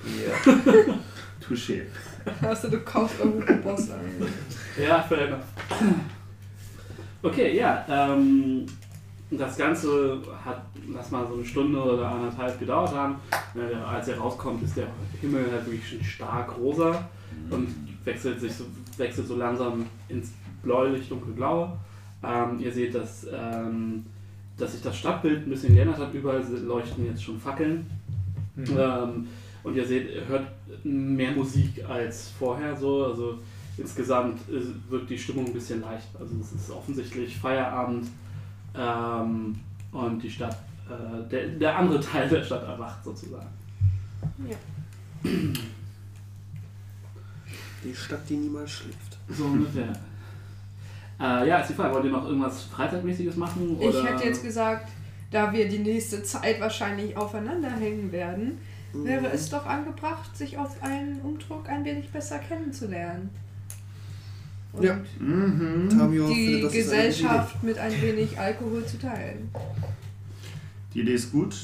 Ja. 0.06 0.54
Touché. 1.48 1.82
Hast 2.42 2.64
du, 2.64 2.70
du 2.70 2.80
kaufst 2.82 3.20
irgendwo 3.20 3.54
Boss 3.70 3.90
an. 3.92 4.00
Ja, 4.82 5.02
fair 5.02 5.28
enough. 5.28 5.44
Okay, 7.22 7.58
ja. 7.58 7.86
Ähm, 7.88 8.66
das 9.32 9.58
Ganze 9.58 10.20
hat, 10.44 10.64
lass 10.94 11.10
mal 11.12 11.28
so 11.28 11.36
eine 11.36 11.46
Stunde 11.46 11.82
oder 11.82 12.08
anderthalb 12.08 12.60
gedauert 12.60 12.94
haben. 12.94 13.16
Äh, 13.56 13.76
als 13.76 14.08
er 14.08 14.18
rauskommt, 14.18 14.64
ist 14.64 14.78
der 14.78 14.88
Himmel 15.22 15.52
halt 15.52 15.66
wirklich 15.66 15.88
schon 15.90 16.04
stark 16.04 16.56
rosa 16.58 17.08
und 17.50 17.68
wechselt 18.04 18.40
sich 18.40 18.54
so, 18.54 18.66
wechselt 18.98 19.28
so 19.28 19.36
langsam 19.36 19.86
ins 20.10 20.32
bläulich 20.64 21.10
dunkelblaue. 21.10 21.78
Ähm, 22.24 22.60
ihr 22.60 22.72
seht, 22.72 22.94
dass, 22.96 23.26
ähm, 23.32 24.06
dass 24.58 24.74
sich 24.74 24.82
das 24.82 24.98
Stadtbild 24.98 25.46
ein 25.46 25.50
bisschen 25.50 25.76
geändert 25.76 25.98
hat. 25.98 26.14
Überall 26.14 26.44
leuchten 26.66 27.06
jetzt 27.06 27.24
schon 27.24 27.40
Fackeln. 27.40 27.90
Mhm. 28.56 28.78
Ähm, 28.78 29.28
und 29.64 29.76
ihr 29.76 29.86
seht, 29.86 30.14
ihr 30.14 30.28
hört 30.28 30.48
mehr 30.84 31.32
Musik 31.32 31.84
als 31.88 32.30
vorher 32.38 32.76
so. 32.76 33.06
Also 33.06 33.40
insgesamt 33.78 34.40
wirkt 34.90 35.10
die 35.10 35.18
Stimmung 35.18 35.48
ein 35.48 35.54
bisschen 35.54 35.82
leicht. 35.82 36.08
Also 36.20 36.36
es 36.40 36.52
ist 36.52 36.72
offensichtlich 36.72 37.38
Feierabend 37.38 38.08
ähm, 38.78 39.60
und 39.92 40.22
die 40.22 40.30
Stadt, 40.30 40.58
äh, 40.90 41.30
der, 41.30 41.48
der 41.48 41.78
andere 41.78 42.00
Teil 42.12 42.30
der 42.30 42.44
Stadt 42.44 42.64
erwacht 42.64 43.04
sozusagen. 43.04 43.50
Die 47.84 47.94
Stadt, 47.94 48.28
die 48.28 48.38
niemals 48.38 48.72
schläft. 48.72 49.18
So 49.30 49.46
ungefähr. 49.46 49.94
Äh, 51.20 51.48
ja, 51.48 51.60
ist 51.60 51.70
die 51.70 51.74
Frage, 51.74 51.94
wollt 51.94 52.06
ihr 52.06 52.12
noch 52.12 52.26
irgendwas 52.26 52.64
Freizeitmäßiges 52.64 53.36
machen? 53.38 53.78
Ich 53.80 53.88
Oder? 53.88 54.04
hätte 54.06 54.26
jetzt 54.26 54.44
gesagt, 54.44 54.90
da 55.32 55.52
wir 55.54 55.68
die 55.68 55.80
nächste 55.80 56.24
Zeit 56.24 56.60
wahrscheinlich 56.60 57.16
aufeinander 57.16 57.70
hängen 57.72 58.12
werden, 58.12 58.58
wäre 58.94 59.28
es 59.28 59.50
doch 59.50 59.66
angebracht, 59.66 60.36
sich 60.36 60.58
auf 60.58 60.82
einen 60.82 61.20
Umdruck 61.22 61.68
ein 61.70 61.84
wenig 61.84 62.10
besser 62.10 62.40
kennenzulernen. 62.40 63.30
Und 64.74 64.84
Ja. 64.84 65.00
Mhm. 65.20 65.90
Die 65.90 66.62
gute 66.62 66.76
Gesellschaft 66.78 67.64
mit 67.64 67.78
ein 67.78 68.02
wenig 68.02 68.38
Alkohol 68.40 68.86
zu 68.86 69.00
teilen. 69.00 69.50
Die 70.94 71.02
Idee 71.02 71.14
ist 71.14 71.32
gut. 71.32 71.56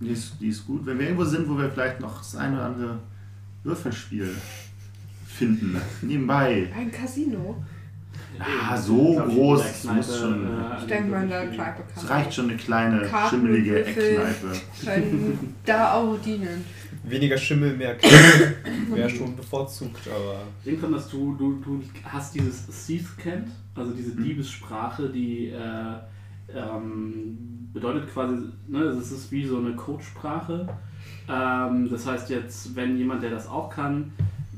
Die 0.00 0.10
ist, 0.10 0.34
die 0.40 0.48
ist 0.48 0.66
gut. 0.66 0.84
Wenn 0.86 0.98
wir 0.98 1.06
irgendwo 1.06 1.24
sind, 1.24 1.48
wo 1.48 1.56
wir 1.56 1.70
vielleicht 1.70 2.00
noch 2.00 2.18
das 2.18 2.36
eine 2.36 2.56
oder 2.56 2.66
andere 2.66 2.98
Würfelspiel 3.62 4.34
finden, 5.26 5.80
nebenbei. 6.02 6.68
Ein 6.76 6.90
Casino. 6.92 7.56
Ah, 8.38 8.76
so 8.76 9.14
groß, 9.14 9.62
das 9.62 9.84
muss 9.84 10.18
schon- 10.18 10.44
äh, 10.46 10.78
Ich 10.80 10.86
denke 10.86 11.10
mal, 11.10 11.22
in 11.22 11.28
der. 11.28 11.46
Kneipe 11.48 11.82
Es 11.94 12.06
kann 12.06 12.16
reicht 12.18 12.34
schon 12.34 12.48
eine 12.48 12.56
kleine, 12.56 13.02
Karten 13.06 13.30
schimmelige. 13.36 13.84
Eckkneipe. 13.84 14.52
können 14.84 15.54
da 15.64 15.92
auch 15.94 16.18
dienen. 16.18 16.64
Weniger 17.04 17.36
Schimmel, 17.36 17.76
mehr 17.76 17.94
Kneipe. 17.96 18.54
Wäre 18.94 19.10
schon 19.10 19.36
bevorzugt, 19.36 20.08
aber. 20.08 20.40
Denk 20.64 20.80
dran, 20.80 20.92
dass 20.92 21.08
du, 21.08 21.34
du, 21.36 21.60
du 21.60 21.82
hast 22.04 22.34
dieses 22.34 22.66
Thief 22.86 23.16
kennt, 23.18 23.48
also 23.74 23.92
diese 23.92 24.14
Mhm. 24.18 24.24
Diebessprache, 24.24 25.08
die 25.10 25.48
äh, 25.50 26.58
ähm, 26.58 27.38
bedeutet 27.72 28.12
quasi, 28.12 28.34
ne, 28.68 28.80
es 28.80 29.10
ist 29.12 29.30
wie 29.32 29.46
so 29.46 29.58
eine 29.58 29.74
Codesprache. 29.74 30.68
Ähm, 31.28 31.88
das 31.90 32.06
heißt 32.06 32.30
jetzt, 32.30 32.74
wenn 32.76 32.96
jemand, 32.98 33.22
der 33.22 33.30
das 33.30 33.46
auch 33.48 33.70
kann, 33.70 34.12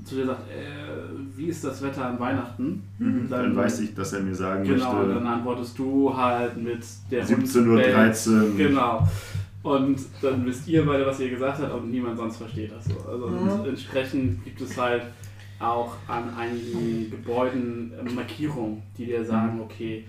zu 0.07 0.15
dir 0.15 0.26
sagt, 0.26 0.49
äh, 0.51 1.36
wie 1.36 1.47
ist 1.47 1.65
das 1.65 1.83
Wetter 1.83 2.07
an 2.07 2.18
Weihnachten? 2.18 2.83
Mhm. 2.99 3.28
Dann 3.28 3.57
weiß 3.57 3.81
ich, 3.81 3.94
dass 3.94 4.12
er 4.12 4.20
mir 4.20 4.35
sagen 4.35 4.65
Genau, 4.65 5.01
dann 5.01 5.15
möchte, 5.15 5.28
antwortest 5.28 5.78
du 5.78 6.17
halt 6.17 6.57
mit 6.57 6.85
der 7.10 7.26
17.13 7.26 8.31
Uhr. 8.31 8.57
Genau. 8.57 9.09
Und 9.62 10.01
dann 10.23 10.47
wisst 10.47 10.68
ihr 10.68 10.86
beide, 10.86 11.05
was 11.05 11.18
ihr 11.18 11.31
gesagt 11.31 11.60
habt 11.60 11.75
und 11.75 11.91
niemand 11.91 12.17
sonst 12.17 12.36
versteht 12.36 12.70
das 12.70 12.85
so. 12.85 12.94
Also 13.10 13.26
und 13.26 13.67
entsprechend 13.67 14.44
gibt 14.44 14.60
es 14.60 14.76
halt 14.78 15.02
auch 15.59 15.94
an 16.07 16.33
einigen 16.39 17.10
Gebäuden 17.10 17.93
Markierungen, 18.15 18.83
die 18.97 19.07
dir 19.07 19.25
sagen, 19.25 19.60
okay, 19.60 20.05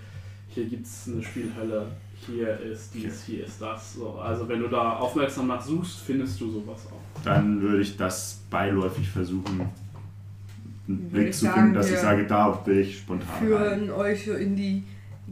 hier 0.49 0.65
gibt 0.65 0.85
es 0.85 1.07
eine 1.07 1.23
Spielhölle, 1.23 1.87
hier 2.25 2.59
ist 2.59 2.93
dies, 2.93 3.23
hier 3.23 3.45
ist 3.45 3.61
das. 3.61 3.93
So, 3.93 4.19
also 4.19 4.47
wenn 4.47 4.59
du 4.59 4.67
da 4.67 4.97
aufmerksam 4.97 5.47
nach 5.47 5.61
suchst, 5.61 5.99
findest 5.99 6.39
du 6.41 6.51
sowas 6.51 6.87
auch. 6.87 7.23
Dann 7.23 7.61
würde 7.61 7.81
ich 7.81 7.95
das 7.97 8.41
beiläufig 8.49 9.09
versuchen, 9.09 9.61
einen 10.87 11.09
Blick 11.09 11.33
zu 11.33 11.45
sagen, 11.45 11.59
finden, 11.59 11.73
dass 11.73 11.91
ich 11.91 11.97
sage, 11.97 12.25
da 12.25 12.61
will 12.65 12.79
ich 12.79 12.99
spontan 12.99 13.27
rein. 13.29 13.39
Führen 13.39 13.91
euch 13.91 14.25
so 14.25 14.33
in 14.33 14.55
die 14.55 14.83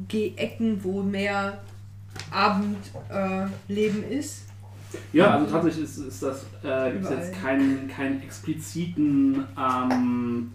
Ge-Ecken, 0.07 0.83
wo 0.83 1.01
mehr 1.01 1.59
Abendleben 2.31 4.03
äh, 4.09 4.19
ist. 4.19 4.43
Ja, 5.11 5.31
also 5.31 5.51
tatsächlich 5.51 5.83
ist, 5.83 5.97
ist 5.97 6.23
das 6.23 6.45
äh, 6.63 6.91
gibt's 6.91 7.07
Überall. 7.07 7.25
jetzt 7.25 7.41
keinen, 7.41 7.87
keinen 7.87 8.21
expliziten, 8.21 9.43
ähm, 9.57 10.51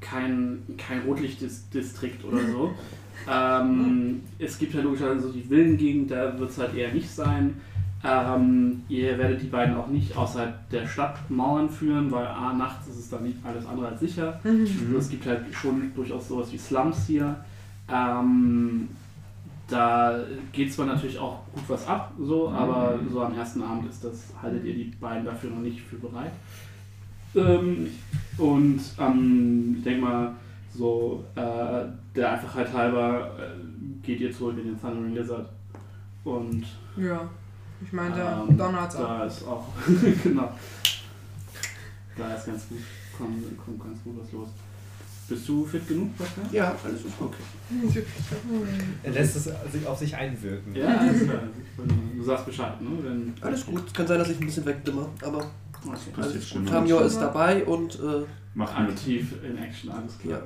kein, 0.00 0.62
kein 0.78 1.00
Rotlichtdistrikt 1.00 2.24
oder 2.24 2.40
so. 2.50 2.74
ähm, 3.30 4.22
es 4.38 4.58
gibt 4.58 4.74
ja 4.74 4.80
logischerweise 4.80 5.28
so 5.28 5.32
die 5.32 5.42
Villengegend, 5.42 6.10
da 6.10 6.38
wird 6.38 6.50
es 6.50 6.58
halt 6.58 6.74
eher 6.74 6.92
nicht 6.92 7.10
sein. 7.10 7.60
Ähm, 8.04 8.82
ihr 8.88 9.18
werdet 9.18 9.42
die 9.42 9.46
beiden 9.46 9.76
auch 9.76 9.88
nicht 9.88 10.16
außerhalb 10.16 10.68
der 10.70 10.86
Stadtmauern 10.86 11.68
führen, 11.68 12.10
weil 12.10 12.26
A, 12.26 12.52
nachts 12.52 12.88
ist 12.88 12.98
es 12.98 13.10
dann 13.10 13.24
nicht 13.24 13.38
alles 13.44 13.66
andere 13.66 13.88
als 13.88 14.00
sicher. 14.00 14.38
Also 14.44 14.98
es 14.98 15.08
gibt 15.08 15.26
halt 15.26 15.42
schon 15.52 15.92
durchaus 15.94 16.28
sowas 16.28 16.52
wie 16.52 16.58
Slums 16.58 17.06
hier. 17.06 17.36
Ähm, 17.90 18.88
da 19.68 20.20
geht 20.52 20.72
zwar 20.72 20.86
natürlich 20.86 21.18
auch 21.18 21.40
gut 21.52 21.64
was 21.68 21.86
ab, 21.88 22.12
so, 22.20 22.48
aber 22.50 22.98
so 23.10 23.22
am 23.22 23.36
ersten 23.36 23.62
Abend 23.62 23.90
ist 23.90 24.04
das, 24.04 24.32
haltet 24.40 24.64
ihr 24.64 24.74
die 24.74 24.92
beiden 25.00 25.24
dafür 25.24 25.50
noch 25.50 25.58
nicht 25.60 25.80
für 25.80 25.96
bereit. 25.96 26.32
Ähm, 27.34 27.88
und 28.38 28.80
ähm, 28.98 29.74
ich 29.78 29.84
denke 29.84 30.00
mal, 30.02 30.32
so 30.72 31.24
äh, 31.34 31.84
der 32.14 32.32
Einfachheit 32.32 32.72
halber 32.72 33.32
äh, 33.38 34.06
geht 34.06 34.20
ihr 34.20 34.32
zurück 34.32 34.56
in 34.58 34.66
den 34.66 34.80
Thundering 34.80 35.14
Lizard. 35.14 35.48
Und 36.24 36.64
Ja, 36.96 37.28
ich 37.82 37.92
meine, 37.92 38.14
da 38.14 38.46
ähm, 38.48 38.56
donnert's 38.56 38.96
auch. 38.96 39.08
da 39.08 39.24
ist 39.24 39.46
auch, 39.46 39.66
genau. 40.22 40.52
Da 42.16 42.34
ist 42.34 42.46
ganz 42.46 42.68
gut, 42.68 42.78
kommt, 43.16 43.58
kommt 43.58 43.82
ganz 43.84 44.02
gut 44.02 44.14
was 44.22 44.32
los. 44.32 44.48
Bist 45.28 45.48
du 45.48 45.64
fit 45.66 45.88
genug, 45.88 46.16
Pascal? 46.16 46.44
Ja, 46.52 46.74
alles 46.84 47.02
super. 47.02 47.24
Okay. 47.24 48.04
Er 49.02 49.10
lässt 49.10 49.36
es 49.36 49.44
sich 49.72 49.86
auf 49.86 49.98
sich 49.98 50.14
einwirken. 50.14 50.74
Ja, 50.74 50.86
alles 50.98 51.24
klar. 51.24 51.40
Du 52.16 52.22
sagst 52.22 52.46
Bescheid, 52.46 52.80
ne? 52.80 52.90
Wenn, 53.02 53.34
Alles 53.40 53.66
gut. 53.66 53.82
Es 53.88 53.92
kann 53.92 54.06
sein, 54.06 54.18
dass 54.20 54.30
ich 54.30 54.40
ein 54.40 54.46
bisschen 54.46 54.64
wegdimmer, 54.64 55.08
aber 55.22 55.50
alles 56.16 56.48
schon 56.48 56.62
gut. 56.62 56.72
Tamio 56.72 57.00
ist 57.00 57.18
dabei 57.18 57.64
und 57.64 57.96
äh, 57.96 58.24
Macht. 58.54 58.78
Aktiv 58.78 59.34
in 59.42 59.58
Action, 59.58 59.90
alles 59.90 60.18
klar. 60.18 60.42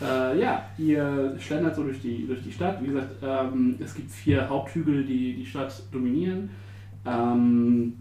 Äh, 0.00 0.40
ja, 0.40 0.64
ihr 0.78 1.36
schlendert 1.38 1.76
so 1.76 1.82
durch 1.82 2.00
die, 2.00 2.26
durch 2.26 2.42
die 2.42 2.52
Stadt. 2.52 2.82
Wie 2.82 2.86
gesagt, 2.86 3.16
ähm, 3.22 3.76
es 3.80 3.94
gibt 3.94 4.10
vier 4.10 4.48
Haupthügel, 4.48 5.04
die 5.04 5.34
die 5.34 5.46
Stadt 5.46 5.82
dominieren. 5.92 6.50
Ähm, 7.04 7.94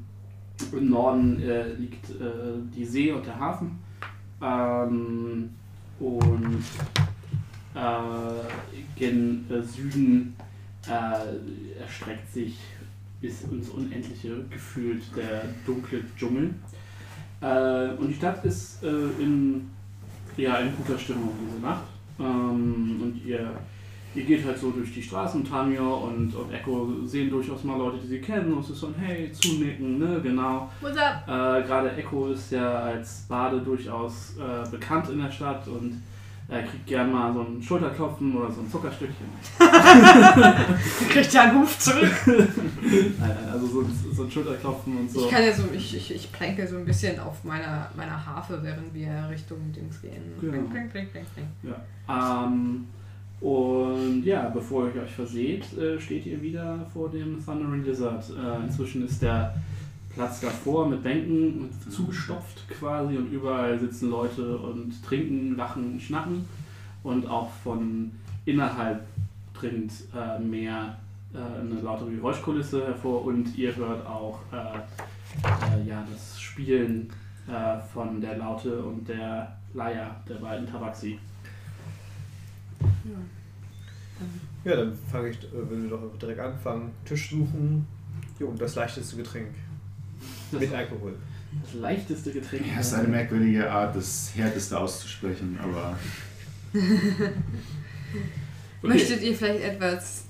Im 0.71 0.89
Norden 0.89 1.41
äh, 1.41 1.73
liegt 1.73 2.09
äh, 2.11 2.57
die 2.73 2.85
See 2.85 3.11
und 3.11 3.25
der 3.25 3.37
Hafen. 3.37 3.79
Ähm, 4.41 5.49
und 5.99 6.63
äh, 7.75 8.97
gen 8.97 9.45
äh, 9.49 9.61
Süden 9.61 10.35
äh, 10.87 11.81
erstreckt 11.81 12.31
sich 12.31 12.57
bis 13.19 13.41
ins 13.43 13.67
Unendliche 13.69 14.45
gefühlt 14.49 15.03
der 15.17 15.43
dunkle 15.65 16.01
Dschungel. 16.17 16.53
Und 17.41 18.07
die 18.07 18.13
Stadt 18.13 18.43
ist 18.43 18.83
in, 18.83 19.69
ja, 20.39 20.57
in 20.57 20.75
guter 20.75 20.97
Stimmung 20.97 21.31
diese 21.45 21.59
Nacht. 21.59 21.83
Ähm, 22.19 22.99
und 23.01 23.21
ihr, 23.25 23.51
ihr 24.15 24.23
geht 24.23 24.45
halt 24.45 24.57
so 24.57 24.71
durch 24.71 24.93
die 24.93 25.01
Straßen, 25.01 25.43
Tamio 25.43 26.07
und, 26.07 26.33
und 26.35 26.51
Echo 26.53 26.89
sehen 27.05 27.29
durchaus 27.29 27.63
mal 27.63 27.77
Leute, 27.77 27.97
die 28.03 28.07
sie 28.07 28.21
kennen. 28.21 28.53
Und 28.53 28.63
es 28.63 28.71
ist 28.71 28.79
so 28.79 28.87
ein 28.87 28.95
Hey, 28.95 29.31
zunicken, 29.31 29.99
ne, 29.99 30.19
genau. 30.21 30.69
What's 30.81 30.97
up? 30.97 31.23
Äh, 31.27 31.67
Gerade 31.67 31.95
Echo 31.95 32.29
ist 32.31 32.51
ja 32.51 32.79
als 32.79 33.25
Bade 33.27 33.61
durchaus 33.61 34.35
äh, 34.37 34.69
bekannt 34.69 35.09
in 35.09 35.19
der 35.19 35.31
Stadt 35.31 35.67
und 35.67 36.01
er 36.49 36.63
kriegt 36.63 36.87
gern 36.87 37.11
mal 37.11 37.31
so 37.31 37.41
ein 37.41 37.61
Schulterklopfen 37.61 38.35
oder 38.35 38.51
so 38.51 38.61
ein 38.61 38.69
Zuckerstückchen. 38.69 39.27
Kriegt 41.09 41.31
ja 41.31 41.43
einen 41.43 41.59
Huf 41.59 41.77
zurück. 41.77 42.11
Nein, 42.25 43.13
nein, 43.19 43.37
also 43.51 43.67
so, 43.67 43.85
so 44.11 44.23
ein 44.23 44.31
Schulterklopfen 44.31 44.97
und 44.97 45.11
so. 45.11 45.19
Ich 45.19 45.29
kann 45.29 45.43
ja 45.43 45.53
so, 45.53 45.63
ich, 45.71 45.95
ich, 45.95 46.15
ich 46.15 46.31
plänke 46.31 46.67
so 46.67 46.77
ein 46.77 46.85
bisschen 46.85 47.19
auf 47.19 47.43
meiner, 47.43 47.91
meiner 47.95 48.25
Harfe, 48.25 48.59
während 48.63 48.91
wir 48.95 49.27
Richtung 49.29 49.71
Dings 49.71 50.01
gehen. 50.01 50.23
Genau. 50.41 50.69
Plink, 50.69 50.91
plink, 50.91 51.11
plink. 51.11 51.27
Ja. 51.61 52.45
Ähm, 52.47 52.87
und 53.41 54.23
ja, 54.25 54.49
bevor 54.49 54.89
ihr 54.93 55.03
euch 55.03 55.11
verseht, 55.11 55.77
äh, 55.77 55.99
steht 55.99 56.25
ihr 56.25 56.41
wieder 56.41 56.85
vor 56.91 57.09
dem 57.09 57.43
Thundering 57.43 57.83
Lizard. 57.83 58.25
Äh, 58.31 58.65
inzwischen 58.65 59.05
ist 59.05 59.21
der 59.21 59.53
Platz 60.09 60.41
davor 60.41 60.87
mit 60.87 61.03
Bänken 61.03 61.69
zugestopft 61.89 62.67
quasi 62.69 63.17
und 63.17 63.31
überall 63.31 63.79
sitzen 63.79 64.09
Leute 64.09 64.57
und 64.57 65.03
trinken, 65.03 65.55
lachen, 65.55 65.99
schnacken. 65.99 66.45
Und 67.03 67.27
auch 67.27 67.49
von 67.63 68.11
innerhalb 68.45 69.05
dringt 69.53 69.91
äh, 70.15 70.39
mehr 70.39 70.97
äh, 71.33 71.37
eine 71.37 71.81
lautere 71.81 72.11
Geräuschkulisse 72.11 72.85
hervor 72.85 73.25
und 73.25 73.55
ihr 73.57 73.75
hört 73.75 74.05
auch 74.05 74.39
äh, 74.51 74.77
äh, 75.77 75.87
ja, 75.87 76.05
das 76.11 76.39
Spielen 76.39 77.09
äh, 77.47 77.79
von 77.93 78.19
der 78.19 78.37
Laute 78.37 78.81
und 78.81 79.07
der 79.07 79.55
Leier 79.73 80.15
der 80.27 80.35
beiden 80.35 80.67
Tabaxi. 80.67 81.19
Ja, 84.65 84.75
dann 84.75 84.93
fange 85.09 85.29
ich, 85.29 85.37
äh, 85.37 85.69
will 85.69 85.85
ich 85.85 85.89
doch 85.89 86.17
direkt 86.19 86.39
anfangen. 86.39 86.91
Tisch 87.05 87.29
suchen. 87.29 87.87
Jo, 88.39 88.47
und 88.47 88.59
das 88.59 88.75
leichteste 88.75 89.15
Getränk. 89.17 89.49
Das, 90.51 90.61
Mit 90.61 90.73
Alkohol. 90.73 91.15
das 91.63 91.73
leichteste 91.73 92.31
Getränk. 92.31 92.65
Ja, 92.67 92.79
es 92.79 92.87
ist 92.87 92.93
eine 92.93 93.07
merkwürdige 93.07 93.69
Art, 93.69 93.95
das 93.95 94.31
Härteste 94.35 94.77
auszusprechen, 94.79 95.57
aber 95.61 95.97
Okay. 98.81 98.93
Möchtet 98.93 99.21
ihr 99.21 99.35
vielleicht 99.35 99.63
etwas 99.63 100.23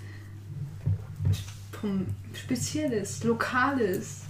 Spezielles, 2.34 3.24
Lokales 3.24 4.22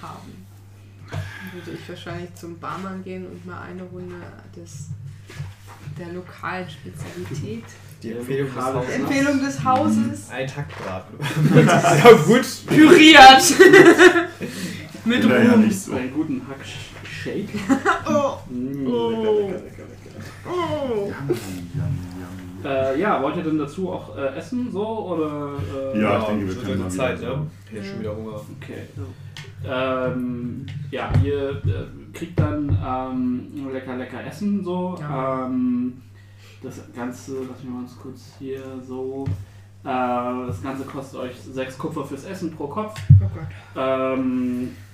haben? 0.00 0.46
Dann 1.10 1.20
würde 1.52 1.78
ich 1.78 1.88
wahrscheinlich 1.88 2.34
zum 2.34 2.58
Barmann 2.58 3.04
gehen 3.04 3.26
und 3.26 3.44
mal 3.46 3.62
eine 3.62 3.82
Runde 3.82 4.16
des, 4.56 4.88
der 5.98 6.12
lokalen 6.12 6.66
Spezialität. 6.68 7.64
Die 8.02 8.12
Empfehlung 8.12 8.48
des 8.54 8.64
Hauses. 8.64 8.94
Empfehlung 8.94 9.40
des 9.40 9.64
Hauses. 9.64 10.30
Ein 10.30 10.46
Taktbraten. 10.46 11.18
ja, 11.66 12.12
gut. 12.26 12.46
Püriert! 12.66 13.54
Mit 15.08 15.20
bin 15.20 15.30
da 15.30 15.42
ja 15.42 15.52
Ruhm. 15.52 15.64
nicht 15.64 15.78
so. 15.80 15.92
einen 15.94 16.12
guten 16.12 16.42
Hack-Shake. 16.48 17.48
Oh, 18.08 18.38
Oh. 18.50 19.10
lecker, 19.10 19.32
lecker, 19.32 19.58
lecker, 19.62 19.84
lecker. 19.84 20.48
oh. 20.48 21.06
Yum, 21.06 21.28
yum, 21.28 21.34
yum. 21.74 22.64
Äh, 22.64 23.00
ja, 23.00 23.22
wollt 23.22 23.36
ihr 23.36 23.42
denn 23.44 23.58
dazu 23.58 23.90
auch 23.92 24.16
äh, 24.16 24.34
essen 24.36 24.70
so 24.72 24.86
oder? 24.86 25.52
Äh, 25.94 26.00
Ja, 26.00 26.18
ich 26.20 26.24
denke, 26.26 26.48
wir 26.48 26.54
können 26.62 26.80
mal 26.80 26.90
Zeit, 26.90 27.20
wieder 27.20 27.36
ne? 27.36 27.46
Ich 27.72 27.88
schon 27.88 28.00
wieder 28.00 28.16
Hunger. 28.16 28.40
Okay. 28.60 28.82
Ähm, 29.64 30.66
ja, 30.90 31.10
ihr 31.22 31.50
äh, 31.50 32.16
kriegt 32.16 32.38
dann 32.38 32.68
ähm, 32.84 33.70
lecker, 33.72 33.96
lecker 33.96 34.24
Essen 34.26 34.64
so. 34.64 34.96
Ja. 35.00 35.46
Ähm, 35.46 36.00
das 36.62 36.80
Ganze, 36.94 37.36
lass 37.48 37.62
mich 37.62 37.72
mal 37.72 37.80
ganz 37.80 37.96
kurz 38.00 38.32
hier 38.38 38.62
so. 38.86 39.24
Äh, 39.84 40.46
das 40.46 40.62
Ganze 40.62 40.84
kostet 40.84 41.20
euch 41.20 41.34
6 41.40 41.78
Kupfer 41.78 42.04
fürs 42.04 42.24
Essen 42.24 42.50
pro 42.52 42.66
Kopf. 42.66 42.98
Oh 43.20 43.30
Gott. 43.34 43.46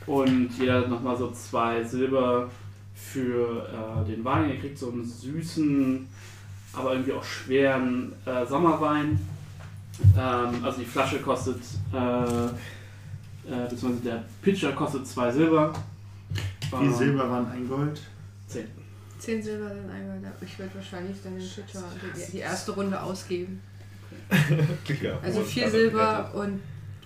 Und 0.07 0.51
jeder 0.59 0.87
nochmal 0.89 1.17
so 1.17 1.31
zwei 1.33 1.83
Silber 1.83 2.51
für 2.95 3.67
äh, 3.69 4.11
den 4.11 4.25
Wein. 4.25 4.51
Ihr 4.51 4.61
kriegt 4.61 4.79
so 4.79 4.91
einen 4.91 5.05
süßen, 5.05 6.07
aber 6.75 6.93
irgendwie 6.93 7.13
auch 7.13 7.25
schweren 7.25 8.13
äh, 8.27 8.47
Sommerwein. 8.47 9.19
Ähm, 10.17 10.65
also 10.65 10.79
die 10.81 10.85
Flasche 10.85 11.19
kostet, 11.21 11.61
äh, 11.93 11.97
äh, 12.47 12.51
beziehungsweise 13.69 14.05
der 14.05 14.25
Pitcher 14.43 14.73
kostet 14.73 15.07
zwei 15.07 15.31
Silber. 15.31 15.73
Wie 16.71 16.85
Ähm, 16.85 16.95
Silber 16.95 17.31
waren 17.31 17.51
ein 17.51 17.69
Gold? 17.69 18.01
Zehn. 18.47 18.67
10 19.19 19.43
Silber 19.43 19.69
sind 19.71 19.91
eingeholt. 19.91 20.23
Ich 20.43 20.59
würde 20.59 20.75
wahrscheinlich 20.75 21.17
dann 21.23 21.39
den 21.39 21.49
Pitcher 21.49 21.83
die, 22.15 22.33
die 22.33 22.39
erste 22.39 22.73
Runde 22.73 23.01
ausgeben. 23.01 23.61
Ja, 25.03 25.19
Also 25.23 25.41
4 25.43 25.63
dann 25.63 25.73
Silber 25.73 26.31
und 26.35 26.61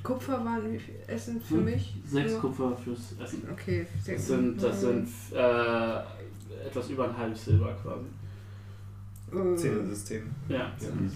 Kupfer 0.08 0.42
waren 0.42 0.72
wie 0.72 0.78
viel 0.78 0.94
Essen 1.06 1.38
für 1.38 1.56
Hm, 1.56 1.64
mich? 1.66 1.94
Sechs 2.06 2.32
Nur? 2.32 2.40
Kupfer 2.40 2.74
fürs 2.82 3.14
Essen. 3.22 3.42
Okay, 3.52 3.86
Das 4.06 4.26
sind, 4.26 4.62
das 4.62 4.80
sind 4.80 5.06
äh, 5.34 5.98
etwas 6.66 6.88
über 6.88 7.04
ein 7.10 7.16
halbes 7.18 7.44
Silber 7.44 7.74
quasi. 7.82 8.06
äh, 9.52 9.56
Zähnesystem. 9.56 10.22
Ja, 10.48 10.72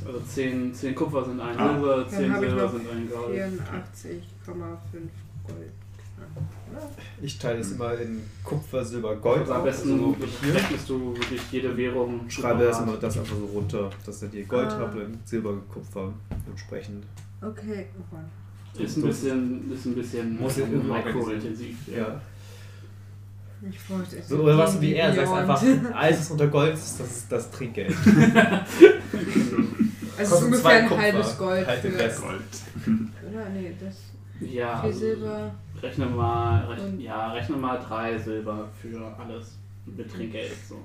also 0.07 0.21
10, 0.21 0.75
10 0.75 0.95
Kupfer 0.95 1.25
sind 1.25 1.41
ein 1.41 1.57
Ah. 1.59 1.73
Silber, 1.73 1.97
Dann 2.05 2.11
10 2.11 2.33
hab 2.35 2.43
ich 2.43 2.49
Silber 2.51 2.69
sind 2.69 2.91
ein 2.91 3.09
Gold. 3.11 3.35
84,5 3.39 4.53
Gold. 5.47 5.71
Ich 7.23 7.39
teile 7.39 7.61
es 7.61 7.73
immer 7.73 7.95
in 7.99 8.21
Kupfer, 8.45 8.85
Silber, 8.85 9.17
Gold 9.17 9.41
Also 9.41 9.55
am 9.55 9.65
besten 9.65 9.93
Also 9.93 10.17
hier. 10.43 10.55
rechnest 10.55 10.89
du 10.91 11.15
wirklich 11.17 11.41
jede 11.51 11.75
Währung. 11.79 12.29
Schreibe 12.29 12.65
das 12.65 12.79
immer 12.81 12.97
das 12.99 13.17
einfach 13.19 13.37
so 13.37 13.47
runter, 13.47 13.89
dass 14.05 14.21
hier 14.31 14.45
Gold 14.45 14.69
Ah. 14.69 14.81
habe 14.81 15.07
und 15.07 15.27
Silber, 15.27 15.55
Kupfer 15.73 16.13
entsprechend. 16.47 17.05
Okay, 17.41 17.87
oh. 18.13 18.17
Ist 18.79 18.97
ein 18.97 19.03
bisschen, 19.03 19.73
ist 19.73 19.85
ein 19.87 19.95
bisschen 19.95 20.41
Muss 20.41 20.57
ja 20.57 20.65
irgendwie 20.65 20.89
makrointensiv. 20.89 21.77
Ja. 21.95 22.21
Ich 23.71 23.79
bräuchte 23.87 24.17
es. 24.19 24.29
So, 24.29 24.39
oder 24.39 24.59
was 24.59 24.75
du 24.75 24.81
wie 24.81 24.95
er 24.95 25.15
sagst, 25.15 25.33
einfach 25.33 25.63
alles 25.95 26.21
ist 26.21 26.31
unter 26.31 26.49
Gold, 26.49 26.73
das 26.73 27.01
ist 27.01 27.31
das 27.31 27.51
Trinkgeld. 27.51 27.95
Also 30.19 30.33
Kostet 30.33 30.47
ungefähr 30.49 30.71
ein 30.73 30.89
Kupfer. 30.89 31.03
halbes 31.03 31.39
Gold. 31.39 31.67
Halt 31.67 31.85
den 31.85 31.93
für, 31.93 31.99
Rest. 31.99 32.21
Gold. 32.21 32.41
Oder? 33.33 33.49
Nee, 33.49 33.75
das. 33.81 33.97
Ja, 34.41 34.81
Viel 34.81 34.87
also 34.91 34.99
Silber. 34.99 35.55
rechne 35.81 36.07
mal, 36.07 36.67
rechne, 36.67 37.03
ja, 37.03 37.33
rechne 37.33 37.57
mal 37.57 37.79
drei 37.79 38.19
Silber 38.19 38.69
für 38.81 39.01
alles 39.19 39.57
mit 39.87 40.11
Trinkgeld. 40.13 40.53
So. 40.69 40.77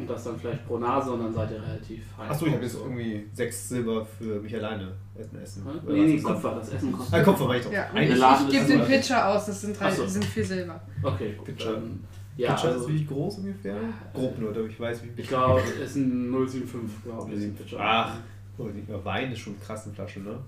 Und 0.00 0.10
das 0.10 0.24
dann 0.24 0.38
vielleicht 0.38 0.66
pro 0.66 0.78
Nase 0.78 1.10
und 1.12 1.22
dann 1.22 1.34
seid 1.34 1.50
ihr 1.50 1.62
relativ 1.62 2.04
fein. 2.16 2.28
Achso, 2.28 2.46
ich 2.46 2.52
habe 2.52 2.62
jetzt 2.62 2.76
irgendwie 2.76 3.26
sechs 3.32 3.68
Silber 3.68 4.04
für 4.04 4.40
mich 4.40 4.54
alleine 4.54 4.92
essen. 5.16 5.38
essen. 5.42 5.64
Hm? 5.64 5.80
Nee, 5.86 6.06
nee? 6.06 6.20
Kupfer, 6.20 6.54
das 6.54 6.72
Essen 6.72 6.92
kostet. 6.92 7.14
Ah, 7.14 7.22
Kupfer 7.22 7.48
war 7.48 7.56
ich 7.56 7.64
doch. 7.64 7.72
Ja, 7.72 7.88
ich, 7.94 8.50
gebe 8.50 8.64
den 8.66 8.84
Pitcher 8.84 9.28
aus, 9.28 9.46
das 9.46 9.60
sind, 9.60 9.78
drei, 9.78 9.90
so. 9.90 10.04
das 10.04 10.12
sind 10.12 10.24
vier 10.24 10.44
Silber. 10.44 10.80
Okay, 11.02 11.34
gut. 11.36 11.46
Pitcher. 11.46 11.72
Dann, 11.74 12.04
ja, 12.36 12.54
Pitcher 12.54 12.68
also, 12.68 12.86
ist 12.86 12.94
wie 12.94 13.04
groß 13.04 13.38
ungefähr? 13.38 13.76
Grob 14.14 14.38
nur, 14.38 14.52
damit 14.52 14.70
ich 14.70 14.80
weiß, 14.80 15.02
wie 15.02 15.20
ich 15.20 15.28
glaube, 15.28 15.62
es 15.82 15.90
ist 15.90 15.96
ein 15.96 16.30
075, 16.30 17.02
glaube 17.04 17.34
ich. 17.34 17.50
Ach, 17.78 18.16
oh, 18.58 18.68
Wein 19.04 19.32
ist 19.32 19.40
schon 19.40 19.60
krass 19.60 19.86
in 19.86 19.94
Flasche, 19.94 20.20
ne? 20.20 20.38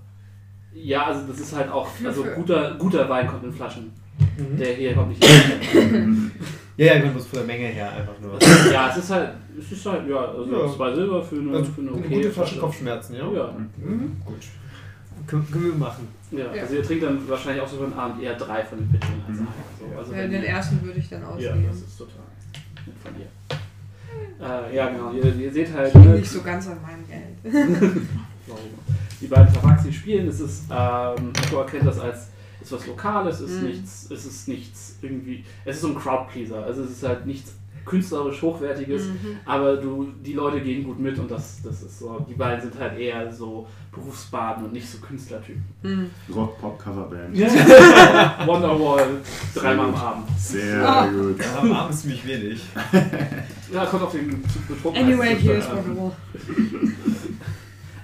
Ja, 0.73 1.07
also 1.07 1.27
das 1.27 1.39
ist 1.39 1.55
halt 1.55 1.69
auch, 1.69 1.89
also 2.05 2.23
guter, 2.23 2.75
guter 2.75 3.09
Wein 3.09 3.27
kommt 3.27 3.43
in 3.43 3.51
Flaschen. 3.51 3.91
Mhm. 4.37 4.57
Der 4.57 4.73
hier 4.75 4.93
kommt 4.93 5.09
nicht 5.09 5.23
Ja, 6.77 6.85
ja, 6.87 6.93
ich 6.95 6.99
meine 7.01 7.11
bloß 7.11 7.27
von 7.27 7.39
der 7.39 7.45
Menge 7.47 7.67
her 7.67 7.91
einfach 7.91 8.13
nur. 8.21 8.39
Ja, 8.71 8.89
es 8.89 8.97
ist 8.97 9.09
halt, 9.11 9.29
es 9.59 9.71
ist 9.71 9.85
halt, 9.85 10.09
ja, 10.09 10.17
also 10.25 10.51
Ja. 10.51 10.73
zwei 10.73 10.95
Silber 10.95 11.21
für 11.21 11.35
eine, 11.35 11.57
Also, 11.57 11.71
für 11.73 11.81
eine 11.81 11.91
eine 11.91 11.99
okay 11.99 12.15
gute 12.15 12.31
Flasche 12.31 12.59
Kopfschmerzen, 12.59 13.15
ja? 13.15 13.31
Ja, 13.31 13.53
Mhm. 13.77 14.17
Gut. 14.25 14.35
Können, 15.27 15.51
können 15.51 15.65
wir 15.65 15.75
machen. 15.75 16.07
ja. 16.31 16.39
Ja. 16.55 16.61
Also 16.63 16.75
ihr 16.75 16.83
trinkt 16.83 17.03
dann 17.03 17.29
wahrscheinlich 17.29 17.61
auch 17.61 17.67
so 17.67 17.77
für 17.77 17.83
den 17.83 17.93
Abend 17.93 18.23
eher 18.23 18.33
drei 18.35 18.63
von 18.63 18.79
den 18.79 18.89
Pitchern 18.89 19.21
als 19.27 19.37
Mhm. 19.39 19.47
einen. 19.47 19.93
So, 19.93 19.99
also 19.99 20.13
Ja, 20.13 20.27
den 20.27 20.43
ersten 20.43 20.81
würde 20.81 20.97
ich 20.99 21.09
dann 21.09 21.21
Ja, 21.21 21.27
ausgeben. 21.27 21.65
das 21.69 21.77
ist 21.77 21.97
total 21.97 22.15
nett 22.87 22.95
von 23.03 23.13
dir. 23.15 23.27
Äh, 24.43 24.75
ja, 24.75 24.89
genau. 24.89 25.11
Ihr, 25.13 25.35
ihr 25.35 25.51
seht 25.51 25.71
halt, 25.73 25.87
ich 25.87 25.93
bin 25.93 26.03
ne, 26.11 26.17
nicht 26.17 26.31
so 26.31 26.41
ganz 26.41 26.67
an 26.67 26.77
meinem 26.81 27.05
Geld. 27.07 27.43
die 29.21 29.27
beiden 29.27 29.53
Tabaxi 29.53 29.93
spielen. 29.93 30.27
Es 30.27 30.39
ist, 30.39 30.63
ähm, 30.71 31.31
Echo 31.45 31.57
erkennt 31.59 31.85
das 31.85 31.99
als 31.99 32.29
ist 32.61 32.71
was 32.71 32.87
Lokales, 32.87 33.39
es 33.39 33.49
ist 33.51 33.61
Mhm. 33.61 33.67
nichts, 33.69 34.07
es 34.11 34.25
ist 34.25 34.47
nichts 34.47 34.97
irgendwie, 35.01 35.43
es 35.65 35.75
ist 35.77 35.81
so 35.81 35.87
ein 35.89 35.95
Crowdpleaser. 35.97 36.63
Also 36.63 36.83
es 36.83 36.91
ist 36.91 37.03
halt 37.07 37.25
nichts 37.25 37.53
künstlerisch 37.83 38.41
hochwertiges, 38.43 39.05
Mhm. 39.07 39.37
aber 39.43 39.75
du, 39.77 40.07
die 40.23 40.33
Leute 40.33 40.61
gehen 40.61 40.83
gut 40.83 40.99
mit 40.99 41.17
und 41.17 41.31
das, 41.31 41.61
das 41.63 41.81
ist 41.81 41.97
so. 41.97 42.23
Die 42.29 42.35
beiden 42.35 42.61
sind 42.61 42.79
halt 42.79 42.97
eher 42.99 43.31
so 43.33 43.65
Berufsbaden 43.91 44.65
und 44.65 44.73
nicht 44.73 44.87
so 44.87 44.99
Künstlertypen. 44.99 45.63
Mhm. 45.81 46.09
Rock-Pop-Coverband. 46.33 47.35
Wonderwall, 48.47 49.07
dreimal 49.55 49.87
am 49.87 49.95
Abend. 49.95 50.29
Sehr 50.37 50.87
Ah. 50.87 51.07
gut. 51.07 51.39
Ja, 51.39 51.59
am 51.59 51.71
Abend 51.73 51.93
ist 51.93 52.01
ziemlich 52.01 52.27
wenig. 52.27 52.61
Ja, 53.73 53.85
kommt 53.85 54.03
auf 54.03 54.11
den 54.11 54.43
Betrunken. 54.67 55.01
Anyway, 55.01 55.33
hier 55.39 55.55
ist 55.55 55.69
Wonderwall. 55.71 56.11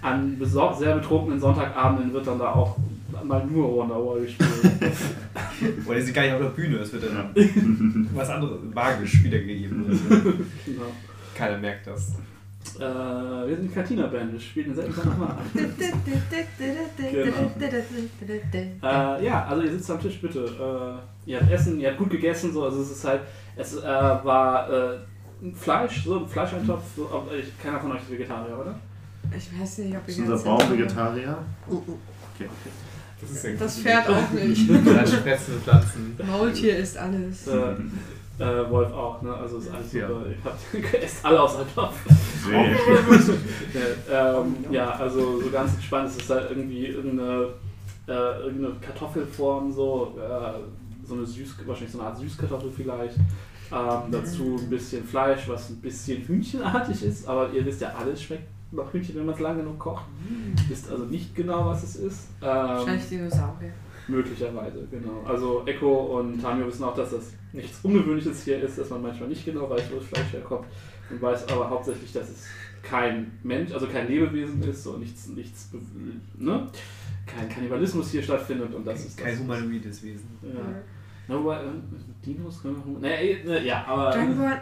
an 0.02 0.38
besor- 0.40 0.74
sehr 0.78 0.96
betrunkenen 0.96 1.40
Sonntagabenden 1.40 2.14
wird 2.14 2.26
dann 2.26 2.40
da 2.40 2.54
auch 2.54 2.78
mal 3.24 3.46
nur 3.46 3.76
Wonderwall 3.78 4.22
gespielt. 4.22 4.50
Oder 5.88 6.02
sie 6.02 6.14
gar 6.14 6.24
nicht 6.24 6.34
auf 6.34 6.42
der 6.42 6.50
Bühne, 6.50 6.78
es 6.78 6.92
wird 6.94 7.04
dann 7.04 8.10
was 8.14 8.30
anderes, 8.30 8.60
magisch 8.74 9.24
wiedergegeben. 9.24 9.86
genau. 10.66 10.92
Keiner 11.36 11.58
merkt 11.58 11.88
das. 11.88 12.14
äh, 12.78 12.80
wir 12.80 13.56
sind 13.56 13.70
die 13.70 13.74
Katina-Band, 13.74 14.34
wir 14.34 14.40
spielen 14.40 14.68
den 14.68 14.76
selben 14.76 14.96
nochmal 14.96 15.30
an. 15.32 15.38
Äh, 18.84 19.26
ja, 19.26 19.46
also 19.46 19.64
ihr 19.64 19.72
sitzt 19.72 19.90
am 19.92 20.00
Tisch, 20.02 20.20
bitte. 20.22 20.46
Äh, 21.26 21.30
ihr 21.32 21.40
habt 21.40 21.52
Essen, 21.52 21.80
ihr 21.80 21.90
habt 21.90 21.98
gut 22.00 22.10
gegessen, 22.10 22.52
so, 22.54 22.64
also 22.66 22.82
es 22.82 22.92
ist 22.92 23.06
halt, 23.06 23.22
es 23.56 23.76
äh, 23.78 23.84
war 23.84 24.70
äh, 24.70 24.98
ein 25.42 25.54
Fleisch, 25.56 26.04
so 26.04 26.20
ein 26.20 26.28
Fleischeintopf, 26.28 26.84
so, 26.96 27.08
aber 27.10 27.36
ich, 27.36 27.58
keiner 27.62 27.80
von 27.80 27.92
euch 27.92 28.02
ist 28.02 28.12
Vegetarier, 28.12 28.58
oder? 28.60 28.76
Ich 29.36 29.60
weiß 29.60 29.80
nicht, 29.80 29.96
ob 29.96 30.04
ich 30.08 30.18
Ist 30.18 30.20
unser 30.28 30.38
Baum 30.44 30.72
Vegetarier? 30.72 31.38
Das 33.22 33.32
ist 33.32 33.44
ja 33.44 33.52
Das 33.58 33.80
Pferd 33.80 34.10
auch 34.10 34.32
nicht. 34.32 34.70
Fleischfressende 34.84 35.60
Pflanzen. 35.62 36.18
Maultier 36.26 36.78
ist 36.78 36.98
alles. 36.98 37.48
Äh, 37.48 37.72
äh, 38.40 38.70
Wolf 38.70 38.94
auch, 38.94 39.22
ne? 39.24 39.34
Also 39.34 39.58
ist 39.58 39.72
alles 39.74 39.92
Ja. 39.94 40.08
super. 40.08 40.26
Ihr 40.74 41.02
esst 41.04 41.26
alle 41.26 41.42
aus 41.42 41.56
einem 41.56 41.74
Topf. 41.74 41.96
Nee. 42.50 42.76
Ja, 44.12 44.40
ähm, 44.42 44.56
ja, 44.72 44.92
also 44.92 45.42
so 45.42 45.50
ganz 45.50 45.74
entspannt. 45.74 46.10
Es 46.10 46.18
ist 46.18 46.30
halt 46.30 46.52
irgendwie 46.52 46.86
irgendeine, 46.88 47.48
äh, 48.08 48.42
irgendeine 48.44 48.76
Kartoffelform, 48.80 49.72
so, 49.72 50.18
äh, 50.20 51.08
so 51.08 51.16
eine 51.16 51.26
Süß, 51.26 51.56
wahrscheinlich 51.66 51.92
so 51.94 52.00
eine 52.00 52.10
Art 52.10 52.18
Süßkartoffel 52.20 52.72
vielleicht. 52.76 53.16
Ähm, 53.70 54.12
dazu 54.12 54.58
ein 54.62 54.70
bisschen 54.70 55.04
Fleisch, 55.04 55.48
was 55.50 55.70
ein 55.72 55.82
bisschen 55.82 56.22
hühnchenartig 56.26 57.04
ist, 57.04 57.28
aber 57.28 57.52
ihr 57.52 57.66
wisst 57.66 57.82
ja, 57.82 57.94
alles 58.00 58.22
schmeckt 58.22 58.48
nach 58.72 58.92
Hühnchen, 58.94 59.16
wenn 59.16 59.26
man 59.26 59.36
es 59.36 59.42
lange 59.42 59.60
genug 59.64 59.80
kocht. 59.80 60.06
Wisst 60.68 60.90
also 60.92 61.06
nicht 61.06 61.36
genau, 61.36 61.66
was 61.66 61.84
es 61.84 61.96
ist. 61.96 62.28
Ähm, 62.42 62.48
Wahrscheinlich 62.48 63.10
Dinosaurier. 63.10 63.72
Möglicherweise, 64.08 64.88
genau. 64.90 65.22
Also 65.26 65.64
Echo 65.66 66.20
und 66.20 66.42
Tamio 66.42 66.68
wissen 66.68 66.84
auch, 66.84 66.96
dass 66.96 67.12
das 67.12 67.34
nichts 67.52 67.80
Ungewöhnliches 67.84 68.44
hier 68.44 68.62
ist, 68.62 68.78
dass 68.78 68.90
man 68.90 69.02
manchmal 69.02 69.30
nicht 69.30 69.44
genau 69.46 69.70
weiß, 69.70 69.84
wo 69.92 69.96
das 69.98 70.06
Fleisch 70.06 70.32
herkommt. 70.34 70.66
Man 71.10 71.22
weiß 71.22 71.50
aber 71.50 71.70
hauptsächlich, 71.70 72.12
dass 72.14 72.30
es 72.30 72.46
kein 72.84 73.32
Mensch, 73.44 73.72
also 73.74 73.88
kein 73.88 74.08
Lebewesen 74.08 74.62
ist 74.64 74.86
und 74.88 75.00
nichts, 75.02 75.28
nichts, 75.28 75.70
ne? 76.38 76.68
Kein 77.26 77.50
Kannibalismus 77.50 78.12
hier 78.12 78.24
stattfindet 78.24 78.74
und 78.74 78.86
das 78.88 79.06
ist 79.06 79.18
Kein 79.18 79.32
das. 79.32 79.40
humanoides 79.42 80.04
Wesen. 80.04 80.30
Ja. 80.42 80.60
Na, 81.28 81.36
wobei, 81.36 81.58
äh, 81.58 81.68
Dinos 82.26 82.62
können 82.62 82.82
wir. 82.86 83.00
Naja, 83.00 83.16
eh, 83.22 83.44
ne, 83.44 83.66
ja, 83.66 83.84
aber. 83.86 84.12
Dragon 84.12 84.38
Ball. 84.38 84.62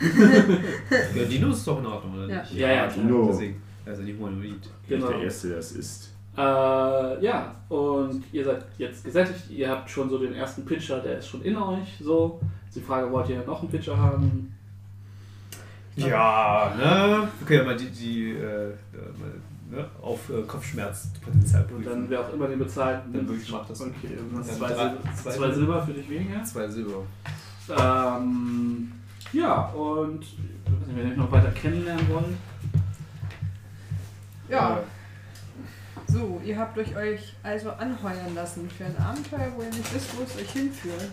Ja, 1.14 1.24
Dino 1.24 1.50
ist 1.50 1.66
doch 1.66 1.78
in 1.80 1.86
Ordnung, 1.86 2.14
oder 2.14 2.28
Ja. 2.28 2.40
nicht? 2.40 2.54
Ja, 2.54 2.70
ja, 2.72 2.86
Dino. 2.86 3.26
Deswegen, 3.30 3.62
also 3.84 4.02
nicht 4.02 4.18
humanoid. 4.18 4.68
Genau. 4.88 5.08
Der 5.08 5.22
Erste, 5.22 5.48
der 5.48 5.58
es 5.58 5.72
ist. 5.72 6.12
Äh, 6.36 6.40
ja, 7.24 7.54
und 7.68 8.22
ihr 8.32 8.44
seid 8.44 8.64
jetzt 8.78 9.04
gesättigt, 9.04 9.50
ihr 9.50 9.68
habt 9.68 9.90
schon 9.90 10.08
so 10.08 10.18
den 10.18 10.34
ersten 10.34 10.64
Pitcher, 10.64 11.00
der 11.00 11.18
ist 11.18 11.28
schon 11.28 11.42
in 11.42 11.56
euch, 11.56 11.98
so. 12.00 12.40
Ist 12.68 12.76
Die 12.76 12.80
Frage, 12.80 13.10
wollt 13.10 13.28
ihr 13.28 13.42
noch 13.44 13.60
einen 13.60 13.70
Pitcher 13.70 13.96
haben? 13.96 14.54
Ja, 15.96 16.72
ne? 16.76 17.28
Wir 17.40 17.46
können 17.46 17.58
ja 17.60 17.64
mal 17.64 17.76
die, 17.76 17.90
die 17.90 18.30
äh, 18.30 18.34
äh, 18.36 18.70
mal, 19.18 19.32
ne? 19.70 19.84
auf 20.02 20.30
äh, 20.30 20.42
Kopfschmerzpotenzial 20.42 21.62
Und 21.62 21.68
prüfen. 21.68 21.84
dann, 21.84 22.10
wer 22.10 22.20
auch 22.20 22.32
immer 22.32 22.48
den 22.48 22.58
bezahlt, 22.58 23.02
Dann 23.12 23.28
wirklich 23.28 23.50
macht 23.50 23.70
das. 23.70 23.80
Okay, 23.80 24.16
dann 24.30 24.40
hast 24.40 24.56
zwei, 24.56 24.68
drei- 24.68 24.94
zwei 25.22 25.30
zwei 25.32 25.50
Silber 25.52 25.84
für 25.86 25.92
dich 25.92 26.08
weniger. 26.10 26.42
Zwei 26.44 26.68
Silber. 26.68 27.02
Ähm, 27.78 28.92
ja, 29.32 29.66
und 29.68 30.22
ich 30.22 30.38
weiß 30.72 30.86
nicht, 30.86 30.96
wenn 30.96 31.06
ihr 31.06 31.12
euch 31.12 31.16
noch 31.18 31.30
weiter 31.32 31.50
kennenlernen 31.50 32.08
wollt. 32.08 32.24
Ja. 34.48 34.80
So, 36.06 36.40
ihr 36.42 36.58
habt 36.58 36.78
euch 36.78 36.96
euch 36.96 37.34
also 37.42 37.70
anheuern 37.72 38.34
lassen 38.34 38.68
für 38.70 38.86
ein 38.86 38.96
Abenteuer, 38.96 39.52
wo 39.54 39.60
ihr 39.62 39.68
nicht 39.68 39.94
wisst, 39.94 40.16
wo 40.16 40.22
es 40.22 40.36
euch 40.36 40.50
hinführt. 40.50 41.10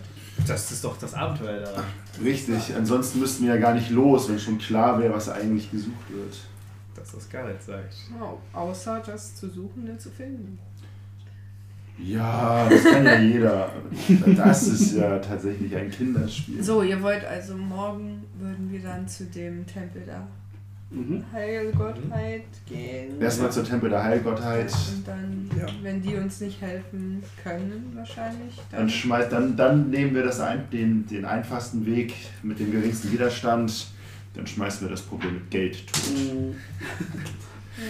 Das 0.47 0.71
ist 0.71 0.83
doch 0.85 0.97
das 0.97 1.13
Abenteuer 1.13 1.59
daran. 1.61 1.83
Richtig, 2.23 2.73
ansonsten 2.75 3.19
müssten 3.19 3.43
wir 3.45 3.55
ja 3.55 3.59
gar 3.59 3.73
nicht 3.73 3.89
los, 3.89 4.29
wenn 4.29 4.39
schon 4.39 4.57
klar 4.57 4.97
wäre, 4.99 5.13
was 5.13 5.27
eigentlich 5.27 5.69
gesucht 5.69 6.09
wird. 6.09 6.37
Das, 6.95 7.15
was 7.15 7.29
Gareth 7.29 7.61
sagt. 7.61 7.93
Wow. 8.17 8.39
Außer 8.53 9.01
das 9.05 9.35
zu 9.35 9.49
suchen 9.49 9.89
und 9.89 9.99
zu 9.99 10.09
finden. 10.09 10.57
Ja, 11.97 12.67
das 12.69 12.83
kann 12.83 13.05
ja 13.05 13.19
jeder. 13.19 13.71
Das 14.35 14.67
ist 14.67 14.95
ja 14.95 15.17
tatsächlich 15.19 15.75
ein 15.75 15.89
Kinderspiel. 15.89 16.61
So, 16.61 16.83
ihr 16.83 17.01
wollt 17.01 17.23
also 17.23 17.55
morgen 17.55 18.23
würden 18.37 18.69
wir 18.71 18.81
dann 18.81 19.07
zu 19.07 19.25
dem 19.25 19.65
Tempel 19.65 20.03
da 20.05 20.27
Mhm. 20.91 21.23
Heilgottheit 21.33 22.43
gehen. 22.65 23.19
Erstmal 23.19 23.51
zur 23.51 23.63
Tempel 23.63 23.89
der 23.89 24.03
Heilgottheit. 24.03 24.71
Und 24.95 25.07
dann, 25.07 25.49
wenn 25.81 26.01
die 26.01 26.15
uns 26.15 26.39
nicht 26.41 26.61
helfen 26.61 27.23
können, 27.43 27.91
wahrscheinlich, 27.95 28.55
Dann, 28.71 28.81
dann 28.81 28.89
schmeißt, 28.89 29.31
dann, 29.31 29.57
dann 29.57 29.89
nehmen 29.89 30.13
wir 30.13 30.23
das 30.23 30.39
ein, 30.39 30.69
den, 30.71 31.07
den 31.07 31.25
einfachsten 31.25 31.85
Weg 31.85 32.13
mit 32.43 32.59
dem 32.59 32.71
geringsten 32.71 33.11
Widerstand. 33.11 33.87
Dann 34.35 34.45
schmeißen 34.47 34.81
wir 34.87 34.91
das 34.91 35.01
Problem 35.01 35.35
mit 35.35 35.51
Geld 35.51 35.87
tot. 35.87 36.03
Mhm. 36.17 36.55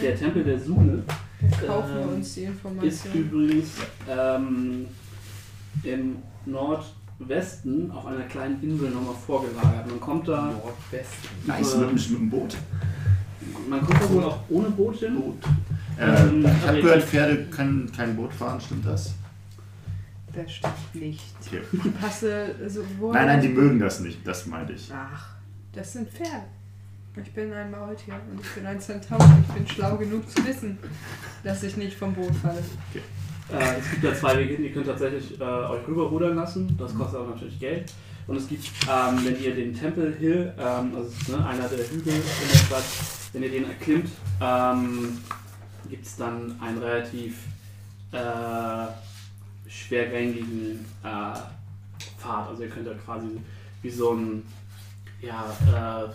Der 0.01 0.15
Tempel 0.17 0.43
der 0.43 0.59
Sune 0.59 1.03
kaufen 1.65 1.91
ähm, 2.01 2.09
uns 2.15 2.33
die 2.33 2.49
ist 2.88 3.06
übrigens 3.14 3.67
ähm, 4.09 4.85
im 5.83 6.15
Nordwesten 6.45 7.91
auf 7.91 8.06
einer 8.07 8.24
kleinen 8.24 8.61
Insel 8.64 8.90
nochmal 8.90 9.14
vorgelagert. 9.25 9.88
Man 9.90 9.99
kommt 9.99 10.27
da, 10.27 10.51
Nordwesten. 10.51 11.30
Nice, 11.45 11.75
mit, 11.77 11.90
dem- 11.90 11.93
mit 11.95 12.09
dem 12.09 12.30
Boot. 12.30 12.57
man 13.69 13.82
kommt 13.82 14.01
da 14.01 14.09
wohl 14.09 14.24
auch 14.24 14.40
ohne 14.49 14.69
Boot 14.69 14.95
hin. 14.98 15.15
Boot. 15.15 15.38
Ähm, 15.99 16.45
Äh, 16.45 16.49
ich 16.49 16.67
habe 16.67 16.77
ich- 16.77 16.83
gehört, 16.83 17.03
Pferde 17.03 17.45
können 17.45 17.91
kein 17.95 18.15
Boot 18.15 18.33
fahren, 18.33 18.59
stimmt 18.59 18.85
das? 18.85 19.14
Das 20.33 20.51
stimmt 20.51 20.74
nicht. 20.95 21.24
Okay. 21.48 21.61
Die 21.72 21.90
Passe 21.90 22.56
sowohl. 22.67 23.14
Nein, 23.14 23.27
nein, 23.27 23.41
die 23.41 23.48
mögen 23.49 23.80
das 23.80 23.99
nicht, 24.01 24.25
das 24.27 24.45
meinte 24.48 24.74
ich. 24.74 24.90
Ach, 24.93 25.34
das 25.76 25.94
sind 25.94 26.10
Pferde. 26.10 26.45
Ich 27.22 27.32
bin 27.34 27.54
ein 27.54 27.72
Maultier 27.72 28.16
und 28.32 28.42
ich 28.42 28.52
bin 28.54 28.66
ein 28.66 28.80
Zentaur. 28.80 29.20
Ich 29.48 29.54
bin 29.54 29.68
schlau 29.68 29.95
genug 29.98 30.30
zu 30.30 30.45
wissen, 30.45 30.78
dass 31.44 31.64
ich 31.64 31.78
nicht 31.78 31.95
vom 31.98 32.14
Boot 32.14 32.36
falle. 32.36 32.60
Äh, 33.52 33.80
es 33.80 33.92
gibt 33.92 34.04
ja 34.04 34.14
zwei 34.16 34.38
Wege, 34.38 34.56
ihr 34.56 34.74
könnt 34.74 34.88
tatsächlich 34.88 35.40
äh, 35.40 35.44
euch 35.44 35.88
rüberrudern 35.88 36.36
lassen, 36.36 36.76
das 36.78 36.95
kostet 36.95 37.20
aber 37.20 37.30
natürlich 37.30 37.60
Geld. 37.60 37.94
Und 38.28 38.38
es 38.38 38.48
gibt, 38.48 38.66
ähm, 38.90 39.24
wenn 39.24 39.42
ihr 39.42 39.54
den 39.54 39.74
Temple 39.74 40.14
Hill, 40.18 40.52
ähm, 40.58 40.95
also 40.95 41.12
ne, 41.32 41.45
einer 41.45 41.68
der 41.68 41.88
Hügel 41.90 42.14
in 42.14 42.50
der 42.52 42.58
Stadt, 42.58 42.84
wenn 43.34 43.44
ihr 43.44 43.52
den 43.52 43.66
erklimmt, 43.66 44.10
ähm, 44.42 45.20
gibt 45.90 46.06
es 46.06 46.16
dann 46.18 46.60
einen 46.60 46.80
relativ 46.80 47.38
äh, 48.12 48.88
schwergängigen 49.70 50.86
äh, 51.04 51.38
Pfad. 52.20 52.50
Also 52.50 52.64
ihr 52.64 52.70
könnt 52.70 52.88
da 52.88 52.94
quasi 52.95 53.28
wie 53.84 53.92
so 53.92 54.14
ein, 54.14 54.44
ja, 55.26 56.04
äh, 56.06 56.10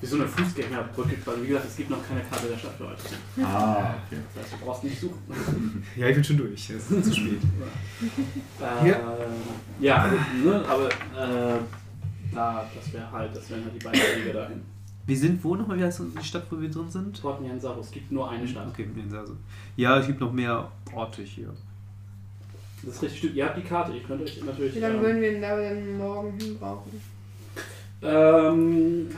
wie 0.00 0.06
so 0.06 0.16
eine 0.16 0.26
Fußgängerbrücke 0.26 1.16
quasi. 1.16 1.42
Wie 1.42 1.46
gesagt, 1.48 1.66
es 1.66 1.76
gibt 1.76 1.90
noch 1.90 2.06
keine 2.06 2.20
Karte 2.22 2.48
der 2.48 2.58
Stadt 2.58 2.74
für 2.76 2.86
euch. 2.86 3.46
Ah, 3.46 3.94
okay. 4.06 4.20
Das 4.34 4.44
heißt, 4.44 4.54
du 4.54 4.64
brauchst 4.64 4.84
nicht 4.84 5.00
suchen. 5.00 5.84
Ja, 5.96 6.08
ich 6.08 6.14
bin 6.14 6.24
schon 6.24 6.38
durch. 6.38 6.70
Es 6.70 6.90
ist 6.90 7.04
zu 7.04 7.14
spät. 7.14 7.40
Äh, 8.60 8.88
ja, 9.80 10.02
also, 10.02 10.16
ne, 10.44 10.64
aber 10.68 10.88
äh, 10.88 11.58
da, 12.34 12.68
das 12.74 12.92
wäre 12.92 13.10
halt, 13.12 13.36
das 13.36 13.48
wären 13.50 13.64
halt 13.64 13.74
die 13.74 13.84
beiden 13.84 14.00
Wege 14.00 14.32
dahin. 14.32 14.62
Wir 15.06 15.16
sind 15.16 15.42
wo 15.42 15.56
nochmal? 15.56 15.78
Wie 15.78 15.84
heißt 15.84 16.00
die 16.20 16.24
Stadt, 16.24 16.46
wo 16.50 16.60
wir 16.60 16.70
drin 16.70 16.88
sind? 16.88 17.20
Port 17.20 17.40
Nyansaru, 17.40 17.80
es 17.80 17.90
gibt 17.90 18.10
nur 18.12 18.30
eine 18.30 18.46
Stadt. 18.46 18.68
Okay, 18.68 18.88
also. 19.12 19.36
Ja, 19.76 19.98
es 19.98 20.06
gibt 20.06 20.20
noch 20.20 20.32
mehr 20.32 20.70
Orte 20.94 21.22
hier. 21.22 21.52
Das 22.84 22.96
ist 22.96 23.02
richtig, 23.02 23.18
stimmt. 23.18 23.34
Ihr 23.36 23.44
habt 23.46 23.56
die 23.56 23.62
Karte, 23.62 23.92
ihr 23.92 24.02
könnt 24.02 24.22
euch 24.22 24.42
natürlich. 24.44 24.74
Wie 24.74 24.80
lange 24.80 24.96
ähm, 24.96 25.02
würden 25.02 25.20
wir 25.20 25.32
denn 25.32 25.42
da 25.42 25.56
denn 25.56 25.98
morgen 25.98 26.38
hin 26.38 26.58
brauchen? 26.58 27.00
Ähm, 28.02 29.08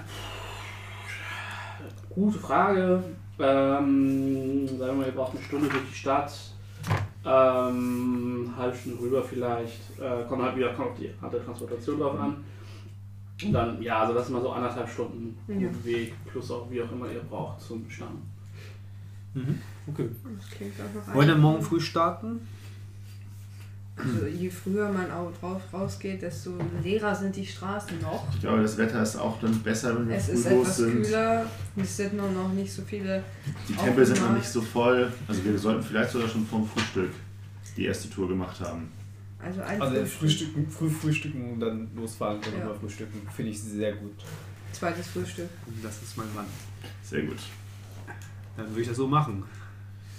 gute 2.10 2.38
Frage. 2.38 3.02
Ähm, 3.38 4.68
sagen 4.68 4.78
wir 4.78 4.92
mal, 4.92 5.06
ihr 5.06 5.12
braucht 5.12 5.34
eine 5.34 5.44
Stunde 5.44 5.68
durch 5.68 5.88
die 5.90 5.96
Stadt. 5.96 6.32
Ähm, 7.24 8.44
eine 8.48 8.56
halbe 8.56 8.76
Stunde 8.76 9.00
rüber 9.00 9.22
vielleicht. 9.22 9.98
Äh, 9.98 10.24
kommt 10.28 10.42
halt 10.42 10.56
wieder 10.56 10.74
kommt 10.74 10.90
auf 10.90 10.98
die 10.98 11.10
Art 11.20 11.32
der 11.32 11.44
Transportation 11.44 11.98
drauf 11.98 12.20
an. 12.20 12.44
Und 13.42 13.52
dann, 13.52 13.82
ja, 13.82 14.00
also 14.02 14.14
das 14.14 14.26
ist 14.26 14.32
mal 14.32 14.42
so 14.42 14.50
anderthalb 14.50 14.88
Stunden 14.88 15.36
Ja. 15.48 15.68
Weg, 15.84 16.14
plus 16.30 16.50
auch 16.50 16.70
wie 16.70 16.82
auch 16.82 16.92
immer 16.92 17.10
ihr 17.10 17.20
braucht 17.20 17.60
zum 17.60 17.88
Stamm. 17.90 18.22
Mhm. 19.32 19.60
Okay. 19.88 20.10
Wollen 21.12 21.28
wir 21.28 21.36
morgen 21.36 21.62
früh 21.62 21.80
starten? 21.80 22.46
Also, 23.96 24.26
je 24.26 24.50
früher 24.50 24.90
man 24.90 25.08
auch 25.12 25.30
drauf 25.38 25.62
rausgeht, 25.72 26.20
desto 26.22 26.58
leerer 26.82 27.14
sind 27.14 27.36
die 27.36 27.46
Straßen 27.46 28.00
noch. 28.00 28.26
Ich 28.34 28.40
glaube, 28.40 28.62
das 28.62 28.76
Wetter 28.76 29.00
ist 29.02 29.16
auch 29.16 29.40
dann 29.40 29.56
besser, 29.62 29.96
wenn 29.96 30.08
wir 30.08 30.16
Es 30.16 30.26
früh 30.26 30.32
ist 30.32 30.44
los 30.50 30.62
etwas 30.62 30.76
sind. 30.78 31.02
kühler. 31.04 31.46
Es 31.76 31.96
sind 31.96 32.14
nur 32.14 32.30
noch 32.30 32.52
nicht 32.52 32.72
so 32.72 32.82
viele. 32.82 33.22
Die 33.68 33.74
Tempel 33.74 34.04
sind 34.04 34.20
noch 34.20 34.32
nicht 34.32 34.48
so 34.48 34.60
voll. 34.60 35.12
Also 35.28 35.44
wir 35.44 35.56
sollten 35.58 35.82
vielleicht 35.82 36.10
sogar 36.10 36.28
schon 36.28 36.44
vorm 36.44 36.66
Frühstück 36.66 37.10
die 37.76 37.84
erste 37.86 38.10
Tour 38.10 38.28
gemacht 38.28 38.60
haben. 38.60 38.90
Also 39.40 39.60
ein 39.62 39.80
Also 39.80 39.94
Frühstück, 39.96 40.18
frühstücken, 40.18 40.70
früh 40.70 40.90
frühstücken 40.90 41.52
und 41.52 41.60
dann 41.60 41.88
losfahren 41.94 42.38
und 42.38 42.58
Ja. 42.58 42.74
frühstücken. 42.74 43.20
Finde 43.34 43.50
ich 43.52 43.60
sehr 43.62 43.92
gut. 43.92 44.14
zweites 44.72 45.06
Frühstück. 45.06 45.48
Das 45.82 46.02
ist 46.02 46.16
mein 46.16 46.32
Mann. 46.34 46.46
Sehr 47.02 47.22
gut. 47.22 47.38
Dann 48.56 48.68
würde 48.70 48.80
ich 48.82 48.88
das 48.88 48.96
so 48.96 49.06
machen. 49.06 49.44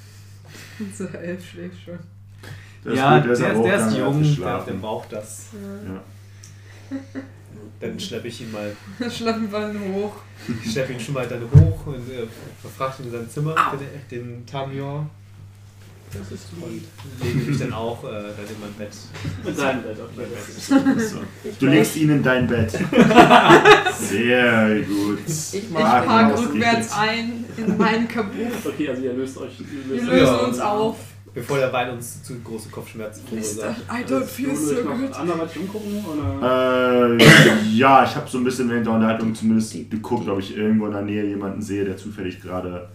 Unser 0.79 1.13
Elf 1.19 1.45
schläft 1.49 1.83
schon. 1.83 1.99
Ist 2.85 2.97
ja, 2.97 3.17
gut, 3.17 3.25
der, 3.25 3.33
ist, 3.33 3.41
aber 3.43 3.59
auch 3.59 3.63
der 3.63 3.87
ist 3.87 3.97
jung, 3.97 4.35
der, 4.39 4.59
der 4.59 4.73
braucht 4.73 5.11
das. 5.11 5.45
Ja. 5.51 6.97
Dann 7.79 7.99
schleppe 7.99 8.27
ich 8.27 8.41
ihn 8.41 8.51
mal, 8.51 8.75
Dann 8.99 9.11
schlafen 9.11 9.51
wir 9.51 9.71
ihn 9.71 9.93
hoch. 9.95 10.13
ich 10.63 10.71
schleppe 10.71 10.93
ihn 10.93 10.99
schon 10.99 11.15
mal 11.15 11.27
dann 11.27 11.41
hoch 11.41 11.87
und 11.87 12.09
äh, 12.09 12.25
verfrachte 12.61 13.01
ihn 13.03 13.07
in 13.07 13.11
sein 13.11 13.29
Zimmer, 13.29 13.55
den, 14.09 14.23
den 14.23 14.45
Tamior. 14.45 15.09
Das 16.13 16.31
ist 16.31 16.47
Und 16.61 16.81
lege 17.21 17.49
mich 17.49 17.59
dann 17.59 17.73
auch 17.73 18.03
äh, 18.05 18.07
dann 18.07 18.45
in 18.47 18.61
mein 18.61 18.73
Bett. 18.77 18.91
Mit 19.43 19.57
seinem 19.57 19.81
Bett, 19.83 19.97
okay. 19.99 20.27
Mein 20.69 20.95
Bett. 20.95 21.09
So. 21.09 21.17
Du 21.59 21.65
legst 21.65 21.95
ihn 21.97 22.09
in 22.09 22.23
dein 22.23 22.47
Bett. 22.47 22.71
Sehr 23.99 24.79
gut. 24.81 25.19
Ich 25.27 25.69
Mag 25.71 26.05
park 26.05 26.29
Maus 26.29 26.39
rückwärts 26.41 26.93
ein 26.97 27.43
in 27.57 27.77
meinen 27.77 28.07
Kabuff. 28.07 28.65
Okay, 28.65 28.89
also 28.89 29.01
ihr 29.01 29.13
löst 29.13 29.37
euch. 29.37 29.59
Ihr 29.59 29.89
Wir 29.89 30.03
löst 30.03 30.11
lösen 30.11 30.25
Ja. 30.25 30.37
uns 30.37 30.59
auf. 30.59 30.97
Bevor 31.35 31.57
der 31.57 31.71
Wein 31.73 31.89
uns 31.91 32.23
zu 32.23 32.39
große 32.39 32.69
Kopfschmerzen 32.69 33.27
verursacht. 33.27 33.81
I 33.91 34.09
don't 34.09 34.23
feel 34.23 34.49
du 34.49 34.55
so 34.55 34.75
good. 34.83 35.13
anderweitig 35.13 35.59
umgucken? 35.59 36.03
Oder? 36.05 37.17
Äh, 37.19 37.23
ja, 37.75 38.05
ich 38.05 38.15
habe 38.15 38.29
so 38.29 38.37
ein 38.37 38.45
bisschen 38.45 38.69
während 38.69 38.85
der 38.87 38.93
Unterhaltung 38.93 39.35
zumindest 39.35 39.73
geguckt, 39.91 40.29
ob 40.29 40.39
ich 40.39 40.55
irgendwo 40.55 40.85
in 40.85 40.93
der 40.93 41.01
Nähe 41.01 41.25
jemanden 41.25 41.61
sehe, 41.61 41.83
der 41.83 41.97
zufällig 41.97 42.41
gerade 42.41 42.87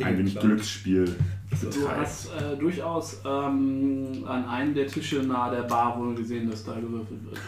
ein 0.00 0.16
wenig 0.18 0.34
Glück. 0.34 0.52
Glücksspiel 0.54 1.16
Du 1.50 1.66
betreibt. 1.66 1.98
hast 2.00 2.28
äh, 2.28 2.56
durchaus 2.56 3.20
ähm, 3.26 4.24
an 4.24 4.44
einem 4.46 4.72
der 4.72 4.86
Tische 4.86 5.16
nahe 5.16 5.56
der 5.56 5.62
Bar 5.64 5.98
wohl 5.98 6.14
gesehen, 6.14 6.48
dass 6.48 6.64
da 6.64 6.74
gewürfelt 6.74 7.20
wird. 7.24 7.38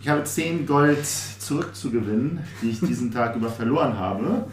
Ich 0.00 0.08
habe 0.08 0.24
10 0.24 0.64
Gold 0.66 1.04
zurückzugewinnen, 1.04 2.40
die 2.62 2.70
ich 2.70 2.80
diesen 2.80 3.12
Tag 3.12 3.36
über 3.36 3.50
verloren 3.50 3.98
habe. 3.98 4.46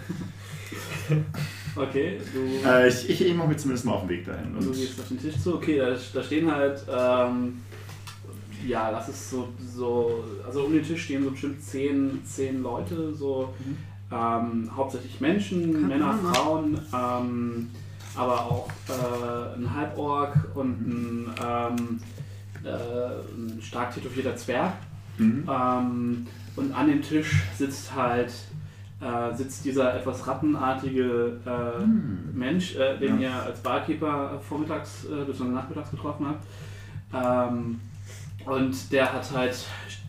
Okay, 1.75 2.19
du, 2.33 2.67
Äh, 2.69 2.87
ich 2.87 3.09
ich, 3.09 3.21
ich 3.25 3.33
mache 3.35 3.47
mich 3.49 3.57
zumindest 3.57 3.85
mal 3.85 3.93
auf 3.93 4.01
den 4.01 4.09
Weg 4.09 4.25
dahin. 4.25 4.53
du 4.59 4.71
gehst 4.71 4.99
auf 4.99 5.07
den 5.07 5.19
Tisch 5.19 5.37
zu. 5.39 5.55
Okay, 5.55 5.77
da, 5.79 5.95
da 6.13 6.23
stehen 6.23 6.51
halt, 6.51 6.83
ähm, 6.87 7.61
ja, 8.67 8.89
lass 8.91 9.07
es 9.09 9.29
so, 9.31 9.47
so, 9.75 10.23
also 10.45 10.63
um 10.65 10.73
den 10.73 10.83
Tisch 10.83 11.03
stehen 11.05 11.23
so 11.23 11.31
bestimmt 11.31 11.61
zehn, 11.63 12.21
zehn 12.25 12.61
Leute, 12.61 13.13
so 13.13 13.53
ähm, 14.11 14.69
hauptsächlich 14.75 15.19
Menschen, 15.19 15.73
Kann 15.73 15.87
Männer. 15.87 16.13
Frauen, 16.31 16.79
ähm, 16.93 17.69
aber 18.15 18.45
auch 18.45 18.69
äh, 18.89 19.57
ein 19.57 19.73
Halborg 19.75 20.35
und 20.53 20.69
ein, 20.87 21.33
ähm, 21.43 21.99
äh, 22.63 22.69
ein 23.35 23.59
stark 23.61 23.95
tätowierter 23.95 24.35
Zwerg. 24.37 24.73
Mhm. 25.17 25.49
Ähm, 25.49 26.27
und 26.55 26.71
an 26.73 26.87
dem 26.87 27.01
Tisch 27.01 27.41
sitzt 27.57 27.95
halt 27.95 28.31
äh, 29.03 29.35
sitzt 29.35 29.65
dieser 29.65 29.95
etwas 29.95 30.25
rattenartige 30.27 31.37
äh, 31.45 31.81
Hm. 31.81 32.29
Mensch, 32.33 32.75
äh, 32.75 32.97
den 32.97 33.19
Ja. 33.19 33.29
ihr 33.29 33.43
als 33.43 33.59
Barkeeper 33.61 34.39
vormittags 34.47 35.05
äh, 35.05 35.25
bis 35.25 35.39
nachmittags 35.39 35.91
getroffen 35.91 36.27
habt. 36.27 36.45
Ähm, 37.13 37.79
und 38.45 38.91
der 38.91 39.11
hat 39.13 39.31
halt, 39.33 39.57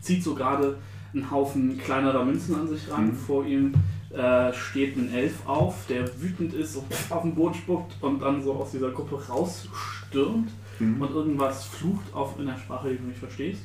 zieht 0.01 0.23
so 0.23 0.33
gerade 0.35 0.77
einen 1.13 1.29
Haufen 1.31 1.77
kleinerer 1.77 2.25
Münzen 2.25 2.55
an 2.55 2.67
sich 2.67 2.91
ran. 2.91 3.07
Mhm. 3.07 3.15
Vor 3.15 3.45
ihm 3.45 3.73
äh, 4.13 4.51
steht 4.53 4.95
ein 4.97 5.13
Elf 5.13 5.45
auf, 5.47 5.85
der 5.87 6.21
wütend 6.21 6.53
ist, 6.53 6.73
so 6.73 6.83
auf 7.09 7.21
den 7.23 7.35
Boden 7.35 7.53
spuckt 7.55 7.95
und 8.01 8.21
dann 8.21 8.41
so 8.43 8.53
aus 8.53 8.71
dieser 8.71 8.91
Gruppe 8.91 9.21
rausstürmt 9.27 10.49
Mhm. 10.79 11.01
und 11.01 11.11
irgendwas 11.11 11.63
flucht 11.65 12.13
auf 12.13 12.37
in 12.37 12.47
der 12.47 12.57
Sprache, 12.57 12.89
die 12.89 12.97
du 12.97 13.03
nicht 13.03 13.19
verstehst. 13.19 13.61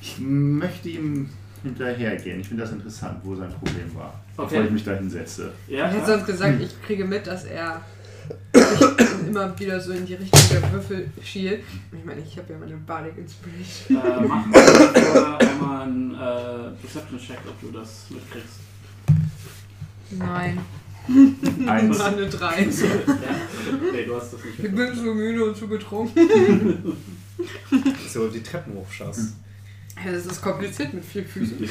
Ich 0.00 0.16
möchte 0.18 0.88
ihm 0.88 1.28
hinterhergehen. 1.62 2.40
Ich 2.40 2.48
finde 2.48 2.62
das 2.64 2.72
interessant, 2.72 3.20
wo 3.22 3.34
sein 3.34 3.50
Problem 3.50 3.94
war, 3.94 4.20
bevor 4.36 4.44
Okay. 4.46 4.64
ich 4.64 4.70
mich 4.70 4.84
da 4.84 4.92
hinsetze. 4.94 5.52
Ja, 5.68 5.88
Ich 5.88 5.94
hätte 5.96 6.06
sonst 6.06 6.26
gesagt, 6.26 6.60
ich 6.60 6.82
kriege 6.82 7.04
mit, 7.04 7.26
dass 7.26 7.44
er 7.44 7.80
sich 8.54 9.26
immer 9.28 9.58
wieder 9.58 9.80
so 9.80 9.92
in 9.92 10.06
die 10.06 10.14
Richtung 10.14 10.40
der 10.50 10.72
Würfel 10.72 11.10
schielt. 11.22 11.62
Ich 11.96 12.04
meine, 12.04 12.20
ich 12.20 12.36
habe 12.38 12.52
ja 12.52 12.58
meine 12.58 12.76
Bardic 12.76 13.16
Inspiration. 13.18 13.96
Äh, 14.24 14.26
mach 14.26 14.46
mal 14.46 15.38
einmal 15.38 15.82
einen 15.82 16.14
äh, 16.14 16.70
Perception-Check, 16.80 17.38
ob 17.48 17.60
du 17.60 17.78
das 17.78 18.06
mitkriegst. 18.10 18.60
Nein. 20.12 20.58
Eins. 21.66 21.98
War 21.98 22.06
eine 22.06 22.28
3. 22.28 22.60
ja? 22.62 22.68
Nee, 23.92 24.04
du 24.04 24.16
hast 24.16 24.32
das 24.34 24.44
nicht 24.44 24.58
Ich 24.58 24.74
bin 24.74 24.94
so 24.94 25.14
müde 25.14 25.44
und 25.44 25.56
zu 25.56 25.66
betrunken. 25.68 26.96
So 28.12 28.28
die 28.28 28.42
Treppen 28.42 28.74
hochschaust. 28.74 29.32
Ja, 30.04 30.12
das 30.12 30.26
ist 30.26 30.40
kompliziert 30.42 30.94
mit 30.94 31.04
vier 31.04 31.24
Füßen. 31.24 31.56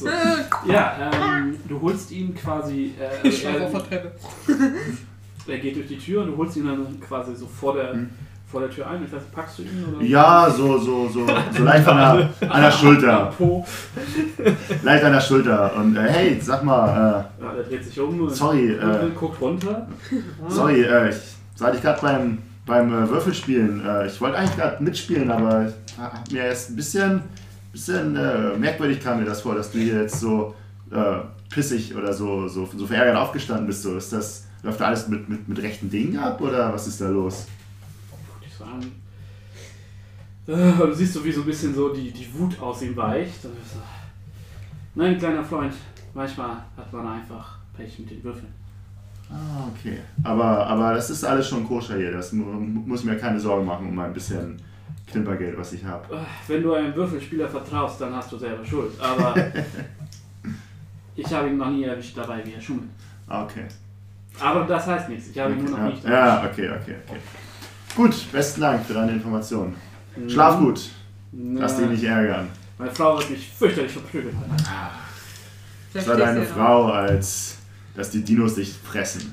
So. 0.00 0.06
Ja, 0.66 1.10
ähm, 1.12 1.56
du 1.68 1.80
holst 1.80 2.10
ihn 2.10 2.34
quasi. 2.34 2.92
Äh, 2.98 3.28
Ich 3.28 3.40
schlafe 3.40 3.64
auf 3.66 3.88
der 3.88 3.98
er, 4.02 4.02
Treppe. 4.02 4.12
er 5.48 5.58
geht 5.58 5.76
durch 5.76 5.88
die 5.88 5.98
Tür 5.98 6.22
und 6.22 6.28
du 6.32 6.36
holst 6.36 6.56
ihn 6.56 6.66
dann 6.66 6.98
quasi 7.00 7.34
so 7.36 7.46
vor 7.46 7.74
der, 7.74 7.94
Mhm. 7.94 8.10
vor 8.50 8.60
der 8.62 8.70
Tür 8.70 8.88
ein. 8.88 9.04
Ich 9.04 9.12
weiß, 9.12 9.22
packst 9.32 9.58
du 9.58 9.62
ihn 9.62 9.84
oder? 9.94 10.04
Ja, 10.04 10.50
so, 10.50 10.78
so, 10.78 11.08
so, 11.08 11.26
so 11.56 11.62
leicht 11.64 11.86
an 11.86 12.30
der, 12.40 12.50
an 12.50 12.62
der 12.62 12.70
Schulter. 12.70 13.32
Leicht 14.82 15.04
an 15.04 15.12
der 15.12 15.20
Schulter. 15.20 15.76
Und 15.76 15.96
äh, 15.96 16.00
hey, 16.08 16.38
sag 16.40 16.64
mal, 16.64 17.28
Ja, 17.40 17.52
der 17.52 17.64
dreht 17.64 17.84
sich 17.84 17.98
um 18.00 18.20
und 18.20 18.30
Sorry, 18.34 18.74
und 18.74 18.90
äh, 18.90 19.10
guckt 19.14 19.40
runter. 19.40 19.86
äh, 20.10 20.16
sorry, 20.50 20.82
äh, 20.82 21.10
ich 21.10 21.16
sah 21.56 21.70
dich 21.70 21.82
gerade 21.82 22.00
beim, 22.00 22.38
beim 22.66 22.92
äh, 22.92 23.08
Würfelspielen. 23.08 23.84
Äh, 23.84 24.06
ich 24.06 24.20
wollte 24.20 24.38
eigentlich 24.38 24.56
gerade 24.56 24.82
mitspielen, 24.82 25.30
aber 25.30 25.66
ich 25.66 25.98
hab 25.98 26.30
mir 26.32 26.44
jetzt 26.46 26.70
ein 26.70 26.76
bisschen, 26.76 27.20
bisschen 27.74 28.16
äh, 28.16 28.56
merkwürdig 28.56 29.00
kam 29.00 29.18
mir 29.18 29.26
das 29.26 29.42
vor, 29.42 29.54
dass 29.56 29.70
du 29.70 29.78
hier 29.78 30.00
jetzt 30.02 30.20
so 30.20 30.54
äh, 30.90 31.16
pissig 31.50 31.94
oder 31.94 32.12
so, 32.12 32.46
so, 32.46 32.66
so 32.66 32.86
verärgert 32.86 33.16
aufgestanden 33.16 33.66
bist. 33.66 33.82
So, 33.82 33.96
ist 33.96 34.12
das, 34.12 34.46
läuft 34.62 34.80
da 34.80 34.86
alles 34.86 35.08
mit, 35.08 35.28
mit, 35.28 35.48
mit 35.48 35.60
rechten 35.60 35.90
Dingen 35.90 36.16
ab 36.18 36.40
oder 36.40 36.72
was 36.72 36.86
ist 36.86 37.00
da 37.00 37.08
los? 37.08 37.46
Dich 38.42 38.54
so 38.54 38.64
an. 38.64 38.80
Äh, 40.46 40.86
du 40.86 40.94
siehst 40.94 41.14
so, 41.14 41.24
wie 41.24 41.32
so 41.32 41.40
ein 41.40 41.46
bisschen 41.46 41.74
so 41.74 41.92
die, 41.92 42.12
die 42.12 42.32
Wut 42.32 42.58
aus 42.60 42.80
ihm 42.82 42.96
weicht. 42.96 43.42
So, 43.42 43.48
Nein, 44.94 45.18
kleiner 45.18 45.44
Freund, 45.44 45.74
manchmal 46.14 46.56
hat 46.76 46.92
man 46.92 47.06
einfach 47.08 47.58
Pech 47.76 47.98
mit 47.98 48.10
den 48.10 48.22
Würfeln. 48.22 48.54
Ah, 49.30 49.68
okay. 49.74 49.98
Aber, 50.22 50.64
aber 50.66 50.94
das 50.94 51.10
ist 51.10 51.24
alles 51.24 51.48
schon 51.48 51.66
koscher 51.66 51.96
hier. 51.96 52.12
Das 52.12 52.32
mu 52.32 52.44
muss 52.44 53.00
ich 53.00 53.06
mir 53.06 53.16
keine 53.16 53.40
Sorgen 53.40 53.66
machen 53.66 53.88
um 53.88 53.98
ein 53.98 54.12
bisschen 54.12 54.60
Knippergeld, 55.06 55.56
was 55.58 55.72
ich 55.72 55.84
habe. 55.84 56.20
Wenn 56.48 56.62
du 56.62 56.74
einem 56.74 56.94
Würfelspieler 56.94 57.48
vertraust, 57.48 58.00
dann 58.00 58.14
hast 58.14 58.32
du 58.32 58.38
selber 58.38 58.64
Schuld. 58.64 58.92
Aber 59.00 59.34
ich 61.16 61.32
habe 61.32 61.48
ihn 61.48 61.56
noch 61.56 61.70
nie 61.70 61.84
erwischt 61.84 62.16
dabei, 62.16 62.44
wie 62.44 62.54
er 62.54 62.60
schummelt. 62.60 62.88
Ah, 63.26 63.44
okay. 63.44 63.64
Aber 64.40 64.64
das 64.64 64.86
heißt 64.86 65.08
nichts. 65.08 65.28
Ich 65.28 65.38
habe 65.38 65.52
ihn 65.52 65.62
nur 65.62 65.70
noch 65.70 65.78
ja, 65.78 65.84
nicht 65.86 66.04
ja, 66.04 66.44
okay, 66.50 66.68
okay, 66.70 66.96
okay. 67.06 67.20
Gut, 67.94 68.32
besten 68.32 68.60
Dank 68.60 68.84
für 68.84 68.94
deine 68.94 69.12
Informationen. 69.12 69.76
erwischt. 70.16 70.28
Schlaf 70.28 70.58
gut. 70.58 70.90
Na, 71.32 71.60
Lass 71.60 71.76
dich 71.76 71.88
nicht 71.88 72.04
ärgern. 72.04 72.48
Meine 72.78 72.90
Frau 72.90 73.18
wird 73.18 73.30
mich 73.30 73.48
fürchterlich 73.50 73.92
verprügelt. 73.92 74.34
Es 75.92 76.08
war 76.08 76.16
deine 76.16 76.42
Frau, 76.42 76.86
als 76.86 77.58
dass 77.94 78.10
die 78.10 78.24
Dinos 78.24 78.56
dich 78.56 78.72
fressen. 78.72 79.32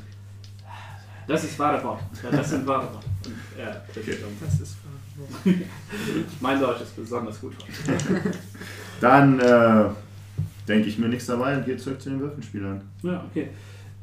Das 1.27 1.43
ist 1.43 1.58
wahre 1.58 1.83
Wort. 1.83 2.01
Ja, 2.24 2.30
das 2.30 2.50
sind 2.50 2.67
wahre 2.67 2.88
Worte. 2.93 3.08
Sich 3.93 4.24
um. 4.24 4.32
Das 4.40 4.59
ist 4.59 4.75
Mein 6.40 6.59
Deutsch 6.59 6.82
ist 6.82 6.95
besonders 6.95 7.40
gut. 7.41 7.53
Dann 9.01 9.40
äh, 9.40 9.85
denke 10.67 10.88
ich 10.88 10.98
mir 10.98 11.08
nichts 11.08 11.25
dabei 11.25 11.58
und 11.58 11.66
gehe 11.66 11.77
zurück 11.77 12.01
zu 12.01 12.09
den 12.09 12.19
Würfelspielern. 12.19 12.82
Ja, 13.03 13.24
okay. 13.30 13.50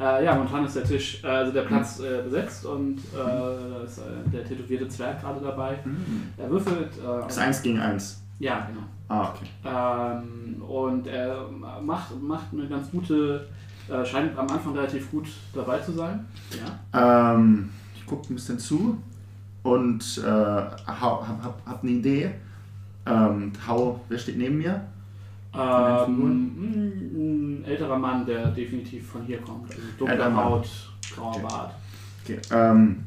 Äh, 0.01 0.25
ja, 0.25 0.35
momentan 0.35 0.65
ist 0.65 0.77
der 0.77 0.85
Tisch, 0.85 1.25
also 1.25 1.53
der 1.53 1.63
Platz 1.63 2.01
äh, 2.01 2.23
besetzt 2.23 2.65
und 2.65 2.99
äh, 2.99 3.17
da 3.17 3.83
ist 3.85 3.99
äh, 3.99 4.31
der 4.33 4.45
tätowierte 4.45 4.89
Zwerg 4.89 5.21
gerade 5.21 5.41
dabei. 5.41 5.79
Er 6.37 6.49
würfelt. 6.49 6.93
Äh, 7.05 7.27
ist 7.27 7.39
eins 7.39 7.63
gegen 7.63 7.81
eins. 7.81 8.23
Ja, 8.39 8.69
genau. 8.69 8.87
Ah, 9.09 9.33
okay. 9.33 9.47
Ähm, 9.65 10.63
und 10.63 11.07
er 11.07 11.49
macht, 11.83 12.21
macht 12.23 12.47
eine 12.53 12.69
ganz 12.69 12.91
gute, 12.91 13.49
äh, 13.89 14.05
scheint 14.05 14.39
am 14.39 14.49
Anfang 14.49 14.75
relativ 14.75 15.11
gut 15.11 15.27
dabei 15.53 15.79
zu 15.79 15.93
sein. 15.93 16.27
Ja. 16.93 17.35
Ähm, 17.35 17.71
ich 17.97 18.07
gucke 18.07 18.33
ein 18.33 18.37
bisschen 18.37 18.59
zu 18.59 18.99
und 19.62 20.19
äh, 20.19 20.23
hab, 20.23 21.27
hab, 21.27 21.62
hab, 21.67 21.83
eine 21.83 21.93
Idee. 21.93 22.31
Ähm, 23.07 23.53
hau, 23.67 24.01
wer 24.09 24.19
steht 24.19 24.39
neben 24.39 24.59
mir? 24.59 24.87
Ähm, 25.55 27.61
ein 27.61 27.65
älterer 27.65 27.99
Mann, 27.99 28.27
der 28.27 28.49
definitiv 28.49 29.11
von 29.11 29.25
hier 29.25 29.41
kommt. 29.41 29.70
Also 29.70 29.83
dunkle. 29.99 30.37
Haut, 30.37 30.69
grauer 31.15 31.37
Okay. 31.37 31.43
Bart. 31.43 31.75
Okay. 32.25 32.39
Ähm, 32.51 33.05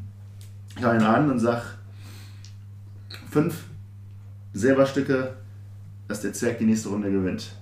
ich 0.75 0.83
hau 0.83 0.93
ihn 0.93 1.01
an 1.01 1.29
und 1.29 1.39
sag 1.39 1.77
fünf 3.29 3.65
Silberstücke, 4.53 5.35
dass 6.07 6.21
der 6.21 6.33
Zwerg 6.33 6.57
die 6.59 6.65
nächste 6.65 6.89
Runde 6.89 7.11
gewinnt. 7.11 7.55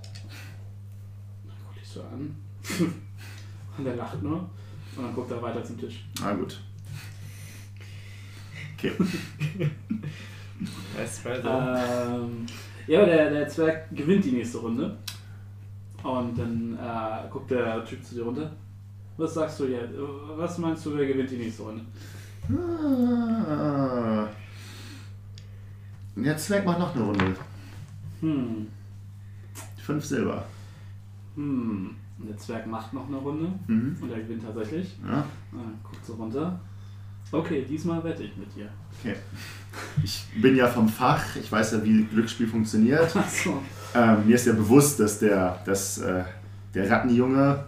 Guck 1.66 1.76
dich 1.76 1.88
so 1.88 2.02
an. 2.02 2.36
und 3.78 3.86
er 3.86 3.96
lacht 3.96 4.24
nur. 4.24 4.50
Und 4.96 5.04
dann 5.04 5.14
guckt 5.14 5.32
er 5.32 5.42
weiter 5.42 5.64
zum 5.64 5.78
Tisch. 5.78 6.06
Na 6.22 6.34
gut. 6.34 6.60
Okay. 8.80 8.92
Ähm, 11.46 12.46
ja, 12.88 13.06
der, 13.06 13.30
der 13.30 13.48
Zwerg 13.48 13.90
gewinnt 13.96 14.26
die 14.26 14.32
nächste 14.32 14.58
Runde. 14.60 14.98
Und 16.04 16.38
dann 16.38 16.78
äh, 16.82 17.30
guckt 17.30 17.52
der 17.52 17.84
Typ 17.86 18.04
zu 18.04 18.16
dir 18.16 18.24
runter. 18.24 18.52
Was 19.18 19.34
sagst 19.34 19.60
du 19.60 19.66
jetzt? 19.66 19.94
Was 20.38 20.58
meinst 20.58 20.86
du, 20.86 20.96
wer 20.98 21.06
gewinnt 21.06 21.30
die 21.32 21.38
nächste 21.38 21.64
Runde? 21.64 21.82
Ah. 22.50 24.28
Der 26.16 26.38
Zwerg 26.38 26.66
macht 26.66 26.80
noch 26.80 26.96
eine 26.96 27.04
Runde. 27.04 27.36
Hm. 28.22 28.68
Fünf 29.78 30.06
Silber. 30.06 30.46
Hm. 31.36 31.96
Der 32.20 32.38
Zwerg 32.38 32.68
macht 32.68 32.94
noch 32.94 33.08
eine 33.08 33.18
Runde 33.18 33.52
Mhm. 33.68 33.96
und 34.02 34.12
er 34.12 34.20
gewinnt 34.20 34.44
tatsächlich. 34.44 34.96
Ja. 35.08 35.20
Ah, 35.54 35.72
guckt 35.84 36.06
so 36.06 36.14
runter. 36.16 36.60
Okay, 37.32 37.66
diesmal 37.68 38.04
wette 38.04 38.24
ich 38.24 38.36
mit 38.36 38.56
dir. 38.56 38.70
Ich 40.04 40.26
bin 40.42 40.56
ja 40.56 40.68
vom 40.68 40.90
Fach, 40.90 41.24
ich 41.36 41.52
weiß 41.52 41.74
ja, 41.74 41.84
wie 41.84 42.04
Glücksspiel 42.04 42.48
funktioniert. 42.48 43.16
Achso. 43.16 43.62
Ähm, 43.94 44.26
mir 44.26 44.36
ist 44.36 44.48
ja 44.48 44.54
bewusst, 44.54 45.00
dass 45.00 45.20
der, 45.20 45.60
dass, 45.66 46.00
äh, 46.00 46.24
der 46.74 46.90
Rattenjunge, 46.90 47.66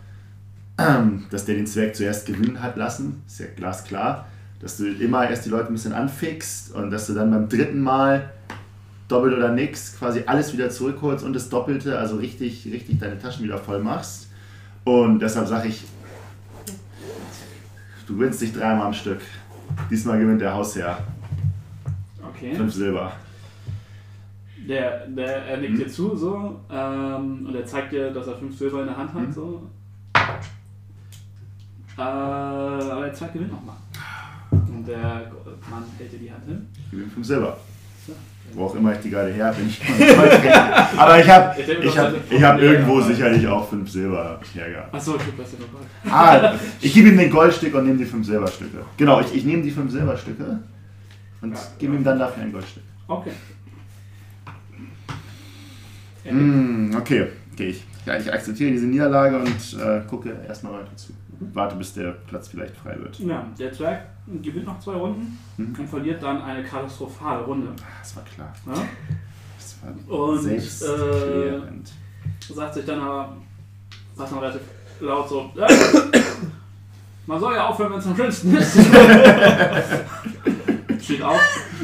ähm, 0.77 1.25
dass 1.29 1.45
der 1.45 1.55
den 1.55 1.67
Zwerg 1.67 1.95
zuerst 1.95 2.25
gewinnen 2.25 2.61
hat 2.61 2.75
lassen. 2.75 3.21
Ist 3.27 3.39
ja 3.39 3.45
glasklar. 3.55 4.27
Dass 4.59 4.77
du 4.77 4.87
immer 4.87 5.29
erst 5.29 5.45
die 5.45 5.49
Leute 5.49 5.67
ein 5.67 5.73
bisschen 5.73 5.93
anfixt 5.93 6.73
und 6.73 6.91
dass 6.91 7.07
du 7.07 7.13
dann 7.13 7.31
beim 7.31 7.49
dritten 7.49 7.81
Mal 7.81 8.31
doppelt 9.07 9.35
oder 9.35 9.51
nix 9.51 9.97
quasi 9.97 10.23
alles 10.25 10.53
wieder 10.53 10.69
zurückholst 10.69 11.25
und 11.25 11.33
das 11.33 11.49
Doppelte, 11.49 11.97
also 11.99 12.17
richtig, 12.17 12.65
richtig 12.65 12.99
deine 12.99 13.19
Taschen 13.19 13.43
wieder 13.43 13.57
voll 13.57 13.79
machst. 13.79 14.29
Und 14.83 15.19
deshalb 15.19 15.47
sage 15.47 15.67
ich, 15.67 15.83
du 18.07 18.15
gewinnst 18.15 18.41
dich 18.41 18.53
dreimal 18.53 18.87
am 18.87 18.93
Stück. 18.93 19.21
Diesmal 19.89 20.19
gewinnt 20.19 20.41
der 20.41 20.53
Hausherr. 20.53 20.97
Okay. 22.29 22.55
Fünf 22.55 22.73
Silber. 22.73 23.11
Der, 24.67 25.07
der, 25.07 25.45
er 25.45 25.57
nickt 25.57 25.79
dir 25.79 25.87
zu 25.87 26.15
so 26.15 26.59
ähm, 26.69 27.45
und 27.47 27.55
er 27.55 27.65
zeigt 27.65 27.91
dir, 27.91 28.11
dass 28.11 28.27
er 28.27 28.37
fünf 28.37 28.57
Silber 28.57 28.81
in 28.81 28.87
der 28.87 28.97
Hand 28.97 29.13
hat. 29.13 29.27
Mhm. 29.27 29.31
So. 29.31 29.69
Äh, 31.97 32.01
aber 32.01 33.05
der 33.05 33.13
Zwerg 33.13 33.33
gewinnt 33.33 33.51
nochmal. 33.51 33.75
Und 34.51 34.87
der 34.87 35.31
Mann 35.69 35.83
hält 35.97 36.11
dir 36.13 36.19
die 36.19 36.31
Hand 36.31 36.45
hin. 36.45 36.67
Ich 36.75 36.91
gewinne 36.91 37.09
fünf 37.09 37.25
Silber. 37.25 37.57
Wo 38.53 38.65
auch 38.65 38.75
immer 38.75 38.93
ich 38.93 38.99
die 38.99 39.09
gerade 39.09 39.31
her 39.31 39.53
bin. 39.57 39.67
Ich 39.67 39.79
Aber 40.97 41.19
ich 41.19 41.29
habe 41.29 41.61
Ich 41.61 41.97
hab, 41.97 42.13
ich 42.29 42.43
hab 42.43 42.59
irgendwo 42.59 43.01
sicherlich 43.01 43.47
auch 43.47 43.69
fünf 43.69 43.89
Silber 43.89 44.39
hergehabt. 44.53 44.93
Achso, 44.93 45.15
ich 45.15 45.59
noch 45.59 46.11
mal. 46.11 46.13
Ah, 46.13 46.53
ich 46.81 46.93
gebe 46.93 47.09
ihm 47.09 47.17
den 47.17 47.29
Goldstück 47.29 47.73
und 47.75 47.85
nehme 47.85 47.97
die 47.97 48.05
fünf 48.05 48.25
Silberstücke. 48.25 48.79
Genau, 48.97 49.21
ich, 49.21 49.33
ich 49.35 49.45
nehme 49.45 49.63
die 49.63 49.71
fünf 49.71 49.91
Silberstücke 49.91 50.59
und 51.41 51.55
gebe 51.79 51.95
ihm 51.95 52.03
dann 52.03 52.19
dafür 52.19 52.43
ein 52.43 52.51
Goldstück. 52.51 52.83
Okay. 53.07 53.31
Mm, 56.29 56.95
okay, 56.95 57.27
okay. 57.53 57.69
Ich, 57.69 57.83
ja, 58.05 58.17
ich 58.17 58.31
akzeptiere 58.31 58.71
diese 58.71 58.85
Niederlage 58.85 59.37
und 59.37 59.79
äh, 59.81 60.01
gucke 60.07 60.35
erstmal 60.47 60.73
weiter 60.73 60.95
zu. 60.95 61.13
Warte, 61.53 61.75
bis 61.75 61.93
der 61.93 62.11
Platz 62.11 62.47
vielleicht 62.49 62.75
frei 62.77 62.95
wird. 62.99 63.17
Ja, 63.19 63.45
der 63.57 63.73
Zwerg 63.73 64.03
gewinnt 64.41 64.65
noch 64.67 64.79
zwei 64.79 64.93
Runden 64.93 65.39
Mhm. 65.57 65.75
und 65.79 65.87
verliert 65.89 66.21
dann 66.21 66.39
eine 66.41 66.63
katastrophale 66.63 67.43
Runde. 67.43 67.69
Ah, 67.81 67.85
Das 68.01 68.15
war 68.15 68.23
klar. 68.23 68.53
Ja? 68.67 68.73
Das 69.57 69.75
war 69.81 69.89
Und 70.19 70.47
äh, 70.47 70.59
sagt 72.53 72.73
sich 72.75 72.85
dann 72.85 72.99
aber, 73.01 73.35
sagt 74.15 74.31
dann 74.31 74.39
relativ 74.39 74.61
laut 74.99 75.27
so, 75.29 75.51
ja, 75.55 75.67
man 77.25 77.39
soll 77.39 77.55
ja 77.55 77.67
aufhören, 77.67 77.93
wenn 77.93 77.99
es 77.99 78.05
am 78.07 78.15
schönsten 78.15 78.55
ist. 78.55 78.77
Steht 81.01 81.23
auf, 81.23 81.39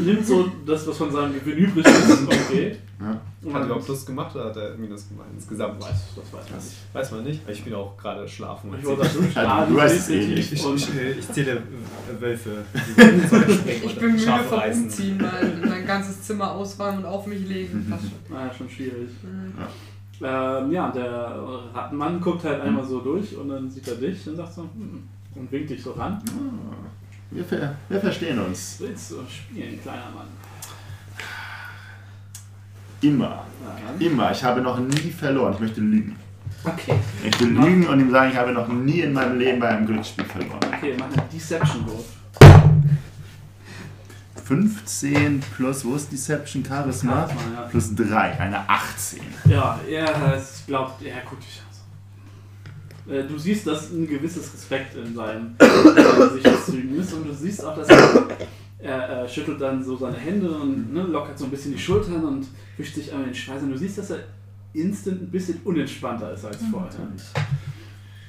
nimmt 0.05 0.25
so 0.25 0.49
das, 0.65 0.87
was 0.87 0.97
von 0.97 1.11
seinem 1.11 1.33
Gewinn 1.33 1.57
übrig 1.57 1.85
ist 1.85 2.19
und 2.19 2.29
geht. 2.51 2.79
Ja. 2.99 3.21
Und 3.43 3.53
Hat 3.53 3.61
er 3.61 3.65
überhaupt 3.65 3.85
Plus 3.85 4.05
gemacht 4.05 4.35
oder 4.35 4.45
hat 4.45 4.57
er 4.57 4.75
Minus 4.75 5.07
gemacht 5.07 5.27
insgesamt? 5.35 5.79
weiß, 5.79 6.15
das 6.15 6.33
weiß 6.33 6.49
man 6.49 6.59
nicht. 6.59 6.75
Weiß 6.93 7.11
man 7.11 7.23
nicht. 7.23 7.41
Ich 7.49 7.63
bin 7.63 7.73
auch 7.75 7.95
gerade 7.95 8.27
schlafen. 8.27 8.73
Ich 8.77 8.85
wollte 8.85 9.03
sagen, 9.05 9.29
du, 9.33 9.39
Ja, 9.39 9.67
ah, 9.67 9.85
es 9.85 10.09
eh 10.09 10.33
Ich, 10.33 10.65
und 10.65 10.75
ich, 10.75 11.19
ich 11.19 11.31
zähle 11.31 11.51
äh, 11.51 12.21
Wölfe. 12.21 12.63
Ich 13.85 13.99
bin 13.99 14.11
müde 14.13 14.23
Schafe 14.23 14.43
vom 14.45 14.59
reißen. 14.59 14.83
Umziehen, 14.83 15.17
mein, 15.21 15.69
mein 15.69 15.85
ganzes 15.85 16.23
Zimmer 16.23 16.51
ausräumen 16.51 16.99
und 16.99 17.05
auf 17.05 17.27
mich 17.27 17.47
legen. 17.47 17.85
Passt 17.87 18.05
schon. 18.05 18.35
naja, 18.35 18.51
schon 18.53 18.69
schwierig. 18.69 19.09
Mhm. 19.21 19.53
Ähm, 20.19 20.71
ja, 20.71 20.89
der 20.89 21.39
Rattenmann 21.75 22.19
guckt 22.19 22.43
halt 22.43 22.61
einmal 22.61 22.83
so 22.83 23.01
durch 23.01 23.37
und 23.37 23.49
dann 23.49 23.69
sieht 23.69 23.87
er 23.87 23.95
dich 23.95 24.27
und 24.27 24.35
sagt 24.35 24.53
so, 24.53 24.63
hm, 24.63 25.03
und 25.35 25.51
winkt 25.51 25.69
dich 25.69 25.83
so 25.83 25.91
ran. 25.91 26.19
Ah, 26.27 26.89
Wir, 27.31 27.43
ver 27.43 27.75
wir 27.89 27.99
verstehen 27.99 28.39
uns. 28.39 28.77
Willst 28.79 29.11
du 29.11 29.17
spielen, 29.27 29.81
kleiner 29.81 30.09
Mann? 30.15 30.27
Immer. 33.01 33.45
Ja, 33.99 34.05
Immer. 34.05 34.31
Ich 34.31 34.43
habe 34.43 34.61
noch 34.61 34.79
nie 34.79 35.11
verloren. 35.11 35.53
Ich 35.53 35.59
möchte 35.59 35.81
lügen. 35.81 36.15
okay. 36.63 36.95
Ich 37.19 37.23
möchte 37.25 37.45
lügen 37.45 37.87
und 37.87 37.99
ihm 37.99 38.11
sagen, 38.11 38.31
ich 38.31 38.37
habe 38.37 38.51
noch 38.53 38.67
nie 38.69 39.01
in 39.01 39.13
meinem 39.13 39.37
Leben 39.37 39.59
bei 39.59 39.67
einem 39.69 39.85
Glücksspiel 39.85 40.25
verloren. 40.25 40.59
Okay, 40.75 40.95
mach 40.97 41.05
einen 41.05 41.29
Deception-Wurf. 41.31 42.05
15 44.45 45.41
plus, 45.57 45.83
wo 45.83 45.95
ist 45.95 46.09
Deception 46.09 46.63
Charisma? 46.65 47.27
Charisma, 47.27 47.41
ja. 47.53 47.61
Plus 47.67 47.93
3, 47.95 48.39
eine 48.39 48.69
18. 48.69 49.19
Ja, 49.49 49.77
er 49.89 50.41
glaubt, 50.65 51.01
er 51.03 51.21
guckt 51.21 51.43
dich 51.43 51.59
an. 51.59 51.66
Äh, 53.09 53.23
Du 53.23 53.37
siehst, 53.37 53.65
dass 53.67 53.91
ein 53.91 54.07
gewisses 54.07 54.53
Respekt 54.53 54.95
in 54.95 55.15
seinen 55.15 55.55
äh, 55.59 56.27
Gesichtszügen 56.35 56.99
ist 56.99 57.13
und 57.13 57.27
du 57.27 57.33
siehst 57.33 57.63
auch, 57.63 57.75
dass 57.75 57.87
er, 57.89 58.27
er 58.79 59.23
äh, 59.23 59.29
schüttelt 59.29 59.61
dann 59.61 59.83
so 59.83 59.95
seine 59.97 60.17
Hände 60.17 60.49
und 60.49 60.93
ne, 60.93 61.03
lockert 61.03 61.37
so 61.37 61.45
ein 61.45 61.51
bisschen 61.51 61.71
die 61.73 61.79
Schultern 61.79 62.23
und 62.23 62.47
wischt 62.77 62.95
sich 62.95 63.11
einmal 63.11 63.27
den 63.27 63.35
Schweiß 63.35 63.63
und 63.63 63.71
du 63.71 63.77
siehst, 63.77 63.97
dass 63.97 64.09
er 64.11 64.19
instant 64.73 65.21
ein 65.21 65.31
bisschen 65.31 65.59
unentspannter 65.63 66.33
ist 66.33 66.45
als 66.45 66.57
vorher. 66.71 66.89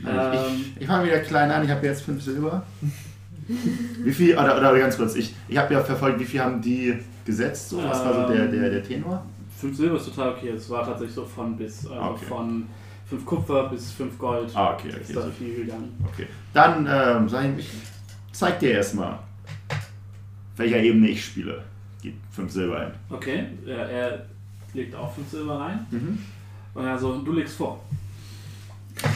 Ähm, 0.06 0.64
ich 0.76 0.82
ich 0.82 0.86
fange 0.86 1.06
wieder 1.06 1.18
klein 1.20 1.50
an, 1.50 1.64
ich 1.64 1.70
habe 1.70 1.84
jetzt 1.86 2.02
5 2.02 2.22
Silber. 2.22 2.64
Wie 4.04 4.12
viel, 4.12 4.34
oder, 4.34 4.58
oder 4.58 4.78
ganz 4.78 4.96
kurz, 4.96 5.14
ich, 5.16 5.34
ich 5.48 5.56
habe 5.56 5.72
ja 5.72 5.82
verfolgt, 5.82 6.20
wie 6.20 6.24
viel 6.26 6.38
haben 6.40 6.60
die 6.60 6.98
gesetzt? 7.24 7.70
So? 7.70 7.78
Was 7.82 8.04
war 8.04 8.26
so 8.28 8.32
der, 8.34 8.46
der, 8.48 8.68
der 8.68 8.82
Tenor? 8.82 9.24
5 9.58 9.74
Silber 9.74 9.96
ist 9.96 10.04
total 10.04 10.32
okay, 10.34 10.50
es 10.50 10.68
war 10.68 10.84
tatsächlich 10.84 11.14
so 11.14 11.24
von 11.24 11.56
bis, 11.56 11.86
also 11.86 11.94
Ah, 11.98 12.10
okay. 12.10 12.26
von 12.26 12.66
5 13.10 13.24
Kupfer 13.24 13.68
bis 13.70 13.92
5 13.92 14.18
Gold. 14.18 14.50
Ah, 14.54 14.74
okay, 14.74 14.88
ist 14.88 14.96
okay. 15.10 15.12
da 15.14 15.22
so- 15.22 15.30
viel 15.30 15.54
gegangen. 15.56 15.96
okay. 16.12 16.26
Dann 16.52 16.86
ähm, 16.90 17.28
sag 17.28 17.58
ich, 17.58 17.68
zeig 18.32 18.58
dir 18.58 18.72
erstmal, 18.72 19.18
welcher 20.56 20.78
Ebene 20.78 21.08
ich 21.08 21.24
spiele. 21.24 21.62
Gib 22.02 22.14
5 22.32 22.52
Silber 22.52 22.80
ein. 22.80 22.92
Okay, 23.10 23.46
er, 23.66 23.88
er 23.88 24.26
legt 24.74 24.94
auch 24.94 25.12
5 25.14 25.28
Silber 25.30 25.58
rein 25.60 25.86
Mhm. 25.90 26.18
und 26.74 26.84
er 26.84 26.98
so, 26.98 27.18
du 27.18 27.32
legst 27.32 27.56
vor. 27.56 27.82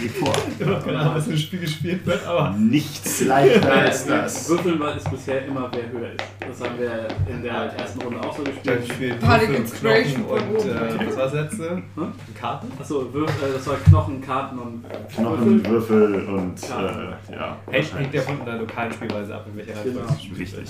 Gib 0.01 0.13
vor. 0.17 0.33
Ich 0.61 0.67
habe 0.67 0.81
keine 0.85 0.99
Ahnung, 1.01 1.15
was 1.17 1.27
im 1.27 1.37
Spiel 1.37 1.61
gespielt 1.61 2.07
wird, 2.07 2.25
aber. 2.27 2.51
Nichts 2.57 3.21
leichter 3.25 3.73
als 3.73 4.07
das. 4.07 4.49
Würfeln 4.49 4.79
war- 4.81 4.97
ist 4.97 5.11
bisher 5.11 5.45
immer, 5.47 5.71
wer 5.73 5.91
höher 5.91 6.11
ist. 6.13 6.25
Das 6.61 6.69
haben 6.69 6.79
wir 6.79 7.09
in 7.29 7.43
der 7.43 7.53
ersten 7.53 8.01
Runde 8.03 8.21
auch 8.21 8.37
so 8.37 8.43
gespielt. 8.45 8.89
spielt 8.89 9.21
Bardic 9.21 9.49
Würfel, 9.51 10.05
Knochen 10.05 10.25
und 10.25 10.67
äh, 10.69 11.07
was 11.07 11.17
war 11.17 11.25
das 11.25 11.33
letzte? 11.35 11.71
Hm? 11.95 12.13
Karten? 12.39 12.69
Achso, 12.79 13.13
Würf, 13.13 13.31
äh, 13.43 13.53
das 13.55 13.67
war 13.67 13.77
Knochen, 13.77 14.21
Karten 14.21 14.59
und 14.59 14.85
Knochen, 15.15 15.67
Würfel 15.67 16.15
und 16.27 16.61
Karten. 16.63 17.13
äh, 17.31 17.35
ja. 17.35 17.57
Hängt, 17.71 17.95
hängt 17.99 18.15
ja 18.15 18.23
von 18.23 18.45
der 18.45 18.57
lokalen 18.57 18.93
Spielweise 18.93 19.35
ab, 19.35 19.47
in 19.51 19.57
welcher 19.57 19.73
Reihenfolge 19.81 19.99
Genau. 20.01 20.17
es 20.33 20.39
Richtig. 20.39 20.69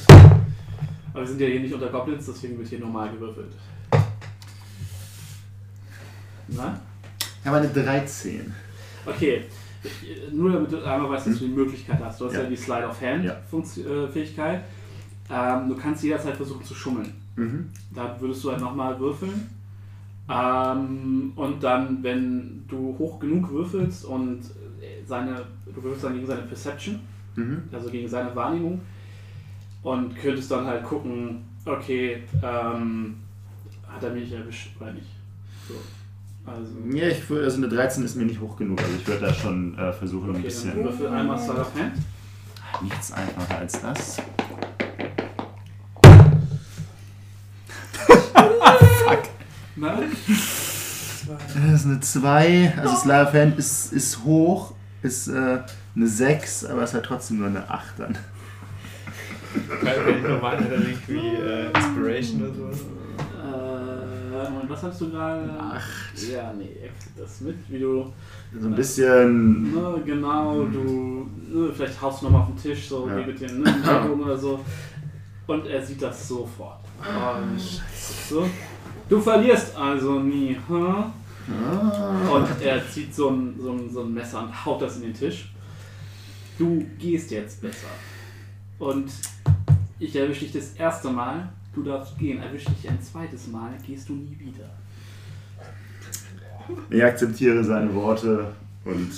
Aber 1.12 1.20
wir 1.22 1.28
sind 1.28 1.40
ja 1.40 1.46
hier 1.48 1.60
nicht 1.60 1.74
unter 1.74 1.88
Goblins, 1.88 2.24
deswegen 2.26 2.58
wird 2.58 2.68
hier 2.68 2.78
normal 2.80 3.10
gewürfelt. 3.10 3.52
Nein? 6.48 6.80
Ich 7.40 7.46
habe 7.46 7.56
eine 7.58 7.68
13. 7.68 8.54
Okay. 9.06 9.44
Nur 10.32 10.52
damit 10.52 10.72
du 10.72 10.82
einmal 10.84 11.10
weißt, 11.10 11.26
dass 11.28 11.38
du 11.40 11.46
die 11.46 11.52
Möglichkeit 11.54 11.98
hast. 12.02 12.20
Du 12.20 12.26
hast 12.26 12.34
ja, 12.34 12.38
Hm. 12.40 12.44
Ja. 12.44 12.50
die 12.50 12.56
Slide 12.56 12.86
of 12.88 13.00
Hand 13.00 13.24
Ja. 13.24 13.36
Funktio- 13.50 13.84
äh. 14.14 14.60
Ähm, 15.30 15.68
du 15.68 15.76
kannst 15.76 16.02
jederzeit 16.04 16.36
versuchen 16.36 16.64
zu 16.64 16.74
schummeln. 16.74 17.12
Mhm. 17.36 17.68
Da 17.94 18.16
würdest 18.20 18.44
du 18.44 18.50
halt 18.50 18.60
nochmal 18.60 18.98
würfeln. 19.00 19.48
Ähm, 20.28 21.32
und 21.36 21.62
dann, 21.62 22.02
wenn 22.02 22.64
du 22.68 22.94
hoch 22.98 23.18
genug 23.18 23.50
würfelst 23.50 24.04
und 24.04 24.40
seine, 25.06 25.44
du 25.74 25.82
würfelst 25.82 26.04
dann 26.04 26.14
gegen 26.14 26.26
seine 26.26 26.42
Perception, 26.42 27.00
Mhm. 27.36 27.62
also 27.72 27.90
gegen 27.90 28.08
seine 28.08 28.34
Wahrnehmung, 28.36 28.80
und 29.82 30.16
könntest 30.16 30.50
dann 30.50 30.64
halt 30.66 30.84
gucken, 30.84 31.42
okay, 31.64 32.22
ähm, 32.42 33.16
hat 33.88 34.02
er 34.02 34.10
mich 34.10 34.30
erwischt 34.32 34.70
oder 34.80 34.92
nicht. 34.92 35.06
So. 35.68 35.74
Also, 36.44 36.72
Ja, 36.96 37.08
ich 37.08 37.28
würde, 37.30 37.44
also 37.44 37.58
eine 37.58 37.68
13 37.68 38.04
ist 38.04 38.16
mir 38.16 38.24
nicht 38.24 38.40
hoch 38.40 38.56
genug. 38.56 38.80
Also 38.80 38.92
ich 38.98 39.06
würde 39.06 39.26
da 39.26 39.32
schon 39.34 39.78
äh, 39.78 39.92
versuchen, 39.92 40.30
ein 40.30 40.30
okay, 40.30 40.42
dann 40.42 40.44
bisschen. 40.44 40.84
würfel 40.84 41.08
einmal 41.08 41.38
Slide 41.38 41.60
of 41.60 41.74
Hand. 41.74 41.92
Nichts 42.82 43.12
einfacher 43.12 43.58
als 43.58 43.80
das. 43.80 44.16
Nein? 49.76 50.12
Das 51.54 51.80
ist 51.80 51.86
eine 51.86 52.00
2. 52.00 52.74
Also 52.78 52.96
Slide 52.96 53.22
of 53.28 53.32
Hand 53.34 53.58
ist, 53.58 53.92
ist 53.92 54.24
hoch, 54.24 54.72
ist 55.02 55.28
äh, 55.28 55.58
eine 55.94 56.06
6, 56.06 56.64
aber 56.66 56.82
es 56.82 56.94
hat 56.94 57.04
trotzdem 57.04 57.38
nur 57.38 57.48
eine 57.48 57.68
8 57.70 57.98
dann. 57.98 58.16
Kann 59.82 60.16
ich 60.16 60.22
normal 60.28 60.58
er 60.70 60.78
irgendwie 60.78 61.36
äh, 61.36 61.66
Inspiration 61.66 62.42
oder 62.42 62.72
so? 62.74 62.84
Äh, 63.42 63.91
Moment, 64.50 64.70
was 64.70 64.82
hast 64.82 65.00
du 65.00 65.10
gerade? 65.10 65.50
Acht. 65.58 66.30
Ja, 66.30 66.52
nee, 66.52 66.70
er 66.82 66.90
das 67.20 67.40
mit, 67.40 67.56
wie 67.68 67.78
du. 67.78 68.12
So 68.58 68.68
ein 68.68 68.74
bisschen. 68.74 69.72
Ne, 69.72 70.02
genau, 70.04 70.64
du. 70.64 71.28
Ne, 71.48 71.70
vielleicht 71.74 72.00
haust 72.00 72.20
du 72.20 72.26
nochmal 72.26 72.42
auf 72.42 72.48
den 72.48 72.56
Tisch, 72.56 72.88
so 72.88 73.08
Ja. 73.08 73.16
wie 73.18 73.26
mit 73.26 73.40
dem 73.40 73.62
ne, 73.62 73.74
Ellbogen 73.86 74.24
oder 74.24 74.36
so. 74.36 74.60
Und 75.46 75.66
er 75.66 75.84
sieht 75.84 76.00
das 76.02 76.28
sofort. 76.28 76.80
Und 76.98 77.60
so. 78.28 78.48
Du 79.08 79.20
verlierst 79.20 79.76
also 79.76 80.20
nie, 80.20 80.56
hm? 80.68 80.86
Ah. 80.86 82.30
Und 82.32 82.46
er 82.62 82.88
zieht 82.88 83.12
so 83.14 83.30
ein, 83.30 83.54
so, 83.60 83.72
ein, 83.72 83.90
so 83.90 84.02
ein 84.02 84.14
Messer 84.14 84.42
und 84.44 84.64
haut 84.64 84.80
das 84.80 84.96
in 84.96 85.02
den 85.02 85.14
Tisch. 85.14 85.52
Du 86.56 86.86
gehst 86.98 87.30
jetzt 87.32 87.60
besser. 87.60 87.88
Und 88.78 89.10
ich 89.98 90.14
erwische 90.14 90.40
dich 90.44 90.52
das 90.52 90.72
erste 90.74 91.10
Mal, 91.10 91.48
du 91.74 91.82
darfst 91.82 92.18
gehen. 92.18 92.42
Erwische 92.42 92.70
dich 92.70 92.88
ein 92.88 93.00
zweites 93.02 93.48
Mal, 93.48 93.70
gehst 93.86 94.08
du 94.08 94.14
nie 94.14 94.36
wieder. 94.38 94.70
Ich 96.90 97.02
akzeptiere 97.02 97.64
seine 97.64 97.92
Worte 97.94 98.52
und 98.84 99.10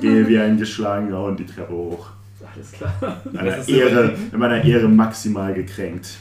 gehe 0.00 0.26
wie 0.26 0.38
ein 0.38 0.56
geschlagener 0.56 1.20
Hund 1.20 1.38
die 1.38 1.46
Treppe 1.46 1.72
hoch. 1.72 2.10
Alles 2.54 2.72
klar. 2.72 3.22
Meiner 3.32 3.50
Das 3.50 3.68
ist 3.68 3.68
Ehre, 3.68 4.14
in 4.32 4.38
meiner 4.38 4.64
Ehre 4.64 4.88
maximal 4.88 5.54
gekränkt. 5.54 6.16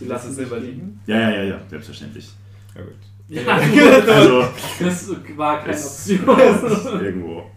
Lass 0.00 0.08
lassen 0.08 0.30
es 0.30 0.36
selber 0.36 0.58
liegen. 0.58 1.00
Ja, 1.06 1.18
ja, 1.18 1.30
ja, 1.30 1.42
ja, 1.44 1.60
selbstverständlich. 1.68 2.30
Ja, 2.74 2.82
gut. 2.82 2.94
Ja, 3.28 4.12
Also, 4.14 4.44
das 4.80 5.10
war 5.36 5.64
keine 5.64 5.76
Option. 5.78 7.00
irgendwo. 7.00 7.50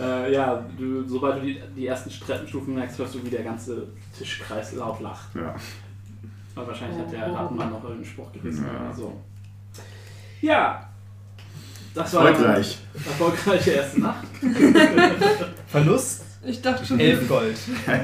Äh, 0.00 0.32
ja, 0.32 0.64
du, 0.78 1.06
sobald 1.06 1.42
du 1.42 1.46
die, 1.46 1.60
die 1.76 1.86
ersten 1.86 2.10
Treppenstufen 2.10 2.74
merkst, 2.74 2.98
hörst 2.98 3.14
du, 3.14 3.24
wie 3.24 3.30
der 3.30 3.42
ganze 3.44 3.88
Tischkreis 4.16 4.74
laut 4.74 5.00
lacht. 5.00 5.34
Ja. 5.34 5.54
Aber 6.54 6.66
wahrscheinlich 6.68 6.98
hat 6.98 7.12
der 7.12 7.32
Rattenmann 7.32 7.70
noch 7.70 7.82
irgendeinen 7.82 8.04
Spruch 8.04 8.30
gerissen 8.32 8.66
Ja. 8.66 8.84
oder 8.86 8.94
so. 8.94 9.20
Ja. 10.40 10.88
Das 11.94 12.12
war 12.14 12.28
Erfolgreich. 12.28 12.78
eine 12.94 13.04
erfolgreiche 13.06 13.70
erste 13.72 14.00
Nacht. 14.00 14.26
Verlust? 15.66 16.24
Ich 16.44 16.60
dachte 16.62 16.84
schon, 16.84 16.98
11 16.98 17.20
wir 17.20 17.28
Gold. 17.28 17.58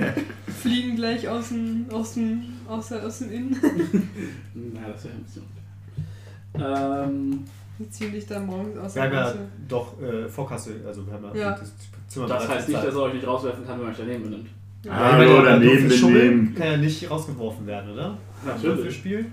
fliegen 0.63 0.97
gleich 0.97 1.27
aus 1.29 1.49
dem, 1.49 1.87
aus 1.91 2.15
dem, 2.15 2.43
aus, 2.69 2.93
aus 2.93 3.19
dem 3.21 3.33
Innen. 3.33 3.57
Naja, 4.55 4.89
das 4.93 5.05
wäre 5.05 5.15
ein 5.15 5.25
bisschen 5.25 5.43
unfair. 6.55 7.05
Ähm, 7.05 7.45
Die 7.79 7.89
ziehen 7.91 8.13
dich 8.13 8.27
dann 8.27 8.47
morgens 8.47 8.77
aus 8.79 8.95
Wir 8.95 9.03
haben 9.03 9.11
der 9.13 9.21
ja 9.21 9.35
doch 9.69 10.01
äh, 10.03 10.29
Vorkasse, 10.29 10.73
also 10.87 11.07
wir 11.07 11.13
haben 11.13 11.25
ja, 11.35 11.41
Ja. 11.51 11.51
das 11.59 11.73
Zimmer 12.09 12.27
das 12.27 12.49
heißt 12.49 12.69
nicht, 12.69 12.83
dass 12.83 12.95
er 12.95 13.01
euch 13.03 13.15
nicht 13.15 13.27
rauswerfen 13.27 13.65
kann, 13.67 13.79
wenn 13.79 13.87
er 13.87 13.91
euch 13.91 13.97
daneben 13.99 14.23
benimmt. 14.25 14.49
Ja. 14.85 14.93
Ja, 14.93 15.11
ich 15.11 15.19
meine, 15.19 15.31
Hallo, 15.31 15.43
der 15.43 15.53
daneben 15.55 15.89
benehmen. 15.89 16.55
Kann 16.55 16.67
ja 16.67 16.77
nicht 16.77 17.11
rausgeworfen 17.11 17.67
werden, 17.67 17.93
oder? 17.93 18.17
Natürlich. 18.47 18.87
Für 18.87 18.93
Spiel. 18.93 19.27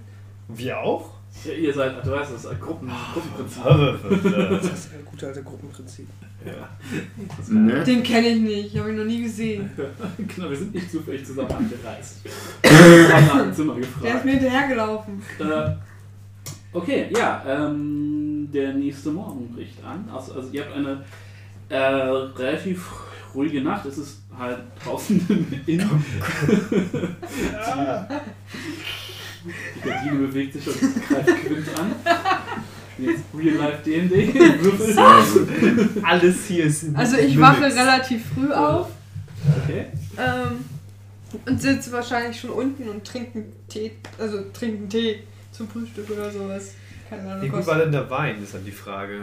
Wir 0.49 0.79
auch? 0.79 1.09
Ja, 1.43 1.51
ihr 1.53 1.73
seid, 1.73 2.05
du 2.05 2.11
weißt, 2.11 2.31
das 2.33 2.45
ist 2.45 2.47
ein 2.47 2.59
Gruppen, 2.59 2.89
Gruppenprinzip. 3.13 3.63
Das 4.61 4.63
ist 4.71 4.93
ein 4.93 5.05
gutes 5.05 5.27
alte 5.27 5.43
Gruppenprinzip. 5.43 6.07
ja. 6.45 7.53
Ne? 7.53 7.83
Den 7.85 8.03
kenne 8.03 8.27
ich 8.29 8.41
nicht, 8.41 8.77
habe 8.79 8.91
ich 8.91 8.97
noch 8.97 9.03
nie 9.05 9.23
gesehen. 9.23 9.69
genau, 10.35 10.49
wir 10.49 10.57
sind 10.57 10.73
nicht 10.73 10.89
zufällig 10.91 11.25
zusammen 11.25 11.51
angereist. 11.51 12.21
Nach 12.63 13.41
dem 13.43 13.53
Zimmer 13.53 13.73
Der 13.75 13.83
ist 13.83 13.93
gefragt. 14.01 14.25
mir 14.25 14.31
hinterhergelaufen. 14.31 15.21
Äh, 15.39 15.69
okay, 16.71 17.07
ja, 17.15 17.43
ähm, 17.47 18.14
der 18.51 18.73
nächste 18.73 19.11
Morgen 19.11 19.53
bricht 19.53 19.83
an. 19.83 20.09
Also, 20.13 20.33
also 20.33 20.49
ihr 20.51 20.65
habt 20.65 20.75
eine 20.75 21.03
äh, 21.69 21.77
relativ 21.77 22.89
ruhige 23.33 23.61
Nacht. 23.61 23.85
Es 23.85 23.97
ist 23.97 24.19
halt 24.37 24.59
draußen 24.83 25.19
in. 25.67 25.89
Die 29.83 29.87
Gardine 29.87 30.27
bewegt 30.27 30.53
sich 30.53 30.67
und 30.67 31.07
greift 31.07 31.45
Quint 31.45 31.67
an. 31.79 31.91
Jetzt 32.97 33.23
Real 33.37 33.55
Life. 33.57 33.85
Würfel. 33.85 35.75
Gut. 35.75 36.03
Alles 36.03 36.45
hier 36.47 36.65
ist. 36.65 36.85
Also 36.95 37.17
ich 37.17 37.39
wache 37.39 37.63
relativ 37.63 38.23
früh 38.33 38.51
auf 38.51 38.87
Okay. 39.63 39.85
ähm, 40.17 40.65
und 41.45 41.61
sitze 41.61 41.91
wahrscheinlich 41.91 42.39
schon 42.39 42.49
unten 42.51 42.87
und 42.89 43.05
trinke 43.05 43.39
einen 43.39 43.53
Tee, 43.67 43.91
also 44.17 44.37
trinke 44.53 44.77
einen 44.77 44.89
Tee 44.89 45.19
zum 45.51 45.67
Frühstück 45.67 46.09
oder 46.09 46.31
sowas. 46.31 46.71
Wie 47.41 47.49
gut 47.49 47.67
war 47.67 47.77
denn 47.77 47.91
der 47.91 48.09
Wein, 48.09 48.41
ist 48.41 48.53
dann 48.55 48.65
die 48.65 48.71
Frage. 48.71 49.21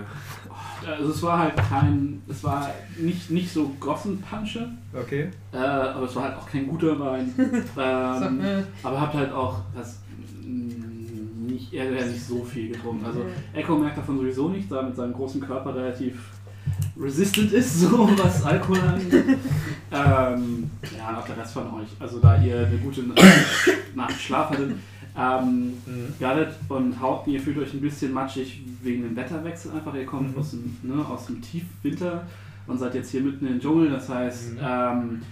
Also 0.86 1.10
es 1.10 1.22
war 1.22 1.38
halt 1.40 1.56
kein, 1.56 2.22
es 2.28 2.44
war 2.44 2.70
nicht, 2.96 3.30
nicht 3.30 3.52
so 3.52 3.72
Gossenpansche, 3.80 4.68
Okay. 4.94 5.30
äh, 5.52 5.56
aber 5.56 6.06
es 6.06 6.14
war 6.14 6.24
halt 6.24 6.36
auch 6.36 6.48
kein 6.48 6.66
guter 6.68 6.98
Wein. 6.98 7.32
Ähm, 7.78 8.40
äh, 8.40 8.62
aber 8.82 9.00
habt 9.00 9.14
halt 9.14 9.32
auch 9.32 9.60
das 9.74 10.00
mm, 10.42 11.46
nicht, 11.46 11.72
er 11.72 11.86
hat 12.00 12.06
nicht 12.06 12.26
so 12.26 12.44
viel 12.44 12.72
getrunken. 12.72 13.04
Also 13.04 13.24
Echo 13.52 13.76
merkt 13.76 13.98
davon 13.98 14.18
sowieso 14.18 14.48
nichts, 14.48 14.68
da 14.68 14.76
er 14.76 14.82
mit 14.84 14.96
seinem 14.96 15.12
großen 15.12 15.40
Körper 15.40 15.74
relativ 15.74 16.18
resistant 17.00 17.52
ist, 17.52 17.80
so 17.80 18.08
was 18.16 18.44
Alkohol 18.44 18.80
angeht. 18.80 19.24
ähm, 19.90 20.70
ja, 20.96 21.08
und 21.10 21.16
auch 21.16 21.26
der 21.26 21.36
Rest 21.38 21.52
von 21.54 21.66
euch. 21.74 21.88
Also 21.98 22.20
da 22.20 22.40
ihr 22.40 22.66
eine 22.66 22.78
gute 22.78 23.02
Nacht 23.94 24.20
Schlaf 24.20 24.50
hattet. 24.50 24.72
Ähm, 25.16 25.72
Mhm. 25.86 26.14
Gardet 26.18 26.54
und 26.68 26.98
Haupt, 27.00 27.28
ihr 27.28 27.40
fühlt 27.40 27.58
euch 27.58 27.74
ein 27.74 27.80
bisschen 27.80 28.12
matschig 28.12 28.62
wegen 28.82 29.02
dem 29.02 29.14
Wetterwechsel 29.16 29.72
einfach. 29.72 29.94
Ihr 29.94 30.06
kommt 30.06 30.32
Mhm. 30.34 30.40
aus, 30.40 30.50
dem, 30.52 30.76
ne, 30.82 31.06
aus 31.06 31.26
dem 31.26 31.42
Tiefwinter 31.42 32.26
und 32.66 32.78
seid 32.78 32.94
jetzt 32.94 33.10
hier 33.10 33.20
mitten 33.20 33.46
im 33.46 33.60
Dschungel. 33.60 33.90
Das 33.90 34.08
heißt, 34.08 34.52
Mhm. 34.54 34.58
ähm, 34.62 35.22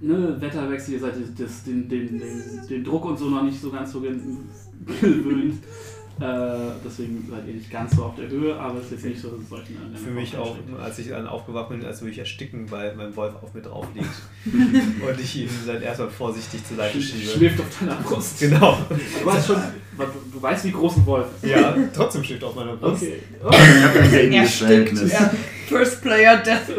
ne, 0.00 0.36
Wetterwechsel, 0.40 0.94
ihr 0.94 1.00
seid 1.00 1.14
das, 1.38 1.64
den, 1.64 1.88
den, 1.88 2.18
den, 2.18 2.66
den 2.68 2.84
Druck 2.84 3.04
und 3.04 3.18
so 3.18 3.28
noch 3.28 3.42
nicht 3.42 3.60
so 3.60 3.70
ganz 3.70 3.92
so 3.92 4.00
gewöhnt. 5.00 5.56
Äh, 6.20 6.70
deswegen 6.84 7.26
seid 7.28 7.46
ihr 7.48 7.54
nicht 7.54 7.70
ganz 7.70 7.96
so 7.96 8.04
auf 8.04 8.14
der 8.14 8.28
Höhe, 8.28 8.54
aber 8.56 8.78
es 8.78 8.84
ist 8.84 8.92
jetzt 8.92 9.04
nicht 9.04 9.20
so, 9.20 9.30
dass 9.30 9.40
es 9.40 9.52
euch 9.52 9.64
in 9.68 9.96
Für 9.96 10.10
mich 10.10 10.36
auch, 10.36 10.56
als 10.80 10.98
ich 11.00 11.08
dann 11.08 11.26
aufgewacht 11.26 11.70
bin, 11.70 11.84
als 11.84 12.02
würde 12.02 12.12
ich 12.12 12.18
ersticken, 12.18 12.70
weil 12.70 12.94
mein 12.94 13.14
Wolf 13.16 13.34
auf 13.42 13.52
mir 13.52 13.62
drauf 13.62 13.86
liegt. 13.94 14.06
Und 14.46 15.20
ich 15.20 15.36
ihn 15.36 15.48
dann 15.66 15.82
erstmal 15.82 16.10
vorsichtig 16.10 16.64
zur 16.64 16.76
Seite 16.76 17.00
schiebe. 17.00 17.30
Schläft 17.32 17.60
auf 17.60 17.66
deiner 17.80 17.96
Brust. 17.96 18.38
Genau. 18.38 18.78
Du 18.88 19.26
weißt 19.26 19.46
schon, 19.48 19.56
du, 20.32 20.42
weißt, 20.42 20.64
wie 20.66 20.70
groß 20.70 20.98
ein 20.98 21.06
Wolf 21.06 21.26
ist. 21.42 21.50
Ja, 21.50 21.76
trotzdem 21.92 22.22
steht 22.22 22.44
auf 22.44 22.54
meiner 22.54 22.76
Brust. 22.76 23.02
Okay. 23.02 23.18
Ich 23.42 23.82
habe 23.82 23.98
ein 24.00 24.32
Er 24.32 24.46
stinkt. 24.46 24.68
Verhältnis. 24.98 25.12
Ja. 25.12 25.30
First 25.66 26.02
Player 26.02 26.36
Death. 26.38 26.68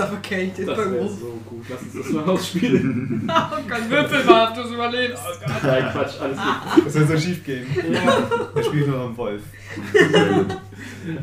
Suffocated 0.00 0.68
Das 0.68 0.78
wäre 0.78 0.98
Ruf. 1.00 1.10
so 1.20 1.40
gut. 1.48 1.64
Lass 1.68 1.82
uns 1.82 1.92
das 1.94 2.10
mal 2.12 2.24
ausspielen. 2.24 3.30
Oh 3.52 3.62
Gott, 3.68 3.90
Würfel 3.90 4.24
mal, 4.24 4.48
ob 4.48 4.54
du 4.54 4.60
es 4.62 4.70
überlebst. 4.72 5.22
Nein, 5.62 5.84
Quatsch, 5.92 6.20
alles 6.20 6.38
gut. 6.38 6.86
Das 6.86 6.94
wird 6.94 7.08
so 7.08 7.18
schief 7.18 7.44
gehen. 7.44 7.66
Ja. 7.92 8.18
Er 8.54 8.62
spielt 8.64 8.86
nur 8.88 9.00
am 9.00 9.16
Wolf. 9.16 9.42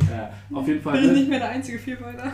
Ja, 0.10 0.30
auf 0.58 0.68
jeden 0.68 0.82
Fall. 0.82 0.94
Bin 0.94 1.04
ich 1.04 1.08
Ne, 1.12 1.14
nicht 1.20 1.30
mehr 1.30 1.40
der 1.40 1.50
einzige 1.50 1.78
Vierbeiner? 1.78 2.32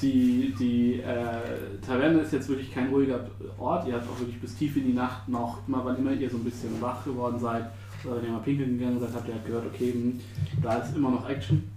die 0.00 0.52
die 0.58 0.94
äh, 1.00 1.84
Taverne 1.86 2.20
ist 2.20 2.32
jetzt 2.32 2.48
wirklich 2.48 2.72
kein 2.74 2.88
ruhiger 2.88 3.20
Ort. 3.58 3.86
Ihr 3.86 3.94
habt 3.94 4.08
auch 4.10 4.18
wirklich 4.18 4.40
bis 4.40 4.56
tief 4.56 4.76
in 4.76 4.86
die 4.86 4.92
Nacht 4.92 5.28
noch, 5.28 5.58
immer 5.68 5.84
wann 5.84 5.96
immer 5.98 6.10
ihr 6.12 6.28
so 6.28 6.36
ein 6.38 6.44
bisschen 6.44 6.80
wach 6.80 7.04
geworden 7.04 7.38
seid 7.38 7.66
oder 8.04 8.16
wenn 8.16 8.24
ihr 8.24 8.32
mal 8.32 8.40
pinkeln 8.40 8.78
gegangen 8.78 8.98
seid, 8.98 9.10
habt 9.14 9.28
ihr 9.28 9.34
halt 9.34 9.46
gehört, 9.46 9.64
okay, 9.72 9.92
hm, 9.92 10.20
da 10.60 10.78
ist 10.78 10.96
immer 10.96 11.10
noch 11.10 11.28
Action 11.28 11.70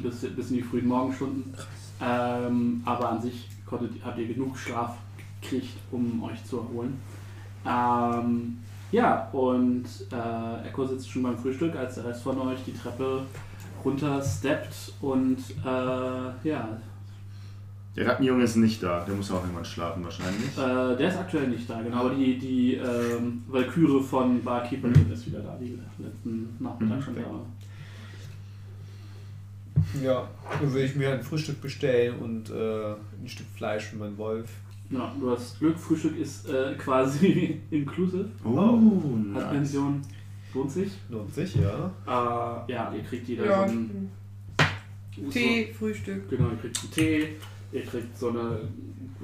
bis, 0.00 0.20
bis 0.20 0.50
in 0.50 0.56
die 0.58 0.62
frühen 0.62 0.86
Morgenstunden. 0.86 1.52
Ähm, 2.00 2.82
aber 2.84 3.10
an 3.10 3.20
sich 3.22 3.48
konntet, 3.66 3.92
habt 4.04 4.18
ihr 4.18 4.26
genug 4.28 4.56
Schlaf 4.56 4.96
gekriegt, 5.40 5.76
um 5.90 6.22
euch 6.22 6.44
zu 6.44 6.58
erholen. 6.58 6.98
Ähm, 7.66 8.58
ja, 8.92 9.28
und 9.32 9.84
äh, 10.12 10.68
Echo 10.68 10.86
sitzt 10.86 11.10
schon 11.10 11.22
beim 11.24 11.36
Frühstück, 11.36 11.74
als 11.76 11.96
der 11.96 12.04
Rest 12.06 12.22
von 12.22 12.38
euch 12.40 12.60
die 12.66 12.72
Treppe 12.72 13.22
runter 13.84 14.22
steppt 14.22 14.92
und 15.00 15.38
äh, 15.64 16.48
ja, 16.48 16.68
Der 17.96 18.06
Rattenjunge 18.06 18.44
ist 18.44 18.56
nicht 18.56 18.82
da. 18.82 19.04
Der 19.04 19.14
muss 19.14 19.30
auch 19.30 19.42
irgendwann 19.42 19.64
schlafen 19.64 20.04
wahrscheinlich. 20.04 20.56
Äh, 20.56 20.96
der 20.96 21.08
ist 21.08 21.18
aktuell 21.18 21.48
nicht 21.48 21.68
da, 21.68 21.80
genau. 21.82 21.96
Aber 21.98 22.10
die, 22.14 22.38
die 22.38 22.74
ähm, 22.74 23.42
Valkyrie 23.48 24.02
von 24.02 24.42
Barkeeper 24.42 24.88
Mhm. 24.88 25.12
ist 25.12 25.26
wieder 25.26 25.40
da, 25.40 25.56
die 25.60 25.78
letzten 25.98 26.56
Nachmittag 26.60 26.98
Mhm, 26.98 27.02
schon 27.02 27.14
da 27.16 27.20
war. 27.22 27.40
Ja, 30.02 30.28
dann 30.60 30.72
würde 30.72 30.84
ich 30.84 30.94
mir 30.94 31.12
ein 31.12 31.22
Frühstück 31.22 31.60
bestellen 31.60 32.18
und 32.18 32.50
äh, 32.50 32.92
ein 32.92 33.26
Stück 33.28 33.46
Fleisch 33.56 33.84
für 33.84 33.96
meinen 33.96 34.18
Wolf. 34.18 34.48
Ja, 34.90 35.14
du 35.18 35.30
hast 35.30 35.58
Glück, 35.58 35.78
Frühstück 35.78 36.18
ist 36.18 36.48
äh, 36.48 36.74
quasi 36.78 37.60
inclusive. 37.70 38.28
Oh, 38.44 38.78
Hat 39.34 39.44
nice. 39.44 39.50
Pension, 39.50 40.02
lohnt 40.54 40.70
sich. 40.70 40.92
Lohnt 41.08 41.34
sich, 41.34 41.54
ja. 41.56 41.90
Äh, 42.06 42.72
ja, 42.72 42.92
ihr 42.94 43.02
kriegt 43.02 43.28
jeder 43.28 43.46
Ja, 43.46 43.68
so 43.68 43.74
einen 43.74 44.10
Tee, 45.30 45.72
Frühstück. 45.72 46.22
So, 46.30 46.36
genau, 46.36 46.50
ihr 46.50 46.56
kriegt 46.56 46.78
einen 46.80 46.90
Tee, 46.92 47.28
ihr 47.72 47.82
kriegt 47.82 48.16
so 48.16 48.30
eine 48.30 48.60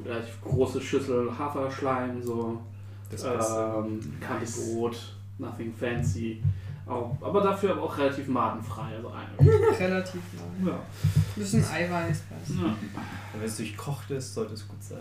relativ 0.04 0.40
große 0.42 0.80
Schüssel 0.80 1.30
Haferschleim, 1.38 2.22
so 2.22 2.60
Das 3.10 3.24
ähm, 3.24 4.00
Brot, 4.20 5.14
nothing 5.38 5.72
fancy. 5.72 6.42
Auch, 6.86 7.16
aber 7.22 7.40
dafür 7.40 7.72
aber 7.72 7.84
auch 7.84 7.96
relativ 7.96 8.28
madenfrei. 8.28 8.96
Also. 8.96 9.08
Relativ 9.78 10.20
lang. 10.36 10.66
Ja. 10.66 10.78
Bisschen 11.34 11.64
Eiweiß. 11.64 12.22
ja. 12.48 12.76
Wenn 13.32 13.42
es 13.42 13.56
durchkocht 13.56 14.10
ist, 14.10 14.34
sollte 14.34 14.52
es 14.54 14.68
gut 14.68 14.82
sein. 14.82 14.98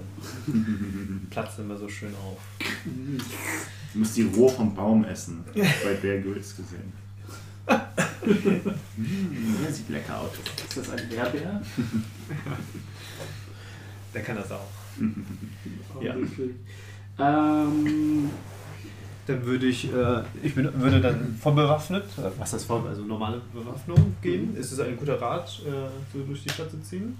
Platzt 1.29 1.59
immer 1.59 1.75
so 1.77 1.89
schön 1.89 2.13
auf. 2.15 2.39
Du 2.85 3.99
musst 3.99 4.15
die 4.15 4.23
roh 4.23 4.47
vom 4.47 4.73
Baum 4.73 5.03
essen. 5.03 5.43
Bei 5.53 5.93
Bear 5.95 6.19
Grylls 6.19 6.55
gesehen. 6.55 6.93
mm, 7.67 9.65
das 9.65 9.77
sieht 9.77 9.89
lecker 9.89 10.19
aus. 10.21 10.31
Ist 10.67 10.77
das 10.77 10.89
ein 10.89 11.09
Bärbär? 11.09 11.61
Der 14.13 14.21
kann 14.23 14.35
das 14.37 14.51
auch. 14.51 14.67
Ja. 16.01 16.15
Ähm, 17.19 18.29
Dann 19.25 19.45
würde 19.45 19.67
ich, 19.67 19.85
äh, 19.93 20.21
ich 20.43 20.53
bin, 20.53 20.69
würde 20.81 20.99
dann 20.99 21.37
voll 21.41 21.53
bewaffnet, 21.53 22.03
äh, 22.17 22.23
was 22.37 22.51
heißt 22.53 22.65
voll, 22.65 22.85
also 22.87 23.03
normale 23.03 23.41
Bewaffnung 23.53 24.15
gehen. 24.21 24.55
Ist 24.57 24.73
es 24.73 24.79
ein 24.81 24.97
guter 24.97 25.21
Rat, 25.21 25.61
äh, 25.65 25.69
so 26.11 26.23
durch 26.25 26.43
die 26.43 26.49
Stadt 26.49 26.69
zu 26.71 26.81
ziehen? 26.81 27.17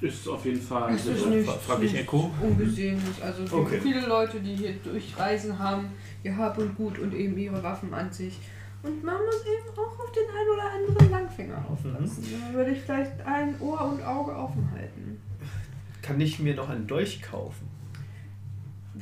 ist 0.00 0.28
auf 0.28 0.44
jeden 0.44 0.60
Fall. 0.60 0.92
Es 0.94 1.06
ist 1.06 1.16
sicher. 1.16 1.30
nicht, 1.30 1.46
Fra- 1.48 1.54
frag 1.58 1.82
ich 1.82 1.94
Echo. 1.96 2.30
ungesehen. 2.42 3.00
Also 3.22 3.56
Okay. 3.56 3.78
viele 3.82 4.06
Leute, 4.06 4.38
die 4.40 4.54
hier 4.54 4.74
durchreisen 4.84 5.58
haben, 5.58 5.86
ihr 6.22 6.36
Hab 6.36 6.58
und 6.58 6.76
Gut 6.76 6.98
und 6.98 7.14
eben 7.14 7.38
ihre 7.38 7.62
Waffen 7.62 7.94
an 7.94 8.12
sich. 8.12 8.38
Und 8.82 9.02
man 9.02 9.14
muss 9.14 9.36
eben 9.46 9.70
auch 9.78 9.98
auf 9.98 10.12
den 10.12 10.24
ein 10.28 10.46
oder 10.52 10.70
anderen 10.90 11.10
Langfinger 11.10 11.56
aufpassen. 11.70 12.22
Da 12.50 12.52
würde 12.54 12.72
ich 12.72 12.82
vielleicht 12.82 13.12
ein 13.24 13.58
Ohr 13.60 13.80
und 13.92 14.02
Auge 14.04 14.36
offen 14.36 14.68
halten. 14.76 15.22
Kann 16.02 16.20
ich 16.20 16.38
mir 16.38 16.54
noch 16.54 16.68
einen 16.68 16.86
Dolch 16.86 17.22
kaufen? 17.22 17.66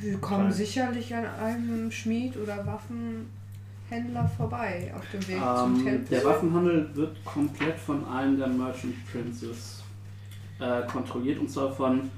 Wir 0.03 0.17
kommen 0.17 0.45
Nein. 0.45 0.53
sicherlich 0.53 1.15
an 1.15 1.25
einem 1.25 1.89
Schmied 1.89 2.35
oder 2.35 2.65
Waffenhändler 2.65 4.27
vorbei 4.35 4.93
auf 4.95 5.03
dem 5.11 5.25
Weg 5.29 5.37
zum 5.39 5.75
Ähm, 5.77 5.85
Tempel. 5.85 6.05
der 6.17 6.25
Waffenhandel 6.25 6.89
wird 6.93 7.23
komplett 7.23 7.79
von 7.79 8.05
einem 8.07 8.37
der 8.37 8.47
Merchant 8.49 8.95
Princes 9.09 9.81
äh, 10.59 10.81
kontrolliert 10.87 11.39
und 11.39 11.49
zwar 11.49 11.71
von 11.71 12.09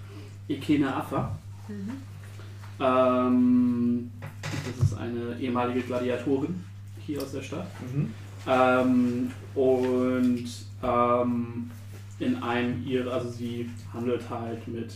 Ikena 0.47 0.97
Affa. 0.97 1.37
Mhm. 1.67 1.91
Ähm, 2.79 4.11
das 4.79 4.87
ist 4.87 4.97
eine 4.97 5.39
ehemalige 5.39 5.81
Gladiatorin 5.81 6.63
hier 7.05 7.21
aus 7.21 7.33
der 7.33 7.43
Stadt. 7.43 7.67
Mhm. 7.93 8.11
Ähm, 8.47 9.31
und 9.53 10.45
ähm, 10.83 11.69
in 12.19 12.35
einem 12.41 12.83
ihrer, 12.85 13.13
also 13.13 13.29
sie 13.29 13.69
handelt 13.93 14.27
halt 14.29 14.67
mit 14.67 14.91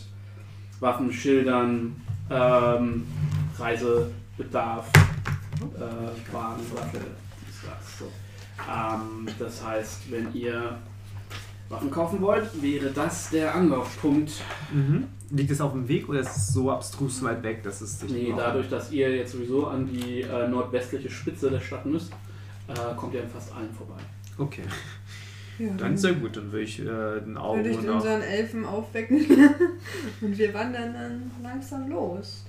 Waffen, 0.80 1.12
Schildern, 1.14 1.96
ähm, 2.30 3.06
Reisebedarf, 3.58 4.90
äh, 5.76 6.34
Waren, 6.34 6.60
Sattel, 6.76 7.02
dies, 7.48 7.62
das. 7.64 8.00
So. 8.00 8.06
Ähm, 8.70 9.28
das 9.38 9.64
heißt, 9.64 10.12
wenn 10.12 10.34
ihr 10.34 10.78
Waffen 11.70 11.92
kaufen 11.92 12.22
wollt, 12.22 12.50
wäre 12.62 12.90
das 12.90 13.30
der 13.30 13.54
Anlaufpunkt. 13.54 14.32
Mhm. 14.74 15.08
Liegt 15.32 15.52
es 15.52 15.62
auf 15.62 15.74
dem 15.74 15.88
Weg 15.88 16.10
oder 16.10 16.22
ist 16.22 16.36
es 16.36 16.54
so 16.54 16.72
abstrus 16.72 17.22
weit 17.24 17.44
weg, 17.44 17.62
dass 17.62 17.82
es 17.82 18.00
sich 18.00 18.12
Nee, 18.12 18.34
dadurch, 18.36 18.68
dass 18.68 18.92
ihr 18.92 19.16
jetzt 19.16 19.34
sowieso 19.34 19.68
an 19.68 19.88
die 19.88 20.22
äh, 20.22 20.48
nordwestliche 20.48 21.10
Spitze 21.10 21.52
der 21.52 21.60
Stadt 21.60 21.86
müsst, 21.86 22.12
äh, 22.68 22.96
kommt 22.96 23.14
ihr 23.14 23.22
an 23.22 23.30
fast 23.30 23.54
allen 23.54 23.72
vorbei. 23.72 24.02
Okay, 24.40 24.64
Ja, 25.60 25.74
dann 25.78 25.94
ist 25.94 26.06
ja 26.06 26.12
gut, 26.14 26.38
dann 26.38 26.52
würde 26.52 26.64
ich 26.64 26.80
äh, 26.80 26.84
den 27.20 27.38
Augen 27.38 27.60
würde 27.60 27.72
ich 27.72 27.78
und 27.80 27.90
auch... 27.90 27.96
unseren 27.96 28.22
Elfen 28.22 28.66
aufwecken 28.66 29.18
und 30.22 30.38
wir 30.38 30.54
wandern 30.54 30.94
dann 30.94 31.32
langsam 31.44 31.90
los. 31.90 32.46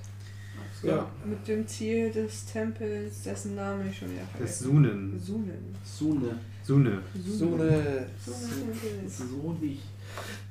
Ja. 0.83 1.05
Mit 1.25 1.47
dem 1.47 1.67
Ziel 1.67 2.09
des 2.11 2.45
Tempels, 2.45 3.23
dessen 3.23 3.55
Namen 3.55 3.89
ich 3.89 3.97
schon 3.99 4.09
wieder 4.09 4.21
Das 4.21 4.31
vergessen 4.31 4.63
Sunen. 4.63 5.19
Sunen. 5.19 5.75
Sune. 5.83 6.35
Sune. 6.63 7.01
So 7.23 7.53
eine. 7.53 8.05
Sunen. 8.17 9.07
So 9.07 9.57
nicht. 9.61 9.83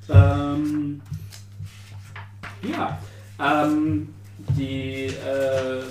Ähm, 0.09 1.01
ja, 2.61 2.99
ähm, 3.39 4.09
die 4.57 5.05
äh, 5.05 5.83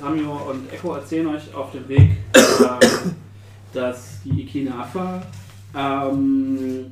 Samio 0.00 0.50
und 0.50 0.72
Echo 0.72 0.94
erzählen 0.94 1.26
euch 1.28 1.54
auf 1.54 1.72
dem 1.72 1.88
Weg, 1.88 2.10
ähm, 2.34 3.14
dass 3.72 4.22
die 4.24 4.42
Ikene 4.42 4.74
Affa 4.74 5.22
ähm, 5.78 6.86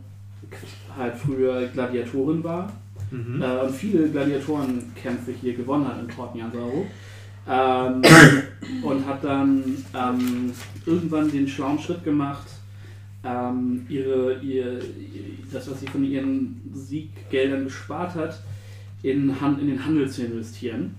halt 0.96 1.14
früher 1.16 1.66
Gladiatorin 1.66 2.44
war 2.44 2.72
Mhm. 3.10 3.40
äh, 3.40 3.58
und 3.60 3.74
viele 3.74 4.08
Gladiatorenkämpfe 4.08 5.32
hier 5.40 5.54
gewonnen 5.54 5.86
hat 5.86 6.00
in 6.00 6.08
Port 6.08 6.34
Nyansaru. 6.34 6.86
Ähm, 7.48 8.02
und 8.82 9.06
hat 9.06 9.22
dann 9.22 9.62
ähm, 9.94 10.52
irgendwann 10.84 11.30
den 11.30 11.46
schlauen 11.46 11.78
Schritt 11.78 12.02
gemacht, 12.02 12.48
ähm, 13.22 13.86
ihre, 13.88 14.40
ihr, 14.40 14.80
das, 15.52 15.70
was 15.70 15.80
sie 15.80 15.86
von 15.86 16.04
ihren 16.04 16.60
Sieggeldern 16.74 17.64
gespart 17.64 18.16
hat, 18.16 18.42
in, 19.02 19.40
Han 19.40 19.60
in 19.60 19.68
den 19.68 19.84
Handel 19.84 20.10
zu 20.10 20.24
investieren. 20.24 20.96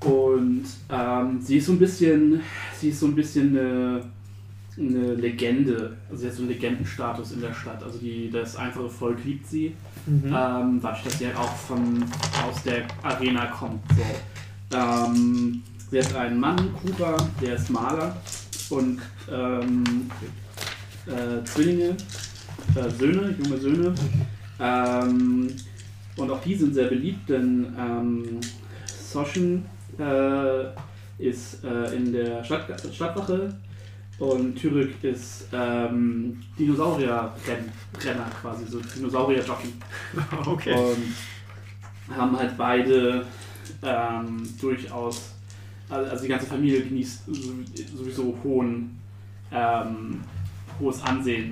Und 0.00 0.64
ähm, 0.88 1.40
sie 1.40 1.58
ist 1.58 1.66
so 1.66 1.72
ein 1.72 1.78
bisschen, 1.78 2.40
sie 2.76 2.88
ist 2.88 2.98
so 2.98 3.06
ein 3.06 3.14
bisschen 3.14 3.56
eine, 3.56 4.02
eine 4.80 5.14
Legende, 5.14 5.96
also 6.08 6.22
sie 6.22 6.28
hat 6.28 6.34
so 6.34 6.42
einen 6.42 6.52
Legendenstatus 6.52 7.32
in 7.32 7.40
der 7.40 7.52
Stadt. 7.52 7.82
Also 7.82 7.98
die, 7.98 8.30
das 8.30 8.56
einfache 8.56 8.88
Volk 8.88 9.18
liebt 9.24 9.46
sie. 9.46 9.74
Mhm. 10.06 10.24
Ähm, 10.26 10.80
dadurch, 10.82 11.02
dass 11.04 11.18
sie 11.18 11.26
halt 11.26 11.36
auch 11.36 11.54
von, 11.54 12.02
aus 12.46 12.62
der 12.62 12.84
Arena 13.02 13.46
kommt. 13.46 13.80
So. 13.90 14.76
Ähm, 14.76 15.62
sie 15.90 15.98
hat 15.98 16.14
einen 16.16 16.40
Mann, 16.40 16.74
Kuba, 16.74 17.16
der 17.42 17.56
ist 17.56 17.70
Maler 17.70 18.16
und 18.70 19.00
ähm, 19.30 20.10
äh, 21.06 21.44
Zwillinge, 21.44 21.96
äh, 22.74 22.90
Söhne, 22.90 23.34
junge 23.42 23.58
Söhne. 23.58 23.94
Ähm, 24.58 25.50
und 26.16 26.30
auch 26.30 26.40
die 26.42 26.54
sind 26.54 26.74
sehr 26.74 26.88
beliebt, 26.88 27.28
denn 27.28 27.74
ähm, 27.78 28.40
Soshin 28.86 29.64
äh, 29.98 30.64
ist 31.18 31.64
äh, 31.64 31.94
in 31.96 32.12
der 32.12 32.44
Stadt, 32.44 32.66
Stadtwache 32.92 33.54
und 34.20 34.54
Türk 34.54 35.02
ist 35.02 35.46
ähm, 35.52 36.40
Dinosaurier-Renner 36.58 38.26
quasi, 38.40 38.64
so 38.66 38.80
Dinosaurier-Jockey. 38.80 39.72
Okay. 40.46 40.72
Und 40.74 41.14
haben 42.16 42.36
halt 42.38 42.56
beide 42.56 43.24
ähm, 43.82 44.48
durchaus, 44.60 45.32
also 45.88 46.10
also 46.10 46.22
die 46.22 46.28
ganze 46.28 46.46
Familie 46.46 46.82
genießt 46.84 47.22
so- 47.26 47.54
sowieso 47.96 48.36
hohen, 48.44 48.98
ähm, 49.52 50.20
hohes 50.78 51.02
Ansehen 51.02 51.50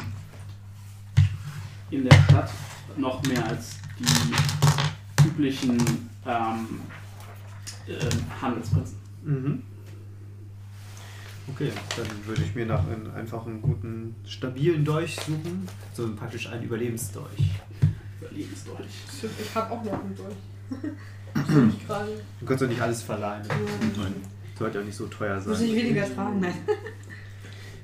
in 1.91 2.05
der 2.05 2.15
Stadt, 2.25 2.51
noch 2.97 3.23
mehr 3.25 3.45
als 3.47 3.79
die 3.99 5.27
üblichen 5.29 5.79
ähm, 6.27 6.81
ähm, 7.89 8.09
Handelsprinzen. 8.43 8.97
Mhm. 9.25 9.63
Okay, 11.55 11.73
dann 11.97 12.07
würde 12.27 12.43
ich 12.43 12.55
mir 12.55 12.67
nach 12.67 12.87
einem 12.87 13.11
einfachen, 13.15 13.63
guten, 13.63 14.15
stabilen 14.27 14.85
Dolch 14.85 15.17
suchen. 15.17 15.67
So 15.95 16.15
praktisch 16.15 16.49
ein 16.49 16.63
Überlebensdolch. 16.63 17.51
Überlebensdolch. 18.21 18.87
Ich 19.41 19.55
habe 19.55 19.73
auch 19.73 19.83
noch 19.85 19.93
einen 19.93 20.15
Dolch. 20.17 20.37
Sehe 21.49 21.69
ich 21.69 21.87
gerade. 21.87 22.21
Du 22.41 22.47
kannst 22.47 22.63
doch 22.63 22.69
nicht 22.69 22.81
alles 22.81 23.03
verleihen. 23.03 23.47
Nein. 23.97 24.15
Sollte 24.59 24.79
ja 24.79 24.85
nicht 24.85 24.97
so 24.97 25.07
teuer 25.07 25.37
Muss 25.47 25.61
ich 25.61 25.71
sein. 25.71 25.77
weniger 25.77 26.15
tragen? 26.15 26.41
Nein. 26.41 26.55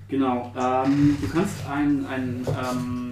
Genau. 0.09 0.53
Ähm, 0.57 1.17
du 1.21 1.29
kannst 1.29 1.67
ein, 1.67 2.05
ein, 2.07 2.47
ähm, 2.47 3.04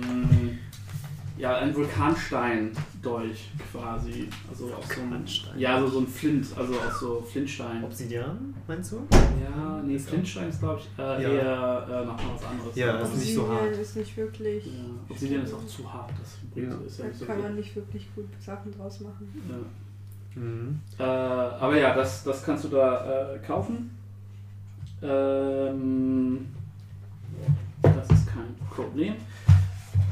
ja, 1.42 1.56
ein 1.58 1.74
Vulkanstein-Dolch 1.74 3.50
quasi. 3.72 4.28
Also 4.48 4.72
aus 4.74 4.84
so 4.94 5.00
einem, 5.02 5.24
ja, 5.58 5.80
so, 5.80 5.88
so 5.88 5.98
ein 6.00 6.06
Flint, 6.06 6.46
also 6.56 6.74
aus 6.74 7.00
so 7.00 7.20
Flintstein. 7.20 7.82
Obsidian, 7.82 8.54
meinst 8.68 8.92
du? 8.92 8.96
Ja, 9.10 9.82
nee, 9.84 9.98
Flintstein 9.98 10.48
ist 10.48 10.60
glaube 10.60 10.80
ich 10.80 10.88
äh, 10.98 11.02
Ja. 11.22 11.28
eher 11.28 11.86
äh, 11.90 12.06
noch 12.06 12.16
mal 12.16 12.34
was 12.34 12.44
anderes. 12.44 12.76
Ja, 12.76 12.92
das 12.96 13.12
ist 13.14 13.18
nicht 13.24 13.34
so 13.34 13.40
Obsidian 13.42 13.64
hart. 13.70 13.76
ist 13.80 13.96
nicht 13.96 14.16
wirklich. 14.16 14.66
Ja, 14.66 14.72
Obsidian 15.08 15.42
ist 15.42 15.54
auch 15.54 15.66
zu 15.66 15.92
hart, 15.92 16.10
das 16.20 16.38
bringt, 16.54 16.70
Ja. 16.70 16.78
ist 16.86 16.98
ja 16.98 17.04
Da 17.04 17.08
nicht 17.10 17.18
so 17.18 17.26
kann 17.26 17.36
gut. 17.36 17.44
man 17.44 17.54
nicht 17.56 17.74
wirklich 17.76 18.14
gut 18.14 18.28
Sachen 18.40 18.72
draus 18.78 19.00
machen. 19.00 19.42
Ja. 19.50 20.40
Mhm. 20.40 20.80
Äh, 20.98 21.02
aber 21.02 21.76
ja, 21.76 21.92
das, 21.94 22.22
das 22.22 22.44
kannst 22.44 22.64
du 22.64 22.68
da 22.68 23.34
äh, 23.34 23.38
kaufen. 23.40 23.90
Ähm, 25.02 26.46
das 27.82 28.08
ist 28.10 28.28
kein 28.28 28.54
Problem. 28.70 29.14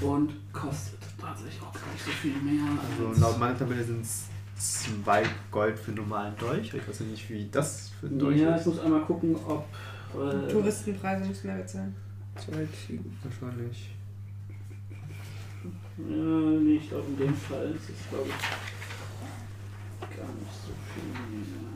Und 0.00 0.32
kostet 0.52 0.99
tatsächlich 1.20 1.60
auch 1.62 1.72
gar 1.72 1.92
nicht 1.92 2.04
so 2.04 2.10
viel 2.10 2.36
mehr. 2.42 2.62
Also 2.90 3.08
als- 3.08 3.18
laut 3.18 3.38
meiner 3.38 3.58
Tabelle 3.58 3.84
sind 3.84 4.02
es 4.02 4.24
zwei 4.56 5.22
Gold 5.50 5.78
für 5.78 5.88
einen 5.88 5.98
normalen 5.98 6.36
Dolch. 6.36 6.72
Ich 6.74 6.88
weiß 6.88 7.00
ja 7.00 7.06
nicht, 7.06 7.28
wie 7.30 7.48
das 7.50 7.90
für 8.00 8.06
ein 8.06 8.18
Dolch 8.18 8.38
ja, 8.40 8.54
ich 8.54 8.60
ist. 8.60 8.66
muss 8.66 8.80
einmal 8.80 9.02
gucken, 9.02 9.36
ob. 9.46 9.66
Äh, 10.14 10.50
Touristenpreise 10.50 11.24
müssen 11.26 11.46
mehr 11.46 11.56
bezahlen. 11.58 11.94
Wahrscheinlich. 12.34 13.90
Ja, 15.98 16.04
nee, 16.06 16.76
ich 16.76 16.88
glaube 16.88 17.06
in 17.08 17.16
dem 17.18 17.34
Fall 17.34 17.70
ist 17.72 17.90
es 17.90 18.08
glaube 18.08 18.26
ich 18.28 20.16
gar 20.16 20.26
nicht 20.26 20.52
so 20.66 20.72
viel 20.94 21.04
mehr. 21.12 21.69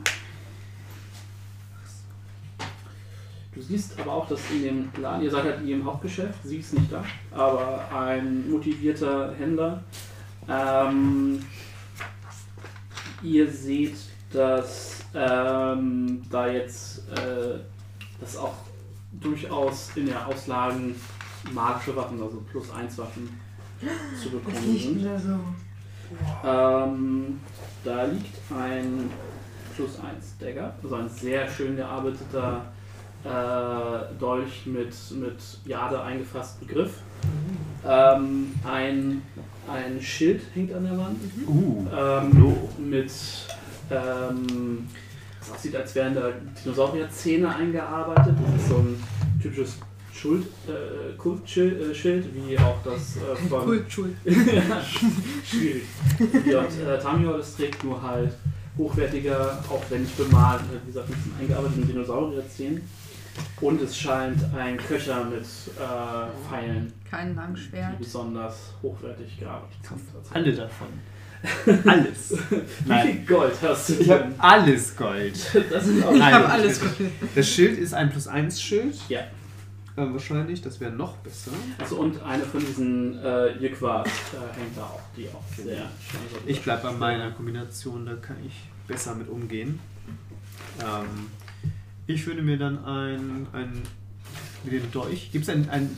Du 3.55 3.61
siehst 3.61 3.97
aber 3.97 4.11
auch, 4.11 4.27
dass 4.27 4.39
in 4.51 4.63
dem 4.63 4.89
Laden, 5.01 5.23
ihr 5.23 5.31
seid 5.31 5.45
halt 5.45 5.61
in 5.61 5.67
ihrem 5.67 5.85
Hauptgeschäft, 5.85 6.43
sie 6.43 6.57
ist 6.57 6.73
nicht 6.73 6.91
da, 6.91 7.05
aber 7.31 7.85
ein 7.97 8.49
motivierter 8.49 9.33
Händler. 9.33 9.81
Ähm, 10.49 11.39
ihr 13.23 13.49
seht, 13.49 13.95
dass 14.31 15.05
ähm, 15.13 16.21
da 16.29 16.47
jetzt 16.47 17.07
äh, 17.11 17.59
das 18.19 18.35
auch 18.35 18.55
durchaus 19.13 19.91
in 19.95 20.07
der 20.07 20.27
Auslagen 20.27 20.95
magische 21.53 21.95
Waffen, 21.95 22.21
also 22.21 22.43
plus 22.51 22.69
1 22.69 22.97
Waffen 22.97 23.39
zu 24.21 24.31
bekommen 24.31 24.77
sind. 24.77 25.01
so. 25.01 25.39
Ähm, 26.43 27.39
da 27.85 28.03
liegt 28.03 28.35
ein 28.51 29.09
plus 29.75 29.97
1 29.97 30.37
Dagger, 30.39 30.75
also 30.83 30.95
ein 30.95 31.09
sehr 31.09 31.49
schön 31.49 31.77
gearbeiteter 31.77 32.65
äh, 33.25 34.19
Dolch 34.19 34.65
mit, 34.65 34.93
mit 35.19 35.37
Jade 35.65 36.01
eingefassten 36.01 36.67
Griff. 36.67 36.99
Ähm, 37.87 38.51
ein, 38.63 39.21
ein 39.67 40.01
Schild 40.01 40.41
hängt 40.53 40.73
an 40.73 40.83
der 40.83 40.97
Wand 40.97 41.19
Uh. 41.47 41.85
ähm, 41.95 42.55
mit 42.77 43.11
ähm, 43.91 44.87
es 45.41 45.51
aussieht, 45.51 45.75
als 45.75 45.93
wären 45.95 46.15
da 46.15 46.31
Dinosaurierzähne 46.63 47.53
eingearbeitet. 47.53 48.35
Das 48.45 48.61
ist 48.61 48.69
so 48.69 48.77
ein 48.77 49.03
typisches 49.41 49.77
Schuld, 50.13 50.47
äh, 50.67 51.15
Kultschild, 51.17 51.81
äh, 51.81 51.93
Schild, 51.93 52.27
wie 52.33 52.57
auch 52.57 52.77
das 52.83 53.17
äh, 53.17 53.35
von 53.49 53.65
Kultschuld. 53.65 54.15
ja, 54.25 54.81
schwierig. 55.43 55.83
Ja, 56.45 56.59
und 56.59 56.87
äh, 56.87 56.99
Tamio 56.99 57.37
das 57.37 57.55
trägt 57.55 57.83
nur 57.83 58.01
halt 58.01 58.31
hochwertiger, 58.77 59.63
aufwendig 59.69 60.11
bemalt, 60.15 60.61
äh, 60.61 60.81
wie 60.83 60.87
gesagt, 60.87 61.09
mit 61.09 61.17
diesen 61.19 61.33
eingearbeiteten 61.39 61.87
Dinosaurierzähnen. 61.87 62.81
Und 63.61 63.81
es 63.81 63.97
scheint 63.97 64.39
ein 64.55 64.77
Köcher 64.77 65.23
mit 65.25 65.41
äh, 65.43 66.47
Pfeilen, 66.49 66.93
Kein 67.09 67.29
die 67.29 67.35
Langschwert. 67.35 67.97
besonders 67.99 68.73
hochwertig 68.81 69.39
gearbeitet 69.39 69.77
sind. 69.83 70.01
Alle 70.35 70.53
davon. 70.53 70.87
Alles. 71.85 72.31
Wie 72.85 73.01
viel 73.01 73.25
Gold 73.25 73.53
hast 73.61 73.89
du 73.89 73.93
Ich 73.95 74.09
habe 74.09 74.33
alles 74.39 74.95
Gold. 74.95 75.33
Das 75.69 75.85
ist 75.85 76.03
auch 76.03 76.13
Ich 76.13 76.21
habe 76.21 76.49
alles 76.49 76.79
gefunden. 76.79 77.11
Das 77.35 77.47
Schild 77.47 77.77
ist 77.77 77.93
ein 77.93 78.09
plus 78.09 78.27
1 78.27 78.59
Schild. 78.61 78.95
Ja. 79.09 79.19
Äh, 79.19 80.11
wahrscheinlich, 80.11 80.61
das 80.61 80.79
wäre 80.79 80.91
noch 80.91 81.17
besser. 81.17 81.51
Also 81.79 81.97
und 81.97 82.21
eine 82.23 82.43
von 82.43 82.59
diesen 82.65 83.17
äh, 83.23 83.51
Jückwas 83.59 84.07
äh, 84.07 84.59
hängt 84.59 84.75
da 84.75 84.83
auch, 84.83 84.99
die 85.15 85.27
auch 85.29 85.43
sehr 85.55 85.75
schön. 85.75 86.41
Ich 86.47 86.61
bleibe 86.63 86.87
bei 86.87 86.91
meiner 86.93 87.31
Kombination, 87.31 88.05
da 88.05 88.15
kann 88.15 88.37
ich 88.45 88.53
besser 88.87 89.13
mit 89.15 89.29
umgehen. 89.29 89.79
Ähm, 90.81 91.27
ich 92.07 92.25
würde 92.27 92.41
mir 92.41 92.57
dann 92.57 92.83
ein, 92.85 93.47
ein 93.53 93.81
mit 94.63 94.73
dem 94.73 94.91
Dolch. 94.91 95.31
Gibt 95.31 95.43
es 95.47 95.49
einen, 95.49 95.69
einen 95.69 95.97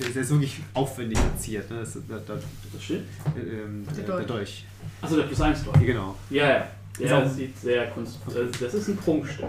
der, 0.00 0.08
der 0.08 0.22
ist 0.22 0.30
wirklich 0.30 0.56
aufwendig 0.74 1.18
verziert, 1.18 1.70
ne? 1.70 1.80
Das, 1.80 1.92
da, 2.08 2.18
da, 2.26 2.34
Das 2.72 2.82
Schild? 2.82 3.02
ähm, 3.36 3.86
Der 3.96 4.04
der, 4.04 4.16
der 4.18 4.26
Dolch. 4.26 4.64
Achso, 5.00 5.16
der 5.16 5.24
plus 5.24 5.40
1 5.40 5.64
Dolch. 5.64 5.76
Ja, 5.80 5.82
genau. 5.86 6.16
Ja, 6.30 6.48
ja. 6.48 6.68
Ist 6.98 7.08
Der 7.08 7.18
auch- 7.24 7.30
sieht 7.30 7.58
sehr 7.58 7.86
kunst. 7.90 8.18
äh, 8.28 8.46
Das 8.60 8.74
ist 8.74 8.88
ein 8.88 8.96
Prunkstück. 8.98 9.46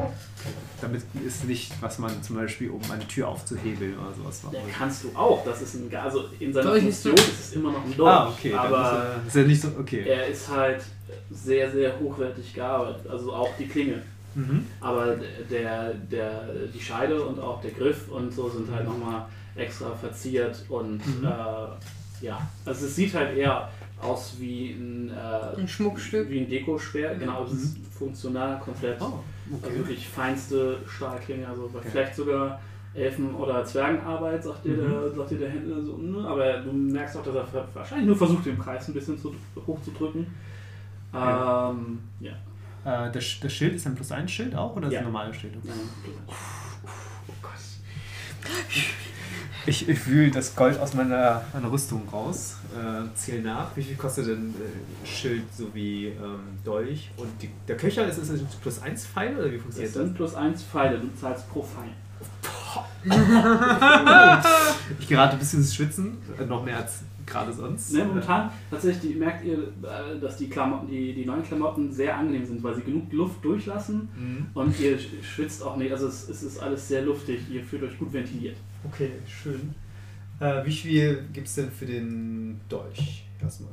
Damit 0.79 1.01
ist 1.25 1.43
nicht, 1.45 1.73
was 1.81 1.99
man 1.99 2.23
zum 2.23 2.37
Beispiel, 2.37 2.69
um 2.69 2.79
eine 2.89 3.05
Tür 3.07 3.27
aufzuhebeln 3.27 3.97
oder 3.99 4.13
sowas 4.13 4.43
machen 4.43 4.53
Der 4.53 4.61
würde. 4.63 4.73
kannst 4.77 5.03
du 5.03 5.09
auch. 5.13 5.43
Das 5.43 5.61
ist 5.61 5.75
ein, 5.75 5.93
also 5.95 6.25
in 6.39 6.53
seiner 6.53 6.67
Dolch 6.69 6.85
ist 6.85 7.03
Funktion 7.03 7.29
ist 7.29 7.39
es 7.49 7.53
immer 7.53 7.71
noch 7.73 7.83
ein 7.83 7.95
Dolch. 7.97 8.09
Ah, 8.11 8.29
okay. 8.29 8.53
aber 8.53 8.81
ist, 8.81 8.93
er, 8.93 9.27
ist 9.27 9.35
er 9.35 9.43
nicht 9.43 9.61
so. 9.61 9.67
Okay. 9.79 10.03
er 10.07 10.27
ist 10.27 10.49
halt 10.49 10.83
sehr, 11.31 11.69
sehr 11.71 11.99
hochwertig 11.99 12.53
gearbeitet. 12.53 13.07
Also 13.09 13.33
auch 13.33 13.49
die 13.57 13.67
Klinge. 13.67 14.01
Mhm. 14.35 14.65
Aber 14.81 15.15
der, 15.49 15.93
der, 15.93 16.43
die 16.73 16.79
Scheide 16.79 17.21
und 17.23 17.39
auch 17.39 17.61
der 17.61 17.71
Griff 17.71 18.09
und 18.09 18.33
so 18.33 18.49
sind 18.49 18.71
halt 18.73 18.85
nochmal 18.85 19.25
extra 19.55 19.91
verziert 19.95 20.63
und 20.69 20.97
Mhm. 21.05 21.25
äh, 21.25 22.25
ja, 22.25 22.41
also 22.65 22.85
es 22.85 22.95
sieht 22.95 23.13
halt 23.13 23.37
eher 23.37 23.69
aus 24.01 24.35
wie 24.39 24.71
ein, 24.71 25.09
äh, 25.11 25.59
Ein 25.59 25.67
Schmuckstück. 25.67 26.29
wie 26.29 26.39
ein 26.41 26.49
Dekoschwert, 26.49 27.19
genau, 27.19 27.43
es 27.45 27.51
ist 27.53 27.77
funktional 27.97 28.59
komplett. 28.59 28.99
Oh, 29.01 29.19
Also 29.61 29.67
okay. 29.67 29.77
wirklich 29.77 30.07
feinste 30.09 30.77
Stahlklinge, 30.87 31.47
also 31.47 31.69
Okay. 31.73 31.87
vielleicht 31.91 32.15
sogar 32.15 32.59
Elfen- 32.95 33.33
oder 33.35 33.63
Zwergenarbeit, 33.65 34.43
sagt 34.43 34.65
dir, 34.65 34.73
Mhm. 34.73 34.89
der, 34.89 35.11
sagt 35.11 35.31
dir 35.31 35.37
der 35.39 35.49
Händler 35.49 35.81
so, 35.81 35.97
ne? 35.97 36.27
aber 36.27 36.57
du 36.59 36.71
merkst 36.71 37.17
auch, 37.17 37.23
dass 37.23 37.35
er 37.35 37.67
wahrscheinlich 37.73 38.07
nur 38.07 38.15
versucht, 38.17 38.45
den 38.45 38.57
Preis 38.57 38.87
ein 38.87 38.93
bisschen 38.93 39.17
zu, 39.19 39.33
hochzudrücken. 39.67 40.27
Ja. 41.13 41.69
Ähm, 41.71 41.99
ja. 42.19 42.31
Äh, 42.85 43.11
das, 43.11 43.23
das 43.41 43.53
Schild 43.53 43.75
ist 43.75 43.87
ein 43.87 43.95
plus 43.95 44.11
1 44.11 44.29
Schild 44.31 44.55
auch 44.55 44.75
oder 44.75 44.87
ist 44.87 44.93
Ja. 44.93 44.99
ein 44.99 45.05
normales 45.05 45.35
Schild? 45.37 45.53
Ja, 45.63 45.71
Oh 46.27 47.33
Gott. 47.41 47.51
Ich, 49.65 49.87
ich 49.87 50.07
wühle 50.07 50.29
das 50.31 50.53
Gold 50.55 50.77
aus 50.77 50.93
meiner, 50.93 51.41
meiner 51.53 51.71
Rüstung 51.71 52.01
raus, 52.11 52.57
äh, 52.75 53.03
zähle 53.15 53.41
nach. 53.43 53.67
Wie 53.77 53.83
viel 53.83 53.95
kostet 53.95 54.27
denn 54.27 54.53
äh, 54.53 55.07
Schild 55.07 55.43
sowie 55.55 56.07
ähm, 56.07 56.39
Dolch? 56.65 57.11
Und 57.15 57.29
die, 57.41 57.49
der 57.67 57.77
Köcher, 57.77 58.05
ist 58.05 58.17
es 58.17 58.29
ein 58.29 58.45
plus 58.61 58.81
1 58.81 59.05
Pfeil 59.07 59.37
oder 59.37 59.45
wie 59.49 59.51
Das 59.55 59.61
funktioniert 59.61 59.95
das? 59.95 60.01
sind 60.03 60.15
plus 60.15 60.35
eins 60.35 60.63
Pfeile, 60.63 60.99
du 60.99 61.07
zahlst 61.19 61.49
pro 61.49 61.63
Pfeil. 61.63 61.89
Ich 64.99 65.07
gerate 65.07 65.33
ein 65.33 65.39
bisschen 65.39 65.59
ins 65.59 65.75
Schwitzen, 65.75 66.17
äh, 66.39 66.45
noch 66.45 66.63
mehr 66.63 66.77
als 66.77 66.99
gerade 67.25 67.51
sonst. 67.53 67.93
Ne, 67.93 68.05
momentan 68.05 68.51
tatsächlich 68.69 69.13
die, 69.13 69.19
merkt 69.19 69.45
ihr, 69.45 69.57
äh, 69.57 70.19
dass 70.19 70.37
die, 70.37 70.49
Klamotten, 70.49 70.87
die, 70.87 71.13
die 71.13 71.25
neuen 71.25 71.43
Klamotten 71.43 71.91
sehr 71.91 72.17
angenehm 72.17 72.45
sind, 72.45 72.61
weil 72.63 72.75
sie 72.75 72.81
genug 72.81 73.11
Luft 73.13 73.43
durchlassen 73.43 74.09
Mhm. 74.17 74.45
und 74.53 74.79
ihr 74.79 74.97
sch- 74.99 75.23
schwitzt 75.23 75.63
auch 75.63 75.77
nicht. 75.77 75.91
Also 75.91 76.07
es, 76.07 76.27
es 76.29 76.43
ist 76.43 76.59
alles 76.59 76.87
sehr 76.87 77.01
luftig, 77.03 77.41
ihr 77.51 77.63
fühlt 77.63 77.83
euch 77.83 77.97
gut 77.97 78.11
ventiliert. 78.13 78.57
Okay, 78.85 79.11
schön. 79.27 79.73
Äh, 80.39 80.65
wie 80.65 80.71
viel 80.73 81.25
gibt 81.31 81.47
es 81.47 81.55
denn 81.55 81.71
für 81.71 81.85
den 81.85 82.59
Dolch? 82.69 83.25
Erstmal. 83.41 83.69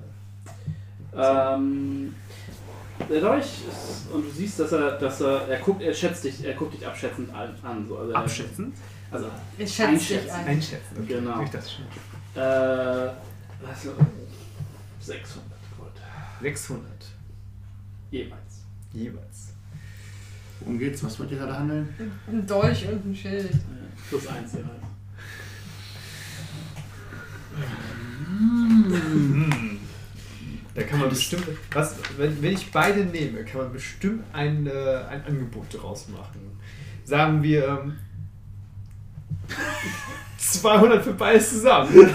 Ähm, 1.15 2.15
der 3.09 3.21
Dolch 3.21 3.45
ist, 3.69 4.13
und 4.13 4.25
du 4.27 4.31
siehst, 4.31 4.61
dass 4.61 4.73
er, 4.73 4.93
dass 4.99 5.21
er, 5.21 5.49
er 5.49 5.59
guckt, 5.61 5.83
er 5.83 5.93
schätzt 5.95 6.23
dich, 6.25 6.45
er 6.45 6.55
guckt 6.55 6.75
dich 6.75 6.87
abschätzend 6.87 7.33
an. 7.35 7.49
an 7.63 7.87
so. 7.89 7.97
also 7.99 8.15
Abschätzend? 8.15 8.75
Also, 9.11 9.27
Ich 9.59 9.73
schätze 9.75 9.91
dich 9.91 10.01
Einschätzen. 10.13 10.31
ein. 10.37 10.47
Einschätzen. 10.47 10.97
Okay. 11.03 11.15
Genau. 11.15 11.43
Ich 11.43 11.51
das 11.51 11.73
schon. 11.73 11.85
äh, 12.41 13.11
was, 13.63 13.87
600 15.01 15.51
Gold. 15.79 15.93
600 16.41 16.85
Jeweils. 18.11 18.65
jeweils. 18.93 19.53
Worum 20.61 20.79
geht's? 20.79 21.03
Was 21.05 21.19
wollt 21.19 21.31
ihr 21.31 21.39
gerade 21.39 21.59
handeln? 21.59 21.95
Ein 22.27 22.47
Dolch 22.47 22.87
und 22.89 23.07
ein 23.07 23.15
Schild. 23.15 23.53
Ja, 23.53 23.59
plus 24.09 24.27
eins 24.27 24.53
jeweils. 24.53 24.69
Da 30.73 30.85
kann 30.85 31.01
man 31.01 31.09
bestimmt, 31.09 31.47
was, 31.73 31.97
wenn, 32.17 32.41
wenn 32.41 32.53
ich 32.53 32.71
beide 32.71 33.05
nehme, 33.05 33.45
kann 33.45 33.63
man 33.63 33.73
bestimmt 33.73 34.25
ein, 34.33 34.67
äh, 34.67 35.05
ein 35.09 35.25
Angebot 35.25 35.75
daraus 35.75 36.09
machen. 36.09 36.59
Sagen 37.05 37.43
wir 37.43 37.67
ähm, 37.67 37.99
200 40.41 41.05
für 41.05 41.13
beides 41.13 41.51
zusammen. 41.51 41.91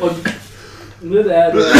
Und 0.00 0.16
ne, 1.02 1.22
der, 1.22 1.52
der, 1.52 1.72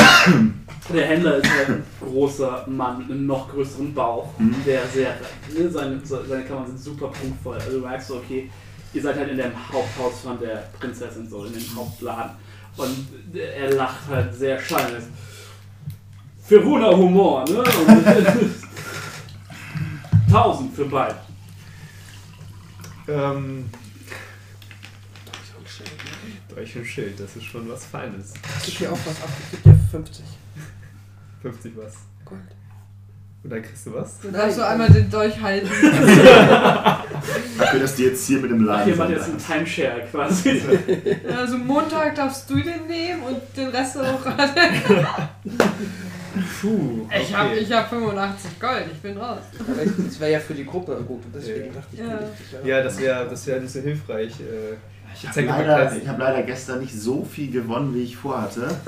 der 0.92 1.06
Händler 1.06 1.36
ist 1.36 1.50
halt 1.50 1.68
ein 1.68 1.84
großer 2.00 2.64
Mann 2.68 2.98
mit 2.98 3.10
einem 3.10 3.26
noch 3.26 3.48
größeren 3.50 3.92
Bauch, 3.92 4.28
der 4.64 4.86
sehr, 4.86 5.16
ne, 5.56 5.68
seine, 5.68 6.00
seine 6.04 6.44
Klammern 6.44 6.68
sind 6.68 6.80
super 6.80 7.08
punktvoll. 7.08 7.56
Also 7.56 7.80
du 7.80 7.86
merkst 7.86 8.08
so, 8.08 8.16
okay, 8.16 8.50
ihr 8.92 9.02
seid 9.02 9.16
halt 9.16 9.30
in 9.30 9.36
dem 9.36 9.52
Haupthaus 9.72 10.20
von 10.22 10.38
der 10.38 10.68
Prinzessin, 10.78 11.28
so 11.28 11.44
in 11.44 11.52
dem 11.52 11.76
Hauptladen. 11.76 12.32
Und 12.76 13.08
er 13.34 13.72
lacht 13.74 14.08
halt 14.08 14.32
sehr 14.34 14.60
schallend. 14.60 15.04
Für 16.44 16.62
Runa 16.62 16.90
Humor, 16.90 17.44
ne? 17.48 17.58
Und 17.58 18.06
1000 20.34 20.74
für 20.74 20.84
beide. 20.84 21.16
Ähm, 23.08 23.70
Dolch 26.54 26.76
und 26.76 26.84
Schild, 26.84 27.18
das 27.18 27.36
ist 27.36 27.44
schon 27.44 27.68
was 27.68 27.84
Feines. 27.86 28.34
Ich 28.66 28.78
gebe 28.78 28.90
dir 28.90 28.92
auch 28.92 28.98
was 29.06 29.22
ab. 29.22 29.30
Ich 29.52 29.62
gebe 29.62 29.76
dir 29.76 29.82
50. 29.90 30.24
50 31.42 31.72
was. 31.76 31.94
Gold. 32.24 32.40
Und 33.42 33.50
dann 33.50 33.62
kriegst 33.62 33.86
du 33.86 33.94
was? 33.94 34.20
Du 34.20 34.30
darfst 34.30 34.56
so 34.56 34.62
einmal 34.62 34.90
den 34.90 35.08
Dolch 35.08 35.40
halten. 35.40 35.66
Dafür, 37.58 37.80
dass 37.80 37.94
die 37.96 38.02
jetzt 38.04 38.26
hier 38.26 38.38
mit 38.38 38.50
dem 38.50 38.64
Laden 38.64 38.90
ihr 38.90 38.96
macht 38.96 39.10
jetzt 39.10 39.30
ein 39.30 39.38
Timeshare 39.38 40.02
quasi. 40.10 40.60
Also 41.34 41.56
Montag 41.56 42.14
darfst 42.16 42.50
du 42.50 42.56
den 42.56 42.86
nehmen 42.86 43.22
und 43.22 43.40
den 43.56 43.68
Rest 43.68 43.96
auch. 43.96 44.20
Puh. 46.60 47.06
Ich 47.20 47.34
habe 47.36 47.56
ich 47.56 47.72
hab 47.72 47.88
85 47.88 48.60
Gold, 48.60 48.84
ich 48.92 49.00
bin 49.00 49.16
raus. 49.16 49.38
Aber 49.58 49.84
Das 50.04 50.20
wäre 50.20 50.32
ja 50.32 50.40
für 50.40 50.54
die 50.54 50.64
Gruppe 50.66 50.94
gut. 51.06 51.24
Und 51.24 51.34
deswegen 51.34 51.66
Ja. 51.66 51.72
dachte 51.72 51.86
ich, 51.92 51.98
Ja. 51.98 52.18
ich 52.52 52.58
dich 52.60 52.66
Ja, 52.68 52.82
das 52.82 53.00
wäre 53.00 53.28
das 53.28 53.46
wär 53.46 53.60
nicht 53.60 53.72
so 53.72 53.80
hilfreich. 53.80 54.32
Äh, 54.40 54.76
Ich 55.12 55.26
habe 55.28 55.42
mal 55.42 55.66
leider, 55.66 55.96
ich 55.96 56.06
hab 56.08 56.18
leider 56.18 56.42
gestern 56.44 56.78
nicht 56.80 56.94
so 56.94 57.24
viel 57.24 57.50
gewonnen, 57.50 57.92
wie 57.94 58.02
ich 58.04 58.16
vorhatte. 58.16 58.68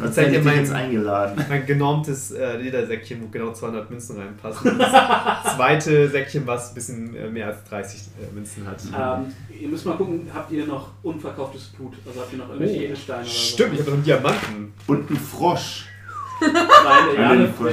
Dir 0.00 0.08
ich 0.08 0.14
dich 0.34 0.44
mein- 0.44 0.58
jetzt 0.58 0.72
eingeladen. 0.72 1.42
Mein 1.48 1.64
genormtes 1.64 2.32
äh, 2.32 2.56
Ledersäckchen, 2.56 3.22
wo 3.22 3.28
genau 3.28 3.52
200 3.52 3.88
Münzen 3.90 4.18
reinpassen. 4.18 4.78
Das 4.78 5.54
zweite 5.56 6.08
Säckchen, 6.08 6.46
was 6.46 6.70
ein 6.70 6.74
bisschen 6.74 7.16
äh, 7.16 7.28
mehr 7.30 7.46
als 7.46 7.64
30 7.68 8.00
äh, 8.20 8.34
Münzen 8.34 8.66
hat. 8.66 8.82
Ähm, 8.84 9.32
ihr 9.58 9.68
müsst 9.68 9.86
mal 9.86 9.96
gucken, 9.96 10.28
habt 10.34 10.50
ihr 10.52 10.66
noch 10.66 10.88
unverkauftes 11.02 11.64
Blut? 11.68 11.94
Also 12.06 12.20
habt 12.20 12.32
ihr 12.32 12.38
noch 12.38 12.48
irgendwelche 12.48 12.80
Oh. 12.80 12.84
Edelsteine 12.84 13.20
oder 13.22 13.28
so? 13.30 13.34
Stimmt, 13.34 13.72
ich 13.74 13.78
habe 13.80 13.90
noch 13.90 13.96
einen 13.96 14.04
Diamanten. 14.04 14.72
Und 14.86 15.10
ein 15.10 15.16
Frosch. 15.16 15.86
Nein, 16.40 17.16
der 17.16 17.28
der 17.28 17.36
Der 17.36 17.38
der 17.38 17.48
Frosch- 17.48 17.72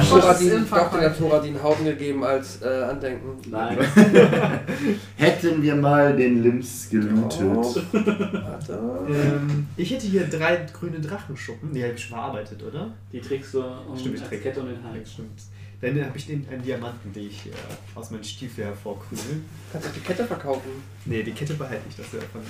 ist 0.00 0.08
Thoradin, 0.10 0.66
glaube, 0.66 0.98
der. 1.00 1.16
Thoradin 1.16 1.62
Haufen 1.62 1.84
gegeben 1.84 2.24
als 2.24 2.60
äh, 2.62 2.66
Andenken. 2.90 3.38
Nein. 3.50 3.78
Hätten 5.16 5.62
wir 5.62 5.74
mal 5.76 6.16
den 6.16 6.42
Lims 6.42 6.88
gelootet. 6.90 7.40
Oh. 7.42 7.74
Warte. 7.92 8.78
Ähm, 9.08 9.66
ich 9.76 9.90
hätte 9.92 10.06
hier 10.06 10.26
drei 10.28 10.66
grüne 10.72 11.00
Drachenschuppen. 11.00 11.72
Die 11.72 11.82
habe 11.82 11.92
ich 11.94 12.00
schon 12.04 12.16
verarbeitet, 12.16 12.62
oder? 12.62 12.90
Die 13.12 13.20
trägst 13.20 13.54
du 13.54 13.60
um 13.62 13.96
Stimmt, 13.98 14.16
ich 14.16 14.22
träg- 14.22 14.42
Kette 14.42 14.60
um 14.60 14.66
den 14.66 14.76
Ja, 14.82 14.90
Hals. 14.90 15.12
stimmt. 15.12 15.40
Dann 15.80 16.04
habe 16.04 16.16
ich 16.16 16.26
den, 16.26 16.46
einen 16.50 16.62
Diamanten, 16.62 17.12
den 17.12 17.26
ich 17.26 17.46
äh, 17.46 17.50
aus 17.98 18.10
meinem 18.10 18.22
Stiefel 18.22 18.64
hervorkugel. 18.66 19.42
Kannst 19.72 19.88
du 19.88 19.92
die 19.92 20.00
Kette 20.00 20.24
verkaufen? 20.24 20.70
Nee, 21.06 21.22
die 21.24 21.32
Kette 21.32 21.54
behalte 21.54 21.82
ich. 21.88 21.96
Das 21.96 22.12
wäre 22.12 22.24
von. 22.32 22.40
Äh, 22.40 22.44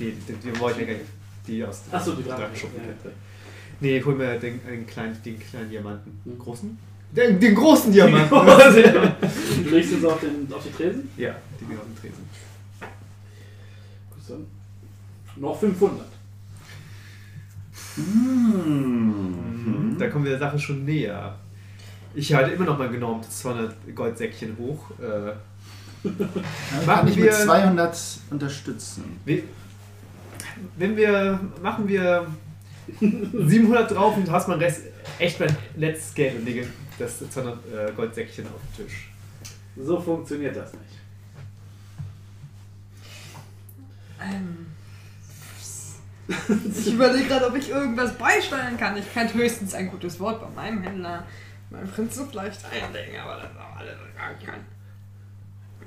nee, 0.00 0.12
die, 0.28 0.32
die 0.52 0.60
wollte 0.60 0.80
ich 0.82 0.86
ja 0.88 0.92
gar 0.94 0.98
nicht. 1.00 1.10
Die 1.46 1.64
aus 1.64 1.82
Achso, 1.92 2.12
die 2.12 2.22
Drachenschuppen. 2.24 2.76
Drachenschuppen. 2.80 3.33
Nee, 3.80 4.02
hol 4.04 4.14
mir 4.14 4.38
den, 4.38 4.60
den, 4.66 4.86
kleinen, 4.86 5.16
den 5.24 5.38
kleinen 5.38 5.70
Diamanten. 5.70 6.20
Hm. 6.24 6.38
Großen? 6.38 6.78
Den, 7.12 7.38
den 7.40 7.54
großen 7.54 7.92
Diamanten! 7.92 8.30
Du 9.64 9.70
legst 9.70 9.92
jetzt 9.92 10.04
auf, 10.04 10.20
den, 10.20 10.52
auf 10.52 10.62
die 10.64 10.72
Tresen? 10.72 11.08
ja, 11.16 11.34
die 11.60 11.64
gehen 11.64 11.78
auf 11.78 11.84
den 11.84 11.96
Tresen. 11.96 12.24
Gut, 14.10 14.22
dann. 14.28 14.46
Noch 15.36 15.58
500. 15.58 16.06
Hm. 17.96 19.96
Da 19.98 20.08
kommen 20.08 20.24
wir 20.24 20.30
der 20.32 20.40
Sache 20.40 20.58
schon 20.58 20.84
näher. 20.84 21.36
Ich 22.14 22.32
halte 22.34 22.50
immer 22.52 22.64
noch 22.64 22.78
mal 22.78 22.88
genormtes 22.88 23.38
200 23.40 23.74
Goldsäckchen 23.94 24.56
hoch. 24.58 24.90
Äh, 25.00 25.32
Kann 26.84 27.08
ich 27.08 27.16
wir- 27.16 27.24
mit 27.24 27.34
200 27.34 27.96
unterstützen. 28.30 29.04
wenn 30.76 30.96
wir, 30.96 31.40
machen 31.62 31.88
wir 31.88 32.26
700 33.00 33.90
drauf 33.90 34.16
und 34.16 34.30
hast 34.30 34.48
mein 34.48 34.58
Rest 34.58 34.82
echt 35.18 35.40
mein 35.40 35.56
letztes 35.76 36.14
Geld 36.14 36.36
und 36.36 36.44
lege 36.44 36.66
das 36.98 37.18
200 37.18 37.54
äh, 37.54 37.92
Goldsäckchen 37.92 38.46
auf 38.46 38.60
den 38.76 38.86
Tisch. 38.86 39.10
So 39.76 40.00
funktioniert 40.00 40.56
das 40.56 40.72
nicht. 40.72 40.82
Ähm, 44.20 44.66
ich 46.28 46.92
überlege 46.92 47.28
gerade, 47.28 47.46
ob 47.46 47.56
ich 47.56 47.70
irgendwas 47.70 48.14
beisteuern 48.16 48.76
kann. 48.78 48.96
Ich 48.96 49.12
kann 49.12 49.32
höchstens 49.32 49.74
ein 49.74 49.90
gutes 49.90 50.18
Wort 50.20 50.40
bei 50.40 50.48
meinem 50.48 50.82
Händler, 50.82 51.26
meinem 51.70 51.88
Prinzen 51.88 52.28
vielleicht 52.30 52.60
einlegen, 52.64 53.18
aber 53.20 53.36
das 53.36 53.50
ist 53.50 53.58
auch 53.58 53.76
alles, 53.76 53.94
was 53.98 54.40
ich 54.40 54.46
kann. 54.46 54.73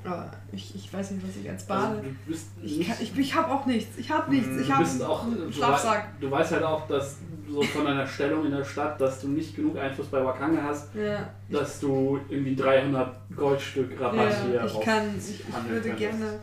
Aber 0.08 0.32
ich, 0.52 0.74
ich 0.76 0.92
weiß 0.94 1.11
nicht, 1.11 1.27
was 1.27 1.36
ich 1.36 1.50
als 1.50 1.64
Bade. 1.66 1.98
Also, 1.98 2.02
du 2.02 2.16
bist 2.32 2.48
ich 2.64 2.77
nicht, 2.77 2.88
kann, 2.90 2.98
ich, 3.02 3.18
ich 3.18 3.36
habe 3.36 3.52
auch 3.52 3.66
nichts. 3.66 3.98
Ich 3.98 4.10
habe 4.10 4.32
nichts. 4.34 4.48
Ich 4.61 4.68
du 4.68 4.74
habe 4.74 4.84
bist 4.84 5.03
auch, 5.03 5.24
einen 5.24 5.36
du, 5.36 5.48
wei- 5.48 5.52
Schlafsack. 5.52 6.19
du 6.19 6.32
weißt 6.32 6.52
halt 6.53 6.64
auch, 6.64 6.88
dass 6.88 7.18
so 7.50 7.61
von 7.64 7.86
deiner 7.86 8.06
Stellung 8.08 8.45
in 8.45 8.52
der 8.52 8.64
Stadt, 8.66 9.00
dass 9.00 9.22
du 9.22 9.30
nicht 9.30 9.56
genug 9.56 9.77
Einfluss 9.77 10.08
bei 10.08 10.24
Wakanga 10.24 10.61
hast, 10.64 10.94
Ja, 10.95 11.30
dass 11.50 11.80
du 11.80 12.19
irgendwie 12.30 12.56
300 12.56 13.16
Goldstück 13.36 14.00
Rabatt 14.00 14.34
hier 14.45 14.56
ja 14.56 14.66
ich 14.66 14.76
raus 14.76 14.84
kann. 14.84 15.03
Ich, 15.18 15.40
ich 15.42 15.69
würde 15.69 15.90
könntest. 15.90 15.98
gerne 15.98 16.40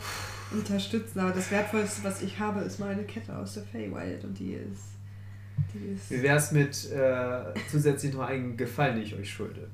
unterstützen, 0.52 1.18
aber 1.20 1.32
das 1.32 1.50
Wertvollste, 1.50 2.04
was 2.04 2.22
ich 2.22 2.38
habe, 2.38 2.60
ist 2.60 2.78
meine 2.80 3.04
Kette 3.04 3.36
aus 3.36 3.54
der 3.54 3.62
Feywild 3.64 4.24
und 4.24 4.38
die 4.38 4.52
ist. 4.54 4.94
Die 5.72 5.94
ist. 5.94 6.10
Wie 6.10 6.22
wäre 6.22 6.36
es 6.38 6.52
mit 6.52 6.90
äh, 6.92 7.52
zusätzlich 7.70 8.14
noch 8.14 8.22
einen 8.26 8.56
Gefallen, 8.56 8.96
den 8.96 9.04
ich 9.04 9.14
euch 9.14 9.30
schulde? 9.30 9.68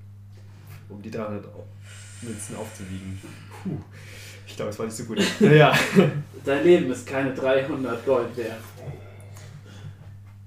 Um 0.89 1.01
die 1.03 1.11
300 1.11 1.45
Au- 1.47 1.65
Münzen 2.23 2.57
aufzuwiegen. 2.57 3.21
Puh, 3.63 3.79
ich 4.47 4.57
glaube, 4.57 4.71
es 4.71 4.79
war 4.79 4.87
nicht 4.87 4.97
so 4.97 5.05
gut. 5.05 5.19
Naja. 5.41 5.73
Dein 6.45 6.65
Leben 6.65 6.91
ist 6.91 7.07
keine 7.07 7.35
300 7.35 8.05
Gold 8.05 8.37
wert. 8.37 8.61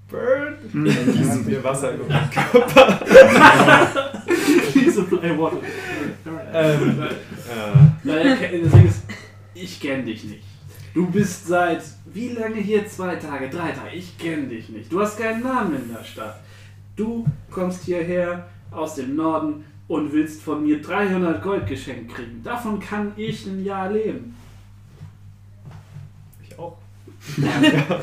Burn! 0.09 0.57
Hm. 0.71 0.85
Dann 0.85 1.13
gießen 1.13 1.47
wir 1.47 1.63
Wasser 1.63 1.93
über 1.93 2.05
meinen 2.05 2.29
Körper. 2.29 2.99
Play 5.23 5.37
Water. 5.37 5.57
ähm, 6.53 7.01
äh, 8.05 8.49
Ding 8.49 8.87
ist, 8.87 9.03
ich 9.53 9.79
kenne 9.79 10.03
dich 10.03 10.23
nicht. 10.25 10.43
Du 10.93 11.09
bist 11.09 11.47
seit 11.47 11.81
wie 12.05 12.29
lange 12.29 12.57
hier? 12.57 12.85
Zwei 12.87 13.15
Tage, 13.15 13.49
drei 13.49 13.71
Tage. 13.71 13.95
Ich 13.95 14.17
kenne 14.17 14.47
dich 14.47 14.69
nicht. 14.69 14.91
Du 14.91 14.99
hast 14.99 15.17
keinen 15.17 15.41
Namen 15.41 15.75
in 15.75 15.93
der 15.93 16.03
Stadt. 16.03 16.39
Du 16.95 17.25
kommst 17.49 17.85
hierher 17.85 18.47
aus 18.69 18.95
dem 18.95 19.15
Norden 19.15 19.63
und 19.87 20.13
willst 20.13 20.41
von 20.41 20.63
mir 20.63 20.81
300 20.81 21.41
Gold 21.41 21.67
geschenkt 21.67 22.13
kriegen. 22.13 22.41
Davon 22.43 22.79
kann 22.79 23.11
ich 23.15 23.45
ein 23.45 23.63
Jahr 23.63 23.91
leben. 23.91 24.35
ich 26.43 26.57
auch. 26.57 26.77
ja. 27.37 27.99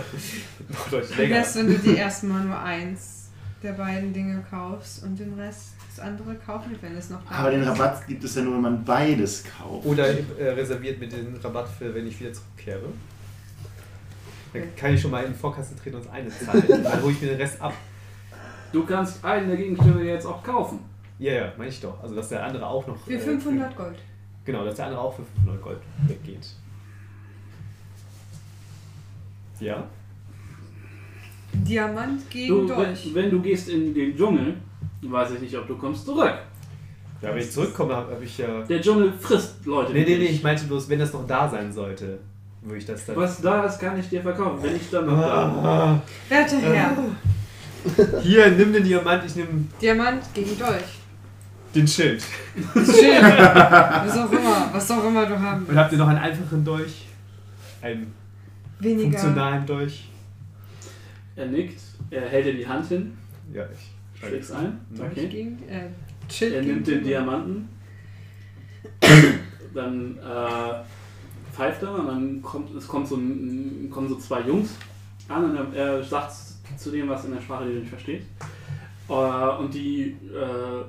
Wie 1.16 1.30
wär's, 1.30 1.56
wenn 1.56 1.68
du 1.68 1.78
dir 1.78 1.96
erstmal 1.96 2.44
nur 2.44 2.58
eins 2.58 3.30
der 3.62 3.72
beiden 3.72 4.12
Dinge 4.12 4.44
kaufst 4.48 5.02
und 5.02 5.18
den 5.18 5.34
Rest 5.34 5.74
das 5.88 6.04
andere 6.04 6.34
kaufen, 6.36 6.76
wenn 6.80 6.96
es 6.96 7.10
noch 7.10 7.20
da 7.28 7.34
Aber 7.34 7.50
den 7.50 7.62
ist? 7.62 7.68
Rabatt 7.68 8.06
gibt 8.06 8.24
es 8.24 8.34
ja 8.34 8.42
nur, 8.42 8.54
wenn 8.54 8.62
man 8.62 8.84
beides 8.84 9.44
kauft. 9.44 9.84
Oder 9.84 10.06
äh, 10.38 10.50
reserviert 10.50 11.00
mir 11.00 11.08
den 11.08 11.36
Rabatt 11.42 11.68
für, 11.68 11.94
wenn 11.94 12.06
ich 12.06 12.18
wieder 12.20 12.32
zurückkehre. 12.32 12.86
Dann 14.52 14.62
kann 14.76 14.94
ich 14.94 15.00
schon 15.00 15.10
mal 15.10 15.24
in 15.24 15.32
die 15.32 15.38
Vorkasse 15.38 15.76
treten 15.76 15.96
und 15.96 16.06
das 16.06 16.12
eine 16.12 16.28
zahlen. 16.28 16.82
Dann 16.82 17.02
hole 17.02 17.12
ich 17.12 17.20
mir 17.20 17.28
den 17.28 17.40
Rest 17.40 17.60
ab. 17.60 17.74
Du 18.72 18.84
kannst 18.84 19.24
einen 19.24 19.48
der 19.48 19.56
Gegenstände 19.56 20.04
jetzt 20.04 20.26
auch 20.26 20.42
kaufen. 20.42 20.80
Ja, 21.20 21.32
ja, 21.34 21.52
meine 21.58 21.68
ich 21.68 21.78
doch. 21.80 22.02
Also, 22.02 22.14
dass 22.14 22.30
der 22.30 22.42
andere 22.44 22.66
auch 22.66 22.86
noch. 22.86 22.96
Für 22.96 23.12
äh, 23.12 23.18
500 23.18 23.76
Gold. 23.76 23.98
Genau, 24.46 24.64
dass 24.64 24.76
der 24.76 24.86
andere 24.86 25.02
auch 25.02 25.14
für 25.14 25.22
500 25.22 25.62
Gold 25.62 25.78
weggeht. 26.08 26.46
Ja. 29.60 29.84
Diamant 31.52 32.30
gegen 32.30 32.48
Du, 32.48 32.66
Dolch. 32.66 33.10
wenn, 33.12 33.24
wenn 33.24 33.30
du 33.30 33.42
gehst 33.42 33.68
in 33.68 33.92
den 33.92 34.16
Dschungel, 34.16 34.54
weiß 35.02 35.32
ich 35.32 35.40
nicht, 35.40 35.56
ob 35.58 35.66
du 35.68 35.76
kommst 35.76 36.06
zurück. 36.06 36.32
Ja, 37.20 37.28
wenn 37.34 37.38
ich 37.38 37.50
zurückkomme, 37.52 37.94
habe 37.94 38.12
hab 38.12 38.22
ich 38.22 38.38
ja. 38.38 38.62
Der 38.62 38.80
Dschungel 38.80 39.12
frisst 39.12 39.66
Leute. 39.66 39.92
Nee, 39.92 40.04
nee, 40.04 40.16
nee, 40.16 40.24
ich 40.26 40.42
meinte 40.42 40.64
bloß, 40.64 40.88
wenn 40.88 41.00
das 41.00 41.12
noch 41.12 41.26
da 41.26 41.46
sein 41.50 41.70
sollte, 41.70 42.18
würde 42.62 42.78
ich 42.78 42.86
das 42.86 43.04
dann. 43.04 43.16
Was 43.16 43.42
da 43.42 43.66
ist, 43.66 43.78
kann 43.78 43.98
ich 44.00 44.08
dir 44.08 44.22
verkaufen. 44.22 44.62
Wenn 44.62 44.76
ich 44.76 44.88
dann 44.88 45.04
noch 45.04 45.20
da 45.20 45.44
Ah, 45.44 46.02
Werte 46.30 46.56
Herr, 46.56 46.96
hier, 48.22 48.50
nimm 48.52 48.72
den 48.72 48.84
Diamant, 48.84 49.22
ich 49.26 49.36
nehme 49.36 49.66
Diamant 49.82 50.22
gegen 50.32 50.58
Dolch. 50.58 50.99
Den 51.74 51.86
Schild. 51.86 52.22
Schön. 52.74 53.22
was 53.22 54.16
auch 54.18 54.32
immer, 54.32 54.70
was 54.72 54.90
auch 54.90 55.04
immer 55.04 55.26
du 55.26 55.38
haben 55.38 55.64
Und 55.66 55.76
habt 55.76 55.92
ihr 55.92 55.98
noch 55.98 56.08
einen 56.08 56.18
einfachen 56.18 56.64
Dolch? 56.64 57.06
Einen 57.82 58.12
Weniger. 58.80 59.02
funktionalen 59.18 59.66
Dolch? 59.66 60.08
Er 61.36 61.46
nickt, 61.46 61.80
er 62.10 62.28
hält 62.28 62.46
dir 62.46 62.54
die 62.54 62.66
Hand 62.66 62.86
hin, 62.88 63.16
Ja, 63.52 63.64
ich 63.72 64.18
schlägst 64.18 64.52
ein. 64.52 64.80
Dolch 64.90 65.12
Okay. 65.12 65.28
gegen, 65.28 65.68
äh, 65.68 65.86
Schild 66.30 66.54
Er 66.54 66.62
nimmt 66.62 66.86
den 66.86 67.02
Diamant. 67.04 67.46
Diamanten, 67.48 67.68
dann 69.74 70.18
äh, 70.18 71.52
pfeift 71.54 71.82
er 71.82 71.94
und 71.94 72.06
dann 72.06 72.42
kommt, 72.42 72.74
es 72.76 72.86
kommt 72.86 73.08
so, 73.08 73.16
ein, 73.16 73.88
kommen 73.90 74.08
so 74.08 74.16
zwei 74.16 74.40
Jungs 74.42 74.70
an 75.28 75.44
und 75.50 75.56
er, 75.56 75.96
er 75.96 76.02
sagt 76.02 76.32
zu 76.76 76.90
dem 76.90 77.08
was 77.08 77.24
in 77.24 77.32
der 77.34 77.40
Sprache, 77.40 77.64
die 77.66 77.72
du 77.74 77.78
nicht 77.80 77.88
verstehst. 77.90 78.26
Äh, 79.08 79.12
und 79.12 79.72
die, 79.74 80.16
äh, 80.32 80.84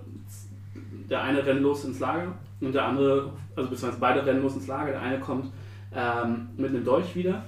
der 1.11 1.21
eine 1.21 1.45
rennt 1.45 1.61
los 1.61 1.83
ins 1.83 1.99
Lager 1.99 2.33
und 2.61 2.73
der 2.73 2.85
andere, 2.85 3.29
also 3.55 3.69
beziehungsweise 3.69 3.99
beide 3.99 4.25
rennen 4.25 4.41
los 4.41 4.55
ins 4.55 4.67
Lager. 4.67 4.93
Der 4.93 5.01
eine 5.01 5.19
kommt 5.19 5.51
ähm, 5.93 6.47
mit 6.57 6.69
einem 6.69 6.85
Dolch 6.85 7.15
wieder, 7.15 7.43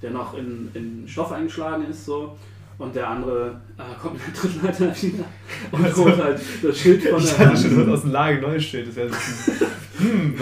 der 0.00 0.12
noch 0.12 0.38
in, 0.38 0.70
in 0.74 1.08
Stoff 1.08 1.32
eingeschlagen 1.32 1.84
ist 1.90 2.06
so. 2.06 2.36
Und 2.78 2.94
der 2.96 3.08
andere 3.10 3.60
äh, 3.76 4.00
kommt 4.00 4.14
mit 4.14 4.26
der 4.26 4.32
Trittleiter 4.32 5.02
wieder 5.02 5.24
und 5.70 5.96
holt 5.96 6.16
halt 6.16 6.40
das 6.62 6.78
Schild 6.78 7.02
von 7.02 7.18
Ich 7.20 7.28
der 7.28 7.38
hatte 7.38 7.48
Hand. 7.50 7.58
schon 7.58 7.92
aus 7.92 8.00
dem 8.00 8.12
Lager 8.12 8.40
neues 8.40 8.64
Schild. 8.64 8.88
Das 8.88 8.96
wäre 8.96 9.08
so 9.10 9.14
ein 9.14 9.60
hm, 9.98 10.34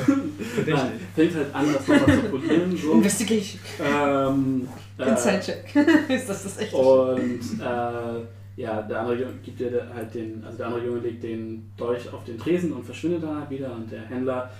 verdächtig. 0.54 0.74
Nein, 0.74 0.92
fängt 1.16 1.34
halt 1.34 1.52
an, 1.52 1.66
das 1.72 1.88
nochmal 1.88 2.16
zu 2.16 2.28
polieren. 2.28 2.76
So. 2.76 2.92
Investigation. 2.92 3.60
Ähm, 3.84 4.68
äh, 4.98 5.08
Inside 5.08 5.40
Check. 5.40 5.86
ist 6.10 6.28
das 6.28 6.42
das 6.44 6.58
echte 6.58 6.76
und 6.76 7.40
äh, 7.60 8.37
ja, 8.58 8.82
der 8.82 9.00
andere 9.00 9.20
Junge 9.20 9.34
gibt 9.44 9.60
dir 9.60 9.88
halt 9.94 10.12
den, 10.12 10.42
also 10.44 10.58
der 10.58 10.66
andere 10.66 10.84
Junge 10.84 10.98
legt 10.98 11.22
den 11.22 11.70
Dolch 11.76 12.12
auf 12.12 12.24
den 12.24 12.36
Tresen 12.36 12.72
und 12.72 12.84
verschwindet 12.84 13.22
dann 13.22 13.38
halt 13.38 13.50
wieder 13.50 13.72
und 13.72 13.90
der 13.90 14.02
Händler 14.02 14.50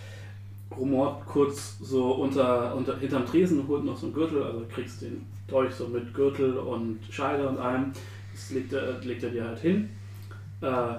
rumort 0.77 1.27
kurz 1.27 1.79
so 1.81 2.13
unter, 2.13 2.77
unter 2.77 2.97
hinterm 2.99 3.27
Tresen 3.27 3.59
und 3.59 3.67
holt 3.67 3.85
noch 3.85 3.97
so 3.97 4.07
einen 4.07 4.15
Gürtel, 4.15 4.41
also 4.45 4.61
du 4.61 4.67
kriegst 4.69 5.03
den 5.03 5.27
Dolch 5.49 5.75
so 5.75 5.89
mit 5.89 6.15
Gürtel 6.15 6.59
und 6.59 7.01
Scheide 7.11 7.49
und 7.49 7.59
allem. 7.59 7.93
Das 8.33 8.51
legt 8.51 8.73
er, 8.73 9.01
legt 9.01 9.25
er 9.25 9.31
dir 9.31 9.45
halt 9.45 9.59
hin. 9.59 9.91
Äh, 10.61 10.95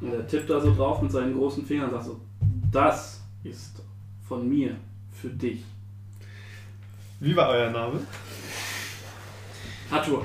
und 0.00 0.12
er 0.12 0.26
tippt 0.28 0.48
da 0.48 0.60
so 0.60 0.72
drauf 0.72 1.02
mit 1.02 1.10
seinen 1.10 1.34
großen 1.34 1.66
Fingern 1.66 1.86
und 1.86 1.94
sagt 1.94 2.04
so, 2.04 2.20
das 2.70 3.22
ist 3.42 3.82
von 4.28 4.48
mir 4.48 4.76
für 5.10 5.30
dich. 5.30 5.64
Wie 7.18 7.34
war 7.34 7.48
euer 7.48 7.70
Name? 7.70 7.98
Hatur. 9.90 10.24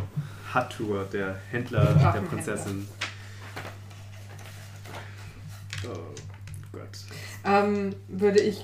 Hatur, 0.53 1.05
der 1.11 1.35
Händler 1.51 1.85
der. 1.85 2.21
Prinzessin. 2.21 2.87
Oh 5.85 5.97
Gott. 6.71 6.89
Ähm, 7.43 7.95
würde 8.07 8.39
ich 8.39 8.63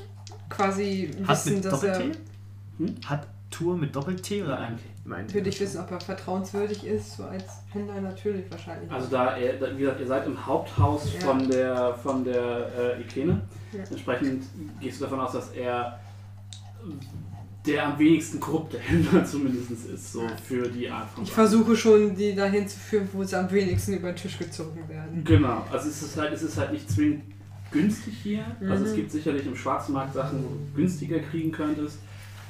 quasi 0.49 1.13
Hat 1.25 1.29
wissen, 1.45 1.55
mit 1.55 1.65
dass 1.65 1.83
er. 1.83 1.93
Doppel-T? 1.93 2.17
Hm? 2.79 2.95
Hat 3.05 3.27
Tour 3.49 3.77
mit 3.77 3.95
Doppel-T 3.95 4.43
oder 4.43 4.59
ein 4.59 4.77
T? 4.77 5.33
Würde 5.33 5.47
ich 5.49 5.59
wissen, 5.61 5.79
ob 5.79 5.89
er 5.89 6.01
vertrauenswürdig 6.01 6.85
ist, 6.85 7.15
so 7.15 7.23
als 7.23 7.45
Händler 7.71 8.01
natürlich 8.01 8.51
wahrscheinlich. 8.51 8.91
Also 8.91 9.07
da, 9.07 9.37
er, 9.37 9.53
da, 9.53 9.71
wie 9.73 9.79
gesagt, 9.79 10.01
ihr 10.01 10.07
seid 10.07 10.25
im 10.25 10.45
Haupthaus 10.45 11.13
Ja. 11.13 11.19
von 11.21 11.49
der 11.49 11.93
von 11.95 12.25
der 12.25 12.97
äh, 12.97 13.01
Ikene. 13.01 13.41
Ja. 13.71 13.83
Entsprechend 13.89 14.43
gehst 14.81 14.99
du 14.99 15.05
davon 15.05 15.21
aus, 15.21 15.31
dass 15.31 15.49
er 15.51 15.97
der 17.67 17.85
am 17.85 17.99
wenigsten 17.99 18.39
korrupte 18.39 18.79
Händler 18.79 19.23
zumindest 19.31 19.71
ist, 19.93 20.13
so 20.13 20.25
für 20.47 20.67
die 20.69 20.89
Art 20.89 21.09
von 21.11 21.23
ich 21.23 21.31
versuche 21.31 21.75
schon, 21.75 22.15
die 22.15 22.33
dahin 22.33 22.67
zu 22.67 22.79
führen, 22.79 23.07
wo 23.13 23.23
sie 23.23 23.37
am 23.37 23.51
wenigsten 23.51 23.93
über 23.93 24.11
den 24.11 24.15
Tisch 24.15 24.37
gezogen 24.39 24.87
werden. 24.87 25.23
Genau, 25.25 25.65
also 25.71 25.89
es 25.89 26.01
ist 26.01 26.17
halt, 26.17 26.33
es 26.33 26.41
ist 26.43 26.57
halt 26.57 26.71
nicht 26.71 26.89
zwingend 26.89 27.23
günstig 27.71 28.13
hier. 28.23 28.45
Also 28.61 28.85
es 28.85 28.91
Mhm. 28.91 28.95
gibt 28.95 29.11
sicherlich 29.11 29.45
im 29.45 29.55
Schwarzmarkt 29.55 30.13
Sachen, 30.13 30.43
wo 30.43 30.47
du 30.49 30.59
günstiger 30.75 31.19
kriegen 31.19 31.51
könntest, 31.51 31.97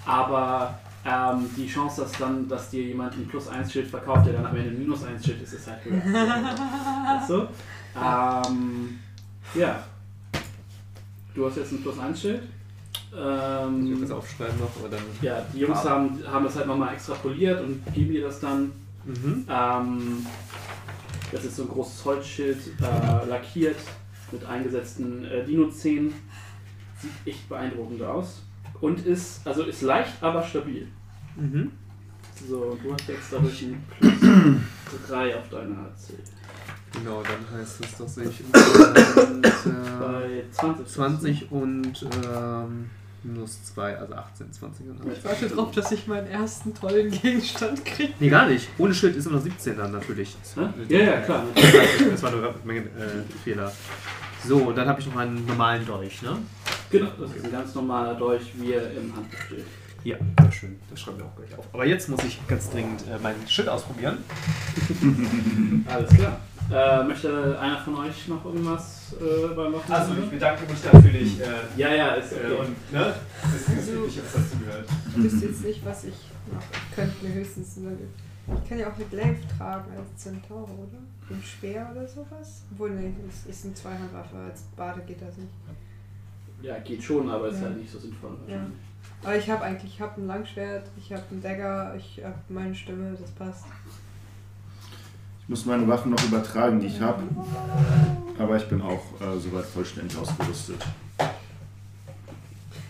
aber 0.06 0.78
ähm, 1.06 1.50
die 1.58 1.68
Chance, 1.68 2.02
dass 2.02 2.12
dann, 2.14 2.48
dass 2.48 2.70
dir 2.70 2.84
jemand 2.84 3.14
ein 3.16 3.28
Plus 3.28 3.48
1 3.48 3.72
Schild 3.72 3.88
verkauft, 3.88 4.28
der 4.28 4.34
dann 4.34 4.46
am 4.46 4.56
Ende 4.56 4.70
ein 4.72 4.78
Minus 4.80 5.04
1 5.04 5.26
Schild 5.26 5.42
ist, 5.42 5.54
ist 5.54 5.66
halt 5.68 5.84
höher. 5.86 5.94
weißt 6.04 7.30
du? 7.30 7.48
Ähm, 7.96 9.00
ja. 9.56 9.84
Du 11.34 11.46
hast 11.48 11.58
jetzt 11.58 11.72
ein 11.72 11.82
Plus 11.82 11.98
1 11.98 12.20
Schild. 12.22 12.42
Ich 13.20 13.24
will 13.24 13.92
Ähm, 13.94 14.02
das 14.02 14.12
aufschreiben 14.12 14.60
noch, 14.60 14.70
aber 14.80 14.90
dann. 14.90 15.02
ja, 15.22 15.44
die 15.54 15.60
Jungs 15.60 15.84
haben, 15.84 16.20
haben 16.28 16.46
das 16.46 16.56
halt 16.56 16.68
nochmal 16.68 16.94
extrapoliert 16.94 17.62
und 17.64 17.82
geben 17.94 18.12
dir 18.12 18.24
das 18.28 18.40
dann. 18.40 18.72
Mhm. 19.06 19.46
Ähm, 19.50 20.26
das 21.32 21.44
ist 21.46 21.56
so 21.56 21.64
ein 21.64 21.70
großes 21.70 22.06
Holzschild, 22.06 22.58
äh, 22.80 23.26
lackiert 23.28 23.78
mit 24.32 24.46
eingesetzten 24.46 25.26
äh, 25.26 25.44
Dino-Zähnen. 25.46 26.14
Sieht 27.02 27.12
echt 27.34 27.50
beeindruckend 27.50 28.02
aus. 28.04 28.42
Und 28.82 29.06
ist, 29.06 29.42
also 29.46 29.64
ist 29.64 29.82
leicht, 29.82 30.22
aber 30.22 30.44
stabil. 30.44 30.88
Mhm. 31.36 31.72
So, 32.48 32.78
du 32.84 32.94
hast 32.94 33.08
jetzt 33.08 33.32
dadurch 33.32 33.64
ein 33.64 33.84
Plus 34.00 35.08
3 35.08 35.36
auf 35.38 35.50
deiner 35.50 35.80
AC. 35.80 36.14
Genau, 36.94 37.24
dann 37.24 37.60
heißt 37.60 37.84
es, 37.84 37.98
dass 37.98 38.18
ich 38.18 38.42
äh, 38.54 39.42
Bei 40.00 40.44
20. 40.52 40.88
20 40.88 41.52
und 41.52 42.04
ähm, 42.26 42.90
minus 43.24 43.64
2, 43.74 43.98
also 43.98 44.14
18, 44.14 44.54
20 44.54 44.90
und 44.90 45.12
Ich 45.12 45.24
warte 45.24 45.48
drauf, 45.50 45.72
dass 45.72 45.92
ich 45.92 46.08
meinen 46.08 46.28
ersten 46.28 46.74
tollen 46.74 47.12
Gegenstand 47.12 47.84
kriege. 47.86 48.14
Nee, 48.20 48.30
gar 48.30 48.48
nicht. 48.48 48.68
Ohne 48.78 48.94
Schild 48.94 49.16
ist 49.16 49.26
immer 49.26 49.38
noch 49.38 49.44
17 49.44 49.78
dann 49.78 49.92
natürlich. 49.92 50.36
Ja, 50.90 51.00
ja, 51.00 51.22
klar. 51.22 51.46
Das 52.10 52.24
war 52.24 52.32
nur 52.32 52.50
ein 52.50 52.56
Menge 52.64 52.82
äh, 52.82 53.24
Fehler. 53.44 53.72
So, 54.46 54.58
und 54.58 54.78
dann 54.78 54.88
habe 54.88 55.02
ich 55.02 55.08
noch 55.08 55.18
einen 55.18 55.46
normalen 55.46 55.86
Dolch, 55.86 56.22
ne? 56.22 56.38
Genau, 56.90 57.10
das 57.20 57.32
ist 57.32 57.46
ein 57.46 57.52
ganz 57.52 57.76
normaler 57.76 58.16
Dolch, 58.16 58.54
wie 58.56 58.74
er 58.74 58.92
im 58.92 59.14
Handbuch 59.16 59.40
steht. 59.48 59.66
Ja, 60.04 60.16
sehr 60.40 60.52
schön. 60.52 60.80
Das 60.90 61.02
schreiben 61.02 61.18
wir 61.18 61.26
auch 61.26 61.36
gleich 61.36 61.58
auf. 61.58 61.66
Aber 61.74 61.86
jetzt 61.86 62.08
muss 62.08 62.24
ich 62.24 62.40
ganz 62.48 62.70
dringend 62.70 63.02
äh, 63.08 63.18
mein 63.22 63.36
Schild 63.48 63.68
ausprobieren. 63.68 64.20
Alles 65.88 66.10
klar. 66.14 66.40
Äh, 66.70 67.04
möchte 67.04 67.58
einer 67.60 67.78
von 67.78 67.96
euch 68.00 68.28
noch 68.28 68.44
irgendwas 68.44 69.14
äh, 69.22 69.54
beim 69.56 69.72
Machen? 69.72 69.90
Also, 69.92 70.14
ich 70.22 70.30
bedanke 70.30 70.70
mich 70.72 70.84
natürlich. 70.84 71.40
Äh, 71.40 71.46
Ja, 71.78 71.94
ja, 71.94 72.14
ist 72.16 72.34
okay. 72.34 72.42
äh, 72.52 72.60
und, 72.60 72.92
ne? 72.92 73.14
Das 73.42 73.54
ist 73.56 73.70
das 73.70 73.90
Übliche, 73.90 74.22
was 74.24 74.34
dazu 74.34 74.58
gehört. 74.60 74.90
Ich 75.16 75.24
wüsste 75.24 75.46
jetzt 75.48 75.64
nicht, 75.64 75.86
was 75.86 76.04
ich 76.04 76.14
noch. 76.52 76.62
Ich 76.90 76.96
könnte 76.96 77.26
mir 77.26 77.34
höchstens. 77.36 77.78
Eine, 77.78 77.98
ich 78.62 78.70
kann 78.70 78.80
ja 78.80 78.90
auch 78.90 78.96
eine 78.96 79.06
Glaive 79.06 79.40
tragen 79.58 79.92
als 79.98 80.22
Zentaur, 80.24 80.64
oder? 80.64 80.98
Ein 81.36 81.42
Speer 81.44 81.90
oder 81.94 82.06
sowas? 82.08 82.64
Obwohl, 82.74 82.92
nee, 82.92 83.14
es 83.30 83.46
ist 83.50 83.66
eine 83.66 83.74
Zweihandwaffe. 83.74 84.36
Als 84.38 84.64
Bade 84.76 85.02
geht 85.08 85.22
das 85.22 85.38
nicht. 85.38 85.52
Ja, 86.62 86.78
geht 86.80 87.02
schon, 87.04 87.30
aber 87.30 87.48
ist 87.50 87.60
Ja. 87.62 87.68
halt 87.68 87.78
nicht 87.78 87.92
so 87.92 88.00
sinnvoll. 88.00 88.32
wahrscheinlich. 88.42 88.78
Aber 89.24 89.36
ich 89.36 89.50
habe 89.50 89.64
eigentlich, 89.64 89.94
ich 89.94 90.02
habe 90.02 90.20
ein 90.22 90.28
Langschwert, 90.28 90.84
ich 90.98 91.12
habe 91.14 91.24
einen 91.32 91.42
Dagger, 91.42 91.96
ich 91.96 92.22
habe 92.24 92.36
meine 92.50 92.76
Stimme, 92.76 93.16
das 93.20 93.32
passt. 93.32 93.66
Ich 95.48 95.50
muss 95.50 95.66
meine 95.66 95.88
Waffen 95.88 96.12
noch 96.12 96.22
übertragen, 96.26 96.80
die 96.82 96.88
ich 96.88 97.00
habe. 97.00 97.24
Aber 98.38 98.58
ich 98.58 98.68
bin 98.68 98.82
auch 98.82 99.02
äh, 99.22 99.40
soweit 99.40 99.64
vollständig 99.66 100.18
ausgerüstet. 100.18 100.76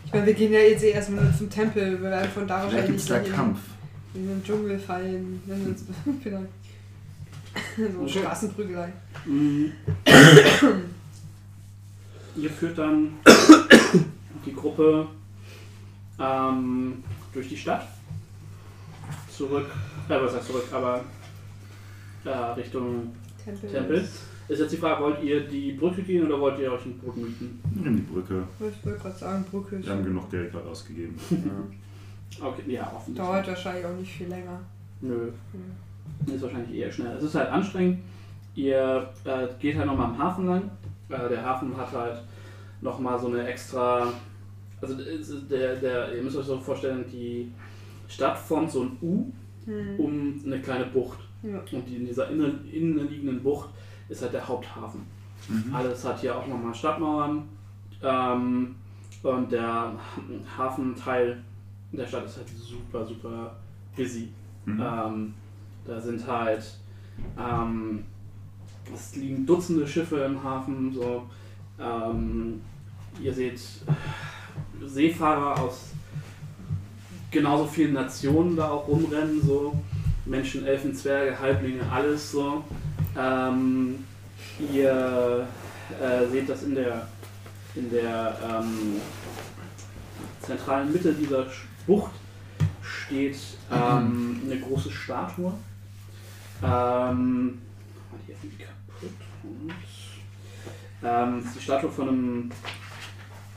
Ich 0.06 0.12
meine, 0.14 0.26
wir 0.26 0.34
gehen 0.34 0.52
ja 0.52 0.60
jetzt 0.62 0.84
eh 0.84 0.90
erstmal 0.90 1.24
nur 1.26 1.38
zum 1.38 1.50
Tempel, 1.52 2.02
wir 2.02 2.10
werden 2.10 2.32
von 2.32 2.48
da 2.48 2.62
Vielleicht 2.62 2.74
wahrscheinlich 2.74 2.88
gibt 2.88 3.00
es 3.02 3.06
da 3.08 3.20
nicht 3.20 3.30
in- 3.30 3.36
Kampf. 3.36 3.60
in 4.16 4.28
den 4.28 4.44
Dschungel 4.44 4.80
fallen, 4.80 5.42
wenn 5.46 5.62
wir 5.62 5.68
uns 5.70 5.84
vielleicht. 6.24 6.48
so 7.94 8.02
Okay. 8.02 8.20
Straßenprügelei. 8.20 8.92
Mhm. 9.26 9.72
Ihr 12.38 12.50
führt 12.50 12.78
dann 12.78 13.10
die 14.46 14.54
Gruppe 14.54 15.08
ähm, 16.20 17.04
durch 17.34 17.50
die 17.50 17.58
Stadt. 17.58 17.88
Zurück, 19.36 19.68
äh, 20.10 20.16
was 20.20 20.34
heißt 20.36 20.48
zurück, 20.48 20.66
aber 20.72 21.02
äh, 22.28 22.52
Richtung 22.60 23.10
Tempel. 23.44 23.70
Tempel. 23.70 24.08
Ist 24.50 24.60
jetzt 24.62 24.72
die 24.72 24.78
Frage, 24.78 25.04
wollt 25.04 25.22
ihr 25.24 25.42
die 25.48 25.74
Brücke 25.74 26.02
gehen 26.04 26.26
oder 26.26 26.40
wollt 26.40 26.58
ihr 26.60 26.72
euch 26.72 26.86
ein 26.86 26.98
Boot 27.00 27.18
mieten? 27.18 27.60
Nimm 27.76 27.98
die 27.98 28.02
Brücke. 28.04 28.44
Ich 28.60 28.86
wollte 28.86 29.00
gerade 29.00 29.16
sagen, 29.18 29.46
Brücke 29.52 29.76
ist 29.78 29.86
Wir 29.86 29.94
haben 29.94 30.04
genug 30.06 30.30
Geld 30.32 30.52
gerade 30.52 30.68
ausgegeben. 30.70 31.16
Okay, 32.42 32.62
ja, 32.68 32.84
offensichtlich. 32.94 33.18
dauert 33.18 33.48
wahrscheinlich 33.48 33.86
auch 33.86 33.96
nicht 33.96 34.12
viel 34.12 34.28
länger. 34.28 34.60
Nö. 35.02 35.30
Ist 36.28 36.42
wahrscheinlich 36.42 36.78
eher 36.78 36.92
schnell. 36.92 37.16
Es 37.16 37.24
ist 37.24 37.36
halt 37.36 37.50
anstrengend. 37.50 38.00
Ihr 38.54 39.10
äh, 39.24 39.48
geht 39.60 39.78
halt 39.78 39.88
nochmal 39.88 40.08
am 40.08 40.18
Hafen 40.20 40.46
lang. 40.46 40.70
Äh, 41.10 41.30
der 41.30 41.44
Hafen 41.44 41.76
hat 41.76 41.92
halt 41.94 42.22
nochmal 42.82 43.18
so 43.18 43.28
eine 43.28 43.48
extra. 43.48 44.12
Also 44.82 44.96
ist 45.02 45.50
der, 45.50 45.78
der, 45.78 46.16
ihr 46.16 46.22
müsst 46.22 46.36
euch 46.38 46.46
so 46.46 46.60
vorstellen, 46.60 47.06
die 47.12 47.50
Stadt 48.10 48.38
formt 48.38 48.72
so 48.72 48.84
ein 48.84 48.98
U 49.02 49.32
Hm. 49.66 50.00
um 50.00 50.42
eine 50.46 50.62
kleine 50.62 50.86
Bucht. 50.86 51.20
Ja. 51.44 51.60
Und 51.60 51.88
die, 51.88 51.96
in 51.98 52.06
dieser 52.06 52.30
innen, 52.30 52.68
innenliegenden 52.72 53.42
Bucht 53.42 53.70
ist 54.10 54.22
halt 54.22 54.34
der 54.34 54.48
Haupthafen. 54.48 55.02
Mhm. 55.48 55.74
Alles 55.74 56.04
hat 56.06 56.20
hier 56.20 56.36
auch 56.36 56.48
nochmal 56.48 56.74
Stadtmauern. 56.74 57.44
Ähm, 58.02 58.76
und 59.24 59.52
der 59.52 59.94
Hafenteil 60.58 61.44
der 61.92 62.06
Stadt 62.06 62.26
ist 62.26 62.38
halt 62.38 62.50
super, 62.50 63.06
super 63.06 63.56
busy. 63.96 64.30
Mhm. 64.66 64.82
Ähm, 64.82 65.34
da 65.86 66.00
sind 66.00 66.26
halt, 66.28 66.64
ähm, 67.38 68.04
es 68.94 69.16
liegen 69.16 69.46
Dutzende 69.46 69.88
Schiffe 69.88 70.18
im 70.20 70.42
Hafen. 70.44 70.94
So, 70.94 71.24
ähm, 71.80 72.62
ihr 73.22 73.34
seht 73.34 73.60
Seefahrer 74.86 75.60
aus 75.62 75.92
genauso 77.32 77.66
vielen 77.66 77.94
Nationen 77.94 78.56
da 78.56 78.70
auch 78.70 78.88
rumrennen. 78.88 79.42
So 79.42 79.78
Menschen, 80.28 80.66
Elfen, 80.66 80.94
Zwerge, 80.94 81.40
Halblinge, 81.40 81.82
alles 81.92 82.32
so. 82.32 82.64
Ähm, 83.18 84.06
ihr 84.72 85.48
äh, 86.02 86.28
seht 86.30 86.50
das 86.50 86.64
in 86.64 86.76
der, 86.76 87.08
in 87.76 87.90
der 87.90 88.38
ähm, 88.44 89.02
zentralen 90.42 90.92
Mitte 90.92 91.14
dieser 91.14 91.46
Bucht 91.86 92.12
steht 92.82 93.38
ähm, 93.72 94.42
eine 94.46 94.60
große 94.60 94.92
Statue. 94.92 95.54
Ähm, 96.64 97.60
die 98.44 98.50
kaputt. 98.58 99.14
Und, 99.44 99.74
ähm, 101.04 101.40
ist 101.40 101.56
die 101.56 101.62
Statue 101.62 101.92
von 101.92 102.08
einem 102.10 102.52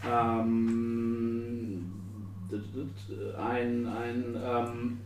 ähm, 0.07 1.93
ein, 3.39 3.87
ein 3.87 4.37
ähm, 4.45 4.99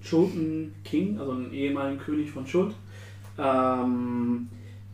Chulten 0.00 0.74
King, 0.84 1.18
also 1.18 1.32
ein 1.32 1.52
ehemaligen 1.52 1.98
König 1.98 2.30
von 2.30 2.46
Schuld, 2.46 2.74
ähm, 3.38 4.48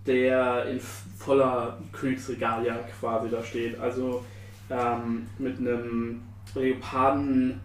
der 0.07 0.67
in 0.67 0.81
voller 0.81 1.79
Königsregalia 1.93 2.79
quasi 3.01 3.31
da 3.31 3.43
steht. 3.43 3.79
Also 3.79 4.25
ähm, 4.71 5.27
mit 5.39 5.59
einem 5.59 6.23
Leopardenhaut 6.55 7.61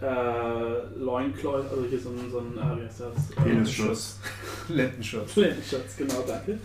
äh, 0.00 0.98
Loinkleid, 0.98 1.64
also 1.70 1.84
hier 1.88 1.98
so 1.98 2.10
ein, 2.10 2.30
so 2.30 2.38
ein 2.38 2.56
äh, 2.56 2.80
wie 2.80 2.84
heißt 2.84 3.00
das? 3.00 3.44
Penisschutz. 3.44 4.20
Lendenschutz. 4.68 5.36
Lendenschutz, 5.36 5.96
genau, 5.96 6.24
danke. 6.26 6.58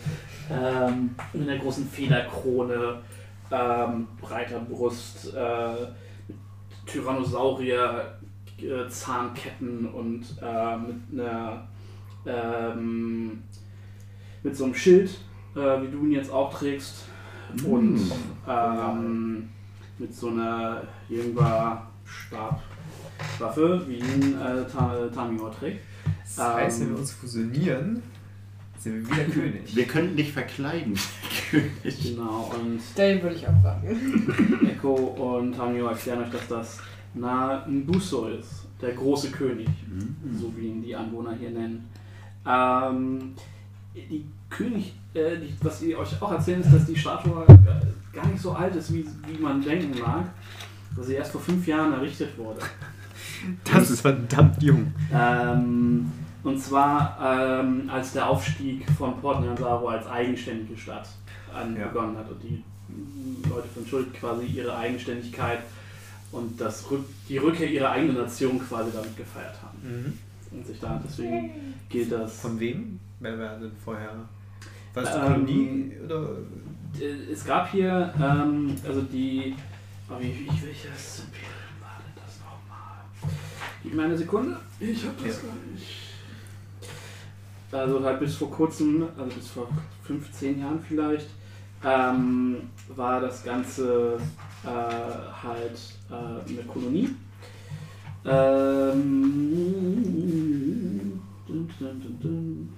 Ähm, 0.49 1.15
mit 1.33 1.49
einer 1.49 1.59
großen 1.59 1.87
Federkrone, 1.87 3.01
ähm, 3.51 4.07
breiter 4.19 4.59
Brust, 4.59 5.33
äh, 5.33 5.87
Tyrannosaurier, 6.85 8.16
äh, 8.61 8.87
Zahnketten 8.89 9.85
und 9.87 10.21
äh, 10.41 10.77
mit 10.77 11.19
einer 11.21 11.67
ähm, 12.25 13.43
mit 14.43 14.55
so 14.55 14.65
einem 14.65 14.75
Schild, 14.75 15.09
äh, 15.55 15.59
wie 15.81 15.87
du 15.91 16.05
ihn 16.05 16.11
jetzt 16.11 16.31
auch 16.31 16.53
trägst. 16.57 17.05
Und 17.65 17.95
Mm. 17.95 18.11
ähm, 18.47 19.49
mit 19.97 20.13
so 20.13 20.27
einer 20.29 20.83
Jüngbar 21.07 21.89
Stab 22.05 22.61
Waffe, 23.39 23.81
wie 23.87 23.95
ihn 23.99 24.35
äh, 24.39 24.65
Ta- 24.69 25.07
Tamio 25.13 25.49
trägt. 25.49 25.81
Das 26.23 26.37
heißt, 26.55 26.81
wenn 26.81 26.87
Ähm, 26.87 26.93
wir 26.93 26.99
uns 26.99 27.11
fusionieren, 27.13 28.03
sind 28.77 28.93
wir 29.09 29.15
wieder 29.17 29.23
König. 29.33 29.75
Wir 29.75 29.85
könnten 29.85 30.15
dich 30.17 30.31
verkleiden. 30.33 30.93
König. 31.49 32.03
Genau, 32.03 32.51
und 32.53 32.79
Den 32.97 33.23
würde 33.23 33.35
ich 33.37 33.47
auch 33.47 33.63
sagen. 33.63 34.67
Echo 34.69 34.93
und 34.93 35.53
Tamio 35.55 35.87
erklären 35.87 36.23
euch, 36.23 36.29
dass 36.31 36.47
das 36.49 36.79
Na 37.19 37.65
Mbuso 37.67 38.27
ist, 38.27 38.65
der 38.81 38.93
große 38.93 39.31
König, 39.31 39.67
so 40.39 40.51
wie 40.55 40.67
ihn 40.67 40.81
die 40.83 40.95
Anwohner 40.95 41.33
hier 41.39 41.49
nennen. 41.51 41.89
Ähm, 42.45 43.33
die 43.95 44.25
König, 44.49 44.93
äh, 45.13 45.37
die, 45.37 45.53
was 45.61 45.79
sie 45.79 45.95
euch 45.95 46.21
auch 46.21 46.31
erzählen, 46.31 46.61
ist, 46.61 46.71
dass 46.73 46.85
die 46.85 46.95
Statue 46.95 47.43
äh, 47.47 48.15
gar 48.15 48.27
nicht 48.27 48.41
so 48.41 48.51
alt 48.53 48.75
ist, 48.75 48.93
wie, 48.93 49.05
wie 49.27 49.41
man 49.41 49.61
denken 49.61 49.99
mag, 49.99 50.25
dass 50.95 51.07
sie 51.07 51.15
erst 51.15 51.31
vor 51.31 51.41
fünf 51.41 51.65
Jahren 51.67 51.93
errichtet 51.93 52.37
wurde. 52.37 52.59
Das 53.71 53.91
ist 53.91 54.01
verdammt 54.01 54.63
jung. 54.63 54.91
Ähm, 55.13 56.11
und 56.43 56.59
zwar 56.59 57.59
ähm, 57.61 57.87
als 57.87 58.13
der 58.13 58.27
Aufstieg 58.27 58.83
von 58.97 59.15
Port 59.21 59.41
Nyanzaro 59.41 59.89
als 59.89 60.07
eigenständige 60.07 60.75
Stadt 60.75 61.07
an 61.53 61.77
Ja. 61.77 61.85
begonnen 61.87 62.17
hat 62.17 62.31
und 62.31 62.41
die 62.41 62.63
Leute 63.47 63.67
von 63.67 63.85
Schuld 63.85 64.11
quasi 64.15 64.45
ihre 64.47 64.75
Eigenständigkeit 64.75 65.59
und 66.31 66.59
das 66.59 66.89
Rück 66.91 67.05
die 67.29 67.37
Rückkehr 67.37 67.69
ihrer 67.69 67.91
eigenen 67.91 68.17
Nation 68.17 68.59
quasi 68.59 68.91
damit 68.93 69.15
gefeiert 69.15 69.55
haben. 69.61 69.77
Mhm. 69.83 70.13
Und 70.51 70.65
sich 70.65 70.79
da 70.79 71.01
deswegen 71.05 71.73
gilt 71.89 72.11
das. 72.11 72.39
Von 72.39 72.59
wem? 72.59 72.99
Wer 73.19 73.37
war 73.39 73.57
denn 73.57 73.71
vorher? 73.83 74.11
War 74.93 75.03
es 75.03 75.11
die 75.11 75.17
Ähm, 75.17 75.23
Kolonie? 75.33 75.91
Oder? 76.05 76.29
Es 77.31 77.45
gab 77.45 77.71
hier, 77.71 78.13
ähm, 78.19 78.75
also 78.87 79.01
die. 79.01 79.55
Oh, 80.09 80.13
wie, 80.19 80.27
wie, 80.27 80.47
welches 80.47 81.19
Imperium 81.19 81.81
war 81.81 81.97
denn 81.99 82.13
das 82.15 82.39
nochmal? 82.39 83.03
Gib 83.83 83.93
mir 83.93 84.03
eine 84.03 84.17
Sekunde. 84.17 84.57
Ich 84.79 85.05
hab 85.05 85.17
das 85.17 85.27
Ja. 85.37 85.49
gar 85.49 85.55
nicht. 85.73 85.87
Also 87.71 88.03
halt 88.03 88.19
bis 88.21 88.35
vor 88.35 88.49
kurzem, 88.49 89.07
also 89.17 89.35
bis 89.35 89.49
vor 89.49 89.67
15 90.05 90.59
Jahren 90.61 90.79
vielleicht, 90.87 91.27
ähm, 91.83 92.69
war 92.95 93.19
das 93.19 93.43
Ganze 93.43 94.17
äh, 94.63 94.67
halt 94.67 95.77
äh, 96.09 96.13
eine 96.13 96.63
Kolonie. 96.67 97.09
Ähm, 98.25 99.03
dun, 101.47 101.69
dun, 101.79 102.19
dun. 102.21 102.69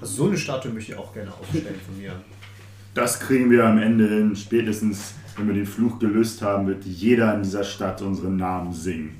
Also 0.00 0.14
so 0.14 0.26
eine 0.28 0.38
Statue 0.38 0.72
möchte 0.72 0.92
ich 0.92 0.98
auch 0.98 1.12
gerne 1.12 1.32
aufstellen 1.32 1.80
von 1.84 1.98
mir. 1.98 2.12
Das 2.94 3.20
kriegen 3.20 3.50
wir 3.50 3.66
am 3.66 3.78
Ende 3.78 4.08
hin. 4.08 4.36
Spätestens, 4.36 5.14
wenn 5.36 5.48
wir 5.48 5.54
den 5.54 5.66
Fluch 5.66 5.98
gelöst 5.98 6.40
haben, 6.42 6.66
wird 6.66 6.84
jeder 6.84 7.34
in 7.34 7.42
dieser 7.42 7.64
Stadt 7.64 8.00
unseren 8.02 8.36
Namen 8.36 8.72
singen. 8.72 9.16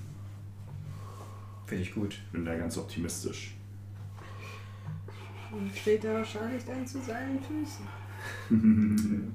Finde 1.67 1.83
ich 1.83 1.95
gut. 1.95 2.15
Ich 2.15 2.33
bin 2.33 2.45
da 2.45 2.57
ganz 2.57 2.79
optimistisch. 2.79 3.55
Und 5.51 5.77
steht 5.77 6.05
er 6.05 6.15
wahrscheinlich 6.15 6.65
dann 6.65 6.87
zu 6.87 6.99
seinen 7.01 7.41
Füßen. 7.41 7.87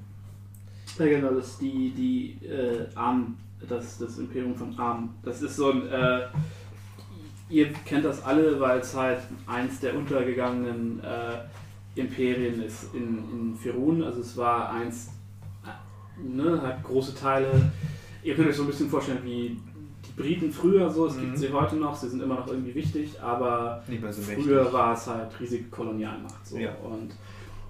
Ja, 0.98 1.06
genau, 1.06 1.30
das 1.34 1.48
ist 1.48 1.60
die, 1.60 1.90
die 1.90 2.46
äh, 2.46 2.86
Arm, 2.94 3.36
das, 3.68 3.98
das 3.98 4.18
Imperium 4.18 4.54
von 4.54 4.78
Arm. 4.78 5.12
Das 5.24 5.42
ist 5.42 5.56
so 5.56 5.72
ein, 5.72 5.88
äh, 5.88 6.20
ihr 7.48 7.72
kennt 7.84 8.04
das 8.04 8.22
alle, 8.24 8.60
weil 8.60 8.78
es 8.78 8.94
halt 8.94 9.18
eins 9.46 9.80
der 9.80 9.96
untergegangenen 9.96 11.00
äh, 11.02 12.00
Imperien 12.00 12.62
ist 12.62 12.94
in, 12.94 13.18
in 13.32 13.56
Firun. 13.56 14.04
Also 14.04 14.20
es 14.20 14.36
war 14.36 14.70
eins, 14.72 15.10
äh, 15.64 16.22
ne, 16.22 16.62
hat 16.62 16.84
große 16.84 17.14
Teile. 17.16 17.72
Ihr 18.22 18.36
könnt 18.36 18.48
euch 18.48 18.56
so 18.56 18.62
ein 18.62 18.68
bisschen 18.68 18.88
vorstellen 18.88 19.18
wie 19.24 19.60
die 20.06 20.12
Briten 20.22 20.52
früher 20.52 20.88
so, 20.90 21.06
es 21.06 21.16
Mhm. 21.16 21.22
gibt 21.22 21.38
sie 21.38 21.52
heute 21.52 21.74
noch, 21.74 21.96
sie 21.96 22.08
sind 22.08 22.22
immer 22.22 22.36
noch 22.36 22.46
irgendwie 22.46 22.74
wichtig, 22.76 23.20
aber 23.20 23.82
so 24.12 24.22
Früher 24.22 24.58
mächtig. 24.60 24.72
war 24.72 24.94
es 24.94 25.06
halt 25.08 25.40
riesige 25.40 25.64
Kolonialmacht. 25.64 26.46
So. 26.46 26.56
Ja. 26.56 26.70
Und 26.76 27.10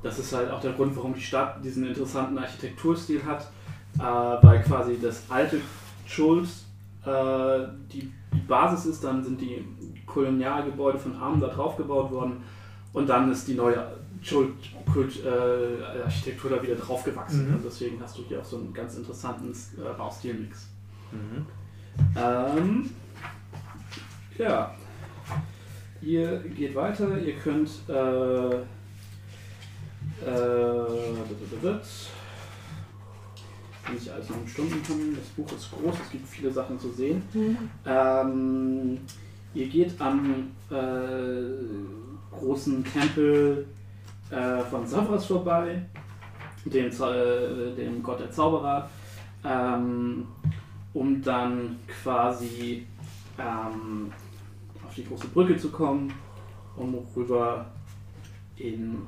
das 0.04 0.18
ist 0.18 0.34
halt 0.34 0.50
auch 0.50 0.60
der 0.60 0.72
Grund, 0.72 0.94
warum 0.96 1.14
die 1.14 1.20
Stadt 1.20 1.64
diesen 1.64 1.86
interessanten 1.86 2.36
Architekturstil 2.38 3.24
hat, 3.24 3.50
äh, 3.98 4.02
weil 4.02 4.62
quasi 4.62 4.98
das 5.00 5.22
alte 5.30 5.62
Schulz 6.06 6.66
äh, 7.04 7.66
die, 7.90 8.12
die 8.32 8.40
Basis 8.46 8.86
ist, 8.86 9.02
dann 9.02 9.24
sind 9.24 9.40
die 9.40 9.66
Kolonialgebäude 10.06 10.98
von 10.98 11.16
Armen 11.16 11.40
da 11.40 11.48
drauf 11.48 11.76
gebaut 11.76 12.10
worden 12.10 12.42
und 12.92 13.08
dann 13.08 13.32
ist 13.32 13.48
die 13.48 13.54
neue 13.54 13.96
Schuld-Architektur 14.20 16.50
da 16.50 16.62
wieder 16.62 16.74
draufgewachsen. 16.76 17.48
Mhm. 17.48 17.54
Und 17.56 17.64
deswegen 17.64 17.98
hast 18.00 18.18
du 18.18 18.22
hier 18.22 18.40
auch 18.40 18.44
so 18.44 18.58
einen 18.58 18.74
ganz 18.74 18.96
interessanten 18.96 19.50
äh, 19.50 19.94
Baustilmix. 19.96 20.68
Mhm. 21.12 21.46
Ähm, 22.16 22.90
ja. 24.38 24.74
Ihr 26.02 26.40
geht 26.40 26.74
weiter, 26.74 27.16
ihr 27.18 27.36
könnt 27.36 27.70
äh, 27.88 28.56
äh, 30.26 31.14
nicht 33.92 34.10
alles 34.10 34.30
in 34.30 34.48
Stunden 34.48 34.82
haben. 34.88 35.16
Das 35.16 35.28
Buch 35.30 35.52
ist 35.52 35.70
groß, 35.70 35.94
es 36.04 36.10
gibt 36.10 36.28
viele 36.28 36.52
Sachen 36.52 36.78
zu 36.78 36.90
sehen. 36.92 37.22
Ähm, 37.86 38.98
ihr 39.54 39.66
geht 39.68 40.00
am 40.00 40.50
äh, 40.70 42.34
großen 42.34 42.84
Tempel 42.84 43.66
äh, 44.30 44.60
von 44.70 44.86
Savras 44.86 45.26
vorbei, 45.26 45.82
dem, 46.64 46.86
äh, 46.86 47.74
dem 47.76 48.02
Gott 48.02 48.20
der 48.20 48.30
Zauberer, 48.30 48.88
ähm, 49.44 50.26
um 50.92 51.22
dann 51.22 51.76
quasi 52.02 52.86
ähm, 53.38 54.12
auf 54.84 54.94
die 54.94 55.04
große 55.04 55.28
Brücke 55.28 55.56
zu 55.56 55.70
kommen, 55.70 56.12
um 56.76 56.96
rüber 57.14 57.66
in 58.56 59.02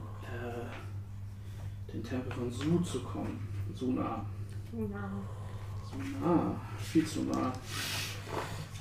den 1.97 2.05
Tempel 2.05 2.33
von 2.33 2.51
Su 2.51 2.79
zu 2.81 3.01
kommen. 3.01 3.39
Suna. 3.75 4.25
Suna. 4.71 6.61
Viel 6.79 7.07
zu 7.07 7.23
nah. 7.23 7.53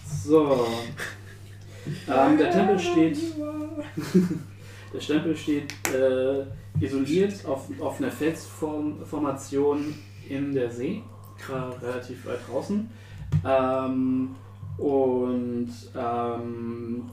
So. 0.06 0.68
Ähm, 2.08 2.38
der 2.38 2.52
Tempel 2.52 2.80
steht. 2.80 3.18
der 4.94 5.00
Tempel 5.00 5.35
steht 5.35 5.74
äh, 5.94 6.45
isoliert 6.80 7.45
auf, 7.45 7.69
auf 7.80 8.00
einer 8.00 8.11
Felsformation 8.11 9.95
in 10.27 10.53
der 10.53 10.69
See, 10.72 11.03
relativ 11.82 12.26
weit 12.26 12.40
draußen. 12.50 12.90
Ähm, 13.45 14.35
und 14.77 15.72
ähm, 15.95 17.10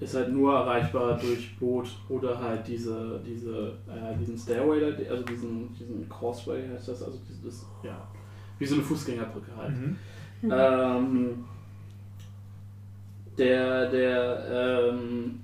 ist 0.00 0.14
halt 0.14 0.32
nur 0.32 0.54
erreichbar 0.54 1.18
durch 1.18 1.56
Boot 1.58 1.88
oder 2.08 2.40
halt 2.40 2.66
diese, 2.66 3.20
diese, 3.24 3.74
äh, 3.86 4.16
diesen 4.18 4.36
Stairway, 4.36 4.82
also 5.08 5.22
diesen, 5.24 5.74
diesen 5.74 6.08
Causeway 6.08 6.66
heißt 6.68 6.88
das, 6.88 7.02
also 7.02 7.18
dieses, 7.28 7.66
ja, 7.82 8.08
wie 8.58 8.66
so 8.66 8.76
eine 8.76 8.84
Fußgängerbrücke 8.84 9.50
halt. 9.54 9.76
Mhm. 9.76 9.96
Ähm, 10.50 11.44
der, 13.36 13.90
der, 13.90 14.90
ähm, 14.90 15.40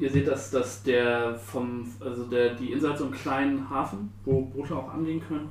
ihr 0.00 0.10
seht, 0.10 0.26
dass, 0.26 0.50
dass 0.50 0.82
der 0.82 1.36
vom, 1.36 1.86
also 2.00 2.24
der, 2.24 2.54
die 2.54 2.72
Insel 2.72 2.90
hat 2.90 2.98
so 2.98 3.04
einen 3.04 3.14
kleinen 3.14 3.70
Hafen, 3.70 4.12
wo 4.24 4.42
Boote 4.42 4.74
auch 4.74 4.92
anlegen 4.92 5.20
können. 5.20 5.48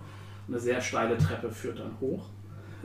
Eine 0.47 0.59
sehr 0.59 0.81
steile 0.81 1.17
Treppe 1.17 1.49
führt 1.49 1.79
dann 1.79 1.97
hoch 2.01 2.25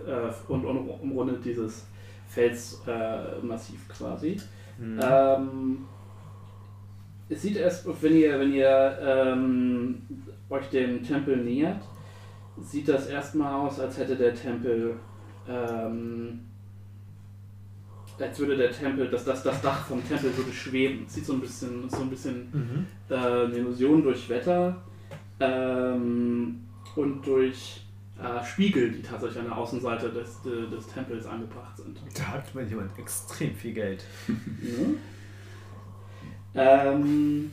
äh, 0.07 0.31
und 0.51 0.65
um, 0.65 0.89
umrundet 0.89 1.45
dieses 1.45 1.87
Felsmassiv 2.29 3.81
äh, 3.89 3.93
quasi. 3.93 4.41
Mhm. 4.81 4.99
Ähm, 5.03 5.79
es 7.29 7.43
sieht 7.43 7.57
erst, 7.57 7.87
wenn 8.03 8.17
ihr, 8.17 8.41
wenn 8.41 8.53
ihr 8.53 8.99
ähm, 9.03 10.03
euch 10.49 10.69
dem 10.71 11.03
Tempel 11.05 11.37
nähert, 11.37 11.83
sieht 12.61 12.89
das 12.89 13.07
erstmal 13.07 13.55
aus, 13.55 13.79
als 13.79 13.99
hätte 13.99 14.17
der 14.17 14.35
Tempel, 14.35 14.97
ähm, 15.49 16.41
als 18.19 18.39
würde 18.39 18.57
der 18.57 18.73
Tempel, 18.73 19.09
dass 19.09 19.25
das, 19.25 19.43
das 19.43 19.61
Dach 19.63 19.87
vom 19.87 20.07
Tempel 20.07 20.37
würde 20.37 20.53
schweben. 20.53 21.05
Es 21.07 21.15
sieht 21.15 21.27
so 21.27 21.35
ein 21.35 21.41
bisschen, 21.41 21.89
so 21.89 22.03
ein 22.03 22.11
bisschen 22.11 22.49
Mhm. 22.53 22.87
äh, 23.09 23.15
eine 23.15 23.55
Illusion 23.57 24.03
durch 24.03 24.29
Wetter 24.29 24.83
ähm, 25.39 26.61
und 26.97 27.27
durch 27.27 27.83
äh, 28.21 28.45
Spiegel, 28.45 28.91
die 28.93 29.03
tatsächlich 29.03 29.39
an 29.39 29.47
der 29.47 29.57
Außenseite 29.57 30.11
des, 30.11 30.43
de, 30.43 30.69
des 30.69 30.87
Tempels 30.87 31.27
angebracht 31.27 31.77
sind. 31.77 31.99
Da 32.17 32.29
hat 32.29 32.55
man 32.55 32.69
jemand 32.69 32.99
extrem 32.99 33.55
viel 33.55 33.75
Geld. 33.75 34.05
Mhm. 34.29 34.97
Ähm, 36.53 37.53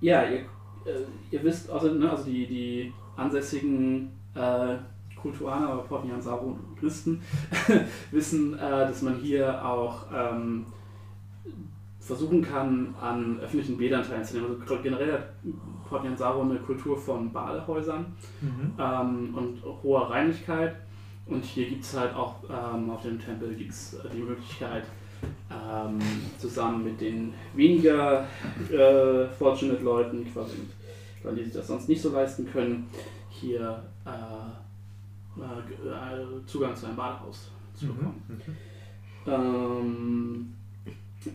ja, 0.00 0.24
ihr, 0.24 0.38
äh, 0.38 1.04
ihr 1.32 1.42
wisst, 1.42 1.68
also, 1.68 1.92
ne, 1.92 2.08
also 2.08 2.24
die, 2.24 2.46
die 2.46 2.92
ansässigen 3.16 4.12
äh, 4.34 4.76
Kultuaner 5.16 5.74
oder 5.74 5.82
Portiansaro-Christen 5.82 7.20
wissen, 8.12 8.54
äh, 8.54 8.58
dass 8.58 9.02
man 9.02 9.16
hier 9.16 9.64
auch 9.64 10.06
ähm, 10.14 10.66
versuchen 11.98 12.42
kann, 12.42 12.94
an 13.00 13.40
öffentlichen 13.40 13.76
Bädern 13.76 14.06
teilzunehmen. 14.06 14.62
Also 14.62 14.78
generell 14.82 15.24
hat 15.86 15.90
Port 15.90 16.04
Nyansaru 16.04 16.42
eine 16.42 16.58
Kultur 16.58 16.98
von 16.98 17.32
Badehäusern 17.32 18.06
ähm, 18.78 19.34
und 19.34 19.62
hoher 19.82 20.10
Reinigkeit. 20.10 20.76
Und 21.26 21.44
hier 21.44 21.68
gibt 21.68 21.84
es 21.84 21.96
halt 21.96 22.14
auch 22.14 22.36
ähm, 22.48 22.90
auf 22.90 23.02
dem 23.02 23.18
Tempel 23.18 23.54
gibt's 23.54 23.96
die 24.12 24.22
Möglichkeit, 24.22 24.84
ähm, 25.50 25.98
zusammen 26.38 26.84
mit 26.84 27.00
den 27.00 27.34
weniger 27.54 28.26
äh, 28.70 29.26
fortunate 29.36 29.82
Leuten, 29.82 30.24
quasi 30.32 30.56
Leuten, 31.24 31.36
die 31.36 31.44
sich 31.44 31.54
das 31.54 31.66
sonst 31.66 31.88
nicht 31.88 32.00
so 32.00 32.12
leisten 32.12 32.46
können, 32.46 32.88
hier 33.28 33.82
äh, 34.04 35.40
äh, 35.40 35.88
äh, 35.88 36.46
Zugang 36.46 36.76
zu 36.76 36.86
einem 36.86 36.96
Badehaus 36.96 37.50
zu 37.74 37.88
bekommen. 37.88 38.22
Ähm, 39.26 40.54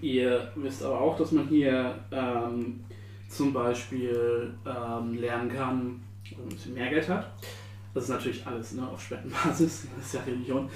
ihr 0.01 0.49
wisst 0.55 0.83
aber 0.83 1.01
auch, 1.01 1.17
dass 1.17 1.33
man 1.33 1.47
hier 1.47 1.95
ähm, 2.11 2.80
zum 3.32 3.53
Beispiel 3.53 4.53
ähm, 4.66 5.16
lernen 5.16 5.50
kann, 5.50 6.01
wenn 6.30 6.40
man 6.40 6.48
ein 6.48 6.56
bisschen 6.56 6.74
mehr 6.74 6.90
Geld 6.90 7.08
hat. 7.10 7.32
Das 7.93 8.03
ist 8.03 8.10
natürlich 8.10 8.45
alles 8.45 8.74
ne, 8.74 8.88
auf 8.88 9.01
Spendenbasis, 9.01 9.88
das 9.98 10.06
ist 10.06 10.14
ja 10.14 10.22
Religion, 10.22 10.69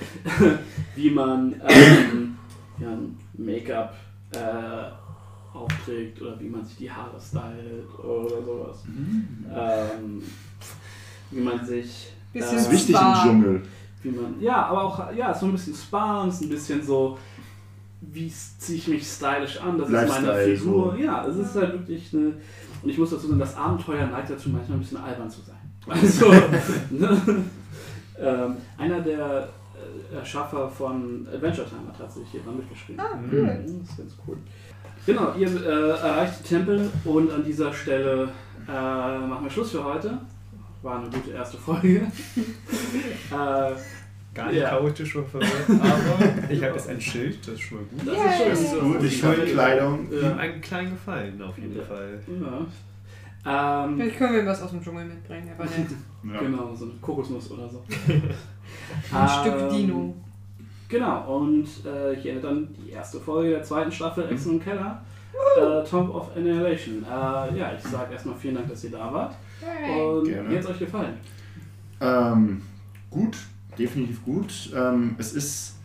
wie 0.96 1.10
man 1.10 1.62
ähm, 1.68 2.38
ja, 2.78 2.98
Make-up 3.38 3.96
äh, 4.34 5.56
aufträgt 5.58 6.22
oder 6.22 6.38
wie 6.40 6.50
man 6.50 6.66
sich 6.66 6.78
die 6.78 6.92
Haare 6.92 7.20
stylt 7.20 7.88
oder 8.00 8.44
sowas. 8.44 8.84
Ähm, 9.54 10.22
wie 11.32 11.40
man 11.40 11.66
sich 11.66 12.12
Bisschen 12.36 12.56
Das 12.58 12.62
ist 12.64 12.72
wichtig 12.72 12.96
im 12.96 13.14
Dschungel. 13.14 13.62
wie 14.04 14.10
man, 14.10 14.42
ja, 14.42 14.66
aber 14.66 14.84
auch, 14.84 15.14
ja, 15.14 15.34
so 15.34 15.46
ein 15.46 15.54
bisschen 15.54 15.74
Spa 15.74 16.24
und 16.24 16.42
ein 16.42 16.50
bisschen 16.50 16.84
so, 16.84 17.18
wie 18.02 18.32
ziehe 18.60 18.78
ich 18.78 18.88
mich 18.88 19.08
stylisch 19.08 19.60
an, 19.62 19.78
das 19.78 19.88
ist 19.88 19.94
meine 19.94 20.08
Lifestyle, 20.08 20.58
Figur. 20.58 20.92
so. 20.96 21.02
Ja, 21.04 21.26
es 21.28 21.38
ist 21.38 21.56
halt 21.56 21.74
wirklich 21.74 22.14
eine, 22.14 22.34
und 22.84 22.90
ich 22.90 22.98
muss 22.98 23.10
dazu 23.10 23.28
sagen, 23.28 23.40
das 23.40 23.56
Abenteuer 23.58 24.06
neigt 24.08 24.30
dazu, 24.30 24.50
manchmal 24.50 24.78
ein 24.78 24.82
bisschen 24.82 24.98
albern 24.98 25.30
zu 25.30 25.42
sein. 25.42 25.56
Also, 25.88 26.32
ne? 26.90 27.44
ähm, 28.20 28.56
einer 28.78 29.02
der 29.02 29.50
äh, 30.12 30.16
Erschaffer 30.16 30.68
von 30.68 31.28
Adventure 31.32 31.68
Time 31.68 31.88
hat 31.90 31.98
tatsächlich 32.00 32.32
hier 32.32 32.42
dran 32.42 32.58
mitgeschrieben. 32.58 33.00
Ah, 33.00 33.20
cool. 33.32 33.42
Mhm, 33.44 33.82
Das 33.82 33.90
ist 33.92 33.98
ganz 33.98 34.16
cool. 34.28 34.38
Genau, 35.06 35.34
ihr 35.38 35.48
äh, 35.48 35.90
erreicht 35.92 36.40
den 36.40 36.46
Tempel 36.46 36.90
und 37.04 37.32
an 37.32 37.44
dieser 37.46 37.72
Stelle 37.72 38.30
äh, 38.68 38.72
machen 39.28 39.44
wir 39.44 39.52
Schluss 39.52 39.72
für 39.72 39.84
heute. 39.84 40.18
War 40.82 41.00
eine 41.00 41.10
gute 41.10 41.32
erste 41.32 41.58
Folge. 41.58 42.02
äh, 43.32 43.72
Gar 44.36 44.48
nicht 44.52 44.60
Ja. 44.62 44.70
chaotisch 44.70 45.16
oder 45.16 45.26
verwirrt, 45.28 45.70
aber 45.70 46.50
ich 46.54 46.62
habe 46.64 46.74
jetzt 46.76 46.90
ein 46.90 47.00
Schild, 47.02 47.40
das 47.48 47.54
ist 47.56 47.62
schon 47.62 47.78
mal 47.78 47.84
gut. 47.86 48.08
Das 48.08 48.18
ist 48.18 48.38
schön. 48.38 48.50
Das 48.50 48.62
ist 48.62 48.80
gut, 48.80 49.04
ich 49.04 49.24
habe 49.24 49.36
Kleidung. 49.46 50.08
Ja. 50.12 50.36
Einen 50.36 50.62
kleinen 50.62 50.92
Gefallen 50.92 51.42
auf 51.42 51.58
jeden 51.58 51.76
Ja. 51.78 51.84
Fall. 51.84 52.20
Ja. 52.28 53.86
Ähm, 53.86 53.96
Vielleicht 53.98 54.18
können 54.18 54.34
wir 54.36 54.46
was 54.46 54.62
aus 54.62 54.72
dem 54.72 54.84
Dschungel 54.84 55.06
mitbringen, 55.06 55.50
aber 55.58 55.64
nicht. 55.66 55.76
Ja. 56.34 56.40
Genau, 56.40 56.74
so 56.74 56.86
eine 56.86 56.94
Kokosnuss 57.02 57.52
oder 57.52 57.70
so. 57.70 57.84
Ein 59.16 59.30
Stück 59.30 59.54
Ähm, 59.62 59.70
Dino. 59.70 60.14
Genau, 60.90 61.38
und 61.38 61.64
äh, 61.86 62.16
hier 62.20 62.32
endet 62.32 62.44
dann 62.46 62.68
die 62.74 62.90
erste 62.92 63.20
Folge 63.20 63.52
der 63.52 63.64
zweiten 63.64 63.92
Staffel 63.92 64.28
Exen 64.32 64.54
und 64.54 64.64
Keller. 64.64 65.04
Äh, 65.58 65.84
Top 65.88 66.14
of 66.14 66.36
Annihilation. 66.36 67.04
Äh, 67.04 67.58
ja, 67.60 67.72
ich 67.78 67.84
sage 67.84 68.14
erstmal 68.14 68.36
vielen 68.36 68.56
Dank, 68.56 68.70
dass 68.70 68.84
ihr 68.84 68.92
da 68.92 69.14
wart. 69.14 69.36
Und 69.62 70.26
Gerne. 70.26 70.50
wie 70.50 70.56
hat 70.56 70.64
es 70.64 70.70
euch 70.72 70.80
gefallen? 70.80 71.14
Ähm, 72.02 72.62
gut, 73.12 73.38
definitiv 73.78 74.24
gut. 74.24 74.72
Ähm, 74.76 75.16
es 75.18 75.34
ist, 75.34 75.76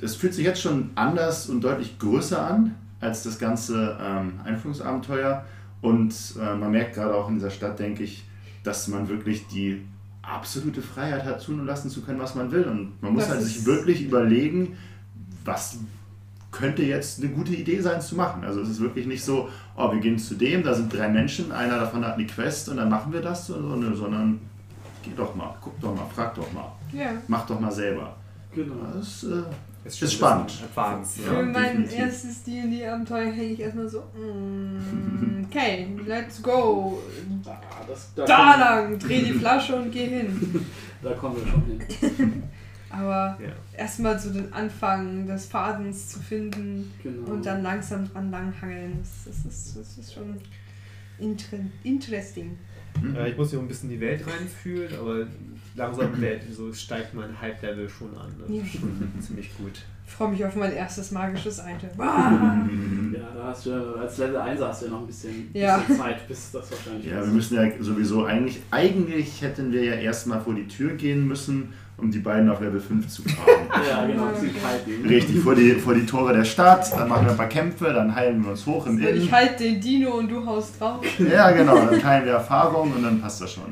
es 0.00 0.16
fühlt 0.16 0.34
sich 0.34 0.44
jetzt 0.44 0.60
schon 0.60 0.90
anders 0.94 1.48
und 1.48 1.62
deutlich 1.62 1.98
größer 1.98 2.46
an 2.46 2.74
als 3.00 3.22
das 3.22 3.38
ganze 3.38 3.98
ähm, 4.00 4.40
Einführungsabenteuer. 4.44 5.44
Und 5.82 6.14
äh, 6.40 6.54
man 6.54 6.70
merkt 6.70 6.94
gerade 6.94 7.14
auch 7.14 7.28
in 7.28 7.34
dieser 7.34 7.50
Stadt, 7.50 7.78
denke 7.78 8.02
ich, 8.02 8.24
dass 8.64 8.88
man 8.88 9.08
wirklich 9.08 9.46
die 9.48 9.82
absolute 10.22 10.82
Freiheit 10.82 11.24
hat, 11.24 11.44
tun 11.44 11.60
und 11.60 11.66
lassen 11.66 11.88
zu 11.88 12.02
können, 12.02 12.18
was 12.18 12.34
man 12.34 12.50
will. 12.50 12.64
Und 12.64 13.00
man 13.00 13.12
muss 13.12 13.24
Das 13.24 13.32
halt 13.36 13.42
sich 13.42 13.64
wirklich 13.64 14.02
überlegen, 14.02 14.76
was 15.44 15.78
könnte 16.50 16.82
jetzt 16.82 17.22
eine 17.22 17.30
gute 17.30 17.54
Idee 17.54 17.80
sein 17.80 18.00
zu 18.00 18.16
machen. 18.16 18.44
Also 18.44 18.60
es 18.62 18.70
ist 18.70 18.80
wirklich 18.80 19.06
nicht 19.06 19.22
so, 19.22 19.48
oh, 19.76 19.92
wir 19.92 20.00
gehen 20.00 20.18
zu 20.18 20.34
dem, 20.34 20.62
da 20.62 20.74
sind 20.74 20.92
drei 20.92 21.08
Menschen, 21.08 21.52
einer 21.52 21.78
davon 21.78 22.04
hat 22.04 22.14
eine 22.14 22.26
Quest 22.26 22.68
und 22.68 22.78
dann 22.78 22.88
machen 22.88 23.12
wir 23.12 23.20
das, 23.20 23.46
sondern 23.46 24.40
geh 25.06 25.12
doch 25.16 25.34
mal, 25.34 25.54
guck 25.60 25.80
doch 25.80 25.94
mal, 25.94 26.06
frag 26.14 26.34
doch 26.34 26.52
mal, 26.52 26.72
Ja. 26.92 27.12
mach 27.28 27.46
doch 27.46 27.58
mal 27.60 27.72
selber. 27.72 28.14
Genau. 28.54 28.74
Das 28.94 29.24
äh, 29.24 29.42
Ist, 29.84 30.02
Ist 30.02 30.14
spannend. 30.14 30.52
Advanced. 30.64 31.18
Ja, 31.24 31.30
Für 31.34 31.42
mein 31.44 31.62
definitiv. 31.82 31.98
erstes 31.98 32.42
D&D-Abenteuer 32.44 33.30
hänge 33.30 33.52
ich 33.52 33.60
erstmal 33.60 33.88
so, 33.88 34.00
mm, 34.00 35.44
okay, 35.50 35.88
let's 36.06 36.42
go. 36.42 36.98
Ah, 37.44 37.60
das, 37.86 38.12
da, 38.16 38.24
Da 38.24 38.56
lang, 38.56 38.98
dreh 38.98 39.22
die 39.22 39.32
Flasche 39.32 39.76
und 39.76 39.90
geh 39.92 40.06
hin. 40.06 40.66
da 41.02 41.12
kommen 41.14 41.36
wir 41.36 41.46
schon 41.46 41.62
hin. 41.64 42.42
Aber 42.90 43.36
Ja. 43.40 43.50
erstmal 43.76 44.18
so 44.18 44.32
den 44.32 44.52
Anfang 44.52 45.26
des 45.26 45.46
Fadens 45.46 46.08
zu 46.08 46.20
finden 46.20 46.92
Genau. 47.02 47.30
und 47.32 47.44
dann 47.46 47.62
langsam 47.62 48.10
dran 48.10 48.30
langhangeln, 48.30 48.98
das, 49.00 49.36
das, 49.44 49.44
ist, 49.52 49.76
das 49.76 49.98
ist 49.98 50.14
schon 50.14 50.40
inter 51.18 51.58
interesting. 52.96 53.16
Äh, 53.16 53.30
ich 53.30 53.36
muss 53.36 53.50
hier 53.50 53.58
ein 53.58 53.68
bisschen 53.68 53.90
in 53.90 53.96
die 53.96 54.00
Welt 54.00 54.22
reinfühlen, 54.26 54.88
aber 54.98 55.26
langsam 55.74 56.20
wird, 56.20 56.42
so 56.52 56.72
steigt 56.72 57.14
mein 57.14 57.40
Hype-Level 57.40 57.88
schon 57.88 58.16
an. 58.16 58.32
Das 58.40 58.48
Ja. 58.50 58.62
ist 58.62 58.72
schon 58.80 59.12
ziemlich 59.20 59.56
gut. 59.56 59.72
Ich 60.08 60.12
freue 60.12 60.30
mich 60.30 60.44
auf 60.44 60.54
mein 60.54 60.72
erstes 60.72 61.10
magisches 61.10 61.58
Item. 61.58 61.90
Ah! 61.98 62.64
Ja, 63.12 63.28
da 63.34 63.44
hast 63.48 63.66
du 63.66 63.72
als 63.96 64.18
Level 64.18 64.36
1 64.36 64.60
hast 64.60 64.82
du 64.82 64.86
ja 64.86 64.92
noch 64.92 65.00
ein 65.00 65.06
bisschen, 65.06 65.50
Ja. 65.52 65.78
bisschen 65.78 65.96
Zeit, 65.96 66.28
bis 66.28 66.50
das 66.52 66.70
wahrscheinlich 66.70 67.06
Ja, 67.06 67.20
ist. 67.20 67.26
wir 67.26 67.32
müssen 67.34 67.54
ja 67.56 67.70
sowieso 67.82 68.24
eigentlich, 68.24 68.60
eigentlich 68.70 69.42
hätten 69.42 69.72
wir 69.72 69.82
ja 69.84 69.94
erstmal 69.94 70.40
vor 70.40 70.54
die 70.54 70.68
Tür 70.68 70.92
gehen 70.94 71.26
müssen, 71.26 71.72
um 71.98 72.10
die 72.10 72.18
beiden 72.18 72.48
auf 72.50 72.60
Level 72.60 72.80
5 72.80 73.08
zu 73.08 73.22
fahren. 73.22 73.48
Ja, 73.88 74.06
genau. 74.06 74.28
Richtig, 75.06 75.40
vor 75.40 75.54
die, 75.54 75.72
vor 75.72 75.94
die 75.94 76.06
Tore 76.06 76.32
der 76.32 76.44
Stadt, 76.44 76.90
dann 76.92 77.08
machen 77.08 77.26
wir 77.26 77.32
ein 77.32 77.36
paar 77.36 77.48
Kämpfe, 77.48 77.92
dann 77.92 78.14
heilen 78.14 78.42
wir 78.42 78.52
uns 78.52 78.64
hoch 78.64 78.86
im 78.86 78.96
Und 78.96 79.02
ich 79.02 79.30
halte 79.30 79.64
den 79.64 79.80
Dino 79.80 80.12
und 80.12 80.30
du 80.30 80.44
haust 80.46 80.80
drauf. 80.80 81.04
Ja, 81.18 81.50
genau, 81.50 81.76
dann 81.76 82.00
teilen 82.00 82.24
wir 82.24 82.32
Erfahrung 82.32 82.92
und 82.92 83.02
dann 83.02 83.20
passt 83.20 83.42
das 83.42 83.52
schon. 83.52 83.64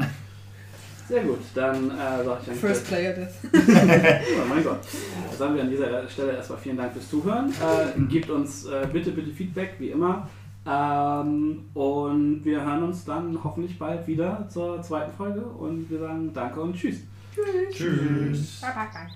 Sehr 1.08 1.22
gut, 1.22 1.40
dann 1.54 1.90
äh, 1.90 2.24
sage 2.24 2.38
ich 2.40 2.46
danke. 2.46 2.60
First 2.60 2.86
Player 2.86 3.12
Death. 3.12 3.34
Oh 3.52 4.48
mein 4.48 4.64
Gott. 4.64 4.80
Dann 5.28 5.38
sagen 5.38 5.54
wir 5.54 5.62
an 5.62 5.70
dieser 5.70 6.08
Stelle 6.08 6.32
erstmal 6.32 6.58
vielen 6.58 6.76
Dank 6.76 6.92
fürs 6.92 7.10
Zuhören. 7.10 7.50
Äh, 7.50 8.00
gebt 8.08 8.30
uns 8.30 8.64
äh, 8.64 8.86
bitte, 8.90 9.10
bitte 9.10 9.30
Feedback, 9.30 9.74
wie 9.78 9.88
immer. 9.88 10.28
Ähm, 10.66 11.64
und 11.74 12.40
wir 12.44 12.64
hören 12.64 12.84
uns 12.84 13.04
dann 13.04 13.38
hoffentlich 13.44 13.78
bald 13.78 14.06
wieder 14.06 14.46
zur 14.48 14.80
zweiten 14.80 15.12
Folge. 15.12 15.42
Und 15.42 15.90
wir 15.90 15.98
sagen 15.98 16.30
Danke 16.32 16.60
und 16.60 16.78
Tschüss. 17.34 17.76
Tschüss. 17.76 18.60
Bye, 18.60 18.72
bye, 18.74 18.88
bye. 18.94 19.10